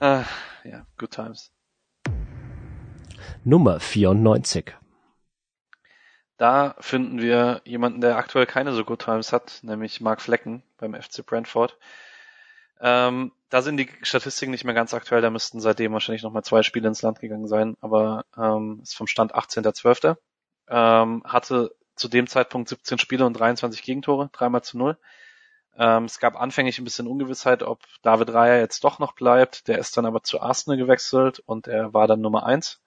ah, 0.01 0.25
ja, 0.65 0.85
good 0.99 1.13
times. 1.13 1.53
Nummer 3.45 3.79
94. 3.79 4.80
Da 6.41 6.75
finden 6.81 7.21
wir 7.21 7.61
jemanden, 7.67 8.01
der 8.01 8.17
aktuell 8.17 8.47
keine 8.47 8.73
so 8.73 8.83
good 8.83 9.03
times 9.03 9.31
hat, 9.31 9.59
nämlich 9.61 10.01
Mark 10.01 10.23
Flecken 10.23 10.63
beim 10.79 10.95
FC 10.95 11.27
Brentford. 11.27 11.77
Ähm, 12.81 13.33
da 13.51 13.61
sind 13.61 13.77
die 13.77 13.91
Statistiken 14.01 14.51
nicht 14.51 14.65
mehr 14.65 14.73
ganz 14.73 14.95
aktuell, 14.95 15.21
da 15.21 15.29
müssten 15.29 15.61
seitdem 15.61 15.93
wahrscheinlich 15.93 16.23
nochmal 16.23 16.43
zwei 16.43 16.63
Spiele 16.63 16.89
ins 16.89 17.03
Land 17.03 17.21
gegangen 17.21 17.47
sein, 17.47 17.77
aber 17.83 18.25
ähm, 18.39 18.81
ist 18.83 18.97
vom 18.97 19.07
Stand 19.07 19.35
18.12. 19.35 20.17
Ähm, 20.69 21.23
hatte 21.27 21.75
zu 21.95 22.09
dem 22.09 22.27
Zeitpunkt 22.27 22.71
17 22.71 22.99
Spiele 22.99 23.27
und 23.27 23.35
23 23.35 23.83
Gegentore, 23.83 24.31
dreimal 24.33 24.63
zu 24.63 24.79
null. 24.79 24.97
Ähm, 25.77 26.05
es 26.05 26.21
gab 26.21 26.41
anfänglich 26.41 26.79
ein 26.79 26.85
bisschen 26.85 27.07
Ungewissheit, 27.07 27.63
ob 27.63 27.83
David 28.01 28.33
Raya 28.33 28.61
jetzt 28.61 28.83
doch 28.83 28.99
noch 28.99 29.13
bleibt. 29.13 29.69
Der 29.69 29.77
ist 29.77 29.95
dann 29.99 30.07
aber 30.07 30.23
zu 30.23 30.41
Arsenal 30.41 30.79
gewechselt 30.79 31.41
und 31.41 31.67
er 31.67 31.93
war 31.93 32.07
dann 32.07 32.23
Nummer 32.23 32.47
eins. 32.47 32.81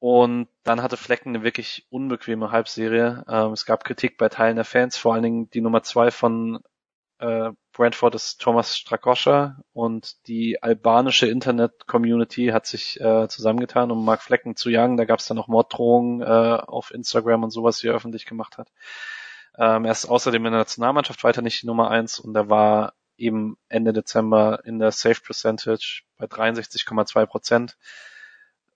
Und 0.00 0.48
dann 0.62 0.82
hatte 0.82 0.96
Flecken 0.96 1.30
eine 1.30 1.42
wirklich 1.42 1.86
unbequeme 1.90 2.52
Halbserie. 2.52 3.24
Ähm, 3.28 3.52
es 3.52 3.64
gab 3.64 3.84
Kritik 3.84 4.16
bei 4.16 4.28
Teilen 4.28 4.56
der 4.56 4.64
Fans, 4.64 4.96
vor 4.96 5.14
allen 5.14 5.24
Dingen 5.24 5.50
die 5.50 5.60
Nummer 5.60 5.82
zwei 5.82 6.10
von 6.10 6.60
äh, 7.18 7.50
Brentford 7.72 8.14
ist 8.14 8.40
Thomas 8.40 8.76
Strakoscha 8.76 9.56
und 9.72 10.28
die 10.28 10.62
albanische 10.62 11.26
Internet-Community 11.26 12.46
hat 12.48 12.66
sich 12.66 13.00
äh, 13.00 13.28
zusammengetan, 13.28 13.90
um 13.90 14.04
Mark 14.04 14.22
Flecken 14.22 14.54
zu 14.54 14.70
jagen. 14.70 14.96
Da 14.96 15.04
gab 15.04 15.18
es 15.18 15.26
dann 15.26 15.36
noch 15.36 15.48
Morddrohungen 15.48 16.22
äh, 16.22 16.24
auf 16.24 16.92
Instagram 16.92 17.42
und 17.44 17.50
sowas, 17.50 17.78
die 17.78 17.88
er 17.88 17.94
öffentlich 17.94 18.24
gemacht 18.24 18.58
hat. 18.58 18.68
Ähm, 19.56 19.84
er 19.84 19.92
ist 19.92 20.06
außerdem 20.06 20.46
in 20.46 20.52
der 20.52 20.60
Nationalmannschaft 20.60 21.24
weiter 21.24 21.42
nicht 21.42 21.62
die 21.62 21.66
Nummer 21.66 21.90
eins 21.90 22.20
und 22.20 22.36
er 22.36 22.48
war 22.48 22.94
eben 23.16 23.58
Ende 23.68 23.92
Dezember 23.92 24.64
in 24.64 24.78
der 24.78 24.92
Safe 24.92 25.20
Percentage 25.20 26.02
bei 26.18 26.26
63,2 26.26 27.26
Prozent. 27.26 27.76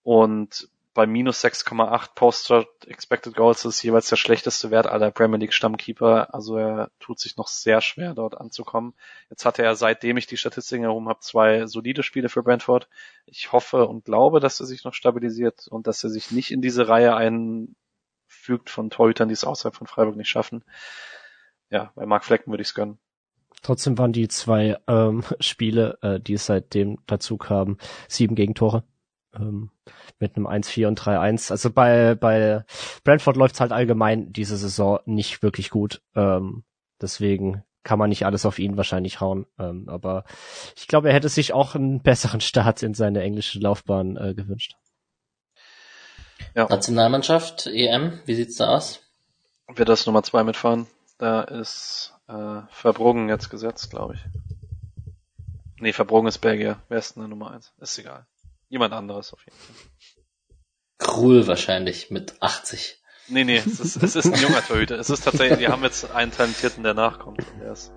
Und 0.03 0.69
bei 0.95 1.07
minus 1.07 1.43
6,8 1.43 2.15
Poster 2.15 2.67
Expected 2.87 3.35
Goals 3.35 3.65
ist 3.65 3.83
jeweils 3.83 4.09
der 4.09 4.17
schlechteste 4.17 4.71
Wert 4.71 4.87
aller 4.87 5.11
Premier 5.11 5.39
League 5.39 5.55
Stammkeeper. 5.55 6.35
Also 6.35 6.57
er 6.57 6.91
tut 7.01 7.19
sich 7.19 7.37
noch 7.37 7.49
sehr 7.49 7.81
schwer 7.81 8.15
dort 8.15 8.39
anzukommen. 8.39 8.95
Jetzt 9.31 9.47
hatte 9.47 9.63
er, 9.63 9.75
seitdem 9.75 10.17
ich 10.19 10.27
die 10.27 10.37
Statistiken 10.37 10.83
herum 10.83 11.09
habe, 11.09 11.21
zwei 11.21 11.67
solide 11.67 12.03
Spiele 12.03 12.29
für 12.29 12.43
Brentford. 12.43 12.89
Ich 13.25 13.53
hoffe 13.53 13.87
und 13.87 14.05
glaube, 14.05 14.41
dass 14.41 14.61
er 14.61 14.67
sich 14.67 14.85
noch 14.85 14.95
stabilisiert 14.95 15.67
und 15.69 15.87
dass 15.87 16.05
er 16.05 16.11
sich 16.11 16.31
nicht 16.31 16.51
in 16.51 16.61
diese 16.61 16.89
Reihe 16.89 17.17
einfügt 17.17 18.69
von 18.69 18.91
Torhütern, 18.91 19.29
die 19.29 19.35
es 19.35 19.45
außerhalb 19.45 19.75
von 19.75 19.87
Freiburg 19.87 20.17
nicht 20.17 20.29
schaffen. 20.29 20.63
Ja, 21.71 21.91
bei 21.95 22.05
Mark 22.05 22.25
Flecken 22.25 22.51
würde 22.51 22.63
ich 22.63 22.69
es 22.69 22.75
gönnen. 22.75 22.99
Trotzdem 23.63 23.97
waren 23.97 24.13
die 24.13 24.29
zwei 24.29 24.77
ähm, 24.89 25.25
Spiele, 25.41 25.99
äh, 26.03 26.21
die 26.21 26.35
es 26.35 26.47
seitdem 26.47 26.99
dazu 27.07 27.39
kamen, 27.39 27.79
sieben 28.09 28.35
Gegentore 28.35 28.85
ähm, 29.35 29.71
mit 30.19 30.37
einem 30.37 30.47
1-4 30.47 30.89
und 30.89 31.01
3-1. 31.01 31.51
Also 31.51 31.71
bei, 31.71 32.15
bei 32.15 32.65
Brentford 33.05 33.37
läuft's 33.37 33.61
halt 33.61 33.73
allgemein 33.73 34.33
diese 34.33 34.57
Saison 34.57 35.01
nicht 35.05 35.43
wirklich 35.43 35.71
gut. 35.71 36.03
Ähm, 36.15 36.65
deswegen 37.01 37.65
kann 37.83 37.99
man 37.99 38.11
nicht 38.11 38.27
alles 38.27 38.47
auf 38.47 38.59
ihn 38.59 38.77
wahrscheinlich 38.77 39.21
hauen. 39.21 39.47
Ähm, 39.59 39.89
aber 39.89 40.25
ich 40.77 40.87
glaube, 40.87 41.09
er 41.09 41.15
hätte 41.15 41.29
sich 41.29 41.53
auch 41.53 41.75
einen 41.75 42.03
besseren 42.03 42.41
Start 42.41 42.83
in 42.83 42.95
seine 42.95 43.23
englische 43.23 43.59
Laufbahn 43.59 44.17
äh, 44.17 44.35
gewünscht. 44.35 44.77
Ja. 46.55 46.69
Nationalmannschaft, 46.69 47.67
EM, 47.67 48.21
wie 48.27 48.35
sieht's 48.35 48.57
da 48.57 48.69
aus? 48.69 49.01
Wird 49.69 49.89
das 49.89 50.07
Nummer 50.07 50.23
zwei 50.23 50.45
mitfahren? 50.45 50.87
Da 51.19 51.43
ist 51.43 52.15
äh, 52.29 52.61
Verbruggen 52.69 53.29
jetzt 53.29 53.49
gesetzt, 53.49 53.91
glaube 53.91 54.15
ich. 54.15 54.21
Nee, 55.81 55.93
Verbruggen 55.93 56.29
ist 56.29 56.39
Belgier. 56.39 56.81
Wer 56.89 56.99
ist 56.99 57.17
denn 57.17 57.23
der 57.23 57.29
Nummer 57.29 57.53
eins? 57.53 57.73
Ist 57.79 57.99
egal. 57.99 58.27
Jemand 58.73 58.95
anderes 58.95 59.35
auf 59.35 59.45
jeden 59.45 59.59
Fall. 59.59 59.77
Krul 60.97 61.47
wahrscheinlich 61.47 62.11
mit 62.11 62.41
80. 62.41 63.03
Nee, 63.29 63.45
nee, 63.45 63.57
es 63.57 63.67
ist, 63.79 64.03
es 64.03 64.17
ist 64.17 64.25
ein 64.25 64.41
junger 64.41 64.63
Torhüter. 64.63 64.99
Es 64.99 65.11
ist 65.11 65.25
tatsächlich, 65.25 65.59
wir 65.59 65.69
haben 65.69 65.83
jetzt 65.83 66.11
einen 66.11 66.33
Talentierten, 66.33 66.83
der 66.83 66.95
nachkommt. 66.95 67.45
Der 67.61 67.73
ist 67.73 67.93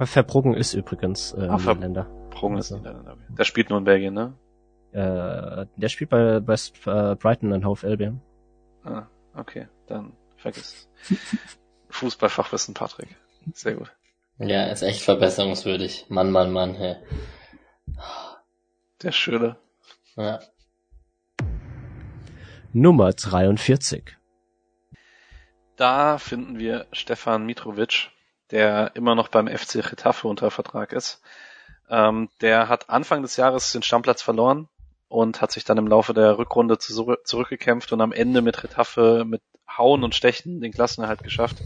Verbruggen 0.00 0.54
ist 0.54 0.72
übrigens 0.72 1.34
äh, 1.34 1.48
Ach, 1.50 1.58
Niederländer. 1.58 2.06
Verbruggen 2.30 2.56
ist 2.56 2.72
also. 2.72 2.78
Niederländer. 2.78 3.18
Der 3.36 3.44
spielt 3.44 3.68
nur 3.68 3.78
in 3.78 3.84
Belgien, 3.84 4.14
ne? 4.14 4.38
Äh, 4.92 5.66
der 5.76 5.88
spielt 5.90 6.08
bei 6.08 6.46
West 6.46 6.86
äh, 6.86 7.14
Brighton 7.16 7.52
und 7.52 7.66
Hove 7.66 7.86
Albion. 7.86 8.22
Ah, 8.84 9.06
okay, 9.34 9.68
dann 9.86 10.14
vergiss 10.38 10.88
Fußballfachwissen, 11.90 12.72
Patrick. 12.72 13.14
Sehr 13.52 13.74
gut. 13.74 13.92
Ja, 14.38 14.64
ist 14.64 14.80
echt 14.82 15.02
verbesserungswürdig. 15.02 16.06
Mann, 16.08 16.30
Mann, 16.30 16.52
Mann, 16.52 16.74
hey. 16.74 16.96
Der 19.02 19.12
Schöne. 19.12 19.58
Ja. 20.16 20.40
Nummer 22.72 23.12
43. 23.12 24.16
Da 25.76 26.16
finden 26.16 26.58
wir 26.58 26.86
Stefan 26.92 27.44
Mitrovic, 27.44 28.10
der 28.50 28.92
immer 28.94 29.14
noch 29.14 29.28
beim 29.28 29.48
FC 29.48 29.86
Getafe 29.86 30.28
unter 30.28 30.50
Vertrag 30.50 30.92
ist. 30.92 31.20
Ähm, 31.90 32.30
der 32.40 32.70
hat 32.70 32.88
Anfang 32.88 33.20
des 33.20 33.36
Jahres 33.36 33.70
den 33.72 33.82
Stammplatz 33.82 34.22
verloren 34.22 34.68
und 35.08 35.42
hat 35.42 35.52
sich 35.52 35.64
dann 35.64 35.76
im 35.76 35.88
Laufe 35.88 36.14
der 36.14 36.38
Rückrunde 36.38 36.78
zu, 36.78 37.16
zurückgekämpft 37.22 37.92
und 37.92 38.00
am 38.00 38.12
Ende 38.12 38.40
mit 38.40 38.64
Retafe 38.64 39.24
mit 39.26 39.42
Hauen 39.76 40.04
und 40.04 40.14
Stechen 40.14 40.62
den 40.62 40.72
Klassenerhalt 40.72 41.22
geschafft. 41.22 41.58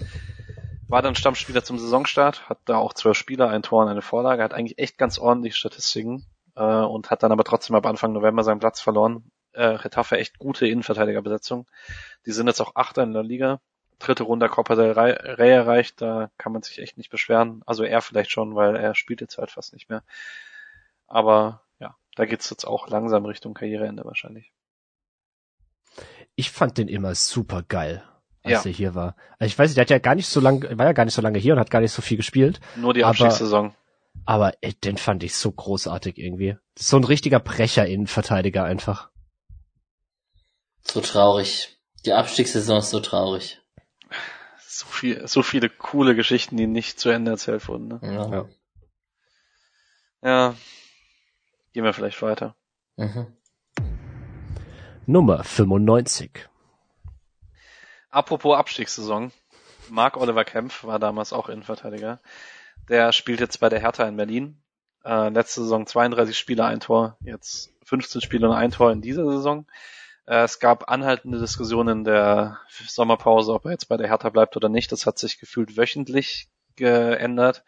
War 0.89 1.03
dann 1.03 1.15
Stammspieler 1.15 1.63
zum 1.63 1.79
Saisonstart, 1.79 2.49
hat 2.49 2.59
da 2.65 2.77
auch 2.77 2.93
zwölf 2.93 3.17
Spieler, 3.17 3.49
ein 3.51 3.63
Tor 3.63 3.85
und 3.85 3.89
eine 3.89 4.03
Vorlage, 4.03 4.43
hat 4.43 4.53
eigentlich 4.53 4.79
echt 4.79 4.99
ganz 4.99 5.21
ordentlich 5.21 5.55
Statistiken 5.55 6.27
äh, 6.61 6.85
und 6.85 7.11
hat 7.11 7.23
dann 7.23 7.33
aber 7.33 7.45
trotzdem 7.45 7.75
ab 7.75 7.87
Anfang 7.87 8.13
November 8.13 8.45
seinen 8.45 8.61
Platz 8.61 8.81
verloren. 8.81 9.25
Äh, 9.53 9.65
Retafe 9.65 10.19
echt 10.19 10.39
gute 10.39 10.67
Innenverteidigerbesetzung. 10.67 11.67
Die 12.27 12.33
sind 12.33 12.47
jetzt 12.47 12.61
auch 12.61 12.77
Achter 12.77 13.03
in 13.03 13.15
der 13.15 13.23
Liga. 13.23 13.61
Dritte 13.99 14.23
Runde 14.23 14.49
Copa 14.49 14.77
del 14.77 14.93
Rey 14.93 15.51
erreicht, 15.51 16.01
da 16.01 16.31
kann 16.39 16.53
man 16.53 16.63
sich 16.63 16.79
echt 16.79 16.97
nicht 16.97 17.11
beschweren. 17.11 17.63
Also 17.67 17.85
er 17.85 18.01
vielleicht 18.01 18.31
schon, 18.31 18.55
weil 18.55 18.77
er 18.77 18.95
spielt 18.95 19.21
jetzt 19.21 19.37
halt 19.37 19.51
fast 19.51 19.75
nicht 19.75 19.91
mehr. 19.91 20.03
Aber 21.07 21.63
ja, 21.81 21.97
da 22.15 22.25
geht's 22.25 22.49
jetzt 22.49 22.65
auch 22.65 22.89
langsam 22.89 23.27
Richtung 23.27 23.53
Karriereende 23.53 24.05
wahrscheinlich. 24.05 24.53
Ich 26.35 26.51
fand 26.51 26.79
den 26.79 26.89
immer 26.89 27.15
super 27.15 27.63
geil, 27.63 28.03
als 28.43 28.65
ja. 28.65 28.71
er 28.71 28.75
hier 28.75 28.95
war. 28.95 29.17
Also 29.39 29.53
ich 29.53 29.59
weiß 29.59 29.69
nicht, 29.69 29.77
der 29.77 29.83
hat 29.83 29.91
ja 29.91 29.99
gar 29.99 30.15
nicht 30.15 30.29
so 30.29 30.41
lange, 30.41 30.79
war 30.79 30.87
ja 30.87 30.93
gar 30.93 31.05
nicht 31.05 31.15
so 31.15 31.21
lange 31.21 31.39
hier 31.39 31.53
und 31.53 31.61
hat 31.61 31.71
gar 31.71 31.81
nicht 31.81 31.93
so 31.93 32.01
viel 32.01 32.17
gespielt. 32.17 32.61
Nur 32.77 32.95
die 32.95 33.05
Abstiegssaison. 33.05 33.75
Aber 34.25 34.55
ey, 34.61 34.75
den 34.75 34.97
fand 34.97 35.23
ich 35.23 35.35
so 35.35 35.51
großartig 35.51 36.19
irgendwie. 36.19 36.57
So 36.79 36.97
ein 36.97 37.05
richtiger 37.05 37.41
Brecher-Innenverteidiger 37.41 38.65
einfach. 38.65 39.11
So 40.83 41.01
traurig. 41.01 41.79
Die 42.05 42.13
Abstiegssaison 42.13 42.79
ist 42.79 42.91
so 42.91 43.01
traurig. 43.01 43.61
So 44.59 44.87
viel, 44.87 45.27
so 45.27 45.43
viele 45.43 45.69
coole 45.69 46.15
Geschichten, 46.15 46.57
die 46.57 46.67
nicht 46.67 46.99
zu 46.99 47.11
Ende 47.11 47.33
erzählt 47.33 47.69
wurden. 47.69 47.89
Ne? 47.89 48.01
Ja. 48.03 48.31
ja. 48.31 48.49
Ja. 50.23 50.55
Gehen 51.73 51.85
wir 51.85 51.93
vielleicht 51.93 52.21
weiter. 52.23 52.57
Mhm. 52.97 53.37
Nummer 55.07 55.45
95. 55.45 56.49
Apropos 58.11 58.57
Abstiegssaison. 58.57 59.33
Marc 59.89 60.17
Oliver 60.17 60.45
Kempf 60.45 60.85
war 60.85 60.99
damals 60.99 61.33
auch 61.33 61.49
Innenverteidiger. 61.49 62.21
Der 62.91 63.13
spielt 63.13 63.39
jetzt 63.39 63.61
bei 63.61 63.69
der 63.69 63.79
Hertha 63.79 64.05
in 64.09 64.17
Berlin. 64.17 64.61
Äh, 65.05 65.29
letzte 65.29 65.63
Saison 65.63 65.87
32 65.87 66.37
Spiele, 66.37 66.65
ein 66.65 66.81
Tor, 66.81 67.17
jetzt 67.21 67.73
15 67.85 68.21
Spiele 68.21 68.49
und 68.49 68.57
ein 68.57 68.73
Tor 68.73 68.91
in 68.91 69.01
dieser 69.01 69.25
Saison. 69.31 69.69
Äh, 70.27 70.43
es 70.43 70.59
gab 70.59 70.91
anhaltende 70.91 71.39
Diskussionen 71.39 71.99
in 71.99 72.05
der 72.05 72.59
Sommerpause, 72.69 73.55
ob 73.55 73.65
er 73.65 73.71
jetzt 73.71 73.89
bei 73.89 73.97
der 73.97 74.09
Hertha 74.09 74.29
bleibt 74.31 74.57
oder 74.57 74.69
nicht. 74.69 74.91
Das 74.91 75.07
hat 75.07 75.21
sich 75.21 75.39
gefühlt 75.39 75.77
wöchentlich 75.77 76.49
geändert. 76.75 77.63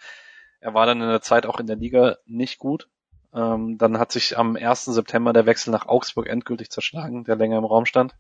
Er 0.59 0.75
war 0.75 0.86
dann 0.86 1.01
in 1.01 1.09
der 1.09 1.23
Zeit 1.23 1.47
auch 1.47 1.60
in 1.60 1.68
der 1.68 1.76
Liga 1.76 2.17
nicht 2.26 2.59
gut. 2.59 2.89
Ähm, 3.33 3.78
dann 3.78 4.01
hat 4.01 4.10
sich 4.10 4.36
am 4.36 4.57
1. 4.57 4.86
September 4.86 5.33
der 5.33 5.47
Wechsel 5.47 5.70
nach 5.70 5.86
Augsburg 5.86 6.26
endgültig 6.26 6.70
zerschlagen, 6.70 7.23
der 7.23 7.36
länger 7.36 7.59
im 7.59 7.65
Raum 7.65 7.86
stand. 7.86 8.17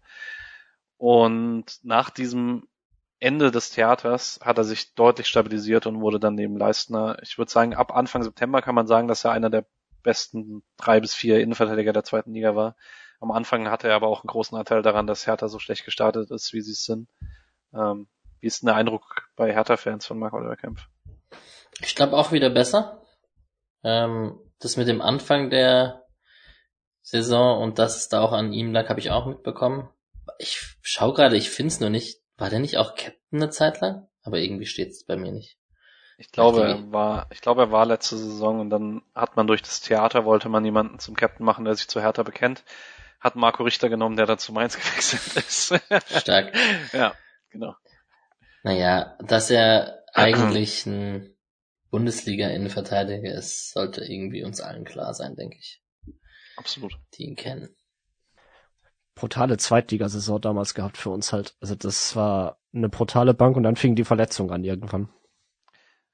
Und 0.98 1.80
nach 1.82 2.10
diesem 2.10 2.68
Ende 3.22 3.52
des 3.52 3.70
Theaters 3.70 4.40
hat 4.42 4.58
er 4.58 4.64
sich 4.64 4.94
deutlich 4.94 5.28
stabilisiert 5.28 5.86
und 5.86 6.00
wurde 6.00 6.18
dann 6.18 6.34
neben 6.34 6.56
Leistner, 6.56 7.16
ich 7.22 7.38
würde 7.38 7.50
sagen, 7.50 7.74
ab 7.74 7.94
Anfang 7.94 8.22
September 8.22 8.60
kann 8.62 8.74
man 8.74 8.88
sagen, 8.88 9.06
dass 9.06 9.24
er 9.24 9.30
einer 9.30 9.48
der 9.48 9.64
besten 10.02 10.64
drei 10.76 11.00
bis 11.00 11.14
vier 11.14 11.40
Innenverteidiger 11.40 11.92
der 11.92 12.02
zweiten 12.02 12.32
Liga 12.34 12.56
war. 12.56 12.76
Am 13.20 13.30
Anfang 13.30 13.70
hatte 13.70 13.86
er 13.86 13.94
aber 13.94 14.08
auch 14.08 14.22
einen 14.22 14.28
großen 14.28 14.58
Anteil 14.58 14.82
daran, 14.82 15.06
dass 15.06 15.28
Hertha 15.28 15.46
so 15.46 15.60
schlecht 15.60 15.84
gestartet 15.84 16.32
ist, 16.32 16.52
wie 16.52 16.60
sie 16.60 16.72
es 16.72 16.84
sind. 16.84 17.08
Ähm, 17.72 18.08
wie 18.40 18.48
ist 18.48 18.62
denn 18.62 18.66
der 18.66 18.74
Eindruck 18.74 19.28
bei 19.36 19.52
Hertha-Fans 19.52 20.04
von 20.04 20.18
Marc 20.18 20.32
Oliver 20.32 20.56
Kempf? 20.56 20.88
Ich 21.80 21.94
glaube 21.94 22.16
auch 22.16 22.32
wieder 22.32 22.50
besser. 22.50 23.00
Ähm, 23.84 24.40
das 24.58 24.76
mit 24.76 24.88
dem 24.88 25.00
Anfang 25.00 25.50
der 25.50 26.02
Saison 27.02 27.62
und 27.62 27.78
dass 27.78 27.96
es 27.96 28.08
da 28.08 28.20
auch 28.20 28.32
an 28.32 28.52
ihm 28.52 28.72
lag, 28.72 28.88
habe 28.88 28.98
ich 28.98 29.12
auch 29.12 29.26
mitbekommen. 29.26 29.88
Ich 30.38 30.60
schau 30.82 31.12
gerade, 31.12 31.36
ich 31.36 31.50
find's 31.50 31.78
nur 31.78 31.90
nicht. 31.90 32.21
War 32.42 32.50
der 32.50 32.58
nicht 32.58 32.76
auch 32.76 32.96
Captain 32.96 33.40
eine 33.40 33.50
Zeit 33.50 33.80
lang? 33.80 34.08
Aber 34.24 34.38
irgendwie 34.38 34.66
steht's 34.66 35.04
bei 35.04 35.14
mir 35.14 35.30
nicht. 35.30 35.58
Ich 36.18 36.32
glaube, 36.32 36.64
er 36.64 36.90
war, 36.90 37.28
ich 37.30 37.40
glaube, 37.40 37.60
er 37.60 37.70
war 37.70 37.86
letzte 37.86 38.16
Saison 38.16 38.58
und 38.58 38.68
dann 38.68 39.02
hat 39.14 39.36
man 39.36 39.46
durch 39.46 39.62
das 39.62 39.80
Theater 39.80 40.24
wollte 40.24 40.48
man 40.48 40.64
jemanden 40.64 40.98
zum 40.98 41.14
Captain 41.14 41.46
machen, 41.46 41.64
der 41.64 41.76
sich 41.76 41.86
zu 41.86 42.00
Hertha 42.00 42.24
bekennt. 42.24 42.64
Hat 43.20 43.36
Marco 43.36 43.62
Richter 43.62 43.88
genommen, 43.88 44.16
der 44.16 44.26
dann 44.26 44.38
zu 44.38 44.52
Mainz 44.52 44.76
gewechselt 44.80 45.36
ist. 45.36 45.80
Stark. 46.18 46.52
ja, 46.92 47.14
genau. 47.50 47.76
Naja, 48.64 49.16
dass 49.20 49.48
er 49.48 50.02
eigentlich 50.12 50.84
ein 50.84 51.36
Bundesliga-Innenverteidiger 51.92 53.32
ist, 53.32 53.70
sollte 53.70 54.04
irgendwie 54.04 54.42
uns 54.42 54.60
allen 54.60 54.84
klar 54.84 55.14
sein, 55.14 55.36
denke 55.36 55.58
ich. 55.60 55.80
Absolut. 56.56 56.98
Die 57.14 57.22
ihn 57.22 57.36
kennen. 57.36 57.76
Brutale 59.22 59.56
Zweitligasaison 59.56 60.40
damals 60.40 60.74
gehabt 60.74 60.96
für 60.96 61.10
uns 61.10 61.32
halt. 61.32 61.54
Also 61.60 61.76
das 61.76 62.16
war 62.16 62.58
eine 62.74 62.88
brutale 62.88 63.34
Bank 63.34 63.56
und 63.56 63.62
dann 63.62 63.76
fing 63.76 63.94
die 63.94 64.02
Verletzung 64.02 64.50
an 64.50 64.64
irgendwann. 64.64 65.10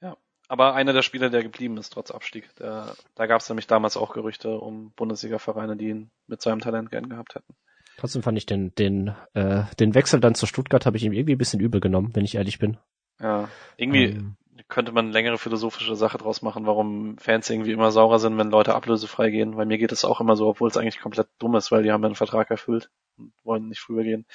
Ja, 0.03 0.19
aber 0.47 0.75
einer 0.75 0.93
der 0.93 1.01
Spieler, 1.01 1.31
der 1.31 1.43
geblieben 1.43 1.79
ist 1.79 1.89
trotz 1.89 2.11
Abstieg. 2.11 2.55
Der, 2.57 2.95
da 3.15 3.25
gab 3.25 3.41
es 3.41 3.49
nämlich 3.49 3.67
damals 3.67 3.97
auch 3.97 4.13
Gerüchte 4.13 4.59
um 4.59 4.93
Bundesliga-Vereine, 4.95 5.79
die 5.79 5.89
ihn 5.89 6.11
mit 6.27 6.43
seinem 6.43 6.61
Talent 6.61 6.91
gern 6.91 7.09
gehabt 7.09 7.35
hätten. 7.35 7.55
Trotzdem 7.97 8.23
fand 8.23 8.37
ich 8.37 8.45
den, 8.45 8.75
den, 8.75 9.15
äh, 9.33 9.63
den 9.81 9.95
Wechsel 9.95 10.21
dann 10.21 10.35
zu 10.35 10.45
Stuttgart 10.45 10.85
habe 10.85 10.99
ich 10.99 11.05
ihm 11.05 11.15
irgendwie 11.15 11.37
ein 11.37 11.39
bisschen 11.39 11.61
übel 11.61 11.81
genommen, 11.81 12.11
wenn 12.13 12.27
ich 12.27 12.35
ehrlich 12.35 12.59
bin. 12.59 12.77
Ja, 13.23 13.49
irgendwie 13.79 14.05
ähm, 14.05 14.37
könnte 14.69 14.93
man 14.93 15.13
längere 15.13 15.39
philosophische 15.39 15.97
Sache 15.97 16.19
draus 16.19 16.43
machen, 16.43 16.67
warum 16.67 17.17
Fans 17.19 17.49
irgendwie 17.49 17.73
immer 17.73 17.91
saurer 17.91 18.19
sind, 18.19 18.37
wenn 18.39 18.51
Leute 18.51 18.75
ablösefrei 18.75 19.31
gehen, 19.31 19.57
weil 19.57 19.67
mir 19.67 19.79
geht 19.79 19.93
es 19.93 20.05
auch 20.05 20.21
immer 20.21 20.37
so, 20.37 20.49
obwohl 20.49 20.69
es 20.69 20.77
eigentlich 20.77 21.01
komplett 21.01 21.29
dumm 21.39 21.57
ist, 21.57 21.73
weil 21.73 21.83
die 21.83 21.93
haben 21.93 22.05
einen 22.05 22.15
Vertrag 22.15 22.51
erfüllt 22.51 22.91
und 23.17 23.33
wollen 23.45 23.69
nicht 23.69 23.81
früher 23.81 24.05
gehen. 24.05 24.27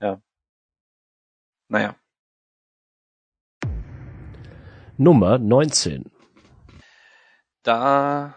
Ja. 0.00 0.20
Naja. 1.68 1.96
Nummer 4.96 5.38
19. 5.38 6.10
Da 7.62 8.34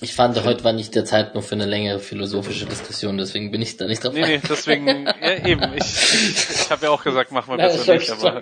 ich 0.00 0.14
fand, 0.14 0.42
heute 0.44 0.62
war 0.62 0.72
nicht 0.72 0.94
der 0.94 1.04
Zeit 1.04 1.34
noch 1.34 1.42
für 1.42 1.54
eine 1.54 1.64
längere 1.64 2.00
philosophische 2.00 2.66
Diskussion, 2.66 3.16
deswegen 3.16 3.50
bin 3.50 3.62
ich 3.62 3.76
da 3.78 3.86
nicht 3.86 4.04
drauf. 4.04 4.12
Nee, 4.12 4.26
nee, 4.26 4.40
deswegen, 4.46 5.06
ja, 5.06 5.44
eben, 5.46 5.72
ich, 5.74 5.84
ich, 5.84 6.50
ich 6.50 6.70
habe 6.70 6.86
ja 6.86 6.90
auch 6.90 7.02
gesagt, 7.02 7.32
mach 7.32 7.46
mal 7.46 7.56
besser 7.56 7.94
nicht, 7.94 8.10
aber. 8.10 8.40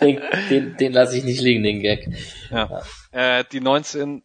den 0.00 0.22
den, 0.48 0.76
den 0.76 0.92
lasse 0.92 1.18
ich 1.18 1.24
nicht 1.24 1.42
liegen, 1.42 1.62
den 1.62 1.80
Gag. 1.80 2.08
Ja. 2.50 2.82
ja. 3.12 3.38
Äh, 3.38 3.44
die 3.52 3.60
19 3.60 4.22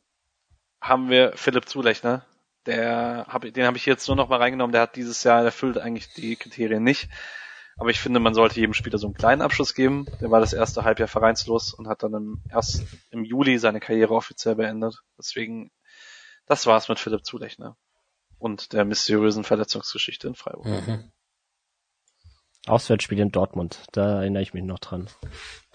haben 0.82 1.10
wir 1.10 1.34
Philipp 1.36 1.68
Zulechner. 1.68 2.26
Der 2.66 3.26
hab, 3.28 3.42
den 3.42 3.66
habe 3.66 3.78
ich 3.78 3.86
jetzt 3.86 4.08
nur 4.08 4.16
noch 4.16 4.30
mal 4.30 4.38
reingenommen, 4.38 4.72
der 4.72 4.82
hat 4.82 4.96
dieses 4.96 5.24
Jahr 5.24 5.44
erfüllt 5.44 5.78
eigentlich 5.78 6.14
die 6.14 6.36
Kriterien 6.36 6.84
nicht. 6.84 7.10
Aber 7.78 7.90
ich 7.90 8.00
finde, 8.00 8.20
man 8.20 8.34
sollte 8.34 8.60
jedem 8.60 8.74
Spieler 8.74 8.98
so 8.98 9.08
einen 9.08 9.14
kleinen 9.14 9.42
Abschluss 9.42 9.74
geben. 9.74 10.06
Der 10.20 10.30
war 10.30 10.42
das 10.42 10.52
erste 10.52 10.84
Halbjahr 10.84 11.08
vereinslos 11.08 11.74
und 11.74 11.88
hat 11.88 12.04
dann 12.04 12.14
im, 12.14 12.44
erst 12.52 12.84
im 13.10 13.24
Juli 13.24 13.58
seine 13.58 13.80
Karriere 13.80 14.14
offiziell 14.14 14.56
beendet. 14.56 15.02
Deswegen 15.18 15.72
das 16.50 16.66
war's 16.66 16.90
mit 16.90 17.00
Philipp 17.00 17.24
Zulechner 17.24 17.78
und 18.40 18.74
der 18.74 18.84
mysteriösen 18.84 19.44
Verletzungsgeschichte 19.44 20.28
in 20.28 20.36
Freiburg. 20.36 20.66
Mhm. 20.66 21.12
Auswärtsspiel 22.68 23.20
in 23.20 23.32
Dortmund, 23.32 23.86
da 23.92 24.20
erinnere 24.20 24.44
ich 24.44 24.54
mich 24.54 24.64
noch 24.64 24.80
dran. 24.80 25.10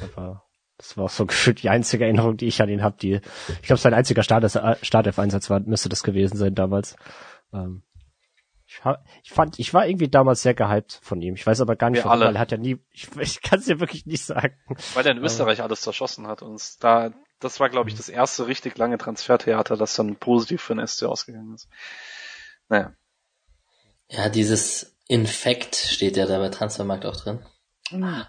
Aber 0.01 0.45
das 0.77 0.97
war 0.97 1.05
auch 1.05 1.11
so 1.11 1.27
gefühlt 1.27 1.63
die 1.63 1.71
einzige 1.71 2.05
Erinnerung, 2.05 2.37
die 2.37 2.47
ich 2.47 2.61
an 2.61 2.69
ihn 2.69 2.83
habe. 2.83 2.97
Die, 3.01 3.21
ich 3.63 3.67
glaube, 3.67 3.81
sein 3.81 3.95
einziger 3.95 4.23
Startelf-Einsatz 4.23 5.49
war, 5.49 5.61
müsste 5.61 5.89
das 5.89 6.03
gewesen 6.03 6.37
sein 6.37 6.55
damals. 6.55 6.97
Ähm, 7.53 7.85
ich, 8.67 8.81
ich, 9.23 9.31
fand, 9.31 9.59
ich 9.59 9.73
war 9.75 9.87
irgendwie 9.87 10.09
damals 10.09 10.43
sehr 10.43 10.55
gehypt 10.55 10.99
von 11.03 11.21
ihm. 11.23 11.35
Ich 11.35 11.47
weiß 11.47 11.61
aber 11.61 11.77
gar 11.77 11.91
nicht, 11.91 12.05
warum, 12.05 12.21
weil 12.21 12.35
er 12.35 12.41
hat 12.41 12.51
ja 12.51 12.59
nie, 12.59 12.79
ich, 12.91 13.09
ich 13.17 13.43
kann 13.43 13.61
es 13.61 13.67
dir 13.67 13.79
wirklich 13.79 14.07
nicht 14.07 14.25
sagen. 14.25 14.57
Weil 14.95 15.07
er 15.07 15.13
in 15.13 15.23
Österreich 15.23 15.63
alles 15.63 15.83
zerschossen 15.83 16.27
hat 16.27 16.43
und 16.43 16.83
da 16.83 17.13
das 17.45 17.61
war, 17.61 17.69
glaube 17.69 17.91
ich, 17.91 17.97
das 17.97 18.09
erste 18.09 18.47
richtig 18.47 18.79
lange 18.79 18.99
Transfertheater, 18.99 19.77
das 19.77 19.95
dann 19.95 20.17
positiv 20.17 20.63
für 20.63 20.75
den 20.75 20.87
SC 20.87 21.05
ausgegangen 21.05 21.55
ist. 21.55 21.69
Naja. 22.69 22.95
Ja, 24.09 24.29
dieses 24.29 24.97
Infekt 25.07 25.77
steht 25.77 26.17
ja 26.17 26.27
da 26.27 26.39
bei 26.39 26.49
Transfermarkt 26.49 27.05
auch 27.05 27.17
drin. 27.17 27.45
Mhm. 27.91 28.25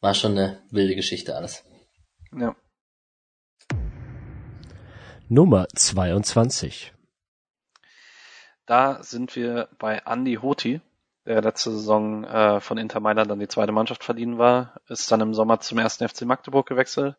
War 0.00 0.14
schon 0.14 0.32
eine 0.32 0.62
wilde 0.70 0.94
Geschichte 0.94 1.36
alles. 1.36 1.64
Ja. 2.32 2.54
Nummer 5.28 5.66
22. 5.74 6.92
Da 8.66 9.02
sind 9.02 9.34
wir 9.34 9.68
bei 9.78 10.02
Andy 10.06 10.36
Hoti, 10.36 10.80
der 11.24 11.42
letzte 11.42 11.72
Saison 11.72 12.24
äh, 12.24 12.60
von 12.60 12.78
Inter 12.78 13.00
Mailand 13.00 13.30
dann 13.30 13.38
die 13.38 13.48
zweite 13.48 13.72
Mannschaft 13.72 14.04
verdienen 14.04 14.38
war, 14.38 14.80
ist 14.88 15.10
dann 15.10 15.20
im 15.20 15.34
Sommer 15.34 15.60
zum 15.60 15.78
ersten 15.78 16.08
FC 16.08 16.22
Magdeburg 16.22 16.68
gewechselt, 16.68 17.16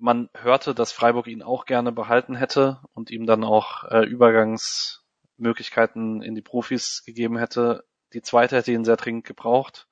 man 0.00 0.28
hörte, 0.34 0.74
dass 0.74 0.92
Freiburg 0.92 1.26
ihn 1.26 1.42
auch 1.42 1.64
gerne 1.66 1.92
behalten 1.92 2.34
hätte 2.34 2.80
und 2.94 3.10
ihm 3.10 3.26
dann 3.26 3.44
auch 3.44 3.84
äh, 3.84 4.04
Übergangsmöglichkeiten 4.04 6.22
in 6.22 6.34
die 6.34 6.42
Profis 6.42 7.02
gegeben 7.04 7.36
hätte. 7.36 7.84
Die 8.14 8.22
zweite 8.22 8.56
hätte 8.56 8.72
ihn 8.72 8.84
sehr 8.84 8.96
dringend 8.96 9.26
gebraucht. 9.26 9.86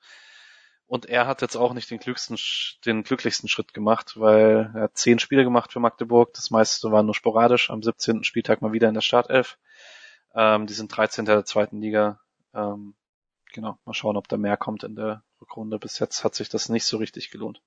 Und 0.87 1.05
er 1.05 1.27
hat 1.27 1.43
jetzt 1.43 1.55
auch 1.55 1.73
nicht 1.73 1.91
den 1.91 1.99
glücklichsten, 1.99 2.37
den 2.85 3.03
glücklichsten 3.03 3.47
Schritt 3.47 3.75
gemacht, 3.75 4.19
weil 4.19 4.71
er 4.73 4.81
hat 4.81 4.97
zehn 4.97 5.19
Spiele 5.19 5.43
gemacht 5.43 5.71
für 5.71 5.79
Magdeburg. 5.79 6.33
Das 6.33 6.49
meiste 6.49 6.91
war 6.91 7.03
nur 7.03 7.13
sporadisch. 7.13 7.69
Am 7.69 7.83
17. 7.83 8.23
Spieltag 8.23 8.63
mal 8.63 8.73
wieder 8.73 8.87
in 8.87 8.95
der 8.95 9.01
Startelf. 9.01 9.59
Ähm, 10.33 10.65
die 10.65 10.73
sind 10.73 10.95
13. 10.95 11.25
der 11.25 11.45
zweiten 11.45 11.79
Liga. 11.79 12.19
Ähm, 12.55 12.95
genau, 13.53 13.77
mal 13.85 13.93
schauen, 13.93 14.17
ob 14.17 14.27
da 14.27 14.37
mehr 14.37 14.57
kommt 14.57 14.83
in 14.83 14.95
der 14.95 15.23
Rückrunde. 15.39 15.77
Bis 15.77 15.99
jetzt 15.99 16.23
hat 16.23 16.33
sich 16.33 16.49
das 16.49 16.69
nicht 16.69 16.85
so 16.85 16.97
richtig 16.97 17.29
gelohnt 17.29 17.61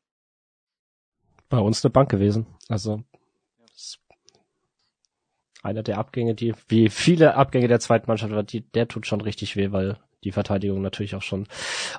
bei 1.53 1.59
uns 1.59 1.85
eine 1.85 1.91
Bank 1.91 2.11
gewesen. 2.11 2.47
Also 2.69 3.05
einer 5.63 5.83
der 5.83 5.99
Abgänge, 5.99 6.35
die 6.35 6.55
wie 6.69 6.89
viele 6.89 7.35
Abgänge 7.35 7.69
der 7.69 7.79
zweiten 7.79 8.07
Mannschaft 8.09 8.33
war, 8.33 8.43
die, 8.43 8.63
der 8.63 8.89
tut 8.89 9.07
schon 9.07 9.21
richtig 9.21 9.55
weh, 9.55 9.71
weil 9.71 9.99
die 10.25 10.33
Verteidigung 10.33 10.81
natürlich 10.81 11.15
auch 11.15 11.23
schon 11.23 11.47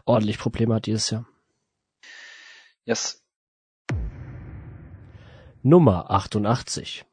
ordentlich 0.05 0.39
Probleme 0.39 0.73
hat 0.73 0.87
dieses 0.87 1.11
Jahr. 1.11 1.27
Yes. 2.83 3.23
Nummer 5.61 6.09
88. 6.09 7.05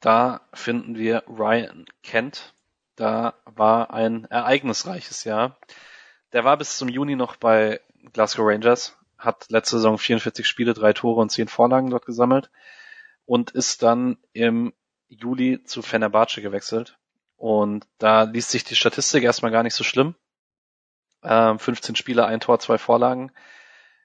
Da 0.00 0.40
finden 0.54 0.96
wir 0.96 1.22
Ryan 1.28 1.84
Kent. 2.02 2.54
Da 2.96 3.34
war 3.44 3.92
ein 3.92 4.24
ereignisreiches 4.24 5.24
Jahr. 5.24 5.58
Der 6.32 6.44
war 6.44 6.56
bis 6.56 6.78
zum 6.78 6.88
Juni 6.88 7.14
noch 7.14 7.36
bei 7.36 7.80
Glasgow 8.14 8.46
Rangers, 8.46 8.97
hat 9.18 9.46
letzte 9.50 9.76
Saison 9.76 9.98
44 9.98 10.46
Spiele, 10.46 10.74
drei 10.74 10.92
Tore 10.92 11.20
und 11.20 11.30
zehn 11.30 11.48
Vorlagen 11.48 11.90
dort 11.90 12.06
gesammelt 12.06 12.50
und 13.26 13.50
ist 13.50 13.82
dann 13.82 14.16
im 14.32 14.72
Juli 15.08 15.62
zu 15.64 15.82
Fenerbahce 15.82 16.40
gewechselt. 16.40 16.98
Und 17.36 17.86
da 17.98 18.22
liest 18.22 18.50
sich 18.50 18.64
die 18.64 18.76
Statistik 18.76 19.24
erstmal 19.24 19.52
gar 19.52 19.62
nicht 19.62 19.74
so 19.74 19.84
schlimm. 19.84 20.14
Ähm, 21.22 21.58
15 21.58 21.96
Spiele, 21.96 22.26
ein 22.26 22.40
Tor, 22.40 22.58
zwei 22.58 22.78
Vorlagen. 22.78 23.32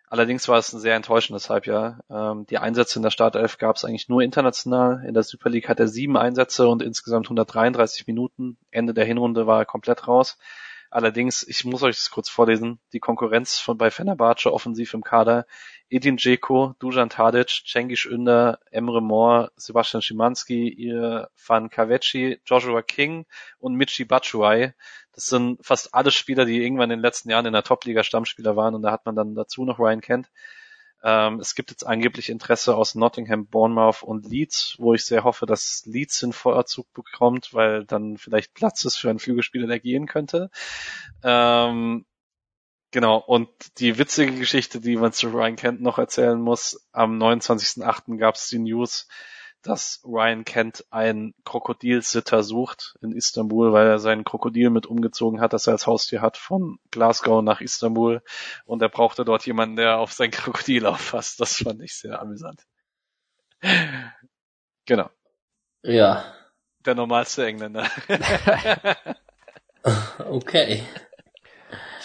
Allerdings 0.09 0.47
war 0.47 0.59
es 0.59 0.71
ein 0.71 0.79
sehr 0.79 0.95
enttäuschendes 0.95 1.49
Halbjahr. 1.49 2.03
Ähm, 2.09 2.45
die 2.45 2.59
Einsätze 2.59 2.99
in 2.99 3.03
der 3.03 3.09
Startelf 3.09 3.57
gab 3.57 3.75
es 3.75 3.83
eigentlich 3.83 4.09
nur 4.09 4.21
international. 4.21 5.03
In 5.07 5.15
der 5.15 5.23
Super 5.23 5.49
League 5.49 5.67
hat 5.67 5.79
er 5.79 5.87
sieben 5.87 6.17
Einsätze 6.17 6.67
und 6.67 6.83
insgesamt 6.83 7.25
133 7.25 8.05
Minuten. 8.05 8.57
Ende 8.69 8.93
der 8.93 9.05
Hinrunde 9.05 9.47
war 9.47 9.59
er 9.59 9.65
komplett 9.65 10.07
raus. 10.07 10.37
Allerdings, 10.93 11.41
ich 11.41 11.65
muss 11.65 11.81
euch 11.81 11.95
das 11.95 12.11
kurz 12.11 12.29
vorlesen, 12.29 12.79
die 12.93 12.99
Konkurrenz 12.99 13.57
von 13.57 13.79
bei 13.79 13.89
Fenerbahce 13.89 14.53
offensiv 14.53 14.93
im 14.93 15.03
Kader, 15.03 15.47
Edin 15.89 16.17
Dzeko, 16.17 16.75
Dujan 16.77 17.09
Tadic, 17.09 17.63
Cengiz 17.65 18.05
Ünder, 18.05 18.59
Emre 18.69 19.01
Moore, 19.01 19.51
Sebastian 19.55 20.03
Schimanski, 20.03 20.93
Van 21.47 21.71
Kaveci, 21.71 22.41
Joshua 22.45 22.83
King 22.83 23.25
und 23.57 23.73
Michi 23.73 24.05
Batshuayi. 24.05 24.73
Das 25.13 25.25
sind 25.25 25.65
fast 25.65 25.95
alle 25.95 26.11
Spieler, 26.11 26.45
die 26.45 26.61
irgendwann 26.61 26.91
in 26.91 26.99
den 26.99 27.03
letzten 27.03 27.31
Jahren 27.31 27.47
in 27.47 27.53
der 27.53 27.63
Top-Liga 27.63 28.03
Stammspieler 28.03 28.55
waren 28.55 28.75
und 28.75 28.83
da 28.83 28.91
hat 28.91 29.07
man 29.07 29.15
dann 29.15 29.33
dazu 29.33 29.65
noch 29.65 29.79
Ryan 29.79 30.01
Kent. 30.01 30.29
Ähm, 31.03 31.39
es 31.39 31.53
gibt 31.53 31.69
jetzt 31.69 31.85
angeblich 31.85 32.29
Interesse 32.29 32.75
aus 32.75 32.95
Nottingham, 32.95 33.45
Bournemouth 33.45 34.03
und 34.03 34.25
Leeds, 34.25 34.75
wo 34.79 34.93
ich 34.93 35.03
sehr 35.03 35.25
hoffe, 35.25 35.45
dass 35.45 35.83
Leeds 35.85 36.19
den 36.19 36.31
Vorzug 36.31 36.91
bekommt, 36.93 37.53
weil 37.53 37.85
dann 37.85 38.17
vielleicht 38.17 38.53
Platz 38.53 38.85
ist 38.85 38.97
für 38.97 39.09
einen 39.09 39.19
Flügelspieler, 39.19 39.67
der 39.67 39.81
gehen 39.81 40.07
könnte. 40.07 40.49
Ähm, 41.21 42.05
genau, 42.91 43.17
und 43.17 43.49
die 43.79 43.97
witzige 43.97 44.33
Geschichte, 44.33 44.79
die 44.79 44.95
man 44.95 45.11
zu 45.11 45.27
Ryan 45.27 45.57
Kent 45.57 45.81
noch 45.81 45.97
erzählen 45.97 46.39
muss, 46.39 46.87
am 46.93 47.21
29.08. 47.21 48.17
gab 48.17 48.35
es 48.35 48.47
die 48.47 48.59
News, 48.59 49.09
dass 49.63 50.01
Ryan 50.05 50.45
Kent 50.45 50.85
einen 50.91 51.33
Krokodilsitter 51.45 52.43
sucht 52.43 52.95
in 53.01 53.11
Istanbul, 53.11 53.73
weil 53.73 53.87
er 53.87 53.99
seinen 53.99 54.23
Krokodil 54.23 54.69
mit 54.69 54.85
umgezogen 54.85 55.41
hat, 55.41 55.53
das 55.53 55.67
er 55.67 55.73
als 55.73 55.87
Haustier 55.87 56.21
hat, 56.21 56.37
von 56.37 56.79
Glasgow 56.91 57.41
nach 57.41 57.61
Istanbul. 57.61 58.21
Und 58.65 58.81
er 58.81 58.89
brauchte 58.89 59.25
dort 59.25 59.45
jemanden, 59.45 59.77
der 59.77 59.97
auf 59.97 60.11
sein 60.11 60.31
Krokodil 60.31 60.85
auffasst. 60.85 61.39
Das 61.39 61.57
fand 61.57 61.81
ich 61.81 61.95
sehr 61.95 62.21
amüsant. 62.21 62.65
genau. 64.85 65.09
Ja. 65.81 66.25
Der 66.85 66.95
normalste 66.95 67.45
Engländer. 67.45 67.89
okay. 70.19 70.83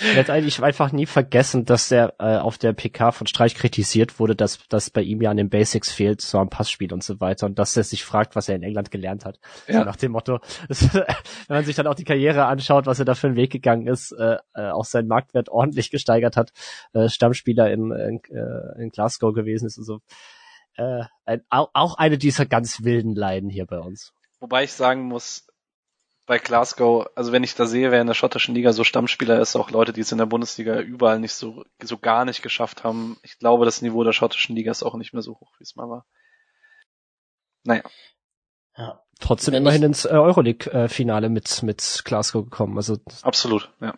Ich 0.00 0.16
werde 0.16 0.32
eigentlich 0.32 0.62
einfach 0.62 0.92
nie 0.92 1.06
vergessen, 1.06 1.64
dass 1.64 1.90
er 1.90 2.14
äh, 2.18 2.36
auf 2.36 2.58
der 2.58 2.72
PK 2.72 3.12
von 3.12 3.26
Streich 3.26 3.54
kritisiert 3.54 4.18
wurde, 4.20 4.36
dass 4.36 4.60
das 4.68 4.90
bei 4.90 5.02
ihm 5.02 5.20
ja 5.20 5.30
an 5.30 5.36
den 5.36 5.50
Basics 5.50 5.90
fehlt, 5.92 6.20
so 6.20 6.38
am 6.38 6.48
Passspiel 6.48 6.92
und 6.92 7.02
so 7.02 7.20
weiter, 7.20 7.46
und 7.46 7.58
dass 7.58 7.76
er 7.76 7.84
sich 7.84 8.04
fragt, 8.04 8.36
was 8.36 8.48
er 8.48 8.56
in 8.56 8.62
England 8.62 8.90
gelernt 8.90 9.24
hat. 9.24 9.40
Ja. 9.66 9.80
So 9.80 9.84
nach 9.84 9.96
dem 9.96 10.12
Motto, 10.12 10.38
wenn 10.68 11.06
man 11.48 11.64
sich 11.64 11.76
dann 11.76 11.86
auch 11.86 11.94
die 11.94 12.04
Karriere 12.04 12.46
anschaut, 12.46 12.86
was 12.86 12.98
er 12.98 13.04
da 13.04 13.14
für 13.14 13.26
einen 13.26 13.36
Weg 13.36 13.50
gegangen 13.50 13.86
ist, 13.86 14.12
äh, 14.12 14.36
äh, 14.54 14.70
auch 14.70 14.84
seinen 14.84 15.08
Marktwert 15.08 15.48
ordentlich 15.48 15.90
gesteigert 15.90 16.36
hat, 16.36 16.52
äh, 16.92 17.08
Stammspieler 17.08 17.70
in, 17.70 17.90
in, 17.90 18.20
äh, 18.30 18.82
in 18.82 18.90
Glasgow 18.90 19.34
gewesen 19.34 19.66
ist 19.66 19.78
und 19.78 19.84
so. 19.84 20.00
Äh, 20.76 21.04
ein, 21.24 21.42
auch 21.50 21.98
eine 21.98 22.18
dieser 22.18 22.46
ganz 22.46 22.84
wilden 22.84 23.16
Leiden 23.16 23.50
hier 23.50 23.66
bei 23.66 23.80
uns. 23.80 24.12
Wobei 24.38 24.64
ich 24.64 24.72
sagen 24.72 25.02
muss, 25.02 25.47
bei 26.28 26.38
Glasgow, 26.38 27.06
also 27.14 27.32
wenn 27.32 27.42
ich 27.42 27.54
da 27.54 27.64
sehe, 27.64 27.90
wer 27.90 28.02
in 28.02 28.06
der 28.06 28.12
schottischen 28.12 28.54
Liga 28.54 28.74
so 28.74 28.84
Stammspieler 28.84 29.40
ist, 29.40 29.56
auch 29.56 29.70
Leute, 29.70 29.94
die 29.94 30.02
es 30.02 30.12
in 30.12 30.18
der 30.18 30.26
Bundesliga 30.26 30.78
überall 30.78 31.20
nicht 31.20 31.32
so, 31.32 31.64
so 31.82 31.96
gar 31.96 32.26
nicht 32.26 32.42
geschafft 32.42 32.84
haben. 32.84 33.16
Ich 33.22 33.38
glaube, 33.38 33.64
das 33.64 33.80
Niveau 33.80 34.04
der 34.04 34.12
schottischen 34.12 34.54
Liga 34.54 34.70
ist 34.70 34.82
auch 34.82 34.96
nicht 34.96 35.14
mehr 35.14 35.22
so 35.22 35.40
hoch, 35.40 35.54
wie 35.56 35.62
es 35.62 35.74
mal 35.74 35.88
war. 35.88 36.04
Naja. 37.64 37.82
Ja. 38.76 39.00
Trotzdem 39.18 39.54
wenn 39.54 39.62
immerhin 39.62 39.84
ins 39.84 40.04
äh, 40.04 40.10
Euroleague-Finale 40.10 41.30
mit, 41.30 41.62
mit 41.62 42.02
Glasgow 42.04 42.44
gekommen. 42.44 42.76
Also 42.76 42.98
Absolut, 43.22 43.72
ja. 43.80 43.94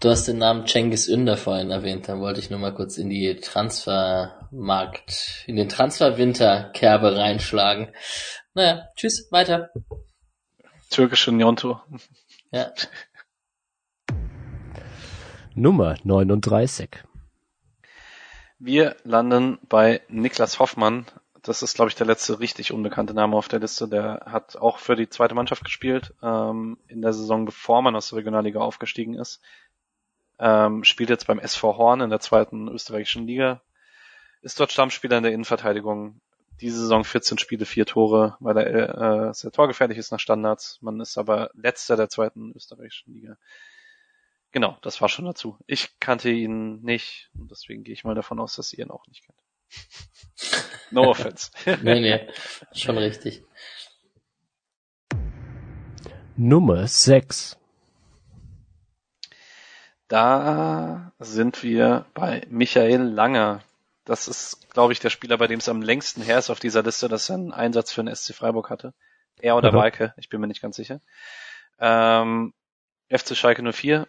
Du 0.00 0.10
hast 0.10 0.26
den 0.26 0.38
Namen 0.38 0.66
Cengiz 0.66 1.06
Ünder 1.06 1.36
vorhin 1.36 1.70
erwähnt, 1.70 2.08
dann 2.08 2.20
wollte 2.20 2.40
ich 2.40 2.50
nur 2.50 2.58
mal 2.58 2.74
kurz 2.74 2.98
in 2.98 3.10
die 3.10 3.36
Transfermarkt, 3.36 5.44
in 5.46 5.54
den 5.54 5.68
Transferwinterkerbe 5.68 7.16
reinschlagen. 7.16 7.94
Naja, 8.54 8.88
tschüss, 8.96 9.28
weiter 9.30 9.70
türkische 10.94 11.32
Nyonto. 11.32 11.80
Ja. 12.52 12.70
Nummer 15.56 15.96
39. 16.04 17.02
Wir 18.60 18.96
landen 19.02 19.58
bei 19.68 20.02
Niklas 20.08 20.60
Hoffmann. 20.60 21.06
Das 21.42 21.62
ist, 21.62 21.74
glaube 21.74 21.88
ich, 21.88 21.96
der 21.96 22.06
letzte 22.06 22.38
richtig 22.38 22.72
unbekannte 22.72 23.12
Name 23.12 23.36
auf 23.36 23.48
der 23.48 23.58
Liste. 23.58 23.88
Der 23.88 24.22
hat 24.26 24.56
auch 24.56 24.78
für 24.78 24.94
die 24.94 25.08
zweite 25.08 25.34
Mannschaft 25.34 25.64
gespielt, 25.64 26.14
ähm, 26.22 26.78
in 26.86 27.02
der 27.02 27.12
Saison, 27.12 27.44
bevor 27.44 27.82
man 27.82 27.96
aus 27.96 28.10
der 28.10 28.18
Regionalliga 28.18 28.60
aufgestiegen 28.60 29.14
ist. 29.14 29.42
Ähm, 30.38 30.84
spielt 30.84 31.10
jetzt 31.10 31.26
beim 31.26 31.40
SV 31.40 31.76
Horn 31.76 32.02
in 32.02 32.10
der 32.10 32.20
zweiten 32.20 32.68
österreichischen 32.68 33.26
Liga. 33.26 33.62
Ist 34.42 34.60
dort 34.60 34.70
Stammspieler 34.70 35.16
in 35.16 35.24
der 35.24 35.32
Innenverteidigung 35.32 36.20
diese 36.60 36.80
Saison 36.80 37.04
14 37.04 37.38
Spiele, 37.38 37.66
vier 37.66 37.86
Tore, 37.86 38.36
weil 38.40 38.56
er 38.56 39.28
äh, 39.28 39.34
sehr 39.34 39.50
torgefährlich 39.50 39.98
ist 39.98 40.12
nach 40.12 40.20
Standards. 40.20 40.78
Man 40.80 41.00
ist 41.00 41.18
aber 41.18 41.50
letzter 41.54 41.96
der 41.96 42.08
zweiten 42.08 42.52
österreichischen 42.54 43.12
Liga. 43.12 43.36
Genau, 44.52 44.78
das 44.82 45.00
war 45.00 45.08
schon 45.08 45.24
dazu. 45.24 45.58
Ich 45.66 45.98
kannte 45.98 46.30
ihn 46.30 46.80
nicht 46.82 47.30
und 47.34 47.50
deswegen 47.50 47.82
gehe 47.82 47.92
ich 47.92 48.04
mal 48.04 48.14
davon 48.14 48.38
aus, 48.38 48.54
dass 48.54 48.72
ihr 48.72 48.84
ihn 48.84 48.90
auch 48.90 49.06
nicht 49.08 49.24
kennt. 49.24 49.38
No 50.92 51.02
offense. 51.10 51.50
nee, 51.82 52.00
nee, 52.00 52.28
schon 52.72 52.98
richtig. 52.98 53.42
Nummer 56.36 56.86
6. 56.86 57.58
Da 60.08 61.12
sind 61.18 61.62
wir 61.62 62.06
bei 62.14 62.46
Michael 62.48 63.02
Langer. 63.02 63.62
Das 64.04 64.28
ist, 64.28 64.70
glaube 64.70 64.92
ich, 64.92 65.00
der 65.00 65.10
Spieler, 65.10 65.38
bei 65.38 65.46
dem 65.46 65.58
es 65.58 65.68
am 65.68 65.80
längsten 65.80 66.22
her 66.22 66.38
ist 66.38 66.50
auf 66.50 66.60
dieser 66.60 66.82
Liste, 66.82 67.08
dass 67.08 67.30
er 67.30 67.36
einen 67.36 67.52
Einsatz 67.52 67.92
für 67.92 68.04
den 68.04 68.14
SC 68.14 68.34
Freiburg 68.34 68.70
hatte. 68.70 68.92
Er 69.40 69.56
oder 69.56 69.72
mhm. 69.72 69.76
Walke, 69.76 70.14
ich 70.16 70.28
bin 70.28 70.40
mir 70.40 70.46
nicht 70.46 70.62
ganz 70.62 70.76
sicher. 70.76 71.00
Ähm, 71.78 72.52
FC 73.08 73.36
Schalke 73.36 73.62
04. 73.72 74.06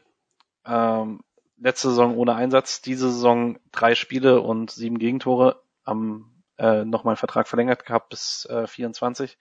Ähm, 0.66 1.22
letzte 1.58 1.90
Saison 1.90 2.18
ohne 2.18 2.36
Einsatz, 2.36 2.82
diese 2.82 3.10
Saison 3.10 3.58
drei 3.72 3.96
Spiele 3.96 4.42
und 4.42 4.72
sieben 4.72 5.00
Gegentore, 5.00 5.62
am 5.84 6.32
äh, 6.58 6.86
nochmal 6.86 7.14
einen 7.14 7.18
Vertrag 7.18 7.48
verlängert 7.48 7.86
gehabt 7.86 8.10
bis 8.10 8.46
äh, 8.46 8.68
24 8.68 9.38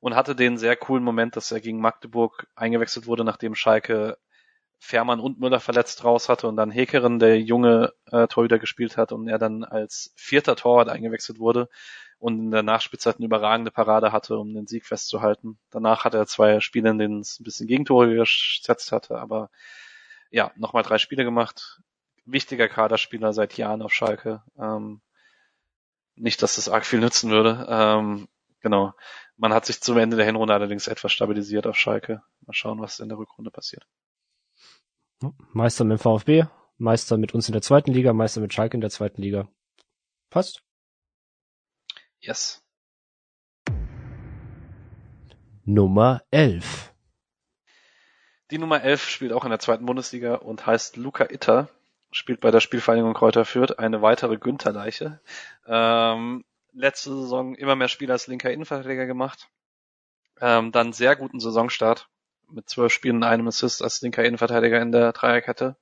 und 0.00 0.14
hatte 0.14 0.34
den 0.34 0.58
sehr 0.58 0.76
coolen 0.76 1.04
Moment, 1.04 1.36
dass 1.36 1.50
er 1.50 1.60
gegen 1.60 1.80
Magdeburg 1.80 2.46
eingewechselt 2.54 3.06
wurde, 3.06 3.24
nachdem 3.24 3.54
Schalke 3.54 4.18
Fährmann 4.78 5.20
und 5.20 5.40
Müller 5.40 5.60
verletzt 5.60 6.04
raus 6.04 6.28
hatte 6.28 6.46
und 6.48 6.56
dann 6.56 6.70
Hekeren, 6.70 7.18
der 7.18 7.40
junge 7.40 7.92
äh, 8.10 8.28
Torhüter 8.28 8.58
gespielt 8.58 8.96
hat 8.96 9.12
und 9.12 9.28
er 9.28 9.38
dann 9.38 9.64
als 9.64 10.12
vierter 10.16 10.56
Torwart 10.56 10.88
eingewechselt 10.88 11.38
wurde 11.38 11.68
und 12.18 12.38
in 12.38 12.50
der 12.50 12.62
Nachspielzeit 12.62 13.16
eine 13.16 13.26
überragende 13.26 13.70
Parade 13.70 14.12
hatte, 14.12 14.38
um 14.38 14.54
den 14.54 14.66
Sieg 14.66 14.86
festzuhalten. 14.86 15.58
Danach 15.70 16.04
hat 16.04 16.14
er 16.14 16.26
zwei 16.26 16.60
Spiele, 16.60 16.90
in 16.90 16.98
denen 16.98 17.20
es 17.20 17.38
ein 17.40 17.44
bisschen 17.44 17.66
Gegentore 17.66 18.14
gesetzt 18.14 18.92
hatte, 18.92 19.18
aber 19.18 19.50
ja, 20.30 20.52
nochmal 20.56 20.82
drei 20.82 20.98
Spiele 20.98 21.24
gemacht. 21.24 21.80
Wichtiger 22.24 22.68
Kaderspieler 22.68 23.32
seit 23.32 23.56
Jahren 23.56 23.82
auf 23.82 23.92
Schalke. 23.92 24.42
Ähm, 24.58 25.00
nicht, 26.16 26.42
dass 26.42 26.56
das 26.56 26.68
arg 26.68 26.84
viel 26.84 27.00
nützen 27.00 27.30
würde. 27.30 27.66
Ähm, 27.68 28.28
genau. 28.60 28.92
Man 29.36 29.54
hat 29.54 29.66
sich 29.66 29.80
zum 29.80 29.96
Ende 29.98 30.16
der 30.16 30.26
Hinrunde 30.26 30.52
allerdings 30.52 30.88
etwas 30.88 31.12
stabilisiert 31.12 31.66
auf 31.66 31.76
Schalke. 31.76 32.22
Mal 32.46 32.52
schauen, 32.52 32.80
was 32.80 33.00
in 33.00 33.08
der 33.08 33.18
Rückrunde 33.18 33.50
passiert. 33.50 33.86
Meister 35.52 35.84
mit 35.84 35.98
dem 35.98 36.02
VfB, 36.02 36.44
Meister 36.76 37.16
mit 37.16 37.34
uns 37.34 37.48
in 37.48 37.52
der 37.52 37.62
zweiten 37.62 37.92
Liga, 37.92 38.12
Meister 38.12 38.40
mit 38.40 38.52
Schalke 38.54 38.76
in 38.76 38.80
der 38.80 38.90
zweiten 38.90 39.20
Liga. 39.20 39.48
Passt? 40.30 40.62
Yes. 42.20 42.64
Nummer 45.64 46.22
11. 46.30 46.94
Die 48.50 48.58
Nummer 48.58 48.82
11 48.82 49.08
spielt 49.08 49.32
auch 49.32 49.44
in 49.44 49.50
der 49.50 49.58
zweiten 49.58 49.86
Bundesliga 49.86 50.36
und 50.36 50.66
heißt 50.66 50.96
Luca 50.96 51.24
Itter, 51.24 51.68
spielt 52.10 52.40
bei 52.40 52.50
der 52.50 52.60
Spielvereinigung 52.60 53.12
Kräuter 53.12 53.44
Fürth 53.44 53.78
eine 53.78 54.00
weitere 54.00 54.38
Günther-Leiche. 54.38 55.20
Ähm, 55.66 56.44
letzte 56.72 57.14
Saison 57.14 57.54
immer 57.54 57.76
mehr 57.76 57.88
Spiele 57.88 58.12
als 58.12 58.26
linker 58.26 58.50
Innenverteidiger 58.50 59.06
gemacht. 59.06 59.48
Ähm, 60.40 60.72
dann 60.72 60.92
sehr 60.92 61.16
guten 61.16 61.40
Saisonstart 61.40 62.08
mit 62.50 62.68
zwölf 62.68 62.92
Spielen 62.92 63.16
und 63.16 63.24
einem 63.24 63.48
Assist 63.48 63.82
als 63.82 64.00
linker 64.00 64.24
Innenverteidiger 64.24 64.80
in 64.80 64.92
der 64.92 65.12
Dreierkette. 65.12 65.76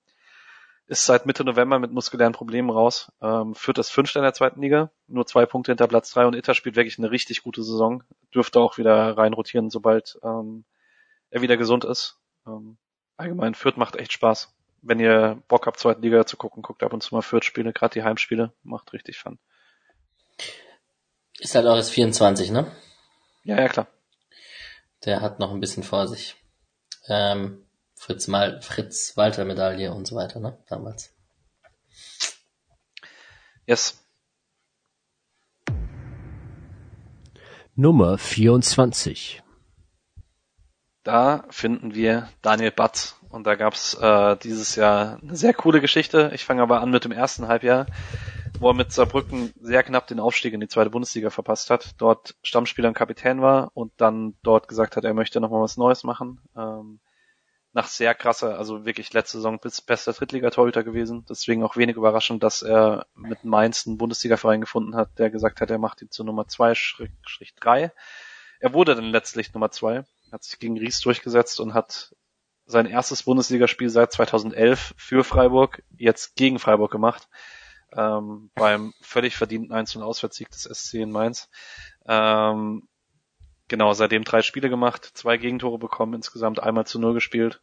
Ist 0.88 1.04
seit 1.04 1.26
Mitte 1.26 1.44
November 1.44 1.80
mit 1.80 1.90
muskulären 1.90 2.32
Problemen 2.32 2.70
raus, 2.70 3.10
ähm, 3.20 3.56
führt 3.56 3.78
das 3.78 3.90
Fünfte 3.90 4.20
in 4.20 4.22
der 4.22 4.34
zweiten 4.34 4.62
Liga, 4.62 4.90
nur 5.08 5.26
zwei 5.26 5.44
Punkte 5.44 5.72
hinter 5.72 5.88
Platz 5.88 6.12
drei 6.12 6.26
und 6.26 6.34
Itter 6.34 6.54
spielt 6.54 6.76
wirklich 6.76 6.98
eine 6.98 7.10
richtig 7.10 7.42
gute 7.42 7.64
Saison, 7.64 8.04
dürfte 8.32 8.60
auch 8.60 8.78
wieder 8.78 9.16
reinrotieren, 9.16 9.68
sobald 9.68 10.16
ähm, 10.22 10.64
er 11.30 11.42
wieder 11.42 11.56
gesund 11.56 11.84
ist. 11.84 12.18
Ähm, 12.46 12.76
allgemein, 13.16 13.54
Fürth 13.54 13.76
macht 13.76 13.96
echt 13.96 14.12
Spaß. 14.12 14.54
Wenn 14.80 15.00
ihr 15.00 15.42
Bock 15.48 15.66
habt, 15.66 15.80
zweite 15.80 16.00
Liga 16.00 16.24
zu 16.24 16.36
gucken, 16.36 16.62
guckt 16.62 16.84
ab 16.84 16.92
und 16.92 17.02
zu 17.02 17.14
mal 17.14 17.22
Fürth-Spiele, 17.22 17.72
gerade 17.72 17.94
die 17.94 18.04
Heimspiele, 18.04 18.52
macht 18.62 18.92
richtig 18.92 19.18
Fun. 19.18 19.40
Ist 21.40 21.56
halt 21.56 21.66
auch 21.66 21.74
das 21.74 21.90
24, 21.90 22.52
ne? 22.52 22.70
Ja, 23.42 23.60
ja, 23.60 23.68
klar. 23.68 23.88
Der 25.04 25.20
hat 25.20 25.40
noch 25.40 25.50
ein 25.50 25.60
bisschen 25.60 25.82
vor 25.82 26.06
sich 26.06 26.36
ähm, 27.08 27.64
Fritz, 27.94 28.28
Mal 28.28 28.60
Fritz 28.62 29.16
Walter 29.16 29.44
Medaille 29.44 29.92
und 29.92 30.06
so 30.06 30.16
weiter, 30.16 30.40
ne? 30.40 30.58
Damals. 30.68 31.12
Yes. 33.66 34.02
Nummer 37.74 38.16
24. 38.16 39.42
Da 41.02 41.44
finden 41.50 41.94
wir 41.94 42.28
Daniel 42.42 42.70
Batz. 42.70 43.16
Und 43.28 43.46
da 43.46 43.54
gab's 43.54 43.94
äh, 43.94 44.36
dieses 44.36 44.76
Jahr 44.76 45.18
eine 45.20 45.36
sehr 45.36 45.52
coole 45.52 45.80
Geschichte. 45.80 46.30
Ich 46.34 46.44
fange 46.44 46.62
aber 46.62 46.80
an 46.80 46.90
mit 46.90 47.04
dem 47.04 47.12
ersten 47.12 47.48
Halbjahr, 47.48 47.86
wo 48.60 48.70
er 48.70 48.74
mit 48.74 48.92
Saarbrücken 48.92 49.52
sehr 49.60 49.82
knapp 49.82 50.06
den 50.06 50.20
Aufstieg 50.20 50.52
in 50.52 50.60
die 50.60 50.68
zweite 50.68 50.90
Bundesliga 50.90 51.30
verpasst 51.30 51.70
hat. 51.70 51.94
Dort 51.98 52.36
Stammspieler 52.42 52.88
und 52.88 52.94
Kapitän 52.94 53.40
war 53.40 53.70
und 53.74 53.92
dann 53.96 54.36
dort 54.42 54.68
gesagt 54.68 54.96
hat, 54.96 55.04
er 55.04 55.14
möchte 55.14 55.40
nochmal 55.40 55.62
was 55.62 55.76
Neues 55.76 56.04
machen. 56.04 56.40
Ähm, 56.56 57.00
nach 57.76 57.88
sehr 57.88 58.14
krasser, 58.14 58.58
also 58.58 58.86
wirklich 58.86 59.12
letzte 59.12 59.36
Saison 59.36 59.58
bis 59.58 59.82
bester 59.82 60.14
Drittligatorhüter 60.14 60.82
gewesen. 60.82 61.26
Deswegen 61.28 61.62
auch 61.62 61.76
wenig 61.76 61.96
überraschend, 61.96 62.42
dass 62.42 62.62
er 62.62 63.06
mit 63.14 63.44
Mainz 63.44 63.86
einen 63.86 63.98
Bundesliga-Verein 63.98 64.62
gefunden 64.62 64.96
hat, 64.96 65.18
der 65.18 65.28
gesagt 65.28 65.60
hat, 65.60 65.70
er 65.70 65.78
macht 65.78 66.00
ihn 66.00 66.10
zu 66.10 66.24
Nummer 66.24 66.48
2 66.48 66.72
3. 67.60 67.92
Er 68.60 68.72
wurde 68.72 68.94
dann 68.94 69.04
letztlich 69.04 69.52
Nummer 69.52 69.70
2, 69.70 70.04
hat 70.32 70.42
sich 70.42 70.58
gegen 70.58 70.78
Ries 70.78 71.00
durchgesetzt 71.00 71.60
und 71.60 71.74
hat 71.74 72.14
sein 72.64 72.86
erstes 72.86 73.24
Bundesligaspiel 73.24 73.90
seit 73.90 74.10
2011 74.10 74.94
für 74.96 75.22
Freiburg, 75.22 75.82
jetzt 75.96 76.34
gegen 76.34 76.58
Freiburg 76.58 76.90
gemacht, 76.90 77.28
ähm, 77.96 78.50
beim 78.54 78.92
völlig 79.00 79.36
verdienten 79.36 79.72
Einzel- 79.72 79.98
und 79.98 80.04
Auswärtssieg 80.04 80.50
des 80.50 80.64
SC 80.64 80.94
in 80.94 81.10
Mainz. 81.10 81.48
Ähm, 82.06 82.86
genau, 83.68 83.92
seitdem 83.94 84.24
drei 84.24 84.42
Spiele 84.42 84.68
gemacht, 84.68 85.10
zwei 85.14 85.36
Gegentore 85.36 85.78
bekommen, 85.78 86.14
insgesamt 86.14 86.62
einmal 86.62 86.86
zu 86.86 86.98
null 86.98 87.14
gespielt. 87.14 87.60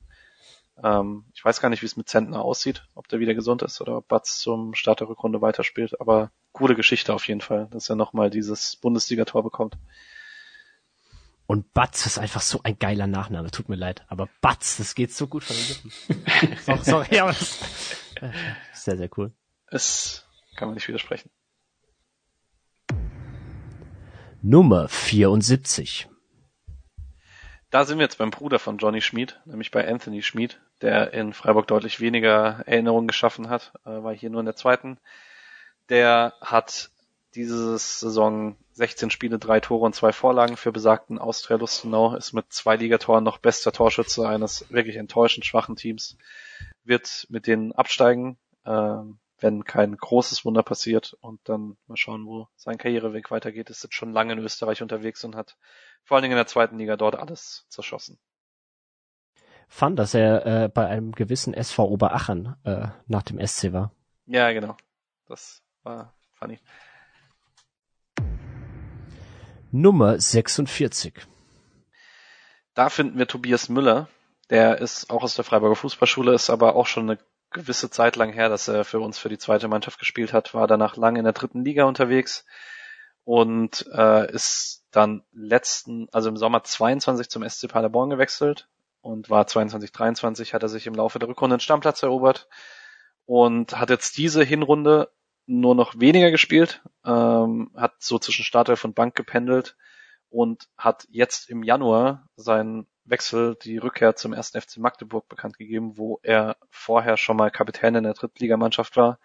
Ähm, 0.81 1.25
ich 1.35 1.45
weiß 1.45 1.61
gar 1.61 1.69
nicht, 1.69 1.83
wie 1.83 1.85
es 1.85 1.97
mit 1.97 2.09
Zentner 2.09 2.41
aussieht, 2.41 2.87
ob 2.95 3.07
der 3.07 3.19
wieder 3.19 3.35
gesund 3.35 3.61
ist 3.61 3.79
oder 3.79 3.97
ob 3.97 4.07
Batz 4.07 4.39
zum 4.39 4.73
Start 4.73 5.01
der 5.01 5.09
Rückrunde 5.09 5.41
weiterspielt, 5.41 6.01
aber 6.01 6.31
coole 6.51 6.75
Geschichte 6.75 7.13
auf 7.13 7.27
jeden 7.27 7.41
Fall, 7.41 7.67
dass 7.71 7.89
er 7.89 7.95
nochmal 7.95 8.31
dieses 8.31 8.75
Bundesliga-Tor 8.77 9.43
bekommt. 9.43 9.77
Und 11.45 11.73
Batz 11.73 12.05
ist 12.07 12.17
einfach 12.17 12.41
so 12.41 12.61
ein 12.63 12.79
geiler 12.79 13.05
Nachname. 13.05 13.51
Tut 13.51 13.69
mir 13.69 13.75
leid, 13.75 14.03
aber 14.07 14.29
Batz, 14.41 14.77
das 14.77 14.95
geht 14.95 15.13
so 15.13 15.27
gut 15.27 15.43
von 15.43 15.55
den 15.55 15.67
Lippen. 15.67 16.55
so, 16.65 16.75
sorry, 16.83 17.19
aber 17.19 17.33
das, 17.33 17.59
sehr, 18.73 18.97
sehr 18.97 19.09
cool. 19.17 19.33
Es 19.73 20.23
kann 20.55 20.67
man 20.67 20.75
nicht 20.75 20.87
widersprechen. 20.87 21.31
Nummer 24.43 24.87
74. 24.87 26.07
Da 27.71 27.83
sind 27.83 27.97
wir 27.97 28.03
jetzt 28.03 28.19
beim 28.19 28.29
Bruder 28.29 28.59
von 28.59 28.77
Johnny 28.77 29.01
Schmid, 29.01 29.41
nämlich 29.45 29.71
bei 29.71 29.87
Anthony 29.87 30.21
Schmid, 30.21 30.61
der 30.81 31.11
in 31.13 31.33
Freiburg 31.33 31.65
deutlich 31.65 31.99
weniger 31.99 32.61
Erinnerungen 32.67 33.07
geschaffen 33.07 33.49
hat, 33.49 33.73
äh, 33.83 33.89
war 33.89 34.13
hier 34.13 34.29
nur 34.29 34.41
in 34.41 34.45
der 34.45 34.55
zweiten. 34.55 34.99
Der 35.89 36.35
hat 36.39 36.91
diese 37.33 37.79
Saison 37.79 38.55
16 38.73 39.09
Spiele, 39.09 39.39
drei 39.39 39.59
Tore 39.59 39.85
und 39.85 39.95
zwei 39.95 40.11
Vorlagen 40.11 40.55
für 40.55 40.71
besagten 40.71 41.17
Austria 41.17 41.57
Lustenau, 41.57 42.15
ist 42.15 42.33
mit 42.33 42.53
zwei 42.53 42.75
Ligatoren 42.75 43.23
noch 43.23 43.39
bester 43.39 43.71
Torschütze 43.71 44.27
eines 44.29 44.69
wirklich 44.69 44.97
enttäuschend 44.97 45.47
schwachen 45.47 45.75
Teams, 45.75 46.15
wird 46.83 47.25
mit 47.29 47.47
denen 47.47 47.71
absteigen, 47.71 48.37
äh, 48.65 49.01
wenn 49.43 49.65
kein 49.65 49.97
großes 49.97 50.45
Wunder 50.45 50.63
passiert 50.63 51.17
und 51.19 51.41
dann 51.49 51.75
mal 51.87 51.97
schauen, 51.97 52.25
wo 52.25 52.47
sein 52.55 52.77
Karriereweg 52.77 53.29
weitergeht. 53.29 53.69
Ist 53.69 53.83
jetzt 53.83 53.93
schon 53.93 54.13
lange 54.13 54.33
in 54.33 54.39
Österreich 54.39 54.81
unterwegs 54.81 55.21
und 55.25 55.35
hat 55.35 55.57
vor 56.05 56.15
allen 56.15 56.21
Dingen 56.21 56.31
in 56.31 56.37
der 56.37 56.47
zweiten 56.47 56.77
Liga 56.77 56.95
dort 56.95 57.15
alles 57.15 57.65
zerschossen. 57.67 58.17
Fand, 59.67 59.99
dass 59.99 60.13
er 60.13 60.45
äh, 60.45 60.69
bei 60.69 60.87
einem 60.87 61.11
gewissen 61.11 61.53
SV 61.53 61.89
Oberachern 61.89 62.55
äh, 62.63 62.87
nach 63.07 63.23
dem 63.23 63.45
SC 63.45 63.73
war. 63.73 63.91
Ja, 64.27 64.49
genau. 64.53 64.77
Das 65.27 65.61
war 65.83 66.13
funny. 66.31 66.59
Nummer 69.71 70.21
46. 70.21 71.15
Da 72.75 72.89
finden 72.89 73.17
wir 73.17 73.27
Tobias 73.27 73.67
Müller. 73.67 74.07
Der 74.49 74.77
ist 74.77 75.09
auch 75.09 75.23
aus 75.23 75.35
der 75.35 75.43
Freiburger 75.43 75.75
Fußballschule, 75.75 76.33
ist 76.33 76.49
aber 76.49 76.75
auch 76.75 76.87
schon 76.87 77.09
eine 77.09 77.19
gewisse 77.53 77.89
Zeit 77.89 78.15
lang 78.15 78.33
her, 78.33 78.49
dass 78.49 78.67
er 78.67 78.83
für 78.83 78.99
uns 78.99 79.17
für 79.17 79.29
die 79.29 79.37
zweite 79.37 79.67
Mannschaft 79.67 79.99
gespielt 79.99 80.33
hat, 80.33 80.53
war 80.53 80.67
danach 80.67 80.97
lang 80.97 81.15
in 81.15 81.23
der 81.23 81.33
dritten 81.33 81.63
Liga 81.63 81.85
unterwegs 81.85 82.45
und 83.23 83.85
äh, 83.93 84.31
ist 84.31 84.85
dann 84.91 85.23
letzten, 85.31 86.07
also 86.11 86.29
im 86.29 86.37
Sommer 86.37 86.63
22 86.63 87.29
zum 87.29 87.47
SC 87.47 87.67
Paderborn 87.67 88.09
gewechselt 88.09 88.67
und 89.01 89.29
war 89.29 89.47
22, 89.47 89.91
23, 89.91 90.53
hat 90.53 90.63
er 90.63 90.69
sich 90.69 90.87
im 90.87 90.95
Laufe 90.95 91.19
der 91.19 91.29
Rückrunde 91.29 91.55
einen 91.55 91.59
Stammplatz 91.61 92.03
erobert 92.03 92.47
und 93.25 93.79
hat 93.79 93.89
jetzt 93.89 94.17
diese 94.17 94.43
Hinrunde 94.43 95.09
nur 95.45 95.75
noch 95.75 95.99
weniger 95.99 96.31
gespielt, 96.31 96.81
ähm, 97.05 97.71
hat 97.75 97.95
so 97.99 98.19
zwischen 98.19 98.45
Startelf 98.45 98.83
und 98.85 98.95
Bank 98.95 99.15
gependelt 99.15 99.75
und 100.29 100.69
hat 100.77 101.05
jetzt 101.09 101.49
im 101.49 101.63
Januar 101.63 102.27
seinen 102.35 102.87
Wechsel, 103.05 103.55
die 103.61 103.77
Rückkehr 103.77 104.15
zum 104.15 104.33
ersten 104.33 104.59
FC 104.61 104.77
Magdeburg 104.77 105.27
bekannt 105.27 105.57
gegeben, 105.57 105.97
wo 105.97 106.19
er 106.23 106.57
vorher 106.69 107.17
schon 107.17 107.37
mal 107.37 107.51
Kapitän 107.51 107.95
in 107.95 108.03
der 108.03 108.13
Drittligamannschaft 108.13 108.95
war. 108.97 109.19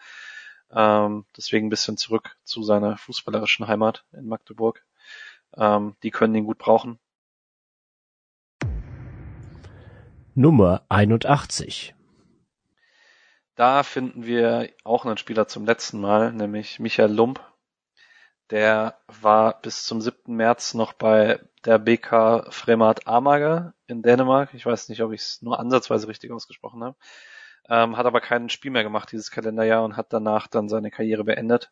Ähm, 0.70 1.24
deswegen 1.36 1.66
ein 1.66 1.70
bisschen 1.70 1.96
zurück 1.96 2.36
zu 2.44 2.62
seiner 2.62 2.98
fußballerischen 2.98 3.68
Heimat 3.68 4.04
in 4.12 4.26
Magdeburg. 4.26 4.84
Ähm, 5.56 5.96
die 6.02 6.10
können 6.10 6.34
ihn 6.34 6.44
gut 6.44 6.58
brauchen. 6.58 6.98
Nummer 10.34 10.82
81. 10.88 11.94
Da 13.54 13.82
finden 13.82 14.24
wir 14.24 14.70
auch 14.84 15.04
einen 15.04 15.16
Spieler 15.16 15.48
zum 15.48 15.64
letzten 15.64 16.00
Mal, 16.00 16.32
nämlich 16.32 16.78
Michael 16.78 17.12
Lump. 17.12 17.40
Der 18.50 18.98
war 19.06 19.60
bis 19.60 19.84
zum 19.84 20.00
7. 20.00 20.34
März 20.34 20.72
noch 20.74 20.94
bei 20.94 21.38
der 21.66 21.78
BK 21.78 22.46
Fremad 22.50 23.06
Amager 23.06 23.74
in 23.86 24.02
Dänemark. 24.02 24.54
Ich 24.54 24.64
weiß 24.64 24.88
nicht, 24.88 25.02
ob 25.02 25.12
ich 25.12 25.20
es 25.20 25.42
nur 25.42 25.60
ansatzweise 25.60 26.08
richtig 26.08 26.30
ausgesprochen 26.30 26.82
habe. 26.82 26.96
Ähm, 27.68 27.98
hat 27.98 28.06
aber 28.06 28.22
kein 28.22 28.48
Spiel 28.48 28.70
mehr 28.70 28.84
gemacht 28.84 29.12
dieses 29.12 29.30
Kalenderjahr 29.30 29.84
und 29.84 29.98
hat 29.98 30.12
danach 30.14 30.46
dann 30.46 30.70
seine 30.70 30.90
Karriere 30.90 31.24
beendet. 31.24 31.70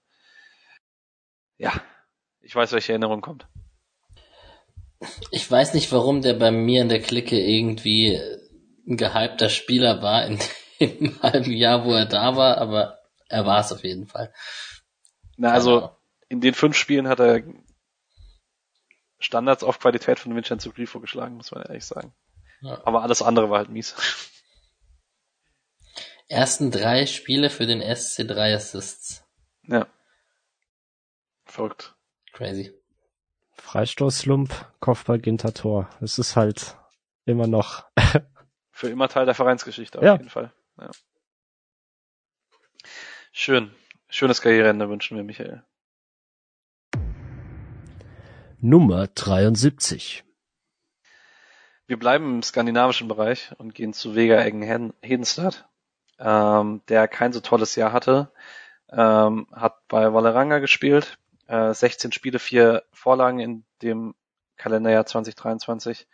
Ja, 1.56 1.72
ich 2.42 2.54
weiß, 2.54 2.72
welche 2.72 2.92
Erinnerung 2.92 3.22
kommt. 3.22 3.48
Ich 5.30 5.50
weiß 5.50 5.72
nicht, 5.72 5.90
warum 5.92 6.20
der 6.20 6.34
bei 6.34 6.50
mir 6.50 6.82
in 6.82 6.90
der 6.90 7.00
Clique 7.00 7.38
irgendwie 7.38 8.20
ein 8.86 8.98
gehypter 8.98 9.48
Spieler 9.48 10.02
war 10.02 10.26
in 10.26 10.38
dem 10.80 11.22
halben 11.22 11.52
Jahr, 11.52 11.86
wo 11.86 11.94
er 11.94 12.06
da 12.06 12.36
war, 12.36 12.58
aber 12.58 12.98
er 13.28 13.46
war 13.46 13.60
es 13.60 13.72
auf 13.72 13.82
jeden 13.82 14.06
Fall. 14.06 14.32
Na, 15.38 15.52
also 15.52 15.95
in 16.28 16.40
den 16.40 16.54
fünf 16.54 16.76
Spielen 16.76 17.08
hat 17.08 17.20
er 17.20 17.42
Standards 19.18 19.62
auf 19.62 19.78
Qualität 19.78 20.18
von 20.18 20.34
Vincenzo 20.34 20.70
Grifo 20.72 21.00
geschlagen, 21.00 21.36
muss 21.36 21.50
man 21.52 21.62
ehrlich 21.62 21.84
sagen. 21.84 22.14
Ja. 22.60 22.80
Aber 22.84 23.02
alles 23.02 23.22
andere 23.22 23.50
war 23.50 23.58
halt 23.58 23.70
mies. 23.70 23.94
Ersten 26.28 26.70
drei 26.70 27.06
Spiele 27.06 27.50
für 27.50 27.66
den 27.66 27.80
SC 27.80 28.26
drei 28.26 28.54
Assists. 28.54 29.24
Ja. 29.62 29.86
Verrückt. 31.44 31.94
Crazy. 32.32 32.72
Freistoßlump, 33.52 34.72
Kopfball, 34.80 35.18
Ginter, 35.18 35.54
Tor. 35.54 35.88
Es 36.00 36.18
ist 36.18 36.36
halt 36.36 36.76
immer 37.24 37.46
noch. 37.46 37.86
für 38.70 38.88
immer 38.88 39.08
Teil 39.08 39.24
der 39.24 39.34
Vereinsgeschichte 39.34 39.98
auf 39.98 40.04
ja. 40.04 40.12
jeden 40.12 40.28
Fall. 40.28 40.52
Ja. 40.78 40.90
Schön. 43.32 43.74
Schönes 44.08 44.40
Karriereende 44.40 44.88
wünschen 44.88 45.16
wir 45.16 45.24
Michael. 45.24 45.64
Nummer 48.68 49.06
73. 49.06 50.24
Wir 51.86 51.96
bleiben 51.96 52.34
im 52.34 52.42
skandinavischen 52.42 53.06
Bereich 53.06 53.52
und 53.58 53.76
gehen 53.76 53.92
zu 53.92 54.16
Vega 54.16 54.42
Eggen 54.42 54.92
Hedenstad, 55.02 55.68
ähm, 56.18 56.82
der 56.88 57.06
kein 57.06 57.32
so 57.32 57.38
tolles 57.38 57.76
Jahr 57.76 57.92
hatte, 57.92 58.32
ähm, 58.90 59.46
hat 59.52 59.86
bei 59.86 60.12
Valeranga 60.12 60.58
gespielt, 60.58 61.16
äh, 61.46 61.72
16 61.72 62.10
Spiele, 62.10 62.40
vier 62.40 62.82
Vorlagen 62.90 63.38
in 63.38 63.64
dem 63.82 64.16
Kalenderjahr 64.56 65.06
2023, 65.06 66.08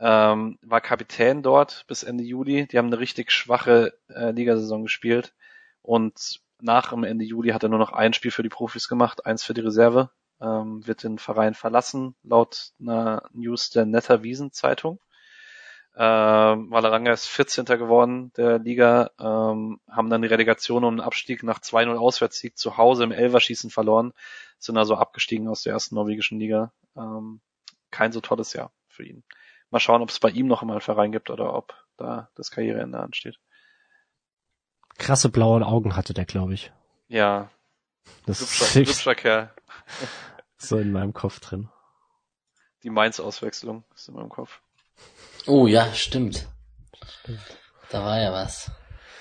ähm, 0.00 0.58
war 0.62 0.80
Kapitän 0.80 1.44
dort 1.44 1.84
bis 1.86 2.02
Ende 2.02 2.24
Juli. 2.24 2.66
Die 2.66 2.78
haben 2.78 2.88
eine 2.88 2.98
richtig 2.98 3.30
schwache 3.30 3.96
äh, 4.08 4.32
Ligasaison 4.32 4.82
gespielt 4.82 5.34
und 5.82 6.40
nach 6.60 6.90
dem 6.90 7.04
Ende 7.04 7.24
Juli 7.24 7.50
hat 7.50 7.62
er 7.62 7.68
nur 7.68 7.78
noch 7.78 7.92
ein 7.92 8.12
Spiel 8.12 8.32
für 8.32 8.42
die 8.42 8.48
Profis 8.48 8.88
gemacht, 8.88 9.24
eins 9.24 9.44
für 9.44 9.54
die 9.54 9.60
Reserve 9.60 10.10
ähm, 10.40 10.86
wird 10.86 11.02
den 11.02 11.18
Verein 11.18 11.54
verlassen, 11.54 12.14
laut 12.22 12.72
einer 12.80 13.28
News 13.32 13.70
der 13.70 13.86
Netter 13.86 14.22
Wiesen 14.22 14.52
Zeitung. 14.52 15.00
Ähm, 15.98 16.70
Valaranga 16.70 17.10
ist 17.12 17.26
14. 17.26 17.64
geworden 17.64 18.30
der 18.36 18.58
Liga, 18.58 19.10
ähm, 19.18 19.80
haben 19.90 20.10
dann 20.10 20.20
die 20.20 20.28
Relegation 20.28 20.84
und 20.84 20.96
den 20.96 21.00
Abstieg 21.00 21.42
nach 21.42 21.58
2-0 21.58 21.96
Auswärtssieg 21.96 22.58
zu 22.58 22.76
Hause 22.76 23.04
im 23.04 23.12
Elverschießen 23.12 23.70
verloren, 23.70 24.12
sind 24.58 24.76
also 24.76 24.96
abgestiegen 24.96 25.48
aus 25.48 25.62
der 25.62 25.72
ersten 25.72 25.94
norwegischen 25.94 26.38
Liga. 26.38 26.72
Ähm, 26.96 27.40
kein 27.90 28.12
so 28.12 28.20
tolles 28.20 28.52
Jahr 28.52 28.72
für 28.88 29.04
ihn. 29.04 29.24
Mal 29.70 29.80
schauen, 29.80 30.02
ob 30.02 30.10
es 30.10 30.20
bei 30.20 30.28
ihm 30.28 30.46
noch 30.46 30.60
einmal 30.60 30.76
einen 30.76 30.82
Verein 30.82 31.12
gibt 31.12 31.30
oder 31.30 31.54
ob 31.54 31.74
da 31.96 32.28
das 32.34 32.50
Karriereende 32.50 33.00
ansteht. 33.00 33.38
Krasse 34.98 35.30
blaue 35.30 35.64
Augen 35.64 35.96
hatte 35.96 36.12
der, 36.12 36.26
glaube 36.26 36.54
ich. 36.54 36.72
Ja. 37.08 37.50
Das 38.26 38.40
hübscher, 38.40 38.64
ist 38.64 38.74
hübscher 38.74 39.14
Kerl. 39.14 39.54
so 40.58 40.78
in 40.78 40.92
meinem 40.92 41.12
Kopf 41.12 41.40
drin. 41.40 41.68
Die 42.82 42.90
Mainz-Auswechslung 42.90 43.84
ist 43.94 44.08
in 44.08 44.14
meinem 44.14 44.28
Kopf. 44.28 44.60
Oh 45.46 45.66
ja, 45.66 45.92
stimmt. 45.94 46.48
stimmt. 47.08 47.40
Da 47.90 48.04
war 48.04 48.20
ja 48.20 48.32
was. 48.32 48.70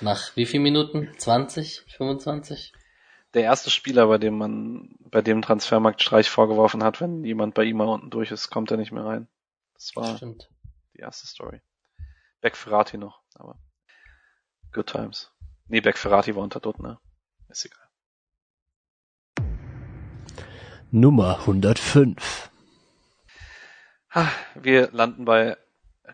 Nach 0.01 0.35
wie 0.35 0.45
viel 0.45 0.59
Minuten? 0.59 1.13
20? 1.17 1.85
25? 1.97 2.73
Der 3.33 3.43
erste 3.43 3.69
Spieler, 3.69 4.07
bei 4.07 4.17
dem 4.17 4.37
man, 4.37 4.95
bei 4.99 5.21
dem 5.21 5.41
Transfermarkt 5.41 6.01
Streich 6.01 6.29
vorgeworfen 6.29 6.83
hat, 6.83 7.01
wenn 7.01 7.23
jemand 7.23 7.53
bei 7.53 7.63
ihm 7.63 7.77
mal 7.77 7.87
unten 7.87 8.09
durch 8.09 8.31
ist, 8.31 8.49
kommt 8.49 8.71
er 8.71 8.77
nicht 8.77 8.91
mehr 8.91 9.05
rein. 9.05 9.27
Das 9.73 9.95
war 9.95 10.15
stimmt. 10.15 10.49
die 10.93 10.99
erste 10.99 11.27
Story. 11.27 11.61
Beck 12.41 12.55
Ferrati 12.55 12.97
noch, 12.97 13.21
aber 13.35 13.57
good 14.71 14.87
times. 14.87 15.31
Nee, 15.67 15.81
Beck 15.81 15.97
Ferrati 15.97 16.35
war 16.35 16.43
unter 16.43 16.59
dort, 16.59 16.79
ne? 16.79 16.97
Ist 17.49 17.65
egal. 17.65 17.84
Nummer 20.91 21.39
105. 21.39 22.49
Wir 24.55 24.89
landen 24.91 25.25
bei 25.25 25.57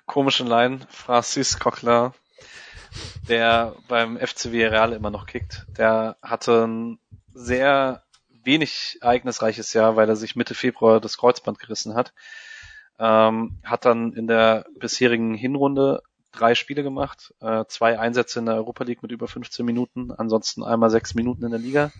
komischen 0.05 0.47
Laien. 0.47 0.85
Francis 0.89 1.59
Coquelin, 1.59 2.11
der 3.27 3.75
beim 3.87 4.17
FCW 4.17 4.67
Real 4.67 4.93
immer 4.93 5.09
noch 5.09 5.27
kickt. 5.27 5.65
Der 5.77 6.17
hatte 6.21 6.65
ein 6.65 6.99
sehr 7.33 8.03
wenig 8.43 8.97
ereignisreiches 9.01 9.73
Jahr, 9.73 9.95
weil 9.95 10.09
er 10.09 10.15
sich 10.15 10.35
Mitte 10.35 10.55
Februar 10.55 10.99
das 10.99 11.17
Kreuzband 11.17 11.59
gerissen 11.59 11.93
hat. 11.93 12.13
Ähm, 12.97 13.59
hat 13.63 13.85
dann 13.85 14.13
in 14.13 14.27
der 14.27 14.65
bisherigen 14.79 15.35
Hinrunde 15.35 16.01
drei 16.31 16.55
Spiele 16.55 16.81
gemacht, 16.81 17.33
äh, 17.41 17.65
zwei 17.67 17.99
Einsätze 17.99 18.39
in 18.39 18.45
der 18.45 18.55
Europa 18.55 18.85
League 18.85 19.03
mit 19.03 19.11
über 19.11 19.27
15 19.27 19.65
Minuten, 19.65 20.11
ansonsten 20.11 20.63
einmal 20.63 20.89
sechs 20.89 21.13
Minuten 21.13 21.43
in 21.43 21.51
der 21.51 21.59
Liga. 21.59 21.91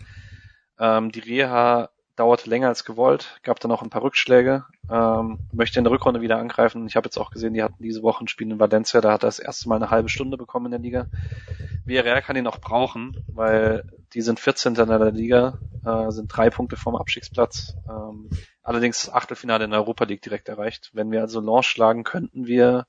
Ähm, 0.78 1.12
die 1.12 1.20
Reha 1.20 1.90
dauerte 2.22 2.48
länger 2.48 2.68
als 2.68 2.84
gewollt, 2.84 3.40
gab 3.42 3.58
dann 3.58 3.72
auch 3.72 3.82
ein 3.82 3.90
paar 3.90 4.04
Rückschläge, 4.04 4.64
ähm, 4.88 5.40
möchte 5.50 5.80
in 5.80 5.84
der 5.84 5.92
Rückrunde 5.92 6.20
wieder 6.20 6.38
angreifen. 6.38 6.86
Ich 6.86 6.94
habe 6.94 7.06
jetzt 7.06 7.18
auch 7.18 7.32
gesehen, 7.32 7.52
die 7.52 7.64
hatten 7.64 7.82
diese 7.82 8.04
Woche 8.04 8.22
ein 8.22 8.28
Spiel 8.28 8.48
in 8.48 8.60
Valencia, 8.60 9.00
da 9.00 9.10
hat 9.10 9.24
er 9.24 9.26
das 9.26 9.40
erste 9.40 9.68
Mal 9.68 9.74
eine 9.74 9.90
halbe 9.90 10.08
Stunde 10.08 10.36
bekommen 10.36 10.66
in 10.66 10.70
der 10.70 10.80
Liga. 10.80 11.06
Villarreal 11.84 12.22
kann 12.22 12.36
ihn 12.36 12.46
auch 12.46 12.60
brauchen, 12.60 13.24
weil 13.26 13.82
die 14.14 14.20
sind 14.20 14.38
14. 14.38 14.76
in 14.76 14.86
der 14.86 15.10
Liga, 15.10 15.58
äh, 15.84 16.12
sind 16.12 16.28
drei 16.28 16.48
Punkte 16.48 16.76
vom 16.76 16.94
Abstiegsplatz. 16.94 17.74
Ähm, 17.88 18.30
allerdings 18.62 19.10
Achtelfinale 19.10 19.64
in 19.64 19.70
der 19.70 19.80
Europa 19.80 20.04
League 20.04 20.22
direkt 20.22 20.48
erreicht. 20.48 20.90
Wenn 20.92 21.10
wir 21.10 21.22
also 21.22 21.40
Lens 21.40 21.66
schlagen, 21.66 22.04
könnten 22.04 22.46
wir 22.46 22.86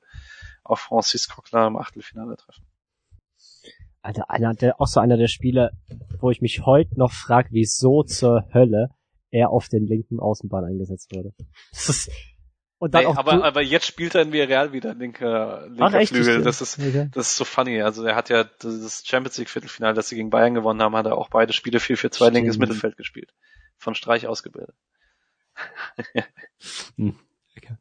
auf 0.64 0.80
Francis 0.80 1.28
Coquelin 1.28 1.70
im 1.70 1.78
Achtelfinale 1.78 2.38
treffen. 2.38 2.68
Alter, 4.04 4.30
einer 4.30 4.54
der, 4.54 4.80
auch 4.80 4.88
so 4.88 5.00
einer 5.00 5.18
der 5.18 5.28
Spieler, 5.28 5.72
wo 6.20 6.30
ich 6.30 6.42
mich 6.42 6.68
heute 6.68 7.00
noch 7.00 7.14
frage, 7.14 7.48
wieso 7.52 8.04
zur 8.04 8.46
Hölle 8.54 8.90
er 9.34 9.50
auf 9.50 9.68
den 9.68 9.86
linken 9.86 10.20
Außenbahn 10.20 10.64
eingesetzt 10.64 11.12
wurde. 11.14 11.34
Das 11.72 11.90
ist, 11.90 12.12
und 12.78 12.94
dann 12.94 13.06
auch 13.08 13.18
aber, 13.18 13.44
aber 13.44 13.62
jetzt 13.62 13.86
spielt 13.86 14.14
er 14.14 14.22
in 14.22 14.32
Villarreal 14.32 14.74
wieder 14.74 14.94
linker, 14.94 15.68
linker 15.68 15.86
Ach, 15.86 15.94
echt, 15.94 16.14
Flügel. 16.14 16.44
Das 16.44 16.62
ist, 16.62 16.78
okay. 16.78 17.10
das 17.14 17.32
ist 17.32 17.38
so 17.38 17.46
funny. 17.46 17.82
Also 17.82 18.04
er 18.04 18.16
hat 18.16 18.30
ja 18.30 18.44
das 18.44 19.04
Champions 19.06 19.38
League 19.38 19.50
Viertelfinale, 19.50 19.94
das 19.96 20.10
sie 20.10 20.16
gegen 20.16 20.30
Bayern 20.30 20.54
gewonnen 20.54 20.82
haben, 20.82 20.96
hat 20.96 21.06
er 21.06 21.18
auch 21.18 21.30
beide 21.30 21.54
Spiele 21.54 21.80
4-4-2 21.80 22.30
linkes 22.30 22.58
Mittelfeld 22.58 22.98
gespielt. 22.98 23.34
Von 23.78 23.96
Streich 23.96 24.28
ausgebildet. 24.28 24.76
hm. 26.98 27.16
okay. 27.58 27.78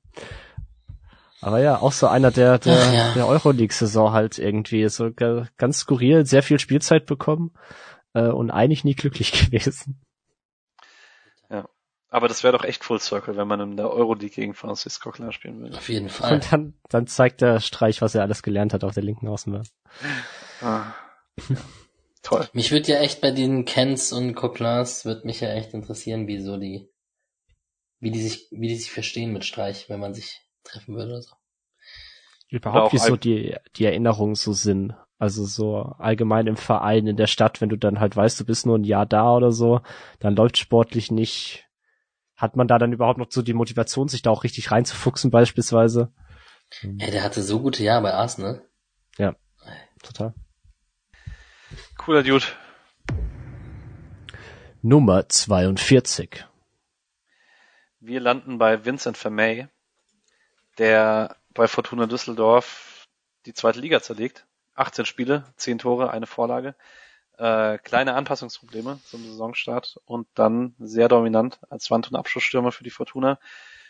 Aber 1.40 1.58
ja, 1.58 1.78
auch 1.78 1.92
so 1.92 2.06
einer 2.06 2.30
der, 2.30 2.58
der, 2.60 2.92
ja. 2.94 3.14
der 3.14 3.26
Euroleague-Saison 3.26 4.12
halt 4.12 4.38
irgendwie. 4.38 4.88
So 4.88 5.10
ganz 5.10 5.78
skurril, 5.78 6.24
sehr 6.24 6.44
viel 6.44 6.60
Spielzeit 6.60 7.06
bekommen 7.06 7.52
äh, 8.14 8.28
und 8.28 8.52
eigentlich 8.52 8.84
nie 8.84 8.94
glücklich 8.94 9.32
gewesen. 9.46 10.00
Aber 12.12 12.28
das 12.28 12.44
wäre 12.44 12.52
doch 12.52 12.64
echt 12.64 12.84
Full 12.84 13.00
Circle, 13.00 13.38
wenn 13.38 13.48
man 13.48 13.58
in 13.60 13.76
der 13.78 13.90
Euroleague 13.90 14.34
gegen 14.34 14.52
Francisco 14.52 15.10
klar 15.10 15.32
spielen 15.32 15.60
würde. 15.60 15.78
Auf 15.78 15.88
jeden 15.88 16.10
Fall. 16.10 16.34
Und 16.34 16.52
dann, 16.52 16.74
dann 16.90 17.06
zeigt 17.06 17.40
der 17.40 17.58
Streich, 17.58 18.02
was 18.02 18.14
er 18.14 18.20
alles 18.20 18.42
gelernt 18.42 18.74
hat 18.74 18.84
auf 18.84 18.92
der 18.92 19.02
linken 19.02 19.28
Außenbahn. 19.28 19.66
Ah. 20.60 20.92
Ja. 21.48 21.56
Toll. 22.22 22.46
Mich 22.52 22.70
würde 22.70 22.92
ja 22.92 23.00
echt 23.00 23.22
bei 23.22 23.30
den 23.30 23.64
Kens 23.64 24.12
und 24.12 24.34
Coquelins 24.34 25.06
wird 25.06 25.24
mich 25.24 25.40
ja 25.40 25.48
echt 25.54 25.72
interessieren, 25.72 26.28
wie 26.28 26.38
so 26.38 26.58
die, 26.58 26.86
wie 27.98 28.10
die 28.10 28.20
sich, 28.20 28.46
wie 28.50 28.68
die 28.68 28.76
sich 28.76 28.92
verstehen 28.92 29.32
mit 29.32 29.46
Streich, 29.46 29.88
wenn 29.88 29.98
man 29.98 30.12
sich 30.12 30.42
treffen 30.64 30.94
würde 30.94 31.12
oder 31.12 31.22
so. 31.22 31.34
Überhaupt, 32.50 32.92
wie 32.92 32.98
so 32.98 33.16
die, 33.16 33.56
die 33.76 33.86
Erinnerungen 33.86 34.34
so 34.34 34.52
sind. 34.52 34.94
Also 35.18 35.46
so 35.46 35.94
allgemein 35.98 36.46
im 36.46 36.56
Verein, 36.58 37.06
in 37.06 37.16
der 37.16 37.26
Stadt, 37.26 37.62
wenn 37.62 37.70
du 37.70 37.76
dann 37.76 38.00
halt 38.00 38.14
weißt, 38.14 38.38
du 38.38 38.44
bist 38.44 38.66
nur 38.66 38.76
ein 38.76 38.84
Jahr 38.84 39.06
da 39.06 39.34
oder 39.34 39.50
so, 39.50 39.80
dann 40.18 40.36
läuft 40.36 40.58
sportlich 40.58 41.10
nicht. 41.10 41.66
Hat 42.42 42.56
man 42.56 42.66
da 42.66 42.76
dann 42.78 42.92
überhaupt 42.92 43.20
noch 43.20 43.28
so 43.30 43.40
die 43.40 43.52
Motivation, 43.52 44.08
sich 44.08 44.22
da 44.22 44.30
auch 44.30 44.42
richtig 44.42 44.72
reinzufuchsen 44.72 45.30
beispielsweise? 45.30 46.12
Ey, 46.82 47.12
der 47.12 47.22
hatte 47.22 47.40
so 47.40 47.60
gute 47.60 47.84
Jahre 47.84 48.02
bei 48.02 48.12
Arsenal. 48.12 48.66
Ja, 49.16 49.36
total. 50.02 50.34
Cooler 51.96 52.24
Dude. 52.24 52.44
Nummer 54.82 55.28
42. 55.28 56.44
Wir 58.00 58.18
landen 58.18 58.58
bei 58.58 58.84
Vincent 58.84 59.16
Vermey 59.16 59.68
der 60.78 61.36
bei 61.54 61.68
Fortuna 61.68 62.06
Düsseldorf 62.06 63.06
die 63.46 63.54
zweite 63.54 63.78
Liga 63.78 64.00
zerlegt. 64.00 64.46
18 64.74 65.04
Spiele, 65.04 65.44
10 65.58 65.78
Tore, 65.78 66.10
eine 66.10 66.26
Vorlage. 66.26 66.74
Äh, 67.42 67.78
kleine 67.78 68.14
Anpassungsprobleme 68.14 69.00
zum 69.04 69.24
Saisonstart 69.24 69.96
und 70.04 70.28
dann 70.34 70.76
sehr 70.78 71.08
dominant 71.08 71.58
als 71.70 71.90
Wand- 71.90 72.08
und 72.08 72.14
Abschlussstürmer 72.14 72.70
für 72.70 72.84
die 72.84 72.90
Fortuna. 72.90 73.40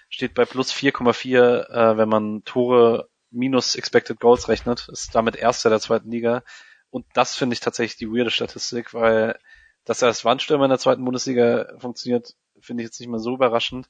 Steht 0.09 0.33
bei 0.33 0.47
plus 0.47 0.73
4,4, 0.73 1.69
äh, 1.69 1.99
wenn 1.99 2.09
man 2.09 2.45
Tore 2.45 3.11
minus 3.31 3.75
Expected 3.75 4.19
Goals 4.21 4.49
rechnet, 4.49 4.89
ist 4.89 5.15
damit 5.15 5.37
Erster 5.37 5.69
der 5.69 5.81
zweiten 5.81 6.11
Liga. 6.11 6.45
Und 6.89 7.05
das 7.13 7.37
finde 7.37 7.53
ich 7.53 7.61
tatsächlich 7.61 7.99
die 7.99 8.09
weirde 8.09 8.31
Statistik, 8.31 8.95
weil 8.95 9.39
dass 9.85 10.01
er 10.01 10.09
als 10.09 10.25
Wandstürmer 10.25 10.65
in 10.65 10.71
der 10.71 10.79
zweiten 10.79 11.05
Bundesliga 11.05 11.75
funktioniert, 11.77 12.35
finde 12.59 12.83
ich 12.83 12.87
jetzt 12.87 13.01
nicht 13.01 13.11
mehr 13.11 13.21
so 13.21 13.35
überraschend. 13.35 13.87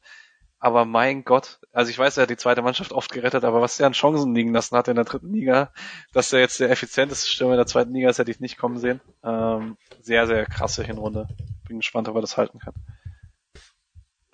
Aber 0.63 0.85
mein 0.85 1.25
Gott, 1.25 1.59
also 1.73 1.91
ich 1.91 1.99
weiß, 1.99 2.17
er 2.17 2.23
hat 2.23 2.31
die 2.31 2.37
zweite 2.37 2.63
Mannschaft 2.63 2.93
oft 2.93 3.11
gerettet, 3.11 3.43
aber 3.43 3.61
was 3.61 3.79
der 3.79 3.89
an 3.89 3.95
Chancen 3.95 4.33
liegen 4.33 4.53
lassen 4.53 4.77
hat 4.77 4.87
in 4.87 4.95
der 4.95 5.05
dritten 5.05 5.33
Liga, 5.33 5.73
dass 6.13 6.33
er 6.33 6.39
jetzt 6.39 6.61
der 6.61 6.71
effizienteste 6.71 7.29
Stürmer 7.29 7.55
in 7.55 7.59
der 7.59 7.67
zweiten 7.67 7.93
Liga 7.93 8.09
ist, 8.09 8.21
hätte 8.21 8.31
ich 8.31 8.39
nicht 8.39 8.59
kommen 8.59 8.79
sehen. 8.79 9.01
Ähm, 9.25 9.77
sehr, 10.01 10.29
sehr 10.29 10.47
krasse 10.47 10.85
Hinrunde. 10.85 11.27
Bin 11.67 11.79
gespannt, 11.79 12.09
ob 12.09 12.15
er 12.15 12.21
das 12.21 12.37
halten 12.37 12.61
kann. 12.61 12.75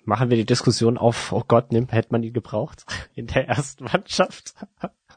Machen 0.05 0.29
wir 0.29 0.37
die 0.37 0.45
Diskussion 0.45 0.99
auf, 0.99 1.31
oh 1.31 1.43
Gott, 1.47 1.71
nimm, 1.71 1.87
hätte 1.87 2.09
man 2.11 2.21
ihn 2.21 2.33
gebraucht 2.33 2.85
in 3.15 3.25
der 3.25 3.47
ersten 3.47 3.85
Mannschaft? 3.85 4.53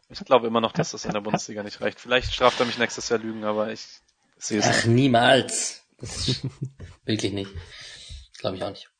Ich 0.08 0.24
glaube 0.24 0.46
immer 0.46 0.62
noch, 0.62 0.72
dass 0.72 0.92
das 0.92 1.04
in 1.04 1.12
der 1.12 1.20
Bundesliga 1.20 1.62
nicht 1.62 1.82
reicht. 1.82 2.00
Vielleicht 2.00 2.32
straft 2.32 2.58
er 2.58 2.64
mich 2.64 2.78
nächstes 2.78 3.10
Jahr 3.10 3.18
Lügen, 3.18 3.44
aber 3.44 3.70
ich 3.70 4.00
sehe 4.38 4.60
es 4.60 4.66
Ach, 4.66 4.86
nicht. 4.86 4.86
niemals. 4.86 5.84
wirklich 7.04 7.34
nicht. 7.34 7.50
Glaube 8.38 8.56
ich 8.56 8.64
auch 8.64 8.70
nicht 8.70 8.91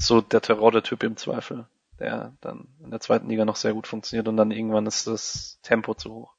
so 0.00 0.20
der 0.20 0.40
Terodde-Typ 0.40 1.02
im 1.02 1.16
Zweifel, 1.16 1.66
der 1.98 2.32
dann 2.40 2.68
in 2.82 2.90
der 2.90 3.00
zweiten 3.00 3.28
Liga 3.28 3.44
noch 3.44 3.56
sehr 3.56 3.74
gut 3.74 3.86
funktioniert 3.86 4.28
und 4.28 4.36
dann 4.36 4.50
irgendwann 4.50 4.86
ist 4.86 5.06
das 5.06 5.58
Tempo 5.62 5.94
zu 5.94 6.12
hoch. 6.12 6.34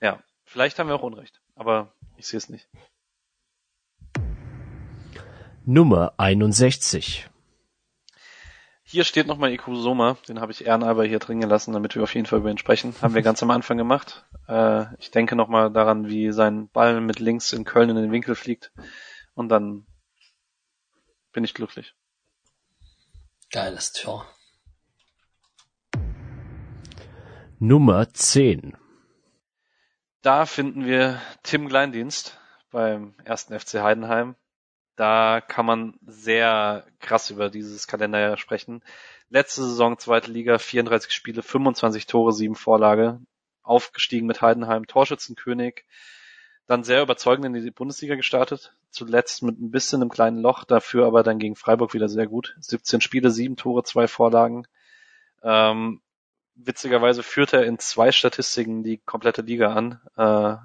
Ja, 0.00 0.22
vielleicht 0.44 0.78
haben 0.78 0.88
wir 0.88 0.94
auch 0.94 1.02
Unrecht, 1.02 1.40
aber 1.54 1.92
ich 2.16 2.26
sehe 2.26 2.38
es 2.38 2.48
nicht. 2.48 2.68
Nummer 5.64 6.12
61. 6.18 7.28
Hier 8.82 9.04
steht 9.04 9.26
nochmal 9.26 9.52
Ikusoma, 9.52 10.16
den 10.28 10.40
habe 10.40 10.52
ich 10.52 10.64
ehrenhalber 10.64 11.04
hier 11.04 11.18
drin 11.18 11.40
gelassen, 11.40 11.74
damit 11.74 11.94
wir 11.94 12.02
auf 12.02 12.14
jeden 12.14 12.26
Fall 12.26 12.38
über 12.38 12.50
ihn 12.50 12.56
sprechen. 12.56 12.94
Haben 13.02 13.14
wir 13.14 13.20
ganz 13.20 13.42
am 13.42 13.50
Anfang 13.50 13.76
gemacht. 13.76 14.24
Äh, 14.46 14.86
ich 14.98 15.10
denke 15.10 15.36
nochmal 15.36 15.70
daran, 15.70 16.08
wie 16.08 16.32
sein 16.32 16.70
Ball 16.70 17.02
mit 17.02 17.18
links 17.18 17.52
in 17.52 17.64
Köln 17.64 17.90
in 17.90 17.96
den 17.96 18.12
Winkel 18.12 18.34
fliegt 18.34 18.72
und 19.34 19.50
dann 19.50 19.86
bin 21.32 21.44
ich 21.44 21.52
glücklich. 21.52 21.94
Geiles 23.50 23.92
Tor. 23.92 24.26
Nummer 27.58 28.12
10. 28.12 28.76
Da 30.20 30.44
finden 30.44 30.84
wir 30.84 31.20
Tim 31.42 31.68
Kleindienst 31.68 32.38
beim 32.70 33.14
ersten 33.24 33.58
FC 33.58 33.80
Heidenheim. 33.82 34.36
Da 34.96 35.40
kann 35.40 35.64
man 35.64 35.98
sehr 36.04 36.86
krass 37.00 37.30
über 37.30 37.48
dieses 37.48 37.86
Kalenderjahr 37.86 38.36
sprechen. 38.36 38.82
Letzte 39.30 39.62
Saison, 39.62 39.96
zweite 39.98 40.30
Liga, 40.30 40.58
34 40.58 41.10
Spiele, 41.10 41.42
25 41.42 42.06
Tore, 42.06 42.32
7 42.34 42.54
Vorlage. 42.54 43.18
Aufgestiegen 43.62 44.26
mit 44.26 44.42
Heidenheim, 44.42 44.86
Torschützenkönig. 44.86 45.86
Dann 46.68 46.84
sehr 46.84 47.02
überzeugend 47.02 47.46
in 47.46 47.54
die 47.54 47.70
Bundesliga 47.70 48.14
gestartet 48.14 48.74
zuletzt 48.90 49.42
mit 49.42 49.60
ein 49.60 49.70
bisschen 49.70 50.02
einem 50.02 50.10
kleinen 50.10 50.40
Loch, 50.40 50.64
dafür 50.64 51.06
aber 51.06 51.22
dann 51.22 51.38
gegen 51.38 51.56
Freiburg 51.56 51.94
wieder 51.94 52.08
sehr 52.08 52.26
gut. 52.26 52.56
17 52.60 53.00
Spiele, 53.00 53.30
7 53.30 53.56
Tore, 53.56 53.84
2 53.84 54.06
Vorlagen. 54.06 54.66
Ähm, 55.42 56.02
witzigerweise 56.54 57.22
führt 57.22 57.52
er 57.52 57.64
in 57.64 57.78
zwei 57.78 58.12
Statistiken 58.12 58.82
die 58.82 58.98
komplette 58.98 59.42
Liga 59.42 59.72
an. 59.72 60.00
Äh, 60.16 60.56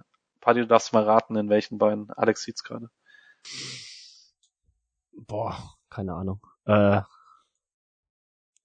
Paddy, 0.41 0.61
du 0.61 0.67
darfst 0.67 0.91
mal 0.93 1.03
raten, 1.03 1.35
in 1.35 1.49
welchen 1.49 1.77
beiden. 1.77 2.11
Alex 2.11 2.43
sieht's 2.43 2.63
gerade. 2.63 2.89
Boah, 5.13 5.75
keine 5.89 6.15
Ahnung. 6.15 6.41
Äh, 6.65 7.01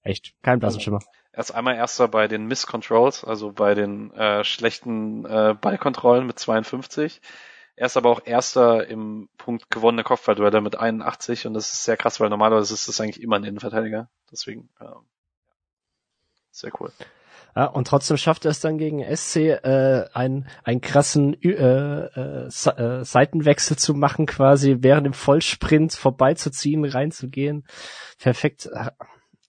echt, 0.02 0.34
kein 0.42 0.58
Blasenschimmer. 0.58 1.00
Er 1.38 1.42
ist 1.42 1.52
einmal 1.52 1.76
erster 1.76 2.08
bei 2.08 2.26
den 2.26 2.46
Misscontrols, 2.46 3.22
also 3.22 3.52
bei 3.52 3.76
den 3.76 4.10
äh, 4.10 4.42
schlechten 4.42 5.24
äh, 5.24 5.54
Ballkontrollen 5.54 6.26
mit 6.26 6.36
52. 6.36 7.20
Er 7.76 7.86
ist 7.86 7.96
aber 7.96 8.10
auch 8.10 8.22
Erster 8.24 8.88
im 8.88 9.28
Punkt 9.38 9.70
gewonnene 9.70 10.02
Kopfballduelle 10.02 10.60
mit 10.60 10.74
81 10.74 11.46
und 11.46 11.54
das 11.54 11.72
ist 11.72 11.84
sehr 11.84 11.96
krass, 11.96 12.18
weil 12.18 12.28
normalerweise 12.28 12.74
ist 12.74 12.88
das 12.88 13.00
eigentlich 13.00 13.22
immer 13.22 13.36
ein 13.36 13.44
Innenverteidiger. 13.44 14.10
Deswegen 14.32 14.68
ähm, 14.80 15.06
sehr 16.50 16.72
cool. 16.80 16.90
Ja, 17.54 17.66
und 17.66 17.86
trotzdem 17.86 18.16
schafft 18.16 18.44
er 18.44 18.50
es 18.50 18.58
dann 18.58 18.76
gegen 18.76 19.04
SC 19.16 19.36
äh, 19.36 20.06
einen, 20.12 20.48
einen 20.64 20.80
krassen 20.80 21.40
äh, 21.40 21.50
äh, 21.50 22.46
äh, 22.46 23.04
Seitenwechsel 23.04 23.78
zu 23.78 23.94
machen, 23.94 24.26
quasi 24.26 24.78
während 24.80 25.06
dem 25.06 25.12
Vollsprint 25.12 25.92
vorbeizuziehen, 25.92 26.84
reinzugehen. 26.84 27.64
Perfekt. 28.18 28.68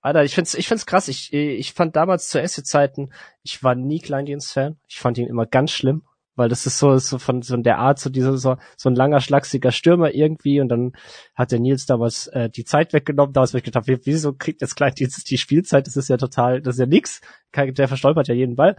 Alter, 0.02 0.24
ich 0.24 0.34
find's, 0.34 0.53
ich 0.53 0.68
find's 0.68 0.86
krass. 0.86 1.08
Ich, 1.08 1.34
ich 1.34 1.74
fand 1.74 1.95
damals 1.95 2.30
zu 2.30 2.42
SC-Zeiten, 2.45 3.11
ich 3.44 3.64
war 3.64 3.76
nie 3.76 4.00
Kleindienst-Fan. 4.00 4.80
Ich 4.88 5.00
fand 5.00 5.18
ihn 5.18 5.28
immer 5.28 5.45
ganz 5.45 5.72
schlimm 5.72 6.03
weil 6.40 6.48
das 6.48 6.66
ist 6.66 6.80
so, 6.80 6.98
so 6.98 7.19
von 7.19 7.42
so 7.42 7.58
der 7.58 7.80
Art, 7.80 8.00
so 8.00 8.10
dieser 8.10 8.38
so, 8.38 8.56
so 8.78 8.90
ein 8.90 8.95
langer, 8.95 9.19
schlachsiger 9.19 9.72
Stürmer 9.74 10.16
irgendwie 10.16 10.61
und 10.61 10.69
dann 10.69 10.94
hat 11.36 11.52
der 11.52 11.60
Nils 11.60 11.86
damals 11.86 12.28
äh, 12.28 12.50
die 12.50 12.64
Zeit 12.64 12.94
weggenommen, 12.94 13.34
damals 13.34 13.52
habe 13.52 13.60
ich 13.60 13.66
gedacht, 13.66 13.88
wieso 13.88 14.34
kriegt 14.34 14.61
jetzt 14.61 14.80
die, 14.80 15.10
die 15.28 15.38
Spielzeit, 15.38 15.86
das 15.86 15.98
ist 15.98 16.08
ja 16.08 16.16
total, 16.16 16.61
das 16.61 16.76
ist 16.76 16.80
ja 16.80 16.86
nix, 16.86 17.19
der 17.53 17.90
verstolpert 17.90 18.30
ja 18.30 18.36
jeden 18.36 18.56
Ball. 18.56 18.78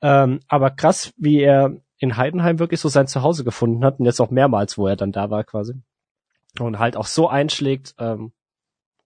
Ähm, 0.00 0.40
aber 0.48 0.70
krass, 0.70 1.12
wie 1.18 1.42
er 1.42 1.76
in 1.98 2.16
Heidenheim 2.16 2.58
wirklich 2.58 2.80
so 2.80 2.88
sein 2.88 3.06
Zuhause 3.06 3.44
gefunden 3.44 3.84
hat 3.84 4.00
und 4.00 4.06
jetzt 4.06 4.20
auch 4.20 4.30
mehrmals, 4.30 4.78
wo 4.78 4.88
er 4.88 4.96
dann 4.96 5.12
da 5.12 5.28
war 5.28 5.44
quasi. 5.44 5.74
und 6.58 6.78
halt 6.78 6.96
auch 6.96 7.06
so 7.06 7.28
einschlägt, 7.28 7.94
ähm, 7.98 8.32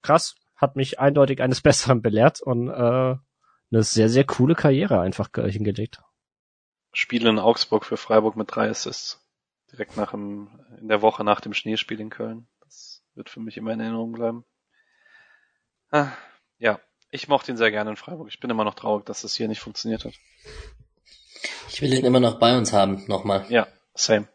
krass, 0.02 0.36
hat 0.58 0.76
mich 0.76 1.00
eindeutig 1.00 1.40
eines 1.40 1.60
Besseren 1.62 2.02
belehrt 2.02 2.42
und 2.42 2.68
äh, 2.68 3.16
eine 3.70 3.82
sehr, 3.82 4.08
sehr 4.08 4.24
coole 4.24 4.54
Karriere 4.54 5.00
einfach 5.00 5.30
hingelegt. 5.34 6.02
Spiele 6.92 7.30
in 7.30 7.38
Augsburg 7.38 7.84
für 7.84 7.96
Freiburg 7.96 8.36
mit 8.36 8.54
drei 8.54 8.68
Assists. 8.68 9.24
Direkt 9.72 9.96
nach 9.96 10.12
dem, 10.12 10.48
in 10.80 10.88
der 10.88 11.02
Woche 11.02 11.24
nach 11.24 11.40
dem 11.40 11.52
Schneespiel 11.52 12.00
in 12.00 12.10
Köln. 12.10 12.48
Das 12.60 13.02
wird 13.14 13.28
für 13.28 13.40
mich 13.40 13.56
immer 13.56 13.72
in 13.72 13.80
Erinnerung 13.80 14.12
bleiben. 14.12 14.44
Ah, 15.90 16.12
ja, 16.58 16.80
ich 17.10 17.28
mochte 17.28 17.52
ihn 17.52 17.56
sehr 17.56 17.70
gerne 17.70 17.90
in 17.90 17.96
Freiburg. 17.96 18.28
Ich 18.28 18.40
bin 18.40 18.50
immer 18.50 18.64
noch 18.64 18.74
traurig, 18.74 19.04
dass 19.06 19.22
das 19.22 19.34
hier 19.34 19.48
nicht 19.48 19.60
funktioniert 19.60 20.04
hat. 20.04 20.14
Ich 21.68 21.82
will 21.82 21.92
ihn 21.92 22.04
immer 22.04 22.20
noch 22.20 22.38
bei 22.38 22.56
uns 22.56 22.72
haben, 22.72 23.04
nochmal. 23.06 23.44
Ja, 23.50 23.68
same. 23.94 24.26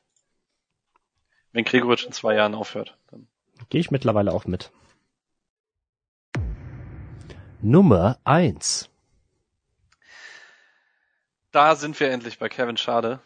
Wenn 1.51 1.65
Gregoritsch 1.65 2.05
in 2.05 2.13
zwei 2.13 2.35
Jahren 2.35 2.55
aufhört, 2.55 2.97
dann. 3.11 3.27
Gehe 3.69 3.81
ich 3.81 3.91
mittlerweile 3.91 4.31
auch 4.31 4.45
mit. 4.45 4.71
Nummer 7.63 8.17
eins. 8.23 8.89
Da 11.51 11.75
sind 11.75 11.99
wir 11.99 12.11
endlich 12.11 12.39
bei 12.39 12.49
Kevin 12.49 12.77
Schade. 12.77 13.19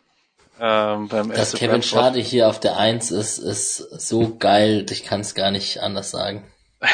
Ähm, 0.59 1.07
beim 1.07 1.30
Dass 1.30 1.53
Kevin 1.53 1.69
Brentford. 1.69 2.03
Schade 2.03 2.19
hier 2.19 2.48
auf 2.48 2.59
der 2.59 2.77
Eins 2.77 3.11
ist, 3.11 3.38
ist 3.38 3.77
so 3.77 4.35
geil, 4.38 4.85
ich 4.90 5.03
kann 5.03 5.22
es 5.22 5.35
gar 5.35 5.51
nicht 5.51 5.82
anders 5.82 6.11
sagen. 6.11 6.51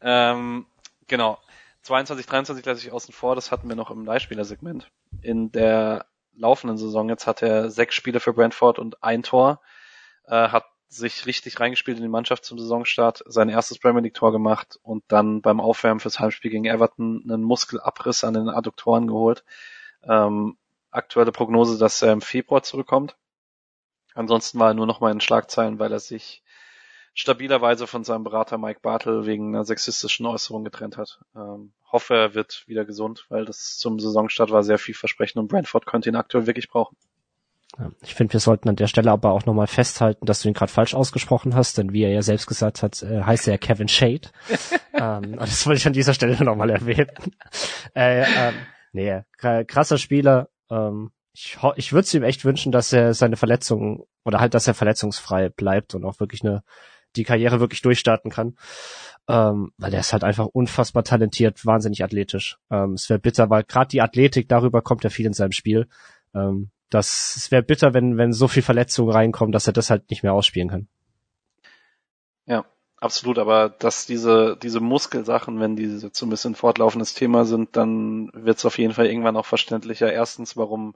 ähm, 0.00 0.66
genau. 1.06 1.38
22, 1.82 2.26
23 2.26 2.66
lasse 2.66 2.86
ich 2.86 2.92
außen 2.92 3.14
vor, 3.14 3.34
das 3.34 3.50
hatten 3.50 3.68
wir 3.68 3.76
noch 3.76 3.90
im 3.90 4.04
Leihspielersegment. 4.04 4.90
In 5.22 5.50
der 5.50 6.06
laufenden 6.36 6.76
Saison 6.76 7.08
jetzt 7.08 7.26
hat 7.26 7.42
er 7.42 7.70
sechs 7.70 7.94
Spiele 7.94 8.20
für 8.20 8.32
Brentford 8.32 8.78
und 8.78 9.02
ein 9.02 9.22
Tor, 9.22 9.60
äh, 10.26 10.48
hat 10.48 10.64
sich 10.90 11.24
richtig 11.24 11.60
reingespielt 11.60 11.98
in 11.98 12.02
die 12.02 12.08
Mannschaft 12.08 12.44
zum 12.44 12.58
Saisonstart, 12.58 13.22
sein 13.26 13.48
erstes 13.48 13.78
Premier 13.78 14.02
League 14.02 14.14
Tor 14.14 14.32
gemacht 14.32 14.78
und 14.82 15.04
dann 15.08 15.40
beim 15.40 15.60
Aufwärmen 15.60 16.00
fürs 16.00 16.18
Heimspiel 16.18 16.50
gegen 16.50 16.64
Everton 16.64 17.22
einen 17.24 17.44
Muskelabriss 17.44 18.24
an 18.24 18.34
den 18.34 18.48
Adduktoren 18.48 19.06
geholt. 19.06 19.44
Ähm, 20.02 20.56
aktuelle 20.90 21.30
Prognose, 21.30 21.78
dass 21.78 22.02
er 22.02 22.12
im 22.12 22.20
Februar 22.20 22.64
zurückkommt. 22.64 23.16
Ansonsten 24.14 24.58
war 24.58 24.72
er 24.72 24.74
nur 24.74 24.86
noch 24.86 25.00
mal 25.00 25.12
in 25.12 25.20
Schlagzeilen, 25.20 25.78
weil 25.78 25.92
er 25.92 26.00
sich 26.00 26.42
stabilerweise 27.14 27.86
von 27.86 28.02
seinem 28.02 28.24
Berater 28.24 28.58
Mike 28.58 28.80
Bartel 28.80 29.26
wegen 29.26 29.54
einer 29.54 29.64
sexistischen 29.64 30.26
Äußerung 30.26 30.64
getrennt 30.64 30.96
hat. 30.96 31.20
Ähm, 31.36 31.72
hoffe, 31.90 32.16
er 32.16 32.34
wird 32.34 32.64
wieder 32.66 32.84
gesund, 32.84 33.26
weil 33.28 33.44
das 33.44 33.78
zum 33.78 34.00
Saisonstart 34.00 34.50
war 34.50 34.64
sehr 34.64 34.78
vielversprechend 34.78 35.40
und 35.40 35.48
Brentford 35.48 35.86
könnte 35.86 36.08
ihn 36.08 36.16
aktuell 36.16 36.46
wirklich 36.46 36.68
brauchen. 36.68 36.96
Ich 38.02 38.14
finde, 38.14 38.32
wir 38.32 38.40
sollten 38.40 38.68
an 38.68 38.76
der 38.76 38.86
Stelle 38.86 39.10
aber 39.10 39.32
auch 39.32 39.46
nochmal 39.46 39.66
festhalten, 39.66 40.26
dass 40.26 40.42
du 40.42 40.48
ihn 40.48 40.54
gerade 40.54 40.72
falsch 40.72 40.94
ausgesprochen 40.94 41.54
hast, 41.54 41.78
denn 41.78 41.92
wie 41.92 42.02
er 42.02 42.10
ja 42.10 42.22
selbst 42.22 42.46
gesagt 42.46 42.82
hat, 42.82 43.02
äh, 43.02 43.22
heißt 43.22 43.48
er 43.48 43.58
Kevin 43.58 43.88
Shade. 43.88 44.28
ähm, 44.94 45.36
das 45.36 45.66
wollte 45.66 45.78
ich 45.78 45.86
an 45.86 45.92
dieser 45.92 46.14
Stelle 46.14 46.42
nochmal 46.42 46.70
erwähnen. 46.70 47.10
äh, 47.94 48.22
ähm, 48.22 48.54
nee, 48.92 49.22
krasser 49.36 49.98
Spieler. 49.98 50.48
Ähm, 50.70 51.10
ich 51.32 51.58
ich 51.76 51.92
würde 51.92 52.04
es 52.04 52.14
ihm 52.14 52.22
echt 52.22 52.44
wünschen, 52.44 52.72
dass 52.72 52.92
er 52.92 53.14
seine 53.14 53.36
Verletzungen 53.36 54.02
oder 54.24 54.40
halt, 54.40 54.54
dass 54.54 54.66
er 54.66 54.74
verletzungsfrei 54.74 55.48
bleibt 55.48 55.94
und 55.94 56.04
auch 56.04 56.20
wirklich 56.20 56.44
eine 56.44 56.62
die 57.16 57.24
Karriere 57.24 57.60
wirklich 57.60 57.82
durchstarten 57.82 58.30
kann. 58.30 58.56
Ähm, 59.28 59.72
weil 59.78 59.94
er 59.94 60.00
ist 60.00 60.12
halt 60.12 60.24
einfach 60.24 60.46
unfassbar 60.46 61.04
talentiert, 61.04 61.64
wahnsinnig 61.66 62.02
athletisch. 62.02 62.58
Ähm, 62.70 62.94
es 62.94 63.08
wäre 63.08 63.18
bitter, 63.18 63.50
weil 63.50 63.64
gerade 63.64 63.88
die 63.88 64.00
Athletik, 64.02 64.48
darüber 64.48 64.82
kommt 64.82 65.04
er 65.04 65.10
viel 65.10 65.26
in 65.26 65.32
seinem 65.32 65.52
Spiel. 65.52 65.88
Ähm, 66.34 66.70
das 66.90 67.36
es 67.36 67.50
wäre 67.50 67.62
bitter, 67.62 67.94
wenn, 67.94 68.18
wenn 68.18 68.32
so 68.32 68.48
viel 68.48 68.62
Verletzungen 68.62 69.12
reinkommen, 69.12 69.52
dass 69.52 69.66
er 69.66 69.72
das 69.72 69.90
halt 69.90 70.10
nicht 70.10 70.22
mehr 70.22 70.32
ausspielen 70.32 70.68
kann. 70.68 70.88
Ja, 72.46 72.64
absolut, 72.98 73.38
aber 73.38 73.68
dass 73.68 74.06
diese, 74.06 74.56
diese 74.60 74.80
Muskelsachen, 74.80 75.60
wenn 75.60 75.76
die 75.76 75.86
so 75.86 76.26
ein 76.26 76.30
bisschen 76.30 76.54
fortlaufendes 76.54 77.14
Thema 77.14 77.44
sind, 77.44 77.76
dann 77.76 78.30
wird 78.34 78.58
es 78.58 78.64
auf 78.64 78.78
jeden 78.78 78.92
Fall 78.92 79.06
irgendwann 79.06 79.36
auch 79.36 79.46
verständlicher. 79.46 80.12
Erstens, 80.12 80.56
warum 80.56 80.94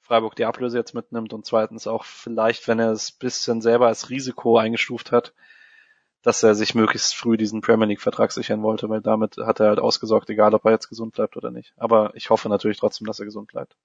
Freiburg 0.00 0.36
die 0.36 0.44
Ablöse 0.44 0.78
jetzt 0.78 0.94
mitnimmt 0.94 1.32
und 1.32 1.46
zweitens 1.46 1.86
auch 1.86 2.04
vielleicht, 2.04 2.68
wenn 2.68 2.78
er 2.78 2.92
es 2.92 3.12
bisschen 3.12 3.60
selber 3.60 3.86
als 3.88 4.10
Risiko 4.10 4.58
eingestuft 4.58 5.12
hat, 5.12 5.32
dass 6.22 6.42
er 6.42 6.56
sich 6.56 6.74
möglichst 6.74 7.14
früh 7.14 7.36
diesen 7.36 7.60
Premier 7.60 7.86
League 7.86 8.00
Vertrag 8.00 8.32
sichern 8.32 8.62
wollte, 8.62 8.88
weil 8.88 9.00
damit 9.00 9.36
hat 9.36 9.60
er 9.60 9.68
halt 9.68 9.78
ausgesorgt, 9.78 10.28
egal 10.28 10.54
ob 10.54 10.64
er 10.64 10.72
jetzt 10.72 10.88
gesund 10.88 11.14
bleibt 11.14 11.36
oder 11.36 11.52
nicht. 11.52 11.72
Aber 11.76 12.10
ich 12.14 12.30
hoffe 12.30 12.48
natürlich 12.48 12.78
trotzdem, 12.78 13.06
dass 13.06 13.20
er 13.20 13.26
gesund 13.26 13.46
bleibt. 13.48 13.76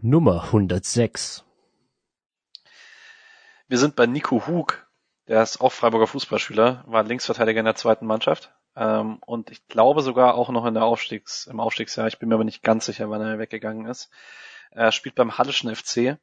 Nummer 0.00 0.44
106. 0.44 1.44
Wir 3.66 3.78
sind 3.78 3.96
bei 3.96 4.06
Nico 4.06 4.46
Hug. 4.46 4.86
Der 5.26 5.42
ist 5.42 5.60
auch 5.60 5.72
Freiburger 5.72 6.06
Fußballspieler, 6.06 6.84
war 6.86 7.02
Linksverteidiger 7.02 7.58
in 7.58 7.64
der 7.64 7.74
zweiten 7.74 8.06
Mannschaft. 8.06 8.54
Ähm, 8.76 9.18
und 9.26 9.50
ich 9.50 9.66
glaube 9.66 10.02
sogar 10.02 10.36
auch 10.36 10.50
noch 10.50 10.66
in 10.66 10.74
der 10.74 10.84
Aufstiegs, 10.84 11.48
im 11.48 11.58
Aufstiegsjahr. 11.58 12.06
Ich 12.06 12.20
bin 12.20 12.28
mir 12.28 12.36
aber 12.36 12.44
nicht 12.44 12.62
ganz 12.62 12.86
sicher, 12.86 13.10
wann 13.10 13.22
er 13.22 13.40
weggegangen 13.40 13.86
ist. 13.86 14.08
Er 14.70 14.92
spielt 14.92 15.16
beim 15.16 15.36
Hallischen 15.36 15.74
FC. 15.74 16.16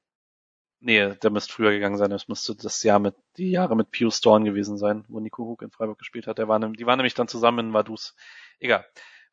Nee, 0.80 1.14
der 1.16 1.30
müsste 1.30 1.52
früher 1.52 1.72
gegangen 1.72 1.98
sein. 1.98 2.12
Das 2.12 2.30
müsste 2.30 2.56
das 2.56 2.82
Jahr 2.82 3.00
mit, 3.00 3.16
die 3.36 3.52
Jahre 3.52 3.76
mit 3.76 3.92
Pius 3.92 4.22
Dorn 4.22 4.46
gewesen 4.46 4.78
sein, 4.78 5.04
wo 5.10 5.20
Nico 5.20 5.44
Hug 5.44 5.62
in 5.62 5.72
Freiburg 5.72 6.00
gespielt 6.00 6.28
hat. 6.28 6.38
Der 6.38 6.48
war, 6.48 6.62
die 6.62 6.86
waren 6.86 6.98
nämlich 6.98 7.14
dann 7.14 7.28
zusammen 7.28 7.68
in 7.68 7.74
Vaduz. 7.74 8.16
Egal. 8.60 8.86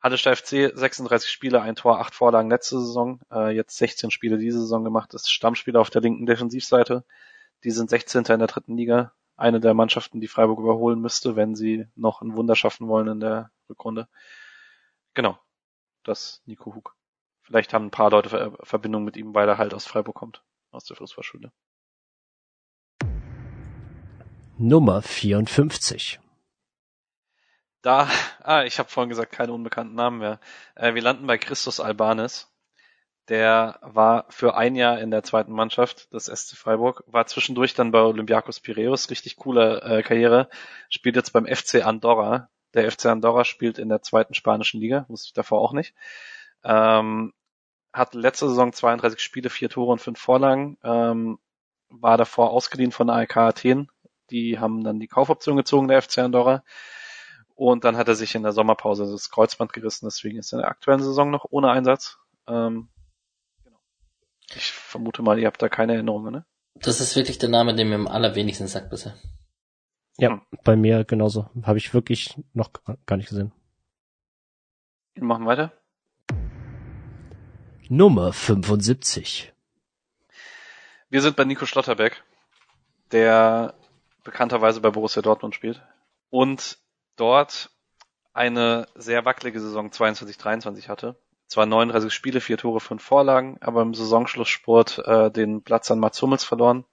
Hallechter 0.03 0.35
FC 0.35 0.69
36 0.75 1.31
Spiele, 1.31 1.61
ein 1.61 1.77
Tor, 1.77 2.01
acht 2.01 2.13
Vorlagen 2.13 2.49
letzte 2.49 2.77
Saison, 2.77 3.21
äh, 3.31 3.55
jetzt 3.55 3.77
16 3.77 4.11
Spiele 4.11 4.37
diese 4.37 4.59
Saison 4.59 4.83
gemacht, 4.83 5.13
ist 5.13 5.31
Stammspieler 5.31 5.79
auf 5.79 5.89
der 5.89 6.01
linken 6.01 6.25
Defensivseite. 6.25 7.05
Die 7.63 7.71
sind 7.71 7.89
16. 7.89 8.25
in 8.25 8.39
der 8.39 8.49
dritten 8.49 8.75
Liga, 8.75 9.13
eine 9.37 9.61
der 9.61 9.73
Mannschaften, 9.73 10.19
die 10.19 10.27
Freiburg 10.27 10.59
überholen 10.59 10.99
müsste, 10.99 11.37
wenn 11.37 11.55
sie 11.55 11.87
noch 11.95 12.21
ein 12.21 12.35
Wunder 12.35 12.57
schaffen 12.57 12.89
wollen 12.89 13.07
in 13.07 13.19
der 13.21 13.51
Rückrunde. 13.69 14.09
Genau, 15.13 15.39
das 16.03 16.41
Nico 16.45 16.75
Hug. 16.75 16.95
Vielleicht 17.41 17.73
haben 17.73 17.85
ein 17.85 17.91
paar 17.91 18.11
Leute 18.11 18.57
Verbindung 18.61 19.05
mit 19.05 19.15
ihm, 19.15 19.33
weil 19.33 19.47
er 19.47 19.57
halt 19.57 19.73
aus 19.73 19.85
Freiburg 19.85 20.15
kommt, 20.15 20.43
aus 20.71 20.83
der 20.83 20.97
Fußballschule. 20.97 21.53
Nummer 24.57 25.01
54 25.01 26.19
da, 27.83 28.07
ah, 28.43 28.63
ich 28.63 28.79
habe 28.79 28.89
vorhin 28.89 29.09
gesagt, 29.09 29.31
keine 29.31 29.53
unbekannten 29.53 29.93
Namen 29.93 30.17
mehr. 30.17 30.39
Äh, 30.75 30.95
wir 30.95 31.03
landen 31.03 31.27
bei 31.27 31.37
Christus 31.37 31.79
Albanes. 31.79 32.49
Der 33.29 33.79
war 33.81 34.25
für 34.29 34.55
ein 34.57 34.75
Jahr 34.75 34.99
in 34.99 35.09
der 35.09 35.23
zweiten 35.23 35.53
Mannschaft 35.53 36.11
des 36.13 36.25
SC 36.25 36.57
Freiburg, 36.57 37.03
war 37.07 37.25
zwischendurch 37.25 37.73
dann 37.73 37.91
bei 37.91 38.01
Olympiakos 38.01 38.59
Piraeus, 38.59 39.09
richtig 39.11 39.37
coole 39.37 39.81
äh, 39.81 40.03
Karriere, 40.03 40.49
spielt 40.89 41.15
jetzt 41.15 41.31
beim 41.31 41.45
FC 41.45 41.85
Andorra. 41.85 42.49
Der 42.73 42.91
FC 42.91 43.05
Andorra 43.05 43.45
spielt 43.45 43.77
in 43.77 43.87
der 43.87 44.01
zweiten 44.01 44.33
spanischen 44.33 44.81
Liga, 44.81 45.05
wusste 45.07 45.27
ich 45.27 45.33
davor 45.33 45.61
auch 45.61 45.71
nicht. 45.71 45.93
Ähm, 46.65 47.33
hat 47.93 48.13
letzte 48.13 48.49
Saison 48.49 48.73
32 48.73 49.21
Spiele, 49.21 49.49
vier 49.49 49.69
Tore 49.69 49.93
und 49.93 50.01
fünf 50.01 50.19
Vorlagen, 50.19 50.77
ähm, 50.83 51.39
war 51.89 52.17
davor 52.17 52.51
ausgeliehen 52.51 52.91
von 52.91 53.09
AEK 53.09 53.37
Athen. 53.37 53.89
Die 54.31 54.59
haben 54.59 54.83
dann 54.83 54.99
die 54.99 55.07
Kaufoption 55.07 55.55
gezogen, 55.55 55.87
der 55.87 56.01
FC 56.01 56.17
Andorra 56.19 56.63
und 57.55 57.83
dann 57.83 57.97
hat 57.97 58.07
er 58.07 58.15
sich 58.15 58.35
in 58.35 58.43
der 58.43 58.51
Sommerpause 58.51 59.09
das 59.11 59.29
Kreuzband 59.29 59.73
gerissen, 59.73 60.05
deswegen 60.05 60.39
ist 60.39 60.51
er 60.53 60.59
in 60.59 60.61
der 60.63 60.71
aktuellen 60.71 61.03
Saison 61.03 61.29
noch 61.29 61.45
ohne 61.49 61.71
Einsatz. 61.71 62.17
Ähm, 62.47 62.89
genau. 63.63 63.77
Ich 64.55 64.71
vermute 64.71 65.21
mal, 65.21 65.39
ihr 65.39 65.47
habt 65.47 65.61
da 65.61 65.69
keine 65.69 65.93
Erinnerungen, 65.93 66.33
ne? 66.33 66.45
Das 66.75 66.99
ist 66.99 67.15
wirklich 67.15 67.37
der 67.37 67.49
Name, 67.49 67.75
der 67.75 67.85
mir 67.85 67.95
am 67.95 68.07
allerwenigsten 68.07 68.67
sagt 68.67 68.89
bisher. 68.89 69.15
Ja, 70.17 70.29
hm. 70.29 70.41
bei 70.63 70.75
mir 70.75 71.03
genauso. 71.05 71.49
Habe 71.63 71.77
ich 71.77 71.93
wirklich 71.93 72.35
noch 72.53 72.71
gar 73.05 73.17
nicht 73.17 73.29
gesehen. 73.29 73.51
Wir 75.13 75.23
machen 75.23 75.45
weiter. 75.45 75.71
Nummer 77.89 78.33
75. 78.33 79.53
Wir 81.09 81.21
sind 81.21 81.35
bei 81.35 81.43
Nico 81.43 81.67
Schlotterbeck, 81.67 82.23
der 83.11 83.75
bekannterweise 84.23 84.81
bei 84.81 84.89
Borussia 84.89 85.21
Dortmund 85.21 85.53
spielt. 85.53 85.83
Und 86.31 86.79
dort 87.15 87.69
eine 88.33 88.87
sehr 88.95 89.25
wackelige 89.25 89.59
Saison 89.59 89.89
22-23 89.89 90.87
hatte. 90.87 91.15
Zwar 91.47 91.65
39 91.65 92.11
Spiele, 92.11 92.41
vier 92.41 92.57
Tore, 92.57 92.79
fünf 92.79 93.03
Vorlagen, 93.03 93.57
aber 93.61 93.81
im 93.83 93.93
Saisonschlusssport 93.93 94.99
äh, 95.05 95.29
den 95.29 95.61
Platz 95.61 95.91
an 95.91 95.99
Mats 95.99 96.21
Hummels 96.21 96.43
verloren. 96.43 96.85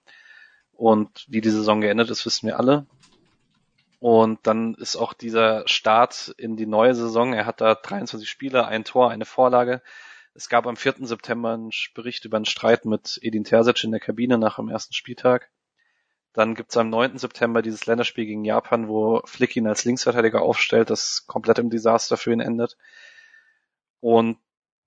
Und 0.73 1.25
wie 1.27 1.41
die 1.41 1.49
Saison 1.49 1.81
geendet 1.81 2.09
ist, 2.09 2.25
wissen 2.25 2.47
wir 2.47 2.59
alle. 2.59 2.85
Und 3.99 4.39
dann 4.47 4.73
ist 4.75 4.95
auch 4.95 5.13
dieser 5.13 5.67
Start 5.67 6.33
in 6.37 6.57
die 6.57 6.65
neue 6.65 6.95
Saison. 6.95 7.33
Er 7.33 7.45
hat 7.45 7.61
da 7.61 7.75
23 7.75 8.29
Spiele, 8.29 8.65
ein 8.65 8.83
Tor, 8.83 9.11
eine 9.11 9.25
Vorlage. 9.25 9.81
Es 10.33 10.49
gab 10.49 10.65
am 10.65 10.75
4. 10.75 10.95
September 11.01 11.53
einen 11.53 11.71
Bericht 11.93 12.25
über 12.25 12.37
einen 12.37 12.45
Streit 12.45 12.85
mit 12.85 13.19
Edin 13.21 13.43
Terzic 13.43 13.83
in 13.83 13.91
der 13.91 13.99
Kabine 13.99 14.37
nach 14.37 14.55
dem 14.55 14.69
ersten 14.69 14.93
Spieltag. 14.93 15.51
Dann 16.33 16.55
gibt's 16.55 16.77
am 16.77 16.89
9. 16.89 17.17
September 17.17 17.61
dieses 17.61 17.85
Länderspiel 17.85 18.25
gegen 18.25 18.45
Japan, 18.45 18.87
wo 18.87 19.21
Flick 19.25 19.55
ihn 19.55 19.67
als 19.67 19.83
Linksverteidiger 19.83 20.41
aufstellt, 20.41 20.89
das 20.89 21.25
komplett 21.27 21.59
im 21.59 21.69
Desaster 21.69 22.15
für 22.15 22.31
ihn 22.31 22.39
endet. 22.39 22.77
Und 23.99 24.37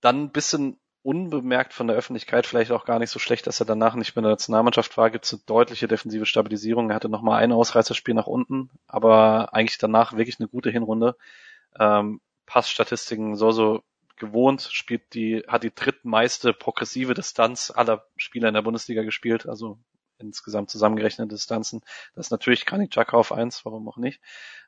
dann 0.01 0.25
ein 0.25 0.33
bisschen 0.33 0.79
unbemerkt 1.03 1.75
von 1.75 1.87
der 1.87 1.97
Öffentlichkeit 1.97 2.47
vielleicht 2.47 2.71
auch 2.71 2.87
gar 2.87 2.99
nicht 2.99 3.11
so 3.11 3.19
schlecht, 3.19 3.47
dass 3.47 3.61
er 3.61 3.67
danach 3.67 3.95
nicht 3.95 4.17
mehr 4.17 4.21
in 4.21 4.25
der 4.25 4.33
Nationalmannschaft 4.33 4.97
war. 4.97 5.11
Gibt 5.11 5.27
es 5.27 5.35
eine 5.35 5.43
deutliche 5.45 5.87
defensive 5.87 6.25
Stabilisierung. 6.25 6.89
Er 6.89 6.97
hatte 6.97 7.11
nochmal 7.11 7.43
ein 7.43 7.53
Ausreißerspiel 7.53 8.15
nach 8.15 8.27
unten, 8.27 8.71
aber 8.87 9.53
eigentlich 9.53 9.77
danach 9.77 10.15
wirklich 10.15 10.41
eine 10.41 10.49
gute 10.49 10.71
Hinrunde. 10.71 11.17
Ähm, 11.79 12.23
Passstatistiken 12.47 13.37
so 13.37 13.51
so 13.51 13.83
gewohnt, 14.17 14.69
spielt 14.71 15.13
die, 15.13 15.45
hat 15.47 15.63
die 15.63 15.75
drittmeiste 15.75 16.55
progressive 16.55 17.13
Distanz 17.13 17.71
aller 17.75 18.07
Spieler 18.17 18.49
in 18.49 18.55
der 18.55 18.63
Bundesliga 18.63 19.03
gespielt, 19.03 19.47
also 19.47 19.79
insgesamt 20.19 20.71
zusammengerechnete 20.71 21.35
Distanzen. 21.35 21.83
Das 22.15 22.27
ist 22.27 22.31
natürlich 22.31 22.67
Kranik 22.67 22.91
Xhaka 22.91 23.17
auf 23.17 23.33
eins, 23.33 23.65
warum 23.65 23.89
auch 23.89 23.97
nicht. 23.97 24.21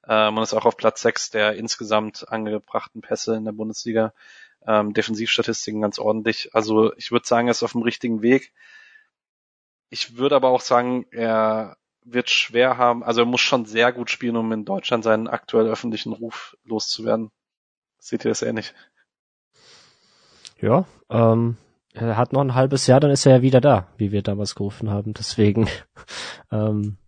Ähm, 0.07 0.36
und 0.36 0.42
ist 0.42 0.55
auch 0.55 0.66
auf 0.66 0.76
Platz 0.76 1.00
sechs 1.00 1.31
der 1.31 1.57
insgesamt 1.57 2.28
angebrachten 2.28 3.00
Pässe 3.00 3.36
in 3.36 3.44
der 3.44 3.52
Bundesliga 3.52 4.12
ähm, 4.66 4.92
Defensivstatistiken 4.92 5.81
ganz 5.81 5.99
ordentlich. 5.99 6.55
Also 6.55 6.94
ich 6.97 7.12
würde 7.12 7.26
sagen, 7.26 7.49
er 7.49 7.52
ist 7.52 7.62
auf 7.62 7.73
dem 7.73 7.83
richtigen 7.83 8.23
Weg. 8.23 8.52
Ich 9.89 10.16
würde 10.16 10.36
aber 10.36 10.49
auch 10.49 10.60
sagen, 10.60 11.07
er 11.10 11.76
wird 12.05 12.31
schwer 12.31 12.78
haben, 12.78 13.02
also 13.02 13.23
er 13.23 13.26
muss 13.26 13.41
schon 13.41 13.66
sehr 13.66 13.92
gut 13.92 14.10
spielen, 14.10 14.36
um 14.36 14.52
in 14.52 14.65
Deutschland 14.65 15.05
seinen 15.05 15.28
aktuell 15.28 15.66
öffentlichen 15.66 16.12
Ruf 16.12 16.57
loszuwerden. 16.65 17.31
Seht 17.99 18.25
ihr 18.25 18.31
das 18.31 18.42
ähnlich? 18.42 18.75
Ja, 20.60 20.86
ähm, 21.10 21.57
er 21.97 22.16
hat 22.16 22.33
noch 22.33 22.42
ein 22.42 22.55
halbes 22.55 22.86
Jahr, 22.86 23.00
dann 23.00 23.10
ist 23.10 23.26
er 23.26 23.36
ja 23.36 23.42
wieder 23.42 23.60
da, 23.60 23.89
wie 23.97 24.12
wir 24.12 24.23
damals 24.23 24.55
gerufen 24.55 24.91
haben. 24.91 25.15
Deswegen, 25.15 25.68
ähm, 26.52 26.99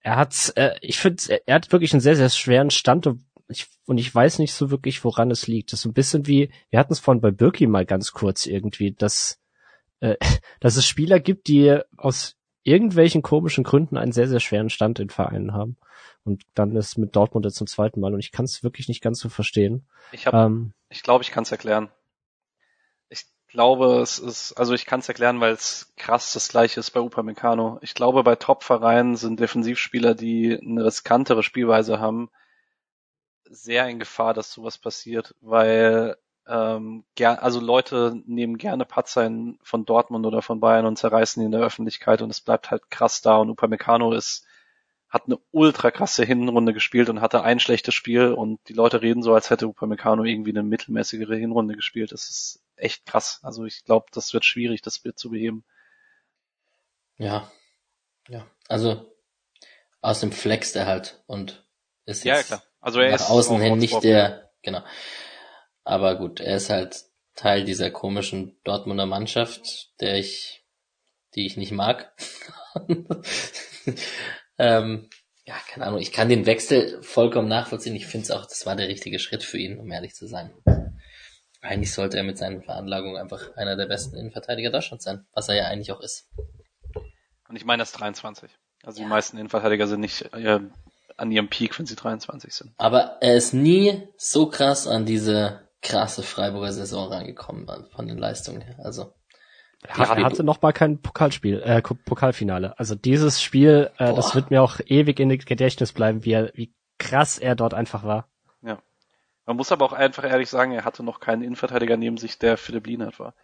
er 0.00 0.16
hat, 0.16 0.52
äh, 0.56 0.74
ich 0.80 0.98
finde, 0.98 1.40
er 1.46 1.54
hat 1.54 1.70
wirklich 1.70 1.92
einen 1.92 2.00
sehr, 2.00 2.16
sehr 2.16 2.30
schweren 2.30 2.70
Stand, 2.70 3.08
ich, 3.48 3.66
und 3.86 3.98
ich 3.98 4.14
weiß 4.14 4.38
nicht 4.38 4.54
so 4.54 4.70
wirklich, 4.70 5.04
woran 5.04 5.30
es 5.30 5.46
liegt. 5.46 5.72
Das 5.72 5.80
ist 5.80 5.86
ein 5.86 5.92
bisschen 5.92 6.26
wie, 6.26 6.50
wir 6.70 6.78
hatten 6.78 6.92
es 6.92 7.00
vorhin 7.00 7.20
bei 7.20 7.30
Birki 7.30 7.66
mal 7.66 7.84
ganz 7.84 8.12
kurz 8.12 8.46
irgendwie, 8.46 8.92
dass, 8.92 9.38
äh, 10.00 10.16
dass 10.60 10.76
es 10.76 10.86
Spieler 10.86 11.20
gibt, 11.20 11.48
die 11.48 11.78
aus 11.96 12.36
irgendwelchen 12.62 13.20
komischen 13.20 13.64
Gründen 13.64 13.98
einen 13.98 14.12
sehr, 14.12 14.28
sehr 14.28 14.40
schweren 14.40 14.70
Stand 14.70 14.98
in 14.98 15.10
Vereinen 15.10 15.52
haben. 15.52 15.76
Und 16.24 16.44
dann 16.54 16.74
ist 16.74 16.96
mit 16.96 17.14
Dortmund 17.14 17.44
jetzt 17.44 17.56
zum 17.56 17.66
zweiten 17.66 18.00
Mal 18.00 18.14
und 18.14 18.20
ich 18.20 18.32
kann 18.32 18.46
es 18.46 18.62
wirklich 18.62 18.88
nicht 18.88 19.02
ganz 19.02 19.18
so 19.18 19.28
verstehen. 19.28 19.86
Ich 20.12 20.26
habe, 20.26 20.38
ähm, 20.38 20.72
ich 20.88 21.02
glaube, 21.02 21.22
ich 21.22 21.30
kann 21.30 21.42
es 21.42 21.52
erklären. 21.52 21.90
Ich 23.54 23.56
glaube, 23.56 24.00
es 24.00 24.18
ist, 24.18 24.54
also 24.54 24.74
ich 24.74 24.84
kann 24.84 24.98
es 24.98 25.08
erklären, 25.08 25.38
weil 25.38 25.52
es 25.52 25.92
krass 25.96 26.32
das 26.32 26.48
gleiche 26.48 26.80
ist 26.80 26.90
bei 26.90 26.98
Upamecano. 26.98 27.78
Ich 27.82 27.94
glaube, 27.94 28.24
bei 28.24 28.34
Top-Vereinen 28.34 29.14
sind 29.14 29.38
Defensivspieler, 29.38 30.16
die 30.16 30.58
eine 30.60 30.84
riskantere 30.84 31.44
Spielweise 31.44 32.00
haben, 32.00 32.30
sehr 33.44 33.88
in 33.88 34.00
Gefahr, 34.00 34.34
dass 34.34 34.52
sowas 34.52 34.78
passiert, 34.78 35.36
weil 35.40 36.16
ähm, 36.48 37.04
ger 37.14 37.44
also 37.44 37.60
Leute 37.60 38.20
nehmen 38.26 38.58
gerne 38.58 38.84
Patzer 38.84 39.30
von 39.62 39.84
Dortmund 39.84 40.26
oder 40.26 40.42
von 40.42 40.58
Bayern 40.58 40.86
und 40.86 40.98
zerreißen 40.98 41.40
die 41.40 41.46
in 41.46 41.52
der 41.52 41.62
Öffentlichkeit 41.62 42.22
und 42.22 42.30
es 42.30 42.40
bleibt 42.40 42.72
halt 42.72 42.90
krass 42.90 43.22
da 43.22 43.36
und 43.36 43.50
Upamecano 43.50 44.14
ist 44.14 44.44
hat 45.08 45.26
eine 45.26 45.38
ultra 45.52 45.92
krasse 45.92 46.24
Hinrunde 46.24 46.74
gespielt 46.74 47.08
und 47.08 47.20
hatte 47.20 47.44
ein 47.44 47.60
schlechtes 47.60 47.94
Spiel 47.94 48.32
und 48.32 48.58
die 48.68 48.72
Leute 48.72 49.00
reden 49.00 49.22
so, 49.22 49.32
als 49.32 49.48
hätte 49.50 49.68
Upamecano 49.68 50.24
irgendwie 50.24 50.50
eine 50.50 50.64
mittelmäßigere 50.64 51.36
Hinrunde 51.36 51.76
gespielt. 51.76 52.10
Das 52.10 52.28
ist 52.28 52.63
echt 52.76 53.06
krass. 53.06 53.40
Also 53.42 53.64
ich 53.64 53.84
glaube, 53.84 54.06
das 54.12 54.32
wird 54.32 54.44
schwierig, 54.44 54.82
das 54.82 54.98
Bild 54.98 55.18
zu 55.18 55.30
beheben. 55.30 55.64
Ja, 57.16 57.50
ja. 58.28 58.46
Also 58.68 59.14
aus 60.00 60.20
dem 60.20 60.32
Flex 60.32 60.72
der 60.72 60.86
halt 60.86 61.22
und 61.26 61.66
ist 62.06 62.24
jetzt 62.24 62.50
ja, 62.50 62.56
klar. 62.56 62.62
Also 62.80 63.00
er 63.00 63.10
nach 63.10 63.20
ist 63.20 63.30
außen 63.30 63.60
hin 63.60 63.78
nicht 63.78 64.02
der, 64.02 64.52
genau. 64.62 64.82
Aber 65.84 66.16
gut, 66.16 66.40
er 66.40 66.56
ist 66.56 66.70
halt 66.70 67.04
Teil 67.34 67.64
dieser 67.64 67.90
komischen 67.90 68.58
Dortmunder 68.64 69.06
Mannschaft, 69.06 69.90
der 70.00 70.16
ich, 70.18 70.64
die 71.34 71.46
ich 71.46 71.56
nicht 71.56 71.72
mag. 71.72 72.12
ähm, 74.58 75.08
ja, 75.46 75.54
keine 75.68 75.86
Ahnung, 75.86 76.00
ich 76.00 76.12
kann 76.12 76.28
den 76.28 76.46
Wechsel 76.46 77.02
vollkommen 77.02 77.48
nachvollziehen. 77.48 77.96
Ich 77.96 78.06
finde 78.06 78.24
es 78.24 78.30
auch, 78.30 78.46
das 78.46 78.66
war 78.66 78.76
der 78.76 78.88
richtige 78.88 79.18
Schritt 79.18 79.42
für 79.42 79.58
ihn, 79.58 79.78
um 79.78 79.90
ehrlich 79.90 80.14
zu 80.14 80.26
sein. 80.26 80.52
Eigentlich 81.64 81.94
sollte 81.94 82.18
er 82.18 82.24
mit 82.24 82.36
seinen 82.36 82.62
Veranlagungen 82.62 83.16
einfach 83.16 83.56
einer 83.56 83.76
der 83.76 83.86
besten 83.86 84.16
Innenverteidiger 84.16 84.70
Deutschlands 84.70 85.04
sein, 85.04 85.26
was 85.32 85.48
er 85.48 85.56
ja 85.56 85.64
eigentlich 85.64 85.92
auch 85.92 86.00
ist. 86.00 86.28
Und 87.48 87.56
ich 87.56 87.64
meine, 87.64 87.82
das 87.82 87.92
23. 87.92 88.50
Also 88.82 89.00
ja. 89.00 89.04
die 89.06 89.08
meisten 89.08 89.38
Innenverteidiger 89.38 89.86
sind 89.86 90.00
nicht 90.00 90.32
äh, 90.34 90.60
an 91.16 91.30
ihrem 91.30 91.48
Peak, 91.48 91.78
wenn 91.78 91.86
sie 91.86 91.96
23 91.96 92.52
sind. 92.52 92.74
Aber 92.76 93.18
er 93.20 93.36
ist 93.36 93.54
nie 93.54 94.06
so 94.16 94.48
krass 94.50 94.86
an 94.86 95.06
diese 95.06 95.68
krasse 95.80 96.22
Freiburger 96.22 96.72
Saison 96.72 97.08
rangekommen 97.08 97.66
von 97.90 98.06
den 98.06 98.18
Leistungen 98.18 98.60
her. 98.60 98.76
Also 98.82 99.14
er 99.86 100.24
hatte 100.24 100.44
noch 100.44 100.62
mal 100.62 100.72
kein 100.72 101.00
Pokalspiel, 101.00 101.60
äh, 101.62 101.82
Pokalfinale. 101.82 102.78
Also 102.78 102.94
dieses 102.94 103.42
Spiel, 103.42 103.90
äh, 103.98 104.14
das 104.14 104.34
wird 104.34 104.50
mir 104.50 104.62
auch 104.62 104.80
ewig 104.86 105.20
in 105.20 105.28
Gedächtnis 105.30 105.92
bleiben, 105.92 106.24
wie 106.24 106.32
er, 106.32 106.50
wie 106.54 106.74
krass 106.98 107.38
er 107.38 107.54
dort 107.54 107.74
einfach 107.74 108.02
war. 108.02 108.28
Ja. 108.62 108.78
Man 109.46 109.56
muss 109.56 109.72
aber 109.72 109.84
auch 109.84 109.92
einfach 109.92 110.24
ehrlich 110.24 110.48
sagen, 110.48 110.72
er 110.72 110.84
hatte 110.84 111.02
noch 111.02 111.20
keinen 111.20 111.42
Innenverteidiger 111.42 111.96
neben 111.96 112.16
sich, 112.16 112.38
der 112.38 112.56
Philipp 112.56 112.86
Lienert 112.86 113.18
war. 113.18 113.34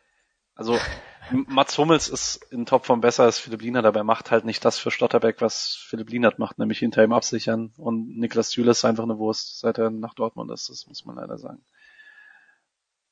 Also 0.55 0.79
Mats 1.31 1.77
Hummels 1.79 2.09
ist 2.09 2.45
in 2.51 2.67
Topform 2.67 3.01
besser 3.01 3.25
als 3.25 3.39
Philipp 3.39 3.63
Lienert, 3.63 3.85
aber 3.85 4.01
er 4.01 4.05
macht 4.05 4.31
halt 4.31 4.45
nicht 4.45 4.65
das 4.65 4.79
für 4.79 4.91
Stotterbeck, 4.91 5.41
was 5.41 5.75
Philipp 5.75 6.11
Lienert 6.11 6.39
macht, 6.39 6.59
nämlich 6.59 6.79
hinter 6.79 7.05
ihm 7.05 7.13
absichern. 7.13 7.73
Und 7.77 8.19
Niklas 8.19 8.51
Süle 8.51 8.71
ist 8.71 8.85
einfach 8.85 9.05
eine 9.05 9.19
Wurst, 9.19 9.61
seit 9.61 9.79
er 9.79 9.91
nach 9.91 10.15
Dortmund 10.15 10.51
ist, 10.51 10.69
das 10.71 10.87
muss 10.87 11.05
man 11.05 11.17
leider 11.17 11.39
sagen. 11.39 11.65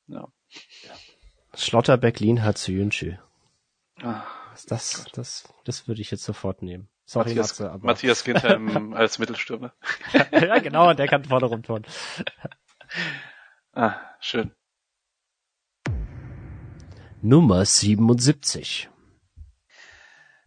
Ja. 0.06 0.28
Schlotterbeck, 1.54 2.20
Lienhardt, 2.20 2.58
Züünschü. 2.58 3.16
Ah, 4.02 4.24
das, 4.68 5.06
das, 5.12 5.52
das 5.64 5.88
würde 5.88 6.00
ich 6.00 6.10
jetzt 6.10 6.24
sofort 6.24 6.62
nehmen. 6.62 6.88
Sorry, 7.04 7.30
Matthias, 7.30 7.48
Matze, 7.48 7.72
aber... 7.72 7.86
Matthias 7.86 8.24
Ginter 8.24 8.60
als 8.94 9.18
Mittelstürmer. 9.18 9.72
ja, 10.30 10.58
genau, 10.58 10.92
der 10.92 11.08
kann 11.08 11.24
vorne 11.24 11.46
rumtun. 11.46 11.86
Ah, 13.72 13.94
schön. 14.20 14.52
Nummer 17.20 17.64
77. 17.64 18.88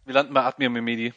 Wir 0.04 0.14
landen 0.14 0.34
bei 0.34 0.42
Admir 0.42 0.70
Mimedi. 0.70 1.12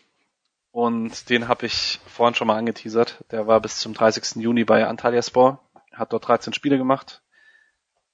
Und 0.72 1.30
den 1.30 1.48
habe 1.48 1.68
ich 1.68 2.02
vorhin 2.06 2.36
schon 2.36 2.48
mal 2.48 2.58
angeteasert. 2.58 3.24
Der 3.32 3.48
war 3.48 3.62
bis 3.62 3.80
zum 3.80 3.94
30. 3.94 4.44
Juni 4.44 4.66
bei 4.66 4.86
Antalyaspor, 4.86 5.64
hat 5.94 6.12
dort 6.12 6.28
13 6.28 6.52
Spiele 6.52 6.78
gemacht, 6.78 7.24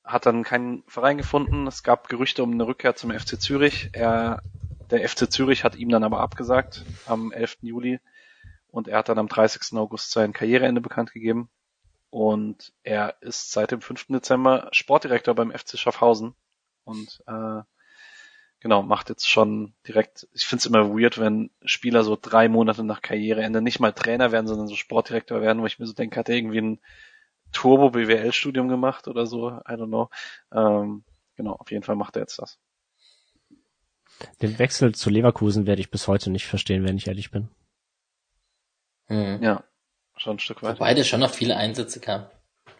hat 0.03 0.27
dann 0.27 0.43
keinen 0.43 0.83
Verein 0.87 1.17
gefunden. 1.17 1.65
Es 1.65 1.81
gab 1.81 2.07
Gerüchte 2.07 2.43
um 2.43 2.51
eine 2.51 2.67
Rückkehr 2.67 2.95
zum 2.95 3.09
FC 3.09 3.41
Zürich. 3.41 3.89
Er, 3.93 4.43
der 4.91 5.09
FC 5.09 5.31
Zürich 5.31 5.63
hat 5.63 5.75
ihm 5.75 5.89
dann 5.89 6.03
aber 6.03 6.19
abgesagt 6.19 6.85
am 7.07 7.31
11. 7.31 7.57
Juli 7.61 7.99
und 8.67 8.87
er 8.87 8.99
hat 8.99 9.09
dann 9.09 9.17
am 9.17 9.27
30. 9.27 9.75
August 9.79 10.11
sein 10.11 10.31
Karriereende 10.31 10.81
bekannt 10.81 11.13
gegeben. 11.13 11.49
Und 12.11 12.73
er 12.83 13.15
ist 13.21 13.51
seit 13.51 13.71
dem 13.71 13.81
5. 13.81 14.07
Dezember 14.09 14.67
Sportdirektor 14.73 15.33
beim 15.33 15.51
FC 15.51 15.79
Schaffhausen 15.79 16.35
und 16.83 17.23
äh, 17.25 17.61
genau, 18.59 18.83
macht 18.83 19.07
jetzt 19.09 19.29
schon 19.29 19.73
direkt, 19.87 20.27
ich 20.33 20.45
finde 20.45 20.59
es 20.59 20.65
immer 20.65 20.89
weird, 20.89 21.19
wenn 21.19 21.51
Spieler 21.63 22.03
so 22.03 22.17
drei 22.21 22.49
Monate 22.49 22.83
nach 22.83 23.01
Karriereende 23.01 23.61
nicht 23.61 23.79
mal 23.79 23.93
Trainer 23.93 24.33
werden, 24.33 24.47
sondern 24.47 24.67
so 24.67 24.75
Sportdirektor 24.75 25.41
werden, 25.41 25.61
wo 25.61 25.65
ich 25.65 25.79
mir 25.79 25.85
so 25.85 25.93
denke, 25.93 26.19
hat 26.19 26.27
er 26.27 26.35
irgendwie 26.35 26.59
ein 26.59 26.79
Turbo-BWL-Studium 27.53 28.67
gemacht 28.67 29.07
oder 29.07 29.25
so, 29.25 29.49
I 29.49 29.73
don't 29.73 29.87
know. 29.87 30.09
Ähm, 30.51 31.05
genau, 31.37 31.53
auf 31.53 31.71
jeden 31.71 31.83
Fall 31.83 31.95
macht 31.95 32.17
er 32.17 32.23
jetzt 32.23 32.39
das. 32.39 32.59
Den 34.41 34.59
Wechsel 34.59 34.93
zu 34.93 35.09
Leverkusen 35.09 35.65
werde 35.65 35.81
ich 35.81 35.91
bis 35.91 36.09
heute 36.09 36.29
nicht 36.29 36.45
verstehen, 36.45 36.83
wenn 36.83 36.97
ich 36.97 37.07
ehrlich 37.07 37.31
bin. 37.31 37.49
Hm. 39.07 39.41
Ja, 39.41 39.63
schon 40.21 40.35
ein 40.35 40.39
Stück 40.39 40.63
weit. 40.63 40.79
Wobei 40.79 40.93
der 40.93 41.03
schon 41.03 41.19
noch 41.19 41.33
viele 41.33 41.57
Einsätze 41.57 41.99
kam. 41.99 42.29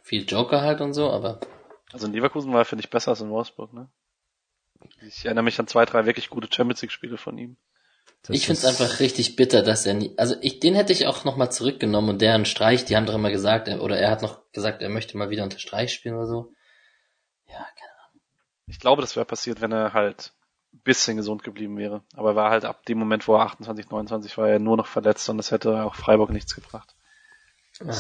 Viel 0.04 0.26
Joker 0.26 0.62
halt 0.62 0.82
und 0.82 0.94
so, 0.94 1.12
aber 1.12 1.40
also 1.92 2.08
in 2.08 2.14
Leverkusen 2.14 2.54
war 2.54 2.62
er, 2.62 2.66
finde 2.66 2.84
ich, 2.84 2.90
besser 2.90 3.12
als 3.12 3.22
in 3.22 3.30
Wolfsburg, 3.30 3.74
ne? 3.74 3.90
Ich 5.02 5.26
erinnere 5.26 5.44
mich 5.44 5.60
an 5.60 5.68
zwei, 5.68 5.86
drei 5.86 6.06
wirklich 6.06 6.30
gute 6.30 6.48
Champions 6.52 6.82
League 6.82 6.92
Spiele 6.92 7.18
von 7.18 7.38
ihm. 7.38 7.58
Das 8.24 8.36
ich 8.36 8.46
finde 8.46 8.60
es 8.60 8.66
einfach 8.66 9.00
richtig 9.00 9.36
bitter, 9.36 9.64
dass 9.64 9.86
er 9.86 9.96
nie, 9.96 10.14
also 10.18 10.36
ich, 10.42 10.60
den 10.60 10.76
hätte 10.76 10.94
ich 10.94 11.08
auch 11.08 11.24
nochmal 11.24 11.52
zurückgenommen 11.52 12.10
und 12.10 12.22
deren 12.22 12.46
Streich, 12.46 12.86
die 12.86 12.96
haben 12.96 13.06
doch 13.06 13.16
immer 13.16 13.32
gesagt, 13.32 13.68
oder 13.68 13.98
er 13.98 14.12
hat 14.12 14.22
noch 14.22 14.42
gesagt, 14.52 14.82
er 14.82 14.90
möchte 14.90 15.18
mal 15.18 15.30
wieder 15.30 15.44
unter 15.44 15.60
Streich 15.60 15.94
spielen 15.94 16.16
oder 16.16 16.28
so. 16.28 16.54
Ja, 17.48 17.58
keine 17.60 17.92
Ahnung. 18.08 18.22
Ich 18.68 18.80
glaube, 18.80 19.02
das 19.02 19.16
wäre 19.16 19.26
passiert, 19.26 19.62
wenn 19.62 19.72
er 19.72 19.94
halt 19.94 20.34
ein 20.74 20.82
bisschen 20.82 21.18
gesund 21.18 21.44
geblieben 21.44 21.78
wäre. 21.78 22.04
Aber 22.16 22.32
er 22.32 22.36
war 22.36 22.52
halt 22.52 22.66
ab 22.66 22.86
dem 22.86 23.00
Moment, 23.00 23.28
wo 23.28 23.36
er 23.36 23.42
28, 23.42 23.90
29 23.90 24.38
war, 24.38 24.50
er 24.50 24.60
nur 24.60 24.78
noch 24.78 24.88
verletzt 24.88 25.28
und 25.30 25.38
das 25.38 25.52
hätte 25.52 25.84
auch 25.84 25.96
Freiburg 25.96 26.30
nichts 26.30 26.56
gebracht. 26.56 26.96
Ah, 27.86 27.94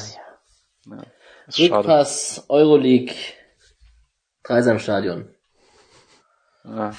ja. 0.85 0.98
ja 0.98 1.03
Rückpass, 1.58 2.45
Euroleague, 2.50 3.16
Kreisheim 4.43 4.80
Stadion. 4.80 5.34
Ja. 6.64 6.95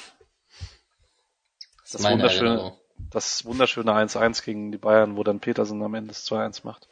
Das, 1.82 1.92
das 1.92 2.04
wunderschöne, 2.04 2.72
das 3.10 3.44
wunderschöne 3.44 3.92
1-1 3.92 4.44
gegen 4.44 4.72
die 4.72 4.78
Bayern, 4.78 5.16
wo 5.16 5.24
dann 5.24 5.40
Petersen 5.40 5.82
am 5.82 5.94
Ende 5.94 6.08
das 6.08 6.26
2-1 6.26 6.60
macht. 6.64 6.88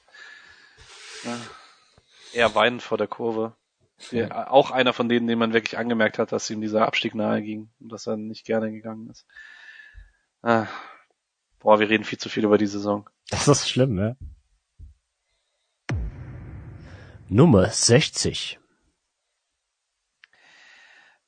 Ja. 1.25 1.37
Eher 2.33 2.55
weinend 2.55 2.83
vor 2.83 2.99
der 2.99 3.09
Kurve. 3.09 3.55
Der, 4.13 4.51
auch 4.51 4.71
einer 4.71 4.95
von 4.95 5.11
denen, 5.11 5.27
den 5.27 5.39
man 5.39 5.53
wirklich 5.53 5.77
angemerkt 5.77 6.19
hat, 6.19 6.33
dass 6.33 6.49
ihm 6.49 6.63
dieser 6.63 6.87
Abstieg 6.87 7.15
nahe 7.15 7.43
ging 7.43 7.71
und 7.81 7.93
dass 7.93 8.07
er 8.07 8.17
nicht 8.17 8.47
gerne 8.47 8.73
gegangen 8.73 9.11
ist. 9.11 9.27
Ah. 10.43 10.67
Boah, 11.59 11.81
wir 11.81 11.91
reden 11.91 12.05
viel 12.05 12.19
zu 12.19 12.31
viel 12.31 12.45
über 12.45 12.57
die 12.57 12.67
Saison. 12.67 13.09
Das 13.29 13.47
ist 13.47 13.69
schlimm, 13.69 13.95
ne? 13.95 14.17
Nummer 17.33 17.71
60. 17.71 18.59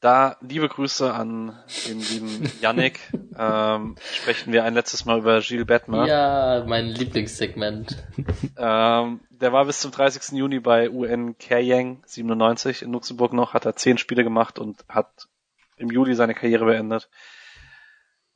Da 0.00 0.36
liebe 0.40 0.68
Grüße 0.68 1.14
an 1.14 1.56
den 1.86 2.00
lieben 2.00 2.50
Yannick. 2.60 2.98
ähm, 3.38 3.94
sprechen 4.02 4.52
wir 4.52 4.64
ein 4.64 4.74
letztes 4.74 5.04
Mal 5.04 5.20
über 5.20 5.40
Gilles 5.40 5.64
Bettmer. 5.64 6.08
Ja, 6.08 6.64
mein 6.66 6.88
Lieblingssegment. 6.88 8.04
Ähm, 8.56 9.20
der 9.30 9.52
war 9.52 9.64
bis 9.64 9.80
zum 9.80 9.92
30. 9.92 10.38
Juni 10.38 10.60
bei 10.60 10.90
UN 10.90 11.38
Kayang 11.38 12.02
97 12.06 12.82
in 12.82 12.92
Luxemburg 12.92 13.32
noch, 13.32 13.54
hat 13.54 13.64
er 13.64 13.76
zehn 13.76 13.96
Spiele 13.96 14.24
gemacht 14.24 14.58
und 14.58 14.84
hat 14.88 15.28
im 15.76 15.88
Juli 15.88 16.14
seine 16.14 16.34
Karriere 16.34 16.64
beendet. 16.66 17.08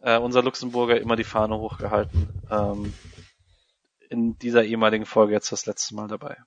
Äh, 0.01 0.19
unser 0.19 0.43
Luxemburger 0.43 1.01
immer 1.01 1.17
die 1.17 1.25
Fahne 1.25 1.59
hochgehalten. 1.59 2.29
Ähm, 2.51 2.95
in 4.09 4.39
dieser 4.39 4.65
ehemaligen 4.65 5.05
Folge 5.05 5.33
jetzt 5.33 5.53
das 5.53 5.67
letzte 5.67 5.95
Mal 5.95 6.09
dabei. 6.09 6.39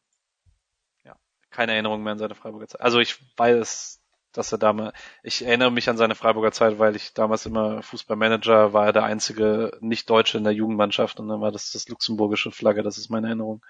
Keine 1.52 1.74
Erinnerung 1.74 2.04
mehr 2.04 2.14
an 2.14 2.20
seine 2.20 2.36
Freiburger 2.36 2.68
Zeit. 2.68 2.82
Also 2.82 3.00
ich 3.00 3.18
weiß, 3.38 4.00
dass 4.34 4.52
er 4.52 4.58
damals, 4.58 4.94
ich 5.24 5.44
erinnere 5.44 5.72
mich 5.72 5.90
an 5.90 5.98
seine 5.98 6.16
Freiburger 6.16 6.52
Zeit, 6.52 6.80
weil 6.80 6.96
ich 6.96 7.14
damals 7.14 7.46
immer 7.46 7.82
Fußballmanager 7.82 8.74
war, 8.74 8.88
er 8.88 8.94
der 8.94 9.04
einzige 9.04 9.78
Nicht-Deutsche 9.82 10.38
in 10.38 10.44
der 10.44 10.54
Jugendmannschaft 10.54 11.20
und 11.20 11.28
dann 11.30 11.42
war 11.42 11.52
das 11.52 11.72
das 11.72 11.88
luxemburgische 11.88 12.52
Flagge, 12.52 12.84
das 12.84 12.98
ist 12.98 13.10
meine 13.10 13.28
Erinnerung. 13.28 13.66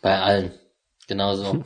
Bei 0.00 0.18
allen. 0.18 0.52
Genauso. 1.06 1.64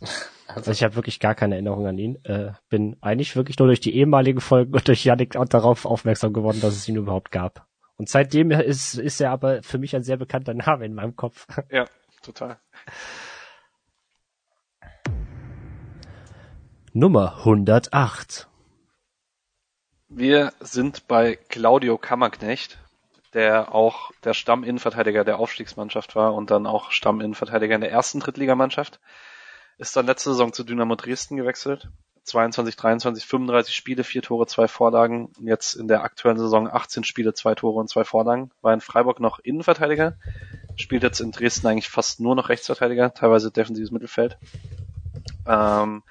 Also 0.54 0.72
ich 0.72 0.82
habe 0.82 0.96
wirklich 0.96 1.20
gar 1.20 1.36
keine 1.36 1.54
Erinnerung 1.54 1.86
an 1.86 1.96
ihn. 1.96 2.24
Äh, 2.24 2.52
bin 2.68 2.96
eigentlich 3.00 3.36
wirklich 3.36 3.58
nur 3.58 3.68
durch 3.68 3.78
die 3.78 3.94
ehemaligen 3.94 4.40
Folgen 4.40 4.74
und 4.74 4.88
durch 4.88 5.04
Yannick 5.04 5.36
auch 5.36 5.44
darauf 5.44 5.86
aufmerksam 5.86 6.32
geworden, 6.32 6.60
dass 6.60 6.74
es 6.74 6.88
ihn 6.88 6.96
überhaupt 6.96 7.30
gab. 7.30 7.68
Und 7.96 8.08
seitdem 8.08 8.50
ist, 8.50 8.94
ist 8.94 9.20
er 9.20 9.30
aber 9.30 9.62
für 9.62 9.78
mich 9.78 9.94
ein 9.94 10.02
sehr 10.02 10.16
bekannter 10.16 10.54
Name 10.54 10.86
in 10.86 10.94
meinem 10.94 11.14
Kopf. 11.14 11.46
Ja, 11.70 11.84
total. 12.22 12.58
Nummer 16.92 17.36
108. 17.38 18.48
Wir 20.08 20.52
sind 20.58 21.06
bei 21.06 21.36
Claudio 21.36 21.96
Kammerknecht, 21.98 22.78
der 23.32 23.72
auch 23.72 24.10
der 24.24 24.34
Stamminnenverteidiger 24.34 25.22
der 25.22 25.38
Aufstiegsmannschaft 25.38 26.16
war 26.16 26.34
und 26.34 26.50
dann 26.50 26.66
auch 26.66 26.90
Stamminnenverteidiger 26.90 27.76
in 27.76 27.80
der 27.80 27.92
ersten 27.92 28.18
Drittligamannschaft. 28.18 28.98
Ist 29.78 29.94
dann 29.94 30.06
letzte 30.06 30.30
Saison 30.30 30.52
zu 30.52 30.64
Dynamo 30.64 30.96
Dresden 30.96 31.36
gewechselt. 31.36 31.88
22, 32.24 32.74
23, 32.74 33.24
35 33.24 33.72
Spiele, 33.72 34.02
vier 34.02 34.22
Tore, 34.22 34.48
zwei 34.48 34.66
Vorlagen. 34.66 35.32
Jetzt 35.38 35.74
in 35.74 35.86
der 35.86 36.02
aktuellen 36.02 36.38
Saison 36.38 36.68
18 36.68 37.04
Spiele, 37.04 37.34
zwei 37.34 37.54
Tore 37.54 37.78
und 37.78 37.88
zwei 37.88 38.02
Vorlagen. 38.02 38.50
War 38.62 38.74
in 38.74 38.80
Freiburg 38.80 39.20
noch 39.20 39.38
Innenverteidiger. 39.38 40.16
Spielt 40.74 41.04
jetzt 41.04 41.20
in 41.20 41.30
Dresden 41.30 41.68
eigentlich 41.68 41.88
fast 41.88 42.18
nur 42.18 42.34
noch 42.34 42.48
Rechtsverteidiger, 42.48 43.14
teilweise 43.14 43.52
defensives 43.52 43.92
Mittelfeld. 43.92 44.38
Ähm, 45.46 46.02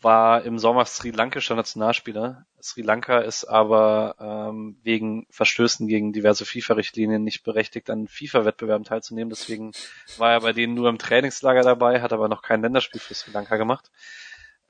war 0.00 0.44
im 0.44 0.58
Sommer 0.58 0.84
Sri 0.84 1.10
Lankischer 1.10 1.54
Nationalspieler. 1.54 2.46
Sri 2.60 2.82
Lanka 2.82 3.18
ist 3.18 3.44
aber 3.44 4.16
ähm, 4.20 4.78
wegen 4.82 5.26
Verstößen 5.30 5.88
gegen 5.88 6.12
diverse 6.12 6.44
FIFA-Richtlinien 6.44 7.22
nicht 7.22 7.42
berechtigt, 7.42 7.90
an 7.90 8.08
FIFA-Wettbewerben 8.08 8.84
teilzunehmen. 8.84 9.30
Deswegen 9.30 9.72
war 10.18 10.32
er 10.32 10.40
bei 10.40 10.52
denen 10.52 10.74
nur 10.74 10.88
im 10.88 10.98
Trainingslager 10.98 11.62
dabei, 11.62 12.00
hat 12.00 12.12
aber 12.12 12.28
noch 12.28 12.42
kein 12.42 12.62
Länderspiel 12.62 13.00
für 13.00 13.14
Sri 13.14 13.32
Lanka 13.32 13.56
gemacht. 13.56 13.90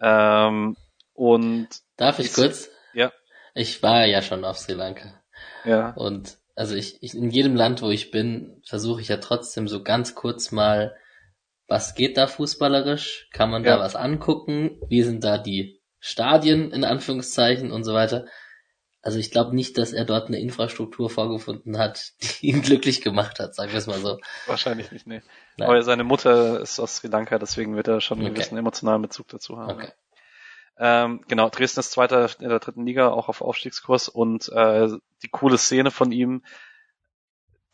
Ähm, 0.01 0.77
und 1.15 1.69
Darf 1.97 2.19
ich 2.19 2.33
kurz? 2.33 2.71
Ja. 2.95 3.13
Ich 3.55 3.83
war 3.83 4.07
ja 4.07 4.23
schon 4.23 4.45
auf 4.45 4.59
Sri 4.59 4.73
Lanka. 4.73 5.23
Ja. 5.65 5.91
Und 5.91 6.39
also 6.55 6.75
ich, 6.75 7.03
ich 7.03 7.15
in 7.15 7.31
jedem 7.31 7.57
Land, 7.57 7.83
wo 7.83 7.91
ich 7.91 8.11
bin, 8.11 8.63
versuche 8.67 9.01
ich 9.01 9.09
ja 9.09 9.17
trotzdem 9.19 9.69
so 9.69 9.83
ganz 9.83 10.15
kurz 10.15 10.53
mal 10.53 10.97
was 11.73 11.94
geht 11.94 12.18
da 12.18 12.26
fußballerisch? 12.26 13.28
Kann 13.33 13.51
man 13.51 13.65
Ja. 13.65 13.76
da 13.76 13.83
was 13.83 13.97
angucken? 13.97 14.78
Wie 14.89 15.02
sind 15.02 15.25
da 15.25 15.39
die 15.39 15.81
Stadien 16.01 16.70
in 16.70 16.84
Anführungszeichen 16.84 17.73
und 17.73 17.83
so 17.84 17.94
weiter? 17.94 18.26
Also 19.01 19.18
ich 19.18 19.31
glaube 19.31 19.57
nicht, 19.57 19.78
dass 19.78 19.94
er 19.94 20.05
dort 20.05 20.28
eine 20.28 20.39
Infrastruktur 20.39 21.09
vorgefunden 21.09 21.78
hat, 21.78 22.12
die 22.42 22.49
ihn 22.51 22.60
glücklich 22.60 23.01
gemacht 23.01 23.41
hat, 23.41 23.55
sagen 23.55 23.73
wir 23.73 23.78
es 23.78 23.86
mal 23.86 23.99
so. 23.99 24.18
Wahrscheinlich 24.47 24.92
nicht, 24.92 25.07
nee. 25.07 25.23
Nein. 25.57 25.68
Aber 25.68 25.83
seine 25.83 26.05
Mutter 26.05 26.60
ist 26.60 26.78
aus 26.78 26.97
Sri 26.97 27.09
Lanka, 27.09 27.39
deswegen 27.39 27.75
wird 27.75 27.89
er 27.89 28.02
schon 28.02 28.18
einen 28.18 28.26
Okay. 28.28 28.34
gewissen 28.34 28.59
emotionalen 28.59 29.01
Bezug 29.02 29.28
dazu 29.28 29.57
haben. 29.59 29.73
Okay. 29.73 29.92
Ähm, 30.78 31.23
genau, 31.26 31.49
Dresden 31.49 31.81
ist 31.81 31.92
Zweiter 31.92 32.28
in 32.39 32.49
der 32.51 32.59
dritten 32.59 32.84
Liga, 32.84 33.09
auch 33.09 33.28
auf 33.28 33.41
Aufstiegskurs 33.41 34.09
und 34.09 34.49
äh, 34.51 34.89
die 35.23 35.28
coole 35.28 35.57
Szene 35.57 35.91
von 35.91 36.12
ihm, 36.12 36.42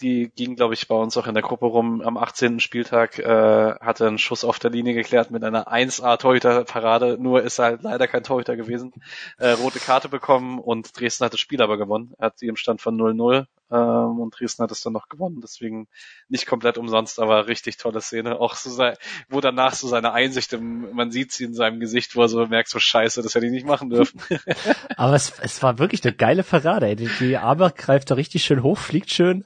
die 0.01 0.31
ging, 0.35 0.57
glaube 0.57 0.75
ich, 0.75 0.89
bei 0.89 0.95
uns 0.95 1.17
auch 1.17 1.27
in 1.27 1.35
der 1.35 1.43
Gruppe 1.43 1.67
rum. 1.67 2.01
Am 2.01 2.17
18. 2.17 2.61
Spieltag 2.61 3.19
äh, 3.19 3.75
hat 3.81 4.01
er 4.01 4.09
einen 4.09 4.19
Schuss 4.19 4.45
auf 4.45 4.59
der 4.59 4.71
Linie 4.71 4.95
geklärt 4.95 5.31
mit 5.31 5.45
einer 5.45 5.73
1A 5.73 6.19
Torhüter-Parade, 6.19 7.19
nur 7.21 7.43
ist 7.43 7.59
er 7.59 7.65
halt 7.67 7.83
leider 7.83 8.07
kein 8.07 8.23
Torhüter 8.23 8.57
gewesen. 8.57 8.93
Äh, 9.39 9.51
rote 9.51 9.81
Karte 9.81 10.09
bekommen 10.09 10.59
und 10.59 10.99
Dresden 10.99 11.25
hat 11.25 11.33
das 11.33 11.41
Spiel 11.41 11.63
aber 11.63 11.79
gewonnen. 11.79 12.15
Er 12.19 12.27
hat 12.27 12.39
sie 12.39 12.47
im 12.47 12.57
Stand 12.57 12.81
von 12.81 12.97
0-0 12.97 13.47
ähm, 13.71 14.21
und 14.21 14.39
Dresden 14.39 14.63
hat 14.63 14.71
es 14.71 14.81
dann 14.81 14.93
noch 14.93 15.09
gewonnen. 15.09 15.41
Deswegen 15.43 15.89
nicht 16.29 16.47
komplett 16.47 16.79
umsonst, 16.79 17.19
aber 17.19 17.49
richtig 17.49 17.77
tolle 17.77 18.01
Szene. 18.01 18.41
Auch 18.41 18.55
so 18.55 18.71
sei, 18.71 18.95
wo 19.29 19.41
danach 19.41 19.75
so 19.75 19.89
seine 19.89 20.13
Einsicht, 20.13 20.53
im, 20.53 20.95
man 20.95 21.11
sieht 21.11 21.33
sie 21.33 21.45
in 21.45 21.55
seinem 21.55 21.81
Gesicht, 21.81 22.17
wo 22.17 22.23
er 22.23 22.29
so 22.29 22.47
merkt, 22.47 22.71
so 22.71 22.79
scheiße, 22.79 23.23
das 23.23 23.35
hätte 23.35 23.47
ich 23.47 23.53
nicht 23.53 23.67
machen 23.67 23.91
dürfen. 23.91 24.21
Aber 24.97 25.15
es, 25.15 25.33
es 25.41 25.63
war 25.63 25.79
wirklich 25.79 26.05
eine 26.05 26.15
geile 26.15 26.45
Parade. 26.45 26.87
Ey. 26.87 26.97
Die, 26.97 27.11
die 27.19 27.37
Arme 27.37 27.73
greift 27.77 28.11
da 28.11 28.15
richtig 28.15 28.45
schön 28.45 28.63
hoch, 28.63 28.79
fliegt 28.79 29.11
schön. 29.11 29.45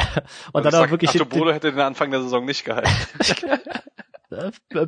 Und 0.52 0.64
dann 0.64 0.74
auch 0.74 0.90
wirklich 0.90 1.10
Artobolo 1.10 1.52
hätte 1.52 1.70
den 1.70 1.80
Anfang 1.80 2.10
der 2.10 2.22
Saison 2.22 2.44
nicht 2.44 2.64
gehalten. 2.64 2.90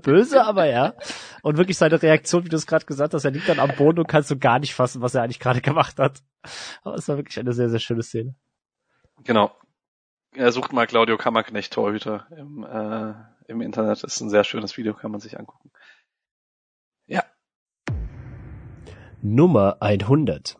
böse, 0.02 0.44
aber 0.44 0.66
ja. 0.66 0.94
Und 1.42 1.56
wirklich 1.56 1.78
seine 1.78 2.00
Reaktion, 2.00 2.44
wie 2.44 2.48
du 2.48 2.56
es 2.56 2.66
gerade 2.66 2.86
gesagt 2.86 3.14
hast, 3.14 3.24
er 3.24 3.30
liegt 3.30 3.48
dann 3.48 3.58
am 3.58 3.74
Boden 3.76 3.98
und 4.00 4.08
kannst 4.08 4.28
so 4.28 4.38
gar 4.38 4.58
nicht 4.58 4.74
fassen, 4.74 5.02
was 5.02 5.14
er 5.14 5.22
eigentlich 5.22 5.40
gerade 5.40 5.60
gemacht 5.60 5.98
hat. 5.98 6.22
Aber 6.82 6.96
es 6.96 7.08
war 7.08 7.16
wirklich 7.16 7.38
eine 7.38 7.52
sehr, 7.52 7.68
sehr 7.68 7.80
schöne 7.80 8.02
Szene. 8.02 8.34
Genau. 9.24 9.54
Er 10.34 10.52
sucht 10.52 10.72
mal 10.72 10.86
Claudio 10.86 11.16
Kammerknecht 11.16 11.72
Torhüter 11.72 12.26
im, 12.36 12.64
äh, 12.64 13.14
im 13.50 13.60
Internet. 13.60 14.04
Ist 14.04 14.20
ein 14.20 14.30
sehr 14.30 14.44
schönes 14.44 14.76
Video, 14.76 14.94
kann 14.94 15.10
man 15.10 15.20
sich 15.20 15.38
angucken. 15.38 15.70
Ja, 17.06 17.24
Nummer 19.22 19.76
100. 19.80 20.56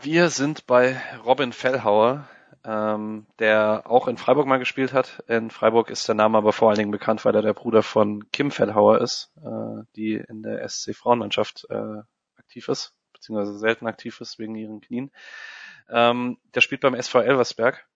wir 0.00 0.30
sind 0.30 0.68
bei 0.68 1.00
Robin 1.24 1.52
Fellhauer, 1.52 2.28
ähm, 2.64 3.26
der 3.38 3.84
auch 3.86 4.06
in 4.08 4.16
Freiburg 4.16 4.46
mal 4.46 4.58
gespielt 4.58 4.92
hat. 4.92 5.22
In 5.26 5.50
Freiburg 5.50 5.90
ist 5.90 6.06
der 6.06 6.14
Name 6.14 6.38
aber 6.38 6.52
vor 6.52 6.68
allen 6.68 6.78
Dingen 6.78 6.90
bekannt, 6.90 7.24
weil 7.24 7.34
er 7.34 7.42
der 7.42 7.54
Bruder 7.54 7.82
von 7.82 8.30
Kim 8.30 8.50
Fellhauer 8.50 9.00
ist, 9.00 9.32
äh, 9.44 9.84
die 9.96 10.14
in 10.14 10.42
der 10.42 10.68
SC 10.68 10.94
Frauenmannschaft 10.94 11.66
äh, 11.70 12.02
aktiv 12.36 12.68
ist, 12.68 12.94
beziehungsweise 13.12 13.58
selten 13.58 13.86
aktiv 13.86 14.20
ist 14.20 14.38
wegen 14.38 14.54
ihren 14.54 14.80
Knien. 14.80 15.10
Ähm, 15.90 16.38
der 16.54 16.60
spielt 16.60 16.80
beim 16.80 16.94
SV 16.94 17.20
Elversberg, 17.20 17.86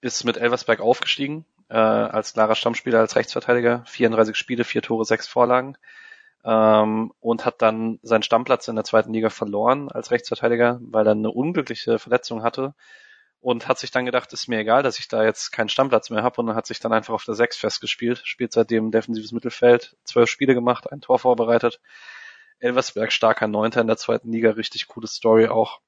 ist 0.00 0.24
mit 0.24 0.36
Elversberg 0.36 0.80
aufgestiegen, 0.80 1.46
äh, 1.68 1.76
als 1.76 2.34
klarer 2.34 2.56
Stammspieler, 2.56 2.98
als 2.98 3.16
Rechtsverteidiger, 3.16 3.84
34 3.86 4.36
Spiele, 4.36 4.64
vier 4.64 4.82
Tore, 4.82 5.04
sechs 5.04 5.28
Vorlagen 5.28 5.78
ähm, 6.44 7.12
und 7.20 7.44
hat 7.44 7.62
dann 7.62 7.98
seinen 8.02 8.22
Stammplatz 8.22 8.66
in 8.68 8.76
der 8.76 8.84
zweiten 8.84 9.12
Liga 9.12 9.30
verloren 9.30 9.90
als 9.90 10.10
Rechtsverteidiger, 10.10 10.78
weil 10.80 11.06
er 11.06 11.12
eine 11.12 11.30
unglückliche 11.30 11.98
Verletzung 11.98 12.42
hatte 12.42 12.74
und 13.40 13.68
hat 13.68 13.78
sich 13.78 13.90
dann 13.90 14.06
gedacht, 14.06 14.32
ist 14.32 14.48
mir 14.48 14.58
egal, 14.58 14.82
dass 14.82 14.98
ich 14.98 15.08
da 15.08 15.24
jetzt 15.24 15.52
keinen 15.52 15.68
Stammplatz 15.68 16.10
mehr 16.10 16.22
habe 16.22 16.40
und 16.40 16.54
hat 16.54 16.66
sich 16.66 16.80
dann 16.80 16.92
einfach 16.92 17.14
auf 17.14 17.24
der 17.24 17.34
Sechs 17.34 17.56
festgespielt, 17.56 18.22
spielt 18.24 18.52
seitdem 18.52 18.90
defensives 18.90 19.32
Mittelfeld, 19.32 19.96
zwölf 20.04 20.28
Spiele 20.28 20.54
gemacht, 20.54 20.90
ein 20.90 21.00
Tor 21.00 21.18
vorbereitet. 21.18 21.80
Elversberg 22.58 23.12
starker 23.12 23.48
Neunter 23.48 23.82
in 23.82 23.86
der 23.86 23.98
zweiten 23.98 24.32
Liga, 24.32 24.50
richtig 24.50 24.88
coole 24.88 25.06
Story 25.06 25.48
auch. 25.48 25.80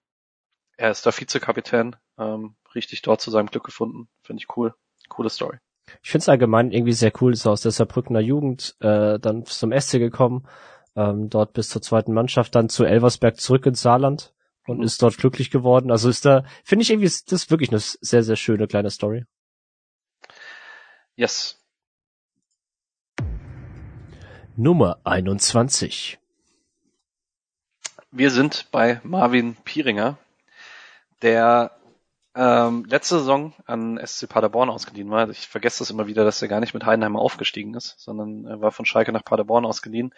Er 0.76 0.90
ist 0.90 1.06
der 1.06 1.18
Vizekapitän, 1.18 1.96
ähm, 2.18 2.54
richtig 2.74 3.02
dort 3.02 3.20
zu 3.20 3.30
seinem 3.30 3.46
Glück 3.46 3.64
gefunden, 3.64 4.08
finde 4.22 4.42
ich 4.42 4.56
cool, 4.56 4.74
coole 5.08 5.30
Story. 5.30 5.58
Ich 6.02 6.10
finde 6.10 6.22
es 6.22 6.28
allgemein 6.28 6.70
irgendwie 6.70 6.92
sehr 6.92 7.12
cool, 7.20 7.32
ist 7.32 7.46
aus 7.46 7.62
der 7.62 7.72
Saarbrückener 7.72 8.20
Jugend 8.20 8.76
äh, 8.80 9.18
dann 9.18 9.44
zum 9.46 9.72
SC 9.72 9.98
gekommen, 9.98 10.46
ähm, 10.94 11.30
dort 11.30 11.54
bis 11.54 11.70
zur 11.70 11.82
zweiten 11.82 12.12
Mannschaft, 12.12 12.54
dann 12.54 12.68
zu 12.68 12.84
Elversberg 12.84 13.40
zurück 13.40 13.66
ins 13.66 13.80
Saarland 13.80 14.34
und 14.68 14.82
ist 14.82 15.02
dort 15.02 15.16
glücklich 15.16 15.50
geworden. 15.50 15.90
Also 15.90 16.08
ist 16.08 16.24
da, 16.24 16.44
finde 16.64 16.82
ich 16.82 16.90
irgendwie, 16.90 17.06
ist 17.06 17.32
das 17.32 17.50
wirklich 17.50 17.70
eine 17.70 17.80
sehr, 17.80 18.22
sehr 18.22 18.36
schöne 18.36 18.66
kleine 18.66 18.90
Story. 18.90 19.24
Yes, 21.16 21.58
Nummer 24.60 24.98
21. 25.04 26.18
Wir 28.10 28.32
sind 28.32 28.66
bei 28.72 29.00
Marvin 29.04 29.54
Pieringer, 29.54 30.18
der 31.22 31.78
ähm, 32.34 32.84
letzte 32.88 33.20
Saison 33.20 33.54
an 33.66 34.04
SC 34.04 34.28
Paderborn 34.28 34.68
ausgeliehen 34.68 35.12
war. 35.12 35.30
Ich 35.30 35.46
vergesse 35.46 35.78
das 35.78 35.90
immer 35.90 36.08
wieder, 36.08 36.24
dass 36.24 36.42
er 36.42 36.48
gar 36.48 36.58
nicht 36.58 36.74
mit 36.74 36.84
Heidenheim 36.84 37.14
aufgestiegen 37.14 37.74
ist, 37.74 38.00
sondern 38.00 38.46
er 38.46 38.60
war 38.60 38.72
von 38.72 38.84
Schalke 38.84 39.12
nach 39.12 39.24
Paderborn 39.24 39.64
ausgeliehen. 39.64 40.12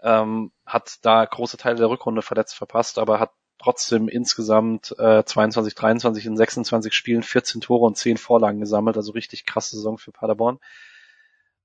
Ähm, 0.00 0.52
hat 0.64 0.98
da 1.02 1.24
große 1.24 1.56
Teile 1.56 1.78
der 1.78 1.90
Rückrunde 1.90 2.22
verletzt 2.22 2.54
verpasst, 2.54 2.96
aber 2.96 3.18
hat 3.18 3.32
trotzdem 3.60 4.08
insgesamt 4.08 4.94
äh, 4.98 5.22
22, 5.22 5.74
23 5.74 6.26
in 6.26 6.36
26 6.36 6.94
Spielen 6.94 7.22
14 7.22 7.60
Tore 7.60 7.86
und 7.86 7.96
10 7.96 8.16
Vorlagen 8.16 8.60
gesammelt, 8.60 8.96
also 8.96 9.12
richtig 9.12 9.44
krasse 9.44 9.76
Saison 9.76 9.98
für 9.98 10.12
Paderborn. 10.12 10.58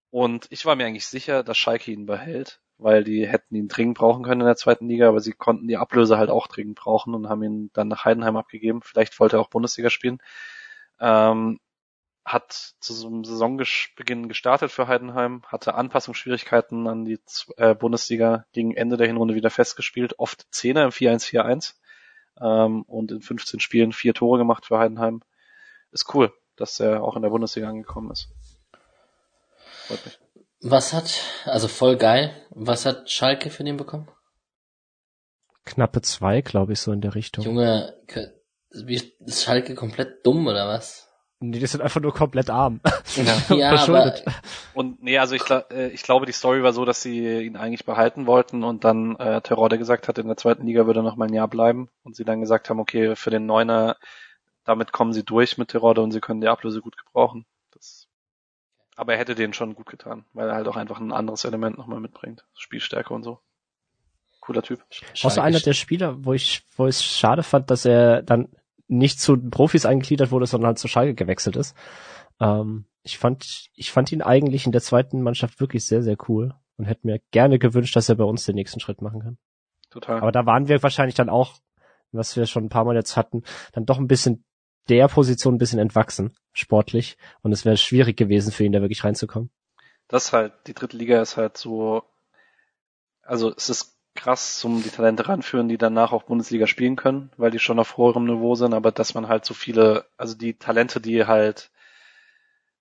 Und 0.09 0.47
ich 0.49 0.65
war 0.65 0.75
mir 0.75 0.85
eigentlich 0.85 1.07
sicher, 1.07 1.43
dass 1.43 1.57
Schalke 1.57 1.91
ihn 1.91 2.05
behält, 2.05 2.59
weil 2.77 3.03
die 3.03 3.25
hätten 3.25 3.55
ihn 3.55 3.69
dringend 3.69 3.97
brauchen 3.97 4.23
können 4.23 4.41
in 4.41 4.47
der 4.47 4.57
zweiten 4.57 4.87
Liga, 4.89 5.07
aber 5.07 5.21
sie 5.21 5.31
konnten 5.31 5.67
die 5.67 5.77
Ablöse 5.77 6.17
halt 6.17 6.29
auch 6.29 6.47
dringend 6.47 6.75
brauchen 6.75 7.13
und 7.13 7.29
haben 7.29 7.43
ihn 7.43 7.69
dann 7.73 7.87
nach 7.87 8.03
Heidenheim 8.03 8.35
abgegeben. 8.35 8.81
Vielleicht 8.81 9.17
wollte 9.19 9.37
er 9.37 9.39
auch 9.39 9.49
Bundesliga 9.49 9.89
spielen. 9.89 10.19
Ähm, 10.99 11.59
hat 12.25 12.73
zu 12.79 12.93
so 12.93 13.07
einem 13.07 13.23
Saisonbeginn 13.23 14.27
gestartet 14.27 14.71
für 14.71 14.87
Heidenheim, 14.87 15.43
hatte 15.45 15.75
Anpassungsschwierigkeiten 15.75 16.87
an 16.87 17.05
die 17.05 17.19
äh, 17.57 17.75
Bundesliga, 17.75 18.45
gegen 18.51 18.75
Ende 18.75 18.97
der 18.97 19.07
Hinrunde 19.07 19.35
wieder 19.35 19.51
festgespielt, 19.51 20.17
oft 20.17 20.47
Zehner 20.49 20.83
im 20.83 20.89
4-1-4-1 20.89 21.75
ähm, 22.41 22.83
und 22.83 23.11
in 23.11 23.21
15 23.21 23.59
Spielen 23.59 23.91
vier 23.91 24.13
Tore 24.13 24.37
gemacht 24.37 24.65
für 24.65 24.79
Heidenheim. 24.79 25.21
Ist 25.91 26.13
cool, 26.13 26.33
dass 26.55 26.79
er 26.79 27.03
auch 27.03 27.15
in 27.15 27.21
der 27.21 27.29
Bundesliga 27.29 27.69
angekommen 27.69 28.11
ist. 28.11 28.29
Freut 29.87 30.05
mich. 30.05 30.19
Was 30.61 30.93
hat, 30.93 31.21
also 31.45 31.67
voll 31.67 31.95
geil, 31.95 32.33
was 32.49 32.85
hat 32.85 33.11
Schalke 33.11 33.49
für 33.49 33.63
den 33.63 33.77
bekommen? 33.77 34.09
Knappe 35.63 36.01
zwei, 36.01 36.41
glaube 36.41 36.73
ich, 36.73 36.79
so 36.79 36.91
in 36.91 37.01
der 37.01 37.15
Richtung. 37.15 37.43
Junge, 37.43 37.95
ist 38.69 39.43
Schalke 39.43 39.75
komplett 39.75 40.25
dumm 40.25 40.47
oder 40.47 40.67
was? 40.67 41.04
Nee, 41.49 41.59
die 41.59 41.67
sind 41.67 41.81
einfach 41.81 42.01
nur 42.01 42.13
komplett 42.13 42.49
arm. 42.49 42.79
Ja, 43.15 43.55
ja 43.55 43.71
aber, 43.71 44.13
und 44.73 45.01
nee, 45.01 45.17
also 45.17 45.35
ich, 45.35 45.43
äh, 45.49 45.89
ich 45.89 46.03
glaube, 46.03 46.25
die 46.25 46.31
Story 46.31 46.63
war 46.63 46.73
so, 46.73 46.85
dass 46.85 47.01
sie 47.01 47.45
ihn 47.45 47.55
eigentlich 47.55 47.85
behalten 47.85 48.25
wollten 48.25 48.63
und 48.63 48.83
dann 48.83 49.15
äh, 49.17 49.41
Terrorde 49.41 49.77
gesagt 49.77 50.07
hat, 50.07 50.17
in 50.17 50.27
der 50.27 50.37
zweiten 50.37 50.65
Liga 50.65 50.85
würde 50.85 51.01
er 51.01 51.03
noch 51.03 51.15
mal 51.15 51.27
ein 51.27 51.33
Jahr 51.33 51.47
bleiben 51.47 51.89
und 52.03 52.15
sie 52.15 52.25
dann 52.25 52.41
gesagt 52.41 52.69
haben, 52.69 52.79
okay, 52.79 53.15
für 53.15 53.29
den 53.29 53.45
Neuner, 53.45 53.97
damit 54.63 54.91
kommen 54.91 55.13
sie 55.13 55.23
durch 55.23 55.57
mit 55.57 55.69
Terrorde 55.69 56.01
und 56.01 56.11
sie 56.11 56.21
können 56.21 56.41
die 56.41 56.47
Ablöse 56.47 56.81
gut 56.81 56.97
gebrauchen. 56.97 57.45
Das, 57.71 58.07
aber 58.95 59.13
er 59.13 59.19
hätte 59.19 59.35
den 59.35 59.53
schon 59.53 59.75
gut 59.75 59.87
getan, 59.87 60.25
weil 60.33 60.49
er 60.49 60.55
halt 60.55 60.67
auch 60.67 60.77
einfach 60.77 60.99
ein 60.99 61.11
anderes 61.11 61.45
Element 61.45 61.77
nochmal 61.77 61.99
mitbringt. 61.99 62.45
Spielstärke 62.55 63.13
und 63.13 63.23
so. 63.23 63.39
Cooler 64.39 64.61
Typ. 64.61 64.83
Außer 65.23 65.41
einer 65.41 65.59
der 65.59 65.73
Spieler, 65.73 66.23
wo 66.23 66.33
ich, 66.33 66.63
wo 66.77 66.85
ich 66.85 66.97
es 66.97 67.03
schade 67.03 67.41
fand, 67.41 67.71
dass 67.71 67.83
er 67.85 68.21
dann 68.21 68.47
nicht 68.87 69.19
zu 69.19 69.37
Profis 69.37 69.85
eingegliedert 69.85 70.31
wurde, 70.31 70.45
sondern 70.45 70.67
halt 70.67 70.79
zur 70.79 70.89
Schalke 70.89 71.15
gewechselt 71.15 71.55
ist. 71.55 71.75
Ähm, 72.39 72.85
ich 73.03 73.17
fand, 73.17 73.69
ich 73.73 73.91
fand 73.91 74.11
ihn 74.11 74.21
eigentlich 74.21 74.65
in 74.65 74.71
der 74.71 74.81
zweiten 74.81 75.21
Mannschaft 75.21 75.59
wirklich 75.59 75.85
sehr, 75.85 76.01
sehr 76.01 76.17
cool 76.27 76.53
und 76.77 76.85
hätte 76.85 77.07
mir 77.07 77.19
gerne 77.31 77.59
gewünscht, 77.59 77.95
dass 77.95 78.09
er 78.09 78.15
bei 78.15 78.23
uns 78.23 78.45
den 78.45 78.55
nächsten 78.55 78.79
Schritt 78.79 79.01
machen 79.01 79.21
kann. 79.21 79.37
Total. 79.89 80.19
Aber 80.19 80.31
da 80.31 80.45
waren 80.45 80.67
wir 80.67 80.83
wahrscheinlich 80.83 81.15
dann 81.15 81.29
auch, 81.29 81.55
was 82.11 82.35
wir 82.35 82.45
schon 82.45 82.65
ein 82.65 82.69
paar 82.69 82.85
Mal 82.85 82.95
jetzt 82.95 83.15
hatten, 83.15 83.43
dann 83.73 83.85
doch 83.85 83.97
ein 83.97 84.07
bisschen 84.07 84.43
der 84.89 85.07
Position 85.07 85.55
ein 85.55 85.57
bisschen 85.57 85.79
entwachsen, 85.79 86.35
sportlich. 86.53 87.17
Und 87.41 87.51
es 87.51 87.65
wäre 87.65 87.77
schwierig 87.77 88.17
gewesen 88.17 88.51
für 88.51 88.63
ihn, 88.63 88.71
da 88.71 88.81
wirklich 88.81 89.03
reinzukommen. 89.03 89.49
Das 90.07 90.33
halt, 90.33 90.53
die 90.67 90.73
dritte 90.73 90.97
Liga 90.97 91.21
ist 91.21 91.37
halt 91.37 91.57
so, 91.57 92.03
also 93.23 93.53
es 93.55 93.69
ist 93.69 93.94
krass 94.15 94.59
zum 94.59 94.81
die 94.81 94.89
Talente 94.89 95.27
ranführen, 95.27 95.67
die 95.67 95.77
danach 95.77 96.11
auch 96.11 96.23
Bundesliga 96.23 96.67
spielen 96.67 96.95
können, 96.95 97.31
weil 97.37 97.51
die 97.51 97.59
schon 97.59 97.79
auf 97.79 97.97
hoherem 97.97 98.25
Niveau 98.25 98.55
sind, 98.55 98.73
aber 98.73 98.91
dass 98.91 99.13
man 99.13 99.27
halt 99.27 99.45
so 99.45 99.53
viele, 99.53 100.05
also 100.17 100.35
die 100.35 100.57
Talente, 100.57 101.01
die 101.01 101.25
halt 101.25 101.71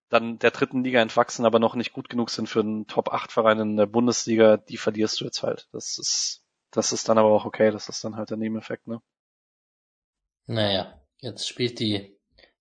dann 0.09 0.39
der 0.39 0.53
dritten 0.53 0.85
Liga 0.85 1.01
entwachsen, 1.01 1.45
aber 1.45 1.59
noch 1.59 1.75
nicht 1.75 1.93
gut 1.93 2.09
genug 2.09 2.31
sind 2.31 2.49
für 2.49 2.61
einen 2.61 2.87
Top 2.87 3.13
8 3.13 3.33
Verein 3.33 3.59
in 3.59 3.77
der 3.77 3.87
Bundesliga, 3.87 4.57
die 4.57 4.77
verlierst 4.77 5.21
du 5.21 5.25
jetzt 5.25 5.43
halt. 5.43 5.69
Das 5.73 5.99
ist, 5.99 6.45
das 6.71 6.93
ist 6.93 7.09
dann 7.09 7.19
aber 7.19 7.31
auch 7.31 7.45
okay, 7.45 7.71
das 7.71 7.89
ist 7.89 8.05
dann 8.05 8.17
halt 8.17 8.31
der 8.31 8.37
Nebeneffekt, 8.37 8.87
ne? 8.87 9.03
Naja, 10.47 11.01
jetzt 11.19 11.49
spielt 11.49 11.81
die 11.81 12.17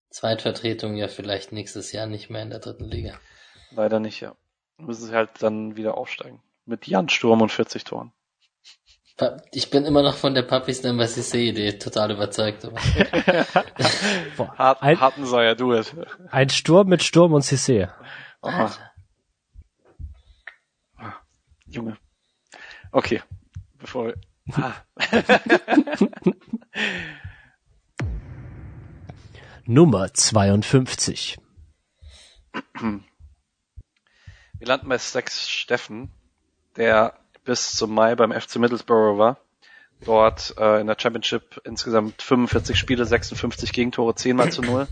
Zweitvertretung 0.10 0.96
ja 0.96 1.08
vielleicht 1.08 1.52
nächstes 1.52 1.92
Jahr 1.92 2.08
nicht 2.08 2.30
mehr 2.30 2.42
in 2.42 2.50
der 2.50 2.60
dritten 2.60 2.86
Liga. 2.86 3.20
Leider 3.72 4.00
nicht, 4.00 4.22
ja. 4.22 4.36
Müssen 4.78 5.06
sie 5.08 5.14
halt 5.14 5.30
dann 5.42 5.76
wieder 5.76 5.98
aufsteigen. 5.98 6.42
Mit 6.66 6.88
Jan 6.88 7.10
Sturm 7.10 7.42
und 7.42 7.52
40 7.52 7.84
Toren. 7.84 8.14
Ich 9.52 9.70
bin 9.70 9.86
immer 9.86 10.02
noch 10.02 10.16
von 10.16 10.34
der 10.34 10.42
Puppies 10.42 10.82
Number 10.82 11.06
CC-Idee 11.08 11.78
total 11.78 12.10
überzeugt. 12.12 12.64
Hart, 14.58 14.82
ein, 14.82 15.00
Hartenseuer, 15.00 15.54
du 15.54 15.74
es. 15.74 15.96
Ein 16.32 16.50
Sturm 16.50 16.88
mit 16.88 17.04
Sturm 17.04 17.34
und 17.34 17.44
CC. 17.44 17.90
Oh. 18.42 18.50
Ah, 18.50 18.74
Junge. 21.68 21.98
Okay. 22.92 23.22
Bevor. 23.78 24.14
Ah. 24.52 24.74
Nummer 29.66 30.14
52. 30.14 31.38
Wir 32.74 34.68
landen 34.68 34.90
bei 34.90 34.98
Sex 34.98 35.50
Steffen, 35.50 36.12
der 36.76 37.23
bis 37.44 37.74
zum 37.76 37.94
Mai 37.94 38.16
beim 38.16 38.32
FC 38.32 38.58
Middlesbrough 38.58 39.18
war. 39.18 39.38
Dort 40.06 40.56
äh, 40.58 40.82
in 40.82 40.88
der 40.88 40.98
Championship 41.00 41.62
insgesamt 41.64 42.22
45 42.22 42.78
Spiele, 42.78 43.06
56 43.06 43.72
Gegentore, 43.72 44.16
10 44.16 44.36
mal 44.36 44.52
zu 44.52 44.62
0. 44.62 44.88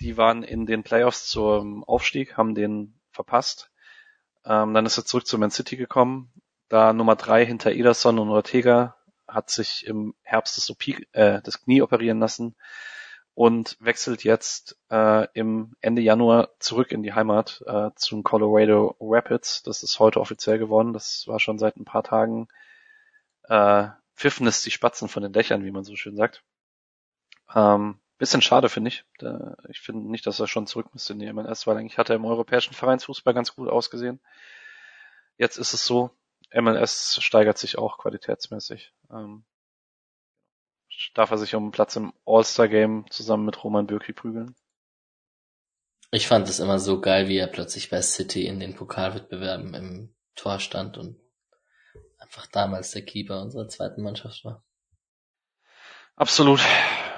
Die 0.00 0.16
waren 0.16 0.42
in 0.42 0.66
den 0.66 0.82
Playoffs 0.82 1.28
zum 1.28 1.84
Aufstieg, 1.84 2.36
haben 2.36 2.54
den 2.54 2.98
verpasst. 3.10 3.70
Ähm, 4.44 4.74
dann 4.74 4.84
ist 4.84 4.98
er 4.98 5.06
zurück 5.06 5.26
zu 5.26 5.38
Man 5.38 5.50
City 5.50 5.76
gekommen. 5.76 6.30
Da 6.68 6.92
Nummer 6.92 7.16
3 7.16 7.46
hinter 7.46 7.72
Ederson 7.72 8.18
und 8.18 8.30
Ortega 8.30 8.96
hat 9.26 9.50
sich 9.50 9.86
im 9.86 10.14
Herbst 10.22 10.56
das, 10.58 10.70
OP, 10.70 10.88
äh, 11.12 11.40
das 11.42 11.62
Knie 11.62 11.80
operieren 11.80 12.18
lassen 12.18 12.54
und 13.34 13.76
wechselt 13.80 14.24
jetzt 14.24 14.78
äh, 14.90 15.26
im 15.34 15.74
Ende 15.80 16.02
Januar 16.02 16.50
zurück 16.60 16.92
in 16.92 17.02
die 17.02 17.14
Heimat 17.14 17.62
äh, 17.66 17.90
zum 17.96 18.22
Colorado 18.22 18.96
Rapids. 19.00 19.62
Das 19.62 19.82
ist 19.82 19.98
heute 19.98 20.20
offiziell 20.20 20.58
geworden. 20.58 20.92
Das 20.92 21.24
war 21.26 21.40
schon 21.40 21.58
seit 21.58 21.76
ein 21.76 21.84
paar 21.84 22.04
Tagen 22.04 22.48
äh, 23.48 23.88
pfiffen 24.14 24.46
es 24.46 24.62
die 24.62 24.70
Spatzen 24.70 25.08
von 25.08 25.22
den 25.22 25.32
Dächern, 25.32 25.64
wie 25.64 25.70
man 25.70 25.84
so 25.84 25.96
schön 25.96 26.16
sagt. 26.16 26.42
Ähm, 27.54 28.00
bisschen 28.18 28.42
schade 28.42 28.68
finde 28.68 28.88
ich. 28.88 29.04
Da, 29.18 29.56
ich 29.68 29.80
finde 29.80 30.08
nicht, 30.10 30.26
dass 30.26 30.40
er 30.40 30.46
schon 30.46 30.66
zurück 30.66 30.88
müsste 30.92 31.12
in 31.12 31.18
die 31.18 31.32
MLS, 31.32 31.66
weil 31.66 31.76
eigentlich 31.76 31.98
hat 31.98 32.10
er 32.10 32.16
im 32.16 32.24
europäischen 32.24 32.74
Vereinsfußball 32.74 33.34
ganz 33.34 33.54
gut 33.54 33.68
ausgesehen. 33.68 34.20
Jetzt 35.36 35.56
ist 35.56 35.74
es 35.74 35.84
so, 35.84 36.10
MLS 36.52 37.18
steigert 37.20 37.58
sich 37.58 37.78
auch 37.78 37.98
qualitätsmäßig. 37.98 38.92
Ähm, 39.10 39.44
darf 41.14 41.30
er 41.30 41.38
sich 41.38 41.54
um 41.54 41.70
Platz 41.70 41.96
im 41.96 42.12
All-Star-Game 42.26 43.06
zusammen 43.10 43.44
mit 43.44 43.62
Roman 43.62 43.86
Bürki 43.86 44.12
prügeln. 44.12 44.54
Ich 46.10 46.28
fand 46.28 46.48
es 46.48 46.60
immer 46.60 46.78
so 46.78 47.00
geil, 47.00 47.28
wie 47.28 47.38
er 47.38 47.48
plötzlich 47.48 47.90
bei 47.90 48.00
City 48.00 48.46
in 48.46 48.60
den 48.60 48.74
Pokalwettbewerben 48.74 49.74
im 49.74 50.14
Tor 50.36 50.60
stand 50.60 50.96
und 50.96 51.18
einfach 52.18 52.46
damals 52.46 52.92
der 52.92 53.02
Keeper 53.02 53.42
unserer 53.42 53.68
zweiten 53.68 54.02
Mannschaft 54.02 54.44
war. 54.44 54.64
Absolut. 56.16 56.60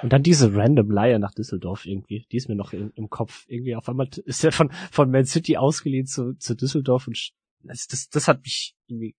Und 0.01 0.11
dann 0.11 0.23
diese 0.23 0.53
random 0.53 0.89
Leier 0.89 1.19
nach 1.19 1.33
Düsseldorf 1.33 1.85
irgendwie, 1.85 2.25
die 2.31 2.37
ist 2.37 2.49
mir 2.49 2.55
noch 2.55 2.73
in, 2.73 2.91
im 2.95 3.09
Kopf. 3.09 3.45
Irgendwie 3.47 3.75
auf 3.75 3.87
einmal 3.87 4.09
ist 4.25 4.43
er 4.43 4.51
von, 4.51 4.71
von 4.91 5.11
Man 5.11 5.25
City 5.25 5.57
ausgeliehen 5.57 6.07
zu, 6.07 6.33
zu 6.33 6.55
Düsseldorf 6.55 7.07
und 7.07 7.31
das, 7.63 7.87
das, 7.87 8.09
das 8.09 8.27
hat 8.27 8.41
mich 8.43 8.75
irgendwie 8.87 9.15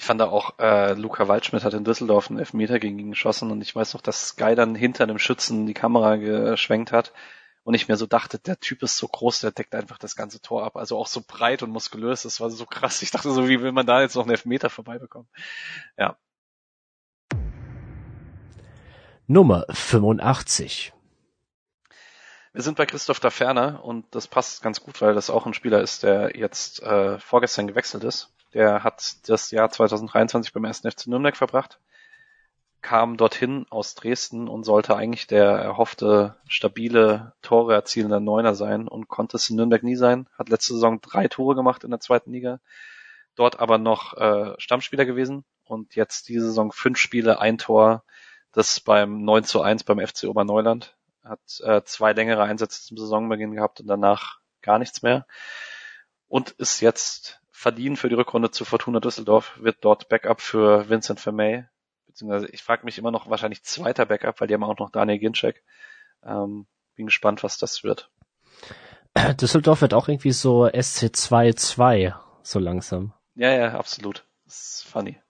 ich 0.00 0.06
fand 0.06 0.18
da 0.18 0.30
auch, 0.30 0.58
äh, 0.58 0.94
Luca 0.94 1.28
Waldschmidt 1.28 1.62
hat 1.62 1.74
in 1.74 1.84
Düsseldorf 1.84 2.30
einen 2.30 2.38
Elfmeter 2.38 2.78
gegen 2.78 2.98
ihn 2.98 3.10
geschossen 3.10 3.50
und 3.50 3.60
ich 3.60 3.76
weiß 3.76 3.92
noch, 3.92 4.00
dass 4.00 4.28
Sky 4.28 4.54
dann 4.54 4.74
hinter 4.74 5.04
einem 5.04 5.18
Schützen 5.18 5.66
die 5.66 5.74
Kamera 5.74 6.16
geschwenkt 6.16 6.90
hat 6.90 7.12
und 7.64 7.74
ich 7.74 7.86
mir 7.86 7.98
so 7.98 8.06
dachte, 8.06 8.38
der 8.38 8.58
Typ 8.58 8.82
ist 8.82 8.96
so 8.96 9.06
groß, 9.06 9.40
der 9.40 9.50
deckt 9.50 9.74
einfach 9.74 9.98
das 9.98 10.16
ganze 10.16 10.40
Tor 10.40 10.64
ab. 10.64 10.78
Also 10.78 10.96
auch 10.96 11.06
so 11.06 11.20
breit 11.20 11.62
und 11.62 11.68
muskulös, 11.68 12.22
das 12.22 12.40
war 12.40 12.48
so 12.48 12.64
krass. 12.64 13.02
Ich 13.02 13.10
dachte 13.10 13.30
so, 13.30 13.46
wie 13.46 13.60
will 13.60 13.72
man 13.72 13.84
da 13.84 14.00
jetzt 14.00 14.14
noch 14.14 14.22
einen 14.22 14.30
Elfmeter 14.30 14.70
vorbeibekommen? 14.70 15.28
Ja. 15.98 16.16
Nummer 19.26 19.66
85. 19.68 20.94
Wir 22.54 22.62
sind 22.62 22.78
bei 22.78 22.86
Christoph 22.86 23.20
da 23.20 23.28
Ferner 23.28 23.84
und 23.84 24.06
das 24.14 24.28
passt 24.28 24.62
ganz 24.62 24.80
gut, 24.80 25.02
weil 25.02 25.12
das 25.12 25.28
auch 25.28 25.44
ein 25.44 25.52
Spieler 25.52 25.82
ist, 25.82 26.04
der 26.04 26.38
jetzt 26.38 26.82
äh, 26.82 27.18
vorgestern 27.18 27.66
gewechselt 27.66 28.02
ist. 28.02 28.32
Der 28.54 28.82
hat 28.82 29.28
das 29.28 29.50
Jahr 29.50 29.70
2023 29.70 30.52
beim 30.52 30.64
1. 30.64 30.80
FC 30.80 31.06
Nürnberg 31.06 31.36
verbracht, 31.36 31.78
kam 32.82 33.16
dorthin 33.16 33.66
aus 33.70 33.94
Dresden 33.94 34.48
und 34.48 34.64
sollte 34.64 34.96
eigentlich 34.96 35.26
der 35.26 35.46
erhoffte 35.46 36.36
stabile 36.48 37.34
Tore 37.42 37.74
erzielende 37.74 38.20
Neuner 38.20 38.54
sein 38.54 38.88
und 38.88 39.08
konnte 39.08 39.36
es 39.36 39.48
in 39.50 39.56
Nürnberg 39.56 39.82
nie 39.82 39.96
sein. 39.96 40.28
Hat 40.36 40.48
letzte 40.48 40.74
Saison 40.74 41.00
drei 41.00 41.28
Tore 41.28 41.54
gemacht 41.54 41.84
in 41.84 41.90
der 41.90 42.00
zweiten 42.00 42.32
Liga, 42.32 42.60
dort 43.36 43.60
aber 43.60 43.78
noch 43.78 44.16
äh, 44.16 44.54
Stammspieler 44.58 45.04
gewesen 45.04 45.44
und 45.64 45.94
jetzt 45.94 46.28
diese 46.28 46.46
Saison 46.46 46.72
fünf 46.72 46.98
Spiele, 46.98 47.40
ein 47.40 47.58
Tor, 47.58 48.02
Das 48.52 48.80
beim 48.80 49.22
9 49.24 49.44
zu 49.44 49.62
1 49.62 49.84
beim 49.84 50.04
FC 50.04 50.24
Oberneuland. 50.24 50.96
Hat 51.22 51.60
äh, 51.60 51.82
zwei 51.84 52.12
längere 52.12 52.42
Einsätze 52.42 52.82
zum 52.82 52.96
Saisonbeginn 52.96 53.54
gehabt 53.54 53.80
und 53.80 53.86
danach 53.86 54.40
gar 54.62 54.78
nichts 54.78 55.02
mehr. 55.02 55.26
Und 56.26 56.50
ist 56.52 56.80
jetzt 56.80 57.39
verdient 57.60 57.98
für 57.98 58.08
die 58.08 58.14
Rückrunde 58.14 58.50
zu 58.50 58.64
Fortuna 58.64 59.00
Düsseldorf, 59.00 59.58
wird 59.60 59.84
dort 59.84 60.08
Backup 60.08 60.40
für 60.40 60.88
Vincent 60.88 61.20
Vermey. 61.20 61.64
Beziehungsweise 62.06 62.48
ich 62.48 62.62
frage 62.62 62.86
mich 62.86 62.96
immer 62.96 63.10
noch 63.10 63.28
wahrscheinlich 63.28 63.62
zweiter 63.62 64.06
Backup, 64.06 64.40
weil 64.40 64.48
die 64.48 64.54
haben 64.54 64.64
auch 64.64 64.78
noch 64.78 64.90
Daniel 64.90 65.18
Ginczek. 65.18 65.62
Ähm, 66.24 66.66
bin 66.96 67.06
gespannt, 67.06 67.42
was 67.42 67.58
das 67.58 67.84
wird. 67.84 68.10
Düsseldorf 69.40 69.82
wird 69.82 69.92
auch 69.92 70.08
irgendwie 70.08 70.32
so 70.32 70.64
SC2-2, 70.64 72.14
so 72.42 72.58
langsam. 72.58 73.12
Ja, 73.34 73.50
ja, 73.50 73.74
absolut. 73.74 74.24
Das 74.46 74.54
ist 74.54 74.86
funny. 74.86 75.20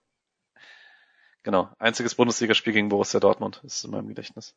Genau. 1.43 1.69
Einziges 1.79 2.15
Bundesligaspiel 2.15 2.71
gegen 2.71 2.87
Borussia 2.87 3.19
Dortmund. 3.19 3.59
Das 3.63 3.75
ist 3.75 3.83
in 3.83 3.91
meinem 3.91 4.07
Gedächtnis. 4.07 4.55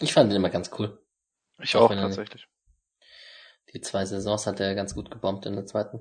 Ich 0.00 0.12
fand 0.12 0.32
ihn 0.32 0.36
immer 0.36 0.50
ganz 0.50 0.72
cool. 0.76 1.00
Ich 1.60 1.76
auch, 1.76 1.90
auch 1.90 1.94
tatsächlich. 1.94 2.48
Die 3.72 3.80
zwei 3.80 4.04
Saisons 4.04 4.46
hat 4.46 4.60
er 4.60 4.74
ganz 4.74 4.94
gut 4.94 5.10
gebombt 5.10 5.46
in 5.46 5.54
der 5.54 5.66
zweiten. 5.66 6.00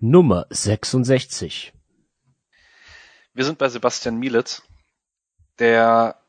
Nummer 0.00 0.46
66. 0.50 1.72
Wir 3.32 3.44
sind 3.44 3.58
bei 3.58 3.68
Sebastian 3.68 4.18
Mielitz, 4.18 4.62
der 5.58 6.20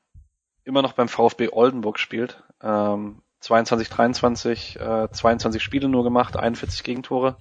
immer 0.64 0.82
noch 0.82 0.94
beim 0.94 1.10
VfB 1.10 1.50
Oldenburg 1.52 2.00
spielt. 2.00 2.44
Ähm, 2.62 3.22
22, 3.42 3.90
23, 3.90 4.80
äh, 4.80 5.10
22 5.12 5.62
Spiele 5.62 5.88
nur 5.88 6.04
gemacht, 6.04 6.36
41 6.36 6.84
Gegentore. 6.84 7.38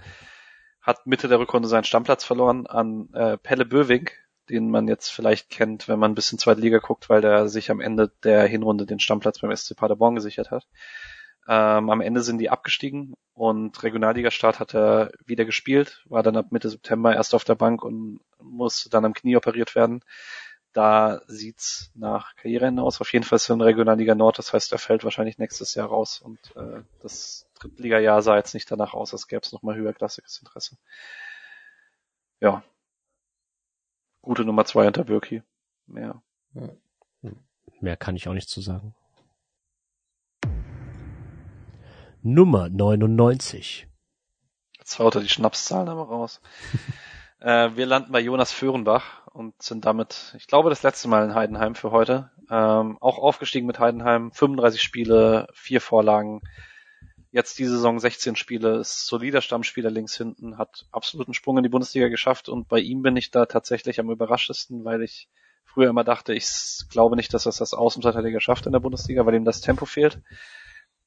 Hat 0.83 1.07
Mitte 1.07 1.29
der 1.29 1.39
Rückrunde 1.39 1.69
seinen 1.69 1.85
Stammplatz 1.85 2.25
verloren 2.25 2.67
an 2.67 3.09
äh, 3.15 3.39
Pelle 3.39 3.65
Böwing, 3.65 4.11
den 4.51 4.71
man 4.71 4.89
jetzt 4.89 5.11
vielleicht 5.11 5.51
kennt, 5.51 5.89
wenn 5.89 5.99
man 5.99 6.13
ein 6.13 6.15
bisschen 6.15 6.39
zweite 6.39 6.61
Liga 6.61 6.79
guckt, 6.79 7.09
weil 7.09 7.21
der 7.21 7.49
sich 7.49 7.71
am 7.71 7.81
Ende 7.81 8.13
der 8.23 8.47
Hinrunde 8.47 8.87
den 8.87 9.01
Stammplatz 9.01 9.41
beim 9.41 9.55
SC 9.55 9.77
Paderborn 9.77 10.15
gesichert 10.15 10.51
hat. 10.51 10.67
Ähm, 11.47 11.91
am 11.91 12.01
Ende 12.01 12.23
sind 12.23 12.39
die 12.39 12.51
abgestiegen 12.51 13.15
und 13.35 13.83
Regionalligastart 13.83 14.61
hat 14.61 14.75
er 14.75 15.13
wieder 15.27 15.45
gespielt, 15.45 16.03
war 16.07 16.23
dann 16.23 16.37
ab 16.37 16.47
Mitte 16.51 16.71
September 16.71 17.15
erst 17.15 17.35
auf 17.35 17.45
der 17.45 17.55
Bank 17.55 17.85
und 17.85 18.21
musste 18.41 18.89
dann 18.89 19.05
am 19.05 19.13
Knie 19.15 19.37
operiert 19.37 19.75
werden. 19.75 20.01
Da 20.73 21.23
sieht's 21.29 21.93
nach 21.95 22.35
Karriereende 22.37 22.83
aus. 22.83 23.01
Auf 23.01 23.13
jeden 23.13 23.25
Fall 23.25 23.37
ist 23.37 23.49
er 23.49 23.55
in 23.55 23.61
Regionalliga 23.61 24.15
Nord, 24.15 24.39
das 24.39 24.53
heißt, 24.53 24.73
er 24.73 24.79
fällt 24.79 25.05
wahrscheinlich 25.05 25.39
nächstes 25.39 25.75
Jahr 25.75 25.89
raus 25.89 26.21
und 26.21 26.39
äh, 26.57 26.83
das 27.01 27.47
Drittliga-Jahr 27.61 28.23
sah 28.23 28.37
jetzt 28.37 28.55
nicht 28.55 28.71
danach 28.71 28.95
aus, 28.95 29.13
als 29.13 29.29
gäbe 29.29 29.43
es 29.45 29.53
nochmal 29.53 29.77
höherklassiges 29.77 30.39
Interesse. 30.39 30.77
Ja, 32.41 32.65
gute 34.25 34.45
Nummer 34.45 34.65
zwei 34.65 34.85
hinter 34.85 35.05
Birki. 35.05 35.43
Mehr. 35.87 36.23
Mehr 37.81 37.97
kann 37.97 38.17
ich 38.17 38.29
auch 38.29 38.33
nicht 38.33 38.49
zu 38.49 38.61
sagen. 38.61 38.95
Nummer 42.23 42.71
99. 42.71 43.87
Jetzt 44.79 44.99
haut 44.99 45.15
er 45.15 45.21
die 45.21 45.29
Schnapszahlen 45.29 45.89
aber 45.89 46.05
raus. 46.05 46.41
äh, 47.41 47.71
wir 47.75 47.85
landen 47.85 48.13
bei 48.13 48.21
Jonas 48.21 48.51
Föhrenbach 48.51 49.27
und 49.27 49.61
sind 49.63 49.85
damit, 49.85 50.35
ich 50.39 50.47
glaube, 50.47 50.71
das 50.71 50.83
letzte 50.83 51.09
Mal 51.09 51.25
in 51.25 51.35
Heidenheim 51.35 51.75
für 51.75 51.91
heute. 51.91 52.31
Ähm, 52.51 52.97
auch 53.01 53.19
aufgestiegen 53.19 53.67
mit 53.67 53.79
Heidenheim, 53.79 54.33
35 54.33 54.83
Spiele, 54.83 55.47
vier 55.53 55.83
Vorlagen. 55.83 56.41
Jetzt 57.35 57.59
die 57.59 57.65
Saison 57.65 57.99
16 57.99 58.37
Spiele, 58.37 58.77
ist 58.77 59.09
solider 59.09 59.41
Stammspieler 59.41 59.91
links 59.91 60.17
hinten, 60.17 60.57
hat 60.57 60.87
absoluten 60.93 61.35
Sprung 61.35 61.57
in 61.57 61.65
die 61.65 61.69
Bundesliga 61.69 62.07
geschafft 62.07 62.49
und 62.49 62.69
bei 62.69 62.79
ihm 62.79 63.03
bin 63.03 63.17
ich 63.17 63.33
da 63.33 63.47
tatsächlich 63.47 63.99
am 63.99 64.09
überraschtesten, 64.09 64.85
weil 64.85 65.03
ich 65.03 65.29
früher 65.65 65.91
immer 65.91 66.05
dachte, 66.05 66.33
ich 66.33 66.47
glaube 66.91 67.17
nicht, 67.17 67.35
dass 67.35 67.47
er 67.47 67.53
das 67.53 67.75
Außenverteidiger 67.75 68.41
schafft 68.41 68.67
in 68.67 68.73
der 68.73 68.79
Bundesliga, 68.79 69.27
weil 69.27 69.35
ihm 69.35 69.45
das 69.45 69.61
Tempo 69.61 69.85
fehlt. 69.85 70.23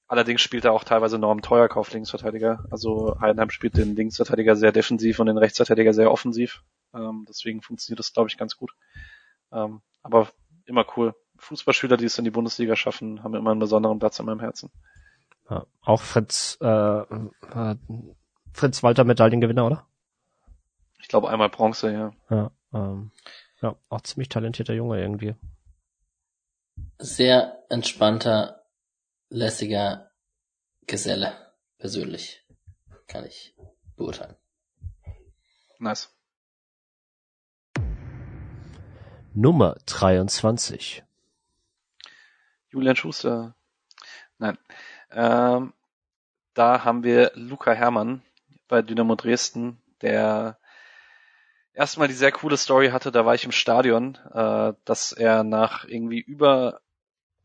Allerdings 0.09 0.41
spielt 0.41 0.65
er 0.65 0.73
auch 0.73 0.83
teilweise 0.83 1.17
Norm 1.17 1.41
Teuerkauf 1.41 1.93
Linksverteidiger. 1.93 2.65
Also 2.71 3.15
Heidenheim 3.21 3.49
spielt 3.49 3.77
den 3.77 3.95
Linksverteidiger 3.95 4.57
sehr 4.57 4.73
defensiv 4.73 5.19
und 5.19 5.27
den 5.27 5.37
Rechtsverteidiger 5.37 5.93
sehr 5.93 6.11
offensiv. 6.11 6.61
Ähm, 6.93 7.25
deswegen 7.29 7.61
funktioniert 7.61 7.99
das, 7.99 8.11
glaube 8.11 8.27
ich, 8.27 8.37
ganz 8.37 8.57
gut. 8.57 8.73
Ähm, 9.53 9.79
aber 10.03 10.29
immer 10.65 10.85
cool. 10.97 11.15
Fußballspieler, 11.37 11.95
die 11.95 12.03
es 12.03 12.17
in 12.17 12.25
die 12.25 12.31
Bundesliga 12.31 12.75
schaffen, 12.75 13.23
haben 13.23 13.33
immer 13.33 13.51
einen 13.51 13.61
besonderen 13.61 13.99
Platz 13.99 14.19
in 14.19 14.25
meinem 14.25 14.41
Herzen. 14.41 14.69
Ja, 15.49 15.65
auch 15.81 16.01
Fritz, 16.01 16.57
äh, 16.61 16.67
äh, 16.67 17.75
Fritz 18.53 18.83
Walter 18.83 19.03
Medaillengewinner, 19.03 19.65
oder? 19.65 19.87
Ich 20.99 21.07
glaube 21.07 21.29
einmal 21.29 21.49
Bronze, 21.49 21.91
ja. 21.91 22.11
Ja, 22.29 22.51
ähm, 22.73 23.11
ja, 23.61 23.75
auch 23.89 24.01
ziemlich 24.01 24.29
talentierter 24.29 24.73
Junge 24.73 24.99
irgendwie. 24.99 25.35
Sehr 26.99 27.63
entspannter, 27.69 28.63
lässiger 29.29 30.11
Geselle, 30.85 31.33
persönlich. 31.77 32.43
Kann 33.07 33.25
ich 33.25 33.55
beurteilen. 33.95 34.35
Nice. 35.79 36.09
Nummer 39.33 39.77
23. 39.85 41.03
Julian 42.69 42.95
Schuster. 42.95 43.55
Nein. 44.39 44.57
Ähm, 45.11 45.73
da 46.53 46.83
haben 46.83 47.03
wir 47.03 47.31
Luca 47.35 47.71
Hermann 47.71 48.21
bei 48.67 48.81
Dynamo 48.81 49.15
Dresden, 49.15 49.81
der 50.01 50.57
erstmal 51.73 52.07
die 52.07 52.13
sehr 52.13 52.31
coole 52.31 52.57
Story 52.57 52.89
hatte, 52.89 53.11
da 53.11 53.25
war 53.25 53.35
ich 53.35 53.45
im 53.45 53.51
Stadion, 53.51 54.17
äh, 54.33 54.73
dass 54.83 55.11
er 55.11 55.43
nach 55.43 55.85
irgendwie 55.85 56.19
über 56.19 56.81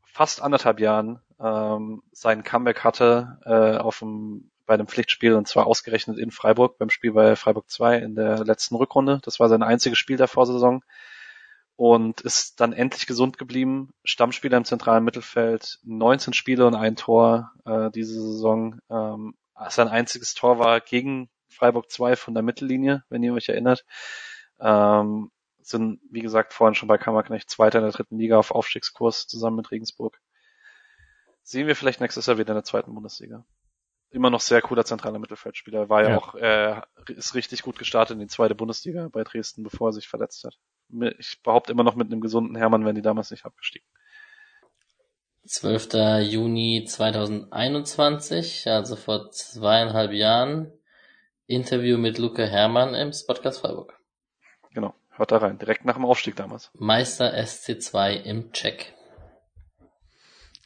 fast 0.05 0.42
anderthalb 0.42 0.81
Jahren 0.81 1.20
ähm, 1.39 2.02
sein 2.12 2.42
Comeback 2.42 2.84
hatte 2.84 3.39
äh, 3.44 3.76
auf 3.78 3.99
dem, 3.99 4.50
bei 4.66 4.74
einem 4.74 4.86
Pflichtspiel 4.86 5.34
und 5.34 5.49
zwar 5.49 5.66
ausgerechnet 5.66 6.18
in 6.18 6.31
Freiburg 6.31 6.78
beim 6.78 6.91
Spiel 6.91 7.12
bei 7.12 7.36
Freiburg 7.36 7.68
2 7.68 7.99
in 7.99 8.15
der 8.15 8.44
letzten 8.44 8.76
Rückrunde. 8.76 9.20
Das 9.24 9.41
war 9.41 9.49
sein 9.49 9.62
einziges 9.62 9.99
Spiel 9.99 10.16
der 10.16 10.28
Vorsaison 10.28 10.82
und 11.76 12.20
ist 12.20 12.60
dann 12.60 12.73
endlich 12.73 13.07
gesund 13.07 13.39
geblieben. 13.39 13.92
Stammspieler 14.05 14.57
im 14.57 14.65
zentralen 14.65 15.05
Mittelfeld, 15.05 15.78
19 15.84 16.33
Spiele 16.33 16.67
und 16.67 16.75
ein 16.75 16.97
Tor 16.97 17.52
äh, 17.65 17.91
diese 17.91 18.20
Saison. 18.20 18.81
Ähm, 18.91 19.34
sein 19.68 19.89
einziges 19.89 20.34
Tor 20.34 20.59
war 20.59 20.81
gegen 20.81 21.28
Freiburg 21.49 21.91
2 21.91 22.17
von 22.17 22.34
der 22.34 22.42
Mittellinie, 22.42 23.05
wenn 23.09 23.23
ihr 23.23 23.34
euch 23.34 23.49
erinnert. 23.49 23.84
Ähm, 24.60 25.31
sind, 25.60 26.01
wie 26.10 26.20
gesagt, 26.20 26.52
vorhin 26.52 26.75
schon 26.75 26.89
bei 26.89 26.99
Kammerknecht 26.99 27.49
Zweiter 27.49 27.78
in 27.78 27.84
der 27.84 27.92
dritten 27.92 28.18
Liga 28.18 28.39
auf 28.39 28.51
Aufstiegskurs 28.51 29.26
zusammen 29.26 29.57
mit 29.57 29.70
Regensburg. 29.70 30.18
Sehen 31.42 31.67
wir 31.67 31.76
vielleicht 31.76 32.01
nächstes 32.01 32.26
Jahr 32.26 32.39
wieder 32.39 32.51
in 32.51 32.57
der 32.57 32.65
zweiten 32.65 32.94
Bundesliga. 32.94 33.44
Immer 34.10 34.31
noch 34.31 34.41
sehr 34.41 34.60
cooler 34.60 34.84
zentraler 34.84 35.18
Mittelfeldspieler. 35.18 35.89
War 35.89 36.02
ja, 36.02 36.10
ja. 36.10 36.18
auch, 36.18 36.34
äh, 36.34 36.81
ist 37.09 37.34
richtig 37.34 37.62
gut 37.62 37.78
gestartet 37.78 38.15
in 38.15 38.20
die 38.20 38.26
zweite 38.26 38.55
Bundesliga 38.55 39.09
bei 39.09 39.25
Dresden, 39.25 39.62
bevor 39.62 39.89
er 39.89 39.92
sich 39.92 40.09
verletzt 40.09 40.44
hat. 40.44 40.59
Ich 41.18 41.42
behaupte 41.42 41.72
immer 41.72 41.84
noch 41.84 41.96
mit 41.96 42.12
einem 42.12 42.20
gesunden 42.20 42.56
Hermann, 42.56 42.84
wenn 42.84 42.94
die 42.94 43.02
damals 43.02 43.30
nicht 43.30 43.44
abgestiegen. 43.44 43.86
12. 45.44 46.22
Juni 46.30 46.84
2021, 46.86 48.68
also 48.68 48.94
vor 48.94 49.30
zweieinhalb 49.30 50.12
Jahren, 50.12 50.70
Interview 51.46 51.98
mit 51.98 52.18
Luca 52.18 52.44
Hermann 52.44 52.94
im 52.94 53.10
Podcast 53.26 53.60
Freiburg. 53.60 53.98
Genau, 54.72 54.94
hört 55.10 55.32
da 55.32 55.38
rein, 55.38 55.58
direkt 55.58 55.84
nach 55.84 55.94
dem 55.94 56.04
Aufstieg 56.04 56.36
damals. 56.36 56.70
Meister 56.74 57.34
SC2 57.34 58.22
im 58.22 58.52
Check. 58.52 58.94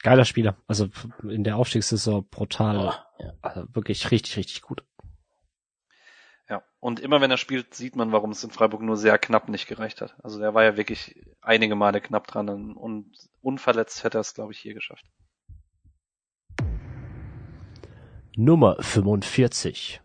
Geiler 0.02 0.26
Spieler, 0.26 0.56
also 0.66 0.88
in 1.22 1.42
der 1.42 1.56
Aufstiegssaison 1.56 2.28
brutal, 2.28 2.78
oh, 2.78 3.22
ja. 3.22 3.32
also 3.40 3.64
wirklich 3.72 4.10
richtig, 4.10 4.36
richtig 4.36 4.62
gut. 4.62 4.84
Und 6.86 7.00
immer 7.00 7.20
wenn 7.20 7.32
er 7.32 7.36
spielt, 7.36 7.74
sieht 7.74 7.96
man, 7.96 8.12
warum 8.12 8.30
es 8.30 8.44
in 8.44 8.52
Freiburg 8.52 8.80
nur 8.80 8.96
sehr 8.96 9.18
knapp 9.18 9.48
nicht 9.48 9.66
gereicht 9.66 10.00
hat. 10.00 10.14
Also 10.22 10.38
der 10.38 10.54
war 10.54 10.62
ja 10.62 10.76
wirklich 10.76 11.20
einige 11.40 11.74
Male 11.74 12.00
knapp 12.00 12.28
dran 12.28 12.48
und 12.48 13.10
unverletzt 13.42 14.04
hätte 14.04 14.18
er 14.18 14.20
es, 14.20 14.34
glaube 14.34 14.52
ich, 14.52 14.60
hier 14.60 14.72
geschafft. 14.72 15.04
Nummer 18.36 18.76
45. 18.78 20.00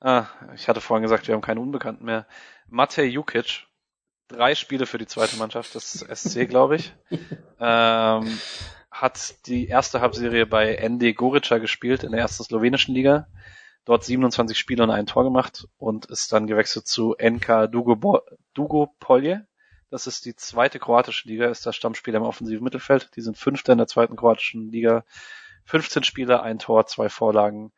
Ah, 0.00 0.26
ich 0.54 0.68
hatte 0.68 0.82
vorhin 0.82 1.04
gesagt, 1.04 1.26
wir 1.26 1.34
haben 1.34 1.40
keine 1.40 1.60
Unbekannten 1.60 2.04
mehr. 2.04 2.26
Matej 2.68 3.06
Jukic, 3.06 3.66
drei 4.28 4.54
Spiele 4.54 4.84
für 4.84 4.98
die 4.98 5.06
zweite 5.06 5.38
Mannschaft 5.38 5.74
des 5.74 6.00
SC, 6.00 6.46
glaube 6.46 6.76
ich. 6.76 6.92
ähm, 7.58 8.38
hat 8.90 9.46
die 9.46 9.68
erste 9.68 10.02
Halbserie 10.02 10.44
bei 10.44 10.86
ND 10.86 11.16
Gorica 11.16 11.56
gespielt 11.56 12.04
in 12.04 12.12
der 12.12 12.20
ersten 12.20 12.44
slowenischen 12.44 12.94
Liga 12.94 13.26
dort 13.84 14.04
27 14.04 14.58
Spiele 14.58 14.82
und 14.82 14.90
ein 14.90 15.06
Tor 15.06 15.24
gemacht 15.24 15.68
und 15.78 16.06
ist 16.06 16.32
dann 16.32 16.46
gewechselt 16.46 16.86
zu 16.86 17.14
NK 17.20 17.70
Dugo, 17.70 18.94
Polje. 18.98 19.46
Das 19.90 20.06
ist 20.06 20.24
die 20.24 20.34
zweite 20.34 20.78
kroatische 20.78 21.28
Liga, 21.28 21.46
ist 21.48 21.66
das 21.66 21.76
Stammspieler 21.76 22.18
im 22.18 22.24
offensiven 22.24 22.64
Mittelfeld. 22.64 23.10
Die 23.16 23.20
sind 23.20 23.38
Fünfter 23.38 23.72
in 23.72 23.78
der 23.78 23.86
zweiten 23.86 24.16
kroatischen 24.16 24.70
Liga. 24.70 25.04
15 25.66 26.02
Spiele, 26.02 26.42
ein 26.42 26.58
Tor, 26.58 26.86
zwei 26.86 27.08
Vorlagen. 27.08 27.72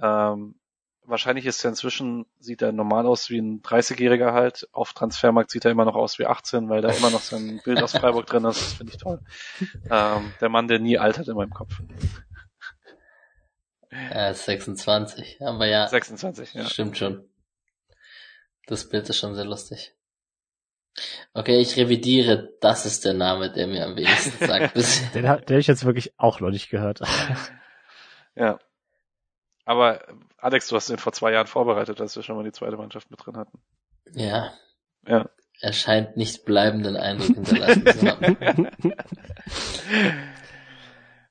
Ähm, 0.00 0.56
wahrscheinlich 1.04 1.46
ist 1.46 1.64
er 1.64 1.70
inzwischen, 1.70 2.26
sieht 2.38 2.62
er 2.62 2.72
normal 2.72 3.06
aus 3.06 3.30
wie 3.30 3.38
ein 3.38 3.62
30-Jähriger 3.62 4.32
halt. 4.32 4.68
Auf 4.72 4.92
Transfermarkt 4.92 5.50
sieht 5.50 5.64
er 5.64 5.70
immer 5.70 5.84
noch 5.84 5.94
aus 5.94 6.18
wie 6.18 6.26
18, 6.26 6.68
weil 6.68 6.82
da 6.82 6.90
immer 6.90 7.10
noch 7.10 7.22
sein 7.22 7.60
Bild 7.64 7.82
aus 7.82 7.92
Freiburg 7.92 8.26
drin 8.26 8.44
ist. 8.44 8.60
Das 8.60 8.72
finde 8.74 8.92
ich 8.92 8.98
toll. 8.98 9.20
Ähm, 9.90 10.32
der 10.40 10.48
Mann, 10.48 10.68
der 10.68 10.78
nie 10.78 10.98
altert 10.98 11.28
in 11.28 11.36
meinem 11.36 11.54
Kopf. 11.54 11.80
Er 13.90 14.30
ist 14.32 14.44
26, 14.44 15.40
aber 15.42 15.66
ja. 15.66 15.86
26, 15.88 16.54
ja. 16.54 16.64
Stimmt 16.68 16.98
schon. 16.98 17.28
Das 18.66 18.88
Bild 18.88 19.08
ist 19.08 19.18
schon 19.18 19.34
sehr 19.34 19.44
lustig. 19.44 19.94
Okay, 21.34 21.58
ich 21.60 21.76
revidiere, 21.76 22.50
das 22.60 22.86
ist 22.86 23.04
der 23.04 23.12
Name, 23.14 23.52
der 23.52 23.66
mir 23.66 23.84
am 23.84 23.96
wenigsten 23.96 24.44
sagt. 24.46 24.74
bisher. 24.74 25.08
Den 25.10 25.28
habe 25.28 25.54
ich 25.58 25.66
jetzt 25.66 25.84
wirklich 25.84 26.12
auch 26.18 26.40
noch 26.40 26.50
nicht 26.50 26.70
gehört. 26.70 27.00
Ja. 28.38 28.58
Aber 29.64 30.06
Alex, 30.36 30.68
du 30.68 30.76
hast 30.76 30.90
den 30.90 30.98
vor 30.98 31.12
zwei 31.14 31.32
Jahren 31.32 31.46
vorbereitet, 31.46 31.98
als 32.02 32.14
wir 32.16 32.22
schon 32.22 32.36
mal 32.36 32.44
die 32.44 32.52
zweite 32.52 32.76
Mannschaft 32.76 33.10
mit 33.10 33.24
drin 33.24 33.38
hatten. 33.38 33.58
ja, 34.12 34.52
Ja. 35.06 35.30
er 35.62 35.72
scheint 35.72 36.18
nicht 36.18 36.44
bleibenden 36.44 36.98
Eindruck 36.98 37.34
hinterlassen 37.34 37.86
zu 37.86 38.06
haben. 38.10 38.68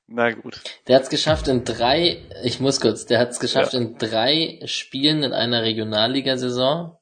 Na 0.08 0.30
gut. 0.30 0.60
Der 0.86 0.96
hat 0.96 1.02
es 1.02 1.10
geschafft 1.10 1.48
in 1.48 1.64
drei, 1.64 2.22
ich 2.44 2.60
muss 2.60 2.80
kurz, 2.80 3.06
der 3.06 3.18
hat 3.18 3.30
es 3.30 3.40
geschafft 3.40 3.74
in 3.74 3.98
drei 3.98 4.60
Spielen 4.66 5.24
in 5.24 5.32
einer 5.32 5.62
Regionalligasaison, 5.62 6.96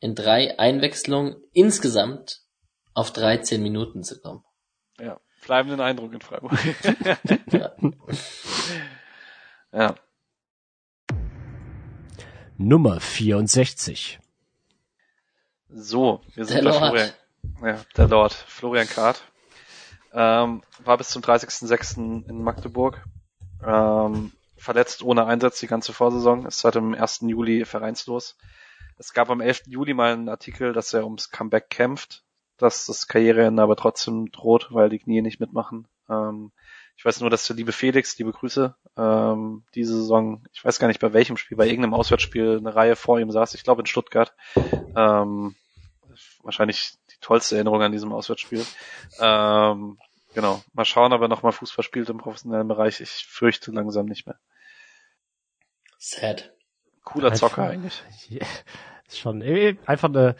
in 0.00 0.14
drei 0.14 0.58
Einwechslungen 0.58 1.36
insgesamt 1.52 2.40
auf 2.94 3.12
13 3.12 3.62
Minuten 3.62 4.02
zu 4.02 4.20
kommen. 4.20 4.44
Ja. 4.98 5.20
Bleibenden 5.44 5.80
Eindruck 5.80 6.12
in 6.12 6.20
Freiburg. 6.20 6.52
Ja. 7.52 7.72
ja. 9.72 9.94
Nummer 12.56 13.00
64. 13.00 14.18
So, 15.68 16.20
wir 16.34 16.44
sind 16.44 16.64
Der 16.64 16.64
bei 16.64 16.70
Lord. 16.70 16.88
Florian. 16.88 17.10
Ja, 17.62 17.84
der 17.96 18.08
Lord. 18.08 18.32
Florian 18.34 18.88
Kart. 18.88 19.22
Ähm, 20.12 20.62
war 20.84 20.98
bis 20.98 21.08
zum 21.10 21.22
30.06. 21.22 22.28
in 22.28 22.42
Magdeburg. 22.42 23.04
Ähm, 23.64 24.32
verletzt 24.56 25.02
ohne 25.02 25.26
Einsatz 25.26 25.60
die 25.60 25.66
ganze 25.66 25.92
Vorsaison, 25.92 26.46
ist 26.46 26.60
seit 26.60 26.74
dem 26.74 26.94
1. 26.94 27.20
Juli 27.22 27.64
vereinslos. 27.64 28.36
Es 28.98 29.14
gab 29.14 29.30
am 29.30 29.40
11. 29.40 29.62
Juli 29.66 29.94
mal 29.94 30.12
einen 30.12 30.28
Artikel, 30.28 30.72
dass 30.72 30.92
er 30.92 31.04
ums 31.04 31.30
Comeback 31.30 31.70
kämpft, 31.70 32.24
dass 32.58 32.86
das 32.86 33.06
Karriereende 33.06 33.62
aber 33.62 33.76
trotzdem 33.76 34.30
droht, 34.30 34.68
weil 34.70 34.90
die 34.90 34.98
Knie 34.98 35.22
nicht 35.22 35.40
mitmachen. 35.40 35.88
Ähm, 36.10 36.52
ich 36.96 37.04
weiß 37.06 37.20
nur, 37.20 37.30
dass 37.30 37.46
der 37.46 37.56
liebe 37.56 37.72
Felix, 37.72 38.18
liebe 38.18 38.32
Grüße, 38.32 38.74
ähm, 38.98 39.64
diese 39.74 39.96
Saison, 39.96 40.44
ich 40.52 40.62
weiß 40.62 40.78
gar 40.78 40.88
nicht 40.88 41.00
bei 41.00 41.14
welchem 41.14 41.38
Spiel, 41.38 41.56
bei 41.56 41.66
irgendeinem 41.66 41.94
Auswärtsspiel 41.94 42.58
eine 42.58 42.74
Reihe 42.74 42.94
vor 42.94 43.18
ihm 43.18 43.30
saß, 43.30 43.54
ich 43.54 43.64
glaube 43.64 43.80
in 43.80 43.86
Stuttgart. 43.86 44.34
Ähm, 44.94 45.54
wahrscheinlich 46.42 46.98
tollste 47.20 47.56
Erinnerung 47.56 47.82
an 47.82 47.92
diesem 47.92 48.12
Auswärtsspiel. 48.12 48.64
Ähm, 49.20 49.98
genau. 50.34 50.62
Mal 50.72 50.84
schauen, 50.84 51.12
ob 51.12 51.20
er 51.22 51.28
nochmal 51.28 51.52
Fußball 51.52 51.84
spielt 51.84 52.08
im 52.08 52.18
professionellen 52.18 52.68
Bereich. 52.68 53.00
Ich 53.00 53.10
fürchte 53.26 53.70
langsam 53.72 54.06
nicht 54.06 54.26
mehr. 54.26 54.38
Sad. 55.98 56.52
Cooler 57.04 57.32
Zocker 57.34 57.62
Einfach- 57.62 57.72
eigentlich. 57.72 58.02
Ja, 58.28 58.46
ist 59.08 59.18
schon 59.18 59.42
einfach 59.86 60.08
eine, 60.08 60.36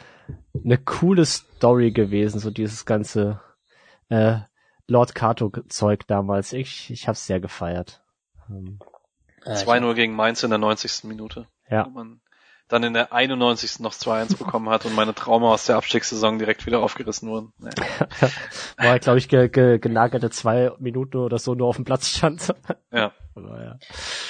eine 0.55 0.79
coole 0.79 1.25
Story 1.27 1.91
gewesen, 1.91 2.39
so 2.39 2.51
dieses 2.51 2.85
ganze 2.87 3.41
äh, 4.09 4.39
Lord 4.87 5.15
Kato 5.15 5.51
Zeug 5.69 6.07
damals. 6.07 6.53
Ich, 6.53 6.91
ich 6.91 7.09
hab's 7.09 7.27
sehr 7.27 7.41
gefeiert. 7.41 8.03
Ähm, 8.49 8.79
Ja, 9.45 9.55
ich- 9.55 9.61
2-0 9.61 9.95
gegen 9.95 10.15
Mainz 10.15 10.43
in 10.43 10.51
der 10.51 10.59
90. 10.59 11.05
Minute. 11.05 11.47
Ja. 11.69 11.87
Wo 11.87 11.91
man 11.91 12.21
dann 12.73 12.83
in 12.83 12.95
der 12.95 13.13
91. 13.13 13.81
noch 13.81 13.93
2-1 13.93 14.39
bekommen 14.39 14.69
hat 14.71 14.87
und 14.87 14.95
meine 14.95 15.15
Trauma 15.15 15.53
aus 15.53 15.67
der 15.67 15.77
Abstiegssaison 15.77 16.39
direkt 16.39 16.67
wieder 16.67 16.81
aufgerissen 16.81 17.29
wurden. 17.29 17.53
Nee. 17.59 17.71
war, 18.77 18.99
glaube 18.99 19.19
ich, 19.19 19.29
ge, 19.29 19.49
ge, 19.49 19.79
genagelte 19.79 20.31
zwei 20.31 20.73
Minuten 20.79 21.19
oder 21.19 21.39
so 21.39 21.55
nur 21.55 21.69
auf 21.69 21.77
dem 21.77 21.85
Platz 21.85 22.09
stand. 22.09 22.55
Ja. 22.93 23.13
Aber 23.37 23.63
ja. 23.63 23.79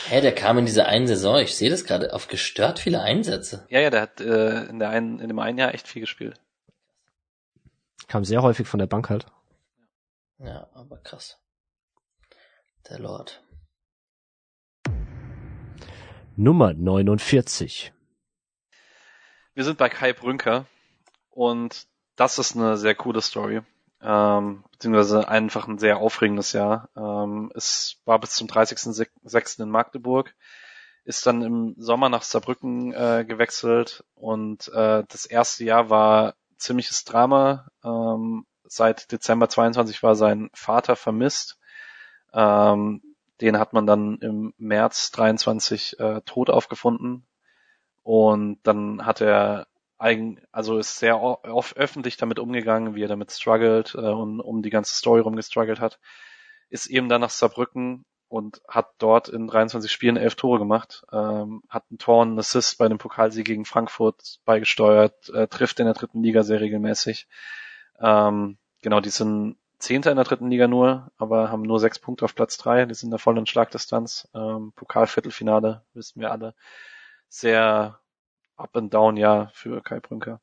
Hä, 0.08 0.20
der 0.20 0.34
kam 0.34 0.58
in 0.58 0.66
dieser 0.66 0.84
einen 0.84 1.06
Saison, 1.06 1.38
ich 1.38 1.56
sehe 1.56 1.70
das 1.70 1.84
gerade, 1.84 2.12
auf 2.12 2.28
gestört 2.28 2.78
viele 2.78 3.00
Einsätze. 3.00 3.66
Ja, 3.70 3.80
ja, 3.80 3.88
der 3.88 4.02
hat 4.02 4.20
äh, 4.20 4.64
in, 4.64 4.78
der 4.78 4.90
einen, 4.90 5.18
in 5.18 5.28
dem 5.28 5.38
einen 5.38 5.56
Jahr 5.56 5.72
echt 5.72 5.88
viel 5.88 6.00
gespielt. 6.00 6.38
Kam 8.06 8.24
sehr 8.24 8.42
häufig 8.42 8.68
von 8.68 8.78
der 8.78 8.86
Bank 8.86 9.08
halt. 9.08 9.24
Ja, 10.38 10.68
aber 10.74 10.98
krass. 10.98 11.38
Der 12.90 12.98
Lord. 12.98 13.42
Nummer 16.36 16.74
49. 16.74 17.92
Wir 19.54 19.64
sind 19.64 19.78
bei 19.78 19.88
Kai 19.88 20.12
Brünker 20.12 20.66
und 21.30 21.86
das 22.14 22.38
ist 22.38 22.54
eine 22.54 22.76
sehr 22.76 22.94
coole 22.94 23.20
Story. 23.20 23.62
Ähm, 24.02 24.64
beziehungsweise 24.70 25.28
einfach 25.28 25.66
ein 25.66 25.78
sehr 25.78 25.98
aufregendes 25.98 26.52
Jahr. 26.52 26.88
Ähm, 26.96 27.52
es 27.54 28.00
war 28.04 28.18
bis 28.18 28.30
zum 28.30 28.46
30.06. 28.46 29.62
in 29.62 29.68
Magdeburg, 29.68 30.34
ist 31.04 31.26
dann 31.26 31.42
im 31.42 31.74
Sommer 31.78 32.08
nach 32.08 32.22
Saarbrücken 32.22 32.92
äh, 32.92 33.24
gewechselt 33.26 34.04
und 34.14 34.68
äh, 34.68 35.02
das 35.08 35.26
erste 35.26 35.64
Jahr 35.64 35.90
war 35.90 36.34
ziemliches 36.56 37.04
Drama. 37.04 37.68
Ähm, 37.84 38.46
seit 38.64 39.10
Dezember 39.10 39.48
22 39.48 40.02
war 40.02 40.14
sein 40.14 40.50
Vater 40.54 40.94
vermisst. 40.94 41.58
Ähm, 42.32 43.02
den 43.40 43.58
hat 43.58 43.72
man 43.72 43.86
dann 43.86 44.18
im 44.18 44.54
März 44.58 45.10
23 45.10 45.98
äh, 45.98 46.20
tot 46.24 46.50
aufgefunden. 46.50 47.26
Und 48.02 48.58
dann 48.62 49.04
hat 49.04 49.20
er 49.20 49.66
eigen, 49.98 50.40
also 50.50 50.78
ist 50.78 50.98
sehr 50.98 51.20
oft 51.20 51.76
öffentlich 51.76 52.16
damit 52.16 52.38
umgegangen, 52.38 52.94
wie 52.94 53.04
er 53.04 53.08
damit 53.08 53.30
struggelt 53.32 53.94
äh, 53.94 53.98
und 53.98 54.40
um 54.40 54.62
die 54.62 54.70
ganze 54.70 54.94
Story 54.94 55.20
rum 55.20 55.36
gestruggelt 55.36 55.80
hat. 55.80 55.98
Ist 56.70 56.86
eben 56.86 57.08
dann 57.08 57.20
nach 57.20 57.30
Saarbrücken 57.30 58.04
und 58.28 58.62
hat 58.68 58.90
dort 58.98 59.28
in 59.28 59.48
23 59.48 59.90
Spielen 59.90 60.16
elf 60.16 60.36
Tore 60.36 60.58
gemacht, 60.58 61.04
ähm, 61.12 61.62
hat 61.68 61.90
ein 61.90 61.98
Tor 61.98 62.22
und 62.22 62.28
einen 62.28 62.38
Assist 62.38 62.78
bei 62.78 62.88
dem 62.88 62.98
Pokalsieg 62.98 63.44
gegen 63.44 63.64
Frankfurt 63.64 64.38
beigesteuert, 64.44 65.28
äh, 65.30 65.48
trifft 65.48 65.80
in 65.80 65.86
der 65.86 65.94
dritten 65.94 66.22
Liga 66.22 66.44
sehr 66.44 66.60
regelmäßig. 66.60 67.26
Ähm, 68.00 68.56
genau, 68.82 69.00
die 69.00 69.10
sind 69.10 69.56
Zehnter 69.80 70.10
in 70.10 70.16
der 70.16 70.24
dritten 70.24 70.50
Liga 70.50 70.68
nur, 70.68 71.10
aber 71.16 71.50
haben 71.50 71.62
nur 71.62 71.80
sechs 71.80 71.98
Punkte 71.98 72.24
auf 72.24 72.34
Platz 72.34 72.56
drei. 72.56 72.84
Die 72.86 72.94
sind 72.94 73.10
da 73.10 73.18
voll 73.18 73.36
in 73.38 73.46
Schlagdistanz. 73.46 74.28
Ähm, 74.34 74.72
Pokalviertelfinale, 74.76 75.82
wissen 75.94 76.20
wir 76.20 76.30
alle. 76.30 76.54
Sehr 77.30 78.00
up 78.56 78.76
and 78.76 78.92
down 78.92 79.16
Jahr 79.16 79.50
für 79.54 79.80
Kai 79.82 80.00
Brünker. 80.00 80.40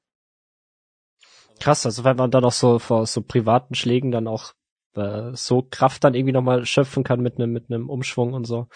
Krass, 1.60 1.86
also 1.86 2.04
wenn 2.04 2.16
man 2.16 2.32
dann 2.32 2.46
auch 2.46 2.52
so 2.52 2.80
vor 2.80 3.06
so 3.06 3.22
privaten 3.22 3.76
Schlägen 3.76 4.12
dann 4.12 4.28
auch 4.28 4.54
äh, 4.96 5.34
so 5.34 5.62
Kraft 5.62 6.04
dann 6.04 6.14
irgendwie 6.14 6.32
nochmal 6.32 6.66
schöpfen 6.66 7.04
kann 7.04 7.20
mit 7.20 7.36
einem 7.36 7.52
mit 7.52 7.70
einem 7.70 7.90
Umschwung 7.90 8.34
und 8.34 8.46
so, 8.46 8.68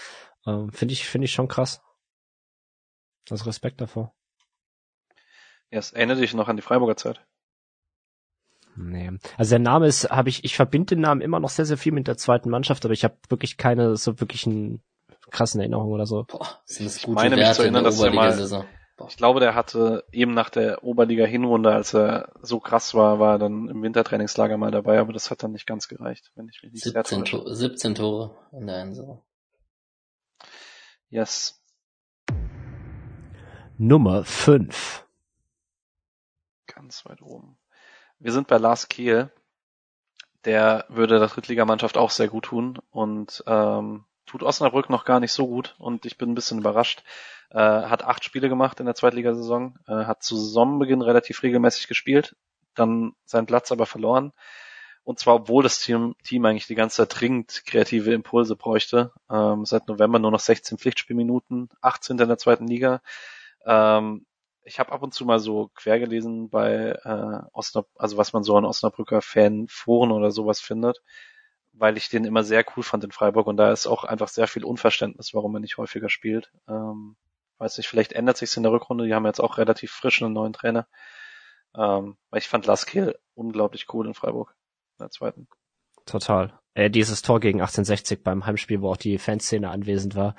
ähm, 0.45 0.71
finde 0.71 0.93
ich 0.93 1.07
finde 1.07 1.25
ich 1.25 1.31
schon 1.31 1.47
krass. 1.47 1.81
Also 3.29 3.45
Respekt 3.45 3.79
davor. 3.79 4.13
Yes, 5.69 5.93
erinnere 5.93 6.19
dich 6.19 6.33
noch 6.33 6.49
an 6.49 6.57
die 6.57 6.61
Freiburger 6.61 6.97
Zeit. 6.97 7.25
Nee. 8.75 9.11
Also 9.37 9.51
der 9.51 9.59
Name 9.59 9.87
ist, 9.87 10.09
habe 10.09 10.29
ich, 10.29 10.43
ich 10.43 10.55
verbinde 10.55 10.95
den 10.95 11.01
Namen 11.01 11.21
immer 11.21 11.39
noch 11.39 11.49
sehr, 11.49 11.65
sehr 11.65 11.77
viel 11.77 11.91
mit 11.91 12.07
der 12.07 12.17
zweiten 12.17 12.49
Mannschaft, 12.49 12.83
aber 12.83 12.93
ich 12.93 13.03
habe 13.03 13.17
wirklich 13.29 13.57
keine 13.57 13.95
so 13.95 14.19
wirklichen 14.19 14.83
krassen 15.31 15.59
Erinnerungen 15.61 15.91
oder 15.91 16.05
so. 16.05 16.25
Boah, 16.27 16.61
sind 16.65 16.85
das 16.85 16.97
Ich 16.97 17.03
gute 17.03 17.15
meine, 17.15 17.35
mich 17.35 17.45
Werte 17.45 17.55
zu 17.55 17.61
erinnern, 17.63 17.83
dass 17.83 17.97
der 17.97 18.11
mal-. 18.11 18.65
Ich 19.07 19.17
glaube, 19.17 19.39
der 19.39 19.55
hatte 19.55 20.03
eben 20.11 20.33
nach 20.33 20.49
der 20.49 20.83
Oberliga-Hinrunde, 20.83 21.71
als 21.71 21.93
er 21.95 22.33
so 22.41 22.59
krass 22.59 22.93
war, 22.93 23.19
war 23.19 23.35
er 23.35 23.39
dann 23.39 23.67
im 23.67 23.81
Wintertrainingslager 23.81 24.57
mal 24.57 24.71
dabei, 24.71 24.99
aber 24.99 25.13
das 25.13 25.31
hat 25.31 25.41
dann 25.41 25.53
nicht 25.53 25.65
ganz 25.65 25.87
gereicht, 25.87 26.31
wenn 26.35 26.47
ich 26.49 26.61
mich 26.61 26.73
nicht 26.73 26.83
sehr 26.83 26.91
17, 26.91 27.25
täusche. 27.25 27.43
to 27.43 27.53
17 27.53 27.95
Tore 27.95 28.37
in 28.51 28.67
der 28.67 28.85
Saison. 28.93 29.23
Yes. 31.09 31.61
Nummer 33.77 34.23
5. 34.23 35.07
Ganz 36.67 37.05
weit 37.05 37.21
oben. 37.21 37.57
Wir 38.19 38.31
sind 38.31 38.47
bei 38.47 38.57
Lars 38.57 38.87
Kehl. 38.87 39.31
Der 40.45 40.85
würde 40.89 41.19
der 41.19 41.27
Drittligamannschaft 41.27 41.97
auch 41.97 42.11
sehr 42.11 42.27
gut 42.27 42.45
tun 42.45 42.79
und 42.91 43.43
ähm, 43.45 44.05
tut 44.31 44.43
Osnabrück 44.43 44.89
noch 44.89 45.03
gar 45.03 45.19
nicht 45.19 45.33
so 45.33 45.45
gut 45.45 45.75
und 45.77 46.05
ich 46.05 46.17
bin 46.17 46.31
ein 46.31 46.35
bisschen 46.35 46.59
überrascht. 46.59 47.03
Äh, 47.49 47.59
hat 47.59 48.05
acht 48.05 48.23
Spiele 48.23 48.47
gemacht 48.47 48.79
in 48.79 48.85
der 48.85 48.95
Zweitligasaison, 48.95 49.77
äh, 49.87 50.05
hat 50.05 50.23
zu 50.23 50.37
Saisonbeginn 50.37 51.01
relativ 51.01 51.43
regelmäßig 51.43 51.89
gespielt, 51.89 52.37
dann 52.73 53.11
seinen 53.25 53.45
Platz 53.45 53.73
aber 53.73 53.85
verloren. 53.85 54.31
Und 55.03 55.19
zwar, 55.19 55.35
obwohl 55.35 55.63
das 55.63 55.79
Team, 55.79 56.15
Team 56.23 56.45
eigentlich 56.45 56.67
die 56.67 56.75
ganze 56.75 56.97
Zeit 56.97 57.19
dringend 57.19 57.63
kreative 57.65 58.13
Impulse 58.13 58.55
bräuchte. 58.55 59.11
Ähm, 59.29 59.65
seit 59.65 59.89
November 59.89 60.19
nur 60.19 60.31
noch 60.31 60.39
16 60.39 60.77
Pflichtspielminuten, 60.77 61.69
18 61.81 62.17
in 62.17 62.27
der 62.29 62.37
zweiten 62.37 62.67
Liga. 62.67 63.01
Ähm, 63.65 64.25
ich 64.63 64.79
habe 64.79 64.93
ab 64.93 65.03
und 65.03 65.13
zu 65.13 65.25
mal 65.25 65.39
so 65.39 65.71
quer 65.75 65.99
gelesen 65.99 66.49
bei 66.49 66.97
äh, 67.03 67.39
Osnab 67.51 67.87
also 67.95 68.15
was 68.15 68.31
man 68.31 68.43
so 68.43 68.55
an 68.55 68.63
Osnabrücker 68.63 69.21
Fanforen 69.21 70.11
oder 70.11 70.31
sowas 70.31 70.61
findet, 70.61 71.01
weil 71.73 71.97
ich 71.97 72.09
den 72.09 72.25
immer 72.25 72.43
sehr 72.43 72.65
cool 72.75 72.83
fand 72.83 73.03
in 73.03 73.11
Freiburg 73.11 73.47
und 73.47 73.57
da 73.57 73.71
ist 73.71 73.87
auch 73.87 74.03
einfach 74.03 74.27
sehr 74.27 74.47
viel 74.47 74.63
Unverständnis, 74.63 75.33
warum 75.33 75.55
er 75.55 75.59
nicht 75.59 75.77
häufiger 75.77 76.09
spielt. 76.09 76.51
Ähm, 76.67 77.15
Weiß 77.61 77.77
nicht, 77.77 77.87
vielleicht 77.87 78.13
ändert 78.13 78.37
sich's 78.37 78.57
in 78.57 78.63
der 78.63 78.71
Rückrunde. 78.71 79.05
Die 79.05 79.13
haben 79.13 79.27
jetzt 79.27 79.39
auch 79.39 79.59
relativ 79.59 79.91
frisch 79.91 80.23
einen 80.23 80.33
neuen 80.33 80.51
Trainer. 80.51 80.87
Ähm, 81.77 82.17
ich 82.35 82.47
fand 82.47 82.65
Lars 82.65 82.87
Kehl 82.87 83.19
unglaublich 83.35 83.85
cool 83.93 84.07
in 84.07 84.15
Freiburg. 84.15 84.55
In 84.97 85.03
der 85.03 85.11
zweiten. 85.11 85.47
Total. 86.07 86.59
Äh, 86.73 86.89
dieses 86.89 87.21
Tor 87.21 87.39
gegen 87.39 87.61
1860 87.61 88.23
beim 88.23 88.47
Heimspiel, 88.47 88.81
wo 88.81 88.89
auch 88.89 88.97
die 88.97 89.19
Fanszene 89.19 89.69
anwesend 89.69 90.15
war, 90.15 90.33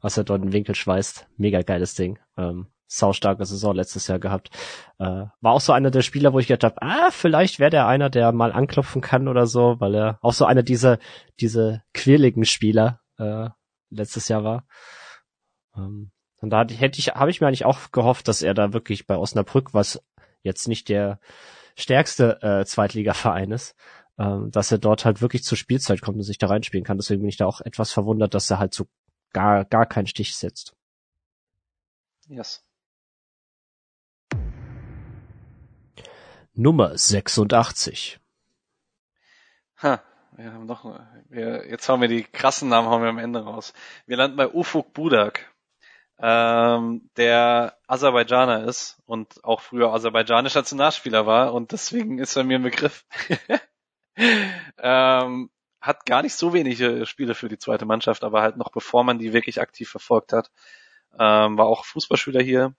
was 0.00 0.16
er 0.16 0.22
dort 0.22 0.40
in 0.40 0.50
den 0.50 0.52
Winkel 0.52 0.76
schweißt. 0.76 1.26
Mega 1.36 1.62
geiles 1.62 1.94
Ding. 1.94 2.20
Ähm, 2.36 2.68
saustarke 2.88 3.44
Saison 3.44 3.74
letztes 3.76 4.08
Jahr 4.08 4.18
gehabt. 4.18 4.50
Äh, 4.98 5.26
war 5.40 5.52
auch 5.52 5.60
so 5.60 5.72
einer 5.72 5.90
der 5.90 6.02
Spieler, 6.02 6.32
wo 6.32 6.38
ich 6.38 6.48
gedacht 6.48 6.64
habe, 6.64 6.82
ah, 6.82 7.10
vielleicht 7.10 7.58
wäre 7.60 7.70
der 7.70 7.86
einer, 7.86 8.10
der 8.10 8.32
mal 8.32 8.50
anklopfen 8.50 9.02
kann 9.02 9.28
oder 9.28 9.46
so, 9.46 9.76
weil 9.78 9.94
er 9.94 10.18
auch 10.22 10.32
so 10.32 10.46
einer 10.46 10.62
dieser 10.62 10.98
diese 11.38 11.82
quirligen 11.94 12.44
Spieler 12.44 13.00
äh, 13.18 13.50
letztes 13.90 14.28
Jahr 14.28 14.42
war. 14.42 14.66
Ähm, 15.76 16.10
und 16.40 16.50
da 16.50 16.66
hätte 16.66 16.98
ich, 16.98 17.08
habe 17.08 17.30
ich 17.30 17.40
mir 17.40 17.48
eigentlich 17.48 17.64
auch 17.64 17.90
gehofft, 17.92 18.28
dass 18.28 18.42
er 18.42 18.54
da 18.54 18.72
wirklich 18.72 19.06
bei 19.06 19.16
Osnabrück, 19.16 19.74
was 19.74 20.02
jetzt 20.42 20.68
nicht 20.68 20.88
der 20.88 21.20
stärkste 21.76 22.40
äh, 22.42 22.64
Zweitligaverein 22.64 23.50
ist, 23.52 23.74
ähm, 24.18 24.50
dass 24.50 24.72
er 24.72 24.78
dort 24.78 25.04
halt 25.04 25.20
wirklich 25.20 25.44
zur 25.44 25.58
Spielzeit 25.58 26.00
kommt 26.00 26.16
und 26.16 26.22
sich 26.22 26.38
da 26.38 26.46
reinspielen 26.46 26.84
kann. 26.84 26.96
Deswegen 26.96 27.20
bin 27.20 27.28
ich 27.28 27.36
da 27.36 27.46
auch 27.46 27.60
etwas 27.60 27.92
verwundert, 27.92 28.34
dass 28.34 28.50
er 28.50 28.58
halt 28.58 28.74
so 28.74 28.86
gar, 29.32 29.64
gar 29.64 29.86
keinen 29.86 30.06
Stich 30.06 30.36
setzt. 30.36 30.74
Yes. 32.28 32.64
Nummer 36.60 36.98
86. 36.98 38.18
Ha, 39.80 40.02
wir 40.32 40.52
haben 40.52 40.66
noch, 40.66 41.00
wir, 41.28 41.68
jetzt 41.68 41.88
haben 41.88 42.00
wir 42.00 42.08
die 42.08 42.24
krassen 42.24 42.68
Namen 42.68 42.88
haben 42.88 43.00
wir 43.00 43.10
am 43.10 43.18
Ende 43.18 43.44
raus. 43.44 43.72
Wir 44.06 44.16
landen 44.16 44.36
bei 44.36 44.52
Ufuk 44.52 44.92
Budak, 44.92 45.54
ähm, 46.18 47.08
der 47.16 47.78
Aserbaidschaner 47.86 48.64
ist 48.64 49.00
und 49.06 49.44
auch 49.44 49.60
früher 49.60 49.92
aserbaidschanischer 49.92 50.58
Nationalspieler 50.58 51.26
war 51.26 51.54
und 51.54 51.70
deswegen 51.70 52.18
ist 52.18 52.34
er 52.34 52.42
mir 52.42 52.58
ein 52.58 52.64
Begriff. 52.64 53.06
ähm, 54.78 55.50
hat 55.80 56.06
gar 56.06 56.22
nicht 56.22 56.34
so 56.34 56.54
wenige 56.54 57.06
Spiele 57.06 57.36
für 57.36 57.48
die 57.48 57.58
zweite 57.58 57.86
Mannschaft, 57.86 58.24
aber 58.24 58.42
halt 58.42 58.56
noch 58.56 58.72
bevor 58.72 59.04
man 59.04 59.20
die 59.20 59.32
wirklich 59.32 59.60
aktiv 59.60 59.88
verfolgt 59.88 60.32
hat, 60.32 60.50
ähm, 61.20 61.56
war 61.56 61.66
auch 61.66 61.84
Fußballspieler 61.84 62.42
hier, 62.42 62.74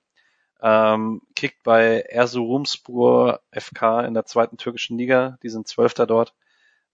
ähm, 0.61 1.21
kickt 1.35 1.63
bei 1.63 2.01
Erzurumspor 2.01 3.41
FK 3.51 4.01
in 4.01 4.13
der 4.13 4.25
zweiten 4.25 4.57
türkischen 4.57 4.97
Liga, 4.97 5.37
die 5.43 5.49
sind 5.49 5.67
Zwölfter 5.67 6.05
dort. 6.05 6.33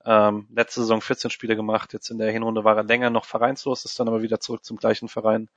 Ähm, 0.06 0.48
letzte 0.52 0.82
Saison 0.82 1.02
14 1.02 1.32
Spiele 1.32 1.56
gemacht, 1.56 1.94
jetzt 1.94 2.12
in 2.12 2.20
der 2.20 2.32
Hinrunde 2.32 2.64
war 2.64 2.78
er 2.78 2.84
länger 2.84 3.10
noch 3.10 3.26
vereinslos, 3.26 3.86
ist 3.86 4.00
dann 4.00 4.08
aber 4.08 4.22
wieder 4.22 4.40
zurück 4.40 4.64
zum 4.64 4.78
gleichen 4.78 5.10
Verein, 5.10 5.50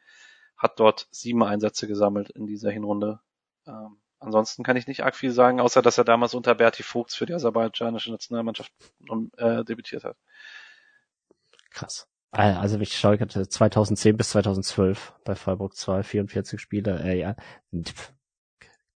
hat 0.56 0.80
dort 0.80 1.06
sieben 1.10 1.42
Einsätze 1.42 1.86
gesammelt 1.86 2.30
in 2.30 2.46
dieser 2.46 2.70
Hinrunde. 2.70 3.20
Ähm, 3.66 3.98
ansonsten 4.20 4.62
kann 4.64 4.76
ich 4.76 4.86
nicht 4.86 5.04
arg 5.04 5.14
viel 5.14 5.32
sagen, 5.32 5.60
außer 5.60 5.82
dass 5.82 5.98
er 5.98 6.04
damals 6.04 6.32
unter 6.32 6.54
Berti 6.54 6.82
Vogts 6.82 7.14
für 7.14 7.26
die 7.26 7.34
aserbaidschanische 7.34 8.10
Nationalmannschaft 8.10 8.72
äh, 9.36 9.64
debütiert 9.64 10.04
hat. 10.04 10.16
Krass. 11.70 12.08
Also 12.30 12.78
ich 12.78 12.96
schaue 12.96 13.18
2010 13.26 14.16
bis 14.16 14.30
2012 14.30 15.14
bei 15.24 15.34
Freiburg 15.34 15.74
2, 15.74 16.02
44 16.02 16.60
Spiele. 16.60 17.02
Äh, 17.02 17.18
ja. 17.18 17.36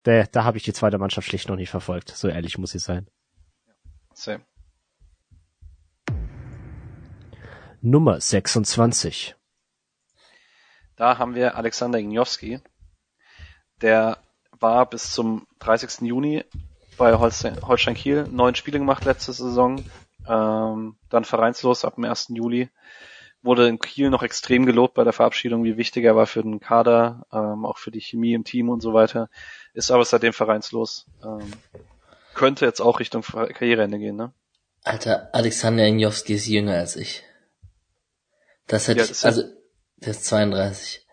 Da, 0.02 0.24
da 0.24 0.44
habe 0.44 0.58
ich 0.58 0.64
die 0.64 0.72
zweite 0.72 0.98
Mannschaft 0.98 1.28
schlicht 1.28 1.48
noch 1.48 1.56
nicht 1.56 1.70
verfolgt. 1.70 2.10
So 2.10 2.28
ehrlich 2.28 2.58
muss 2.58 2.74
ich 2.74 2.82
sein. 2.82 3.08
Same. 4.12 4.44
Nummer 7.80 8.20
26. 8.20 9.34
Da 10.96 11.18
haben 11.18 11.34
wir 11.34 11.56
Alexander 11.56 11.98
Ignowski. 11.98 12.60
Der 13.80 14.18
war 14.60 14.88
bis 14.88 15.10
zum 15.10 15.46
30. 15.58 16.02
Juni 16.02 16.44
bei 16.98 17.14
Holstein, 17.14 17.60
Holstein 17.62 17.94
Kiel 17.94 18.28
neun 18.30 18.54
Spiele 18.54 18.78
gemacht 18.78 19.04
letzte 19.04 19.32
Saison. 19.32 19.84
Ähm, 20.28 20.96
dann 21.08 21.24
vereinslos 21.24 21.84
ab 21.84 21.96
dem 21.96 22.04
1. 22.04 22.28
Juli. 22.28 22.70
Wurde 23.42 23.68
in 23.68 23.78
Kiel 23.78 24.08
noch 24.08 24.22
extrem 24.22 24.66
gelobt 24.66 24.94
bei 24.94 25.04
der 25.04 25.12
Verabschiedung, 25.12 25.64
wie 25.64 25.76
wichtig 25.76 26.04
er 26.04 26.14
war 26.14 26.26
für 26.26 26.42
den 26.42 26.60
Kader, 26.60 27.26
ähm, 27.32 27.66
auch 27.66 27.78
für 27.78 27.90
die 27.90 28.00
Chemie 28.00 28.34
im 28.34 28.44
Team 28.44 28.68
und 28.68 28.80
so 28.80 28.94
weiter. 28.94 29.28
Ist 29.74 29.90
aber 29.90 30.04
seitdem 30.04 30.32
vereinslos. 30.32 31.06
Ähm, 31.24 31.50
könnte 32.34 32.64
jetzt 32.64 32.80
auch 32.80 33.00
Richtung 33.00 33.22
Karriereende 33.22 33.98
gehen, 33.98 34.16
ne? 34.16 34.32
Alter, 34.84 35.28
Alexander 35.32 35.86
Ignowski 35.86 36.34
ist 36.34 36.46
jünger 36.46 36.74
als 36.74 36.96
ich. 36.96 37.22
Das 38.66 38.88
hätte 38.88 39.00
ja, 39.00 39.06
das 39.06 39.18
ich, 39.18 39.24
also, 39.24 39.42
der 39.96 40.10
ist 40.10 40.24
32. 40.24 41.06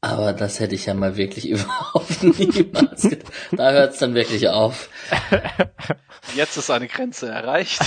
Aber 0.00 0.32
das 0.32 0.60
hätte 0.60 0.74
ich 0.74 0.86
ja 0.86 0.94
mal 0.94 1.16
wirklich 1.16 1.48
überhaupt 1.48 2.22
niemals 2.22 3.02
gedacht. 3.02 3.32
Da 3.52 3.70
hört 3.72 3.92
es 3.94 3.98
dann 3.98 4.14
wirklich 4.14 4.48
auf. 4.48 4.90
Jetzt 6.34 6.56
ist 6.56 6.70
eine 6.70 6.88
Grenze 6.88 7.28
erreicht. 7.28 7.82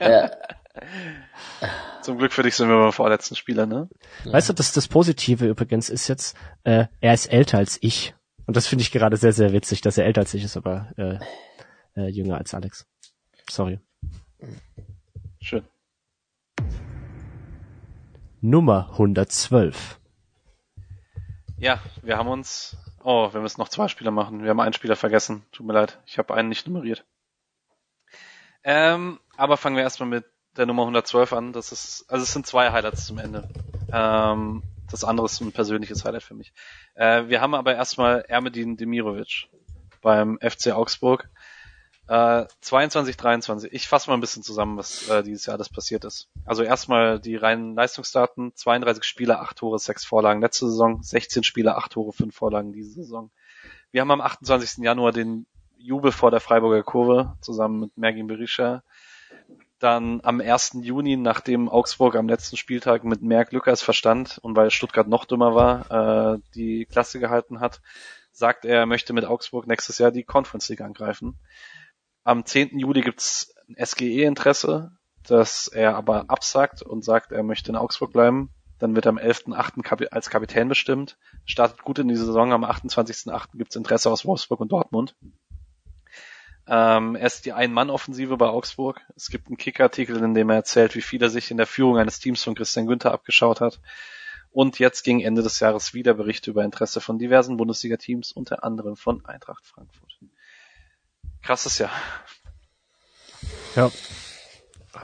ja. 0.00 0.30
Zum 2.02 2.18
Glück 2.18 2.32
für 2.32 2.42
dich 2.42 2.54
sind 2.54 2.68
wir 2.68 2.78
beim 2.78 2.92
vorletzten 2.92 3.36
Spieler, 3.36 3.66
ne? 3.66 3.88
Weißt 4.24 4.48
du, 4.48 4.52
das, 4.52 4.72
das 4.72 4.88
Positive 4.88 5.46
übrigens 5.46 5.90
ist 5.90 6.08
jetzt, 6.08 6.36
äh, 6.64 6.86
er 7.00 7.14
ist 7.14 7.26
älter 7.26 7.58
als 7.58 7.78
ich. 7.82 8.14
Und 8.46 8.56
das 8.56 8.66
finde 8.66 8.82
ich 8.82 8.90
gerade 8.90 9.16
sehr, 9.16 9.32
sehr 9.32 9.52
witzig, 9.52 9.80
dass 9.82 9.98
er 9.98 10.06
älter 10.06 10.22
als 10.22 10.32
ich 10.34 10.44
ist, 10.44 10.56
aber 10.56 10.90
äh, 10.96 11.18
äh, 11.96 12.08
jünger 12.08 12.38
als 12.38 12.54
Alex. 12.54 12.86
Sorry. 13.50 13.80
Schön. 15.40 15.64
Nummer 18.40 18.88
112. 18.92 19.98
Ja, 21.58 21.80
wir 22.02 22.16
haben 22.16 22.28
uns. 22.28 22.76
Oh, 23.02 23.32
wir 23.32 23.40
müssen 23.40 23.60
noch 23.60 23.68
zwei 23.68 23.88
Spieler 23.88 24.10
machen. 24.10 24.42
Wir 24.42 24.50
haben 24.50 24.60
einen 24.60 24.72
Spieler 24.72 24.96
vergessen. 24.96 25.44
Tut 25.50 25.66
mir 25.66 25.72
leid. 25.72 25.98
Ich 26.06 26.18
habe 26.18 26.34
einen 26.34 26.48
nicht 26.48 26.66
nummeriert. 26.66 27.04
Ähm, 28.62 29.18
aber 29.36 29.56
fangen 29.56 29.76
wir 29.76 29.82
erstmal 29.82 30.08
mit 30.08 30.24
der 30.58 30.66
Nummer 30.66 30.82
112 30.82 31.32
an. 31.32 31.52
Das 31.52 31.72
ist, 31.72 32.04
also 32.08 32.22
es 32.22 32.32
sind 32.32 32.46
zwei 32.46 32.70
Highlights 32.70 33.06
zum 33.06 33.18
Ende. 33.18 33.48
Ähm, 33.92 34.62
das 34.90 35.04
andere 35.04 35.26
ist 35.26 35.40
ein 35.40 35.52
persönliches 35.52 36.04
Highlight 36.04 36.22
für 36.22 36.34
mich. 36.34 36.52
Äh, 36.94 37.28
wir 37.28 37.40
haben 37.40 37.54
aber 37.54 37.74
erstmal 37.74 38.24
Ermedin 38.28 38.76
Demirovic 38.76 39.48
beim 40.02 40.38
FC 40.40 40.72
Augsburg. 40.72 41.28
Äh, 42.08 42.46
22, 42.62 43.16
23. 43.16 43.72
Ich 43.72 43.86
fasse 43.86 44.08
mal 44.08 44.16
ein 44.16 44.20
bisschen 44.20 44.42
zusammen, 44.42 44.78
was 44.78 45.08
äh, 45.08 45.22
dieses 45.22 45.46
Jahr 45.46 45.56
alles 45.56 45.68
passiert 45.68 46.04
ist. 46.04 46.28
Also 46.46 46.62
erstmal 46.62 47.20
die 47.20 47.36
reinen 47.36 47.74
Leistungsdaten. 47.74 48.52
32 48.54 49.04
Spiele, 49.04 49.40
8 49.40 49.58
Tore, 49.58 49.78
6 49.78 50.06
Vorlagen 50.06 50.40
letzte 50.40 50.66
Saison. 50.68 51.02
16 51.02 51.44
Spiele, 51.44 51.76
8 51.76 51.92
Tore, 51.92 52.12
5 52.12 52.34
Vorlagen 52.34 52.72
diese 52.72 52.94
Saison. 52.94 53.30
Wir 53.90 54.00
haben 54.00 54.10
am 54.10 54.22
28. 54.22 54.82
Januar 54.84 55.12
den 55.12 55.46
Jubel 55.76 56.10
vor 56.10 56.30
der 56.30 56.40
Freiburger 56.40 56.82
Kurve 56.82 57.36
zusammen 57.40 57.80
mit 57.80 57.96
Mergin 57.98 58.26
Berisha. 58.26 58.82
Dann 59.78 60.20
am 60.24 60.40
1. 60.40 60.78
Juni, 60.82 61.16
nachdem 61.16 61.68
Augsburg 61.68 62.16
am 62.16 62.28
letzten 62.28 62.56
Spieltag 62.56 63.04
mit 63.04 63.22
mehr 63.22 63.44
Glück 63.44 63.68
als 63.68 63.82
Verstand 63.82 64.38
und 64.42 64.56
weil 64.56 64.70
Stuttgart 64.70 65.06
noch 65.06 65.24
dümmer 65.24 65.54
war, 65.54 66.34
äh, 66.34 66.38
die 66.54 66.84
Klasse 66.86 67.20
gehalten 67.20 67.60
hat, 67.60 67.80
sagt 68.32 68.64
er, 68.64 68.80
er 68.80 68.86
möchte 68.86 69.12
mit 69.12 69.24
Augsburg 69.24 69.66
nächstes 69.66 69.98
Jahr 69.98 70.10
die 70.10 70.24
Conference 70.24 70.68
League 70.68 70.80
angreifen. 70.80 71.38
Am 72.24 72.44
10. 72.44 72.78
Juli 72.78 73.02
gibt's 73.02 73.54
ein 73.68 73.76
SGE-Interesse, 73.84 74.92
das 75.26 75.68
er 75.68 75.96
aber 75.96 76.24
absagt 76.28 76.82
und 76.82 77.04
sagt, 77.04 77.30
er 77.30 77.44
möchte 77.44 77.70
in 77.70 77.76
Augsburg 77.76 78.12
bleiben. 78.12 78.50
Dann 78.78 78.94
wird 78.94 79.06
er 79.06 79.10
am 79.10 79.18
11.8. 79.18 80.08
als 80.08 80.30
Kapitän 80.30 80.68
bestimmt, 80.68 81.18
startet 81.44 81.82
gut 81.82 81.98
in 81.98 82.08
die 82.08 82.16
Saison. 82.16 82.52
Am 82.52 82.64
28.8. 82.64 83.56
gibt's 83.56 83.76
Interesse 83.76 84.10
aus 84.10 84.24
Wolfsburg 84.24 84.60
und 84.60 84.72
Dortmund. 84.72 85.16
Ähm, 86.68 87.16
er 87.16 87.26
ist 87.26 87.44
die 87.46 87.52
Ein-Mann-Offensive 87.52 88.36
bei 88.36 88.46
Augsburg. 88.46 89.00
Es 89.16 89.30
gibt 89.30 89.46
einen 89.46 89.56
Kicker-Artikel, 89.56 90.22
in 90.22 90.34
dem 90.34 90.50
er 90.50 90.56
erzählt, 90.56 90.94
wie 90.94 91.02
viel 91.02 91.22
er 91.22 91.30
sich 91.30 91.50
in 91.50 91.56
der 91.56 91.66
Führung 91.66 91.98
eines 91.98 92.18
Teams 92.18 92.44
von 92.44 92.54
Christian 92.54 92.86
Günther 92.86 93.12
abgeschaut 93.12 93.60
hat. 93.60 93.80
Und 94.50 94.78
jetzt 94.78 95.02
gegen 95.02 95.20
Ende 95.20 95.42
des 95.42 95.60
Jahres 95.60 95.94
wieder 95.94 96.14
Berichte 96.14 96.50
über 96.50 96.64
Interesse 96.64 97.00
von 97.00 97.18
diversen 97.18 97.56
Bundesliga-Teams, 97.56 98.32
unter 98.32 98.64
anderem 98.64 98.96
von 98.96 99.24
Eintracht 99.24 99.66
Frankfurt 99.66 100.08
krasses 101.48 101.78
Jahr. 101.78 101.90
Ja. 103.74 103.90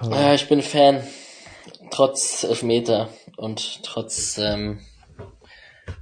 Ja, 0.02 0.34
ich 0.34 0.48
bin 0.48 0.60
Fan. 0.60 1.02
Trotz 1.90 2.44
Elfmeter 2.44 3.08
und 3.36 3.82
trotz 3.82 4.36
ähm, 4.36 4.80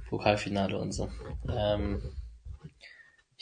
Pokalfinale 0.09 0.77
und 0.77 0.91
so. 0.91 1.09
Ähm, 1.47 2.01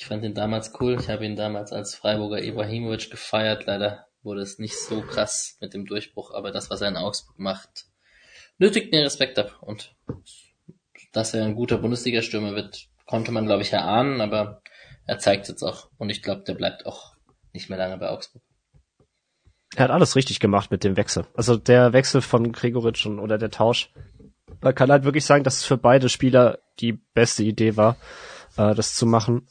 ich 0.01 0.07
fand 0.07 0.23
ihn 0.23 0.33
damals 0.33 0.73
cool. 0.80 0.97
Ich 0.99 1.09
habe 1.09 1.27
ihn 1.27 1.35
damals 1.35 1.71
als 1.71 1.93
Freiburger 1.93 2.43
Ibrahimovic 2.43 3.11
gefeiert. 3.11 3.67
Leider 3.67 4.07
wurde 4.23 4.41
es 4.41 4.57
nicht 4.57 4.75
so 4.75 5.01
krass 5.01 5.59
mit 5.61 5.75
dem 5.75 5.85
Durchbruch, 5.85 6.33
aber 6.33 6.49
das, 6.49 6.71
was 6.71 6.81
er 6.81 6.88
in 6.88 6.97
Augsburg 6.97 7.38
macht, 7.38 7.85
nötigt 8.57 8.91
mir 8.91 9.05
Respekt 9.05 9.38
ab. 9.38 9.59
Und 9.61 9.95
dass 11.13 11.35
er 11.35 11.45
ein 11.45 11.53
guter 11.53 11.77
Bundesliga-Stürmer 11.77 12.55
wird, 12.55 12.88
konnte 13.05 13.31
man, 13.31 13.45
glaube 13.45 13.61
ich, 13.61 13.71
erahnen, 13.71 14.21
aber 14.21 14.63
er 15.05 15.19
zeigt 15.19 15.47
jetzt 15.49 15.61
auch. 15.61 15.91
Und 15.99 16.09
ich 16.09 16.23
glaube, 16.23 16.41
der 16.47 16.55
bleibt 16.55 16.88
auch 16.88 17.13
nicht 17.53 17.69
mehr 17.69 17.77
lange 17.77 17.99
bei 17.99 18.09
Augsburg. 18.09 18.41
Er 19.75 19.83
hat 19.83 19.91
alles 19.91 20.15
richtig 20.15 20.39
gemacht 20.39 20.71
mit 20.71 20.83
dem 20.83 20.97
Wechsel. 20.97 21.27
Also 21.35 21.57
der 21.57 21.93
Wechsel 21.93 22.23
von 22.23 22.51
Gregoritsch 22.51 23.05
und, 23.05 23.19
oder 23.19 23.38
der 23.38 23.51
Tausch 23.51 23.93
man 24.61 24.75
kann 24.75 24.91
halt 24.91 25.03
wirklich 25.03 25.25
sagen, 25.25 25.43
dass 25.43 25.57
es 25.57 25.63
für 25.63 25.77
beide 25.77 26.09
Spieler 26.09 26.59
die 26.80 26.93
beste 26.93 27.43
Idee 27.43 27.77
war, 27.77 27.97
äh, 28.57 28.75
das 28.75 28.95
zu 28.95 29.05
machen. 29.05 29.47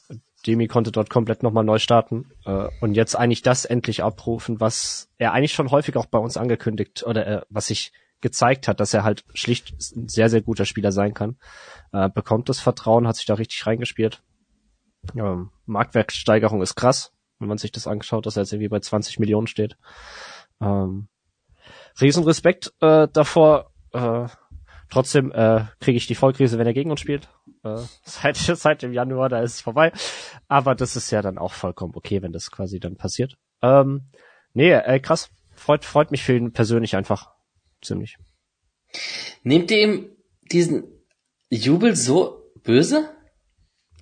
Demi 0.47 0.69
konnte 0.69 0.93
dort 0.93 1.11
komplett 1.11 1.43
nochmal 1.43 1.65
neu 1.65 1.79
starten 1.79 2.33
äh, 2.45 2.69
und 2.81 2.95
jetzt 2.95 3.15
eigentlich 3.15 3.43
das 3.43 3.65
endlich 3.65 4.03
abrufen, 4.03 4.61
was 4.61 5.09
er 5.19 5.33
eigentlich 5.33 5.53
schon 5.53 5.71
häufig 5.71 5.97
auch 5.97 6.07
bei 6.07 6.19
uns 6.19 6.37
angekündigt 6.37 7.05
oder 7.07 7.27
äh, 7.27 7.43
was 7.51 7.67
sich 7.67 7.93
gezeigt 8.21 8.69
hat, 8.69 8.81
dass 8.81 8.95
er 8.95 9.05
halt 9.05 9.25
schlicht 9.35 9.75
ein 9.97 10.09
sehr, 10.09 10.29
sehr 10.29 10.43
guter 10.43 10.67
Spieler 10.67 10.93
sein 10.93 11.15
kann. 11.15 11.37
Äh, 11.93 12.09
bekommt 12.09 12.49
das 12.49 12.61
Vertrauen, 12.61 13.07
hat 13.07 13.17
sich 13.17 13.27
da 13.27 13.35
richtig 13.35 13.67
reingespielt. 13.67 14.23
Ähm, 15.15 15.51
Marktwertsteigerung 15.67 16.63
ist 16.63 16.75
krass, 16.75 17.13
wenn 17.39 17.49
man 17.49 17.59
sich 17.59 17.73
das 17.73 17.87
angeschaut, 17.87 18.27
dass 18.27 18.37
er 18.37 18.43
jetzt 18.43 18.53
irgendwie 18.53 18.69
bei 18.69 18.81
20 18.81 19.19
Millionen 19.19 19.47
steht. 19.47 19.77
Ähm, 20.61 21.09
Riesenrespekt 22.01 22.73
äh, 22.81 23.09
davor. 23.13 23.71
Äh, 23.93 24.29
trotzdem 24.91 25.33
äh, 25.33 25.65
kriege 25.81 25.97
ich 25.97 26.07
die 26.07 26.15
Vollkrise, 26.15 26.59
wenn 26.59 26.67
er 26.67 26.75
gegen 26.75 26.91
uns 26.91 27.01
spielt. 27.01 27.29
Äh, 27.65 27.77
seit, 28.05 28.37
seit 28.37 28.83
dem 28.83 28.93
Januar, 28.93 29.29
da 29.29 29.41
ist 29.41 29.55
es 29.55 29.61
vorbei. 29.61 29.93
Aber 30.49 30.75
das 30.75 30.97
ist 30.97 31.11
ja 31.11 31.23
dann 31.23 31.39
auch 31.39 31.53
vollkommen 31.53 31.95
okay, 31.95 32.23
wenn 32.23 32.33
das 32.33 32.51
quasi 32.51 32.81
dann 32.81 32.97
passiert. 32.97 33.37
Ähm, 33.63 34.11
nee, 34.53 34.73
äh, 34.73 35.01
krass. 35.01 35.31
Freut, 35.55 35.85
freut 35.85 36.11
mich 36.11 36.23
für 36.23 36.37
ihn 36.37 36.53
persönlich 36.53 36.97
einfach 36.97 37.31
ziemlich. 37.83 38.17
Nehmt 39.43 39.71
ihr 39.71 39.83
ihm 39.83 40.11
diesen 40.51 40.85
Jubel 41.49 41.97
so 41.97 42.53
böse? 42.63 43.11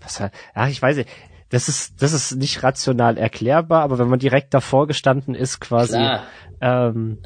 Was, 0.01 0.19
ja, 0.19 0.69
ich 0.69 0.81
weiß 0.81 0.97
nicht. 0.97 1.11
Das 1.51 1.69
ist, 1.69 2.03
das 2.03 2.13
ist 2.13 2.37
nicht 2.37 2.63
rational 2.63 3.17
erklärbar, 3.17 3.83
aber 3.83 3.99
wenn 3.99 4.09
man 4.09 4.19
direkt 4.19 4.53
davor 4.53 4.87
gestanden 4.87 5.35
ist, 5.35 5.61
quasi, 5.61 5.97
Klar. 5.97 6.27
ähm, 6.61 7.23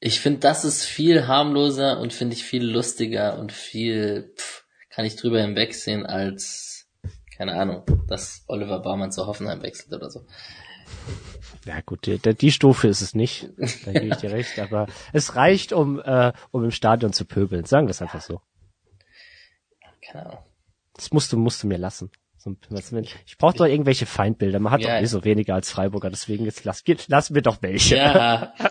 Ich 0.00 0.20
finde, 0.20 0.40
das 0.40 0.64
ist 0.64 0.84
viel 0.84 1.26
harmloser 1.26 1.98
und 1.98 2.12
finde 2.12 2.34
ich 2.34 2.44
viel 2.44 2.64
lustiger 2.64 3.38
und 3.38 3.52
viel, 3.52 4.32
pff, 4.36 4.64
kann 4.90 5.04
ich 5.04 5.16
drüber 5.16 5.40
hinwegsehen 5.40 6.06
als, 6.06 6.88
keine 7.36 7.54
Ahnung, 7.54 7.84
dass 8.06 8.44
Oliver 8.46 8.80
Baumann 8.80 9.10
zu 9.10 9.26
Hoffenheim 9.26 9.62
wechselt 9.62 9.92
oder 9.92 10.10
so. 10.10 10.24
ja 11.64 11.80
gut, 11.80 12.06
die, 12.06 12.18
die, 12.18 12.52
Stufe 12.52 12.86
ist 12.86 13.00
es 13.00 13.14
nicht, 13.14 13.50
da 13.84 13.92
gebe 13.92 14.06
ich 14.06 14.16
dir 14.16 14.30
recht, 14.30 14.58
aber 14.60 14.86
es 15.12 15.34
reicht, 15.34 15.72
um, 15.72 16.00
äh, 16.00 16.32
um 16.52 16.62
im 16.62 16.70
Stadion 16.70 17.12
zu 17.12 17.24
pöbeln, 17.24 17.64
sagen 17.64 17.88
wir 17.88 17.92
es 17.92 18.02
einfach 18.02 18.22
so. 18.22 18.40
Keine 20.00 20.26
Ahnung. 20.26 20.44
Das 20.94 21.12
musst 21.12 21.32
du, 21.32 21.36
musst 21.36 21.62
du 21.62 21.66
mir 21.66 21.78
lassen. 21.78 22.10
So, 22.38 22.50
will- 22.70 23.06
Ich 23.26 23.36
brauche 23.36 23.56
doch 23.56 23.66
irgendwelche 23.66 24.06
Feindbilder. 24.06 24.60
Man 24.60 24.72
hat 24.72 24.80
Ja. 24.80 24.94
doch 24.96 25.02
eh 25.02 25.06
so 25.06 25.24
weniger 25.24 25.54
als 25.54 25.70
Freiburger, 25.70 26.08
deswegen 26.10 26.44
jetzt 26.44 26.64
lass, 26.64 26.82
lass 27.08 27.30
mir 27.30 27.42
doch 27.42 27.58
welche. 27.62 27.96
Ja, 27.96 28.54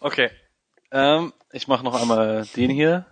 Okay. 0.00 0.30
Ähm, 0.92 1.32
ich 1.52 1.68
mache 1.68 1.84
noch 1.84 2.00
einmal 2.00 2.46
den 2.56 2.70
hier. 2.70 3.06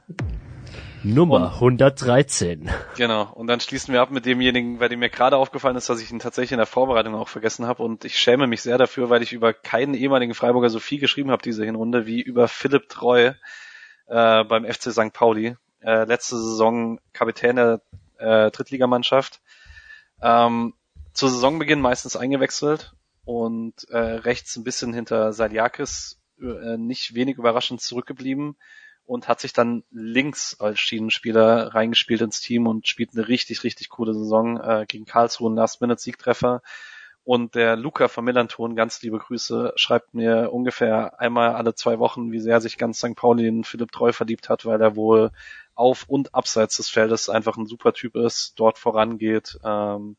Nummer 1.05 1.55
113. 1.55 2.69
Genau. 2.97 3.31
Und 3.33 3.47
dann 3.47 3.61
schließen 3.61 3.93
wir 3.95 4.01
ab 4.01 4.11
mit 4.11 4.27
demjenigen, 4.27 4.79
bei 4.79 4.89
dem 4.89 4.99
mir 4.99 5.11
gerade 5.11 5.37
aufgefallen 5.37 5.77
ist, 5.77 5.89
dass 5.89 6.01
ich 6.03 6.11
ihn 6.11 6.19
tatsächlich 6.19 6.53
in 6.53 6.59
der 6.59 6.67
Vorbereitung 6.67 7.15
auch 7.15 7.29
vergessen 7.29 7.67
habe. 7.67 7.83
Und 7.85 8.05
ich 8.05 8.19
schäme 8.19 8.47
mich 8.49 8.63
sehr 8.63 8.79
dafür, 8.79 9.09
weil 9.11 9.23
ich 9.23 9.33
über 9.33 9.53
keinen 9.53 9.95
ehemaligen 9.95 10.35
Freiburger 10.35 10.71
so 10.71 10.81
viel 10.81 10.99
geschrieben 10.99 11.31
habe 11.31 11.43
diese 11.43 11.65
Hinrunde 11.65 12.07
wie 12.07 12.21
über 12.21 12.49
Philipp 12.49 12.89
Treu 12.89 13.33
äh, 14.09 14.45
beim 14.45 14.65
FC 14.65 14.91
St. 14.91 15.13
Pauli. 15.13 15.57
Äh, 15.81 16.05
letzte 16.05 16.37
Saison 16.37 17.01
Kapitän 17.13 17.57
der 17.57 17.81
äh, 18.19 18.51
Drittligamannschaft. 18.51 19.41
Ähm, 20.21 20.75
zu 21.13 21.29
Saisonbeginn 21.29 21.81
meistens 21.81 22.17
eingewechselt 22.17 22.95
und 23.25 23.89
äh, 23.91 23.99
rechts 23.99 24.57
ein 24.57 24.65
bisschen 24.65 24.93
hinter 24.93 25.33
Saliakis 25.33 26.21
äh, 26.41 26.77
nicht 26.77 27.15
wenig 27.15 27.37
überraschend 27.37 27.81
zurückgeblieben 27.81 28.57
und 29.05 29.27
hat 29.27 29.41
sich 29.41 29.53
dann 29.53 29.85
links 29.91 30.61
als 30.61 30.79
Schienenspieler 30.81 31.75
reingespielt 31.75 32.21
ins 32.21 32.41
Team 32.41 32.67
und 32.67 32.87
spielt 32.87 33.15
eine 33.15 33.27
richtig, 33.27 33.65
richtig 33.65 33.89
coole 33.89 34.15
Saison 34.15 34.61
äh, 34.61 34.85
gegen 34.87 35.07
Karlsruhe, 35.07 35.53
Last-Minute-Siegtreffer. 35.55 36.63
Und 37.25 37.55
der 37.55 37.77
Luca 37.77 38.09
von 38.09 38.25
Millanton, 38.25 38.77
ganz 38.77 39.03
liebe 39.03 39.19
Grüße, 39.19 39.73
schreibt 39.77 40.15
mir 40.15 40.51
ungefähr 40.53 41.21
einmal 41.21 41.55
alle 41.55 41.75
zwei 41.75 41.99
Wochen, 41.99 42.33
wie 42.33 42.41
sehr 42.41 42.61
sich 42.61 42.79
ganz 42.79 42.99
St. 42.99 43.17
Pauli 43.17 43.47
in 43.47 43.65
Philipp 43.65 43.93
Treu 43.93 44.13
verliebt 44.13 44.49
hat, 44.49 44.65
weil 44.65 44.81
er 44.81 44.97
wohl 44.97 45.31
auf 45.79 46.05
und 46.09 46.35
abseits 46.35 46.77
des 46.77 46.89
Feldes 46.89 47.29
einfach 47.29 47.57
ein 47.57 47.67
super 47.67 47.93
Typ 47.93 48.17
ist, 48.17 48.55
dort 48.57 48.79
vorangeht, 48.79 49.59
ähm, 49.65 50.17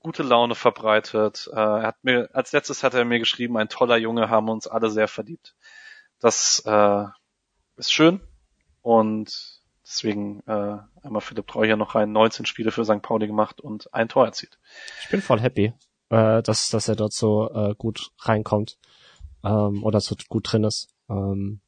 gute 0.00 0.22
Laune 0.22 0.54
verbreitet. 0.54 1.48
Äh, 1.52 1.56
er 1.56 1.82
hat 1.82 2.02
mir, 2.02 2.30
als 2.32 2.52
letztes 2.52 2.82
hat 2.82 2.94
er 2.94 3.04
mir 3.04 3.18
geschrieben, 3.18 3.56
ein 3.58 3.68
toller 3.68 3.96
Junge, 3.96 4.30
haben 4.30 4.48
uns 4.48 4.66
alle 4.66 4.90
sehr 4.90 5.08
verliebt. 5.08 5.54
Das 6.20 6.62
äh, 6.64 7.04
ist 7.76 7.92
schön 7.92 8.20
und 8.82 9.60
deswegen 9.84 10.40
äh, 10.46 10.78
einmal 11.02 11.20
Philipp 11.20 11.46
Treu 11.46 11.66
hier 11.66 11.76
noch 11.76 11.94
rein, 11.94 12.12
19 12.12 12.46
Spiele 12.46 12.70
für 12.70 12.84
St. 12.84 13.02
Pauli 13.02 13.26
gemacht 13.26 13.60
und 13.60 13.92
ein 13.92 14.08
Tor 14.08 14.24
erzielt. 14.24 14.58
Ich 15.02 15.10
bin 15.10 15.20
voll 15.20 15.40
happy, 15.40 15.74
äh, 16.08 16.42
dass, 16.42 16.70
dass 16.70 16.88
er 16.88 16.96
dort 16.96 17.12
so 17.12 17.50
äh, 17.52 17.74
gut 17.76 18.10
reinkommt 18.20 18.78
ähm, 19.44 19.84
oder 19.84 20.00
so 20.00 20.16
gut 20.28 20.50
drin 20.50 20.64
ist. 20.64 20.88
Ähm, 21.10 21.60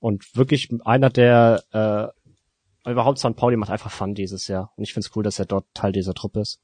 und 0.00 0.34
wirklich 0.34 0.68
einer, 0.84 1.10
der 1.10 1.62
äh, 1.72 2.90
überhaupt 2.90 3.18
St. 3.18 3.36
Pauli 3.36 3.56
macht 3.56 3.70
einfach 3.70 3.90
Fun 3.90 4.14
dieses 4.14 4.48
Jahr. 4.48 4.72
Und 4.76 4.84
ich 4.84 4.92
find's 4.92 5.10
cool, 5.14 5.22
dass 5.22 5.38
er 5.38 5.44
dort 5.44 5.66
Teil 5.74 5.92
dieser 5.92 6.14
Truppe 6.14 6.40
ist. 6.40 6.60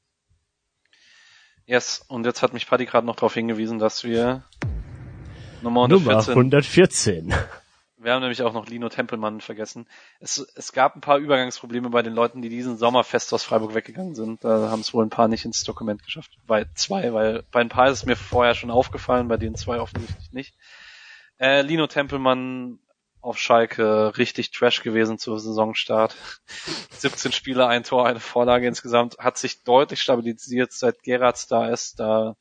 Yes, 1.65 2.03
und 2.07 2.25
jetzt 2.25 2.41
hat 2.41 2.53
mich 2.53 2.67
Paddy 2.67 2.85
gerade 2.85 3.05
noch 3.05 3.15
darauf 3.15 3.33
hingewiesen, 3.33 3.77
dass 3.77 4.03
wir 4.03 4.43
Nummer 5.61 5.87
Nummer 5.87 6.11
114 6.11 6.33
114. 6.33 7.33
Wir 7.99 8.13
haben 8.13 8.21
nämlich 8.21 8.43
auch 8.43 8.53
noch 8.53 8.67
Lino 8.67 8.89
Tempelmann 8.89 9.41
vergessen. 9.41 9.87
Es, 10.19 10.37
es 10.55 10.71
gab 10.71 10.95
ein 10.95 11.01
paar 11.01 11.17
Übergangsprobleme 11.17 11.89
bei 11.89 12.03
den 12.03 12.13
Leuten, 12.13 12.41
die 12.41 12.49
diesen 12.49 12.77
Sommer 12.77 13.03
fest 13.03 13.33
aus 13.33 13.43
Freiburg 13.43 13.73
weggegangen 13.73 14.13
sind. 14.13 14.43
Da 14.43 14.69
haben 14.69 14.81
es 14.81 14.93
wohl 14.93 15.03
ein 15.03 15.09
paar 15.09 15.27
nicht 15.27 15.45
ins 15.45 15.63
Dokument 15.63 16.03
geschafft. 16.03 16.37
Bei 16.45 16.67
zwei, 16.75 17.11
weil 17.13 17.43
bei 17.51 17.59
ein 17.59 17.69
paar 17.69 17.87
ist 17.89 17.99
es 17.99 18.05
mir 18.05 18.15
vorher 18.15 18.53
schon 18.53 18.71
aufgefallen, 18.71 19.27
bei 19.27 19.37
den 19.37 19.55
zwei 19.55 19.79
offensichtlich 19.79 20.31
nicht. 20.31 20.55
Äh, 21.39 21.63
Lino 21.63 21.87
Tempelmann 21.87 22.79
auf 23.21 23.37
Schalke 23.37 24.17
richtig 24.17 24.51
trash 24.51 24.83
gewesen 24.83 25.17
zu 25.17 25.37
Saisonstart. 25.37 26.15
17 26.91 27.31
Spiele, 27.31 27.67
ein 27.67 27.83
Tor, 27.83 28.05
eine 28.05 28.19
Vorlage 28.19 28.67
insgesamt. 28.67 29.17
Hat 29.19 29.37
sich 29.37 29.63
deutlich 29.63 30.01
stabilisiert, 30.01 30.71
seit 30.71 31.03
Gerards 31.03 31.47
da 31.47 31.67
ist. 31.67 31.99
Da 31.99 32.35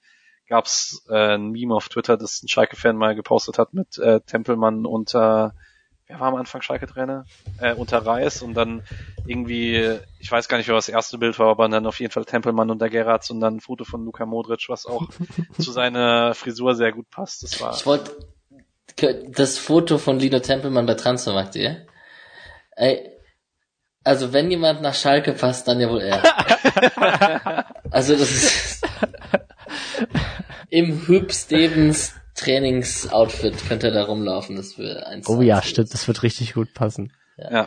gab's 0.48 1.04
äh, 1.08 1.34
ein 1.34 1.50
Meme 1.50 1.74
auf 1.74 1.88
Twitter, 1.88 2.16
das 2.16 2.42
ein 2.42 2.48
Schalke-Fan 2.48 2.96
mal 2.96 3.14
gepostet 3.14 3.58
hat 3.58 3.74
mit 3.74 3.98
äh, 3.98 4.20
Tempelmann 4.20 4.86
unter, 4.86 5.54
wer 6.06 6.20
war 6.20 6.28
am 6.28 6.36
Anfang 6.36 6.62
Schalke-Trainer? 6.62 7.24
Äh, 7.58 7.74
unter 7.74 8.06
Reis 8.06 8.42
und 8.42 8.54
dann 8.54 8.82
irgendwie, 9.26 9.98
ich 10.20 10.30
weiß 10.30 10.48
gar 10.48 10.58
nicht, 10.58 10.68
wer 10.68 10.76
das 10.76 10.88
erste 10.88 11.18
Bild 11.18 11.38
war, 11.38 11.48
aber 11.48 11.68
dann 11.68 11.86
auf 11.86 11.98
jeden 11.98 12.12
Fall 12.12 12.24
Tempelmann 12.24 12.70
unter 12.70 12.88
Gerards 12.88 13.30
und 13.30 13.40
dann 13.40 13.56
ein 13.56 13.60
Foto 13.60 13.84
von 13.84 14.04
Luka 14.04 14.24
Modric, 14.24 14.66
was 14.68 14.86
auch 14.86 15.08
zu 15.58 15.72
seiner 15.72 16.34
Frisur 16.34 16.74
sehr 16.74 16.92
gut 16.92 17.10
passt. 17.10 17.42
Das 17.42 17.60
war 17.60 17.74
ich 17.74 17.84
wollte 17.86 18.16
das 18.96 19.58
Foto 19.58 19.98
von 19.98 20.18
Lino 20.18 20.40
Tempelmann 20.40 20.86
bei 20.86 20.94
Transfermarkt.de. 20.94 21.76
Ey, 22.76 23.10
also 24.04 24.32
wenn 24.32 24.50
jemand 24.50 24.82
nach 24.82 24.94
Schalke 24.94 25.32
passt, 25.32 25.68
dann 25.68 25.80
ja 25.80 25.90
wohl 25.90 26.00
er. 26.00 26.22
also 27.90 28.14
das 28.14 28.30
ist 28.30 28.86
im 30.70 31.06
Hüb 31.06 31.32
Stevens 31.32 32.14
Trainingsoutfit 32.34 33.66
könnte 33.66 33.88
er 33.88 33.94
da 33.94 34.04
rumlaufen. 34.04 34.56
Das 34.56 34.78
wäre 34.78 35.06
eins. 35.06 35.28
Oh 35.28 35.40
ja, 35.40 35.62
stimmt, 35.62 35.92
das 35.92 36.06
wird 36.06 36.22
richtig 36.22 36.54
gut 36.54 36.74
passen. 36.74 37.12
ja, 37.36 37.66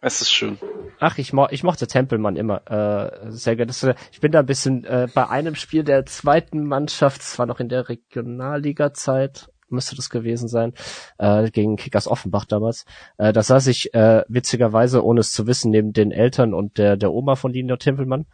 es 0.00 0.20
ist 0.20 0.30
schön. 0.30 0.58
Ach, 1.00 1.18
ich, 1.18 1.32
mo 1.32 1.48
ich 1.50 1.64
mochte 1.64 1.86
Tempelmann 1.86 2.36
immer 2.36 2.62
äh, 2.70 3.30
sehr 3.30 3.56
gerne. 3.56 3.72
Äh, 3.82 3.94
ich 4.12 4.20
bin 4.20 4.32
da 4.32 4.40
ein 4.40 4.46
bisschen 4.46 4.84
äh, 4.84 5.08
bei 5.12 5.28
einem 5.28 5.54
Spiel 5.54 5.82
der 5.82 6.06
zweiten 6.06 6.64
Mannschaft, 6.64 7.22
es 7.22 7.38
war 7.38 7.46
noch 7.46 7.58
in 7.58 7.68
der 7.68 7.88
Regionalliga-Zeit, 7.88 9.50
müsste 9.74 9.96
das 9.96 10.10
gewesen 10.10 10.48
sein, 10.48 10.72
äh, 11.18 11.50
gegen 11.50 11.76
Kickers 11.76 12.08
Offenbach 12.08 12.44
damals. 12.44 12.84
Äh, 13.18 13.32
da 13.32 13.42
saß 13.42 13.66
ich 13.66 13.92
äh, 13.94 14.24
witzigerweise, 14.28 15.04
ohne 15.04 15.20
es 15.20 15.32
zu 15.32 15.46
wissen, 15.46 15.70
neben 15.70 15.92
den 15.92 16.10
Eltern 16.10 16.54
und 16.54 16.78
der, 16.78 16.96
der 16.96 17.12
Oma 17.12 17.36
von 17.36 17.52
Lino 17.52 17.76
Tempelmann 17.76 18.26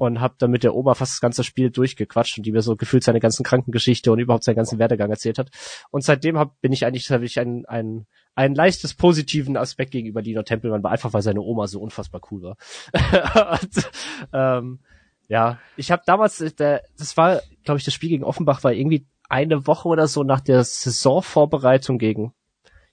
und 0.00 0.20
hab 0.20 0.38
dann 0.38 0.50
mit 0.50 0.64
der 0.64 0.74
Oma 0.74 0.94
fast 0.94 1.12
das 1.12 1.20
ganze 1.20 1.44
Spiel 1.44 1.70
durchgequatscht 1.70 2.38
und 2.38 2.46
die 2.46 2.52
mir 2.52 2.62
so 2.62 2.74
gefühlt 2.74 3.04
seine 3.04 3.20
ganzen 3.20 3.44
Krankengeschichte 3.44 4.10
und 4.10 4.18
überhaupt 4.18 4.44
seinen 4.44 4.56
ganzen 4.56 4.78
Werdegang 4.78 5.10
erzählt 5.10 5.38
hat. 5.38 5.50
Und 5.90 6.02
seitdem 6.02 6.38
hab, 6.38 6.58
bin 6.62 6.72
ich 6.72 6.86
eigentlich, 6.86 7.10
hab 7.10 7.20
ich 7.20 7.38
ein, 7.38 7.66
ein, 7.66 8.06
ein 8.34 8.54
leichtes 8.54 8.94
positiven 8.94 9.58
Aspekt 9.58 9.90
gegenüber 9.90 10.22
Lino 10.22 10.42
Tempelmann, 10.42 10.82
war 10.82 10.90
einfach 10.90 11.12
weil 11.12 11.20
seine 11.20 11.42
Oma 11.42 11.66
so 11.66 11.80
unfassbar 11.80 12.22
cool 12.30 12.42
war. 12.42 12.56
und, 13.62 13.90
ähm, 14.32 14.80
ja, 15.28 15.58
ich 15.76 15.90
habe 15.90 16.02
damals, 16.06 16.40
äh, 16.40 16.50
der, 16.50 16.82
das 16.96 17.18
war, 17.18 17.42
glaube 17.64 17.78
ich, 17.78 17.84
das 17.84 17.92
Spiel 17.92 18.08
gegen 18.08 18.24
Offenbach 18.24 18.64
war 18.64 18.72
irgendwie 18.72 19.06
eine 19.30 19.66
Woche 19.66 19.88
oder 19.88 20.06
so 20.06 20.22
nach 20.22 20.40
der 20.40 20.64
Saisonvorbereitung 20.64 21.98
gegen 21.98 22.34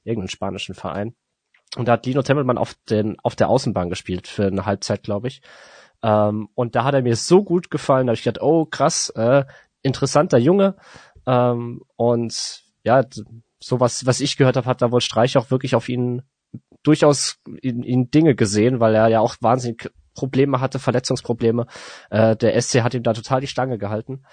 irgendeinen 0.03 0.29
spanischen 0.29 0.75
Verein. 0.75 1.15
Und 1.75 1.87
da 1.87 1.93
hat 1.93 2.05
Lino 2.05 2.21
Tempelmann 2.21 2.57
auf, 2.57 2.75
den, 2.89 3.17
auf 3.23 3.35
der 3.35 3.49
Außenbahn 3.49 3.89
gespielt 3.89 4.27
für 4.27 4.47
eine 4.47 4.65
Halbzeit, 4.65 5.03
glaube 5.03 5.27
ich. 5.27 5.41
Ähm, 6.01 6.49
und 6.55 6.75
da 6.75 6.83
hat 6.83 6.93
er 6.93 7.01
mir 7.01 7.15
so 7.15 7.43
gut 7.43 7.69
gefallen, 7.69 8.07
da 8.07 8.11
habe 8.11 8.17
ich 8.17 8.23
gedacht, 8.23 8.41
oh 8.41 8.65
krass, 8.65 9.09
äh, 9.09 9.43
interessanter 9.81 10.37
Junge. 10.37 10.75
Ähm, 11.25 11.81
und 11.95 12.63
ja, 12.83 13.03
so 13.59 13.79
was, 13.79 14.05
was 14.05 14.21
ich 14.21 14.37
gehört 14.37 14.55
habe, 14.55 14.67
hat 14.67 14.81
da 14.81 14.91
wohl 14.91 15.01
Streich 15.01 15.37
auch 15.37 15.51
wirklich 15.51 15.75
auf 15.75 15.89
ihn 15.89 16.21
durchaus 16.83 17.39
in, 17.61 17.83
in 17.83 18.09
Dinge 18.11 18.35
gesehen, 18.35 18.79
weil 18.79 18.95
er 18.95 19.07
ja 19.09 19.19
auch 19.19 19.35
wahnsinnig 19.41 19.91
Probleme 20.13 20.61
hatte, 20.61 20.79
Verletzungsprobleme. 20.79 21.67
Äh, 22.09 22.35
der 22.37 22.59
SC 22.59 22.81
hat 22.81 22.93
ihm 22.93 23.03
da 23.03 23.13
total 23.13 23.41
die 23.41 23.47
Stange 23.47 23.77
gehalten. 23.77 24.23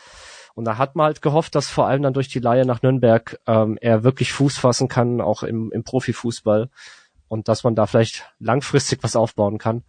Und 0.55 0.65
da 0.65 0.79
hat 0.79 0.95
man 0.95 1.07
halt 1.07 1.23
gehofft, 1.23 1.55
dass 1.55 1.69
vor 1.69 1.87
allem 1.87 2.03
dann 2.03 2.15
durch 2.15 2.29
die 2.29 2.39
Leihe 2.39 2.65
nach 2.65 2.83
Nürnberg 2.83 3.41
ähm, 3.47 3.77
er 3.81 4.05
wirklich 4.05 4.33
Fuß 4.33 4.57
fassen 4.57 4.89
kann, 4.89 5.21
auch 5.21 5.43
im, 5.43 5.73
im 5.73 5.83
Profifußball. 5.83 6.71
Und 7.29 7.49
dass 7.49 7.65
man 7.65 7.75
da 7.75 7.87
vielleicht 7.87 8.33
langfristig 8.39 9.03
was 9.03 9.17
aufbauen 9.17 9.59
kann. 9.59 9.83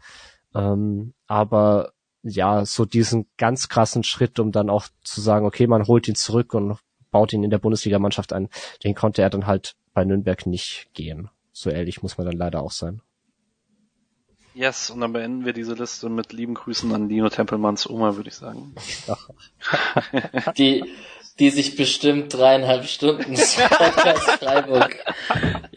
Ähm, 0.56 1.14
aber 1.28 1.92
ja, 2.24 2.66
so 2.66 2.86
diesen 2.86 3.28
ganz 3.38 3.70
krassen 3.70 4.04
Schritt, 4.04 4.40
um 4.40 4.52
dann 4.52 4.70
auch 4.72 4.88
zu 5.04 5.22
sagen, 5.22 5.46
okay, 5.46 5.68
man 5.68 5.86
holt 5.86 6.08
ihn 6.08 6.16
zurück 6.16 6.56
und 6.56 6.78
baut 7.12 7.34
ihn 7.34 7.44
in 7.44 7.52
der 7.52 7.60
Bundesligamannschaft 7.60 8.34
ein, 8.34 8.50
den 8.84 8.96
konnte 8.96 9.22
er 9.22 9.30
dann 9.30 9.46
halt 9.46 9.76
bei 9.94 10.04
Nürnberg 10.04 10.46
nicht 10.48 10.90
gehen. 10.94 11.30
So 11.52 11.70
ehrlich 11.70 12.02
muss 12.02 12.18
man 12.18 12.26
dann 12.26 12.36
leider 12.36 12.64
auch 12.64 12.72
sein. 12.72 13.02
Yes, 14.56 14.90
und 14.90 15.02
dann 15.02 15.12
beenden 15.12 15.44
wir 15.44 15.52
diese 15.52 15.74
Liste 15.74 16.08
mit 16.08 16.32
lieben 16.32 16.54
Grüßen 16.54 16.94
an 16.96 17.10
Dino 17.10 17.28
Tempelmanns 17.28 17.90
Oma, 17.90 18.16
würde 18.16 18.30
ich 18.30 18.36
sagen. 18.36 18.74
die, 20.58 20.86
die 21.40 21.50
sich 21.50 21.76
bestimmt 21.76 22.34
dreieinhalb 22.34 22.86
Stunden 22.86 23.36
Podcast 23.36 24.30
Freiburg 24.40 24.98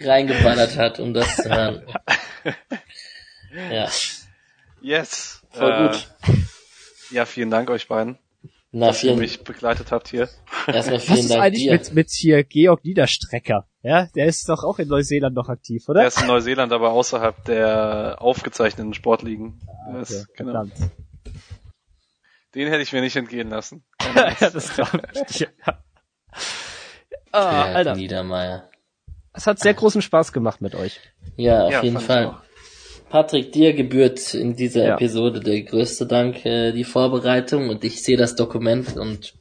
reingeballert 0.01 0.77
hat, 0.77 1.01
um 1.01 1.13
das 1.13 1.37
zu 1.37 1.51
hören. 1.51 1.83
Ja. 3.73 3.89
Yes. 4.81 5.43
Voll 5.51 5.73
äh, 5.73 5.89
gut. 5.89 6.09
Ja, 7.11 7.27
vielen 7.27 7.51
Dank 7.51 7.71
euch 7.71 7.89
beiden, 7.89 8.17
Na, 8.71 8.89
dass 8.89 9.03
ihr 9.03 9.11
vielen, 9.11 9.19
mich 9.19 9.43
begleitet 9.43 9.91
habt 9.91 10.07
hier. 10.07 10.29
erstmal 10.69 10.99
Was 10.99 11.05
vielen 11.05 11.19
ist 11.19 11.31
Dank 11.31 11.43
eigentlich 11.43 11.65
dir. 11.65 11.73
mit, 11.73 11.93
mit 11.95 12.11
hier 12.13 12.45
Georg 12.45 12.85
Niederstrecker? 12.85 13.67
Ja, 13.83 14.07
der 14.15 14.27
ist 14.27 14.49
doch 14.49 14.65
auch 14.65 14.79
in 14.81 14.89
Neuseeland 14.89 15.37
noch 15.37 15.49
aktiv, 15.49 15.85
Der 15.87 15.91
oder? 15.95 16.07
ist 16.07 16.21
in 16.21 16.27
Neuseeland, 16.27 16.73
aber 16.73 16.91
außerhalb 16.91 17.45
der 17.45 18.17
aufgezeichneten 18.21 18.93
Sportligen. 18.95 19.61
Der 19.87 19.95
Okay, 20.01 20.03
ist, 20.03 20.35
genau. 20.35 20.65
Den 22.55 22.69
hätte 22.69 22.83
ich 22.83 22.93
mir 22.93 23.03
nicht 23.03 23.15
entgehen 23.17 23.51
lassen. 23.51 23.85
ja, 24.41 24.51
das 24.51 24.75
glaube 24.75 25.03
ich. 25.31 25.41
Ja. 25.41 25.49
Ah, 27.31 27.69
Ja, 27.69 27.75
Alter, 27.75 27.95
Niedermeier. 27.95 28.71
Es 29.35 29.47
hat 29.47 29.59
sehr 29.59 29.75
großen 29.75 30.01
Spaß 30.01 30.33
gemacht 30.33 30.63
mit 30.63 30.75
euch. 30.75 30.99
Ja, 31.37 31.67
auf 31.67 31.73
Ja, 31.73 31.83
jeden 31.83 32.01
Fall. 32.01 32.39
Patrick, 33.11 33.53
dir 33.53 33.75
gebührt 33.75 34.33
in 34.33 34.57
dieser 34.57 34.87
Ja. 34.87 34.95
Episode 34.95 35.41
der 35.41 35.61
größte 35.63 36.07
Dank, 36.07 36.45
äh, 36.47 36.73
die 36.73 36.85
Vorbereitung 36.85 37.69
und 37.69 37.85
ich 37.85 38.03
sehe 38.03 38.17
das 38.17 38.35
Dokument 38.35 38.97
und 38.97 39.35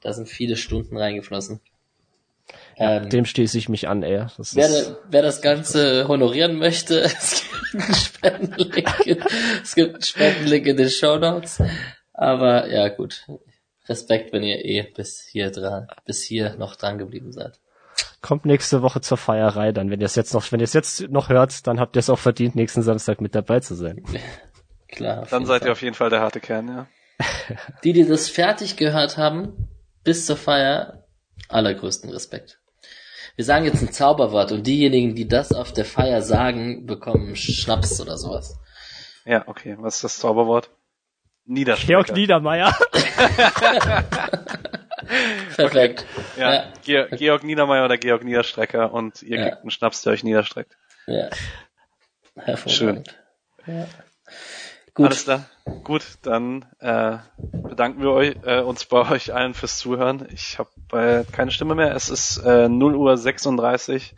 da 0.00 0.14
sind 0.14 0.28
viele 0.30 0.56
Stunden 0.56 0.96
reingeflossen. 0.96 1.60
Ähm, 2.78 3.08
Dem 3.08 3.24
schließe 3.24 3.56
ich 3.56 3.68
mich 3.70 3.88
an, 3.88 4.02
ey. 4.02 4.26
Das 4.36 4.38
ist, 4.38 4.56
wer, 4.56 4.98
wer 5.08 5.22
das 5.22 5.40
Ganze 5.40 6.06
honorieren 6.08 6.56
möchte, 6.58 7.00
es 7.04 7.42
gibt 7.72 7.74
einen 7.82 7.94
Spendenlink, 7.94 9.06
in- 9.06 9.24
es 9.62 9.74
gibt 9.74 9.94
einen 9.94 10.02
Spendenlink 10.02 10.66
in 10.66 10.76
den 10.76 10.90
Show 10.90 11.16
Notes. 11.16 11.62
Aber 12.12 12.68
ja, 12.70 12.88
gut. 12.88 13.26
Respekt, 13.88 14.32
wenn 14.32 14.42
ihr 14.42 14.64
eh 14.64 14.82
bis 14.82 15.26
hier 15.30 15.50
dran, 15.50 15.86
bis 16.04 16.22
hier 16.22 16.56
noch 16.56 16.76
dran 16.76 16.98
geblieben 16.98 17.32
seid. 17.32 17.60
kommt 18.20 18.44
nächste 18.44 18.82
Woche 18.82 19.00
zur 19.00 19.16
Feierei 19.16 19.72
dann. 19.72 19.90
Wenn 19.90 20.00
ihr 20.00 20.06
es 20.06 20.16
jetzt 20.16 20.34
noch, 20.34 20.50
wenn 20.52 20.60
ihr 20.60 20.64
es 20.64 20.72
jetzt 20.72 21.08
noch 21.08 21.28
hört, 21.28 21.66
dann 21.66 21.78
habt 21.80 21.96
ihr 21.96 22.00
es 22.00 22.10
auch 22.10 22.18
verdient, 22.18 22.56
nächsten 22.56 22.82
Samstag 22.82 23.20
mit 23.20 23.34
dabei 23.34 23.60
zu 23.60 23.74
sein. 23.74 24.02
Klar. 24.88 25.26
Dann 25.30 25.46
seid 25.46 25.60
Fall. 25.60 25.68
ihr 25.68 25.72
auf 25.72 25.82
jeden 25.82 25.94
Fall 25.94 26.10
der 26.10 26.20
harte 26.20 26.40
Kern, 26.40 26.68
ja. 26.68 26.86
Die, 27.84 27.92
die 27.92 28.04
das 28.06 28.28
fertig 28.28 28.76
gehört 28.76 29.16
haben, 29.16 29.68
bis 30.04 30.26
zur 30.26 30.36
Feier, 30.36 31.04
allergrößten 31.48 32.10
Respekt. 32.10 32.58
Wir 33.36 33.44
sagen 33.44 33.64
jetzt 33.66 33.82
ein 33.82 33.92
Zauberwort 33.92 34.50
und 34.52 34.66
diejenigen, 34.66 35.14
die 35.14 35.28
das 35.28 35.52
auf 35.52 35.72
der 35.72 35.84
Feier 35.84 36.22
sagen, 36.22 36.86
bekommen 36.86 37.36
Schnaps 37.36 38.00
oder 38.00 38.16
sowas. 38.16 38.58
Ja, 39.24 39.44
okay. 39.46 39.76
Was 39.78 39.96
ist 39.96 40.04
das 40.04 40.18
Zauberwort? 40.18 40.70
Niederstrecker. 41.44 42.02
Georg 42.04 42.12
Niedermeyer. 42.16 42.76
Perfekt. 45.56 46.04
Ja, 46.36 46.52
Ja. 46.54 46.64
Ge 46.84 47.08
Georg 47.16 47.44
Niedermeyer 47.44 47.84
oder 47.84 47.96
Georg 47.98 48.24
Niederstrecker 48.24 48.92
und 48.92 49.22
ihr 49.22 49.38
Ja. 49.38 49.44
kriegt 49.48 49.60
einen 49.62 49.70
Schnaps, 49.70 50.02
der 50.02 50.12
euch 50.14 50.24
niederstreckt. 50.24 50.76
Ja. 51.06 51.28
Hervorragend. 52.36 53.16
Ja. 53.66 53.86
Gut. 54.96 55.06
Alles 55.06 55.24
klar. 55.24 55.44
Gut, 55.84 56.02
dann 56.22 56.64
äh, 56.78 57.18
bedanken 57.36 58.00
wir 58.00 58.12
euch, 58.12 58.36
äh, 58.44 58.60
uns 58.60 58.86
bei 58.86 59.10
euch 59.10 59.34
allen 59.34 59.52
fürs 59.52 59.76
Zuhören. 59.76 60.26
Ich 60.32 60.58
habe 60.58 60.70
äh, 60.92 61.30
keine 61.30 61.50
Stimme 61.50 61.74
mehr. 61.74 61.94
Es 61.94 62.08
ist 62.08 62.38
äh, 62.38 62.66
0 62.70 62.94
Uhr 62.96 63.18
36. 63.18 64.14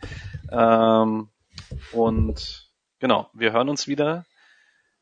Ähm, 0.49 1.27
und 1.91 2.69
genau, 2.99 3.29
wir 3.33 3.51
hören 3.51 3.67
uns 3.67 3.89
wieder 3.89 4.25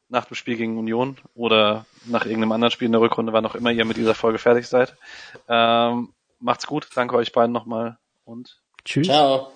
nach 0.10 0.26
dem 0.26 0.34
Spiel 0.34 0.58
gegen 0.58 0.80
Union 0.80 1.18
oder 1.36 1.86
nach 2.06 2.26
irgendeinem 2.26 2.54
anderen 2.54 2.72
Spiel 2.72 2.88
in 2.88 2.94
der 2.94 3.02
Rückrunde, 3.02 3.32
wann 3.32 3.46
auch 3.46 3.54
immer 3.54 3.72
ihr 3.72 3.86
mit 3.86 3.98
dieser 3.98 4.16
Folge 4.16 4.40
fertig 4.40 4.68
seid. 4.68 4.96
Ähm, 5.48 6.12
macht's 6.40 6.66
gut, 6.66 6.88
danke 6.96 7.16
euch 7.18 7.34
beiden 7.34 7.52
nochmal 7.52 8.00
und 8.26 8.60
Tschüss. 8.84 9.06
Ciao. 9.06 9.52